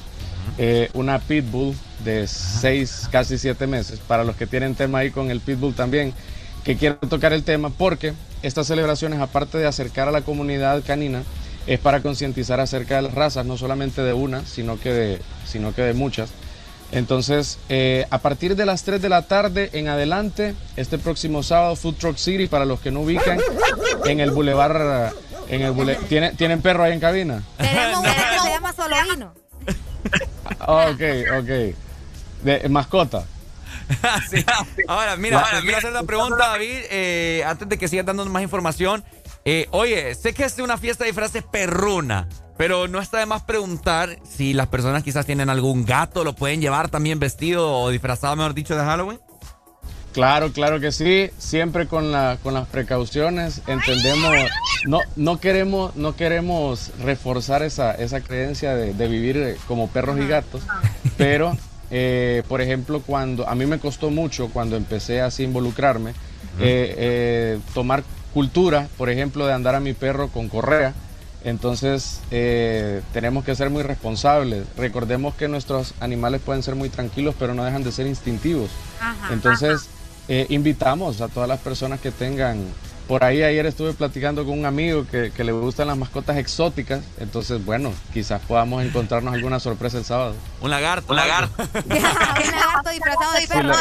eh, 0.59 0.91
una 0.95 1.19
Pitbull 1.19 1.75
de 2.05 2.29
seis, 2.29 3.09
casi 3.11 3.39
siete 3.39 3.67
meses. 3.67 3.99
Para 3.99 4.23
los 4.23 4.37
que 4.37 4.47
tienen 4.47 4.77
tema 4.77 4.99
ahí 4.99 5.11
con 5.11 5.33
el 5.33 5.41
Pitbull 5.41 5.75
también, 5.75 6.15
que 6.63 6.77
quiero 6.77 6.99
tocar 6.99 7.33
el 7.33 7.43
tema, 7.43 7.71
porque 7.71 8.13
estas 8.45 8.69
celebraciones, 8.69 9.19
aparte 9.19 9.59
de 9.59 9.67
acercar 9.67 10.07
a 10.07 10.13
la 10.13 10.21
comunidad 10.21 10.85
canina, 10.87 11.25
es 11.67 11.79
para 11.79 12.01
concientizar 12.01 12.61
acerca 12.61 12.97
de 12.97 13.03
las 13.03 13.15
razas, 13.15 13.47
no 13.47 13.57
solamente 13.57 14.03
de 14.03 14.13
una, 14.13 14.45
sino 14.47 14.79
que 14.81 14.93
de, 14.93 15.23
sino 15.47 15.75
que 15.75 15.83
de 15.83 15.95
muchas. 15.95 16.31
Entonces, 16.91 17.59
eh, 17.71 18.07
a 18.11 18.19
partir 18.19 18.55
de 18.55 18.67
las 18.67 18.83
3 18.83 19.01
de 19.01 19.09
la 19.09 19.23
tarde 19.23 19.71
en 19.73 19.89
adelante, 19.89 20.55
este 20.77 20.99
próximo 20.99 21.43
sábado, 21.43 21.75
Food 21.77 21.95
Truck 21.95 22.17
City, 22.19 22.49
para 22.49 22.65
los 22.67 22.81
que 22.81 22.91
no 22.91 23.01
ubican, 23.01 23.39
en 24.05 24.21
el 24.21 24.31
bulevar, 24.31 25.13
en 25.49 25.63
el 25.63 25.73
bule- 25.73 25.99
¿Tiene- 26.09 26.33
¿Tienen 26.33 26.61
perro 26.61 26.83
ahí 26.85 26.93
en 26.93 27.01
cabina? 27.01 27.43
Tenemos 27.57 27.99
uno 28.01 28.13
que 28.13 28.39
se 28.43 28.51
llama 28.51 28.73
Solovino. 28.75 29.33
Ah, 30.61 30.91
ok, 30.93 31.01
ok. 31.41 31.75
De 32.45 32.69
mascota. 32.69 33.25
Sí. 34.31 34.43
Ahora, 34.89 35.17
mira, 35.17 35.45
te 35.51 35.61
quiero 35.63 35.77
hacer 35.79 35.93
la 35.93 36.03
pregunta, 36.05 36.37
David, 36.49 36.79
eh, 36.91 37.43
antes 37.47 37.69
de 37.69 37.77
que 37.79 37.89
sigas 37.89 38.07
dando 38.07 38.25
más 38.27 38.43
información. 38.43 39.05
Eh, 39.45 39.67
oye, 39.73 40.15
sé 40.15 40.35
que 40.35 40.45
es 40.45 40.59
una 40.59 40.79
fiesta 40.79 41.05
de 41.05 41.11
disfraces 41.11 41.43
perruna, 41.43 42.29
pero 42.57 42.87
no 42.87 43.01
está 43.01 43.19
de 43.19 43.27
más 43.27 43.43
preguntar 43.43 44.19
si 44.23 44.53
las 44.53 44.69
personas 44.69 45.03
quizás 45.03 45.27
tienen 45.27 45.51
algún 45.51 45.85
gato, 45.85 46.23
lo 46.23 46.35
pueden 46.35 46.61
llevar 46.61 46.89
también 46.89 47.19
vestido 47.19 47.69
o 47.81 47.91
disfrazado, 47.91 48.37
mejor 48.37 48.55
dicho, 48.55 48.77
de 48.77 48.85
Halloween. 48.85 49.21
Claro, 50.13 50.53
claro 50.53 50.79
que 50.79 50.93
sí, 50.93 51.31
siempre 51.39 51.89
con, 51.89 52.13
la, 52.13 52.39
con 52.43 52.53
las 52.55 52.69
precauciones, 52.69 53.63
entendemos, 53.67 54.37
no, 54.87 55.01
no, 55.17 55.41
queremos, 55.41 55.97
no 55.97 56.15
queremos 56.15 56.93
reforzar 57.03 57.63
esa, 57.63 57.93
esa 57.95 58.21
creencia 58.21 58.77
de, 58.77 58.93
de 58.93 59.09
vivir 59.09 59.39
eh, 59.39 59.57
como 59.67 59.89
perros 59.89 60.19
y 60.21 60.27
gatos, 60.29 60.63
pero, 61.17 61.57
eh, 61.91 62.43
por 62.47 62.61
ejemplo, 62.61 63.01
cuando 63.01 63.49
a 63.49 63.55
mí 63.55 63.65
me 63.65 63.79
costó 63.79 64.11
mucho 64.11 64.51
cuando 64.51 64.77
empecé 64.77 65.23
así 65.23 65.45
a 65.45 65.47
involucrarme, 65.47 66.11
eh, 66.61 66.95
eh, 66.99 67.59
tomar 67.73 68.05
cultura, 68.33 68.89
por 68.99 69.11
ejemplo, 69.11 69.47
de 69.47 69.53
andar 69.53 69.75
a 69.75 69.81
mi 69.81 69.93
perro 69.93 70.29
con 70.29 70.49
correa, 70.49 70.95
Entonces 71.45 72.21
eh, 72.31 73.03
tenemos 73.13 73.45
que 73.45 73.57
ser 73.57 73.69
muy 73.69 73.83
responsables. 73.83 74.65
Recordemos 74.77 75.35
que 75.35 75.49
nuestros 75.49 75.93
animales 75.99 76.41
pueden 76.41 76.63
ser 76.63 76.77
muy 76.77 76.89
tranquilos, 76.89 77.35
pero 77.37 77.53
no 77.53 77.65
dejan 77.65 77.83
de 77.83 77.91
ser 77.91 78.07
instintivos. 78.07 78.71
Ajá. 79.01 79.33
Entonces 79.33 79.89
eh, 80.29 80.47
invitamos 80.51 81.21
a 81.21 81.29
todas 81.29 81.49
las 81.49 81.59
personas 81.61 82.01
que 82.01 82.11
tengan... 82.13 82.65
Por 83.09 83.25
ahí 83.25 83.43
ayer 83.43 83.67
estuve 83.67 83.93
platicando 83.93 84.45
con 84.45 84.57
un 84.57 84.65
amigo 84.65 85.05
que, 85.11 85.33
que 85.33 85.43
le 85.43 85.51
gustan 85.51 85.89
las 85.89 85.99
mascotas 85.99 86.37
exóticas. 86.37 87.01
Entonces, 87.19 87.63
bueno, 87.63 87.93
quizás 88.15 88.41
podamos 88.43 88.85
encontrarnos 88.85 89.35
alguna 89.35 89.59
sorpresa 89.59 89.99
el 89.99 90.05
sábado. 90.05 90.37
Un 90.61 90.71
lagarto. 90.71 91.13
Un 91.13 91.17
lagarto. 91.17 91.63
Un 91.85 91.99
lagarto 91.99 92.91
disfrazado 92.91 93.33
de 93.33 93.41
Si 93.41 93.47
perro. 93.49 93.75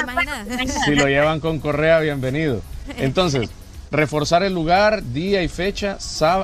Si 0.86 0.96
lo 0.96 1.06
llevan 1.08 1.40
con 1.40 1.60
correa, 1.60 2.00
bienvenido. 2.00 2.62
Entonces, 2.98 3.52
reforzar 3.92 4.42
el 4.44 4.54
lugar, 4.54 5.04
día 5.04 5.44
y 5.44 5.48
fecha. 5.50 5.98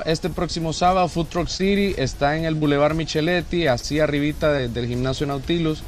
Este 0.04 0.28
próximo 0.28 0.72
sábado, 0.72 1.08
Food 1.08 1.26
Truck 1.28 1.48
City 1.48 1.94
está 1.96 2.36
en 2.36 2.44
el 2.44 2.54
Boulevard 2.54 2.94
Micheletti, 2.94 3.66
así 3.66 4.00
arribita 4.00 4.52
de- 4.52 4.68
del 4.68 4.86
gimnasio 4.86 5.26
Nautilus, 5.26 5.82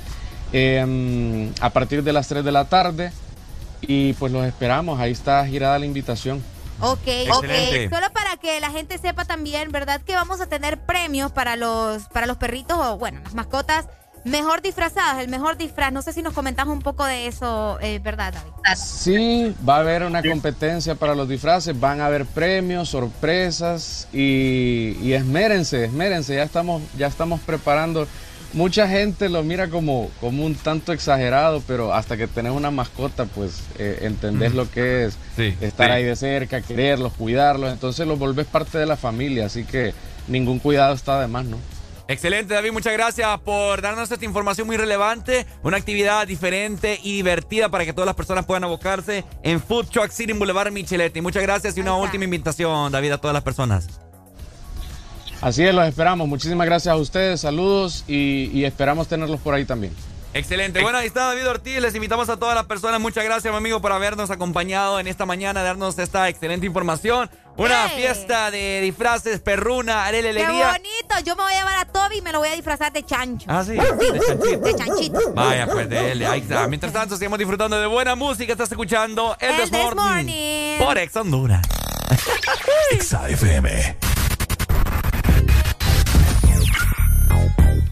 em, 0.52 1.52
a 1.60 1.70
partir 1.70 2.02
de 2.02 2.12
las 2.12 2.28
3 2.28 2.44
de 2.44 2.52
la 2.52 2.64
tarde. 2.66 3.12
Y 3.82 4.12
pues 4.14 4.32
los 4.32 4.44
esperamos, 4.46 5.00
ahí 5.00 5.12
está 5.12 5.46
girada 5.46 5.78
la 5.78 5.86
invitación. 5.86 6.42
Ok, 6.80 7.06
ok. 7.30 7.44
Solo 7.90 8.10
para 8.12 8.36
que 8.40 8.58
la 8.60 8.70
gente 8.70 8.96
sepa 8.98 9.24
también, 9.26 9.70
¿verdad? 9.70 10.00
Que 10.00 10.14
vamos 10.14 10.40
a 10.40 10.46
tener 10.46 10.78
premios 10.78 11.30
para 11.30 11.56
los, 11.56 12.04
para 12.04 12.26
los 12.26 12.38
perritos 12.38 12.78
o, 12.78 12.96
bueno, 12.98 13.20
las 13.22 13.34
mascotas 13.34 13.86
mejor 14.24 14.62
disfrazadas, 14.62 15.22
el 15.22 15.28
mejor 15.28 15.56
disfraz. 15.56 15.92
No 15.92 16.02
sé 16.02 16.12
si 16.12 16.22
nos 16.22 16.34
comentas 16.34 16.66
un 16.66 16.80
poco 16.80 17.04
de 17.04 17.26
eso, 17.26 17.78
eh, 17.80 18.00
¿verdad, 18.02 18.32
David? 18.34 18.52
Sí, 18.76 19.54
va 19.68 19.76
a 19.76 19.80
haber 19.80 20.02
una 20.04 20.22
competencia 20.22 20.94
para 20.94 21.14
los 21.14 21.28
disfraces, 21.28 21.78
van 21.78 22.00
a 22.00 22.06
haber 22.06 22.26
premios, 22.26 22.88
sorpresas 22.90 24.08
y, 24.12 24.96
y 25.02 25.12
esmérense, 25.14 25.84
esmérense, 25.86 26.34
ya 26.36 26.42
estamos, 26.42 26.82
ya 26.98 27.06
estamos 27.06 27.40
preparando. 27.40 28.06
Mucha 28.52 28.88
gente 28.88 29.28
lo 29.28 29.44
mira 29.44 29.68
como, 29.68 30.10
como 30.20 30.44
un 30.44 30.56
tanto 30.56 30.92
exagerado, 30.92 31.62
pero 31.68 31.94
hasta 31.94 32.16
que 32.16 32.26
tenés 32.26 32.50
una 32.52 32.72
mascota, 32.72 33.24
pues 33.26 33.62
eh, 33.78 34.00
entendés 34.02 34.52
Mm. 34.52 34.56
lo 34.56 34.68
que 34.70 35.04
es 35.04 35.16
Sí, 35.36 35.54
estar 35.60 35.86
sí. 35.86 35.92
ahí 35.92 36.02
de 36.04 36.16
cerca, 36.16 36.60
quererlos, 36.60 37.12
cuidarlos, 37.12 37.72
entonces 37.72 38.08
los 38.08 38.18
volvés 38.18 38.46
parte 38.48 38.76
de 38.76 38.86
la 38.86 38.96
familia, 38.96 39.46
así 39.46 39.62
que 39.64 39.94
ningún 40.26 40.58
cuidado 40.58 40.94
está 40.94 41.20
de 41.20 41.28
más, 41.28 41.44
¿no? 41.44 41.58
Excelente, 42.10 42.54
David. 42.54 42.72
Muchas 42.72 42.92
gracias 42.92 43.38
por 43.42 43.80
darnos 43.82 44.10
esta 44.10 44.24
información 44.24 44.66
muy 44.66 44.76
relevante. 44.76 45.46
Una 45.62 45.76
actividad 45.76 46.26
diferente 46.26 46.98
y 47.04 47.14
divertida 47.14 47.68
para 47.68 47.84
que 47.84 47.92
todas 47.92 48.06
las 48.06 48.16
personas 48.16 48.46
puedan 48.46 48.64
abocarse 48.64 49.24
en 49.44 49.62
Food 49.62 49.86
Truck 49.86 50.10
City 50.10 50.32
en 50.32 50.40
Boulevard 50.40 50.72
Micheletti. 50.72 51.20
Muchas 51.20 51.44
gracias 51.44 51.76
y 51.76 51.80
una 51.80 51.94
última 51.94 52.24
invitación, 52.24 52.90
David, 52.90 53.12
a 53.12 53.18
todas 53.18 53.32
las 53.32 53.44
personas. 53.44 54.00
Así 55.40 55.64
es, 55.64 55.72
los 55.72 55.86
esperamos. 55.86 56.26
Muchísimas 56.26 56.66
gracias 56.66 56.92
a 56.92 56.96
ustedes, 56.96 57.42
saludos 57.42 58.02
y, 58.08 58.50
y 58.52 58.64
esperamos 58.64 59.06
tenerlos 59.06 59.38
por 59.38 59.54
ahí 59.54 59.64
también. 59.64 59.94
Excelente. 60.32 60.80
Bueno, 60.80 60.98
ahí 60.98 61.06
está 61.06 61.26
David 61.26 61.48
Ortiz. 61.48 61.80
Les 61.80 61.94
invitamos 61.94 62.28
a 62.28 62.36
todas 62.36 62.54
las 62.54 62.66
personas. 62.66 63.00
Muchas 63.00 63.24
gracias, 63.24 63.52
mi 63.52 63.56
amigo, 63.56 63.80
por 63.80 63.92
habernos 63.92 64.30
acompañado 64.30 65.00
en 65.00 65.08
esta 65.08 65.26
mañana, 65.26 65.62
darnos 65.62 65.98
esta 65.98 66.28
excelente 66.28 66.66
información. 66.66 67.30
Una 67.60 67.92
¡Ey! 67.92 68.00
fiesta 68.00 68.50
de 68.50 68.80
disfraces, 68.80 69.38
perruna, 69.40 70.06
arele, 70.06 70.32
¡Qué 70.32 70.46
bonito! 70.46 71.14
Yo 71.26 71.36
me 71.36 71.42
voy 71.42 71.52
a 71.52 71.58
llevar 71.58 71.76
a 71.76 71.84
Toby 71.84 72.16
y 72.16 72.22
me 72.22 72.32
lo 72.32 72.38
voy 72.38 72.48
a 72.48 72.54
disfrazar 72.54 72.90
de 72.90 73.02
chancho. 73.04 73.44
Ah, 73.50 73.62
sí, 73.62 73.72
de 73.72 74.20
chanchito. 74.26 74.58
De 74.60 74.74
chanchito. 74.74 75.34
Vaya, 75.34 75.66
pues 75.66 75.86
de 75.90 76.12
él. 76.12 76.24
Ahí 76.24 76.40
está. 76.40 76.66
Mientras 76.68 76.90
tanto, 76.90 77.16
seguimos 77.16 77.38
disfrutando 77.38 77.78
de 77.78 77.86
buena 77.86 78.14
música. 78.14 78.52
Estás 78.52 78.70
escuchando 78.70 79.36
El, 79.38 79.50
El 79.50 79.56
This 79.56 79.70
This 79.72 79.94
Morning 79.94 79.94
Morning. 79.94 80.78
por 80.78 80.96
Ex 80.96 81.14
Honduras. 81.16 81.60
Exa 82.92 83.28
FM. 83.28 83.96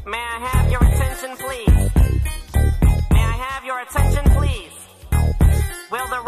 May 0.06 0.18
I 0.18 0.48
have 0.50 0.70
your 0.70 0.82
attention, 0.82 1.36
please? 1.36 1.90
May 3.10 3.20
I 3.20 3.36
have 3.36 3.64
your 3.66 3.80
attention, 3.80 4.24
please? 4.34 4.72
Will 5.90 6.06
the 6.08 6.27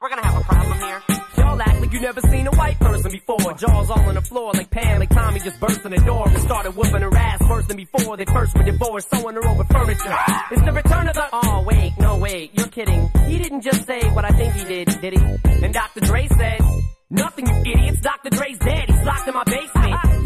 We're 0.00 0.08
gonna 0.08 0.24
have 0.24 0.40
a 0.40 0.44
problem 0.44 0.78
here. 0.78 1.02
Y'all 1.36 1.60
act 1.60 1.78
like 1.78 1.92
you 1.92 2.00
never 2.00 2.22
seen 2.22 2.46
a 2.46 2.50
white 2.52 2.78
person 2.80 3.12
before. 3.12 3.52
Jaws 3.52 3.90
all 3.90 4.00
on 4.00 4.14
the 4.14 4.22
floor 4.22 4.50
like 4.54 4.70
Pam, 4.70 4.98
like 4.98 5.10
Tommy 5.10 5.40
just 5.40 5.60
burst 5.60 5.84
in 5.84 5.90
the 5.90 5.98
door 5.98 6.26
and 6.26 6.38
started 6.38 6.74
whooping 6.74 7.02
her 7.02 7.14
ass 7.14 7.40
worse 7.46 7.66
than 7.66 7.76
before. 7.76 8.16
They 8.16 8.24
first 8.24 8.56
were 8.56 8.62
divorced, 8.62 9.10
sewing 9.10 9.34
her 9.34 9.46
over 9.46 9.64
furniture. 9.64 10.16
It's 10.52 10.62
the 10.62 10.72
return 10.72 11.06
of 11.06 11.14
the. 11.14 11.28
Oh 11.34 11.64
wait, 11.66 11.92
no 11.98 12.16
wait, 12.16 12.50
you're 12.54 12.68
kidding. 12.68 13.10
He 13.26 13.36
didn't 13.36 13.60
just 13.60 13.86
say 13.86 14.00
what 14.14 14.24
I 14.24 14.30
think 14.30 14.54
he 14.54 14.64
did, 14.64 14.88
did 15.02 15.12
he? 15.12 15.64
And 15.66 15.74
Dr. 15.74 16.00
Dre 16.00 16.26
said. 16.28 16.60
Nothing, 17.12 17.46
you 17.46 17.72
idiots. 17.72 18.00
Dr. 18.00 18.30
Dre's 18.30 18.58
dead. 18.60 18.88
He's 18.88 19.04
locked 19.04 19.26
in 19.26 19.34
my 19.34 19.42
basement. 19.42 20.09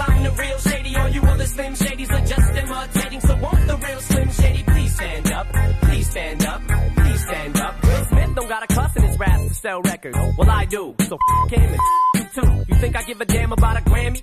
I'm 0.00 0.22
the 0.22 0.30
real 0.30 0.58
Shady. 0.58 0.96
All 0.96 1.08
you 1.08 1.22
other 1.22 1.46
Slim 1.46 1.74
Shadys 1.74 2.10
are 2.10 2.26
just 2.26 2.56
imitating. 2.56 3.20
So 3.20 3.36
won't 3.36 3.66
the 3.66 3.76
real 3.76 4.00
Slim 4.00 4.30
Shady 4.30 4.62
please 4.62 4.94
stand 4.94 5.32
up? 5.32 5.46
Please 5.82 6.10
stand 6.10 6.46
up, 6.46 6.62
please 6.96 7.22
stand 7.22 7.56
up. 7.56 7.82
Will 7.82 8.04
Smith 8.04 8.34
don't 8.34 8.48
got 8.48 8.62
a 8.62 8.66
cuss 8.74 8.96
in 8.96 9.02
his 9.02 9.18
raps 9.18 9.48
to 9.48 9.54
sell 9.54 9.82
records. 9.82 10.18
Well, 10.38 10.50
I 10.50 10.64
do. 10.66 10.94
So 11.08 11.16
f 11.16 11.50
him 11.50 11.70
and 11.70 11.80
you 12.14 12.42
too. 12.42 12.64
You 12.68 12.80
think 12.80 12.96
I 12.96 13.02
give 13.02 13.20
a 13.20 13.24
damn 13.24 13.52
about 13.52 13.76
a 13.78 13.80
Grammy? 13.80 14.22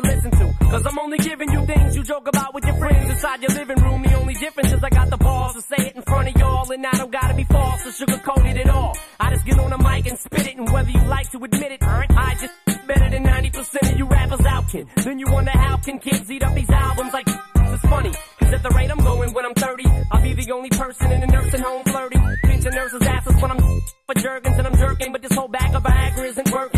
to 0.00 0.08
listen 0.08 0.30
to. 0.30 0.54
Cause 0.70 0.86
I'm 0.86 0.98
only 0.98 1.18
giving 1.18 1.50
you 1.50 1.66
things 1.66 1.96
you 1.96 2.02
joke 2.04 2.28
about 2.28 2.54
with 2.54 2.64
your 2.64 2.76
friends 2.76 3.10
inside 3.10 3.42
your 3.42 3.50
living 3.50 3.82
room. 3.82 4.02
The 4.02 4.14
only 4.14 4.34
difference 4.34 4.72
is 4.72 4.82
I 4.82 4.90
got 4.90 5.10
the 5.10 5.16
balls 5.16 5.54
to 5.54 5.62
say 5.62 5.86
it 5.88 5.96
in 5.96 6.02
front 6.02 6.28
of 6.28 6.36
y'all. 6.36 6.70
And 6.70 6.86
I 6.86 6.92
don't 6.92 7.10
gotta 7.10 7.34
be 7.34 7.44
false 7.44 7.86
or 7.86 8.06
sugarcoated 8.06 8.58
at 8.60 8.70
all. 8.70 8.96
I 9.18 9.30
just 9.34 9.44
get 9.44 9.58
on 9.58 9.70
the 9.70 9.78
mic 9.78 10.06
and 10.06 10.18
spit 10.18 10.46
it. 10.46 10.56
And 10.56 10.70
whether 10.70 10.90
you 10.90 11.02
like 11.04 11.30
to 11.32 11.38
admit 11.42 11.72
it, 11.72 11.82
I 11.82 12.36
just 12.40 12.86
better 12.86 13.10
than 13.10 13.24
90% 13.24 13.92
of 13.92 13.98
you 13.98 14.06
rappers 14.06 14.46
out 14.46 14.68
can. 14.68 14.86
Then 14.96 15.18
you 15.18 15.26
wonder 15.30 15.50
how 15.50 15.76
can 15.78 15.98
kids 15.98 16.30
eat 16.30 16.42
up 16.42 16.54
these 16.54 16.70
albums 16.70 17.12
like 17.12 17.26
it's 17.28 17.82
funny. 17.82 18.12
Cause 18.38 18.52
at 18.54 18.62
the 18.62 18.70
rate 18.70 18.90
I'm 18.90 18.98
going 18.98 19.32
when 19.32 19.44
I'm 19.44 19.54
30, 19.54 19.84
I'll 20.12 20.22
be 20.22 20.34
the 20.34 20.52
only 20.52 20.70
person 20.70 21.12
in 21.12 21.22
a 21.22 21.26
nursing 21.26 21.60
home 21.60 21.84
flirting. 21.84 22.22
Pinching 22.44 22.72
nurses' 22.72 23.02
asses 23.02 23.42
when 23.42 23.50
I'm 23.50 23.58
for 24.06 24.14
jerkins 24.14 24.58
and 24.58 24.66
I'm 24.66 24.76
jerking, 24.76 25.12
but 25.12 25.22
this 25.22 25.34
whole 25.34 25.48
bag 25.48 25.74
of 25.74 25.82
Viagra 25.82 26.24
isn't 26.24 26.50
working. 26.52 26.77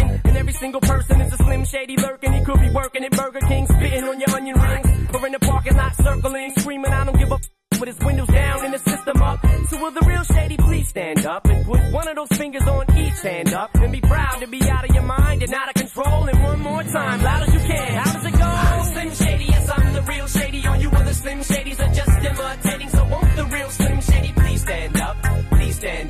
Single 0.61 0.81
person 0.83 1.21
is 1.23 1.33
a 1.33 1.37
slim 1.39 1.65
shady 1.65 1.97
lurking. 1.97 2.33
He 2.35 2.45
could 2.45 2.61
be 2.61 2.69
working 2.69 3.03
at 3.03 3.13
Burger 3.13 3.41
King, 3.41 3.67
spitting 3.67 4.05
on 4.05 4.21
your 4.21 4.31
onion 4.31 4.61
rings, 4.61 4.87
or 5.15 5.27
in 5.27 5.33
the 5.33 5.39
parking 5.39 5.75
lot 5.75 5.97
circling, 5.97 6.53
screaming, 6.59 6.93
I 6.93 7.05
don't 7.07 7.19
give 7.19 7.31
a 7.31 7.35
f- 7.35 7.81
with 7.81 7.89
his 7.89 7.99
windows 8.01 8.29
down 8.29 8.65
and 8.67 8.75
the 8.75 8.79
system 8.79 9.23
up. 9.23 9.41
So 9.71 9.81
will 9.81 9.91
the 9.91 10.05
real 10.07 10.23
shady 10.23 10.59
please 10.59 10.89
stand 10.89 11.25
up 11.25 11.47
and 11.47 11.65
put 11.65 11.81
one 11.93 12.09
of 12.09 12.17
those 12.17 12.37
fingers 12.37 12.63
on 12.69 12.85
each 12.95 13.21
hand 13.23 13.55
up 13.55 13.75
and 13.77 13.91
be 13.91 14.03
proud 14.03 14.41
to 14.41 14.47
be 14.49 14.61
out 14.69 14.85
of 14.87 14.95
your 14.95 15.05
mind 15.05 15.43
and 15.43 15.55
out 15.55 15.69
of 15.69 15.75
control. 15.77 16.29
And 16.29 16.43
one 16.43 16.61
more 16.61 16.83
time, 16.83 17.23
loud 17.23 17.43
as 17.49 17.55
you 17.55 17.61
can. 17.61 17.93
How 17.95 18.13
does 18.13 18.27
it 18.27 18.33
go? 18.33 18.45
I'm 18.45 18.85
Slim 18.93 19.11
Shady, 19.15 19.45
yes 19.45 19.71
I'm 19.75 19.93
the 19.95 20.03
real 20.03 20.27
shady. 20.27 20.67
All 20.67 20.77
you 20.77 20.91
other 20.91 21.15
Slim 21.15 21.39
Shadys 21.41 21.81
are 21.81 21.95
just 21.95 22.11
imitating. 22.31 22.89
So 22.91 23.05
won't 23.07 23.35
the 23.37 23.47
real 23.47 23.71
Slim 23.71 24.01
Shady 24.03 24.33
please 24.35 24.61
stand 24.61 24.97
up? 25.01 25.17
Please 25.53 25.77
stand 25.77 26.10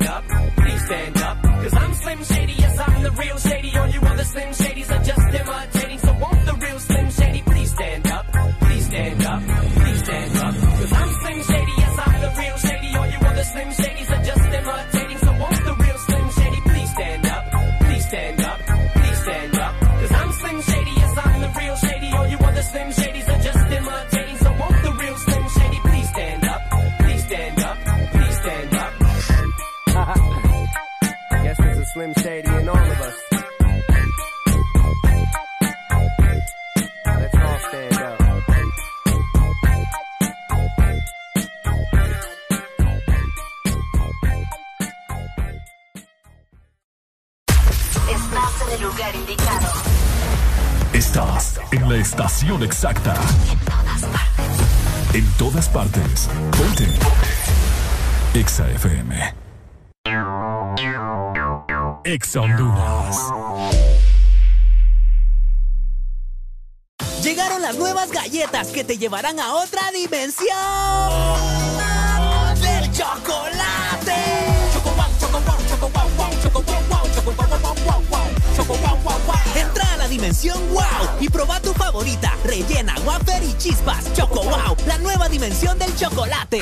I'm 3.01 3.15
the 3.15 3.21
real 3.23 3.37
shady. 3.39 3.77
All 3.77 3.87
you 3.87 3.99
other 4.01 4.23
Slim 4.23 4.49
Shadys 4.49 4.91
are 4.91 5.03
just 5.03 5.33
imitating. 5.33 5.97
So 5.97 6.13
won't 6.21 6.45
the 6.45 6.53
real 6.53 6.79
Slim 6.79 7.09
Shady 7.09 7.41
please 7.41 7.71
stand 7.71 8.07
up? 8.07 8.25
Please 8.61 8.85
stand 8.85 9.25
up. 9.25 9.41
Please 9.41 10.03
stand 10.03 10.37
up. 10.37 10.53
Cause 10.53 10.93
I'm 10.93 11.09
Slim 11.09 11.43
Shady, 11.49 11.73
yes 11.81 11.97
I'm 11.97 12.21
the 12.21 12.31
real 12.41 12.57
shady. 12.57 12.95
All 12.95 13.07
you 13.07 13.17
other 13.25 13.43
Slim 13.43 13.69
Shadys 13.69 14.09
are 14.11 14.23
just 14.23 14.45
imitating. 14.59 15.17
So 15.17 15.31
won't 15.33 15.65
the 15.65 15.75
real 15.81 15.97
Slim 15.97 16.29
Shady 16.29 16.61
please 16.61 16.91
stand 16.91 17.25
up? 17.25 17.43
Please 17.81 18.05
stand 18.07 18.41
up. 18.41 18.59
Please 18.93 19.21
stand 19.23 19.55
up. 19.55 19.73
Cause 19.81 20.11
I'm 20.11 20.31
Slim 20.31 20.61
Shady, 20.61 20.91
yes 21.01 21.17
I'm 21.25 21.41
the 21.41 21.49
real 21.57 21.75
shady. 21.77 22.11
All 22.13 22.27
you 22.27 22.37
other 22.37 22.61
Slim 22.61 22.89
Shadys 22.89 23.27
are 23.33 23.41
just 23.41 23.71
imitating. 23.79 24.37
So 24.37 24.49
won't 24.61 24.83
the 24.83 24.93
real 25.01 25.15
Slim 25.15 25.49
Shady 25.49 25.79
please 25.89 26.09
stand 26.09 26.43
up? 26.45 26.61
Please 26.99 27.25
stand 27.25 27.59
up. 27.63 27.77
Please 28.13 28.37
stand 28.41 28.75
up. 28.75 28.93
Guess 31.43 31.57
there's 31.57 31.77
a 31.79 31.85
Slim 31.87 32.13
Shady 32.13 32.49
in 32.49 32.69
all 32.69 32.90
lugar 49.01 49.15
indicado. 49.15 49.67
Estás 50.93 51.59
en 51.71 51.89
la 51.89 51.95
estación 51.95 52.63
exacta. 52.63 53.15
En 55.13 55.25
todas 55.33 55.67
partes. 55.69 56.29
Ponte. 56.57 56.87
Exa 58.33 58.69
FM. 58.69 59.33
Exa 62.03 62.41
Honduras. 62.41 63.17
Llegaron 67.23 67.61
las 67.61 67.77
nuevas 67.77 68.11
galletas 68.11 68.67
que 68.67 68.83
te 68.83 68.97
llevarán 68.97 69.39
a 69.39 69.53
otra 69.55 69.91
dimensión 69.91 71.30
dimensión 80.21 80.59
wow 80.71 81.17
y 81.19 81.29
proba 81.29 81.59
tu 81.61 81.73
favorita, 81.73 82.37
rellena, 82.43 82.93
wafer 83.05 83.41
y 83.41 83.57
chispas. 83.57 84.13
Choco 84.13 84.43
wow, 84.43 84.77
la 84.85 84.99
nueva 84.99 85.27
dimensión 85.27 85.79
del 85.79 85.95
chocolate. 85.95 86.61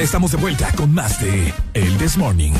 Ya 0.00 0.04
estamos 0.04 0.30
de 0.30 0.38
vuelta 0.38 0.72
con 0.76 0.94
más 0.94 1.20
de 1.20 1.52
El 1.74 1.98
This 1.98 2.16
Morning. 2.16 2.52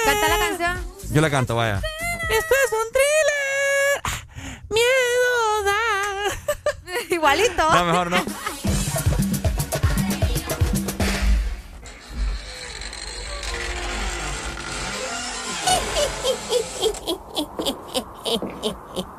Canta 0.05 0.27
la 0.27 0.39
canción. 0.49 0.77
Yo 1.13 1.21
la 1.21 1.29
canto, 1.29 1.55
vaya. 1.55 1.75
Esto 1.75 2.55
es 2.65 2.71
un 2.71 2.91
thriller. 2.91 3.48
Miedo 4.69 5.63
da. 5.65 5.81
Igualito. 7.15 7.69
No, 7.73 7.85
mejor 7.85 8.11
no. 8.11 8.23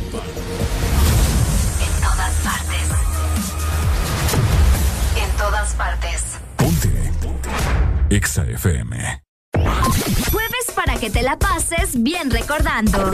Recordando. 12.51 13.11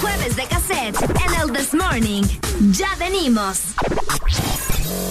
Jueves 0.00 0.36
de 0.36 0.46
cassette 0.46 1.02
en 1.02 1.34
el 1.40 1.52
This 1.52 1.74
Morning. 1.74 2.24
Ya 2.72 2.88
venimos. 2.98 3.74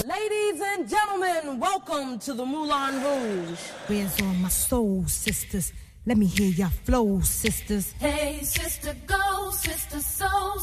Ladies 0.04 0.60
and 0.74 0.88
gentlemen, 0.88 1.60
welcome 1.60 2.18
to 2.18 2.34
the 2.34 2.44
Moulin 2.44 3.02
Rouge. 3.02 3.58
Bears 3.88 4.20
on 4.22 4.42
my 4.42 4.48
soul, 4.48 5.04
sisters. 5.06 5.72
Let 6.04 6.16
me 6.16 6.26
hear 6.26 6.50
your 6.50 6.70
flow, 6.84 7.20
sisters. 7.20 7.92
Hey, 8.00 8.40
sister, 8.42 8.96
go, 9.06 9.50
sister, 9.50 10.00
soul, 10.00 10.58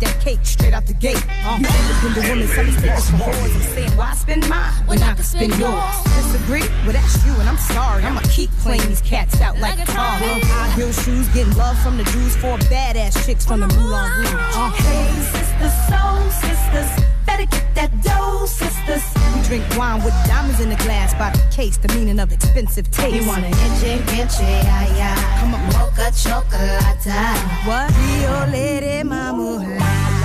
that 0.00 0.20
cake 0.20 0.40
straight 0.44 0.72
out 0.72 0.86
the 0.86 0.94
gate. 0.94 1.22
Uh, 1.44 1.58
you 1.60 1.66
independent 1.66 2.28
woman, 2.28 2.48
selling 2.48 2.72
stickers 2.72 3.10
for 3.10 3.16
whores. 3.16 3.54
I'm 3.54 3.62
saying, 3.74 3.96
why 3.96 4.12
spend 4.14 4.48
mine 4.48 4.72
when 4.86 5.02
I 5.02 5.14
can 5.14 5.24
spend 5.24 5.56
yours? 5.58 5.94
Disagree? 6.16 6.66
Well, 6.84 6.92
that's 6.92 7.24
you, 7.26 7.32
and 7.34 7.48
I'm 7.48 7.56
sorry. 7.58 8.04
I'ma 8.04 8.20
keep 8.30 8.50
playing 8.64 8.86
these 8.88 9.00
cats 9.02 9.40
out 9.40 9.58
like 9.58 9.78
a 9.78 9.86
car. 9.86 10.18
High 10.20 10.70
heel 10.76 10.92
shoes, 10.92 11.28
getting 11.28 11.54
love 11.56 11.78
from 11.82 11.96
the 11.96 12.04
Jews, 12.04 12.36
four 12.36 12.58
badass 12.72 13.24
chicks 13.26 13.44
from 13.44 13.60
the 13.60 13.68
Moulin 13.68 14.10
Rouge. 14.18 14.32
Uh, 14.34 14.70
Hey, 14.70 15.10
sisters, 15.32 15.76
soul 15.88 16.30
sisters, 16.30 16.90
better 17.46 17.50
get 17.50 17.74
that 17.74 18.02
dough, 18.02 18.46
sisters. 18.46 19.02
we 19.34 19.42
drink 19.42 19.76
wine 19.76 20.02
with 20.04 20.14
diamonds 20.26 20.60
in 20.60 20.68
the 20.68 20.76
glass 20.76 21.14
by 21.14 21.30
the 21.30 21.54
case, 21.54 21.76
the 21.76 21.88
meaning 21.94 22.18
of 22.18 22.32
expensive 22.32 22.90
taste. 22.90 23.16
You 23.16 23.26
want 23.26 23.44
an 23.44 23.52
inche, 23.52 24.00
inche, 24.18 24.40
yeah, 24.40 24.96
yeah. 24.96 25.40
Come 25.40 25.54
on, 25.54 25.66
Mocha 25.72 26.10
chocolate. 26.16 26.80
What? 27.64 27.90
Rio 27.98 28.46
Lady 28.50 29.02
Mama. 29.02 30.19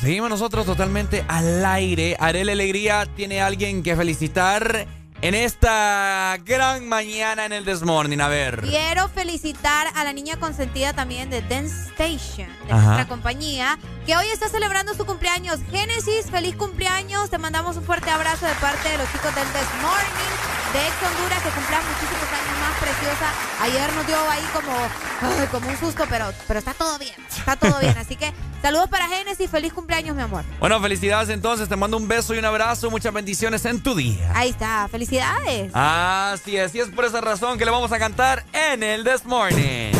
Seguimos 0.00 0.30
nosotros 0.30 0.66
totalmente 0.66 1.24
al 1.28 1.64
aire. 1.64 2.16
Arel 2.18 2.48
Alegría 2.48 3.06
tiene 3.16 3.40
a 3.40 3.46
alguien 3.46 3.82
que 3.82 3.96
felicitar 3.96 4.86
en 5.20 5.34
esta 5.34 6.38
gran 6.44 6.88
mañana 6.88 7.44
en 7.44 7.52
el 7.52 7.64
Desmorning? 7.64 8.20
A 8.20 8.28
ver. 8.28 8.60
Quiero 8.62 9.08
felicitar 9.08 9.88
a 9.94 10.04
la 10.04 10.12
niña 10.12 10.36
consentida 10.38 10.92
también 10.92 11.30
de 11.30 11.42
Dance 11.42 11.90
Station, 11.90 12.48
de 12.66 12.72
Ajá. 12.72 12.82
nuestra 12.82 13.08
compañía, 13.08 13.78
que 14.06 14.16
hoy 14.16 14.26
está 14.32 14.48
celebrando 14.48 14.94
su 14.94 15.04
cumpleaños. 15.04 15.60
Génesis, 15.70 16.30
feliz 16.30 16.54
cumpleaños. 16.56 17.30
Te 17.30 17.38
mandamos 17.38 17.76
un 17.76 17.84
fuerte 17.84 18.10
abrazo 18.10 18.46
de 18.46 18.54
parte 18.54 18.88
de 18.88 18.98
los 18.98 19.10
chicos 19.12 19.34
del 19.34 19.46
This 19.48 19.82
Morning 19.82 20.57
de 20.72 20.86
Ex 20.86 20.94
Honduras, 21.02 21.42
que 21.42 21.50
cumplan 21.50 21.82
muchísimos 21.86 22.28
años 22.32 22.58
más 22.60 22.78
preciosa. 22.78 23.32
Ayer 23.60 23.92
nos 23.94 24.06
dio 24.06 24.30
ahí 24.30 24.44
como, 24.52 24.72
ay, 25.22 25.46
como 25.50 25.68
un 25.68 25.78
susto, 25.78 26.04
pero, 26.08 26.32
pero 26.46 26.58
está 26.58 26.74
todo 26.74 26.98
bien, 26.98 27.14
está 27.28 27.56
todo 27.56 27.78
bien. 27.80 27.96
Así 27.96 28.16
que 28.16 28.32
saludos 28.60 28.88
para 28.88 29.08
Génesis, 29.08 29.50
feliz 29.50 29.72
cumpleaños, 29.72 30.14
mi 30.14 30.22
amor. 30.22 30.44
Bueno, 30.60 30.80
felicidades 30.80 31.28
entonces. 31.30 31.68
Te 31.68 31.76
mando 31.76 31.96
un 31.96 32.08
beso 32.08 32.34
y 32.34 32.38
un 32.38 32.44
abrazo. 32.44 32.90
Muchas 32.90 33.12
bendiciones 33.12 33.64
en 33.64 33.82
tu 33.82 33.94
día. 33.94 34.30
Ahí 34.34 34.50
está, 34.50 34.88
felicidades. 34.90 35.70
Así 35.74 36.56
es, 36.56 36.74
y 36.74 36.80
es 36.80 36.88
por 36.88 37.04
esa 37.04 37.20
razón 37.20 37.58
que 37.58 37.64
le 37.64 37.70
vamos 37.70 37.92
a 37.92 37.98
cantar 37.98 38.44
en 38.52 38.82
el 38.82 39.04
This 39.04 39.24
Morning. 39.24 39.92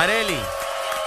Areli. 0.00 0.40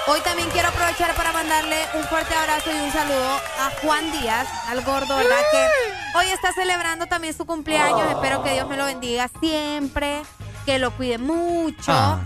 hoy 0.05 0.19
también 0.21 0.47
quiero 0.51 0.67
aprovechar 0.67 1.15
para 1.15 1.31
mandarle 1.31 1.77
un 1.95 2.03
fuerte 2.03 2.35
abrazo 2.35 2.69
y 2.71 2.79
un 2.79 2.91
saludo 2.91 3.41
a 3.59 3.71
Juan 3.81 4.11
Díaz, 4.11 4.47
al 4.67 4.83
gordo, 4.83 5.17
¿verdad? 5.17 5.41
Que 5.51 6.19
hoy 6.19 6.27
está 6.27 6.53
celebrando 6.53 7.07
también 7.07 7.33
su 7.33 7.43
cumpleaños. 7.47 8.11
Espero 8.11 8.43
que 8.43 8.53
Dios 8.53 8.69
me 8.69 8.77
lo 8.77 8.85
bendiga 8.85 9.31
siempre, 9.39 10.21
que 10.67 10.77
lo 10.77 10.91
cuide 10.91 11.17
mucho. 11.17 11.91
Ah. 11.91 12.19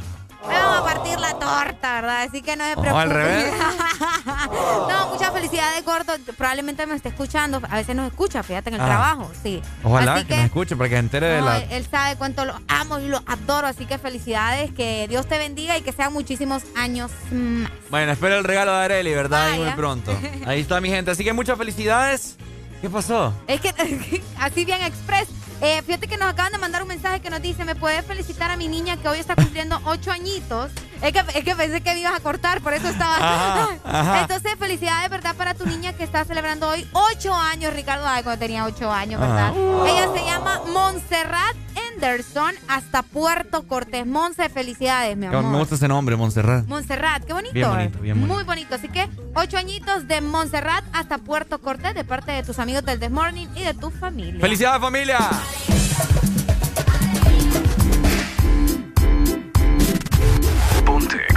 Me 0.48 0.54
vamos 0.54 0.80
a 0.80 0.84
partir 0.84 1.20
la 1.20 1.34
torta, 1.40 1.94
¿verdad? 2.02 2.22
Así 2.24 2.42
que 2.42 2.56
no 2.56 2.64
se 2.66 2.74
Oh, 2.74 2.82
preocupe. 2.82 3.02
al 3.04 3.10
revés. 3.10 3.54
no, 4.90 5.08
muchas 5.10 5.32
felicidades, 5.34 5.84
gordo. 5.86 6.14
Probablemente 6.38 6.86
me 6.86 6.96
esté 6.96 7.10
escuchando. 7.10 7.62
A 7.70 7.76
veces 7.76 7.96
nos 7.96 8.08
escucha, 8.08 8.44
fíjate, 8.44 8.70
en 8.70 8.76
el 8.76 8.82
Ah. 8.82 8.86
trabajo. 8.86 9.32
Sí. 9.42 9.62
Ojalá 9.84 10.16
Así 10.16 10.26
que, 10.26 10.36
nos 10.36 10.46
escuche 10.46 10.76
para 10.76 10.90
que 10.90 10.96
se 10.96 11.00
entere 11.00 11.28
de 11.28 11.42
la. 11.42 11.58
él, 11.58 11.88
sabe 11.90 12.16
cuánto 12.18 12.46
lo 12.46 12.54
amo 12.68 13.00
y 13.00 13.08
lo 13.08 13.22
adoro. 13.26 13.68
Así 13.68 13.86
que 13.86 13.98
felicidades. 13.98 14.72
Que 14.74 15.08
Dios 15.10 15.28
te 15.28 15.38
bendiga 15.38 15.78
y 15.78 15.82
que 15.82 15.92
sean 15.92 16.14
muchísimos 16.14 16.64
años 16.76 17.12
más. 17.32 17.72
Bueno, 17.90 18.12
espero 18.12 18.36
el 18.38 18.44
regalo 18.44 18.74
de 18.74 18.84
Areli, 18.86 19.14
¿verdad? 19.14 19.56
Muy 19.56 19.72
pronto. 19.72 20.18
Ahí 20.46 20.62
está 20.62 20.80
mi 20.82 20.90
gente. 20.90 21.12
Así 21.12 21.24
que 21.24 21.34
muchas 21.34 21.58
felicidades. 21.58 22.38
¿Qué 22.82 22.90
pasó? 22.90 23.34
Es 23.48 23.60
que 23.60 23.74
así 24.40 24.64
bien 24.66 24.82
express. 24.84 25.28
Eh, 25.62 25.82
fíjate 25.82 26.08
que 26.08 26.18
nos 26.18 26.30
acaban 26.30 26.52
de 26.52 26.60
mandar 26.60 26.84
un 26.84 26.88
mensaje 26.88 27.20
que 27.20 27.30
nos 27.30 27.42
dice, 27.42 27.66
¿me 27.66 27.76
puedes 27.76 28.06
felicitar 28.06 28.52
a 28.52 28.58
mi 28.58 28.68
niña 28.68 28.98
que 28.98 29.08
hoy 29.08 29.20
está 29.20 29.36
cumpliendo 29.36 29.80
ocho 29.86 30.12
añitos? 30.12 30.72
Es 31.02 31.12
que, 31.14 31.20
es 31.20 31.44
que 31.44 31.56
pensé 31.56 31.82
que 31.82 31.94
me 31.94 32.00
ibas 32.00 32.16
a 32.16 32.20
cortar, 32.20 32.62
por 32.62 32.74
eso 32.74 32.88
estaba... 32.88 33.18
Ajá, 33.18 33.70
ajá. 33.84 34.22
Entonces, 34.22 34.54
felicidades, 34.58 35.10
¿verdad? 35.10 35.36
Para 35.36 35.54
tu 35.54 35.66
niña 35.66 35.94
que 35.94 36.04
está 36.04 36.26
celebrando 36.26 36.70
hoy 36.70 36.88
ocho 36.94 37.34
años, 37.34 37.74
Ricardo, 37.74 38.06
ay, 38.08 38.24
cuando 38.24 38.40
tenía 38.40 38.66
ocho 38.66 38.92
años, 38.92 39.20
¿verdad? 39.20 39.54
Ella 39.88 40.10
se 40.14 40.26
llama 40.26 40.62
Montserrat 40.68 41.56
Anderson 41.98 42.54
hasta 42.68 43.02
Puerto 43.02 43.68
Cortés. 43.68 44.06
Monse, 44.06 44.50
felicidades, 44.50 45.18
mi 45.18 45.28
Me 45.28 45.36
amor. 45.36 45.60
gusta 45.60 45.76
ese 45.76 45.88
nombre, 45.88 46.16
Montserrat. 46.16 46.66
Montserrat, 46.68 47.24
qué 47.26 47.34
bonito. 47.34 47.54
Bien 47.54 47.70
bonito, 47.70 48.00
bien 48.00 48.16
bonito. 48.20 48.36
Muy 48.36 48.44
bonito. 48.44 48.76
Así 48.76 48.88
que 48.88 49.10
ocho 49.34 49.58
añitos 49.58 50.08
de 50.08 50.22
Montserrat 50.22 50.84
hasta 50.94 51.18
Puerto 51.18 51.60
Cortés 51.60 51.96
de 51.96 52.04
parte 52.04 52.32
de 52.32 52.44
tus 52.44 52.60
amigos 52.60 52.86
del 52.86 53.00
This 53.00 53.10
Morning 53.12 53.48
y 53.56 53.64
de 53.64 53.74
tu 53.74 53.90
familia. 53.90 54.40
¡Felicidades, 54.40 54.80
familia! 54.82 55.18
Ponte 60.86 61.37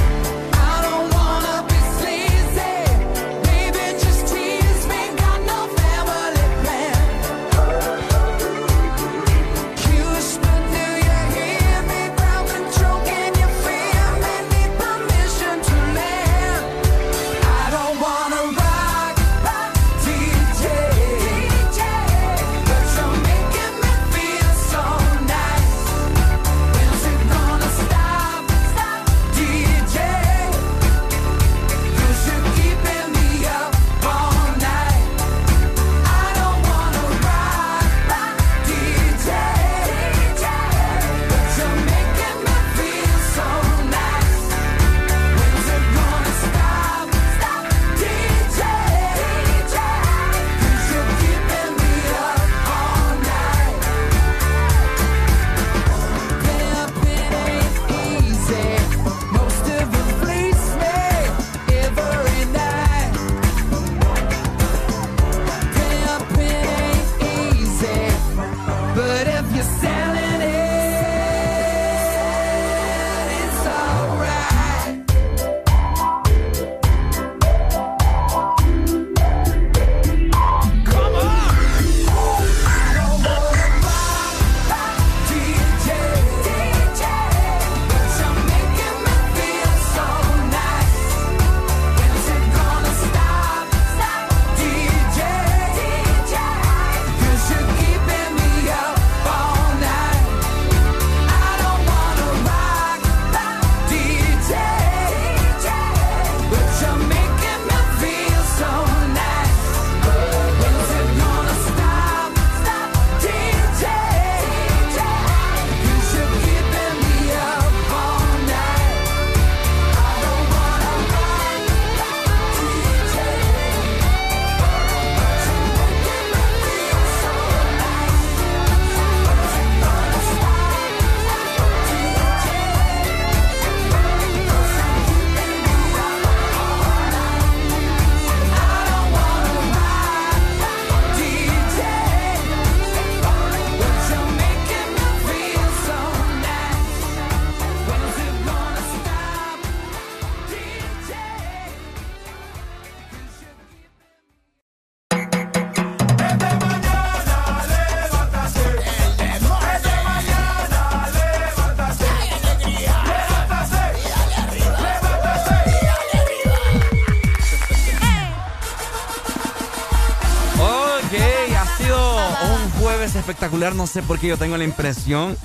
Espectacular. 173.41 173.73
No 173.73 173.87
sé 173.87 174.03
por 174.03 174.19
qué 174.19 174.27
yo 174.27 174.37
tengo 174.37 174.55
la 174.55 174.63
impresión 174.63 175.35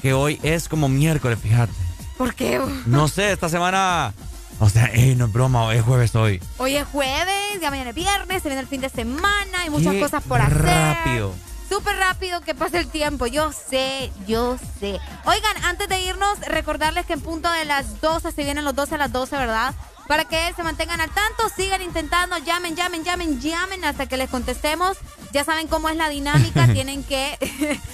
que 0.00 0.14
hoy 0.14 0.40
es 0.42 0.66
como 0.68 0.88
miércoles, 0.88 1.38
fíjate. 1.38 1.72
¿Por 2.16 2.34
qué? 2.34 2.58
No 2.86 3.06
sé, 3.08 3.32
esta 3.32 3.50
semana. 3.50 4.14
O 4.60 4.68
sea, 4.68 4.86
ey, 4.86 5.14
no 5.14 5.26
es 5.26 5.32
broma, 5.32 5.72
es 5.74 5.82
jueves 5.82 6.14
hoy. 6.16 6.42
Hoy 6.56 6.76
es 6.76 6.86
jueves, 6.88 7.60
ya 7.60 7.70
mañana 7.70 7.90
es 7.90 7.96
viernes, 7.96 8.42
se 8.42 8.48
viene 8.48 8.62
el 8.62 8.66
fin 8.66 8.80
de 8.80 8.88
semana, 8.88 9.60
hay 9.60 9.70
muchas 9.70 9.92
Qué 9.92 10.00
cosas 10.00 10.22
por 10.24 10.40
hacer. 10.40 10.64
Rápido. 10.64 11.34
Súper 11.68 11.96
rápido 11.96 12.40
que 12.40 12.54
pasa 12.54 12.78
el 12.78 12.88
tiempo, 12.88 13.26
yo 13.26 13.52
sé, 13.52 14.10
yo 14.26 14.56
sé. 14.80 14.98
Oigan, 15.26 15.64
antes 15.64 15.86
de 15.88 16.00
irnos, 16.00 16.40
recordarles 16.40 17.04
que 17.04 17.12
en 17.12 17.20
punto 17.20 17.52
de 17.52 17.66
las 17.66 18.00
12 18.00 18.32
se 18.32 18.42
vienen 18.42 18.64
los 18.64 18.74
12 18.74 18.94
a 18.94 18.98
las 18.98 19.12
12, 19.12 19.36
¿verdad? 19.36 19.74
Para 20.08 20.24
que 20.24 20.52
se 20.56 20.62
mantengan 20.62 21.02
al 21.02 21.10
tanto, 21.10 21.48
sigan 21.54 21.82
intentando, 21.82 22.38
llamen, 22.38 22.74
llamen, 22.74 23.04
llamen, 23.04 23.40
llamen 23.40 23.84
hasta 23.84 24.06
que 24.06 24.16
les 24.16 24.30
contestemos. 24.30 24.96
Ya 25.32 25.44
saben 25.44 25.68
cómo 25.68 25.90
es 25.90 25.96
la 25.96 26.08
dinámica, 26.08 26.66
tienen 26.72 27.04
que 27.04 27.38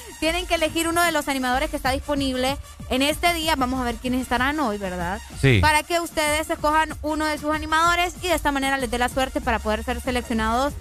tienen 0.20 0.46
que 0.46 0.54
elegir 0.54 0.88
uno 0.88 1.02
de 1.02 1.10
los 1.10 1.26
animadores 1.26 1.70
que 1.70 1.76
está 1.76 1.90
disponible 1.90 2.56
en 2.88 3.02
este 3.02 3.34
día. 3.34 3.56
Vamos 3.56 3.80
a 3.80 3.84
ver 3.84 3.96
quiénes 3.96 4.22
estarán 4.22 4.60
hoy, 4.60 4.78
¿verdad? 4.78 5.20
Sí. 5.42 5.58
Para 5.60 5.82
que 5.82 5.98
ustedes 6.00 6.48
escojan 6.48 6.94
uno 7.02 7.26
de 7.26 7.36
sus 7.36 7.52
animadores 7.52 8.14
y 8.22 8.28
de 8.28 8.34
esta 8.34 8.52
manera 8.52 8.78
les 8.78 8.90
dé 8.90 8.98
la 8.98 9.08
suerte 9.08 9.40
para 9.40 9.58
poder 9.58 9.82
ser 9.82 10.00
seleccionados. 10.00 10.72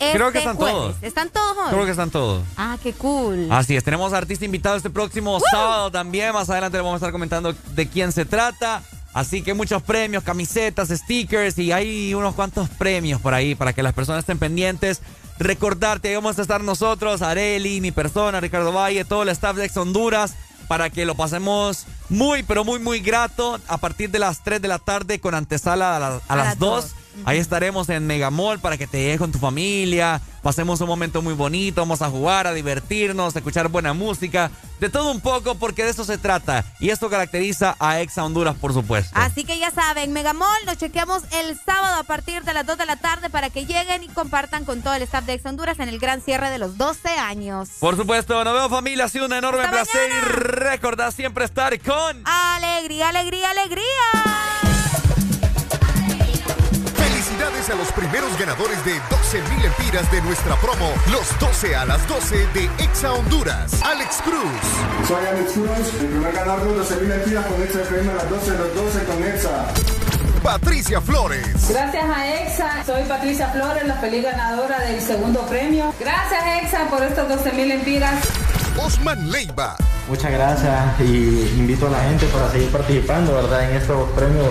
Creo 0.00 0.32
que 0.32 0.38
este 0.38 0.50
están 0.50 0.56
jueves. 0.56 0.74
todos. 0.74 1.02
¿Están 1.02 1.28
todos 1.28 1.56
hoy? 1.58 1.72
Creo 1.72 1.84
que 1.84 1.90
están 1.90 2.10
todos. 2.10 2.42
Ah, 2.56 2.78
qué 2.82 2.94
cool. 2.94 3.46
Así 3.52 3.76
es, 3.76 3.84
tenemos 3.84 4.12
artista 4.12 4.44
invitado 4.44 4.76
este 4.76 4.90
próximo 4.90 5.38
sábado 5.50 5.90
también. 5.90 6.32
Más 6.32 6.48
adelante 6.50 6.78
le 6.78 6.82
vamos 6.82 6.94
a 6.94 6.96
estar 6.96 7.12
comentando 7.12 7.52
de 7.52 7.88
quién 7.88 8.10
se 8.10 8.24
trata. 8.24 8.82
Así 9.12 9.42
que 9.42 9.54
muchos 9.54 9.82
premios, 9.82 10.22
camisetas, 10.22 10.88
stickers 10.90 11.58
y 11.58 11.72
hay 11.72 12.14
unos 12.14 12.34
cuantos 12.34 12.68
premios 12.68 13.20
por 13.20 13.34
ahí 13.34 13.54
para 13.56 13.72
que 13.72 13.82
las 13.82 13.92
personas 13.92 14.20
estén 14.20 14.38
pendientes. 14.38 15.00
Recordarte, 15.38 16.14
vamos 16.14 16.38
a 16.38 16.42
estar 16.42 16.62
nosotros, 16.62 17.22
Areli, 17.22 17.80
mi 17.80 17.90
persona, 17.92 18.40
Ricardo 18.40 18.72
Valle, 18.72 19.04
todo 19.04 19.22
el 19.22 19.30
staff 19.30 19.56
de 19.56 19.64
Ex 19.64 19.76
Honduras, 19.78 20.34
para 20.68 20.90
que 20.90 21.04
lo 21.06 21.14
pasemos 21.16 21.86
muy, 22.08 22.42
pero 22.44 22.62
muy, 22.64 22.78
muy 22.78 23.00
grato 23.00 23.58
a 23.66 23.78
partir 23.78 24.10
de 24.10 24.18
las 24.20 24.44
3 24.44 24.60
de 24.62 24.68
la 24.68 24.78
tarde 24.78 25.18
con 25.18 25.34
antesala 25.34 25.96
a, 25.96 25.98
la- 25.98 26.20
a 26.28 26.36
las 26.36 26.58
2. 26.58 26.84
Ahí 27.24 27.38
estaremos 27.38 27.88
en 27.88 28.06
Megamall 28.06 28.58
para 28.58 28.76
que 28.76 28.86
te 28.86 28.98
llegues 28.98 29.18
con 29.18 29.32
tu 29.32 29.38
familia, 29.38 30.20
pasemos 30.42 30.80
un 30.80 30.88
momento 30.88 31.22
muy 31.22 31.34
bonito, 31.34 31.80
vamos 31.80 32.02
a 32.02 32.10
jugar, 32.10 32.46
a 32.46 32.54
divertirnos, 32.54 33.34
a 33.34 33.38
escuchar 33.38 33.68
buena 33.68 33.92
música, 33.92 34.50
de 34.80 34.88
todo 34.88 35.10
un 35.10 35.20
poco 35.20 35.54
porque 35.56 35.84
de 35.84 35.90
eso 35.90 36.04
se 36.04 36.18
trata. 36.18 36.64
Y 36.80 36.90
esto 36.90 37.10
caracteriza 37.10 37.76
a 37.78 38.00
Exa 38.00 38.24
Honduras, 38.24 38.56
por 38.56 38.72
supuesto. 38.72 39.12
Así 39.14 39.44
que 39.44 39.58
ya 39.58 39.70
saben, 39.70 40.12
Megamall, 40.12 40.64
nos 40.66 40.78
chequeamos 40.78 41.22
el 41.32 41.58
sábado 41.58 41.96
a 42.00 42.04
partir 42.04 42.42
de 42.44 42.54
las 42.54 42.66
2 42.66 42.78
de 42.78 42.86
la 42.86 42.96
tarde 42.96 43.30
para 43.30 43.50
que 43.50 43.66
lleguen 43.66 44.02
y 44.02 44.08
compartan 44.08 44.64
con 44.64 44.82
todo 44.82 44.94
el 44.94 45.02
staff 45.02 45.24
de 45.24 45.34
Ex 45.34 45.46
Honduras 45.46 45.78
en 45.78 45.88
el 45.88 45.98
gran 45.98 46.22
cierre 46.22 46.50
de 46.50 46.58
los 46.58 46.78
12 46.78 47.08
años. 47.10 47.68
Por 47.80 47.96
supuesto, 47.96 48.42
nos 48.44 48.54
vemos 48.54 48.70
familia, 48.70 49.04
ha 49.04 49.08
sido 49.08 49.26
un 49.26 49.32
enorme 49.32 49.62
Hasta 49.62 49.72
placer 49.72 50.10
y 50.10 50.20
recordad 50.20 51.12
siempre 51.12 51.44
estar 51.44 51.78
con... 51.80 52.22
Alegría, 52.24 53.10
alegría, 53.10 53.50
alegría. 53.50 54.59
A 57.70 57.74
los 57.76 57.92
primeros 57.92 58.36
ganadores 58.38 58.84
de 58.84 59.00
12 59.10 59.42
mil 59.42 59.64
empiras 59.64 60.10
de 60.10 60.20
nuestra 60.22 60.56
promo, 60.56 60.92
los 61.12 61.38
12 61.38 61.76
a 61.76 61.84
las 61.84 62.06
12 62.08 62.46
de 62.48 62.64
Exa 62.78 63.12
Honduras. 63.12 63.80
Alex 63.84 64.16
Cruz, 64.24 65.06
Soy 65.06 65.24
Alex 65.26 65.52
Cruz, 65.52 66.00
el 66.00 66.06
primer 66.06 66.32
ganador 66.32 66.68
de 66.68 66.74
12 66.78 66.96
mil 66.96 67.12
empiras 67.12 67.46
con 67.46 67.62
Exa 67.62 67.82
FM 67.82 68.10
a 68.10 68.14
las 68.14 68.30
12 68.30 68.50
de 68.50 68.58
los 68.58 68.74
12 68.74 69.04
con 69.04 69.22
Exa. 69.24 69.66
Patricia 70.42 71.00
Flores, 71.00 71.68
Gracias 71.68 72.04
a 72.04 72.26
EXA, 72.40 72.84
soy 72.86 73.02
Patricia 73.04 73.48
Flores, 73.48 73.86
la 73.86 73.94
feliz 73.96 74.24
ganadora 74.24 74.80
del 74.80 75.00
segundo 75.00 75.42
premio. 75.46 75.94
Gracias 76.00 76.42
EXA 76.62 76.88
por 76.88 77.02
estos 77.02 77.28
12 77.28 77.52
mil 77.52 77.70
empiras. 77.70 78.14
Osman 78.78 79.30
Leiva, 79.30 79.76
Muchas 80.08 80.32
gracias 80.32 81.00
y 81.00 81.52
invito 81.58 81.86
a 81.86 81.90
la 81.90 82.00
gente 82.04 82.26
para 82.26 82.50
seguir 82.50 82.70
participando, 82.70 83.34
¿verdad? 83.34 83.70
En 83.70 83.76
estos 83.76 84.10
premios 84.10 84.48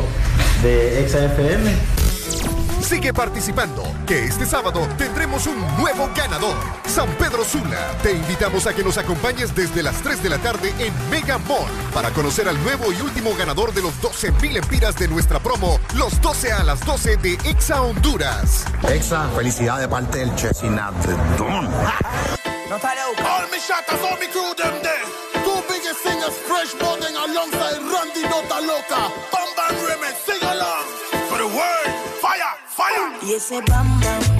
de 0.64 1.02
EXA-FM. 1.02 1.74
Sigue 2.82 3.14
participando, 3.14 3.84
que 4.08 4.24
este 4.26 4.46
sábado 4.46 4.88
tendremos 4.98 5.46
un 5.48 5.60
nuevo 5.78 6.10
ganador. 6.16 6.56
San 6.88 7.08
Pedro 7.18 7.44
Sula, 7.44 7.92
te 8.02 8.14
invitamos 8.14 8.66
a 8.66 8.74
que 8.74 8.84
nos 8.84 8.98
acompañes 8.98 9.54
desde 9.54 9.84
las 9.84 10.02
3 10.02 10.24
de 10.24 10.30
la 10.30 10.38
tarde 10.40 10.74
en 10.80 10.94
Mega 11.10 11.38
Mall 11.38 11.70
para 11.94 12.10
conocer 12.12 12.48
al 12.48 12.62
nuevo 12.64 12.92
y 12.92 13.02
último 13.02 13.36
ganador 13.36 13.74
de 13.74 13.82
los 13.82 14.02
12 14.02 14.32
mil 14.42 14.58
empiras 14.58 14.96
de 14.98 15.08
nuestra 15.08 15.40
promo, 15.40 15.80
los 15.96 16.20
12 16.22 16.52
a 16.52 16.64
las 16.64 16.84
12 16.86 17.18
de 17.18 17.34
Exa 17.46 17.82
Honduras. 17.82 18.66
Exa, 18.90 19.30
felicidad 19.36 19.80
de 19.80 19.88
parte 19.88 20.20
del 20.20 20.36
Chesinat 20.36 20.94
Don. 21.38 21.68
All 23.20 23.48
me 23.52 23.58
shatters, 23.60 24.02
all 24.02 24.18
me 24.18 24.28
crew 24.28 24.54
them 24.56 24.82
there. 24.82 25.06
Two 25.44 25.62
biggest 25.68 26.02
singers, 26.04 26.38
Fresh 26.48 26.76
Morgan 26.80 27.16
alongside 27.16 27.82
Randy 27.82 28.24
Nota 28.24 28.62
Loca. 28.62 29.12
Bam 29.32 29.50
Bam 29.56 29.76
Remix, 29.86 30.16
sing 30.26 30.42
along. 30.44 31.09
Y 33.22 33.34
ese 33.34 33.62
bam 33.62 34.00
bam 34.00 34.39